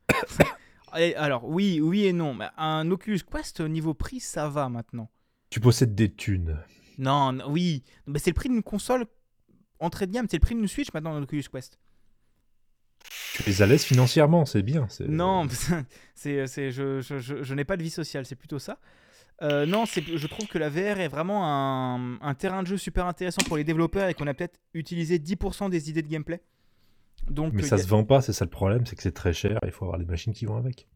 Et 0.98 1.16
alors 1.16 1.48
oui, 1.48 1.80
oui 1.82 2.06
et 2.06 2.14
non. 2.14 2.34
Mais 2.34 2.48
un 2.58 2.90
Oculus 2.92 3.20
Quest 3.30 3.60
au 3.60 3.68
niveau 3.68 3.94
prix, 3.94 4.20
ça 4.20 4.50
va 4.50 4.70
maintenant. 4.70 5.10
Tu 5.50 5.60
possèdes 5.60 5.96
des 5.96 6.14
thunes. 6.14 6.58
Non, 6.98 7.32
non, 7.34 7.46
oui, 7.50 7.84
mais 8.08 8.20
c'est 8.20 8.30
le 8.32 8.36
prix 8.36 8.50
d'une 8.50 8.62
console 8.64 9.06
entrée 9.80 10.06
de 10.08 10.12
gamme. 10.12 10.28
C'est 10.30 10.38
le 10.38 10.42
prix 10.42 10.56
d'une 10.56 10.68
Switch 10.68 10.94
maintenant 10.94 11.14
un 11.16 11.24
Oculus 11.24 11.44
Quest. 11.52 11.80
Tu 13.36 13.44
les 13.44 13.62
alaises 13.62 13.84
financièrement, 13.84 14.46
c'est 14.46 14.62
bien. 14.64 14.88
c'est- 14.90 15.08
Non, 15.08 15.48
c'est, 16.16 16.48
c'est, 16.48 16.72
je, 16.72 17.00
je, 17.02 17.20
je, 17.20 17.44
je 17.44 17.54
n'ai 17.54 17.64
pas 17.64 17.78
de 17.78 17.84
vie 17.84 17.90
sociale, 17.90 18.26
c'est 18.26 18.36
plutôt 18.36 18.60
ça. 18.60 18.80
Euh, 19.42 19.66
non, 19.66 19.86
c'est, 19.86 20.04
je 20.04 20.28
trouve 20.28 20.48
que 20.48 20.58
la 20.58 20.68
VR 20.70 21.00
est 21.00 21.08
vraiment 21.08 21.46
un, 21.48 22.20
un 22.22 22.34
terrain 22.36 22.62
de 22.62 22.68
jeu 22.68 22.78
super 22.78 23.06
intéressant 23.06 23.42
pour 23.48 23.56
les 23.56 23.64
développeurs 23.64 24.10
et 24.10 24.14
qu'on 24.14 24.28
a 24.28 24.34
peut-être 24.34 24.60
utilisé 24.74 25.18
10% 25.18 25.70
des 25.70 25.90
idées 25.90 26.02
de 26.02 26.10
gameplay. 26.10 26.42
Donc, 27.30 27.54
Mais 27.54 27.64
euh, 27.64 27.68
ça 27.68 27.76
a- 27.76 27.78
se 27.80 27.88
vend 27.88 28.04
pas, 28.04 28.22
c'est 28.22 28.34
ça 28.34 28.46
le 28.46 28.50
problème, 28.52 28.86
c'est 28.86 28.96
que 28.96 29.02
c'est 29.04 29.12
très 29.12 29.34
cher, 29.34 29.60
il 29.64 29.72
faut 29.72 29.86
avoir 29.86 30.00
les 30.00 30.06
machines 30.06 30.34
qui 30.34 30.46
vont 30.46 30.58
avec. 30.58 30.88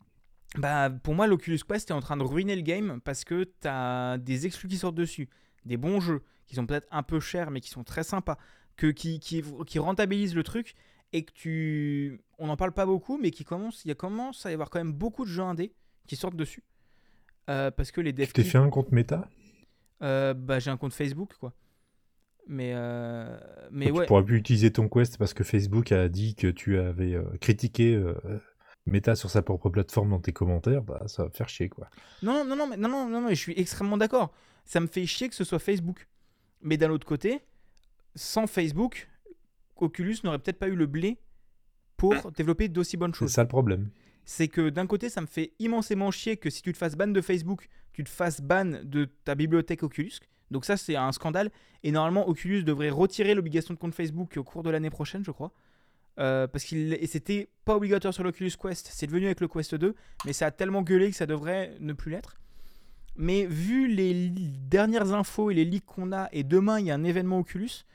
Bah, 0.57 0.89
pour 0.89 1.15
moi, 1.15 1.26
l'Oculus 1.27 1.60
Quest 1.68 1.89
est 1.89 1.93
en 1.93 1.99
train 1.99 2.18
de 2.18 2.23
ruiner 2.23 2.55
le 2.55 2.61
game 2.61 2.99
parce 3.01 3.23
que 3.23 3.43
tu 3.43 3.68
as 3.68 4.18
des 4.19 4.45
exclus 4.45 4.68
qui 4.69 4.77
sortent 4.77 4.95
dessus, 4.95 5.27
des 5.65 5.77
bons 5.77 5.99
jeux 5.99 6.22
qui 6.45 6.55
sont 6.55 6.65
peut-être 6.65 6.88
un 6.91 7.01
peu 7.03 7.19
chers 7.19 7.49
mais 7.49 7.60
qui 7.60 7.69
sont 7.69 7.84
très 7.84 8.03
sympas, 8.03 8.38
que, 8.76 8.88
qui, 8.88 9.19
qui, 9.19 9.43
qui 9.65 9.80
rentabilisent 9.80 10.35
le 10.35 10.43
truc 10.43 10.76
et 11.11 11.23
que 11.26 11.31
tu. 11.34 12.22
On 12.38 12.47
n'en 12.47 12.57
parle 12.57 12.72
pas 12.73 12.85
beaucoup, 12.85 13.18
mais 13.18 13.31
qui 13.31 13.43
commence, 13.45 13.84
il 13.85 13.95
commence 13.95 14.45
à 14.45 14.51
y 14.51 14.53
avoir 14.53 14.69
quand 14.69 14.80
même 14.80 14.93
beaucoup 14.93 15.26
de 15.26 15.30
jeux 15.30 15.43
indés 15.43 15.73
qui 16.07 16.15
sortent 16.15 16.35
dessus. 16.35 16.64
Euh, 17.49 17.72
parce 17.72 17.91
que 17.91 18.01
les 18.01 18.14
devs. 18.14 18.27
Tu 18.27 18.34
t'es 18.34 18.43
fait 18.43 18.57
un 18.57 18.69
compte 18.69 18.91
méta 18.91 19.27
Euh, 20.01 20.34
Bah, 20.34 20.60
j'ai 20.60 20.69
un 20.72 20.77
compte 20.77 20.93
Facebook, 20.93 21.34
quoi. 21.39 21.53
Mais, 22.48 22.72
euh, 22.76 23.38
mais 23.72 23.86
Tu 23.88 23.91
ouais. 23.94 24.06
pourras 24.06 24.24
plus 24.24 24.38
utiliser 24.38 24.72
ton 24.72 24.90
Quest 24.90 25.18
parce 25.18 25.34
que 25.34 25.44
Facebook 25.44 25.91
a 25.91 26.10
dit 26.10 26.36
que 26.36 26.48
tu 26.48 26.78
avais 26.78 27.14
euh, 27.14 27.24
critiqué 27.40 27.95
euh, 27.95 28.14
Meta 28.86 29.15
sur 29.15 29.30
sa 29.30 29.41
propre 29.41 29.70
plateforme 29.70 30.10
dans 30.10 30.20
tes 30.20 30.34
commentaires, 30.34 30.82
bah 30.82 31.03
ça 31.07 31.24
va 31.24 31.30
faire 31.30 31.48
chier 31.48 31.70
quoi. 31.70 31.90
Non, 32.22 32.44
non, 32.45 32.56
non, 32.56 32.68
mais, 32.68 32.76
non, 32.76 32.90
non, 32.90 33.07
non, 33.07 33.22
mais 33.22 33.36
je 33.36 33.40
suis 33.40 33.53
extrêmement 33.57 33.98
d'accord. 33.98 34.34
Ça 34.65 34.80
me 34.82 34.88
fait 34.88 35.06
chier 35.06 35.30
que 35.30 35.36
ce 35.36 35.44
soit 35.45 35.60
Facebook. 35.60 36.07
Mais 36.61 36.78
d'un 36.78 36.90
autre 36.91 37.06
côté, 37.07 37.41
sans 38.15 38.45
Facebook, 38.48 39.10
Oculus 39.78 40.18
n'aurait 40.24 40.40
peut-être 40.40 40.60
pas 40.60 40.68
eu 40.68 40.76
le 40.76 40.86
blé 40.86 41.18
pour 41.98 42.14
développer 42.36 42.68
d'aussi 42.68 42.98
bonnes 42.98 43.14
C'est 43.14 43.20
choses. 43.20 43.32
ça 43.32 43.41
le 43.44 43.48
problème. 43.48 43.90
C'est 44.26 44.48
que 44.48 44.70
d'un 44.70 44.88
côté, 44.88 45.10
ça 45.10 45.22
me 45.22 45.28
fait 45.28 45.53
immensément 45.60 46.11
chier 46.11 46.38
que 46.38 46.49
si 46.49 46.61
tu 46.61 46.72
te 46.72 46.78
fasses 46.78 46.95
ban 46.95 47.07
de 47.07 47.22
Facebook, 47.22 47.68
tu 47.94 48.03
te 48.03 48.10
fasses 48.10 48.41
ban 48.41 48.65
de 48.84 49.06
ta 49.26 49.36
bibliothèque 49.36 49.84
Oculus. 49.84 50.14
Donc 50.53 50.63
ça, 50.63 50.77
c'est 50.77 50.95
un 50.95 51.11
scandale. 51.11 51.51
Et 51.84 51.91
normalement, 51.91 52.27
Oculus 52.30 52.63
devrait 52.63 52.89
retirer 52.89 53.35
l'obligation 53.35 53.73
de 53.73 53.80
compte 53.80 53.93
Facebook 53.93 54.38
au 54.38 54.43
cours 54.43 54.63
de 54.63 54.69
l'année 54.69 54.89
prochaine, 54.89 55.25
je 55.25 55.31
crois. 55.31 55.51
Euh, 56.19 56.47
parce 56.47 56.63
qu'il 56.63 56.95
c'était 57.07 57.49
pas 57.65 57.75
obligatoire 57.75 58.13
sur 58.13 58.23
l'Oculus 58.23 58.51
Quest, 58.61 58.88
c'est 58.93 59.07
devenu 59.07 59.25
avec 59.25 59.41
le 59.41 59.47
Quest 59.47 59.73
2, 59.73 59.95
mais 60.25 60.34
ça 60.34 60.45
a 60.45 60.51
tellement 60.51 60.84
gueulé 60.84 61.09
que 61.09 61.15
ça 61.15 61.25
devrait 61.25 61.75
ne 61.80 61.91
plus 61.93 62.11
l'être. 62.11 62.38
Mais 63.15 63.45
vu 63.45 63.88
les 63.88 64.30
dernières 64.30 65.13
infos 65.13 65.49
et 65.49 65.55
les 65.55 65.65
leaks 65.65 65.85
qu'on 65.85 66.11
a, 66.11 66.30
et 66.31 66.43
demain 66.43 66.80
il 66.80 66.85
y 66.85 66.91
a 66.91 66.95
un 66.95 67.03
événement 67.03 67.39
Oculus, 67.39 67.85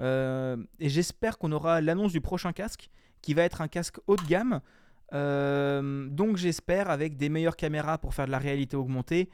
euh, 0.00 0.56
et 0.80 0.88
j'espère 0.88 1.36
qu'on 1.36 1.52
aura 1.52 1.82
l'annonce 1.82 2.12
du 2.12 2.22
prochain 2.22 2.52
casque, 2.52 2.88
qui 3.20 3.34
va 3.34 3.42
être 3.42 3.60
un 3.60 3.68
casque 3.68 3.98
haut 4.06 4.16
de 4.16 4.26
gamme. 4.26 4.60
Euh, 5.12 6.08
donc 6.08 6.36
j'espère 6.36 6.90
avec 6.90 7.16
des 7.16 7.28
meilleures 7.28 7.56
caméras 7.56 7.98
pour 7.98 8.14
faire 8.14 8.26
de 8.26 8.30
la 8.30 8.38
réalité 8.38 8.76
augmentée. 8.76 9.28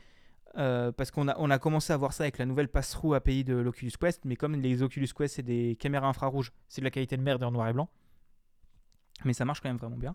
Euh, 0.59 0.93
parce 0.93 1.11
qu'on 1.11 1.29
a, 1.29 1.37
on 1.39 1.51
a 1.51 1.59
commencé 1.59 1.93
à 1.93 1.97
voir 1.97 2.13
ça 2.13 2.25
avec 2.25 2.39
la 2.39 2.45
nouvelle 2.45 2.69
pass-through 2.69 3.15
API 3.15 3.45
de 3.45 3.55
l'Oculus 3.55 3.93
Quest, 3.99 4.25
mais 4.25 4.37
comme 4.37 4.61
les 4.61 4.83
Oculus 4.83 5.09
Quest 5.17 5.37
c'est 5.37 5.43
des 5.43 5.77
caméras 5.77 6.09
infrarouges, 6.09 6.53
c'est 6.69 6.81
de 6.81 6.85
la 6.85 6.91
qualité 6.91 7.17
de 7.17 7.23
merde 7.23 7.43
en 7.43 7.51
noir 7.51 7.69
et 7.69 7.73
blanc. 7.73 7.89
Mais 9.25 9.33
ça 9.33 9.45
marche 9.45 9.61
quand 9.61 9.69
même 9.69 9.79
vraiment 9.79 9.97
bien. 9.97 10.15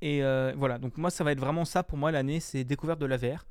Et 0.00 0.22
euh, 0.22 0.54
voilà, 0.56 0.78
donc 0.78 0.96
moi 0.96 1.10
ça 1.10 1.22
va 1.22 1.32
être 1.32 1.40
vraiment 1.40 1.64
ça 1.64 1.82
pour 1.82 1.98
moi 1.98 2.10
l'année, 2.10 2.40
c'est 2.40 2.64
découverte 2.64 2.98
de 2.98 3.06
la 3.06 3.16
VR. 3.16 3.44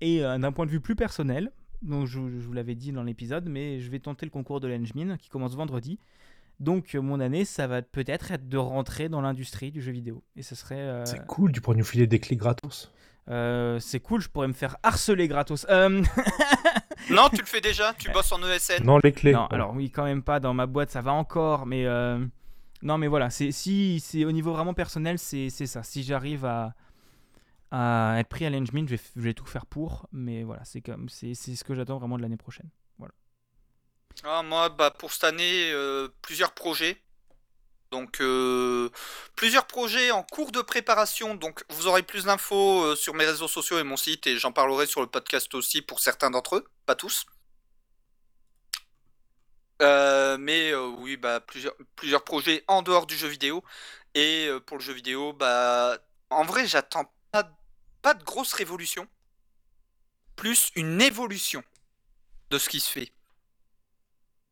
Et 0.00 0.24
euh, 0.24 0.38
d'un 0.38 0.52
point 0.52 0.66
de 0.66 0.70
vue 0.70 0.80
plus 0.80 0.96
personnel, 0.96 1.52
donc 1.82 2.06
je, 2.06 2.18
vous 2.18 2.52
l'avais 2.52 2.74
dit 2.74 2.92
dans 2.92 3.02
l'épisode, 3.02 3.48
mais 3.48 3.80
je 3.80 3.90
vais 3.90 4.00
tenter 4.00 4.26
le 4.26 4.30
concours 4.30 4.60
de 4.60 4.68
l'Engmin 4.68 5.16
qui 5.16 5.28
commence 5.28 5.54
vendredi. 5.54 5.98
Donc 6.58 6.94
mon 6.94 7.20
année, 7.20 7.44
ça 7.44 7.66
va 7.66 7.80
peut-être 7.82 8.32
être 8.32 8.48
de 8.48 8.58
rentrer 8.58 9.08
dans 9.08 9.20
l'industrie 9.20 9.70
du 9.70 9.80
jeu 9.80 9.92
vidéo. 9.92 10.22
Et 10.36 10.42
ce 10.42 10.54
serait... 10.54 11.02
C'est 11.06 11.24
cool, 11.26 11.52
tu 11.52 11.62
pourrais 11.62 11.76
nous 11.76 11.84
filer 11.84 12.06
des 12.06 12.18
clés 12.18 12.36
gratos. 12.36 12.92
Euh, 13.28 13.78
c'est 13.80 14.00
cool, 14.00 14.20
je 14.20 14.28
pourrais 14.28 14.48
me 14.48 14.52
faire 14.52 14.76
harceler 14.82 15.28
gratos. 15.28 15.66
Euh, 15.68 16.02
Non, 17.10 17.28
tu 17.30 17.40
le 17.40 17.46
fais 17.46 17.60
déjà, 17.60 17.94
tu 17.94 18.10
bosses 18.10 18.30
en 18.30 18.42
ESN. 18.42 18.84
Non, 18.84 18.98
les 19.02 19.12
clés. 19.12 19.32
non, 19.32 19.46
alors 19.46 19.72
oui, 19.74 19.90
quand 19.90 20.04
même 20.04 20.22
pas 20.22 20.38
dans 20.38 20.52
ma 20.54 20.66
boîte, 20.66 20.90
ça 20.90 21.00
va 21.00 21.12
encore, 21.12 21.64
mais 21.66 21.86
euh, 21.86 22.18
non, 22.82 22.98
mais 22.98 23.06
voilà, 23.08 23.30
c'est 23.30 23.52
si 23.52 24.00
c'est 24.00 24.24
au 24.24 24.32
niveau 24.32 24.52
vraiment 24.52 24.74
personnel, 24.74 25.18
c'est 25.18 25.48
c'est 25.50 25.66
ça. 25.66 25.82
Si 25.82 26.02
j'arrive 26.02 26.44
à 26.44 26.74
à 27.72 28.16
être 28.18 28.28
pris 28.28 28.44
à 28.46 28.50
l'Engmin, 28.50 28.84
je 28.84 28.90
vais, 28.90 28.96
f- 28.96 29.12
je 29.16 29.20
vais 29.22 29.34
tout 29.34 29.46
faire 29.46 29.64
pour, 29.64 30.06
mais 30.12 30.42
voilà, 30.42 30.64
c'est 30.64 30.80
comme 30.82 31.08
c'est 31.08 31.34
c'est 31.34 31.56
ce 31.56 31.64
que 31.64 31.74
j'attends 31.74 31.98
vraiment 31.98 32.16
de 32.16 32.22
l'année 32.22 32.36
prochaine. 32.36 32.68
Voilà. 32.98 33.14
Ah, 34.24 34.42
moi, 34.42 34.68
bah, 34.68 34.90
pour 34.90 35.12
cette 35.12 35.24
année, 35.24 35.70
euh, 35.72 36.08
plusieurs 36.20 36.52
projets. 36.52 37.00
Donc, 37.90 38.20
euh, 38.20 38.88
plusieurs 39.34 39.66
projets 39.66 40.12
en 40.12 40.22
cours 40.22 40.52
de 40.52 40.62
préparation. 40.62 41.34
Donc, 41.34 41.64
vous 41.70 41.88
aurez 41.88 42.02
plus 42.02 42.24
d'infos 42.24 42.84
euh, 42.84 42.96
sur 42.96 43.14
mes 43.14 43.26
réseaux 43.26 43.48
sociaux 43.48 43.78
et 43.78 43.82
mon 43.82 43.96
site, 43.96 44.26
et 44.28 44.38
j'en 44.38 44.52
parlerai 44.52 44.86
sur 44.86 45.00
le 45.00 45.08
podcast 45.08 45.52
aussi 45.54 45.82
pour 45.82 45.98
certains 45.98 46.30
d'entre 46.30 46.56
eux, 46.56 46.64
pas 46.86 46.94
tous. 46.94 47.26
Euh, 49.82 50.36
mais 50.38 50.74
oui, 50.74 51.16
bah, 51.16 51.40
plusieurs, 51.40 51.74
projets 52.24 52.64
en 52.68 52.82
dehors 52.82 53.06
du 53.06 53.16
jeu 53.16 53.28
vidéo. 53.28 53.64
Et 54.14 54.48
pour 54.66 54.76
le 54.76 54.82
jeu 54.82 54.92
vidéo, 54.92 55.32
bah, 55.32 55.98
en 56.30 56.44
vrai, 56.44 56.66
j'attends 56.66 57.12
pas 58.02 58.14
de 58.14 58.24
grosse 58.24 58.52
révolution. 58.52 59.06
Plus 60.36 60.70
une 60.74 61.02
évolution 61.02 61.62
de 62.50 62.58
ce 62.58 62.68
qui 62.68 62.80
se 62.80 62.90
fait. 62.90 63.12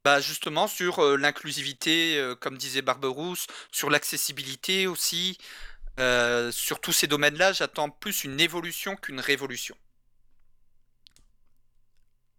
Bah 0.04 0.20
justement 0.20 0.68
sur 0.68 1.00
euh, 1.00 1.16
l'inclusivité, 1.16 2.18
euh, 2.18 2.34
comme 2.34 2.56
disait 2.56 2.82
Barberousse, 2.82 3.46
sur 3.72 3.90
l'accessibilité 3.90 4.86
aussi, 4.86 5.38
euh, 5.98 6.50
sur 6.52 6.80
tous 6.80 6.92
ces 6.92 7.06
domaines-là, 7.06 7.52
j'attends 7.52 7.90
plus 7.90 8.24
une 8.24 8.40
évolution 8.40 8.96
qu'une 8.96 9.20
révolution. 9.20 9.76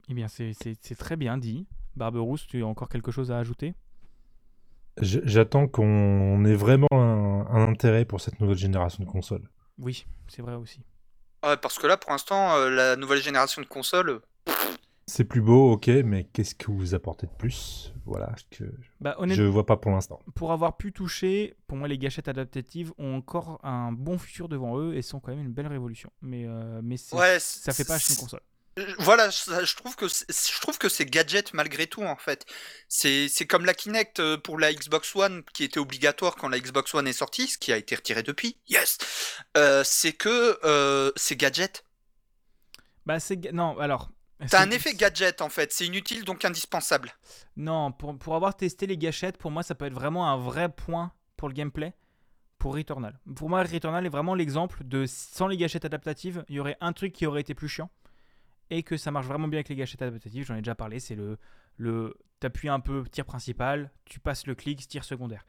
Eh 0.10 0.14
bien, 0.14 0.28
c'est 0.28 0.56
très 0.98 1.18
bien 1.18 1.38
dit. 1.38 1.68
Barberousse, 1.96 2.48
tu 2.48 2.64
as 2.64 2.66
encore 2.66 2.90
quelque 2.90 3.12
chose 3.12 3.32
à 3.32 3.38
ajouter? 3.38 3.76
J'attends 5.02 5.68
qu'on 5.68 6.44
ait 6.46 6.56
vraiment 6.56 6.88
un, 6.92 7.46
un 7.46 7.70
intérêt 7.70 8.06
pour 8.06 8.20
cette 8.20 8.40
nouvelle 8.40 8.58
génération 8.58 9.04
de 9.04 9.10
consoles. 9.10 9.48
Oui, 9.78 10.06
c'est 10.28 10.42
vrai 10.42 10.56
aussi. 10.56 10.82
Ouais, 11.44 11.58
parce 11.58 11.78
que 11.78 11.88
là, 11.88 11.96
pour 11.96 12.12
l'instant, 12.12 12.56
euh, 12.56 12.70
la 12.70 12.96
nouvelle 12.96 13.22
génération 13.22 13.62
de 13.62 13.68
consoles, 13.68 14.20
C'est 15.10 15.24
plus 15.26 15.42
beau, 15.42 15.72
ok, 15.74 15.88
mais 16.06 16.26
qu'est-ce 16.32 16.54
que 16.56 16.72
vous 16.72 16.94
apportez 16.94 17.26
de 17.26 17.32
plus? 17.32 17.94
Voilà, 18.06 18.34
que 18.52 18.64
Bah, 19.02 19.18
je 19.28 19.44
vois 19.44 19.66
pas 19.66 19.76
pour 19.78 19.92
l'instant. 19.92 20.20
pour 20.36 20.52
avoir 20.52 20.78
pu 20.78 20.92
toucher, 20.94 21.56
pour 21.68 21.78
moi, 21.78 21.88
les 21.88 21.98
gâchettes 21.98 22.28
adaptatives 22.28 22.94
ont 23.00 23.16
encore 23.16 23.60
un 23.64 23.92
bon 23.92 24.18
futur 24.20 24.50
devant 24.50 24.78
eux 24.80 24.96
et 24.96 25.02
sont 25.02 25.20
quand 25.20 25.32
même 25.36 25.42
une 25.46 25.52
belle 25.52 25.68
révolution. 25.68 26.12
Mais, 26.22 26.46
euh, 26.48 26.80
mais 26.84 26.96
Ouais, 27.12 27.40
ça 27.40 27.74
fait 27.74 27.86
pas 27.86 27.96
acheter 27.96 28.14
une 28.14 28.20
console. 28.20 28.42
Euh, 28.78 28.86
Voilà, 29.00 29.32
ça, 29.32 29.64
je 29.64 29.76
trouve 29.76 29.96
que 29.96 30.08
c'est- 30.08 30.26
je 30.32 30.62
trouve 30.62 30.78
que 30.78 30.90
c'est 30.90 31.06
gadget 31.06 31.54
malgré 31.54 31.88
tout 31.88 32.04
en 32.04 32.16
fait. 32.16 32.46
C'est 32.88 33.28
c'est 33.28 33.48
comme 33.48 33.66
la 33.66 33.74
Kinect 33.74 34.20
euh, 34.20 34.38
pour 34.38 34.60
la 34.60 34.72
Xbox 34.74 35.16
One 35.16 35.44
qui 35.54 35.64
était 35.64 35.80
obligatoire 35.80 36.36
quand 36.36 36.48
la 36.50 36.60
Xbox 36.60 36.94
One 36.94 37.08
est 37.08 37.14
sortie, 37.14 37.48
ce 37.48 37.58
qui 37.58 37.74
a 37.74 37.78
été 37.78 37.96
retiré 37.96 38.22
depuis. 38.22 38.58
Yes. 38.70 39.00
Euh, 39.58 39.82
c'est 39.84 40.14
que 40.14 40.60
euh, 40.64 41.12
c'est 41.16 41.36
gadget. 41.36 41.84
Bah, 43.06 43.20
c'est. 43.20 43.52
Non, 43.52 43.78
alors. 43.80 44.12
T'as 44.40 44.48
c'est- 44.48 44.56
un 44.58 44.72
effet 44.72 44.94
gadget 44.94 45.42
en 45.42 45.50
fait. 45.50 45.72
C'est 45.74 45.86
inutile 45.86 46.24
donc 46.24 46.46
indispensable. 46.46 47.12
Non, 47.58 47.92
pour, 47.92 48.18
pour 48.18 48.36
avoir 48.36 48.56
testé 48.56 48.88
les 48.88 48.98
gâchettes, 48.98 49.38
pour 49.38 49.52
moi, 49.52 49.64
ça 49.64 49.76
peut 49.76 49.86
être 49.86 49.94
vraiment 49.94 50.30
un 50.32 50.38
vrai 50.38 50.70
point 50.70 51.12
pour 51.38 51.48
le 51.50 51.54
gameplay 51.54 51.94
pour 52.58 52.76
Returnal. 52.76 53.18
Pour 53.36 53.50
moi, 53.50 53.64
Returnal 53.64 54.06
est 54.06 54.10
vraiment 54.10 54.36
l'exemple 54.36 54.84
de 54.84 55.06
sans 55.08 55.48
les 55.48 55.56
gâchettes 55.58 55.86
adaptatives, 55.86 56.44
il 56.50 56.56
y 56.56 56.60
aurait 56.60 56.78
un 56.82 56.92
truc 56.94 57.14
qui 57.14 57.26
aurait 57.26 57.42
été 57.42 57.54
plus 57.54 57.70
chiant 57.70 57.90
et 58.70 58.84
que 58.84 58.98
ça 58.98 59.12
marche 59.12 59.26
vraiment 59.28 59.48
bien 59.48 59.58
avec 59.60 59.70
les 59.70 59.76
gâchettes 59.76 60.02
adaptatives. 60.02 60.46
J'en 60.46 60.56
ai 60.56 60.62
déjà 60.62 60.76
parlé, 60.76 61.00
c'est 61.00 61.16
le. 61.16 61.38
le 61.78 62.16
T'appuies 62.42 62.70
un 62.70 62.80
peu 62.80 63.04
tir 63.12 63.26
principal, 63.26 63.92
tu 64.06 64.22
passes 64.22 64.48
le 64.48 64.56
clic, 64.56 64.88
tir 64.88 65.04
secondaire. 65.04 65.46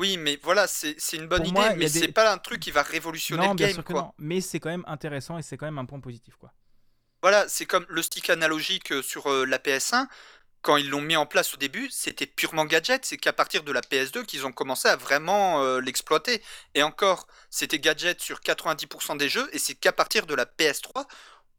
Oui, 0.00 0.16
mais 0.16 0.40
voilà, 0.42 0.66
c'est 0.66 0.96
une 1.12 1.26
bonne 1.28 1.38
Pour 1.38 1.46
idée, 1.46 1.52
moi, 1.52 1.68
mais 1.74 1.84
des- 1.84 1.88
c'est 1.88 2.08
pas 2.12 2.32
un 2.32 2.38
truc 2.38 2.58
qui 2.58 2.72
va 2.72 2.82
révolutionner 2.82 3.44
non, 3.44 3.50
le 3.50 3.56
bien 3.56 3.66
game 3.68 3.74
sûr 3.76 3.84
que 3.84 3.92
quoi. 3.92 4.02
non, 4.02 4.12
mais 4.18 4.40
c'est 4.40 4.58
quand 4.58 4.68
même 4.70 4.82
intéressant 4.88 5.38
et 5.38 5.42
c'est 5.42 5.56
quand 5.56 5.66
même 5.66 5.78
un 5.78 5.84
point 5.84 6.00
positif 6.00 6.34
quoi. 6.36 6.52
Voilà, 7.22 7.48
c'est 7.48 7.66
comme 7.66 7.86
le 7.88 8.02
stick 8.02 8.30
analogique 8.30 8.92
euh, 8.92 9.02
sur 9.02 9.30
euh, 9.30 9.44
la 9.44 9.58
PS1. 9.58 10.06
Quand 10.62 10.76
ils 10.76 10.88
l'ont 10.90 11.00
mis 11.00 11.16
en 11.16 11.26
place 11.26 11.54
au 11.54 11.56
début, 11.56 11.88
c'était 11.90 12.26
purement 12.26 12.64
gadget. 12.64 13.04
C'est 13.04 13.16
qu'à 13.18 13.32
partir 13.32 13.62
de 13.62 13.72
la 13.72 13.80
PS2 13.82 14.24
qu'ils 14.24 14.46
ont 14.46 14.52
commencé 14.52 14.88
à 14.88 14.96
vraiment 14.96 15.62
euh, 15.62 15.80
l'exploiter. 15.80 16.42
Et 16.74 16.82
encore, 16.82 17.26
c'était 17.50 17.78
gadget 17.78 18.20
sur 18.20 18.40
90% 18.40 19.16
des 19.16 19.28
jeux. 19.28 19.48
Et 19.52 19.58
c'est 19.58 19.74
qu'à 19.74 19.92
partir 19.92 20.26
de 20.26 20.34
la 20.34 20.44
PS3 20.44 21.06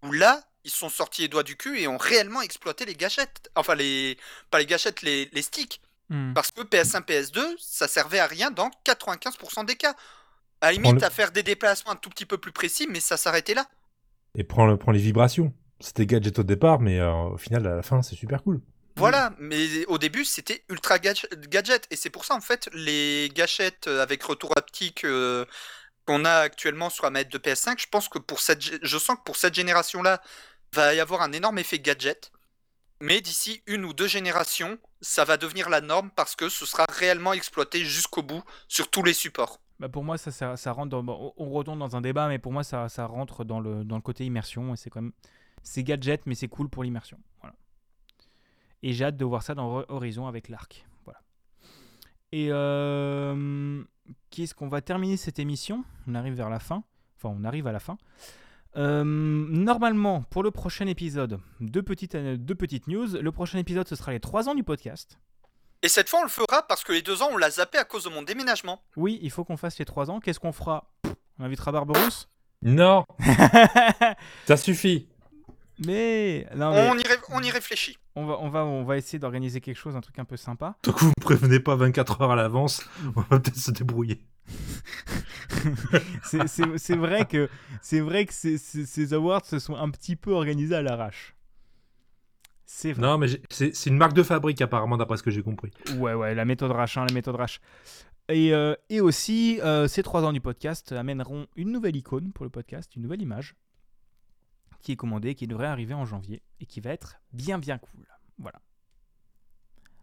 où 0.03 0.11
là, 0.11 0.43
ils 0.63 0.71
sont 0.71 0.89
sortis 0.89 1.21
les 1.23 1.27
doigts 1.29 1.43
du 1.43 1.55
cul 1.55 1.79
et 1.79 1.87
ont 1.87 1.97
réellement 1.97 2.41
exploité 2.41 2.85
les 2.85 2.95
gâchettes. 2.95 3.49
Enfin, 3.55 3.75
les 3.75 4.17
pas 4.51 4.59
les 4.59 4.65
gâchettes, 4.65 5.01
les, 5.01 5.29
les 5.31 5.41
sticks. 5.41 5.81
Hmm. 6.09 6.33
Parce 6.33 6.51
que 6.51 6.61
PS1, 6.61 7.01
PS2, 7.05 7.55
ça 7.59 7.87
servait 7.87 8.19
à 8.19 8.27
rien 8.27 8.51
dans 8.51 8.69
95% 8.85 9.65
des 9.65 9.75
cas. 9.75 9.95
À 10.61 10.67
la 10.67 10.71
limite, 10.73 11.01
le- 11.01 11.07
à 11.07 11.09
faire 11.09 11.31
des 11.31 11.43
déplacements 11.43 11.91
un 11.91 11.95
tout 11.95 12.09
petit 12.09 12.25
peu 12.25 12.37
plus 12.37 12.51
précis, 12.51 12.87
mais 12.89 12.99
ça 12.99 13.17
s'arrêtait 13.17 13.53
là. 13.53 13.67
Et 14.37 14.43
prends, 14.43 14.75
prends 14.77 14.91
les 14.91 14.99
vibrations. 14.99 15.53
C'était 15.79 16.05
gadget 16.05 16.39
au 16.39 16.43
départ, 16.43 16.79
mais 16.79 16.99
euh, 16.99 17.11
au 17.11 17.37
final, 17.37 17.67
à 17.67 17.75
la 17.75 17.83
fin, 17.83 18.01
c'est 18.01 18.15
super 18.15 18.43
cool. 18.43 18.61
Voilà, 18.95 19.31
mais 19.37 19.85
au 19.85 19.99
début 19.99 20.25
c'était 20.25 20.63
ultra 20.69 20.97
gadge- 20.97 21.27
gadget 21.49 21.85
et 21.91 21.95
c'est 21.95 22.09
pour 22.09 22.25
ça 22.25 22.33
en 22.33 22.41
fait 22.41 22.67
les 22.73 23.29
gâchettes 23.31 23.85
euh, 23.87 24.01
avec 24.01 24.23
retour 24.23 24.53
haptique 24.57 25.03
euh, 25.03 25.45
qu'on 26.07 26.25
a 26.25 26.31
actuellement 26.39 26.89
sur 26.89 27.03
la 27.03 27.11
manette 27.11 27.31
de 27.31 27.37
PS5, 27.37 27.79
je 27.79 27.85
pense 27.91 28.09
que 28.09 28.17
pour 28.17 28.39
cette, 28.39 28.63
je 28.63 28.97
sens 28.97 29.17
que 29.17 29.23
pour 29.23 29.35
cette 29.35 29.53
génération-là 29.53 30.19
va 30.73 30.95
y 30.95 30.99
avoir 30.99 31.21
un 31.21 31.31
énorme 31.31 31.59
effet 31.59 31.77
gadget, 31.77 32.31
mais 33.01 33.21
d'ici 33.21 33.61
une 33.67 33.85
ou 33.85 33.93
deux 33.93 34.07
générations, 34.07 34.79
ça 35.01 35.25
va 35.25 35.37
devenir 35.37 35.69
la 35.69 35.81
norme 35.81 36.09
parce 36.15 36.35
que 36.35 36.49
ce 36.49 36.65
sera 36.65 36.85
réellement 36.89 37.33
exploité 37.33 37.85
jusqu'au 37.85 38.23
bout 38.23 38.43
sur 38.67 38.89
tous 38.89 39.03
les 39.03 39.13
supports. 39.13 39.61
Bah 39.79 39.89
pour 39.89 40.03
moi, 40.03 40.17
ça, 40.17 40.57
ça, 40.57 40.71
rentre 40.71 41.01
dans. 41.01 41.33
on 41.37 41.49
retombe 41.51 41.79
dans 41.79 41.95
un 41.95 42.01
débat, 42.01 42.27
mais 42.27 42.39
pour 42.39 42.51
moi, 42.51 42.63
ça, 42.63 42.87
rentre 43.05 43.43
dans 43.43 43.59
le, 43.59 43.83
côté 44.01 44.25
immersion. 44.25 44.73
Et 44.73 44.77
c'est 44.77 44.89
quand 44.89 45.01
même. 45.01 45.13
C'est 45.63 45.83
gadget, 45.83 46.25
mais 46.25 46.35
c'est 46.35 46.47
cool 46.47 46.69
pour 46.69 46.83
l'immersion. 46.83 47.19
Et 48.83 48.93
j'ai 48.93 49.05
hâte 49.05 49.17
de 49.17 49.25
voir 49.25 49.43
ça 49.43 49.55
dans 49.55 49.79
Ho- 49.79 49.85
Horizon 49.89 50.27
avec 50.27 50.49
l'arc. 50.49 50.85
Et 52.33 52.49
euh, 52.51 53.81
qu'est-ce 54.29 54.53
qu'on 54.53 54.67
va 54.67 54.81
terminer 54.81 55.15
cette 55.15 55.39
émission? 55.39 55.85
On 56.07 56.15
arrive 56.15 56.33
vers 56.33 56.49
la 56.49 56.59
fin. 56.59 56.83
Enfin, 57.15 57.33
on 57.39 57.43
arrive 57.45 57.67
à 57.67 57.71
la 57.71 57.79
fin. 57.79 57.97
Euh, 58.75 59.03
normalement, 59.05 60.23
pour 60.23 60.43
le 60.43 60.51
prochain 60.51 60.87
épisode, 60.87 61.39
deux 61.61 61.81
petites, 61.81 62.15
deux 62.17 62.53
petites 62.55 62.87
news. 62.87 63.07
Le 63.19 63.31
prochain 63.31 63.57
épisode, 63.59 63.87
ce 63.87 63.95
sera 63.95 64.11
les 64.11 64.19
3 64.19 64.49
ans 64.49 64.55
du 64.55 64.63
podcast. 64.63 65.17
Et 65.83 65.89
cette 65.89 66.09
fois 66.09 66.19
on 66.21 66.23
le 66.23 66.29
fera 66.29 66.63
parce 66.67 66.83
que 66.83 66.91
les 66.91 67.01
deux 67.01 67.21
ans 67.21 67.29
on 67.31 67.37
l'a 67.37 67.49
zappé 67.51 67.77
à 67.77 67.83
cause 67.85 68.03
de 68.05 68.09
mon 68.09 68.23
déménagement. 68.23 68.81
Oui, 68.95 69.19
il 69.21 69.31
faut 69.31 69.43
qu'on 69.45 69.57
fasse 69.57 69.77
les 69.79 69.85
3 69.85 70.09
ans. 70.11 70.19
Qu'est-ce 70.19 70.39
qu'on 70.39 70.51
fera? 70.51 70.89
On 71.39 71.43
invitera 71.45 71.71
Barberousse 71.71 72.27
Non 72.63 73.03
Ça 74.47 74.57
suffit 74.57 75.07
Mais 75.85 76.47
non, 76.55 76.71
mais 76.71 76.89
On, 76.89 76.97
y 76.97 77.03
ré- 77.03 77.19
on 77.29 77.41
y 77.43 77.51
réfléchit. 77.51 77.97
on 78.15 78.25
va, 78.25 78.37
on 78.39 78.49
va, 78.49 78.65
on 78.65 78.83
va 78.83 78.97
essayer 78.97 79.19
d'organiser 79.19 79.61
quelque 79.61 79.77
chose, 79.77 79.95
un 79.95 80.01
truc 80.01 80.17
un 80.17 80.25
peu 80.25 80.35
sympa. 80.37 80.75
Tant 80.81 80.91
que 80.93 81.01
vous 81.01 81.09
me 81.15 81.21
prévenez 81.21 81.59
pas 81.59 81.75
24 81.75 82.21
heures 82.21 82.31
à 82.31 82.35
l'avance, 82.35 82.83
on 83.15 83.21
va 83.21 83.39
peut-être 83.39 83.57
se 83.57 83.69
débrouiller. 83.71 84.23
C'est- 86.23 86.95
vrai 86.95 87.25
que 87.25 87.49
c'est 87.81 87.99
vrai 87.99 88.25
que 88.25 88.33
ces, 88.33 88.57
ces- 88.57 88.85
ces 88.85 89.13
awards 89.13 89.45
se 89.45 89.59
sont 89.59 89.75
un 89.75 89.89
petit 89.89 90.15
peu 90.15 90.31
organisés 90.31 90.75
à 90.75 90.81
l'arrache. 90.81 91.35
C'est 92.69 92.91
vrai. 92.91 93.01
Non, 93.01 93.17
mais 93.17 93.29
j'ai- 93.29 93.41
c'est 93.49 93.73
c'est 93.73 93.89
une 93.89 93.97
marque 93.97 94.11
de 94.13 94.23
fabrique, 94.23 94.61
apparemment, 94.61 94.97
d'après 94.97 95.15
ce 95.17 95.23
que 95.23 95.31
j'ai 95.31 95.41
compris. 95.41 95.71
Ouais, 95.95 96.13
ouais, 96.13 96.35
la 96.35 96.43
méthode 96.43 96.71
Rache, 96.71 96.97
hein, 96.97 97.05
la 97.07 97.13
méthode 97.13 97.35
Rache. 97.35 97.61
Et, 98.29 98.53
euh, 98.53 98.75
et 98.89 98.99
aussi, 98.99 99.61
euh, 99.61 99.87
ces 99.87 100.03
trois 100.03 100.23
ans 100.25 100.33
du 100.33 100.41
podcast 100.41 100.91
amèneront 100.91 101.47
une 101.55 101.71
nouvelle 101.71 101.95
icône 101.95 102.33
pour 102.33 102.43
le 102.43 102.49
podcast, 102.51 102.93
une 102.97 103.03
nouvelle 103.03 103.21
image, 103.21 103.55
qui 104.81 104.91
est 104.91 104.95
commandé, 104.97 105.33
qui 105.33 105.47
devrait 105.47 105.67
arriver 105.67 105.93
en 105.93 106.05
janvier 106.05 106.43
et 106.59 106.65
qui 106.65 106.81
va 106.81 106.91
être 106.91 107.21
bien 107.31 107.57
bien 107.57 107.77
cool. 107.77 108.05
Voilà. 108.37 108.59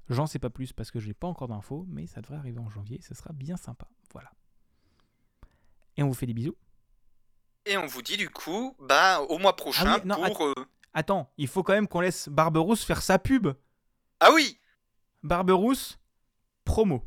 J'en 0.09 0.27
sais 0.27 0.39
pas 0.39 0.49
plus 0.51 0.73
parce 0.73 0.91
que 0.91 0.99
je 1.01 1.07
n'ai 1.09 1.15
pas 1.15 1.27
encore 1.29 1.49
d'infos, 1.49 1.85
mais 1.89 2.07
ça 2.07 2.23
devrait 2.23 2.39
arriver 2.39 2.59
en 2.61 2.71
janvier, 2.71 2.99
ce 3.03 3.15
sera 3.15 3.33
bien 3.35 3.59
sympa. 3.59 3.87
Voilà. 4.13 4.31
Et 5.99 6.03
on 6.03 6.09
vous 6.09 6.15
fait 6.15 6.27
des 6.27 6.35
bisous. 6.35 6.57
Et 7.67 7.77
on 7.77 7.87
vous 7.87 8.01
dit 8.03 8.17
du 8.17 8.31
coup, 8.31 8.75
bah, 8.81 9.21
au 9.21 9.39
mois 9.39 9.55
prochain 9.57 9.85
Ah 9.87 9.99
oui, 10.03 10.09
non, 10.09 10.17
pour. 10.27 10.47
euh, 10.47 10.55
Attends, 10.95 11.29
il 11.39 11.49
faut 11.49 11.65
quand 11.65 11.73
même 11.73 11.89
qu'on 11.89 12.01
laisse 12.01 12.29
Barberousse 12.29 12.85
faire 12.85 13.03
sa 13.03 13.19
pub. 13.19 13.49
Ah 14.21 14.31
oui 14.33 14.59
Barberousse, 15.25 15.99
promo. 16.65 17.03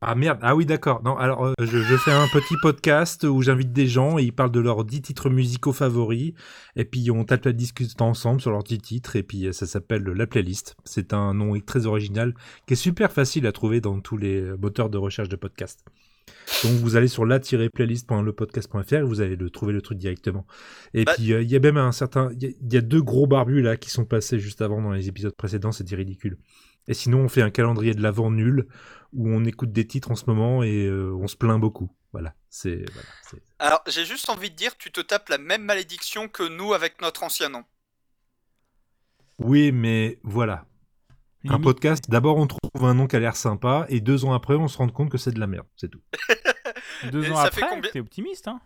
Ah 0.00 0.16
merde, 0.16 0.40
ah 0.42 0.56
oui 0.56 0.66
d'accord. 0.66 1.00
Non, 1.04 1.16
alors 1.16 1.44
euh, 1.44 1.52
je, 1.60 1.78
je 1.78 1.96
fais 1.96 2.10
un 2.10 2.26
petit 2.26 2.56
podcast 2.60 3.22
où 3.22 3.40
j'invite 3.40 3.72
des 3.72 3.86
gens 3.86 4.18
et 4.18 4.24
ils 4.24 4.32
parlent 4.32 4.50
de 4.50 4.58
leurs 4.58 4.84
10 4.84 5.00
titres 5.00 5.30
musicaux 5.30 5.72
favoris 5.72 6.32
et 6.74 6.84
puis 6.84 7.08
on 7.12 7.24
tape 7.24 7.44
la 7.44 7.52
discussion 7.52 8.06
ensemble 8.06 8.40
sur 8.40 8.50
leurs 8.50 8.64
10 8.64 8.78
titres 8.78 9.14
et 9.14 9.22
puis 9.22 9.46
euh, 9.46 9.52
ça 9.52 9.64
s'appelle 9.64 10.02
La 10.02 10.26
Playlist. 10.26 10.74
C'est 10.84 11.12
un 11.12 11.34
nom 11.34 11.56
très 11.60 11.86
original 11.86 12.34
qui 12.66 12.72
est 12.72 12.76
super 12.76 13.12
facile 13.12 13.46
à 13.46 13.52
trouver 13.52 13.80
dans 13.80 14.00
tous 14.00 14.16
les 14.16 14.42
moteurs 14.56 14.90
de 14.90 14.98
recherche 14.98 15.28
de 15.28 15.36
podcast. 15.36 15.84
Donc 16.64 16.72
vous 16.74 16.96
allez 16.96 17.08
sur 17.08 17.24
la-playlist.lepodcast.fr 17.26 18.92
et 18.94 19.02
vous 19.02 19.20
allez 19.20 19.36
le 19.36 19.50
trouver 19.50 19.72
le 19.72 19.82
truc 19.82 19.98
directement. 19.98 20.46
Et 20.94 21.04
Bah- 21.04 21.14
puis 21.14 21.32
euh, 21.32 21.42
il 21.42 21.50
y 21.50 21.56
a 21.56 21.60
même 21.60 21.76
un 21.76 21.92
certain 21.92 22.30
il 22.32 22.42
y, 22.42 22.46
a- 22.46 22.50
il 22.60 22.72
y 22.72 22.76
a 22.76 22.80
deux 22.80 23.02
gros 23.02 23.26
barbus 23.26 23.62
là 23.62 23.76
qui 23.76 23.90
sont 23.90 24.04
passés 24.04 24.38
juste 24.38 24.62
avant 24.62 24.80
dans 24.82 24.92
les 24.92 25.08
épisodes 25.08 25.34
précédents, 25.34 25.72
c'était 25.72 25.96
ridicule. 25.96 26.38
Et 26.88 26.94
sinon 26.94 27.20
on 27.20 27.28
fait 27.28 27.42
un 27.42 27.50
calendrier 27.50 27.94
de 27.94 28.02
l'avant 28.02 28.30
nul 28.30 28.66
où 29.12 29.28
on 29.28 29.44
écoute 29.44 29.72
des 29.72 29.86
titres 29.86 30.10
en 30.10 30.16
ce 30.16 30.24
moment 30.26 30.62
et 30.62 30.86
euh, 30.86 31.12
on 31.20 31.26
se 31.28 31.36
plaint 31.36 31.60
beaucoup. 31.60 31.90
Voilà, 32.12 32.34
c'est 32.50 32.84
voilà, 32.92 33.08
c'est- 33.30 33.42
Alors, 33.58 33.82
j'ai 33.86 34.04
juste 34.04 34.28
envie 34.28 34.50
de 34.50 34.56
dire, 34.56 34.76
tu 34.76 34.90
te 34.92 35.00
tapes 35.00 35.28
la 35.30 35.38
même 35.38 35.62
malédiction 35.62 36.28
que 36.28 36.42
nous 36.42 36.74
avec 36.74 37.00
notre 37.00 37.22
ancien 37.22 37.48
nom. 37.48 37.64
Oui, 39.38 39.72
mais 39.72 40.18
voilà. 40.22 40.66
Un 41.44 41.54
Limite- 41.54 41.62
podcast, 41.64 42.04
d'abord 42.08 42.36
on 42.36 42.46
trouve 42.46 42.60
un 42.84 42.94
nom 42.94 43.06
qui 43.06 43.16
a 43.16 43.20
l'air 43.20 43.34
sympa 43.36 43.86
et 43.88 44.00
deux 44.00 44.24
ans 44.24 44.32
après 44.32 44.54
on 44.54 44.68
se 44.68 44.78
rend 44.78 44.88
compte 44.88 45.10
que 45.10 45.18
c'est 45.18 45.32
de 45.32 45.40
la 45.40 45.46
merde, 45.46 45.66
c'est 45.76 45.88
tout. 45.90 46.00
Deux 47.10 47.24
Et 47.24 47.30
ans 47.30 47.36
ça 47.36 47.50
fait 47.50 47.62
après, 47.64 47.74
combien- 47.76 47.90
t'es 47.90 47.98
optimiste, 48.00 48.46
hein 48.46 48.60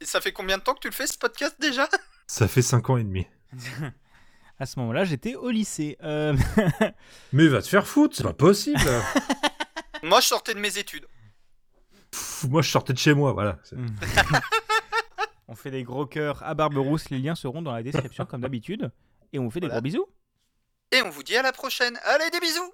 Et 0.00 0.06
ça 0.06 0.20
fait 0.22 0.32
combien 0.32 0.56
de 0.56 0.62
temps 0.62 0.72
que 0.74 0.80
tu 0.80 0.88
le 0.88 0.94
fais 0.94 1.06
ce 1.06 1.18
podcast 1.18 1.56
déjà? 1.60 1.86
Ça 2.26 2.48
fait 2.48 2.62
cinq 2.62 2.88
ans 2.88 2.96
et 2.96 3.04
demi. 3.04 3.26
À 4.58 4.66
ce 4.66 4.78
moment-là, 4.78 5.04
j'étais 5.04 5.34
au 5.34 5.50
lycée. 5.50 5.98
Euh, 6.04 6.34
Mais 7.32 7.48
va 7.48 7.60
te 7.60 7.66
faire 7.68 7.86
foutre, 7.88 8.14
c'est 8.16 8.22
pas 8.22 8.32
possible. 8.32 8.78
Moi, 10.04 10.20
je 10.20 10.26
sortais 10.28 10.54
de 10.54 10.60
mes 10.60 10.78
études. 10.78 11.06
Pff, 12.12 12.44
moi 12.48 12.62
je 12.62 12.70
sortais 12.70 12.92
de 12.92 12.98
chez 12.98 13.14
moi, 13.14 13.32
voilà. 13.32 13.58
Hmm. 13.72 13.86
on 15.48 15.54
fait 15.56 15.72
des 15.72 15.82
gros 15.82 16.06
cœurs 16.06 16.42
à 16.44 16.54
Barberousse. 16.54 17.10
Les 17.10 17.18
liens 17.18 17.34
seront 17.34 17.62
dans 17.62 17.72
la 17.72 17.82
description 17.82 18.24
comme 18.26 18.40
d'habitude. 18.42 18.92
Et 19.32 19.38
on 19.40 19.44
vous 19.44 19.50
fait 19.50 19.60
des 19.60 19.68
gros 19.68 19.80
bisous. 19.80 20.06
Et 20.92 21.02
on 21.02 21.10
vous 21.10 21.22
dit 21.22 21.36
à 21.36 21.42
la 21.42 21.52
prochaine. 21.52 21.98
Allez, 22.04 22.30
des 22.30 22.40
bisous 22.40 22.72